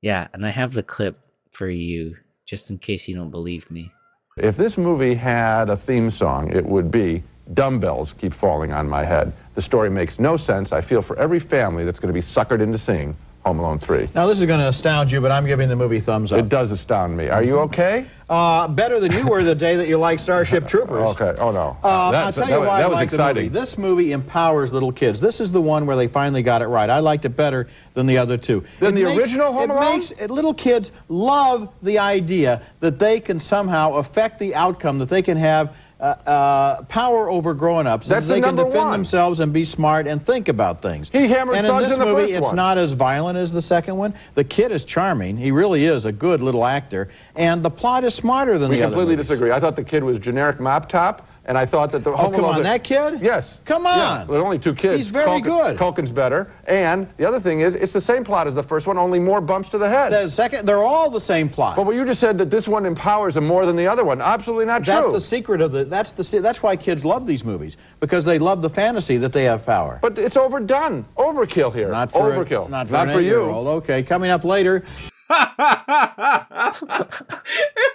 Yeah, 0.00 0.28
and 0.32 0.46
I 0.46 0.48
have 0.48 0.72
the 0.72 0.82
clip 0.82 1.18
for 1.52 1.68
you 1.68 2.16
just 2.46 2.70
in 2.70 2.78
case 2.78 3.06
you 3.06 3.14
don't 3.14 3.30
believe 3.30 3.70
me. 3.70 3.92
If 4.38 4.56
this 4.56 4.78
movie 4.78 5.14
had 5.14 5.68
a 5.68 5.76
theme 5.76 6.10
song, 6.10 6.50
it 6.50 6.64
would 6.64 6.90
be 6.90 7.22
Dumbbells 7.52 8.14
Keep 8.14 8.32
Falling 8.32 8.72
on 8.72 8.88
My 8.88 9.04
Head. 9.04 9.34
The 9.56 9.62
story 9.62 9.90
makes 9.90 10.18
no 10.18 10.38
sense. 10.38 10.72
I 10.72 10.80
feel 10.80 11.02
for 11.02 11.18
every 11.18 11.38
family 11.38 11.84
that's 11.84 11.98
going 11.98 12.14
to 12.14 12.18
be 12.18 12.24
suckered 12.24 12.62
into 12.62 12.78
seeing 12.78 13.14
Home 13.46 13.60
Alone 13.60 13.78
3. 13.78 14.08
Now, 14.12 14.26
this 14.26 14.38
is 14.40 14.44
going 14.44 14.58
to 14.58 14.66
astound 14.66 15.12
you, 15.12 15.20
but 15.20 15.30
I'm 15.30 15.46
giving 15.46 15.68
the 15.68 15.76
movie 15.76 16.00
thumbs 16.00 16.32
up. 16.32 16.40
It 16.40 16.48
does 16.48 16.72
astound 16.72 17.16
me. 17.16 17.28
Are 17.28 17.44
you 17.44 17.60
okay? 17.60 18.04
Uh, 18.28 18.66
better 18.66 18.98
than 18.98 19.12
you 19.12 19.24
were 19.28 19.44
the 19.44 19.54
day 19.54 19.76
that 19.76 19.86
you 19.86 19.98
liked 19.98 20.20
Starship 20.20 20.66
Troopers. 20.68 21.14
Okay. 21.16 21.32
Oh, 21.40 21.52
no. 21.52 21.76
Uh, 21.80 22.10
That- 22.10 22.24
I'll 22.26 22.32
tell 22.32 22.44
that 22.48 22.52
you 22.52 22.58
why 22.58 22.78
that 22.78 22.86
I 22.86 22.88
was 22.88 22.94
like 22.94 23.10
the 23.10 23.14
exciting. 23.14 23.44
movie. 23.44 23.56
This 23.56 23.78
movie 23.78 24.10
empowers 24.10 24.72
little 24.72 24.90
kids. 24.90 25.20
This 25.20 25.40
is 25.40 25.52
the 25.52 25.62
one 25.62 25.86
where 25.86 25.94
they 25.94 26.08
finally 26.08 26.42
got 26.42 26.60
it 26.60 26.66
right. 26.66 26.90
I 26.90 26.98
liked 26.98 27.24
it 27.24 27.36
better 27.36 27.68
than 27.94 28.08
the 28.08 28.18
other 28.18 28.36
two. 28.36 28.64
Than 28.80 28.96
It 28.98 29.04
the 29.04 29.16
original 29.16 29.52
Home 29.52 29.70
it 29.70 29.74
Alone? 29.74 29.92
Makes, 29.92 30.10
it- 30.10 30.28
little 30.30 30.54
kids 30.54 30.90
love 31.08 31.72
the 31.84 32.00
idea 32.00 32.62
that 32.80 32.98
they 32.98 33.20
can 33.20 33.38
somehow 33.38 33.92
affect 33.92 34.40
the 34.40 34.56
outcome, 34.56 34.98
that 34.98 35.08
they 35.08 35.22
can 35.22 35.36
have 35.36 35.76
uh, 35.98 36.04
uh, 36.26 36.82
power 36.82 37.30
over 37.30 37.54
grown-ups. 37.54 38.06
That's 38.06 38.28
they 38.28 38.40
the 38.40 38.46
can 38.46 38.56
defend 38.56 38.74
one. 38.74 38.92
themselves 38.92 39.40
and 39.40 39.52
be 39.52 39.64
smart 39.64 40.06
and 40.06 40.24
think 40.24 40.48
about 40.48 40.82
things. 40.82 41.08
He 41.08 41.26
hammers 41.26 41.56
and 41.56 41.66
in 41.66 41.76
this 41.78 41.94
in 41.94 42.00
the 42.00 42.04
movie, 42.04 42.32
it's 42.32 42.48
one. 42.48 42.56
not 42.56 42.76
as 42.78 42.92
violent 42.92 43.38
as 43.38 43.50
the 43.52 43.62
second 43.62 43.96
one. 43.96 44.14
The 44.34 44.44
kid 44.44 44.72
is 44.72 44.84
charming. 44.84 45.36
He 45.36 45.50
really 45.50 45.86
is 45.86 46.04
a 46.04 46.12
good 46.12 46.42
little 46.42 46.66
actor. 46.66 47.08
And 47.34 47.62
the 47.62 47.70
plot 47.70 48.04
is 48.04 48.14
smarter 48.14 48.58
than 48.58 48.70
We 48.70 48.76
the 48.76 48.82
other 48.82 48.96
We 48.96 49.02
completely 49.02 49.16
disagree. 49.16 49.52
I 49.52 49.60
thought 49.60 49.76
the 49.76 49.84
kid 49.84 50.04
was 50.04 50.18
generic 50.18 50.60
mop 50.60 50.88
top, 50.88 51.26
and 51.46 51.56
I 51.56 51.64
thought 51.64 51.92
that 51.92 52.04
the 52.04 52.10
Oh, 52.12 52.16
Home 52.16 52.32
come 52.32 52.44
Alone- 52.44 52.56
on, 52.56 52.62
that 52.64 52.82
kid? 52.84 53.20
Yes. 53.22 53.60
Come 53.64 53.84
Yeah, 53.84 54.20
on. 54.20 54.26
there 54.26 54.38
are 54.38 54.44
only 54.44 54.58
two 54.58 54.74
kids. 54.74 54.96
He's 54.96 55.08
very 55.10 55.26
Culkin- 55.26 55.42
good. 55.44 55.76
Culkin's 55.78 56.10
better, 56.10 56.48
and 56.66 57.06
the 57.16 57.24
other 57.24 57.40
thing 57.40 57.60
is, 57.60 57.74
it's 57.74 57.92
the 57.92 58.00
same 58.00 58.24
plot 58.24 58.46
as 58.46 58.54
the 58.54 58.62
first 58.62 58.86
one, 58.86 58.98
only 58.98 59.18
more 59.20 59.40
bumps 59.40 59.68
to 59.70 59.78
the 59.78 59.88
head. 59.88 60.12
The 60.12 60.28
second, 60.30 60.66
they're 60.66 60.82
all 60.82 61.08
the 61.08 61.20
same 61.20 61.48
plot. 61.48 61.76
But 61.76 61.86
what 61.86 61.94
you 61.94 62.04
just 62.04 62.20
said 62.20 62.36
that 62.38 62.50
this 62.50 62.66
one 62.68 62.84
empowers 62.84 63.36
him 63.36 63.46
more 63.46 63.64
than 63.64 63.76
the 63.76 63.86
other 63.86 64.04
one. 64.04 64.20
Absolutely 64.20 64.66
not 64.66 64.84
That's 64.84 65.00
true. 65.00 65.12
That's 65.12 65.24
the 65.24 65.28
secret 65.36 65.60
of 65.60 65.72
the. 65.72 65.84
That's 65.84 66.12
the. 66.12 66.40
That's 66.40 66.62
why 66.62 66.76
kids 66.76 67.04
love 67.04 67.26
these 67.26 67.44
movies 67.44 67.76
because 68.00 68.24
they 68.24 68.38
love 68.38 68.60
the 68.62 68.70
fantasy 68.70 69.16
that 69.18 69.32
they 69.32 69.44
have 69.44 69.64
power. 69.64 69.98
But 70.02 70.18
it's 70.18 70.36
overdone. 70.36 71.04
Overkill 71.16 71.72
here. 71.72 71.88
Not 71.90 72.10
for 72.10 72.30
Overkill. 72.32 72.68
Not 72.68 72.86
for, 72.88 72.92
Not 72.92 73.10
for 73.10 73.20
you. 73.20 73.36
Okay, 73.42 74.02
coming 74.02 74.30
up 74.30 74.44
later. 74.44 74.82
it 75.30 76.76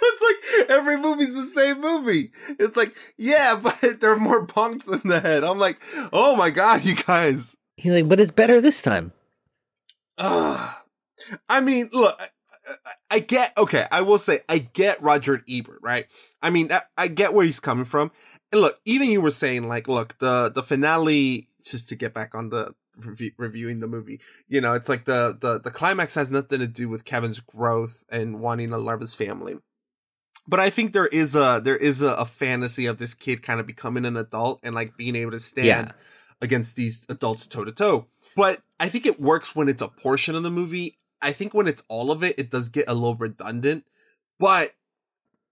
was 0.00 0.20
like 0.20 0.70
every 0.70 0.98
movie's 0.98 1.34
the 1.34 1.42
same 1.60 1.80
movie. 1.80 2.30
It's 2.58 2.76
like, 2.76 2.94
yeah, 3.16 3.54
but 3.62 4.00
there 4.00 4.12
are 4.12 4.18
more 4.18 4.46
punks 4.46 4.86
in 4.86 5.08
the 5.08 5.20
head. 5.20 5.44
I'm 5.44 5.58
like, 5.58 5.80
oh 6.12 6.36
my 6.36 6.50
god, 6.50 6.84
you 6.84 6.94
guys. 6.94 7.56
He's 7.76 7.92
like, 7.92 8.08
but 8.08 8.20
it's 8.20 8.32
better 8.32 8.60
this 8.60 8.82
time. 8.82 9.12
Ugh. 10.18 10.74
I 11.48 11.60
mean, 11.60 11.88
look, 11.92 12.16
I, 12.20 12.24
I- 12.24 12.28
I 13.10 13.18
get 13.18 13.52
okay. 13.58 13.86
I 13.90 14.02
will 14.02 14.18
say 14.18 14.38
I 14.48 14.58
get 14.58 15.02
Roger 15.02 15.42
Ebert, 15.48 15.80
right? 15.82 16.06
I 16.40 16.50
mean, 16.50 16.70
I, 16.72 16.82
I 16.96 17.08
get 17.08 17.34
where 17.34 17.44
he's 17.44 17.58
coming 17.60 17.84
from. 17.84 18.12
And 18.52 18.60
look, 18.60 18.78
even 18.84 19.10
you 19.10 19.20
were 19.20 19.32
saying 19.32 19.66
like, 19.68 19.88
look, 19.88 20.16
the 20.18 20.48
the 20.48 20.62
finale. 20.62 21.48
Just 21.64 21.88
to 21.90 21.96
get 21.96 22.12
back 22.14 22.34
on 22.34 22.48
the 22.50 22.74
review, 22.96 23.32
reviewing 23.36 23.80
the 23.80 23.86
movie, 23.86 24.20
you 24.48 24.60
know, 24.60 24.74
it's 24.74 24.88
like 24.88 25.04
the 25.04 25.36
the 25.40 25.58
the 25.60 25.70
climax 25.70 26.14
has 26.14 26.30
nothing 26.30 26.60
to 26.60 26.66
do 26.66 26.88
with 26.88 27.04
Kevin's 27.04 27.40
growth 27.40 28.04
and 28.08 28.40
wanting 28.40 28.70
to 28.70 28.78
love 28.78 29.00
his 29.00 29.14
family. 29.14 29.58
But 30.46 30.58
I 30.60 30.70
think 30.70 30.92
there 30.92 31.06
is 31.06 31.34
a 31.34 31.60
there 31.62 31.76
is 31.76 32.02
a, 32.02 32.14
a 32.14 32.24
fantasy 32.24 32.86
of 32.86 32.98
this 32.98 33.14
kid 33.14 33.42
kind 33.42 33.60
of 33.60 33.66
becoming 33.66 34.04
an 34.04 34.16
adult 34.16 34.60
and 34.62 34.74
like 34.74 34.96
being 34.96 35.14
able 35.16 35.30
to 35.32 35.40
stand 35.40 35.66
Yeah. 35.88 35.92
against 36.40 36.74
these 36.76 37.06
adults 37.08 37.46
toe 37.46 37.64
to 37.64 37.72
toe. 37.72 38.06
But 38.34 38.62
I 38.80 38.88
think 38.88 39.06
it 39.06 39.20
works 39.20 39.54
when 39.54 39.68
it's 39.68 39.82
a 39.82 39.88
portion 39.88 40.34
of 40.34 40.42
the 40.42 40.50
movie. 40.50 40.98
I 41.20 41.30
think 41.32 41.54
when 41.54 41.68
it's 41.68 41.84
all 41.88 42.10
of 42.10 42.24
it, 42.24 42.38
it 42.38 42.50
does 42.50 42.68
get 42.68 42.86
a 42.88 42.94
little 42.94 43.14
redundant. 43.14 43.84
But 44.40 44.74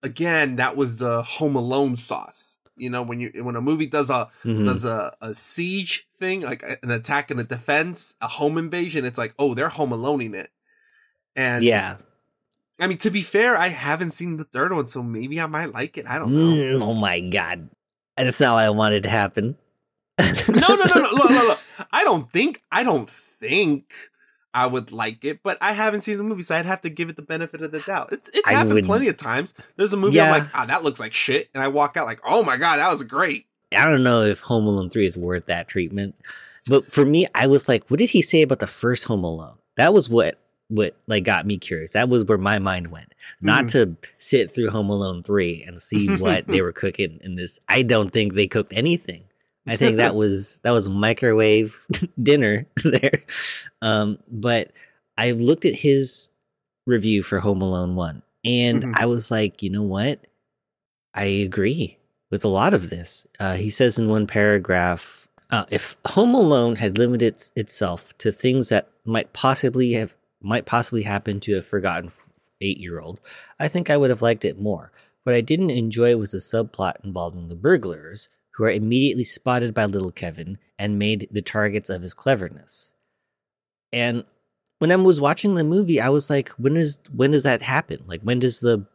again, 0.02 0.56
that 0.56 0.76
was 0.76 0.96
the 0.96 1.22
Home 1.22 1.54
Alone 1.56 1.94
sauce. 1.96 2.58
You 2.80 2.90
know, 2.90 3.02
when 3.02 3.20
you 3.20 3.30
when 3.44 3.56
a 3.56 3.60
movie 3.60 3.86
does 3.86 4.10
a 4.10 4.28
Mhm. 4.44 4.64
does 4.66 4.84
a, 4.84 5.14
a 5.20 5.34
siege 5.34 6.06
thing, 6.18 6.40
like 6.40 6.62
an 6.82 6.90
attack 6.90 7.30
and 7.30 7.38
a 7.40 7.44
defense, 7.44 8.14
a 8.20 8.26
home 8.28 8.56
invasion, 8.58 9.04
it's 9.04 9.18
like, 9.18 9.34
oh, 9.38 9.54
they're 9.54 9.68
home 9.68 9.90
aloneing 9.90 10.34
it. 10.34 10.50
And 11.36 11.62
Yeah. 11.64 11.96
I 12.80 12.86
mean, 12.86 12.98
to 12.98 13.10
be 13.10 13.20
fair, 13.22 13.56
I 13.56 13.68
haven't 13.68 14.12
seen 14.12 14.38
the 14.38 14.44
third 14.44 14.72
one, 14.72 14.86
so 14.86 15.02
maybe 15.02 15.38
I 15.40 15.46
might 15.46 15.72
like 15.74 15.98
it. 15.98 16.06
I 16.06 16.18
don't 16.18 16.32
know. 16.34 16.54
Mm, 16.54 16.82
oh 16.82 16.94
my 16.94 17.20
god. 17.20 17.68
That's 18.16 18.40
not 18.40 18.54
what 18.54 18.64
I 18.64 18.70
wanted 18.70 19.02
to 19.04 19.10
happen. 19.10 19.56
no, 20.18 20.24
no, 20.48 20.76
no, 20.76 20.94
no. 21.00 21.10
Look, 21.12 21.30
look, 21.30 21.30
look. 21.48 21.58
I 21.92 22.04
don't 22.04 22.30
think, 22.32 22.62
I 22.72 22.82
don't 22.84 23.08
think 23.08 23.92
I 24.52 24.66
would 24.66 24.90
like 24.92 25.24
it, 25.24 25.42
but 25.42 25.58
I 25.60 25.72
haven't 25.72 26.00
seen 26.02 26.18
the 26.18 26.24
movie, 26.24 26.42
so 26.42 26.56
I'd 26.56 26.66
have 26.66 26.80
to 26.82 26.90
give 26.90 27.08
it 27.08 27.16
the 27.16 27.22
benefit 27.22 27.62
of 27.62 27.70
the 27.72 27.80
doubt. 27.80 28.12
It's 28.12 28.28
it's 28.30 28.48
I 28.48 28.54
happened 28.54 28.74
would- 28.74 28.84
plenty 28.86 29.08
of 29.08 29.16
times. 29.16 29.54
There's 29.76 29.92
a 29.92 29.96
movie 29.96 30.20
I'm 30.20 30.30
like, 30.30 30.48
ah, 30.54 30.66
that 30.66 30.82
looks 30.82 30.98
like 31.00 31.12
shit, 31.12 31.48
and 31.54 31.62
I 31.62 31.68
walk 31.68 31.96
out 31.96 32.06
like, 32.06 32.20
oh 32.24 32.42
my 32.42 32.56
god, 32.56 32.78
that 32.78 32.90
was 32.90 33.02
great. 33.04 33.46
I 33.76 33.84
don't 33.86 34.02
know 34.02 34.22
if 34.22 34.40
Home 34.40 34.66
Alone 34.66 34.90
3 34.90 35.06
is 35.06 35.16
worth 35.16 35.46
that 35.46 35.68
treatment. 35.68 36.16
But 36.68 36.92
for 36.92 37.04
me, 37.04 37.26
I 37.34 37.46
was 37.46 37.68
like, 37.68 37.88
what 37.88 37.98
did 37.98 38.10
he 38.10 38.20
say 38.22 38.42
about 38.42 38.58
the 38.58 38.66
first 38.66 39.04
Home 39.04 39.22
Alone? 39.24 39.54
That 39.76 39.94
was 39.94 40.08
what 40.08 40.38
what 40.68 40.94
like 41.08 41.24
got 41.24 41.46
me 41.46 41.58
curious. 41.58 41.92
That 41.94 42.08
was 42.08 42.24
where 42.24 42.38
my 42.38 42.58
mind 42.60 42.92
went. 42.92 43.12
Not 43.40 43.64
Mhm. 43.64 43.70
to 43.72 43.96
sit 44.18 44.52
through 44.54 44.70
Home 44.70 44.88
Alone 44.90 45.22
3 45.22 45.64
and 45.66 45.80
see 45.80 46.08
what 46.16 46.46
they 46.48 46.62
were 46.62 46.72
cooking 46.72 47.18
in 47.22 47.34
this. 47.36 47.58
I 47.68 47.82
don't 47.82 48.10
think 48.10 48.34
they 48.34 48.46
cooked 48.46 48.72
anything. 48.76 49.24
I 49.70 49.76
think 49.76 49.96
that 49.98 50.14
was 50.22 50.60
that 50.64 50.72
was 50.72 50.88
microwave 50.88 51.78
dinner 52.22 52.66
there. 52.84 53.22
Um, 53.80 54.18
but 54.28 54.72
I 55.16 55.30
looked 55.32 55.64
at 55.64 55.76
his 55.76 56.28
review 56.86 57.22
for 57.22 57.40
Home 57.40 57.62
Alone 57.62 57.94
1 57.94 58.22
and 58.44 58.82
Mhm. 58.82 58.94
I 58.96 59.06
was 59.06 59.30
like, 59.30 59.62
you 59.62 59.70
know 59.70 59.82
what? 59.82 60.20
I 61.14 61.24
agree 61.24 61.98
with 62.30 62.44
a 62.44 62.48
lot 62.48 62.74
of 62.74 62.90
this. 62.90 63.26
Uh, 63.38 63.54
he 63.56 63.70
says 63.70 63.98
in 63.98 64.08
one 64.08 64.26
paragraph 64.26 65.28
uh, 65.50 65.64
if 65.70 65.96
Home 66.06 66.34
Alone 66.34 66.76
had 66.76 66.96
limited 66.96 67.26
its- 67.34 67.52
itself 67.56 68.16
to 68.18 68.30
things 68.32 68.68
that 68.68 68.88
might 69.04 69.32
possibly 69.32 69.92
have 69.94 70.14
might 70.42 70.64
possibly 70.64 71.02
happen 71.02 71.38
to 71.40 71.58
a 71.58 71.62
forgotten 71.62 72.10
eight 72.60 72.78
year 72.78 73.00
old, 73.00 73.20
I 73.58 73.68
think 73.68 73.90
I 73.90 73.96
would 73.96 74.10
have 74.10 74.22
liked 74.22 74.44
it 74.44 74.60
more. 74.60 74.90
What 75.24 75.34
I 75.34 75.40
didn't 75.42 75.70
enjoy 75.70 76.16
was 76.16 76.30
the 76.32 76.38
subplot 76.38 77.04
involving 77.04 77.48
the 77.48 77.56
burglars, 77.56 78.28
who 78.60 78.66
are 78.66 78.70
immediately 78.70 79.24
spotted 79.24 79.72
by 79.72 79.86
little 79.86 80.10
Kevin 80.10 80.58
and 80.78 80.98
made 80.98 81.26
the 81.30 81.40
targets 81.40 81.88
of 81.88 82.02
his 82.02 82.12
cleverness. 82.12 82.92
And 83.90 84.24
when 84.80 84.92
I 84.92 84.96
was 84.96 85.18
watching 85.18 85.54
the 85.54 85.64
movie, 85.64 85.98
I 85.98 86.10
was 86.10 86.28
like, 86.28 86.50
when 86.58 86.76
is 86.76 87.00
when 87.10 87.30
does 87.30 87.44
that 87.44 87.62
happen? 87.62 88.04
Like 88.06 88.20
when 88.20 88.38
does 88.38 88.60
the 88.60 88.86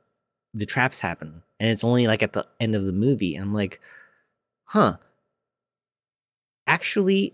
the 0.53 0.67
traps 0.67 0.99
happen? 0.99 1.41
And 1.59 1.71
it's 1.71 1.83
only 1.83 2.05
like 2.05 2.21
at 2.21 2.33
the 2.33 2.45
end 2.59 2.75
of 2.75 2.85
the 2.85 2.91
movie. 2.91 3.33
And 3.33 3.43
I'm 3.43 3.55
like, 3.55 3.81
huh. 4.65 4.97
Actually, 6.67 7.33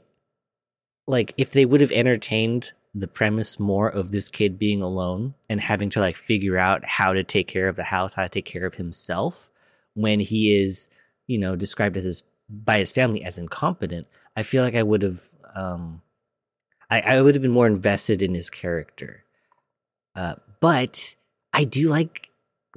like 1.06 1.34
if 1.36 1.52
they 1.52 1.66
would 1.66 1.82
have 1.82 1.92
entertained 1.92 2.72
the 2.96 3.10
premise 3.10 3.60
more 3.60 3.90
of 3.90 4.14
this 4.14 4.30
kid 4.30 4.58
being 4.58 4.82
alone 4.82 5.34
and 5.50 5.60
having 5.60 5.90
to 5.90 6.00
like 6.00 6.16
figure 6.16 6.58
out 6.58 6.86
how 6.86 7.12
to 7.12 7.26
take 7.26 7.50
care 7.50 7.68
of 7.68 7.76
the 7.76 7.84
house, 7.84 8.14
how 8.14 8.24
to 8.24 8.30
take 8.30 8.46
care 8.46 8.66
of 8.66 8.76
himself 8.76 9.50
when 9.96 10.22
he 10.22 10.64
is, 10.64 10.88
you 11.32 11.38
know, 11.38 11.56
described 11.56 11.98
as 11.98 12.04
his 12.04 12.24
by 12.50 12.80
his 12.80 12.92
family 12.92 13.24
as 13.24 13.38
incompetent, 13.38 14.08
I 14.36 14.44
feel 14.44 14.64
like 14.64 14.76
I 14.76 14.84
would 14.84 15.02
have 15.02 15.22
um 15.56 16.02
I, 16.90 17.00
I 17.02 17.22
would 17.22 17.36
have 17.36 17.42
been 17.42 17.52
more 17.60 17.68
invested 17.68 18.22
in 18.22 18.34
his 18.34 18.50
character. 18.50 19.24
Uh, 20.14 20.36
but 20.60 21.16
I 21.54 21.64
do 21.64 21.88
like 21.88 22.30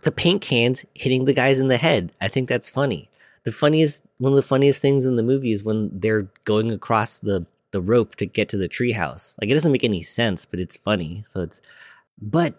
the 0.05 0.13
paint 0.13 0.41
cans 0.41 0.85
hitting 0.95 1.25
the 1.25 1.33
guys 1.33 1.59
in 1.59 1.69
the 1.69 1.79
head. 1.79 2.13
I 2.21 2.29
think 2.29 2.49
that's 2.49 2.71
funny. 2.71 3.11
The 3.45 3.53
funniest, 3.53 4.05
one 4.19 4.33
of 4.33 4.37
the 4.37 4.43
funniest 4.43 4.81
things 4.81 5.05
in 5.05 5.17
the 5.17 5.23
movie 5.23 5.53
is 5.53 5.65
when 5.65 5.91
they're 5.93 6.29
going 6.45 6.71
across 6.71 7.19
the 7.19 7.47
the 7.73 7.83
rope 7.83 8.15
to 8.15 8.25
get 8.25 8.49
to 8.51 8.57
the 8.57 8.69
treehouse. 8.69 9.35
Like 9.41 9.51
it 9.51 9.55
doesn't 9.55 9.73
make 9.73 9.83
any 9.83 10.05
sense, 10.05 10.47
but 10.47 10.61
it's 10.61 10.77
funny. 10.77 11.25
So 11.27 11.43
it's, 11.43 11.61
but 12.23 12.55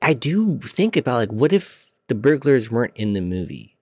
I 0.00 0.14
do 0.14 0.58
think 0.60 0.96
about 0.96 1.16
like, 1.16 1.32
what 1.32 1.52
if 1.52 1.92
the 2.08 2.14
burglars 2.14 2.70
weren't 2.70 2.96
in 2.96 3.12
the 3.12 3.20
movie? 3.20 3.75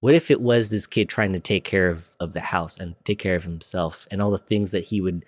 What 0.00 0.14
if 0.14 0.30
it 0.30 0.40
was 0.40 0.70
this 0.70 0.86
kid 0.86 1.08
trying 1.08 1.32
to 1.34 1.40
take 1.40 1.64
care 1.64 1.88
of, 1.90 2.08
of 2.18 2.32
the 2.32 2.40
house 2.40 2.78
and 2.78 2.96
take 3.04 3.18
care 3.18 3.36
of 3.36 3.44
himself 3.44 4.06
and 4.10 4.20
all 4.20 4.30
the 4.30 4.38
things 4.38 4.72
that 4.72 4.84
he 4.84 5.00
would, 5.00 5.24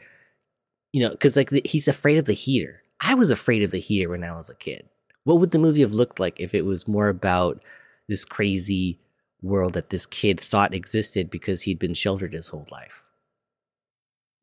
you 0.92 1.02
know, 1.02 1.10
because 1.10 1.36
like 1.36 1.50
the, 1.50 1.62
he's 1.64 1.88
afraid 1.88 2.18
of 2.18 2.24
the 2.24 2.32
heater. 2.32 2.82
I 3.00 3.14
was 3.14 3.30
afraid 3.30 3.62
of 3.62 3.70
the 3.70 3.80
heater 3.80 4.08
when 4.08 4.24
I 4.24 4.34
was 4.36 4.48
a 4.48 4.54
kid. 4.54 4.88
What 5.24 5.38
would 5.38 5.50
the 5.50 5.58
movie 5.58 5.82
have 5.82 5.92
looked 5.92 6.18
like 6.18 6.40
if 6.40 6.54
it 6.54 6.64
was 6.64 6.88
more 6.88 7.08
about 7.08 7.62
this 8.08 8.24
crazy 8.24 8.98
world 9.42 9.74
that 9.74 9.90
this 9.90 10.06
kid 10.06 10.40
thought 10.40 10.74
existed 10.74 11.28
because 11.28 11.62
he'd 11.62 11.78
been 11.78 11.94
sheltered 11.94 12.32
his 12.32 12.48
whole 12.48 12.66
life? 12.70 13.04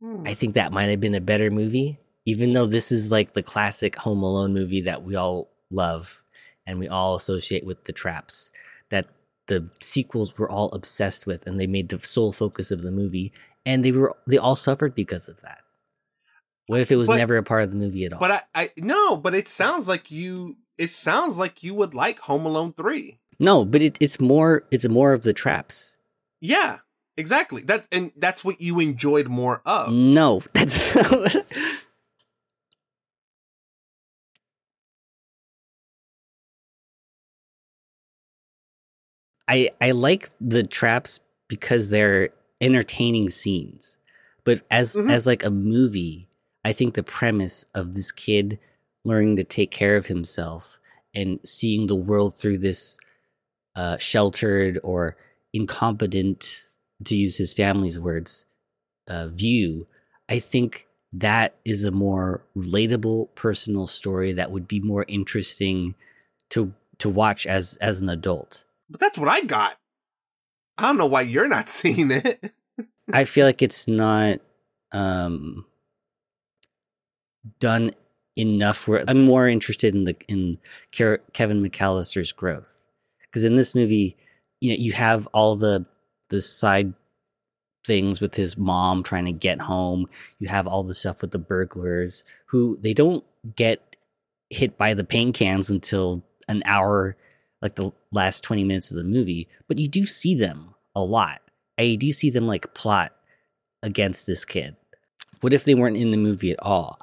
I 0.02 0.06
hmm. 0.06 0.34
think 0.34 0.54
that 0.54 0.72
might 0.72 0.90
have 0.90 1.02
been 1.02 1.16
a 1.16 1.22
better 1.22 1.50
movie, 1.50 2.00
even 2.26 2.54
though 2.54 2.66
this 2.66 2.92
is 2.92 3.12
like 3.12 3.34
the 3.34 3.44
classic 3.44 3.96
Home 3.98 4.24
Alone 4.24 4.54
movie 4.54 4.82
that 4.82 5.04
we 5.04 5.16
all 5.16 5.50
love 5.72 6.24
and 6.66 6.80
we 6.80 6.88
all 6.88 7.16
associate 7.16 7.66
with 7.66 7.86
the 7.86 7.94
traps 7.94 8.52
that 8.90 9.08
the 9.50 9.70
sequels 9.82 10.38
were 10.38 10.50
all 10.50 10.70
obsessed 10.72 11.28
with 11.28 11.46
and 11.46 11.60
they 11.60 11.68
made 11.68 11.90
the 11.90 12.00
sole 12.00 12.32
focus 12.32 12.72
of 12.72 12.82
the 12.82 12.92
movie 12.92 13.32
and 13.66 13.84
they 13.84 13.92
were 13.92 14.16
they 14.26 14.38
all 14.38 14.56
suffered 14.56 14.96
because 14.96 15.28
of 15.28 15.42
that. 15.42 15.60
What 16.68 16.80
if 16.82 16.92
it 16.92 16.96
was 16.96 17.08
But- 17.08 17.18
never 17.18 17.36
a 17.36 17.44
part 17.44 17.64
of 17.64 17.72
the 17.72 17.78
movie 17.78 18.06
at 18.06 18.14
all? 18.14 18.20
But 18.20 18.32
I, 18.32 18.42
I 18.56 18.70
no, 18.78 19.18
but 19.18 19.36
it 19.36 19.50
sounds 19.50 19.88
like 19.88 20.10
you. 20.10 20.56
It 20.78 20.92
sounds 20.92 21.38
like 21.38 21.62
you 21.62 21.74
would 21.76 21.94
like 21.94 22.20
Home 22.22 22.46
Alone 22.46 22.72
three. 22.74 23.20
no, 23.40 23.66
but 23.66 23.82
it, 23.82 23.98
it's 24.00 24.20
more 24.20 24.64
it's 24.72 24.88
more 24.88 25.12
of 25.14 25.24
the 25.24 25.34
traps. 25.34 25.98
Yeah, 26.40 26.78
exactly. 27.18 27.64
That 27.64 27.86
and 27.92 28.12
that's 28.16 28.44
what 28.46 28.62
you 28.62 28.80
enjoyed 28.80 29.28
more 29.28 29.62
of. 29.66 29.92
No, 29.92 30.42
that's 30.54 30.94
I 39.50 39.72
I 39.82 39.92
like 39.92 40.30
the 40.40 40.64
traps 40.64 41.20
because 41.50 41.90
they're 41.90 42.30
entertaining 42.62 43.30
scenes. 43.32 43.98
But 44.46 44.62
as 44.72 44.96
Mhm. 44.96 45.12
as 45.12 45.26
like 45.26 45.44
a 45.44 45.50
movie, 45.52 46.30
I 46.64 46.72
think 46.74 46.94
the 46.94 47.04
premise 47.04 47.66
of 47.74 47.94
this 47.96 48.12
kid 48.12 48.60
learning 49.04 49.36
to 49.38 49.44
take 49.44 49.72
care 49.72 49.98
of 49.98 50.08
himself 50.08 50.80
and 51.16 51.40
seeing 51.44 51.88
the 51.88 51.96
world 51.96 52.38
through 52.38 52.60
this 52.60 52.98
uh 53.76 53.98
sheltered 53.98 54.80
or 54.84 55.18
incompetent, 55.54 56.68
to 57.06 57.16
use 57.16 57.38
his 57.38 57.54
family's 57.54 58.00
words, 58.00 58.46
uh, 59.08 59.28
view, 59.30 59.88
I 60.30 60.40
think 60.40 60.86
that 61.14 61.56
is 61.66 61.84
a 61.84 61.92
more 61.92 62.44
relatable 62.56 63.34
personal 63.36 63.88
story 63.88 64.32
that 64.34 64.52
would 64.52 64.68
be 64.68 64.80
more 64.80 65.06
interesting 65.08 65.96
to 66.52 66.74
to 67.00 67.10
watch 67.10 67.48
as 67.48 67.78
as 67.78 68.02
an 68.02 68.10
adult. 68.10 68.66
But 68.90 69.00
that's 69.00 69.18
what 69.18 69.30
I 69.30 69.42
got. 69.42 69.78
I 70.78 70.84
don't 70.84 70.98
know 70.98 71.06
why 71.06 71.22
you're 71.22 71.48
not 71.48 71.70
seeing 71.70 72.12
it. 72.12 72.54
I 73.12 73.26
feel 73.26 73.46
like 73.46 73.62
it's 73.62 73.88
not 73.88 74.40
um 74.92 75.66
done 77.60 77.92
enough 78.38 78.88
where 78.88 79.04
I'm 79.08 79.26
more 79.26 79.48
interested 79.48 79.94
in 79.94 80.06
the 80.06 80.16
in 80.28 80.58
Kevin 80.92 81.64
McCallister's 81.64 82.32
growth 82.32 82.86
because 83.22 83.44
in 83.44 83.56
this 83.56 83.76
movie, 83.76 84.18
you 84.62 84.72
know, 84.72 84.78
you 84.80 84.94
have 84.94 85.28
all 85.28 85.56
the 85.56 85.86
the 86.30 86.42
side 86.42 86.94
things 87.86 88.22
with 88.22 88.36
his 88.36 88.58
mom 88.58 89.04
trying 89.04 89.26
to 89.26 89.32
get 89.32 89.62
home. 89.62 90.08
You 90.38 90.48
have 90.48 90.68
all 90.68 90.84
the 90.84 90.94
stuff 90.94 91.22
with 91.22 91.32
the 91.32 91.40
burglars 91.40 92.24
who 92.48 92.78
they 92.82 92.94
don't 92.94 93.24
get 93.56 93.96
hit 94.50 94.78
by 94.78 94.94
the 94.94 95.04
paint 95.04 95.36
cans 95.36 95.70
until 95.70 96.24
an 96.48 96.62
hour, 96.66 97.16
like 97.62 97.76
the 97.76 97.92
last 98.12 98.44
20 98.44 98.64
minutes 98.64 98.92
of 98.92 98.98
the 98.98 99.04
movie, 99.04 99.48
but 99.68 99.78
you 99.78 99.88
do 99.88 100.06
see 100.06 100.36
them 100.36 100.76
a 100.96 101.02
lot. 101.02 101.42
I 101.78 101.96
do 101.96 102.12
see 102.12 102.30
them 102.30 102.48
like 102.48 102.74
plot 102.74 103.14
against 103.82 104.26
this 104.26 104.46
kid. 104.46 104.76
What 105.42 105.54
if 105.54 105.64
they 105.64 105.76
weren't 105.76 105.98
in 105.98 106.12
the 106.12 106.18
movie 106.18 106.52
at 106.52 106.62
all? 106.62 106.98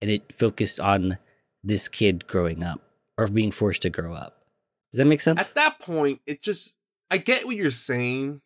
And 0.00 0.10
it 0.10 0.32
focused 0.32 0.80
on 0.80 1.18
this 1.62 1.88
kid 1.88 2.26
growing 2.26 2.62
up 2.62 2.80
or 3.16 3.26
being 3.26 3.50
forced 3.50 3.82
to 3.82 3.90
grow 3.90 4.14
up. 4.14 4.44
Does 4.92 4.98
that 4.98 5.06
make 5.06 5.20
sense? 5.20 5.40
At 5.40 5.54
that 5.54 5.78
point, 5.80 6.20
it 6.26 6.40
just 6.40 6.76
I 7.10 7.18
get 7.18 7.44
what 7.44 7.56
you're 7.56 7.70
saying. 7.70 8.40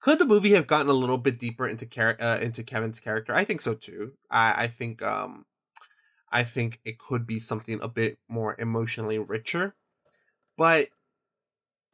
Could 0.00 0.18
the 0.18 0.26
movie 0.26 0.52
have 0.52 0.66
gotten 0.66 0.88
a 0.88 0.94
little 0.94 1.18
bit 1.18 1.38
deeper 1.38 1.66
into 1.66 1.86
char- 1.86 2.16
uh, 2.20 2.38
into 2.40 2.62
Kevin's 2.62 3.00
character? 3.00 3.34
I 3.34 3.44
think 3.44 3.60
so 3.60 3.74
too. 3.74 4.12
I, 4.30 4.64
I 4.64 4.66
think 4.68 5.02
um 5.02 5.46
I 6.30 6.44
think 6.44 6.80
it 6.84 6.98
could 6.98 7.26
be 7.26 7.40
something 7.40 7.80
a 7.82 7.88
bit 7.88 8.18
more 8.28 8.54
emotionally 8.58 9.18
richer. 9.18 9.74
But 10.60 10.90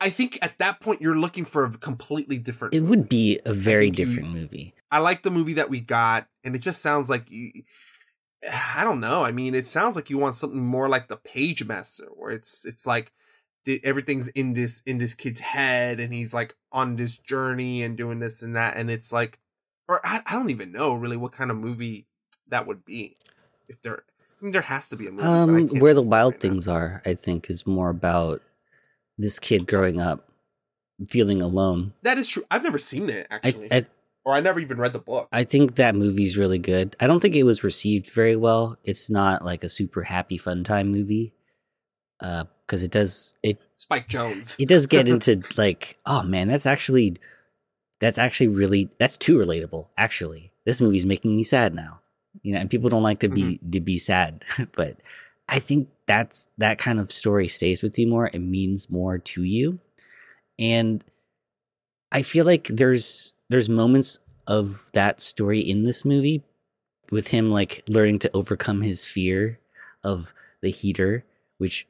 I 0.01 0.11
think 0.11 0.41
at 0.43 0.59
that 0.59 0.81
point 0.81 1.01
you're 1.01 1.17
looking 1.17 1.45
for 1.45 1.65
a 1.65 1.71
completely 1.71 2.41
different 2.41 2.75
It 2.75 2.81
would 2.81 3.09
be 3.09 3.39
a 3.45 3.55
very 3.55 3.87
think 3.87 3.99
you- 4.01 4.07
different 4.07 4.31
movie. 4.33 4.75
I 4.91 4.99
like 4.99 5.23
the 5.23 5.31
movie 5.31 5.53
that 5.53 5.71
we 5.71 5.79
got, 5.81 6.27
and 6.43 6.57
it 6.57 6.63
just 6.63 6.83
sounds 6.83 7.09
like 7.09 7.31
you. 7.31 7.63
I 8.77 8.83
don't 8.83 8.99
know. 8.99 9.23
I 9.23 9.31
mean, 9.31 9.55
it 9.55 9.69
sounds 9.69 9.95
like 9.95 10.11
you 10.11 10.19
want 10.19 10.35
something 10.35 10.65
more 10.65 10.89
like 10.89 11.07
the 11.07 11.17
Pagemaster, 11.17 12.09
where 12.17 12.33
it's 12.33 12.65
it's 12.67 12.89
like 12.89 13.13
the, 13.67 13.81
everything's 13.85 14.27
in 14.29 14.55
this 14.55 14.83
in 14.83 14.99
this 14.99 15.15
kid's 15.15 15.41
head, 15.41 16.01
and 16.01 16.13
he's 16.13 16.35
like 16.35 16.57
on 16.73 16.97
this 16.97 17.19
journey 17.19 17.85
and 17.85 17.97
doing 17.97 18.19
this 18.19 18.43
and 18.43 18.57
that, 18.57 18.77
and 18.77 18.91
it's 18.91 19.13
like, 19.13 19.39
or 19.87 20.05
I, 20.05 20.23
I 20.27 20.33
don't 20.35 20.51
even 20.51 20.73
know 20.73 20.95
really 20.95 21.17
what 21.17 21.31
kind 21.31 21.53
of 21.53 21.57
movie 21.57 22.09
that 22.49 22.67
would 22.67 22.85
be. 22.85 23.15
If 23.69 23.81
there, 23.83 24.03
I 24.41 24.45
mean, 24.45 24.53
there 24.53 24.63
has 24.63 24.89
to 24.89 24.97
be 24.97 25.07
a 25.07 25.13
movie. 25.13 25.25
Um, 25.25 25.69
where 25.81 25.95
the 25.95 26.03
wild 26.03 26.41
things 26.41 26.67
are, 26.69 27.01
I 27.07 27.15
think, 27.15 27.49
is 27.49 27.67
more 27.67 27.91
about 27.91 28.43
this 29.19 29.39
kid 29.39 29.67
growing 29.67 30.01
up, 30.01 30.29
feeling 31.09 31.43
alone. 31.43 31.93
that 32.03 32.19
is 32.19 32.29
true. 32.29 32.45
I've 32.51 32.63
never 32.63 32.79
seen 32.79 33.09
it 33.11 33.27
actually, 33.31 33.73
I 33.73 33.87
or 34.25 34.35
I 34.35 34.41
never 34.41 34.59
even 34.59 34.79
read 34.79 34.93
the 34.93 34.99
book. 34.99 35.29
I 35.31 35.45
think 35.45 35.77
that 35.77 35.95
movie's 35.95 36.37
really 36.37 36.59
good. 36.59 36.97
I 36.99 37.07
don't 37.07 37.21
think 37.21 37.37
it 37.37 37.45
was 37.45 37.63
received 37.63 38.11
very 38.11 38.35
well. 38.35 38.77
It's 38.83 39.09
not 39.09 39.45
like 39.45 39.63
a 39.63 39.69
super 39.69 40.03
happy 40.03 40.37
fun 40.37 40.65
time 40.65 40.89
movie. 40.89 41.33
Uh, 42.19 42.45
because 42.67 42.83
it 42.83 42.91
does 42.91 43.35
it 43.43 43.61
Spike 43.77 44.09
Jonze. 44.09 44.57
it 44.59 44.69
does 44.69 44.87
get 44.87 45.07
into 45.07 45.43
like, 45.57 45.99
oh 46.05 46.23
man, 46.23 46.49
that's 46.49 46.67
actually 46.67 47.17
that's 48.01 48.19
actually 48.19 48.49
really 48.49 48.91
that's 48.99 49.17
too 49.17 49.39
relatable. 49.39 49.87
Actually, 49.97 50.53
this 50.65 50.81
movie's 50.81 51.07
making 51.07 51.37
me 51.37 51.45
sad 51.45 51.75
now. 51.75 52.01
You 52.43 52.55
know, 52.55 52.61
and 52.61 52.71
people 52.71 52.91
don't 52.91 53.03
like 53.03 53.21
to 53.21 53.29
be 53.29 53.59
to 53.71 53.81
be 53.81 53.99
sad, 53.99 54.45
but 54.73 54.97
I 55.49 55.59
think 55.59 55.89
that's 56.07 56.49
that 56.59 56.79
kind 56.79 57.01
of 57.01 57.13
story 57.13 57.49
stays 57.49 57.83
with 57.83 57.99
you 57.99 58.07
more. 58.07 58.31
It 58.33 58.39
means 58.39 58.91
more 58.91 59.19
to 59.19 59.43
you, 59.43 59.81
and 60.59 61.05
I 62.13 62.23
feel 62.23 62.45
like 62.45 62.69
there's 62.69 63.35
there's 63.49 63.69
moments 63.69 64.19
of 64.47 64.91
that 64.93 65.21
story 65.21 65.61
in 65.61 65.85
this 65.85 66.05
movie 66.05 66.43
with 67.11 67.29
him 67.29 67.51
like 67.51 67.83
learning 67.89 68.19
to 68.21 68.31
overcome 68.35 68.83
his 68.83 69.05
fear 69.05 69.59
of 70.03 70.33
the 70.63 70.71
heater, 70.71 71.25
which 71.59 71.87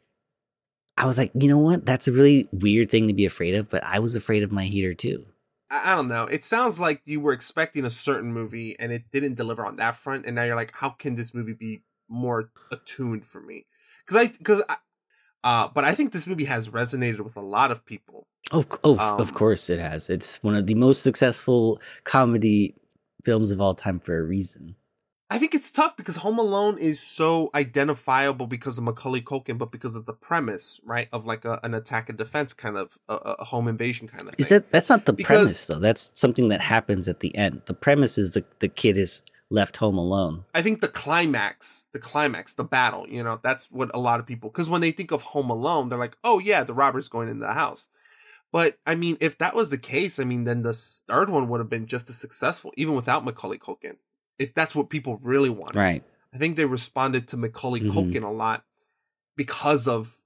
I 0.97 1.05
was 1.05 1.18
like, 1.18 1.30
you 1.34 1.48
know 1.48 1.59
what? 1.59 1.84
That's 1.84 2.09
a 2.09 2.12
really 2.12 2.48
weird 2.52 2.90
thing 2.90 3.09
to 3.09 3.14
be 3.14 3.26
afraid 3.26 3.55
of, 3.55 3.68
but 3.68 3.84
I 3.84 3.98
was 3.98 4.16
afraid 4.16 4.42
of 4.42 4.52
my 4.52 4.65
heater 4.65 4.94
too. 4.94 5.26
I, 5.68 5.94
don't 5.94 6.08
know. 6.08 6.24
It 6.24 6.44
sounds 6.44 6.78
like 6.78 7.02
you 7.05 7.20
were 7.20 7.32
expecting 7.32 7.84
a 7.84 7.90
certain 7.90 8.32
movie 8.32 8.76
and 8.78 8.92
it 8.92 9.10
didn't 9.10 9.34
deliver 9.34 9.66
on 9.66 9.76
that 9.76 9.97
front, 9.97 10.24
and 10.24 10.34
now 10.36 10.44
you're 10.44 10.57
like, 10.57 10.74
how 10.74 10.90
can 10.90 11.16
this 11.16 11.34
movie 11.34 11.55
be 11.55 11.82
more 12.08 12.50
attuned 12.70 13.26
for 13.26 13.40
me? 13.40 13.66
Because 14.07 14.23
I 14.23 14.26
because 14.28 14.62
uh, 15.44 15.68
but 15.75 15.85
I 15.85 15.94
think 15.94 16.12
this 16.12 16.26
movie 16.26 16.44
has 16.44 16.68
resonated 16.68 17.20
with 17.20 17.36
a 17.36 17.41
lot 17.41 17.70
of 17.70 17.85
people. 17.85 18.26
Oh, 18.52 18.65
oh 18.85 18.94
of 19.18 19.28
Um, 19.28 19.35
course 19.35 19.68
it 19.70 19.78
has. 19.81 20.09
It's 20.09 20.43
one 20.43 20.55
of 20.57 20.67
the 20.67 20.75
most 20.75 21.02
successful 21.02 21.81
comedy 22.05 22.75
films 23.25 23.51
of 23.51 23.60
all 23.60 23.75
time 23.75 23.99
for 24.01 24.18
a 24.18 24.23
reason. 24.23 24.76
I 25.28 25.39
think 25.39 25.57
it's 25.57 25.73
tough 25.73 25.97
because 25.97 26.17
Home 26.18 26.39
Alone 26.39 26.78
is 26.78 27.01
so 27.01 27.51
identifiable 27.52 28.47
because 28.47 28.78
of 28.78 28.85
Macaulay 28.85 29.20
Culkin, 29.20 29.59
but 29.59 29.73
because 29.73 29.97
of 29.97 30.07
the 30.07 30.12
premise, 30.12 30.81
right, 30.85 31.09
of 31.12 31.26
like 31.26 31.44
a, 31.44 31.59
an 31.65 31.75
attack 31.75 32.09
and 32.09 32.17
defense 32.17 32.52
kind 32.52 32.76
of 32.76 32.97
a, 33.09 33.15
a 33.41 33.44
home 33.47 33.67
invasion 33.67 34.07
kind 34.07 34.23
of 34.23 34.28
thing. 34.28 34.36
Is 34.39 34.51
that 34.51 34.70
that's 34.70 34.89
not 34.89 35.05
the 35.05 35.12
Because- 35.12 35.26
premise 35.36 35.67
though? 35.67 35.81
That's 35.81 36.12
something 36.15 36.49
that 36.51 36.60
happens 36.60 37.09
at 37.09 37.18
the 37.20 37.35
end. 37.36 37.62
The 37.67 37.75
premise 37.75 38.18
is 38.18 38.35
the 38.35 38.44
the 38.60 38.68
kid 38.68 38.97
is 38.97 39.23
left 39.50 39.76
home 39.76 39.97
alone. 39.97 40.44
I 40.55 40.62
think 40.62 40.81
the 40.81 40.89
climax, 40.89 41.86
the 41.92 41.99
climax, 41.99 42.55
the 42.55 42.65
battle, 42.65 43.07
you 43.08 43.23
know, 43.23 43.39
that's 43.42 43.70
what 43.70 43.91
a 43.94 43.99
lot 43.99 44.20
of 44.20 44.26
people, 44.26 44.50
because 44.50 44.68
when 44.68 44.81
they 44.81 44.91
think 44.91 45.12
of 45.12 45.23
Home 45.23 45.50
Alone, 45.50 45.89
they're 45.89 45.99
like, 45.99 46.16
oh, 46.25 46.39
yeah, 46.39 46.65
the 46.65 46.75
robber's 46.75 47.08
going 47.08 47.28
into 47.28 47.47
the 47.47 47.52
house. 47.52 47.89
But 48.52 48.78
I 48.86 48.94
mean, 48.94 49.16
if 49.20 49.39
that 49.39 49.55
was 49.55 49.68
the 49.68 49.78
case, 49.78 50.18
I 50.18 50.25
mean, 50.25 50.44
then 50.44 50.62
the 50.62 50.73
third 50.73 51.31
one 51.31 51.49
would 51.49 51.60
have 51.60 51.68
been 51.70 51.86
just 51.86 52.08
as 52.08 52.16
successful, 52.16 52.73
even 52.76 52.94
without 52.94 53.25
Macaulay 53.25 53.58
Culkin, 53.58 53.97
if 54.39 54.55
that's 54.55 54.75
what 54.75 54.91
people 54.91 55.18
really 55.23 55.50
wanted. 55.50 55.78
Right. 55.78 56.05
I 56.33 56.39
think 56.39 56.57
they 56.57 56.65
responded 56.65 57.28
to 57.28 57.36
Macaulay 57.36 57.81
Mhm. 57.81 57.92
Culkin 57.92 58.23
a 58.23 58.31
lot 58.31 58.65
because 59.36 59.86
of 59.86 60.20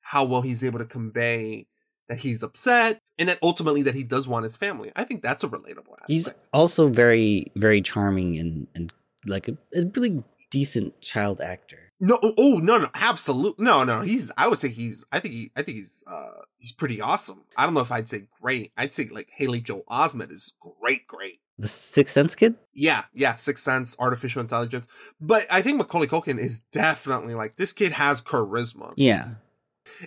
how 0.00 0.24
well 0.24 0.42
he's 0.42 0.64
able 0.64 0.78
to 0.78 0.84
convey 0.84 1.66
that 2.10 2.18
he's 2.18 2.42
upset 2.42 3.00
and 3.18 3.30
that 3.30 3.38
ultimately 3.42 3.82
that 3.82 3.94
he 3.94 4.02
does 4.02 4.28
want 4.28 4.42
his 4.42 4.58
family. 4.58 4.92
I 4.94 5.04
think 5.04 5.22
that's 5.22 5.42
a 5.42 5.48
relatable 5.48 5.92
aspect. 5.92 6.08
He's 6.08 6.28
also 6.52 6.88
very 6.88 7.46
very 7.56 7.80
charming 7.80 8.36
and 8.36 8.66
and 8.74 8.92
like 9.26 9.48
a, 9.48 9.56
a 9.74 9.86
really 9.94 10.22
decent 10.50 11.00
child 11.00 11.40
actor. 11.40 11.78
No, 12.00 12.18
oh 12.22 12.60
no, 12.62 12.78
no, 12.78 12.88
absolutely, 12.94 13.64
no, 13.64 13.84
no. 13.84 14.00
He's, 14.00 14.32
I 14.38 14.48
would 14.48 14.58
say 14.58 14.68
he's, 14.68 15.04
I 15.12 15.20
think 15.20 15.34
he, 15.34 15.50
I 15.54 15.60
think 15.60 15.76
he's, 15.76 16.02
uh, 16.06 16.42
he's 16.56 16.72
pretty 16.72 16.98
awesome. 16.98 17.44
I 17.58 17.64
don't 17.64 17.74
know 17.74 17.80
if 17.80 17.92
I'd 17.92 18.08
say 18.08 18.26
great. 18.40 18.72
I'd 18.76 18.94
say 18.94 19.08
like 19.12 19.28
Haley 19.34 19.60
Joel 19.60 19.84
Osment 19.90 20.30
is 20.32 20.54
great, 20.58 21.06
great. 21.06 21.40
The 21.58 21.68
Sixth 21.68 22.14
Sense 22.14 22.34
kid. 22.34 22.54
Yeah, 22.72 23.04
yeah, 23.12 23.36
Sixth 23.36 23.62
Sense, 23.62 23.96
artificial 23.98 24.40
intelligence. 24.40 24.86
But 25.20 25.46
I 25.50 25.60
think 25.60 25.76
Macaulay 25.76 26.06
Culkin 26.06 26.38
is 26.38 26.60
definitely 26.72 27.34
like 27.34 27.56
this 27.56 27.74
kid 27.74 27.92
has 27.92 28.22
charisma. 28.22 28.94
Yeah. 28.96 29.32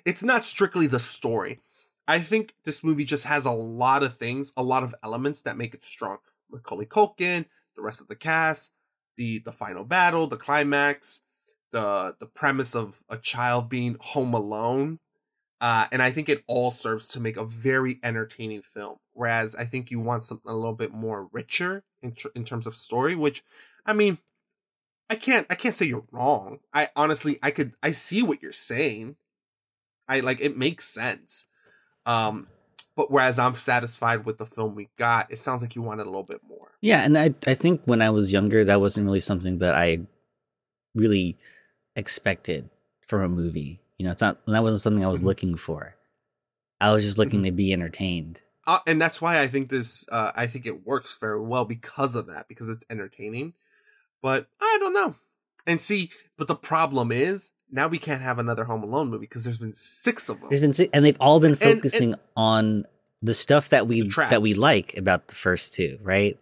It's 0.04 0.24
not 0.24 0.46
strictly 0.46 0.88
the 0.88 1.00
story. 1.00 1.60
I 2.08 2.20
think 2.20 2.56
this 2.66 2.84
movie 2.84 3.06
just 3.06 3.24
has 3.26 3.46
a 3.46 3.52
lot 3.52 4.04
of 4.04 4.14
things, 4.16 4.52
a 4.58 4.64
lot 4.64 4.84
of 4.84 4.94
elements 5.04 5.42
that 5.44 5.58
make 5.58 5.74
it 5.74 5.86
strong. 5.86 6.18
Macaulay 6.52 6.86
Culkin, 6.86 7.46
the 7.76 7.82
rest 7.82 8.02
of 8.02 8.08
the 8.08 8.16
cast, 8.16 8.74
the 9.18 9.40
the 9.40 9.52
final 9.52 9.84
battle, 9.84 10.28
the 10.28 10.38
climax, 10.38 11.22
the 11.72 12.16
the 12.20 12.26
premise 12.26 12.76
of 12.76 13.04
a 13.10 13.18
child 13.18 13.70
being 13.70 13.98
home 14.00 14.34
alone. 14.34 15.00
Uh, 15.62 15.88
and 15.94 16.02
I 16.02 16.12
think 16.12 16.28
it 16.28 16.44
all 16.46 16.72
serves 16.72 17.08
to 17.10 17.22
make 17.22 17.38
a 17.38 17.46
very 17.46 18.00
entertaining 18.04 18.64
film. 18.64 18.98
Whereas 19.14 19.56
I 19.56 19.64
think 19.64 19.92
you 19.92 20.00
want 20.02 20.26
something 20.26 20.52
a 20.52 20.56
little 20.56 20.74
bit 20.74 20.92
more 20.92 21.30
richer 21.32 21.86
in 22.02 22.14
tr- 22.14 22.28
in 22.36 22.44
terms 22.44 22.68
of 22.68 22.76
story. 22.76 23.16
Which, 23.16 23.44
I 23.86 23.94
mean, 23.94 24.18
I 25.10 25.16
can't 25.16 25.48
I 25.50 25.56
can't 25.56 25.76
say 25.76 25.86
you're 25.86 26.06
wrong. 26.12 26.60
I 26.74 26.90
honestly 26.96 27.40
I 27.42 27.52
could 27.52 27.74
I 27.82 27.92
see 27.92 28.22
what 28.24 28.42
you're 28.42 28.52
saying. 28.52 29.16
I 30.08 30.20
like 30.20 30.42
it 30.42 30.58
makes 30.58 30.86
sense. 30.86 31.48
Um, 32.06 32.48
but 32.96 33.10
whereas 33.10 33.40
I'm 33.40 33.56
satisfied 33.56 34.26
with 34.26 34.38
the 34.38 34.46
film 34.46 34.76
we 34.76 34.90
got, 34.98 35.32
it 35.32 35.40
sounds 35.40 35.62
like 35.62 35.76
you 35.76 35.82
wanted 35.82 36.04
a 36.04 36.10
little 36.10 36.24
bit 36.24 36.42
more. 36.48 36.72
Yeah, 36.82 37.04
and 37.04 37.18
I 37.18 37.34
I 37.48 37.54
think 37.54 37.82
when 37.86 38.02
I 38.02 38.10
was 38.10 38.32
younger, 38.34 38.64
that 38.66 38.80
wasn't 38.82 39.06
really 39.06 39.20
something 39.20 39.58
that 39.60 39.74
I 39.74 40.00
really 40.94 41.38
expected 41.96 42.70
from 43.08 43.22
a 43.22 43.30
movie. 43.30 43.80
You 43.98 44.06
know, 44.06 44.12
it's 44.12 44.22
not 44.22 44.46
that 44.46 44.64
wasn't 44.64 44.82
something 44.82 45.04
I 45.06 45.10
was 45.10 45.24
looking 45.24 45.56
for. 45.56 45.96
I 46.82 46.92
was 46.92 47.04
just 47.04 47.18
looking 47.18 47.44
to 47.44 47.52
be 47.52 47.72
entertained. 47.72 48.42
uh, 48.68 48.80
and 48.86 49.02
that's 49.02 49.22
why 49.22 49.40
I 49.40 49.48
think 49.48 49.70
this. 49.70 50.06
Uh, 50.12 50.32
I 50.36 50.48
think 50.48 50.66
it 50.66 50.86
works 50.86 51.18
very 51.20 51.40
well 51.42 51.66
because 51.66 52.14
of 52.16 52.28
that, 52.28 52.48
because 52.48 52.70
it's 52.70 52.86
entertaining. 52.90 53.54
But 54.22 54.48
I 54.62 54.78
don't 54.80 54.94
know. 54.94 55.16
And 55.66 55.80
see, 55.80 56.12
but 56.38 56.48
the 56.48 56.56
problem 56.56 57.12
is 57.12 57.52
now 57.74 57.88
we 57.90 57.98
can't 57.98 58.22
have 58.22 58.40
another 58.40 58.64
Home 58.66 58.84
Alone 58.84 59.10
movie 59.10 59.22
because 59.26 59.44
there's 59.44 59.60
been 59.60 59.74
six 59.74 60.30
of 60.30 60.40
them. 60.40 60.48
There's 60.50 60.62
been 60.62 60.74
si- 60.74 60.90
and 60.94 61.04
they've 61.04 61.18
all 61.20 61.40
been 61.42 61.52
And- 61.54 61.62
and- 61.62 61.76
focusing 61.78 62.16
on 62.38 62.86
the 63.22 63.34
stuff 63.34 63.70
that 63.70 63.88
we 63.88 64.08
that 64.30 64.42
we 64.42 64.54
like 64.54 64.96
about 64.98 65.28
the 65.28 65.36
first 65.36 65.74
two, 65.74 65.98
right? 66.02 66.38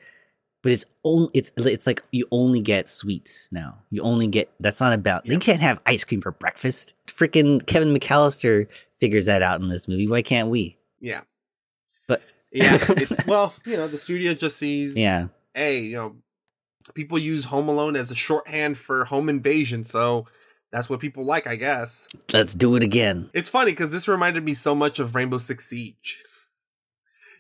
But 0.64 0.74
it's 0.74 0.86
only 1.04 1.30
it's 1.34 1.52
it's 1.58 1.88
like 1.88 2.04
you 2.12 2.28
only 2.32 2.60
get 2.60 2.88
sweets 2.88 3.50
now. 3.52 3.80
You 3.90 4.04
only 4.04 4.28
get 4.28 4.52
that's 4.60 4.80
not 4.80 4.94
about 4.94 5.26
they 5.26 5.38
can't 5.38 5.62
have 5.62 5.80
ice 5.88 6.04
cream 6.04 6.22
for 6.22 6.32
breakfast. 6.32 6.94
Freaking 7.08 7.66
Kevin 7.66 7.94
McCallister 7.96 8.68
figures 9.00 9.26
that 9.26 9.42
out 9.42 9.62
in 9.62 9.70
this 9.70 9.88
movie. 9.88 10.08
Why 10.08 10.22
can't 10.22 10.50
we? 10.50 10.78
Yeah. 11.00 11.22
But 12.08 12.22
Yeah. 12.52 12.78
It's 12.90 13.26
well, 13.26 13.56
you 13.66 13.78
know, 13.78 13.88
the 13.88 13.98
studio 13.98 14.34
just 14.36 14.58
sees 14.58 14.96
Yeah. 14.98 15.28
Hey, 15.56 15.80
you 15.82 15.96
know, 15.96 16.16
people 16.94 17.18
use 17.18 17.46
Home 17.46 17.68
Alone 17.68 17.96
as 17.96 18.12
a 18.12 18.16
shorthand 18.16 18.78
for 18.78 19.06
home 19.06 19.30
invasion, 19.30 19.84
so 19.84 20.28
that's 20.72 20.90
what 20.90 21.00
people 21.00 21.26
like, 21.26 21.48
I 21.48 21.56
guess. 21.56 22.08
Let's 22.34 22.56
do 22.56 22.76
it 22.76 22.84
again. 22.84 23.30
It's 23.34 23.50
funny 23.50 23.72
because 23.72 23.92
this 23.92 24.08
reminded 24.08 24.44
me 24.44 24.54
so 24.54 24.74
much 24.76 25.00
of 25.00 25.16
Rainbow 25.16 25.38
Six 25.38 25.66
Siege. 25.66 26.24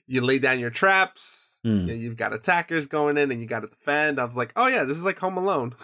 You 0.08 0.22
lay 0.22 0.40
down 0.40 0.60
your 0.60 0.70
traps, 0.72 1.60
Hmm. 1.64 1.88
you 1.88 1.94
you've 1.94 2.18
got 2.18 2.34
attackers 2.34 2.88
going 2.88 3.18
in, 3.18 3.32
and 3.32 3.40
you 3.40 3.48
got 3.48 3.60
to 3.62 3.68
defend. 3.68 4.20
I 4.20 4.26
was 4.26 4.36
like, 4.36 4.52
oh 4.56 4.68
yeah, 4.68 4.84
this 4.84 4.98
is 4.98 5.06
like 5.06 5.20
Home 5.20 5.38
Alone. 5.38 5.76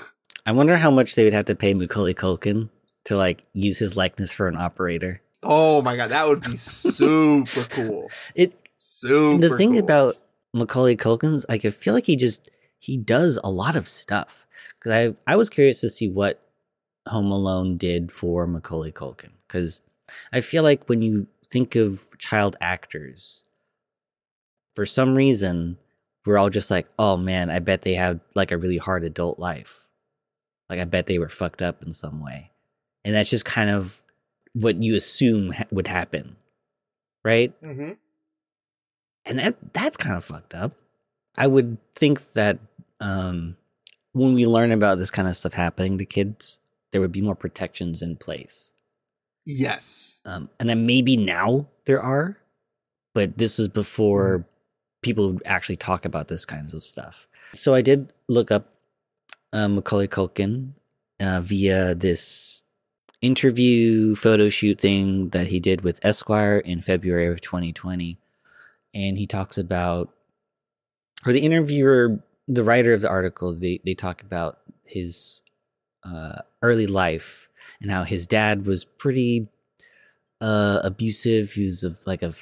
I 0.46 0.52
wonder 0.52 0.78
how 0.78 0.92
much 0.92 1.16
they 1.16 1.24
would 1.24 1.34
have 1.34 1.46
to 1.46 1.56
pay 1.56 1.74
Macaulay 1.74 2.14
Culkin 2.14 2.70
to 3.06 3.16
like 3.16 3.44
use 3.54 3.78
his 3.80 3.96
likeness 3.96 4.34
for 4.34 4.48
an 4.48 4.56
operator. 4.58 5.22
Oh 5.44 5.82
my 5.82 5.96
god, 5.96 6.10
that 6.10 6.28
would 6.28 6.42
be 6.42 6.58
super 6.58 7.64
cool. 7.70 8.10
It 8.36 8.54
super. 8.76 9.48
the 9.50 9.56
thing 9.56 9.72
cool. 9.74 9.80
about 9.80 10.18
Macaulay 10.54 10.96
Culkin's 10.98 11.46
like 11.48 11.64
I 11.64 11.70
feel 11.70 11.94
like 11.94 12.06
he 12.08 12.16
just 12.16 12.50
he 12.80 12.98
does 12.98 13.40
a 13.44 13.50
lot 13.52 13.76
of 13.76 13.88
stuff. 13.88 14.46
Cuz 14.82 14.92
I 14.92 15.16
I 15.26 15.36
was 15.36 15.50
curious 15.50 15.80
to 15.82 15.90
see 15.90 16.10
what 16.10 16.42
Home 17.08 17.32
Alone 17.32 17.78
did 17.78 18.12
for 18.12 18.48
Macaulay 18.48 18.92
Culkin 18.92 19.32
cuz 19.48 19.82
I 20.32 20.42
feel 20.42 20.64
like 20.64 20.88
when 20.88 21.02
you 21.02 21.28
think 21.50 21.76
of 21.76 22.08
child 22.18 22.56
actors 22.62 23.44
for 24.76 24.86
some 24.86 25.16
reason 25.16 25.78
we're 26.26 26.38
all 26.38 26.50
just 26.50 26.70
like, 26.70 26.88
"Oh 27.00 27.16
man, 27.16 27.50
I 27.50 27.60
bet 27.60 27.84
they 27.84 27.94
have 27.94 28.20
like 28.36 28.52
a 28.52 28.58
really 28.58 28.78
hard 28.78 29.06
adult 29.06 29.40
life." 29.40 29.88
Like 30.70 30.80
I 30.80 30.84
bet 30.84 31.08
they 31.08 31.18
were 31.20 31.30
fucked 31.30 31.62
up 31.62 31.82
in 31.82 31.94
some 31.94 32.22
way. 32.22 32.52
And 33.06 33.16
that's 33.16 33.30
just 33.30 33.46
kind 33.46 33.70
of 33.70 34.04
what 34.52 34.84
you 34.84 34.96
assume 34.96 35.52
ha- 35.52 35.64
would 35.72 35.88
happen. 35.88 36.36
Right? 37.24 37.54
Mm-hmm. 37.62 37.92
and 39.26 39.40
that 39.40 39.56
that's 39.74 39.98
kind 39.98 40.16
of 40.16 40.26
fucked 40.26 40.54
up. 40.54 40.74
I 41.38 41.48
would 41.48 41.78
think 41.96 42.34
that 42.34 42.60
um, 43.00 43.56
when 44.14 44.34
we 44.34 44.46
learn 44.46 44.72
about 44.72 44.98
this 44.98 45.12
kind 45.12 45.28
of 45.28 45.36
stuff 45.38 45.54
happening 45.54 45.98
to 45.98 46.06
kids, 46.06 46.60
there 46.92 47.02
would 47.02 47.12
be 47.12 47.22
more 47.22 47.36
protections 47.36 48.02
in 48.02 48.16
place. 48.16 48.74
Yes. 49.46 50.20
Um, 50.26 50.50
and 50.60 50.70
then 50.70 50.86
maybe 50.86 51.16
now 51.16 51.68
there 51.86 52.02
are, 52.02 52.38
but 53.14 53.38
this 53.38 53.58
was 53.58 53.68
before 53.68 54.46
people 55.02 55.40
actually 55.46 55.78
talk 55.78 56.06
about 56.06 56.28
this 56.28 56.46
kinds 56.46 56.74
of 56.74 56.84
stuff. 56.84 57.28
So 57.56 57.74
I 57.74 57.82
did 57.82 58.12
look 58.28 58.52
up 58.52 58.74
uh, 59.54 59.70
Macaulay 59.70 60.08
Culkin 60.08 60.74
uh, 61.20 61.42
via 61.42 61.96
this 61.96 62.64
interview 63.22 64.16
photo 64.16 64.50
shoot 64.50 64.80
thing 64.80 65.30
that 65.30 65.48
he 65.48 65.60
did 65.60 65.82
with 65.82 66.04
Esquire 66.04 66.58
in 66.58 66.82
February 66.82 67.28
of 67.28 67.42
2020. 67.42 68.20
And 68.94 69.18
he 69.18 69.28
talks 69.28 69.58
about, 69.58 70.14
or 71.26 71.34
the 71.34 71.40
interviewer, 71.40 72.24
the 72.48 72.64
writer 72.64 72.94
of 72.94 73.02
the 73.02 73.10
article, 73.10 73.54
they, 73.54 73.80
they 73.86 73.94
talk 73.94 74.22
about 74.22 74.60
his 74.84 75.42
uh, 76.04 76.40
early 76.62 76.88
life 76.88 77.50
and 77.82 77.92
how 77.92 78.04
his 78.04 78.28
dad 78.28 78.66
was 78.66 78.86
pretty 78.86 79.48
uh, 80.42 80.80
abusive. 80.84 81.54
He 81.54 81.64
was 81.64 81.84
of 81.84 82.00
like 82.06 82.22
a 82.22 82.34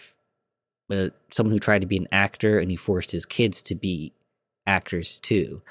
uh, 0.92 1.09
someone 1.32 1.53
who 1.53 1.59
tried 1.59 1.82
to 1.82 1.88
be 1.88 1.98
an 1.98 2.08
actor, 2.11 2.59
and 2.59 2.69
he 2.69 2.77
forced 2.77 3.11
his 3.11 3.25
kids 3.25 3.64
to 3.64 3.75
be 3.75 4.14
actors 4.67 5.19
too. 5.19 5.61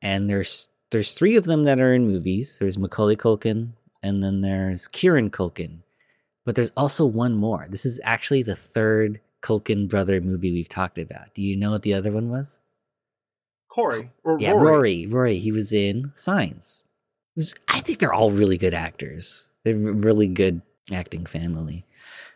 And 0.00 0.28
there's 0.28 0.68
there's 0.90 1.12
three 1.12 1.36
of 1.36 1.44
them 1.44 1.64
that 1.64 1.80
are 1.80 1.94
in 1.94 2.06
movies. 2.06 2.58
There's 2.58 2.78
Macaulay 2.78 3.16
Culkin, 3.16 3.70
and 4.02 4.22
then 4.22 4.40
there's 4.40 4.88
Kieran 4.88 5.30
Culkin. 5.30 5.78
But 6.44 6.56
there's 6.56 6.72
also 6.76 7.06
one 7.06 7.34
more. 7.34 7.66
This 7.70 7.86
is 7.86 8.00
actually 8.02 8.42
the 8.42 8.56
third 8.56 9.20
Culkin 9.42 9.88
brother 9.88 10.20
movie 10.20 10.52
we've 10.52 10.68
talked 10.68 10.98
about. 10.98 11.34
Do 11.34 11.42
you 11.42 11.56
know 11.56 11.70
what 11.70 11.82
the 11.82 11.94
other 11.94 12.10
one 12.10 12.30
was? 12.30 12.60
Corey 13.68 14.10
or 14.22 14.38
yeah, 14.38 14.50
Rory. 14.50 14.62
Rory. 14.62 15.06
Rory. 15.06 15.38
He 15.38 15.50
was 15.52 15.72
in 15.72 16.12
Signs. 16.14 16.82
Who's- 17.34 17.54
I 17.68 17.80
think 17.80 17.98
they're 17.98 18.12
all 18.12 18.30
really 18.30 18.58
good 18.58 18.74
actors. 18.74 19.48
They're 19.64 19.74
a 19.76 19.92
really 19.92 20.26
good 20.28 20.62
acting 20.92 21.26
family. 21.26 21.84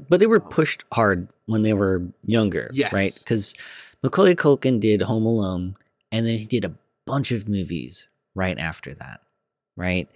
But 0.08 0.20
they 0.20 0.26
were 0.26 0.40
pushed 0.40 0.84
hard 0.92 1.28
when 1.46 1.62
they 1.62 1.72
were 1.72 2.08
younger, 2.22 2.70
Yes. 2.72 2.92
right? 2.92 3.12
Because 3.18 3.54
Macaulay 4.02 4.34
Culkin 4.34 4.78
did 4.80 5.02
Home 5.02 5.26
Alone, 5.26 5.76
and 6.12 6.26
then 6.26 6.38
he 6.38 6.44
did 6.44 6.64
a 6.64 6.74
bunch 7.06 7.32
of 7.32 7.48
movies 7.48 8.06
right 8.34 8.58
after 8.58 8.94
that, 8.94 9.20
right? 9.76 10.08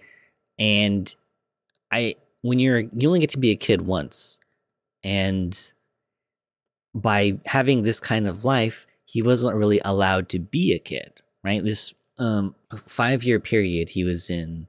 And 0.59 1.13
I, 1.91 2.15
when 2.41 2.59
you're, 2.59 2.79
you 2.79 3.07
only 3.07 3.19
get 3.19 3.31
to 3.31 3.37
be 3.39 3.49
a 3.51 3.55
kid 3.55 3.81
once, 3.81 4.39
and 5.03 5.57
by 6.93 7.39
having 7.45 7.81
this 7.83 7.99
kind 7.99 8.27
of 8.27 8.45
life, 8.45 8.85
he 9.05 9.21
wasn't 9.21 9.55
really 9.55 9.81
allowed 9.83 10.29
to 10.29 10.39
be 10.39 10.73
a 10.73 10.79
kid, 10.79 11.13
right? 11.43 11.63
This 11.63 11.93
um, 12.17 12.55
five 12.87 13.23
year 13.23 13.39
period, 13.39 13.89
he 13.89 14.03
was 14.03 14.29
in 14.29 14.67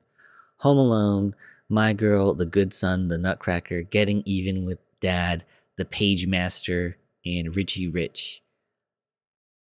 Home 0.63 0.79
Alone, 0.79 1.35
My 1.69 1.93
Girl, 1.93 2.35
The 2.35 2.47
Good 2.47 2.73
Son, 2.73 3.09
The 3.09 3.19
Nutcracker, 3.19 3.83
Getting 3.83 4.23
Even 4.25 4.65
with 4.65 4.79
Dad, 5.01 5.45
The 5.77 5.85
Pagemaster, 5.85 6.95
and 7.27 7.57
Richie 7.57 7.89
Rich. 7.89 8.43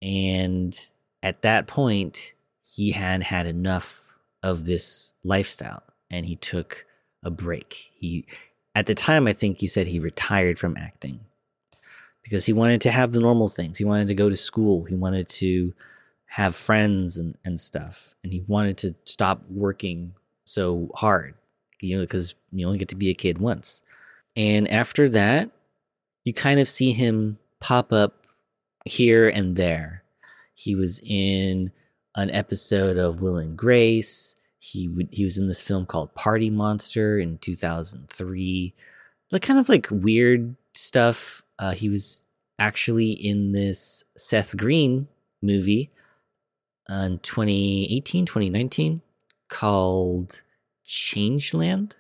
And 0.01 0.74
at 1.22 1.41
that 1.41 1.67
point, 1.67 2.33
he 2.64 2.91
had 2.91 3.24
had 3.24 3.45
enough 3.45 4.15
of 4.41 4.64
this 4.64 5.14
lifestyle 5.22 5.83
and 6.09 6.27
he 6.27 6.38
took 6.38 6.85
a 7.22 7.30
break. 7.30 7.91
He, 7.98 8.25
at 8.74 8.85
the 8.85 8.95
time, 8.95 9.27
I 9.27 9.33
think 9.33 9.59
he 9.59 9.67
said 9.67 9.88
he 9.88 9.99
retired 9.99 10.57
from 10.57 10.77
acting 10.77 11.19
because 12.24 12.45
he 12.45 12.53
wanted 12.53 12.80
to 12.82 12.91
have 12.91 13.11
the 13.11 13.19
normal 13.19 13.49
things. 13.49 13.80
He 13.80 13.85
wanted 13.85 14.07
to 14.07 14.15
go 14.15 14.30
to 14.30 14.38
school. 14.38 14.85
He 14.85 14.95
wanted 14.95 15.27
to 15.27 15.74
have 16.27 16.56
friends 16.56 17.17
and, 17.17 17.38
and 17.43 17.59
stuff. 17.59 18.15
And 18.24 18.32
he 18.32 18.45
wanted 18.48 18.77
to 18.77 18.95
stop 19.03 19.43
working 19.49 20.14
so 20.45 20.90
hard, 20.95 21.35
you 21.82 21.98
know, 21.98 22.03
because 22.03 22.35
you 22.51 22.65
only 22.65 22.77
get 22.77 22.88
to 22.90 22.95
be 22.95 23.09
a 23.09 23.15
kid 23.15 23.40
once. 23.40 23.82
And 24.35 24.69
after 24.69 25.09
that, 25.09 25.51
you 26.24 26.33
kind 26.33 26.59
of 26.59 26.67
see 26.67 26.93
him 26.93 27.38
pop 27.59 27.91
up 27.91 28.25
here 28.85 29.27
and 29.27 29.56
there. 29.56 30.03
He 30.53 30.75
was 30.75 31.01
in 31.03 31.72
an 32.15 32.30
episode 32.32 32.98
of 32.98 33.22
Will 33.22 33.38
and 33.38 33.57
Grace. 33.57 34.35
He 34.59 34.90
he 35.11 35.25
was 35.25 35.38
in 35.38 35.48
this 35.48 35.61
film 35.61 35.85
called 35.85 36.15
Party 36.15 36.49
Monster 36.49 37.19
in 37.19 37.38
2003. 37.40 38.74
Like 39.32 39.41
kind 39.41 39.59
of 39.59 39.69
like 39.69 39.88
weird 39.91 40.56
stuff. 40.74 41.43
Uh, 41.59 41.72
he 41.72 41.90
was 41.90 42.24
actually 42.57 43.11
in 43.11 43.51
this 43.51 44.03
Seth 44.17 44.56
Green 44.57 45.07
movie 45.41 45.91
uh, 46.90 46.95
in 46.95 47.19
2018, 47.19 48.25
2019 48.25 49.01
called 49.56 50.42
Changeland, 50.85 51.93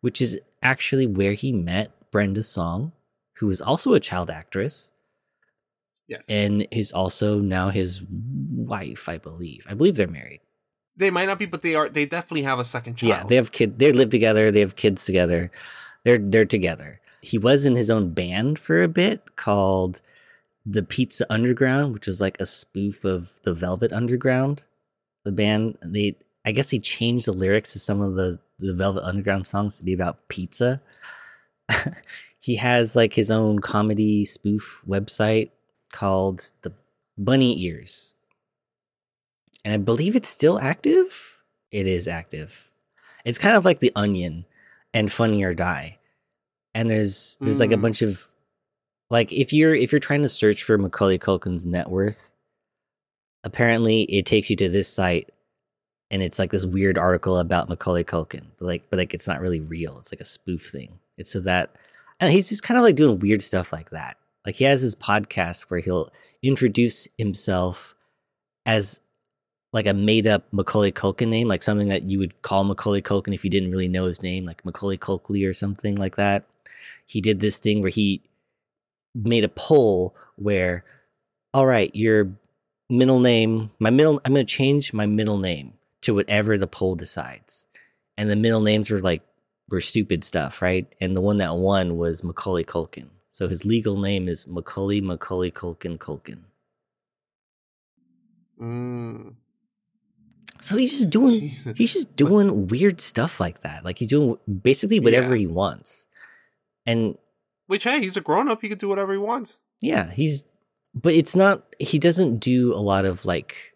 which 0.00 0.20
is 0.20 0.38
actually 0.62 1.06
where 1.06 1.32
he 1.32 1.50
met 1.52 1.90
Brenda 2.12 2.42
Song, 2.44 2.92
who 3.38 3.50
is 3.50 3.60
also 3.60 3.92
a 3.92 4.00
child 4.00 4.30
actress 4.30 4.92
Yes. 6.06 6.26
and 6.28 6.66
is 6.70 6.92
also 6.92 7.40
now 7.40 7.70
his 7.70 8.02
wife, 8.08 9.08
I 9.08 9.18
believe. 9.18 9.64
I 9.68 9.74
believe 9.74 9.96
they're 9.96 10.06
married. 10.06 10.40
They 10.96 11.10
might 11.10 11.26
not 11.26 11.40
be, 11.40 11.46
but 11.46 11.62
they 11.62 11.74
are. 11.74 11.88
They 11.88 12.06
definitely 12.06 12.42
have 12.42 12.60
a 12.60 12.64
second 12.64 12.96
child. 12.96 13.08
Yeah, 13.10 13.24
they 13.26 13.34
have 13.36 13.50
kid. 13.50 13.78
They 13.80 13.90
live 13.90 14.10
together. 14.10 14.52
They 14.52 14.60
have 14.60 14.76
kids 14.76 15.04
together. 15.04 15.50
They're 16.04 16.18
they're 16.18 16.44
together. 16.44 17.00
He 17.20 17.36
was 17.38 17.64
in 17.64 17.74
his 17.74 17.90
own 17.90 18.10
band 18.12 18.58
for 18.60 18.80
a 18.80 18.86
bit 18.86 19.34
called 19.34 20.00
the 20.64 20.82
Pizza 20.84 21.26
Underground, 21.28 21.94
which 21.94 22.06
is 22.06 22.20
like 22.20 22.38
a 22.38 22.46
spoof 22.46 23.04
of 23.04 23.40
the 23.42 23.54
Velvet 23.54 23.92
Underground. 23.92 24.62
The 25.24 25.32
band 25.32 25.78
they 25.82 26.16
I 26.44 26.52
guess 26.52 26.70
he 26.70 26.78
changed 26.78 27.26
the 27.26 27.32
lyrics 27.32 27.72
to 27.72 27.78
some 27.78 28.00
of 28.00 28.14
the 28.14 28.38
the 28.58 28.74
Velvet 28.74 29.04
Underground 29.04 29.46
songs 29.46 29.78
to 29.78 29.84
be 29.84 29.92
about 29.92 30.28
pizza. 30.28 30.80
he 32.40 32.56
has 32.56 32.94
like 32.94 33.14
his 33.14 33.30
own 33.30 33.58
comedy 33.60 34.24
spoof 34.24 34.82
website 34.86 35.50
called 35.92 36.50
the 36.62 36.72
Bunny 37.18 37.60
Ears. 37.64 38.14
And 39.64 39.72
I 39.74 39.78
believe 39.78 40.14
it's 40.14 40.28
still 40.28 40.58
active. 40.58 41.38
It 41.70 41.86
is 41.86 42.06
active. 42.06 42.68
It's 43.24 43.38
kind 43.38 43.56
of 43.56 43.64
like 43.64 43.80
the 43.80 43.92
Onion 43.96 44.44
and 44.92 45.10
Funny 45.10 45.42
or 45.42 45.54
Die. 45.54 45.98
And 46.74 46.90
there's 46.90 47.38
there's 47.40 47.60
like 47.60 47.72
a 47.72 47.76
Mm. 47.76 47.82
bunch 47.82 48.02
of 48.02 48.28
like 49.10 49.32
if 49.32 49.52
you're 49.52 49.74
if 49.74 49.90
you're 49.92 49.98
trying 50.00 50.22
to 50.22 50.28
search 50.28 50.62
for 50.62 50.76
Macaulay 50.76 51.18
Culkin's 51.18 51.66
net 51.66 51.88
worth, 51.88 52.30
apparently 53.42 54.02
it 54.02 54.26
takes 54.26 54.50
you 54.50 54.56
to 54.56 54.68
this 54.68 54.88
site 54.88 55.30
and 56.10 56.22
it's 56.22 56.38
like 56.38 56.50
this 56.50 56.66
weird 56.66 56.98
article 56.98 57.38
about 57.38 57.68
Macaulay 57.68 58.04
Culkin. 58.04 58.46
But 58.58 58.66
like 58.66 58.90
but 58.90 58.98
like 58.98 59.14
it's 59.14 59.28
not 59.28 59.40
really 59.40 59.60
real. 59.60 59.98
It's 59.98 60.12
like 60.12 60.20
a 60.20 60.24
spoof 60.24 60.70
thing. 60.70 60.98
It's 61.16 61.32
so 61.32 61.40
that 61.40 61.76
and 62.20 62.32
he's 62.32 62.48
just 62.48 62.62
kind 62.62 62.78
of 62.78 62.84
like 62.84 62.96
doing 62.96 63.18
weird 63.18 63.42
stuff 63.42 63.72
like 63.72 63.90
that. 63.90 64.16
Like 64.46 64.56
he 64.56 64.64
has 64.64 64.82
his 64.82 64.94
podcast 64.94 65.64
where 65.64 65.80
he'll 65.80 66.12
introduce 66.42 67.08
himself 67.16 67.94
as 68.66 69.00
like 69.72 69.86
a 69.86 69.94
made 69.94 70.26
up 70.26 70.44
Macaulay 70.52 70.92
Culkin 70.92 71.28
name, 71.28 71.48
like 71.48 71.62
something 71.62 71.88
that 71.88 72.04
you 72.04 72.18
would 72.18 72.40
call 72.42 72.62
Macaulay 72.62 73.02
Culkin 73.02 73.34
if 73.34 73.42
you 73.42 73.50
didn't 73.50 73.70
really 73.70 73.88
know 73.88 74.04
his 74.04 74.22
name, 74.22 74.44
like 74.44 74.64
Macaulay 74.64 74.96
Culkley 74.98 75.48
or 75.48 75.52
something 75.52 75.96
like 75.96 76.16
that. 76.16 76.44
He 77.06 77.20
did 77.20 77.40
this 77.40 77.58
thing 77.58 77.80
where 77.80 77.90
he 77.90 78.22
made 79.14 79.42
a 79.42 79.48
poll 79.48 80.14
where, 80.36 80.84
all 81.52 81.66
right, 81.66 81.94
your 81.94 82.30
middle 82.88 83.18
name, 83.18 83.72
my 83.78 83.90
middle, 83.90 84.20
I'm 84.24 84.34
going 84.34 84.46
to 84.46 84.52
change 84.52 84.92
my 84.92 85.06
middle 85.06 85.38
name 85.38 85.74
to 86.04 86.14
whatever 86.14 86.56
the 86.58 86.66
poll 86.66 86.94
decides. 86.94 87.66
And 88.16 88.30
the 88.30 88.36
middle 88.36 88.60
names 88.62 88.90
were 88.90 89.00
like, 89.00 89.22
were 89.70 89.80
stupid 89.80 90.24
stuff, 90.24 90.62
right? 90.62 90.86
And 91.00 91.16
the 91.16 91.20
one 91.20 91.38
that 91.38 91.56
won 91.56 91.96
was 91.96 92.22
Macaulay 92.22 92.64
Culkin. 92.64 93.08
So 93.32 93.48
his 93.48 93.64
legal 93.64 93.98
name 93.98 94.28
is 94.28 94.46
Macaulay 94.46 95.00
Macaulay 95.00 95.50
Culkin 95.50 95.98
Culkin. 95.98 96.40
Mm. 98.60 99.34
So 100.60 100.76
he's 100.76 100.92
just 100.92 101.10
doing 101.10 101.40
he's 101.76 101.92
just 101.92 102.14
doing 102.16 102.68
weird 102.68 103.00
stuff 103.00 103.40
like 103.40 103.60
that. 103.62 103.84
Like 103.84 103.98
he's 103.98 104.08
doing 104.08 104.38
basically 104.62 105.00
whatever 105.00 105.34
Yeah. 105.34 105.40
he 105.40 105.46
wants. 105.46 106.06
And 106.86 107.16
Which 107.66 107.84
hey, 107.84 108.00
he's 108.00 108.16
a 108.16 108.20
grown 108.20 108.48
up. 108.48 108.62
He 108.62 108.68
can 108.68 108.78
do 108.78 108.88
whatever 108.88 109.12
he 109.12 109.18
wants. 109.18 109.58
yeah, 109.80 110.10
he's 110.12 110.44
but 110.94 111.12
it's 111.14 111.34
not 111.34 111.74
he 111.80 111.98
doesn't 111.98 112.38
do 112.38 112.72
a 112.72 112.78
lot 112.78 113.04
of 113.04 113.24
like 113.24 113.73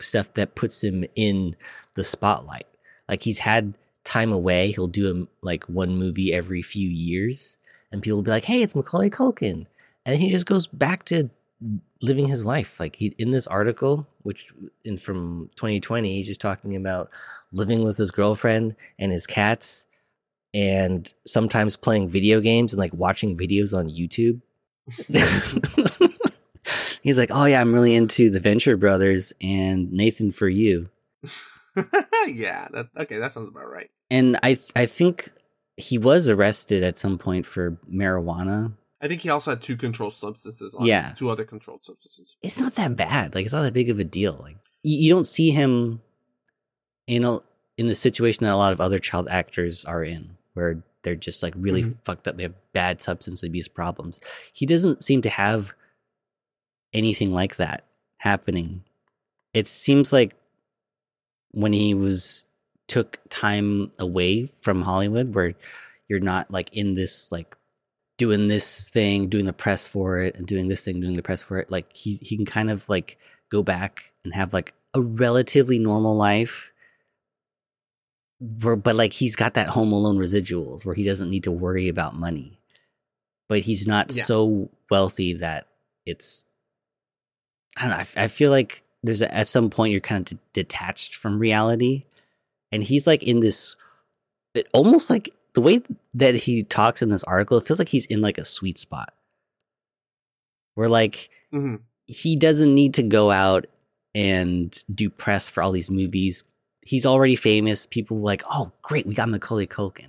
stuff 0.00 0.32
that 0.34 0.54
puts 0.54 0.82
him 0.82 1.04
in 1.14 1.56
the 1.94 2.04
spotlight. 2.04 2.66
Like 3.08 3.22
he's 3.22 3.40
had 3.40 3.74
time 4.04 4.32
away, 4.32 4.72
he'll 4.72 4.86
do 4.86 5.28
a, 5.42 5.44
like 5.44 5.64
one 5.64 5.96
movie 5.96 6.32
every 6.32 6.62
few 6.62 6.88
years 6.88 7.58
and 7.94 8.02
people 8.02 8.18
will 8.18 8.24
be 8.24 8.30
like, 8.32 8.44
"Hey, 8.46 8.60
it's 8.60 8.74
Macaulay 8.74 9.08
Culkin." 9.08 9.66
And 10.04 10.18
he 10.18 10.28
just 10.28 10.46
goes 10.46 10.66
back 10.66 11.04
to 11.06 11.30
living 12.02 12.26
his 12.26 12.44
life. 12.44 12.80
Like 12.80 12.96
he 12.96 13.14
in 13.18 13.30
this 13.30 13.46
article, 13.46 14.08
which 14.22 14.52
in 14.84 14.98
from 14.98 15.48
2020, 15.54 16.16
he's 16.16 16.26
just 16.26 16.40
talking 16.40 16.74
about 16.74 17.08
living 17.52 17.84
with 17.84 17.96
his 17.96 18.10
girlfriend 18.10 18.74
and 18.98 19.12
his 19.12 19.28
cats, 19.28 19.86
and 20.52 21.14
sometimes 21.24 21.76
playing 21.76 22.08
video 22.08 22.40
games 22.40 22.72
and 22.72 22.80
like 22.80 22.92
watching 22.92 23.36
videos 23.36 23.72
on 23.72 23.88
YouTube. 23.88 24.40
he's 27.04 27.16
like, 27.18 27.30
"Oh 27.32 27.44
yeah, 27.44 27.60
I'm 27.60 27.72
really 27.72 27.94
into 27.94 28.28
the 28.30 28.40
Venture 28.40 28.76
Brothers 28.76 29.32
and 29.40 29.92
Nathan 29.92 30.32
for 30.32 30.48
You." 30.48 30.88
yeah. 32.26 32.68
That, 32.72 32.88
okay, 32.98 33.18
that 33.18 33.32
sounds 33.32 33.48
about 33.48 33.70
right. 33.70 33.90
And 34.10 34.38
I 34.42 34.58
I 34.76 34.86
think 34.86 35.30
he 35.76 35.98
was 35.98 36.28
arrested 36.28 36.82
at 36.82 36.98
some 36.98 37.18
point 37.18 37.46
for 37.46 37.78
marijuana. 37.90 38.72
I 39.00 39.08
think 39.08 39.20
he 39.20 39.28
also 39.28 39.50
had 39.50 39.60
two 39.62 39.76
controlled 39.76 40.14
substances 40.14 40.74
on 40.74 40.86
Yeah. 40.86 41.12
two 41.16 41.28
other 41.30 41.44
controlled 41.44 41.84
substances. 41.84 42.36
it's 42.42 42.58
not 42.58 42.74
that 42.76 42.96
bad. 42.96 43.34
Like 43.34 43.44
it's 43.44 43.52
not 43.54 43.62
that 43.62 43.74
big 43.74 43.90
of 43.90 43.98
a 43.98 44.04
deal. 44.04 44.38
Like 44.40 44.56
you, 44.82 44.96
you 45.04 45.10
don't 45.10 45.26
see 45.26 45.50
him 45.50 46.00
in 47.06 47.24
a 47.24 47.40
in 47.76 47.88
the 47.88 47.94
situation 47.94 48.44
that 48.44 48.52
a 48.52 48.56
lot 48.56 48.72
of 48.72 48.80
other 48.80 48.98
child 49.00 49.26
actors 49.28 49.84
are 49.84 50.04
in, 50.04 50.36
where 50.54 50.82
they're 51.02 51.16
just 51.16 51.42
like 51.42 51.52
really 51.56 51.82
Mhm. 51.82 51.96
fucked 52.04 52.28
up. 52.28 52.36
They 52.36 52.44
have 52.44 52.54
bad 52.72 53.02
substance 53.02 53.42
abuse 53.42 53.68
problems. 53.68 54.20
He 54.52 54.64
doesn't 54.64 55.02
seem 55.02 55.20
to 55.22 55.28
have 55.28 55.74
anything 56.94 57.32
like 57.34 57.56
that 57.56 57.84
happening. 58.18 58.84
It 59.52 59.66
seems 59.66 60.12
like 60.12 60.34
when 61.50 61.72
he 61.72 61.94
was 61.94 62.46
took 62.88 63.18
time 63.28 63.90
away 63.98 64.46
from 64.46 64.82
Hollywood, 64.82 65.34
where 65.34 65.54
you're 66.08 66.20
not 66.20 66.50
like 66.50 66.72
in 66.72 66.94
this 66.94 67.30
like 67.32 67.56
doing 68.16 68.48
this 68.48 68.88
thing, 68.88 69.28
doing 69.28 69.44
the 69.46 69.52
press 69.52 69.86
for 69.88 70.18
it, 70.20 70.36
and 70.36 70.46
doing 70.46 70.68
this 70.68 70.84
thing, 70.84 71.00
doing 71.00 71.14
the 71.14 71.22
press 71.22 71.42
for 71.42 71.58
it. 71.58 71.70
Like 71.70 71.92
he 71.94 72.16
he 72.22 72.36
can 72.36 72.46
kind 72.46 72.70
of 72.70 72.88
like 72.88 73.18
go 73.50 73.62
back 73.62 74.12
and 74.24 74.34
have 74.34 74.52
like 74.52 74.74
a 74.94 75.00
relatively 75.00 75.78
normal 75.78 76.16
life. 76.16 76.72
Where, 78.40 78.76
but 78.76 78.96
like 78.96 79.12
he's 79.14 79.36
got 79.36 79.54
that 79.54 79.68
home 79.68 79.92
alone 79.92 80.18
residuals 80.18 80.84
where 80.84 80.94
he 80.94 81.04
doesn't 81.04 81.30
need 81.30 81.44
to 81.44 81.52
worry 81.52 81.88
about 81.88 82.16
money. 82.16 82.58
But 83.48 83.60
he's 83.60 83.86
not 83.86 84.14
Yeah. 84.14 84.24
so 84.24 84.70
wealthy 84.90 85.34
that 85.34 85.68
it's 86.04 86.44
I 87.76 87.82
don't 87.82 87.90
know. 87.90 87.96
I, 88.20 88.24
I 88.24 88.28
feel 88.28 88.50
like 88.50 88.82
there's 89.02 89.20
a, 89.20 89.34
at 89.34 89.48
some 89.48 89.68
point 89.70 89.92
you're 89.92 90.00
kind 90.00 90.20
of 90.26 90.38
d- 90.38 90.42
detached 90.52 91.14
from 91.14 91.38
reality, 91.38 92.04
and 92.72 92.82
he's 92.82 93.06
like 93.06 93.22
in 93.22 93.40
this, 93.40 93.76
it 94.54 94.66
almost 94.72 95.10
like 95.10 95.30
the 95.54 95.60
way 95.60 95.82
that 96.14 96.34
he 96.34 96.62
talks 96.62 97.02
in 97.02 97.08
this 97.10 97.24
article. 97.24 97.58
It 97.58 97.66
feels 97.66 97.78
like 97.78 97.88
he's 97.90 98.06
in 98.06 98.20
like 98.20 98.38
a 98.38 98.44
sweet 98.44 98.78
spot, 98.78 99.12
where 100.74 100.88
like 100.88 101.30
Mhm. 101.52 101.80
he 102.06 102.36
doesn't 102.36 102.74
need 102.74 102.94
to 102.94 103.02
go 103.02 103.30
out 103.30 103.66
and 104.14 104.82
do 104.92 105.10
press 105.10 105.48
for 105.48 105.62
all 105.62 105.72
these 105.72 105.90
movies. 105.90 106.44
He's 106.82 107.06
already 107.06 107.36
famous. 107.36 107.86
People 107.86 108.18
were 108.18 108.24
like, 108.26 108.42
"Oh, 108.50 108.72
great, 108.82 109.06
we 109.06 109.14
got 109.14 109.28
Macaulay 109.28 109.66
Culkin." 109.66 110.08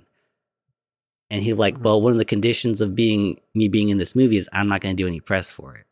And 1.30 1.42
he's 1.42 1.56
like, 1.56 1.82
"Well, 1.82 2.00
one 2.00 2.12
of 2.12 2.18
the 2.18 2.24
conditions 2.24 2.80
of 2.80 2.94
being 2.94 3.40
me 3.54 3.66
being 3.68 3.88
in 3.88 3.98
this 3.98 4.14
movie 4.14 4.36
is 4.36 4.48
I'm 4.52 4.68
not 4.68 4.80
going 4.80 4.96
to 4.96 5.02
do 5.02 5.08
any 5.08 5.20
press 5.20 5.50
for 5.50 5.74
it." 5.76 5.85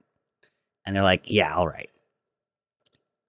And 0.86 0.94
they're 0.94 1.02
like, 1.02 1.24
"Yeah, 1.26 1.54
all 1.54 1.66
right." 1.68 1.90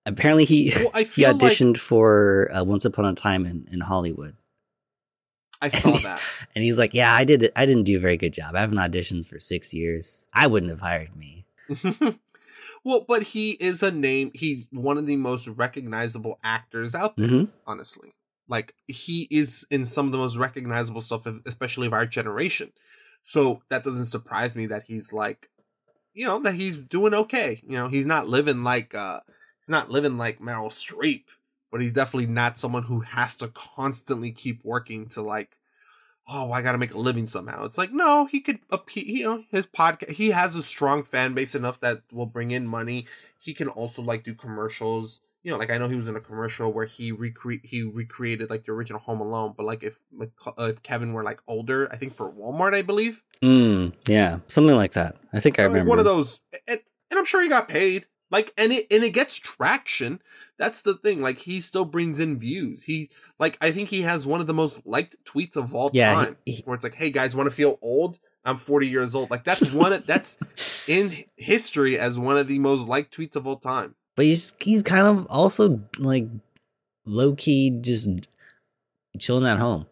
Apparently, 0.05 0.45
he 0.45 0.71
Well, 0.75 0.91
he 0.95 1.03
feel 1.05 1.31
like- 1.33 1.41
auditioned 1.51 1.77
for 1.77 2.51
uh, 2.53 2.63
Once 2.63 2.85
Upon 2.85 3.05
a 3.05 3.13
Time 3.13 3.45
in, 3.45 3.67
in 3.71 3.81
Hollywood, 3.81 4.35
I 5.61 5.69
saw 5.69 5.97
that. 5.97 6.21
and 6.55 6.63
he's 6.63 6.77
like, 6.77 6.93
"Yeah, 6.93 7.13
I 7.13 7.23
did. 7.23 7.43
it. 7.43 7.53
I 7.55 7.65
didn't 7.65 7.83
do 7.83 7.97
a 7.97 8.01
very 8.01 8.17
good 8.17 8.33
job. 8.33 8.55
I 8.55 8.61
haven't 8.61 8.77
auditioned 8.77 9.25
for 9.25 9.39
six 9.39 9.73
years. 9.73 10.27
I 10.33 10.47
wouldn't 10.47 10.69
have 10.69 10.81
hired 10.81 11.15
me." 11.15 11.45
well, 12.83 13.05
but 13.07 13.23
he 13.23 13.51
is 13.51 13.81
a 13.81 13.91
name. 13.91 14.31
He's 14.33 14.67
one 14.71 14.97
of 14.97 15.07
the 15.07 15.15
most 15.15 15.47
recognizable 15.47 16.39
actors 16.43 16.93
out 16.93 17.17
there. 17.17 17.27
Mhm. 17.27 17.47
Honestly, 17.65 18.13
like 18.47 18.75
he 18.87 19.27
is 19.31 19.65
in 19.71 19.85
some 19.85 20.05
of 20.05 20.11
the 20.11 20.17
most 20.19 20.37
recognizable 20.37 21.01
stuff, 21.01 21.25
especially 21.45 21.87
of 21.87 21.93
our 21.93 22.05
generation. 22.05 22.71
So 23.23 23.63
that 23.69 23.83
doesn't 23.83 24.05
surprise 24.05 24.55
me 24.55 24.67
that 24.67 24.83
he's 24.87 25.11
like, 25.11 25.49
you 26.15 26.25
know, 26.25 26.39
that 26.39 26.55
he's 26.55 26.77
doing 26.77 27.13
okay. 27.13 27.61
You 27.67 27.77
know, 27.77 27.87
he's 27.89 28.07
not 28.07 28.27
living 28.27 28.63
like 28.63 28.95
uh 28.95 29.19
he's 29.61 29.69
not 29.69 29.91
living 29.91 30.17
like 30.17 30.39
Meryl 30.39 30.69
Streep, 30.71 31.25
but 31.71 31.81
he's 31.81 31.93
definitely 31.93 32.31
not 32.33 32.57
someone 32.57 32.83
who 32.83 33.01
has 33.01 33.35
to 33.37 33.49
constantly 33.49 34.31
keep 34.31 34.63
working 34.63 35.07
to 35.09 35.21
like 35.21 35.57
oh, 36.27 36.51
I 36.51 36.61
got 36.61 36.71
to 36.71 36.77
make 36.77 36.93
a 36.93 36.99
living 36.99 37.27
somehow. 37.27 37.65
It's 37.65 37.77
like, 37.77 37.91
no, 37.91 38.25
he 38.25 38.39
could, 38.39 38.59
you 38.95 39.23
know, 39.23 39.43
his 39.51 39.67
podcast, 39.67 40.11
he 40.11 40.31
has 40.31 40.55
a 40.55 40.63
strong 40.63 41.03
fan 41.03 41.33
base 41.33 41.55
enough 41.55 41.79
that 41.81 42.01
will 42.11 42.25
bring 42.25 42.51
in 42.51 42.65
money. 42.65 43.05
He 43.39 43.53
can 43.53 43.67
also 43.67 44.01
like 44.01 44.23
do 44.23 44.33
commercials. 44.33 45.21
You 45.45 45.51
know, 45.51 45.57
like 45.59 45.71
I 45.71 45.77
know 45.77 45.87
he 45.87 45.95
was 45.95 46.07
in 46.07 46.15
a 46.15 46.19
commercial 46.19 46.73
where 46.73 46.87
he 46.87 47.11
recre- 47.13 47.63
he 47.63 47.83
recreated 47.83 48.49
like 48.49 48.65
the 48.65 48.71
original 48.71 48.99
Home 49.01 49.21
Alone, 49.21 49.53
but 49.55 49.63
like 49.67 49.83
if 49.83 49.99
uh, 50.19 50.51
if 50.73 50.81
Kevin 50.81 51.13
were 51.13 51.23
like 51.23 51.39
older, 51.47 51.87
I 51.93 51.97
think 51.97 52.15
for 52.15 52.33
Walmart, 52.33 52.73
I 52.73 52.81
believe, 52.81 53.21
Mm, 53.43 53.93
yeah, 54.07 54.39
something 54.47 54.75
like 54.75 54.93
that. 54.93 55.17
I 55.31 55.39
think 55.39 55.59
I 55.59 55.63
like, 55.63 55.69
remember 55.73 55.89
one 55.91 55.99
of 55.99 56.05
those, 56.05 56.41
and, 56.67 56.79
and 57.11 57.19
I'm 57.19 57.25
sure 57.25 57.43
he 57.43 57.47
got 57.47 57.69
paid. 57.69 58.07
Like, 58.31 58.53
and 58.57 58.71
it 58.71 58.87
and 58.89 59.03
it 59.03 59.11
gets 59.13 59.37
traction. 59.37 60.19
That's 60.57 60.81
the 60.81 60.95
thing. 60.95 61.21
Like, 61.21 61.37
he 61.41 61.61
still 61.61 61.85
brings 61.85 62.19
in 62.19 62.39
views. 62.39 62.85
He 62.85 63.11
like 63.37 63.55
I 63.61 63.71
think 63.71 63.89
he 63.89 64.01
has 64.01 64.25
one 64.25 64.41
of 64.41 64.47
the 64.47 64.53
most 64.53 64.83
liked 64.87 65.15
tweets 65.25 65.55
of 65.55 65.75
all 65.75 65.91
Yeah, 65.93 66.11
time, 66.11 66.37
where 66.63 66.73
it's 66.73 66.83
like, 66.83 66.95
"Hey 66.95 67.11
guys, 67.11 67.35
want 67.35 67.47
to 67.47 67.55
feel 67.55 67.77
old? 67.83 68.17
I'm 68.43 68.57
40 68.57 68.87
years 68.87 69.13
old." 69.13 69.29
Like 69.29 69.43
that's 69.43 69.71
one. 69.71 69.93
of- 69.93 70.07
that's 70.07 70.39
in 70.89 71.13
history 71.37 71.99
as 71.99 72.17
one 72.17 72.35
of 72.35 72.47
the 72.47 72.57
most 72.57 72.87
liked 72.87 73.15
tweets 73.15 73.35
of 73.35 73.45
all 73.45 73.57
time. 73.57 73.93
But 74.15 74.25
he's 74.25 74.53
he's 74.59 74.83
kind 74.83 75.05
of 75.07 75.25
also 75.27 75.81
like 75.97 76.27
low 77.05 77.35
key 77.35 77.69
just 77.69 78.07
chilling 79.19 79.45
at 79.45 79.59
home 79.59 79.87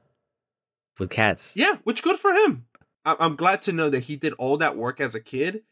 with 0.99 1.09
cats. 1.09 1.53
Yeah, 1.55 1.77
which 1.83 2.01
good 2.03 2.17
for 2.17 2.31
him. 2.33 2.65
I- 3.05 3.17
I'm 3.19 3.35
glad 3.35 3.61
to 3.63 3.73
know 3.73 3.89
that 3.89 4.05
he 4.05 4.15
did 4.15 4.33
all 4.33 4.57
that 4.57 4.77
work 4.77 5.01
as 5.01 5.13
a 5.15 5.19
kid, 5.19 5.63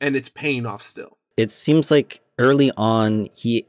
and 0.00 0.16
it's 0.16 0.28
paying 0.28 0.66
off 0.66 0.82
still. 0.82 1.18
It 1.36 1.50
seems 1.50 1.90
like 1.90 2.20
early 2.38 2.72
on 2.76 3.28
he 3.34 3.66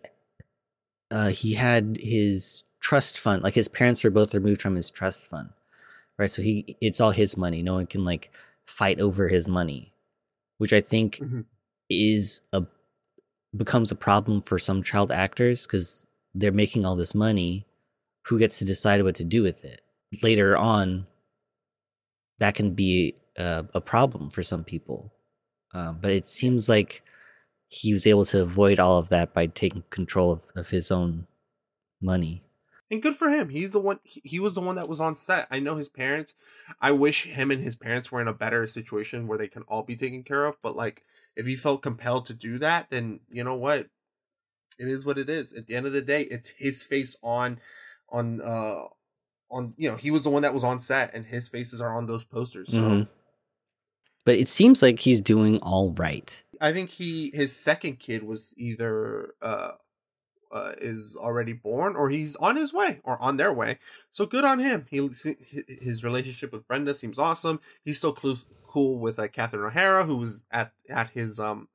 uh 1.11 1.29
he 1.29 1.53
had 1.53 1.97
his 2.01 2.63
trust 2.81 3.17
fund, 3.19 3.43
like 3.43 3.53
his 3.53 3.67
parents 3.67 4.03
were 4.03 4.09
both 4.09 4.33
removed 4.33 4.61
from 4.61 4.75
his 4.75 4.89
trust 4.89 5.25
fund. 5.27 5.49
Right? 6.17 6.31
So 6.31 6.41
he 6.41 6.75
it's 6.81 6.99
all 6.99 7.11
his 7.11 7.37
money. 7.37 7.61
No 7.61 7.73
one 7.75 7.85
can 7.87 8.03
like 8.03 8.31
fight 8.65 8.99
over 8.99 9.27
his 9.29 9.47
money, 9.47 9.93
which 10.57 10.73
I 10.73 10.81
think 10.81 11.17
Mhm. 11.17 11.45
is 11.89 12.41
a 12.51 12.65
becomes 13.55 13.91
a 13.91 13.95
problem 13.95 14.41
for 14.41 14.57
some 14.57 14.81
child 14.83 15.11
actors 15.11 15.65
cuz 15.65 16.05
they're 16.33 16.51
making 16.51 16.85
all 16.85 16.95
this 16.95 17.13
money. 17.13 17.67
Who 18.27 18.39
gets 18.39 18.57
to 18.59 18.65
decide 18.65 19.03
what 19.03 19.15
to 19.15 19.23
do 19.23 19.43
with 19.43 19.63
it? 19.65 19.81
Later 20.21 20.55
on 20.55 21.07
that 22.39 22.55
can 22.55 22.73
be 22.73 23.15
a, 23.37 23.65
a 23.73 23.81
problem 23.81 24.29
for 24.29 24.43
some 24.43 24.63
people. 24.63 25.13
Um, 25.73 25.99
but 26.01 26.11
it 26.11 26.27
seems 26.27 26.69
like 26.69 27.03
he 27.67 27.93
was 27.93 28.05
able 28.05 28.25
to 28.25 28.41
avoid 28.41 28.79
all 28.79 28.99
of 28.99 29.09
that 29.09 29.33
by 29.33 29.47
taking 29.47 29.83
control 29.89 30.31
of, 30.31 30.41
of 30.55 30.69
his 30.69 30.91
own 30.91 31.27
money. 32.01 32.43
And 32.91 33.01
good 33.01 33.15
for 33.15 33.29
him. 33.29 33.49
He's 33.49 33.71
the 33.71 33.79
one. 33.79 33.99
He 34.03 34.39
was 34.39 34.53
the 34.53 34.61
one 34.61 34.75
that 34.75 34.87
was 34.87 34.99
on 34.99 35.15
set. 35.15 35.47
I 35.49 35.59
know 35.59 35.77
his 35.77 35.89
parents. 35.89 36.35
I 36.79 36.91
wish 36.91 37.25
him 37.25 37.49
and 37.49 37.63
his 37.63 37.75
parents 37.75 38.11
were 38.11 38.21
in 38.21 38.27
a 38.27 38.33
better 38.33 38.67
situation 38.67 39.25
where 39.25 39.37
they 39.37 39.47
can 39.47 39.63
all 39.63 39.81
be 39.81 39.95
taken 39.95 40.21
care 40.21 40.45
of. 40.45 40.61
But 40.61 40.75
like, 40.75 41.03
if 41.35 41.45
he 41.45 41.55
felt 41.55 41.81
compelled 41.81 42.25
to 42.27 42.33
do 42.33 42.57
that, 42.59 42.87
then 42.89 43.19
you 43.29 43.43
know 43.43 43.55
what? 43.55 43.87
It 44.79 44.87
is 44.87 45.05
what 45.05 45.17
it 45.17 45.29
is. 45.29 45.53
At 45.53 45.67
the 45.67 45.75
end 45.75 45.85
of 45.85 45.93
the 45.93 46.01
day, 46.01 46.23
it's 46.23 46.49
his 46.49 46.83
face 46.83 47.15
on, 47.21 47.59
on, 48.09 48.41
uh, 48.41 48.85
on. 49.51 49.73
You 49.77 49.91
know, 49.91 49.97
he 49.97 50.09
was 50.11 50.23
the 50.23 50.29
one 50.31 50.41
that 50.41 50.53
was 50.53 50.63
on 50.63 50.79
set, 50.79 51.13
and 51.13 51.25
his 51.27 51.47
faces 51.47 51.79
are 51.79 51.95
on 51.95 52.07
those 52.07 52.23
posters. 52.25 52.71
So. 52.71 52.81
Mhm. 52.81 53.07
But 54.25 54.35
it 54.35 54.47
seems 54.47 54.81
like 54.81 54.99
he's 54.99 55.21
doing 55.21 55.59
all 55.59 55.91
right. 55.91 56.43
I 56.61 56.71
think 56.71 56.91
he 56.91 57.29
his 57.33 57.55
second 57.55 57.99
kid 57.99 58.23
was 58.23 58.53
either 58.57 59.35
uh, 59.41 59.73
uh 60.51 60.73
is 60.77 61.15
already 61.17 61.51
born 61.53 61.95
or 61.95 62.09
he's 62.09 62.35
on 62.37 62.55
his 62.55 62.71
way 62.73 63.01
or 63.03 63.21
on 63.21 63.37
their 63.37 63.51
way. 63.51 63.79
So 64.11 64.25
good 64.25 64.45
on 64.45 64.59
him. 64.59 64.85
He 64.89 64.97
his 65.67 66.03
relationship 66.03 66.53
with 66.53 66.67
Brenda 66.67 66.95
seems 66.95 67.19
awesome. 67.19 67.59
He's 67.83 67.97
still 67.97 68.13
clu- 68.13 68.37
cool 68.73 68.99
with 68.99 69.19
uh, 69.19 69.27
Catherine 69.27 69.65
O'Hara, 69.65 70.05
who 70.05 70.17
was 70.17 70.45
at 70.51 70.73
at 70.89 71.09
his 71.11 71.39
um 71.39 71.67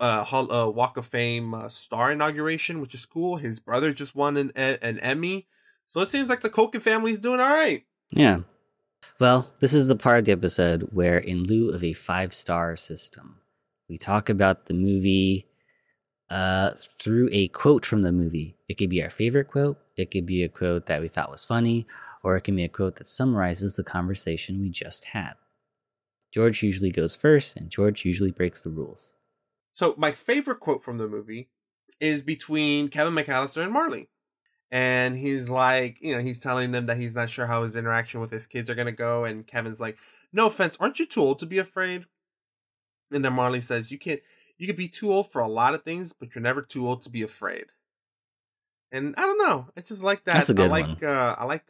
uh, 0.00 0.24
hall, 0.24 0.50
uh 0.52 0.68
Walk 0.70 0.96
of 0.96 1.06
Fame 1.06 1.52
uh, 1.52 1.68
star 1.68 2.12
inauguration, 2.12 2.80
which 2.80 2.94
is 2.94 3.04
cool. 3.04 3.36
His 3.36 3.58
brother 3.58 3.92
just 3.92 4.14
won 4.14 4.36
an 4.36 4.52
an 4.54 4.98
Emmy, 5.00 5.48
so 5.88 6.00
it 6.00 6.08
seems 6.08 6.28
like 6.28 6.42
the 6.42 6.50
Culkin 6.50 6.80
family's 6.80 7.18
doing 7.18 7.40
all 7.40 7.50
right. 7.50 7.84
Yeah. 8.12 8.40
Well, 9.18 9.50
this 9.60 9.72
is 9.72 9.88
the 9.88 9.96
part 9.96 10.20
of 10.20 10.24
the 10.26 10.32
episode 10.32 10.90
where, 10.92 11.18
in 11.18 11.44
lieu 11.44 11.70
of 11.70 11.82
a 11.82 11.92
five 11.92 12.32
star 12.32 12.76
system, 12.76 13.40
we 13.88 13.98
talk 13.98 14.28
about 14.28 14.66
the 14.66 14.74
movie 14.74 15.46
uh, 16.30 16.72
through 17.00 17.28
a 17.32 17.48
quote 17.48 17.84
from 17.86 18.02
the 18.02 18.12
movie. 18.12 18.56
It 18.68 18.74
could 18.74 18.90
be 18.90 19.02
our 19.02 19.10
favorite 19.10 19.48
quote, 19.48 19.78
it 19.96 20.10
could 20.10 20.26
be 20.26 20.42
a 20.42 20.48
quote 20.48 20.86
that 20.86 21.00
we 21.00 21.08
thought 21.08 21.30
was 21.30 21.44
funny, 21.44 21.86
or 22.22 22.36
it 22.36 22.42
can 22.42 22.56
be 22.56 22.64
a 22.64 22.68
quote 22.68 22.96
that 22.96 23.06
summarizes 23.06 23.76
the 23.76 23.84
conversation 23.84 24.60
we 24.60 24.68
just 24.68 25.06
had. 25.06 25.34
George 26.36 26.62
usually 26.62 26.90
goes 26.90 27.16
first, 27.16 27.56
and 27.56 27.70
George 27.70 28.04
usually 28.04 28.30
breaks 28.30 28.62
the 28.62 28.68
rules. 28.68 29.14
So 29.72 29.94
my 29.96 30.12
favorite 30.12 30.60
quote 30.60 30.84
from 30.84 30.98
the 30.98 31.08
movie 31.08 31.48
is 31.98 32.20
between 32.20 32.88
Kevin 32.88 33.14
McCallister 33.14 33.62
and 33.62 33.72
Marley. 33.72 34.10
And 34.70 35.16
he's 35.16 35.48
like, 35.48 35.96
you 36.02 36.14
know, 36.14 36.20
he's 36.20 36.38
telling 36.38 36.72
them 36.72 36.84
that 36.84 36.98
he's 36.98 37.14
not 37.14 37.30
sure 37.30 37.46
how 37.46 37.62
his 37.62 37.74
interaction 37.74 38.20
with 38.20 38.30
his 38.30 38.46
kids 38.46 38.68
are 38.68 38.74
gonna 38.74 38.92
go. 38.92 39.24
And 39.24 39.46
Kevin's 39.46 39.80
like, 39.80 39.96
No 40.30 40.48
offense, 40.48 40.76
aren't 40.78 40.98
you 40.98 41.06
too 41.06 41.22
old 41.22 41.38
to 41.38 41.46
be 41.46 41.56
afraid? 41.56 42.04
And 43.10 43.24
then 43.24 43.32
Marley 43.32 43.62
says, 43.62 43.90
You 43.90 43.98
can't 43.98 44.20
you 44.58 44.66
could 44.66 44.76
be 44.76 44.88
too 44.88 45.10
old 45.10 45.32
for 45.32 45.40
a 45.40 45.48
lot 45.48 45.72
of 45.72 45.84
things, 45.84 46.12
but 46.12 46.34
you're 46.34 46.42
never 46.42 46.60
too 46.60 46.86
old 46.86 47.00
to 47.04 47.08
be 47.08 47.22
afraid. 47.22 47.64
And 48.92 49.14
I 49.16 49.22
don't 49.22 49.38
know. 49.38 49.68
I 49.74 49.80
just 49.80 50.04
like 50.04 50.24
that. 50.24 50.34
That's 50.34 50.50
a 50.50 50.54
good 50.54 50.66
I 50.66 50.82
like 50.82 50.86
one. 50.86 50.98
uh 51.02 51.34
I 51.38 51.44
like 51.46 51.64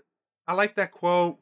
I 0.49 0.55
like 0.55 0.75
that 0.75 0.91
quote. 0.91 1.39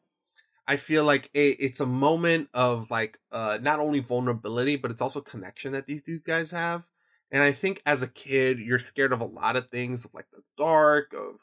I 0.67 0.77
feel 0.77 1.03
like 1.05 1.29
it, 1.33 1.57
it's 1.59 1.79
a 1.79 1.85
moment 1.85 2.49
of 2.53 2.89
like 2.91 3.19
uh 3.31 3.59
not 3.61 3.79
only 3.79 3.99
vulnerability, 3.99 4.75
but 4.75 4.91
it's 4.91 5.01
also 5.01 5.21
connection 5.21 5.73
that 5.73 5.87
these 5.87 6.01
two 6.03 6.19
guys 6.19 6.51
have. 6.51 6.83
And 7.31 7.41
I 7.43 7.51
think 7.51 7.81
as 7.85 8.01
a 8.01 8.07
kid, 8.07 8.59
you're 8.59 8.79
scared 8.79 9.11
of 9.13 9.21
a 9.21 9.25
lot 9.25 9.55
of 9.55 9.69
things, 9.69 10.05
of 10.05 10.13
like 10.13 10.29
the 10.31 10.41
dark, 10.57 11.13
of 11.13 11.41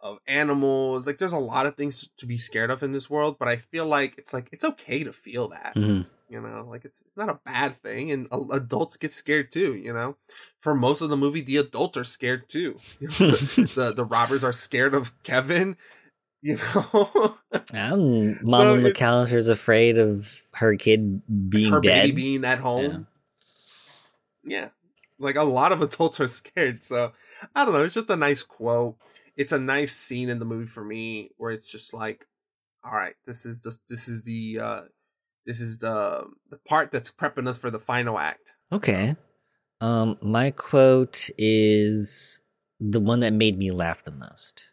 of 0.00 0.18
animals. 0.26 1.06
Like 1.06 1.18
there's 1.18 1.32
a 1.32 1.38
lot 1.38 1.66
of 1.66 1.76
things 1.76 2.08
to 2.18 2.26
be 2.26 2.36
scared 2.36 2.70
of 2.70 2.82
in 2.82 2.92
this 2.92 3.08
world, 3.08 3.36
but 3.38 3.48
I 3.48 3.56
feel 3.56 3.86
like 3.86 4.14
it's 4.18 4.32
like 4.32 4.48
it's 4.52 4.64
okay 4.64 5.02
to 5.04 5.12
feel 5.12 5.48
that. 5.48 5.74
Mhm. 5.76 6.06
You 6.28 6.40
know, 6.40 6.66
like 6.68 6.84
it's 6.84 7.02
it's 7.02 7.16
not 7.16 7.28
a 7.28 7.40
bad 7.44 7.76
thing, 7.76 8.10
and 8.10 8.26
a- 8.32 8.54
adults 8.54 8.96
get 8.96 9.12
scared 9.12 9.52
too. 9.52 9.74
You 9.74 9.92
know, 9.92 10.16
for 10.58 10.74
most 10.74 11.00
of 11.00 11.08
the 11.10 11.16
movie, 11.16 11.40
the 11.42 11.56
adults 11.58 11.96
are 11.96 12.04
scared 12.04 12.48
too. 12.48 12.80
The, 13.00 13.70
the 13.74 13.92
the 13.94 14.04
robbers 14.04 14.42
are 14.44 14.52
scared 14.52 14.94
of 14.94 15.12
Kevin. 15.22 15.76
You 16.46 16.58
know, 16.58 17.36
Um, 17.72 18.38
Mama 18.46 18.76
it's- 18.78 18.92
McCallister's 18.92 19.48
afraid 19.48 19.96
of 19.96 20.42
her 20.54 20.76
kid 20.76 21.22
being 21.50 21.72
her 21.72 21.80
dead. 21.80 22.02
baby 22.08 22.12
being 22.22 22.44
at 22.44 22.58
home. 22.58 23.06
Yeah. 24.44 24.68
Like 25.18 25.36
a 25.36 25.42
lot 25.42 25.72
of 25.72 25.80
adults 25.80 26.20
are 26.20 26.26
scared. 26.40 26.84
So 26.84 27.12
I 27.54 27.64
don't 27.64 27.72
know. 27.72 27.82
It's 27.82 27.94
just 27.94 28.10
a 28.10 28.16
nice 28.16 28.42
quote. 28.42 28.96
It's 29.36 29.52
a 29.52 29.58
nice 29.58 29.92
scene 29.96 30.28
in 30.28 30.38
the 30.38 30.44
movie 30.44 30.66
for 30.66 30.84
me 30.84 31.30
where 31.38 31.50
it's 31.50 31.68
just 31.70 31.94
like, 31.94 32.26
all 32.84 32.92
right, 32.94 33.14
this 33.26 33.46
is 33.46 33.62
the 33.62 33.74
this 33.88 34.06
is 34.06 34.22
the 34.24 34.58
uh 34.60 34.82
this 35.46 35.60
is 35.62 35.78
the 35.78 36.26
the 36.50 36.58
part 36.58 36.92
that's 36.92 37.10
prepping 37.10 37.48
us 37.48 37.56
for 37.56 37.70
the 37.70 37.78
final 37.80 38.18
act. 38.18 38.52
Okay. 38.70 39.16
Um, 39.80 40.18
my 40.20 40.50
quote 40.50 41.30
is 41.38 42.40
the 42.78 43.00
one 43.00 43.20
that 43.20 43.32
made 43.32 43.56
me 43.58 43.70
laugh 43.70 44.02
the 44.02 44.10
most. 44.12 44.72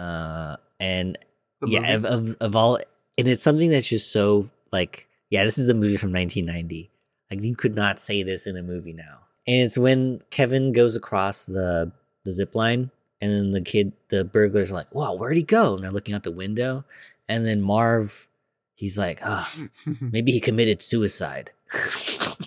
Uh, 0.00 0.56
and 0.78 1.18
The 1.60 1.68
yeah, 1.68 1.94
of, 1.94 2.04
of 2.04 2.36
of 2.40 2.56
all, 2.56 2.78
and 3.18 3.28
it's 3.28 3.42
something 3.42 3.70
that's 3.70 3.88
just 3.88 4.10
so 4.12 4.48
like, 4.72 5.06
yeah, 5.28 5.44
this 5.44 5.58
is 5.58 5.68
a 5.68 5.74
movie 5.74 5.98
from 5.98 6.12
1990. 6.12 6.90
Like 7.30 7.42
you 7.42 7.54
could 7.54 7.76
not 7.76 8.00
say 8.00 8.22
this 8.22 8.46
in 8.46 8.56
a 8.56 8.62
movie 8.62 8.94
now. 8.94 9.18
And 9.46 9.62
it's 9.62 9.76
when 9.76 10.22
Kevin 10.30 10.72
goes 10.72 10.96
across 10.96 11.44
the 11.44 11.92
the 12.24 12.32
zip 12.32 12.54
line, 12.54 12.90
and 13.20 13.30
then 13.30 13.50
the 13.50 13.60
kid, 13.60 13.92
the 14.08 14.24
burglars 14.24 14.70
are 14.70 14.74
like, 14.74 14.94
"Wow, 14.94 15.14
where'd 15.14 15.36
he 15.36 15.42
go?" 15.42 15.74
And 15.74 15.84
they're 15.84 15.90
looking 15.90 16.14
out 16.14 16.22
the 16.22 16.32
window, 16.32 16.84
and 17.28 17.44
then 17.44 17.60
Marv, 17.60 18.28
he's 18.74 18.96
like, 18.96 19.20
"Ah, 19.22 19.52
maybe 20.00 20.32
he 20.32 20.40
committed 20.40 20.80
suicide." 20.80 21.50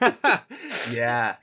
yeah. 0.90 1.36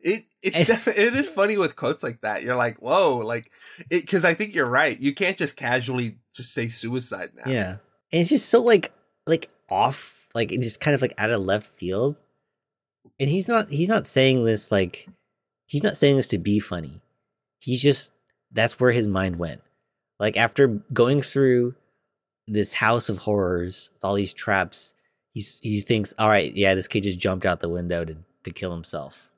It 0.00 0.24
it's 0.42 0.64
def- 0.64 0.88
it 0.88 1.14
is 1.14 1.28
funny 1.28 1.56
with 1.56 1.76
quotes 1.76 2.02
like 2.02 2.20
that. 2.22 2.42
You're 2.42 2.56
like, 2.56 2.78
whoa, 2.78 3.18
like 3.18 3.50
it 3.90 4.02
because 4.02 4.24
I 4.24 4.34
think 4.34 4.54
you're 4.54 4.66
right. 4.66 4.98
You 4.98 5.14
can't 5.14 5.36
just 5.36 5.56
casually 5.56 6.18
just 6.34 6.52
say 6.52 6.68
suicide 6.68 7.30
now. 7.34 7.50
Yeah. 7.50 7.70
And 8.12 8.20
it's 8.20 8.30
just 8.30 8.48
so 8.48 8.60
like 8.62 8.92
like 9.26 9.50
off, 9.70 10.28
like 10.34 10.52
it 10.52 10.62
just 10.62 10.80
kind 10.80 10.94
of 10.94 11.02
like 11.02 11.14
out 11.18 11.30
of 11.30 11.42
left 11.42 11.66
field. 11.66 12.16
And 13.20 13.28
he's 13.28 13.48
not 13.48 13.70
he's 13.70 13.88
not 13.88 14.06
saying 14.06 14.44
this 14.44 14.72
like 14.72 15.08
he's 15.66 15.82
not 15.82 15.96
saying 15.96 16.16
this 16.16 16.28
to 16.28 16.38
be 16.38 16.58
funny. 16.58 17.00
He's 17.58 17.82
just 17.82 18.12
that's 18.50 18.78
where 18.80 18.92
his 18.92 19.08
mind 19.08 19.36
went. 19.36 19.62
Like 20.18 20.36
after 20.36 20.68
going 20.92 21.22
through 21.22 21.74
this 22.46 22.74
house 22.74 23.08
of 23.08 23.20
horrors 23.20 23.90
with 23.92 24.04
all 24.04 24.14
these 24.14 24.34
traps, 24.34 24.94
he's 25.32 25.58
he 25.62 25.80
thinks, 25.80 26.14
all 26.18 26.28
right, 26.28 26.54
yeah, 26.54 26.74
this 26.74 26.88
kid 26.88 27.04
just 27.04 27.18
jumped 27.18 27.46
out 27.46 27.60
the 27.60 27.68
window 27.68 28.04
to 28.04 28.16
to 28.44 28.50
kill 28.50 28.72
himself. 28.72 29.31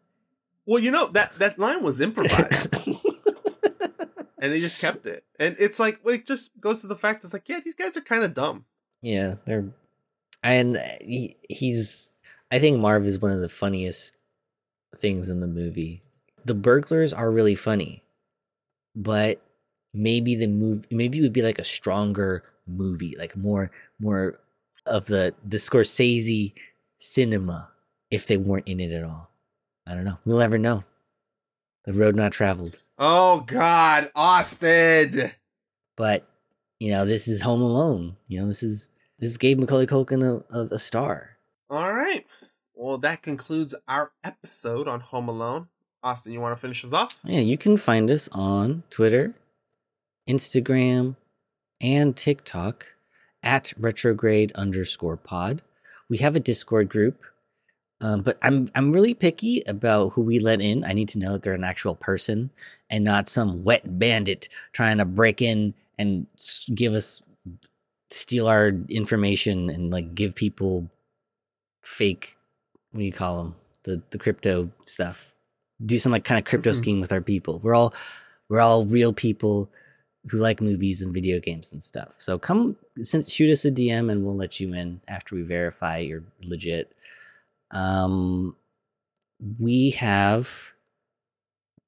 Well, 0.67 0.83
you 0.83 0.91
know 0.91 1.09
that 1.09 1.39
that 1.39 1.59
line 1.59 1.83
was 1.83 2.01
improvised, 2.01 2.75
and 4.39 4.53
they 4.53 4.61
just 4.61 4.81
kept 4.81 5.07
it. 5.07 5.25
And 5.39 5.57
it's 5.59 5.79
like, 5.79 6.01
it 6.07 6.27
just 6.27 6.59
goes 6.59 6.81
to 6.81 6.87
the 6.87 6.97
fact 6.97 7.25
it's 7.25 7.33
like, 7.33 7.49
yeah, 7.49 7.61
these 7.63 7.75
guys 7.75 7.97
are 7.97 8.03
kind 8.03 8.25
of 8.25 8.35
dumb. 8.35 8.65
Yeah, 9.03 9.37
they're 9.45 9.67
and 10.43 10.77
he, 11.01 11.37
he's 11.49 12.13
I 12.53 12.59
think 12.59 12.79
Marv 12.79 13.05
is 13.05 13.19
one 13.19 13.33
of 13.33 13.41
the 13.41 13.49
funniest 13.49 14.17
things 14.95 15.29
in 15.29 15.41
the 15.41 15.49
movie. 15.49 16.03
The 16.45 16.55
burglars 16.55 17.13
are 17.13 17.31
really 17.31 17.55
funny, 17.55 18.05
but 18.95 19.41
maybe 19.93 20.35
the 20.35 20.47
move 20.47 20.87
maybe 20.91 21.19
it 21.19 21.23
would 21.23 21.33
be 21.33 21.43
like 21.43 21.59
a 21.59 21.65
stronger 21.65 22.45
movie, 22.67 23.17
like 23.19 23.37
more 23.37 23.71
more 23.99 24.39
of 24.87 25.07
the 25.07 25.35
the 25.45 25.57
Scorsese 25.57 26.53
cinema 26.99 27.71
if 28.11 28.27
they 28.27 28.37
weren't 28.37 28.69
in 28.69 28.81
it 28.81 28.93
at 28.93 29.05
all. 29.05 29.31
I 29.87 29.95
don't 29.95 30.05
know. 30.05 30.19
We'll 30.25 30.39
never 30.39 30.59
know. 30.59 30.85
The 31.85 31.93
road 31.93 32.17
not 32.17 32.33
traveled. 32.33 32.79
Oh 32.99 33.41
God, 33.41 34.11
Austin. 34.15 35.33
But 35.97 36.27
you 36.81 36.91
know, 36.91 37.05
this 37.05 37.29
is 37.29 37.43
Home 37.43 37.61
Alone. 37.61 38.17
You 38.29 38.41
know, 38.41 38.49
this 38.49 38.63
is 38.63 38.89
this 39.19 39.37
gave 39.37 39.59
Macaulay 39.59 39.87
Culkin 39.87 40.23
a, 40.51 40.57
a, 40.57 40.75
a 40.75 40.79
star. 40.79 41.37
All 41.69 41.93
right. 41.93 42.27
Well, 42.75 42.99
that 42.99 43.23
concludes 43.23 43.75
our 43.87 44.13
episode 44.23 44.89
on 44.89 45.01
Home 45.01 45.29
Alone. 45.29 45.69
Austin, 46.03 46.33
you 46.33 46.41
want 46.41 46.57
to 46.57 46.61
finish 46.61 46.85
us 46.85 46.93
off? 46.93 47.19
Yeah, 47.25 47.41
you 47.41 47.57
can 47.57 47.77
find 47.77 48.11
us 48.11 48.29
on 48.33 48.83
Twitter, 48.91 49.35
Instagram, 50.29 51.17
and 51.81 52.17
TikTok 52.17 52.87
at 53.43 53.73
retrograde 53.79 54.53
underscore 54.53 55.17
pod. 55.17 55.63
We 56.09 56.19
have 56.19 56.37
a 56.37 56.41
Discord 56.41 56.89
group, 56.89 57.23
um, 58.01 58.23
but 58.23 58.39
I'm 58.43 58.71
I'm 58.75 58.93
really 58.93 59.15
picky 59.15 59.63
about 59.67 60.11
who 60.15 60.23
we 60.23 60.39
let 60.39 60.61
in. 60.61 60.85
I 60.85 60.93
need 60.93 61.09
to 61.11 61.19
know 61.19 61.33
that 61.33 61.43
they're 61.43 61.55
an 61.55 61.65
actual 61.65 61.95
person 61.95 62.51
and 62.91 63.05
not 63.05 63.29
some 63.29 63.65
wet 63.65 63.99
bandit 63.99 64.49
trying 64.73 64.99
to 64.99 65.05
break 65.05 65.41
in 65.41 65.75
and 65.99 66.27
give 66.75 66.93
us 66.93 67.23
steal 68.11 68.47
our 68.47 68.69
information 68.89 69.71
and 69.71 69.91
like 69.91 70.15
give 70.15 70.35
people 70.35 70.91
fake 71.83 72.37
what 72.93 73.01
do 73.01 73.05
you 73.05 73.13
call 73.13 73.39
them 73.39 73.55
the 73.85 74.03
the 74.11 74.19
crypto 74.19 74.71
stuff. 74.87 75.35
Do 75.85 75.99
some 75.99 76.13
like 76.13 76.25
kind 76.25 76.39
of 76.39 76.45
crypto 76.45 76.71
Mhm. 76.71 76.77
scheme 76.77 77.01
with 77.01 77.13
our 77.13 77.21
people. 77.21 77.59
We're 77.61 77.75
all 77.75 77.95
we're 78.49 78.61
all 78.61 78.87
real 78.87 79.13
people 79.13 79.71
who 80.31 80.39
like 80.39 80.61
movies 80.61 81.03
and 81.03 81.13
video 81.13 81.41
games 81.41 81.73
and 81.73 81.83
stuff. 81.83 82.15
So 82.19 82.39
come 82.39 82.77
send, 83.03 83.31
shoot 83.31 83.51
us 83.53 83.65
a 83.65 83.71
dm 83.71 84.11
and 84.11 84.25
we'll 84.25 84.37
let 84.37 84.61
you 84.61 84.73
in 84.75 85.01
after 85.09 85.35
we 85.35 85.43
verify 85.43 85.99
you're 85.99 86.25
legit 86.43 86.93
um 87.71 88.57
we 89.59 89.91
have 89.91 90.73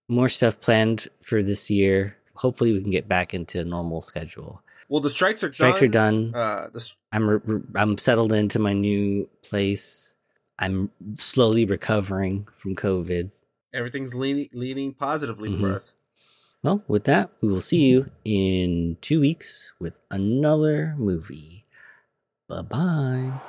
more 0.09 0.29
stuff 0.29 0.61
planned 0.61 1.09
for 1.23 1.43
this 1.43 1.71
year. 1.71 2.17
Hopefully, 2.37 2.73
we 2.73 2.81
can 2.83 2.91
get 2.91 3.09
back 3.09 3.33
into 3.35 3.61
a 3.61 3.65
normal 3.65 4.01
schedule. 4.01 4.63
Well, 4.89 5.01
the 5.01 5.11
strikes 5.11 5.43
are 5.43 5.53
Strikes 5.53 5.81
done. 5.81 5.89
are 5.89 5.93
done. 5.93 6.33
Uh, 6.35 6.69
the, 6.73 6.93
I'm 7.13 7.29
re- 7.29 7.41
re- 7.45 7.63
I'm 7.75 7.99
settled 7.99 8.33
into 8.33 8.59
my 8.59 8.73
new 8.73 9.29
place. 9.43 10.15
I'm 10.59 10.91
slowly 11.17 11.65
recovering 11.65 12.47
from 12.53 12.75
COVID. 12.77 13.31
everything's 13.75 14.15
leaning 14.15 14.49
leaning 14.55 14.95
positively 14.95 15.51
for 15.57 15.69
Mhm. 15.69 15.75
us. 15.75 15.95
Well, 16.63 16.83
with 16.89 17.05
that, 17.05 17.31
we 17.41 17.49
will 17.49 17.61
see 17.61 17.89
you 17.91 18.11
in 18.25 18.97
two 19.01 19.21
weeks 19.21 19.73
with 19.79 19.99
another 20.11 20.95
movie. 20.99 21.65
Bye 22.49 22.63
bye. 22.63 23.41